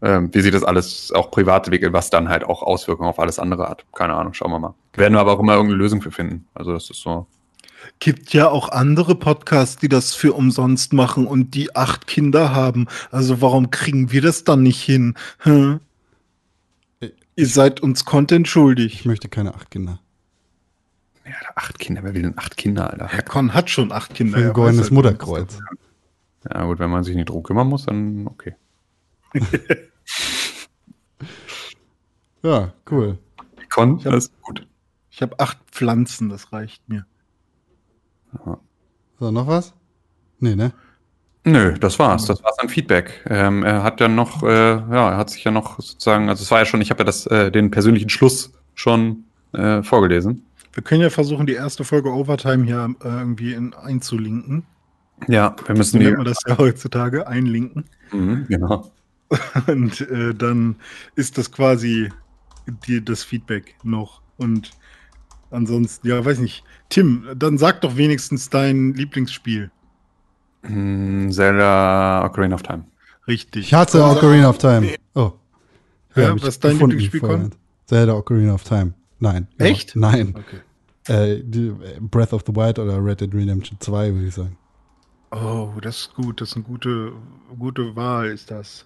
ähm, 0.00 0.30
wie 0.32 0.40
sich 0.40 0.52
das 0.52 0.64
alles 0.64 1.12
auch 1.12 1.30
privat 1.30 1.66
entwickelt, 1.66 1.92
was 1.92 2.10
dann 2.10 2.28
halt 2.28 2.44
auch 2.44 2.62
Auswirkungen 2.62 3.08
auf 3.08 3.18
alles 3.18 3.38
andere 3.38 3.68
hat. 3.68 3.84
Keine 3.94 4.14
Ahnung, 4.14 4.34
schauen 4.34 4.50
wir 4.50 4.58
mal. 4.58 4.74
Werden 4.94 5.14
wir 5.14 5.20
aber 5.20 5.32
auch 5.32 5.40
immer 5.40 5.54
irgendeine 5.54 5.78
Lösung 5.78 6.00
für 6.02 6.10
finden. 6.10 6.46
Also 6.54 6.72
das 6.72 6.90
ist 6.90 7.00
so. 7.00 7.26
Gibt 7.98 8.32
ja 8.32 8.48
auch 8.48 8.68
andere 8.68 9.14
Podcasts, 9.14 9.76
die 9.76 9.88
das 9.88 10.14
für 10.14 10.32
umsonst 10.34 10.92
machen 10.92 11.26
und 11.26 11.54
die 11.54 11.74
acht 11.74 12.06
Kinder 12.06 12.54
haben. 12.54 12.86
Also 13.10 13.40
warum 13.40 13.70
kriegen 13.70 14.12
wir 14.12 14.22
das 14.22 14.44
dann 14.44 14.62
nicht 14.62 14.82
hin? 14.82 15.14
Hm? 15.38 15.80
Ihr 17.34 17.46
seid 17.46 17.80
uns 17.80 18.04
Content 18.04 18.46
ich 18.46 18.52
schuldig. 18.52 19.04
möchte 19.04 19.28
keine 19.28 19.54
acht 19.54 19.70
Kinder. 19.70 19.98
Ja, 21.24 21.32
acht 21.54 21.78
Kinder, 21.78 22.02
wer 22.02 22.14
will 22.14 22.22
denn 22.22 22.36
acht 22.38 22.56
Kinder, 22.56 22.90
Alter? 22.90 23.06
Herr 23.08 23.22
Con 23.22 23.54
hat 23.54 23.70
schon 23.70 23.92
acht 23.92 24.14
Kinder. 24.14 24.38
Für 24.38 24.38
ein 24.38 24.44
er 24.44 24.48
weiß 24.50 24.54
goldenes 24.54 24.90
Mutterkreuz. 24.90 25.58
Ja 26.52 26.64
gut, 26.64 26.78
wenn 26.80 26.90
man 26.90 27.04
sich 27.04 27.14
nicht 27.14 27.28
drum 27.28 27.42
kümmern 27.42 27.68
muss, 27.68 27.86
dann 27.86 28.26
okay. 28.26 28.56
Ja, 32.42 32.72
cool. 32.90 33.18
Con, 33.72 33.98
hab- 33.98 34.12
das 34.12 34.24
ist 34.24 34.42
gut. 34.42 34.66
Ich 35.10 35.22
habe 35.22 35.38
acht 35.38 35.58
Pflanzen, 35.70 36.28
das 36.28 36.52
reicht 36.52 36.88
mir. 36.88 37.06
So, 39.20 39.30
noch 39.30 39.46
was? 39.46 39.74
Nee, 40.40 40.56
ne? 40.56 40.72
Nö, 41.44 41.74
das 41.78 41.98
war's. 41.98 42.24
Das 42.26 42.42
war's 42.42 42.58
an 42.58 42.68
Feedback. 42.68 43.24
Ähm, 43.28 43.62
er 43.62 43.82
hat 43.82 44.00
ja 44.00 44.08
noch, 44.08 44.42
äh, 44.42 44.48
ja, 44.76 45.10
er 45.10 45.16
hat 45.16 45.30
sich 45.30 45.44
ja 45.44 45.50
noch 45.50 45.76
sozusagen, 45.78 46.28
also 46.28 46.42
es 46.42 46.50
war 46.50 46.60
ja 46.60 46.64
schon, 46.64 46.80
ich 46.80 46.90
habe 46.90 47.00
ja 47.00 47.04
das, 47.04 47.26
äh, 47.26 47.50
den 47.50 47.70
persönlichen 47.70 48.08
Schluss 48.08 48.52
schon 48.74 49.24
äh, 49.52 49.82
vorgelesen. 49.82 50.46
Wir 50.72 50.82
können 50.82 51.02
ja 51.02 51.10
versuchen, 51.10 51.46
die 51.46 51.54
erste 51.54 51.84
Folge 51.84 52.10
Overtime 52.10 52.64
hier 52.64 52.94
äh, 53.04 53.08
irgendwie 53.08 53.52
in, 53.52 53.74
einzulinken. 53.74 54.64
Ja, 55.28 55.54
wir 55.66 55.74
So 55.74 55.78
müssen 55.78 55.98
nennt 55.98 56.12
die, 56.12 56.16
man 56.16 56.24
das 56.24 56.38
ja 56.46 56.58
heutzutage, 56.58 57.26
einlinken. 57.26 57.84
Mhm, 58.10 58.46
genau. 58.48 58.90
Und 59.66 60.00
äh, 60.00 60.34
dann 60.34 60.76
ist 61.14 61.38
das 61.38 61.52
quasi 61.52 62.10
die, 62.86 63.04
das 63.04 63.22
Feedback 63.22 63.76
noch. 63.82 64.22
Und 64.38 64.70
ansonsten, 65.50 66.08
ja, 66.08 66.24
weiß 66.24 66.38
nicht. 66.38 66.64
Tim, 66.88 67.26
dann 67.36 67.58
sag 67.58 67.80
doch 67.82 67.96
wenigstens 67.96 68.50
dein 68.50 68.94
Lieblingsspiel. 68.94 69.70
Mm, 70.62 71.30
Zelda 71.30 72.24
Ocarina 72.24 72.54
of 72.54 72.62
Time. 72.62 72.84
Richtig. 73.26 73.66
Ich 73.66 73.74
hatte 73.74 74.04
Ocarina 74.04 74.48
of 74.48 74.58
Time. 74.58 74.94
Oh. 75.14 75.32
Ja, 76.14 76.34
ich 76.34 76.42
was 76.42 76.48
ist 76.50 76.64
dein 76.64 76.78
Lieblingsspiel? 76.78 77.50
Zelda 77.86 78.14
Ocarina 78.14 78.54
of 78.54 78.64
Time. 78.64 78.94
Nein. 79.22 79.46
Ja, 79.58 79.66
Echt? 79.66 79.94
Nein. 79.96 80.34
Okay. 80.36 81.36
Äh, 81.36 81.42
die, 81.44 81.68
äh, 81.68 82.00
Breath 82.00 82.32
of 82.32 82.42
the 82.46 82.54
Wild 82.54 82.78
oder 82.78 83.02
Red 83.04 83.20
Dead 83.20 83.32
Redemption 83.32 83.78
2, 83.80 84.14
würde 84.14 84.26
ich 84.26 84.34
sagen. 84.34 84.56
Oh, 85.30 85.70
das 85.80 85.96
ist 85.98 86.14
gut. 86.14 86.40
Das 86.40 86.50
ist 86.50 86.56
eine 86.56 86.64
gute, 86.64 87.12
gute 87.58 87.94
Wahl, 87.96 88.30
ist 88.30 88.50
das. 88.50 88.84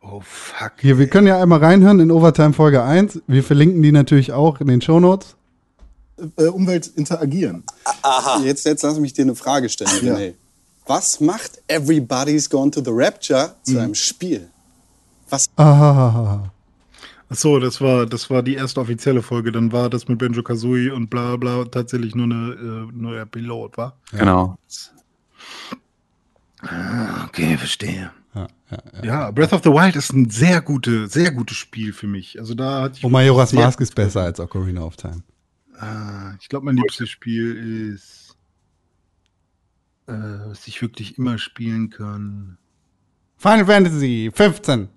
Oh, 0.00 0.20
fuck. 0.24 0.72
Hier, 0.80 0.98
wir 0.98 1.08
können 1.08 1.26
ja 1.26 1.40
einmal 1.42 1.58
reinhören 1.60 2.00
in 2.00 2.10
Overtime 2.10 2.52
Folge 2.54 2.82
1. 2.82 3.20
Wir 3.26 3.44
verlinken 3.44 3.82
die 3.82 3.92
natürlich 3.92 4.32
auch 4.32 4.60
in 4.60 4.66
den 4.68 4.80
Shownotes. 4.80 5.36
äh, 6.36 6.44
Umwelt 6.46 6.86
interagieren. 6.96 7.64
Aha. 8.02 8.40
Jetzt, 8.42 8.64
jetzt 8.64 8.82
lass 8.82 8.98
mich 8.98 9.12
dir 9.12 9.22
eine 9.22 9.34
Frage 9.36 9.68
stellen, 9.68 9.90
Ja. 10.02 10.14
René. 10.16 10.34
Was 10.86 11.20
macht 11.20 11.60
Everybody's 11.68 12.48
Gone 12.48 12.70
to 12.70 12.80
the 12.82 12.90
Rapture 12.92 13.54
Mhm. 13.66 13.70
zu 13.72 13.78
einem 13.78 13.94
Spiel? 13.94 14.48
Ah, 15.56 16.50
Ach 17.30 17.36
so, 17.36 17.58
das 17.58 17.80
war, 17.80 18.06
das 18.06 18.30
war 18.30 18.42
die 18.42 18.54
erste 18.54 18.80
offizielle 18.80 19.22
Folge. 19.22 19.52
Dann 19.52 19.70
war 19.70 19.90
das 19.90 20.08
mit 20.08 20.18
Benjo 20.18 20.42
Kazooie 20.42 20.90
und 20.90 21.10
bla 21.10 21.36
bla 21.36 21.64
tatsächlich 21.64 22.14
nur 22.14 22.24
eine 22.24 22.52
äh, 22.54 22.92
nur 22.92 23.14
der 23.14 23.26
Pilot, 23.26 23.76
war? 23.76 23.98
Genau. 24.12 24.58
Okay, 27.26 27.56
verstehe. 27.56 28.10
ja, 28.34 28.48
ja, 28.70 28.78
ja. 28.94 29.04
Ja, 29.04 29.30
Breath 29.30 29.52
of 29.52 29.62
the 29.62 29.70
Wild 29.70 29.94
ist 29.94 30.12
ein 30.12 30.30
sehr 30.30 30.60
gute, 30.60 31.06
sehr 31.06 31.30
gutes 31.30 31.56
Spiel 31.56 31.92
für 31.92 32.06
mich. 32.06 32.38
Also 32.38 32.54
da 32.54 32.82
hatte 32.82 32.96
ich. 32.98 33.04
Und 33.04 33.12
Majora's 33.12 33.52
Mask 33.52 33.80
ist 33.80 33.94
besser 33.94 34.22
als 34.22 34.40
Ocarina 34.40 34.82
of 34.82 34.96
Time. 34.96 35.22
Ah, 35.78 36.34
ich 36.40 36.48
glaube, 36.48 36.64
mein 36.66 36.76
liebstes 36.76 37.08
Spiel 37.08 37.92
ist, 37.94 38.36
äh, 40.06 40.12
was 40.12 40.66
ich 40.66 40.82
wirklich 40.82 41.18
immer 41.18 41.38
spielen 41.38 41.90
kann. 41.90 42.58
Final 43.36 43.66
Fantasy 43.66 44.30
15. 44.34 44.88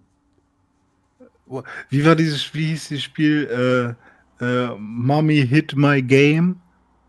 Wie 1.90 2.06
war 2.06 2.16
dieses, 2.16 2.54
wie 2.54 2.68
hieß 2.68 2.88
dieses 2.90 3.04
Spiel? 3.04 3.96
Äh, 4.40 4.44
äh, 4.46 4.76
Mommy 4.78 5.46
Hit 5.48 5.76
My 5.76 6.02
Game. 6.02 6.58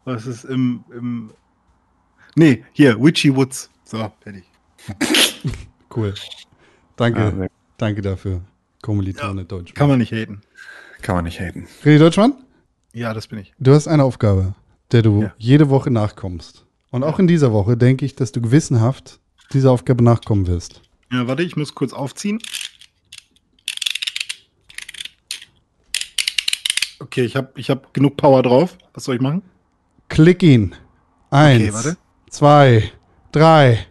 Was 0.04 0.26
ist 0.26 0.44
im, 0.44 0.84
im. 0.92 1.30
Nee, 2.34 2.64
hier, 2.72 3.00
Witchy 3.00 3.34
Woods. 3.34 3.70
So, 3.84 4.10
fertig. 4.20 4.44
Cool. 5.94 6.14
Danke. 6.96 7.20
Ja, 7.20 7.30
sehr- 7.30 7.50
Danke 7.76 8.00
dafür. 8.02 8.40
Kommilitone 8.80 9.44
Deutsch. 9.44 9.74
Kann 9.74 9.88
man 9.88 9.98
nicht 9.98 10.12
haten. 10.12 10.40
Kann 11.02 11.16
man 11.16 11.24
nicht 11.24 11.38
haten. 11.40 11.66
René 11.84 11.98
Deutschmann, 11.98 12.34
Ja, 12.94 13.12
das 13.12 13.26
bin 13.26 13.38
ich. 13.40 13.52
du 13.58 13.72
hast 13.74 13.88
eine 13.88 14.02
Aufgabe, 14.04 14.54
der 14.92 15.02
du 15.02 15.22
Ja. 15.22 15.34
jede 15.38 15.68
Woche 15.68 15.90
nachkommst. 15.90 16.64
Und 16.90 17.04
auch 17.04 17.18
in 17.18 17.26
dieser 17.26 17.52
Woche 17.52 17.76
denke 17.76 18.04
ich, 18.06 18.14
dass 18.16 18.32
du 18.32 18.40
gewissenhaft 18.40 19.20
dieser 19.52 19.70
Aufgabe 19.70 20.02
nachkommen 20.02 20.46
wirst. 20.46 20.80
Ja, 21.12 21.26
warte, 21.26 21.42
ich 21.42 21.56
muss 21.56 21.74
kurz 21.74 21.92
aufziehen. 21.92 22.38
Okay, 27.02 27.24
ich 27.24 27.34
habe 27.34 27.50
ich 27.56 27.68
hab 27.68 27.92
genug 27.92 28.16
Power 28.16 28.44
drauf. 28.44 28.78
Was 28.94 29.02
soll 29.04 29.16
ich 29.16 29.20
machen? 29.20 29.42
Klick 30.08 30.44
ihn. 30.44 30.76
Eins, 31.30 31.74
warte. 31.74 31.96
zwei, 32.30 32.92
drei. 33.32 33.88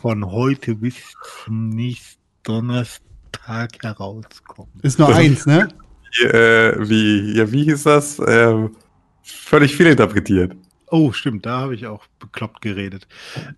von 0.00 0.24
heute 0.30 0.74
bis 0.74 0.96
zum 1.44 1.68
nächsten 1.68 2.20
Donnerstag 2.42 3.82
herauskommen. 3.82 4.72
Ist 4.82 4.98
nur 4.98 5.14
eins, 5.14 5.46
ne? 5.46 5.68
Wie, 6.16 6.24
äh, 6.24 6.88
wie, 6.88 7.36
ja, 7.36 7.52
wie 7.52 7.64
hieß 7.64 7.82
das? 7.84 8.20
Ähm, 8.26 8.74
völlig 9.22 9.76
viel 9.76 9.86
interpretiert. 9.86 10.56
Oh, 10.90 11.12
stimmt, 11.12 11.44
da 11.44 11.58
habe 11.60 11.74
ich 11.74 11.86
auch 11.86 12.06
bekloppt 12.18 12.62
geredet. 12.62 13.06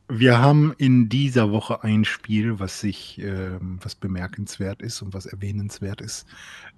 Wir 0.09 0.39
haben 0.39 0.75
in 0.79 1.09
dieser 1.09 1.53
Woche 1.53 1.85
ein 1.85 2.05
Spiel, 2.05 2.59
was 2.59 2.81
sich, 2.81 3.21
ähm, 3.21 3.79
was 3.83 3.95
bemerkenswert 3.95 4.83
ist 4.83 5.01
und 5.03 5.15
was 5.15 5.27
erwähnenswert 5.27 6.01
ist, 6.01 6.27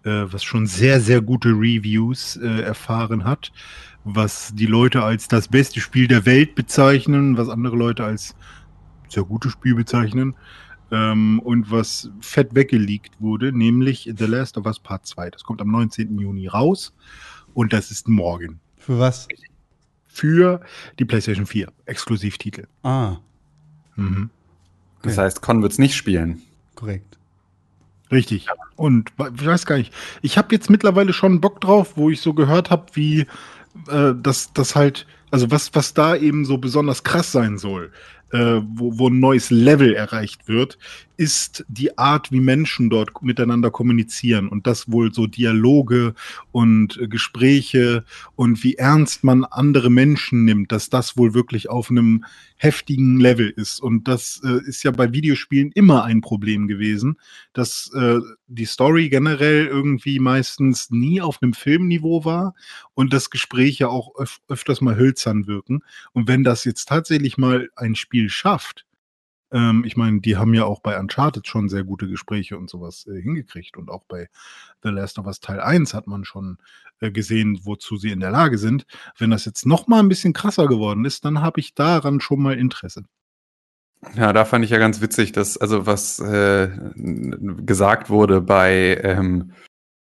äh, 0.04 0.24
was 0.26 0.44
schon 0.44 0.66
sehr, 0.66 1.00
sehr 1.00 1.22
gute 1.22 1.50
Reviews 1.50 2.36
äh, 2.36 2.62
erfahren 2.62 3.24
hat, 3.24 3.52
was 4.04 4.54
die 4.54 4.66
Leute 4.66 5.02
als 5.02 5.28
das 5.28 5.48
beste 5.48 5.80
Spiel 5.80 6.06
der 6.06 6.26
Welt 6.26 6.54
bezeichnen, 6.54 7.38
was 7.38 7.48
andere 7.48 7.76
Leute 7.76 8.04
als 8.04 8.34
sehr 9.08 9.24
gutes 9.24 9.52
Spiel 9.52 9.74
bezeichnen 9.74 10.34
ähm, 10.90 11.40
und 11.40 11.70
was 11.70 12.10
fett 12.20 12.54
weggeleakt 12.54 13.20
wurde, 13.20 13.52
nämlich 13.52 14.10
The 14.16 14.26
Last 14.26 14.58
of 14.58 14.66
Us 14.66 14.78
Part 14.78 15.06
2. 15.06 15.30
Das 15.30 15.44
kommt 15.44 15.60
am 15.62 15.70
19. 15.70 16.18
Juni 16.18 16.46
raus 16.46 16.94
und 17.54 17.72
das 17.72 17.90
ist 17.90 18.08
morgen 18.08 18.60
Für 18.76 18.98
was? 18.98 19.28
Für 20.12 20.60
die 20.98 21.04
PlayStation 21.04 21.46
4. 21.46 21.68
Exklusivtitel. 21.86 22.66
Ah, 22.82 23.16
Mhm. 23.96 24.30
Das 25.02 25.18
heißt, 25.18 25.42
Con 25.42 25.62
wird's 25.62 25.78
nicht 25.78 25.94
spielen. 25.94 26.40
korrekt. 26.76 27.18
Richtig. 28.10 28.46
Und 28.76 29.10
ich 29.36 29.46
weiß 29.46 29.66
gar 29.66 29.76
nicht. 29.78 29.92
Ich 30.22 30.38
habe 30.38 30.54
jetzt 30.54 30.70
mittlerweile 30.70 31.12
schon 31.12 31.40
Bock 31.40 31.60
drauf, 31.60 31.96
wo 31.96 32.08
ich 32.10 32.20
so 32.20 32.34
gehört 32.34 32.70
habe, 32.70 32.86
wie 32.94 33.20
äh, 33.88 34.14
das, 34.16 34.52
das 34.52 34.76
halt, 34.76 35.06
also 35.30 35.50
was, 35.50 35.74
was 35.74 35.94
da 35.94 36.14
eben 36.16 36.44
so 36.44 36.58
besonders 36.58 37.04
krass 37.04 37.32
sein 37.32 37.58
soll, 37.58 37.90
äh, 38.32 38.60
wo, 38.64 38.98
wo 38.98 39.08
ein 39.08 39.18
neues 39.20 39.50
Level 39.50 39.94
erreicht 39.94 40.46
wird, 40.48 40.78
ist 41.16 41.64
die 41.68 41.98
Art, 41.98 42.32
wie 42.32 42.40
Menschen 42.40 42.90
dort 42.90 43.22
miteinander 43.22 43.70
kommunizieren 43.70 44.48
und 44.48 44.66
das 44.66 44.90
wohl 44.90 45.12
so 45.12 45.26
Dialoge 45.26 46.14
und 46.50 46.98
äh, 46.98 47.08
Gespräche 47.08 48.04
und 48.34 48.62
wie 48.64 48.74
ernst 48.74 49.24
man 49.24 49.44
andere 49.44 49.90
Menschen 49.90 50.44
nimmt, 50.44 50.72
dass 50.72 50.90
das 50.90 51.16
wohl 51.16 51.34
wirklich 51.34 51.68
auf 51.68 51.90
einem 51.90 52.24
heftigen 52.56 53.18
Level 53.18 53.50
ist. 53.50 53.80
Und 53.80 54.08
das 54.08 54.40
äh, 54.44 54.60
ist 54.66 54.82
ja 54.84 54.90
bei 54.90 55.12
Videospielen 55.12 55.72
immer 55.72 56.04
ein 56.04 56.20
Problem 56.20 56.68
gewesen, 56.68 57.16
dass 57.52 57.90
äh, 57.94 58.18
die 58.46 58.66
Story 58.66 59.08
generell 59.08 59.66
irgendwie 59.66 60.18
meistens 60.20 60.90
nie 60.90 61.20
auf 61.20 61.42
einem 61.42 61.54
Filmniveau 61.54 62.24
war 62.24 62.54
und 62.94 63.12
das 63.12 63.30
Gespräch 63.30 63.78
ja 63.78 63.88
auch 63.88 64.18
öf 64.18 64.40
öfters 64.48 64.80
mal 64.80 64.96
hölzern 64.96 65.46
wirken. 65.46 65.80
Und 66.12 66.28
wenn 66.28 66.44
das 66.44 66.64
jetzt 66.64 66.88
tatsächlich 66.88 67.36
mal 67.36 67.68
ein 67.76 67.94
Spiel 67.94 68.28
schafft, 68.28 68.86
ähm, 69.52 69.84
ich 69.86 69.96
meine, 69.96 70.20
die 70.20 70.36
haben 70.36 70.54
ja 70.54 70.64
auch 70.64 70.80
bei 70.80 70.98
Uncharted 70.98 71.46
schon 71.46 71.68
sehr 71.68 71.84
gute 71.84 72.08
Gespräche 72.08 72.56
und 72.56 72.70
sowas 72.70 73.06
äh, 73.06 73.20
hingekriegt. 73.20 73.76
Und 73.76 73.90
auch 73.90 74.04
bei 74.08 74.28
The 74.82 74.88
Last 74.88 75.18
of 75.18 75.26
Us 75.26 75.40
Teil 75.40 75.60
1 75.60 75.94
hat 75.94 76.06
man 76.06 76.24
schon 76.24 76.58
äh, 77.00 77.10
gesehen, 77.10 77.60
wozu 77.64 77.96
sie 77.96 78.10
in 78.10 78.20
der 78.20 78.30
Lage 78.30 78.58
sind. 78.58 78.86
Wenn 79.18 79.30
das 79.30 79.44
jetzt 79.44 79.66
noch 79.66 79.86
mal 79.86 80.00
ein 80.00 80.08
bisschen 80.08 80.32
krasser 80.32 80.66
geworden 80.66 81.04
ist, 81.04 81.24
dann 81.24 81.40
habe 81.40 81.60
ich 81.60 81.74
daran 81.74 82.20
schon 82.20 82.40
mal 82.40 82.58
Interesse. 82.58 83.04
Ja, 84.14 84.32
da 84.32 84.44
fand 84.44 84.64
ich 84.64 84.70
ja 84.70 84.78
ganz 84.78 85.00
witzig, 85.00 85.30
dass, 85.32 85.56
also 85.56 85.86
was 85.86 86.18
äh, 86.18 86.70
gesagt 86.94 88.10
wurde 88.10 88.40
bei, 88.40 88.98
ähm, 89.02 89.52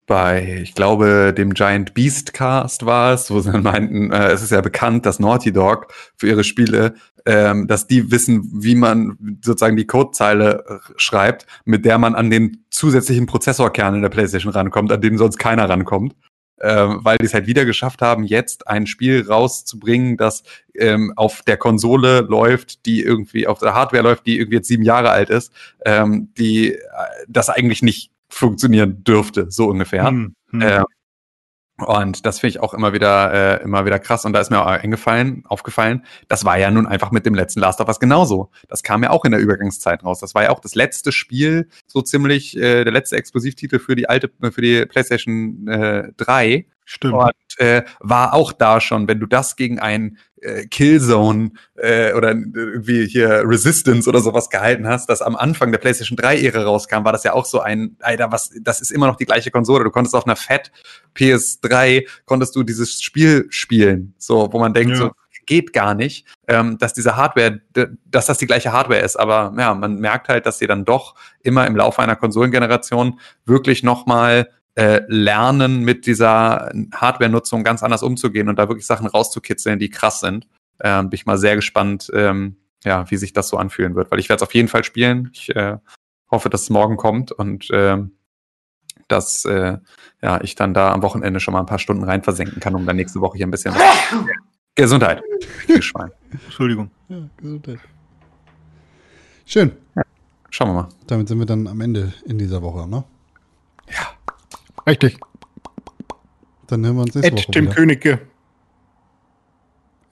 bei, 0.05 0.59
ich 0.61 0.75
glaube, 0.75 1.33
dem 1.35 1.53
Giant 1.53 1.93
Beast 1.93 2.33
Cast 2.33 2.85
war 2.85 3.13
es, 3.13 3.31
wo 3.31 3.39
sie 3.39 3.57
meinten, 3.57 4.11
äh, 4.11 4.31
es 4.31 4.41
ist 4.41 4.51
ja 4.51 4.61
bekannt, 4.61 5.05
dass 5.05 5.19
Naughty 5.19 5.51
Dog 5.51 5.87
für 6.15 6.27
ihre 6.27 6.43
Spiele, 6.43 6.93
ähm, 7.25 7.67
dass 7.67 7.87
die 7.87 8.11
wissen, 8.11 8.47
wie 8.53 8.75
man 8.75 9.17
sozusagen 9.43 9.77
die 9.77 9.87
Codezeile 9.87 10.63
äh, 10.67 10.93
schreibt, 10.97 11.47
mit 11.65 11.85
der 11.85 11.97
man 11.97 12.13
an 12.13 12.29
den 12.29 12.65
zusätzlichen 12.69 13.25
Prozessorkern 13.25 13.95
in 13.95 14.01
der 14.03 14.09
PlayStation 14.09 14.53
rankommt, 14.53 14.91
an 14.91 15.01
den 15.01 15.17
sonst 15.17 15.37
keiner 15.37 15.67
rankommt. 15.67 16.15
Ähm, 16.61 17.01
weil 17.03 17.17
die 17.17 17.25
es 17.25 17.33
halt 17.33 17.47
wieder 17.47 17.65
geschafft 17.65 18.01
haben, 18.01 18.23
jetzt 18.23 18.69
ein 18.69 18.87
Spiel 18.87 19.25
rauszubringen, 19.27 20.15
das 20.15 20.43
ähm, 20.73 21.11
auf 21.17 21.41
der 21.41 21.57
Konsole 21.57 22.21
läuft, 22.21 22.85
die 22.85 23.01
irgendwie 23.01 23.45
auf 23.45 23.59
der 23.59 23.73
Hardware 23.73 24.03
läuft, 24.03 24.25
die 24.25 24.37
irgendwie 24.37 24.55
jetzt 24.55 24.69
sieben 24.69 24.83
Jahre 24.83 25.09
alt 25.09 25.29
ist, 25.29 25.51
ähm, 25.83 26.29
die 26.37 26.75
äh, 26.75 26.79
das 27.27 27.49
eigentlich 27.49 27.81
nicht 27.81 28.14
funktionieren 28.35 29.03
dürfte, 29.03 29.49
so 29.49 29.67
ungefähr. 29.67 30.07
Hm, 30.07 30.35
hm. 30.51 30.61
Ähm, 30.61 30.85
und 31.77 32.25
das 32.25 32.39
finde 32.39 32.51
ich 32.51 32.59
auch 32.61 32.73
immer 32.73 32.93
wieder, 32.93 33.33
äh, 33.33 33.63
immer 33.63 33.85
wieder 33.85 33.99
krass. 33.99 34.23
Und 34.23 34.31
da 34.33 34.39
ist 34.39 34.49
mir 34.49 34.61
auch 34.61 34.65
eingefallen, 34.65 35.43
aufgefallen, 35.45 36.05
das 36.29 36.45
war 36.45 36.57
ja 36.57 36.71
nun 36.71 36.87
einfach 36.87 37.11
mit 37.11 37.25
dem 37.25 37.33
letzten 37.33 37.59
Last 37.59 37.81
of 37.81 37.87
Us 37.87 37.99
genauso. 37.99 38.49
Das 38.69 38.81
kam 38.81 39.03
ja 39.03 39.09
auch 39.09 39.25
in 39.25 39.31
der 39.31 39.41
Übergangszeit 39.41 40.03
raus. 40.03 40.19
Das 40.19 40.35
war 40.35 40.43
ja 40.43 40.49
auch 40.51 40.59
das 40.59 40.75
letzte 40.75 41.11
Spiel, 41.11 41.67
so 41.85 42.01
ziemlich 42.01 42.55
äh, 42.55 42.85
der 42.85 42.93
letzte 42.93 43.17
Exklusivtitel 43.17 43.79
für 43.79 43.95
die 43.95 44.07
alte, 44.07 44.31
für 44.51 44.61
die 44.61 44.85
PlayStation 44.85 45.67
äh, 45.67 46.11
3. 46.15 46.65
Stimmt. 46.85 47.15
Und 47.15 47.33
äh, 47.57 47.83
war 47.99 48.33
auch 48.33 48.51
da 48.51 48.79
schon, 48.79 49.07
wenn 49.07 49.19
du 49.19 49.25
das 49.25 49.55
gegen 49.55 49.79
ein 49.79 50.17
äh, 50.41 50.67
Killzone 50.67 51.51
äh, 51.75 52.13
oder 52.13 52.29
irgendwie 52.29 53.07
hier 53.07 53.41
Resistance 53.43 54.07
oder 54.07 54.19
sowas 54.19 54.49
gehalten 54.49 54.87
hast, 54.87 55.09
das 55.09 55.21
am 55.21 55.35
Anfang 55.35 55.71
der 55.71 55.79
PlayStation 55.79 56.17
3-Ära 56.17 56.63
rauskam, 56.63 57.03
war 57.03 57.11
das 57.11 57.23
ja 57.23 57.33
auch 57.33 57.45
so 57.45 57.59
ein, 57.59 57.97
Alter, 58.01 58.31
was, 58.31 58.51
das 58.61 58.81
ist 58.81 58.91
immer 58.91 59.07
noch 59.07 59.15
die 59.15 59.25
gleiche 59.25 59.51
Konsole. 59.51 59.83
Du 59.83 59.91
konntest 59.91 60.15
auf 60.15 60.25
einer 60.25 60.35
Fett 60.35 60.71
PS3 61.15 62.07
konntest 62.25 62.55
du 62.55 62.63
dieses 62.63 63.01
Spiel 63.01 63.47
spielen, 63.49 64.13
so, 64.17 64.49
wo 64.51 64.59
man 64.59 64.73
denkt, 64.73 64.91
Ja. 64.91 64.97
so, 64.97 65.11
geht 65.45 65.73
gar 65.73 65.93
nicht, 65.93 66.25
ähm, 66.47 66.77
dass 66.77 66.93
diese 66.93 67.15
Hardware, 67.15 67.61
dass 68.05 68.25
das 68.25 68.37
die 68.37 68.47
gleiche 68.47 68.71
Hardware 68.71 69.01
ist. 69.01 69.15
Aber 69.15 69.53
ja, 69.57 69.73
man 69.73 69.99
merkt 69.99 70.27
halt, 70.27 70.45
dass 70.45 70.57
sie 70.57 70.67
dann 70.67 70.85
doch 70.85 71.15
immer 71.41 71.67
im 71.67 71.75
Laufe 71.75 72.01
einer 72.01 72.15
Konsolengeneration 72.15 73.19
wirklich 73.45 73.83
nochmal 73.83 74.49
äh, 74.75 75.01
lernen, 75.07 75.83
mit 75.83 76.05
dieser 76.05 76.71
Hardware-Nutzung 76.93 77.63
ganz 77.63 77.81
anders 77.81 78.03
umzugehen 78.03 78.49
und 78.49 78.59
da 78.59 78.67
wirklich 78.67 78.85
Sachen 78.85 79.07
rauszukitzeln, 79.07 79.79
die 79.79 79.89
krass 79.89 80.19
sind. 80.19 80.47
Ähm, 80.81 81.09
bin 81.09 81.15
ich 81.15 81.25
mal 81.25 81.37
sehr 81.37 81.55
gespannt, 81.55 82.11
ähm, 82.13 82.57
ja, 82.83 83.09
wie 83.09 83.17
sich 83.17 83.33
das 83.33 83.47
so 83.47 83.57
anfühlen 83.57 83.95
wird, 83.95 84.11
weil 84.11 84.19
ich 84.19 84.29
werde 84.29 84.43
es 84.43 84.47
auf 84.47 84.53
jeden 84.53 84.67
Fall 84.67 84.83
spielen. 84.83 85.31
Ich 85.33 85.55
äh, 85.55 85.77
hoffe, 86.29 86.49
dass 86.49 86.63
es 86.63 86.69
morgen 86.69 86.97
kommt 86.97 87.31
und 87.31 87.69
ähm, 87.71 88.11
dass 89.07 89.45
äh, 89.45 89.77
ja, 90.21 90.41
ich 90.41 90.55
dann 90.55 90.73
da 90.73 90.91
am 90.91 91.01
Wochenende 91.01 91.39
schon 91.39 91.53
mal 91.53 91.59
ein 91.59 91.65
paar 91.65 91.79
Stunden 91.79 92.03
rein 92.03 92.23
versenken 92.23 92.59
kann, 92.59 92.75
um 92.75 92.85
dann 92.85 92.95
nächste 92.95 93.21
Woche 93.21 93.37
hier 93.37 93.47
ein 93.47 93.51
bisschen 93.51 93.73
Gesundheit. 94.75 95.21
richtiges 95.59 95.85
Schwein. 95.85 96.11
Entschuldigung. 96.31 96.91
Ja, 97.07 97.29
Gesundheit. 97.37 97.79
Schön. 99.45 99.71
Schauen 100.49 100.69
wir 100.69 100.73
mal. 100.73 100.89
Damit 101.07 101.27
sind 101.27 101.39
wir 101.39 101.45
dann 101.45 101.67
am 101.67 101.79
Ende 101.81 102.13
in 102.25 102.37
dieser 102.37 102.61
Woche, 102.61 102.89
ne? 102.89 103.03
Richtig. 104.87 105.17
Dann 106.67 106.85
hören 106.85 106.95
wir 106.95 107.01
uns 107.03 107.15
nächste 107.15 107.31
Ed 107.31 107.37
Woche 107.37 107.51
Tim 107.51 107.65
wieder. 107.65 107.75
Königke. 107.75 108.19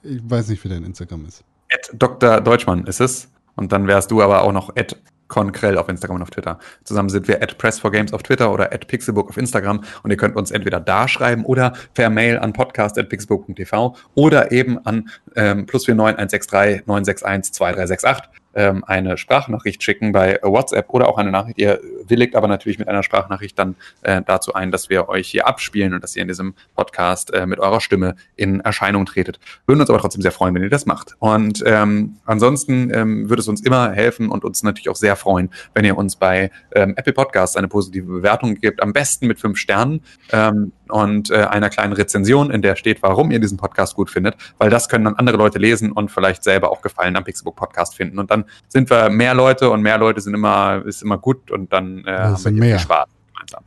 Ich 0.03 0.21
weiß 0.23 0.49
nicht, 0.49 0.63
wie 0.63 0.69
dein 0.69 0.83
Instagram 0.83 1.25
ist. 1.25 1.43
Ed 1.69 1.91
Dr. 1.93 2.41
Deutschmann 2.41 2.85
ist 2.85 2.99
es. 2.99 3.29
Und 3.55 3.71
dann 3.71 3.87
wärst 3.87 4.11
du 4.11 4.21
aber 4.21 4.41
auch 4.43 4.51
noch 4.51 4.75
Ed 4.75 4.97
Konkrell 5.27 5.79
auf 5.79 5.89
Instagram 5.89 6.17
und 6.17 6.21
auf 6.21 6.29
Twitter. 6.29 6.59
Zusammen 6.83 7.09
sind 7.09 7.27
wir 7.27 7.41
at 7.41 7.55
Press4Games 7.55 8.13
auf 8.13 8.21
Twitter 8.21 8.51
oder 8.51 8.71
at 8.71 8.87
Pixelbook 8.87 9.29
auf 9.29 9.37
Instagram. 9.37 9.83
Und 10.03 10.11
ihr 10.11 10.17
könnt 10.17 10.35
uns 10.35 10.51
entweder 10.51 10.79
da 10.79 11.07
schreiben 11.07 11.43
oder 11.45 11.73
per 11.95 12.11
Mail 12.11 12.37
an 12.37 12.53
podcast.pixelbook.tv 12.53 13.95
oder 14.13 14.51
eben 14.51 14.85
an 14.85 15.09
ähm, 15.35 15.65
plus 15.65 15.87
49163 15.87 16.85
961 16.85 17.53
2368 17.53 18.42
ähm, 18.55 18.83
eine 18.85 19.17
Sprachnachricht 19.17 19.83
schicken 19.83 20.11
bei 20.11 20.39
WhatsApp 20.41 20.89
oder 20.89 21.07
auch 21.07 21.17
eine 21.17 21.31
Nachricht. 21.31 21.57
Ihr 21.59 21.79
willigt 22.07 22.35
aber 22.35 22.47
natürlich 22.47 22.79
mit 22.79 22.87
einer 22.87 23.03
Sprachnachricht 23.03 23.57
dann 23.57 23.75
äh, 24.01 24.21
dazu 24.25 24.53
ein, 24.53 24.71
dass 24.71 24.89
wir 24.89 25.09
euch 25.09 25.29
hier 25.29 25.47
abspielen 25.47 25.93
und 25.93 26.03
dass 26.03 26.15
ihr 26.15 26.21
in 26.21 26.27
diesem 26.27 26.53
Podcast 26.75 27.33
äh, 27.33 27.45
mit 27.45 27.59
eurer 27.59 27.81
Stimme 27.81 28.15
in 28.35 28.59
Erscheinung 28.59 29.05
tretet. 29.05 29.39
Würden 29.65 29.81
uns 29.81 29.89
aber 29.89 29.99
trotzdem 29.99 30.21
sehr 30.21 30.31
freuen, 30.31 30.53
wenn 30.55 30.63
ihr 30.63 30.69
das 30.69 30.85
macht. 30.85 31.15
Und 31.19 31.63
ähm, 31.65 32.17
ansonsten 32.25 32.91
ähm, 32.93 33.29
würde 33.29 33.41
es 33.41 33.47
uns 33.47 33.61
immer 33.61 33.91
helfen 33.91 34.29
und 34.29 34.43
uns 34.43 34.63
natürlich 34.63 34.89
auch 34.89 34.95
sehr 34.95 35.15
freuen, 35.15 35.49
wenn 35.73 35.85
ihr 35.85 35.97
uns 35.97 36.15
bei 36.15 36.51
ähm, 36.73 36.93
Apple 36.95 37.13
Podcasts 37.13 37.55
eine 37.55 37.67
positive 37.67 38.05
Bewertung 38.05 38.55
gebt. 38.55 38.81
Am 38.81 38.93
besten 38.93 39.27
mit 39.27 39.39
fünf 39.39 39.57
Sternen 39.57 40.01
ähm, 40.31 40.71
und 40.93 41.31
äh, 41.31 41.37
einer 41.37 41.71
kleinen 41.71 41.93
Rezension, 41.93 42.51
in 42.51 42.61
der 42.61 42.75
steht, 42.75 43.01
warum 43.01 43.31
ihr 43.31 43.39
diesen 43.39 43.57
Podcast 43.57 43.95
gut 43.95 44.11
findet, 44.11 44.35
weil 44.59 44.69
das 44.69 44.87
können 44.87 45.05
dann 45.05 45.15
andere 45.15 45.37
Leute 45.37 45.57
lesen 45.57 45.91
und 45.91 46.11
vielleicht 46.11 46.43
selber 46.43 46.71
auch 46.71 46.83
Gefallen 46.83 47.15
am 47.15 47.23
Pixelbook 47.23 47.55
Podcast 47.55 47.95
finden. 47.95 48.19
Und 48.19 48.29
dann 48.29 48.45
sind 48.67 48.91
wir 48.91 49.09
mehr 49.09 49.33
Leute 49.33 49.71
und 49.71 49.81
mehr 49.81 49.97
Leute 49.97 50.21
sind 50.21 50.35
immer, 50.35 50.83
ist 50.85 51.01
immer 51.01 51.17
gut 51.17 51.49
und 51.49 51.73
dann 51.73 52.05
äh, 52.05 52.11
haben 52.11 52.45
wir 52.45 52.51
mehr. 52.51 52.77
viel 52.77 52.83
Spaß. 52.83 53.07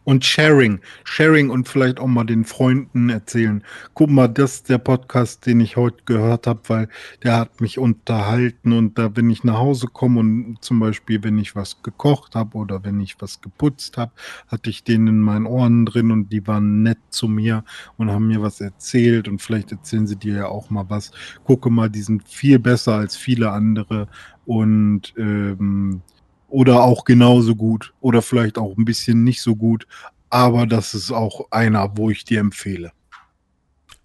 Und 0.04 0.24
Sharing. 0.24 0.80
Sharing 1.04 1.50
und 1.50 1.68
vielleicht 1.68 2.00
auch 2.00 2.06
mal 2.06 2.24
den 2.24 2.44
Freunden 2.44 3.08
erzählen. 3.08 3.62
Guck 3.94 4.10
mal, 4.10 4.28
das 4.28 4.54
ist 4.54 4.68
der 4.68 4.78
Podcast, 4.78 5.46
den 5.46 5.60
ich 5.60 5.76
heute 5.76 6.04
gehört 6.04 6.46
habe, 6.46 6.60
weil 6.68 6.88
der 7.22 7.36
hat 7.36 7.60
mich 7.60 7.78
unterhalten 7.78 8.72
und 8.72 8.98
da, 8.98 9.14
wenn 9.16 9.30
ich 9.30 9.44
nach 9.44 9.58
Hause 9.58 9.88
komme 9.88 10.20
und 10.20 10.58
zum 10.60 10.80
Beispiel, 10.80 11.22
wenn 11.22 11.38
ich 11.38 11.54
was 11.54 11.82
gekocht 11.82 12.34
habe 12.34 12.56
oder 12.56 12.84
wenn 12.84 13.00
ich 13.00 13.20
was 13.20 13.40
geputzt 13.40 13.96
habe, 13.96 14.12
hatte 14.48 14.70
ich 14.70 14.84
den 14.84 15.06
in 15.06 15.20
meinen 15.20 15.46
Ohren 15.46 15.86
drin 15.86 16.10
und 16.10 16.32
die 16.32 16.46
waren 16.46 16.82
nett 16.82 16.98
zu 17.10 17.28
mir 17.28 17.64
und 17.96 18.10
haben 18.10 18.28
mir 18.28 18.42
was 18.42 18.60
erzählt 18.60 19.28
und 19.28 19.40
vielleicht 19.40 19.72
erzählen 19.72 20.06
sie 20.06 20.16
dir 20.16 20.34
ja 20.34 20.46
auch 20.46 20.70
mal 20.70 20.86
was. 20.88 21.10
Gucke 21.44 21.70
mal, 21.70 21.90
die 21.90 22.02
sind 22.02 22.28
viel 22.28 22.58
besser 22.58 22.94
als 22.94 23.16
viele 23.16 23.50
andere 23.50 24.08
und 24.44 25.12
ähm, 25.16 26.02
oder 26.48 26.82
auch 26.82 27.04
genauso 27.04 27.54
gut 27.54 27.92
oder 28.00 28.22
vielleicht 28.22 28.58
auch 28.58 28.76
ein 28.76 28.84
bisschen 28.84 29.24
nicht 29.24 29.42
so 29.42 29.56
gut, 29.56 29.86
aber 30.30 30.66
das 30.66 30.94
ist 30.94 31.10
auch 31.10 31.50
einer, 31.50 31.96
wo 31.96 32.10
ich 32.10 32.24
dir 32.24 32.40
empfehle. 32.40 32.92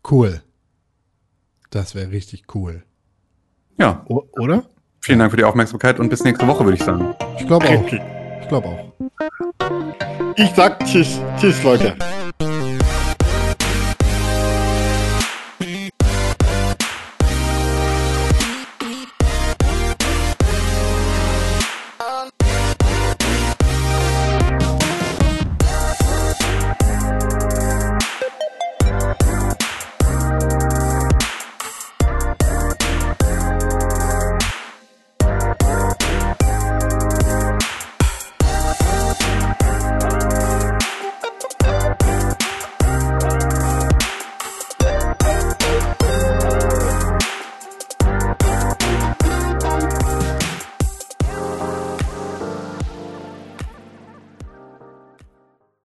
Cool. 0.10 0.42
Das 1.70 1.96
wäre 1.96 2.12
richtig 2.12 2.44
cool. 2.56 2.84
Ja, 3.78 4.04
O 4.08 4.24
oder? 4.34 4.66
vielen 5.00 5.20
Dank 5.20 5.32
für 5.32 5.38
die 5.38 5.44
Aufmerksamkeit 5.44 6.00
und 6.00 6.10
bis 6.10 6.24
nächste 6.24 6.48
Woche, 6.48 6.64
würde 6.64 6.78
ich 6.78 6.84
sagen. 6.84 7.16
Ich 7.40 7.48
glaube 7.48 7.68
auch. 7.68 7.86
Ich 8.42 8.48
glaube 8.48 8.68
auch. 8.68 8.94
Ich 10.36 10.52
sag 10.56 10.84
Tschüss. 10.86 11.20
Tschüss, 11.40 11.64
Leute. 11.64 11.96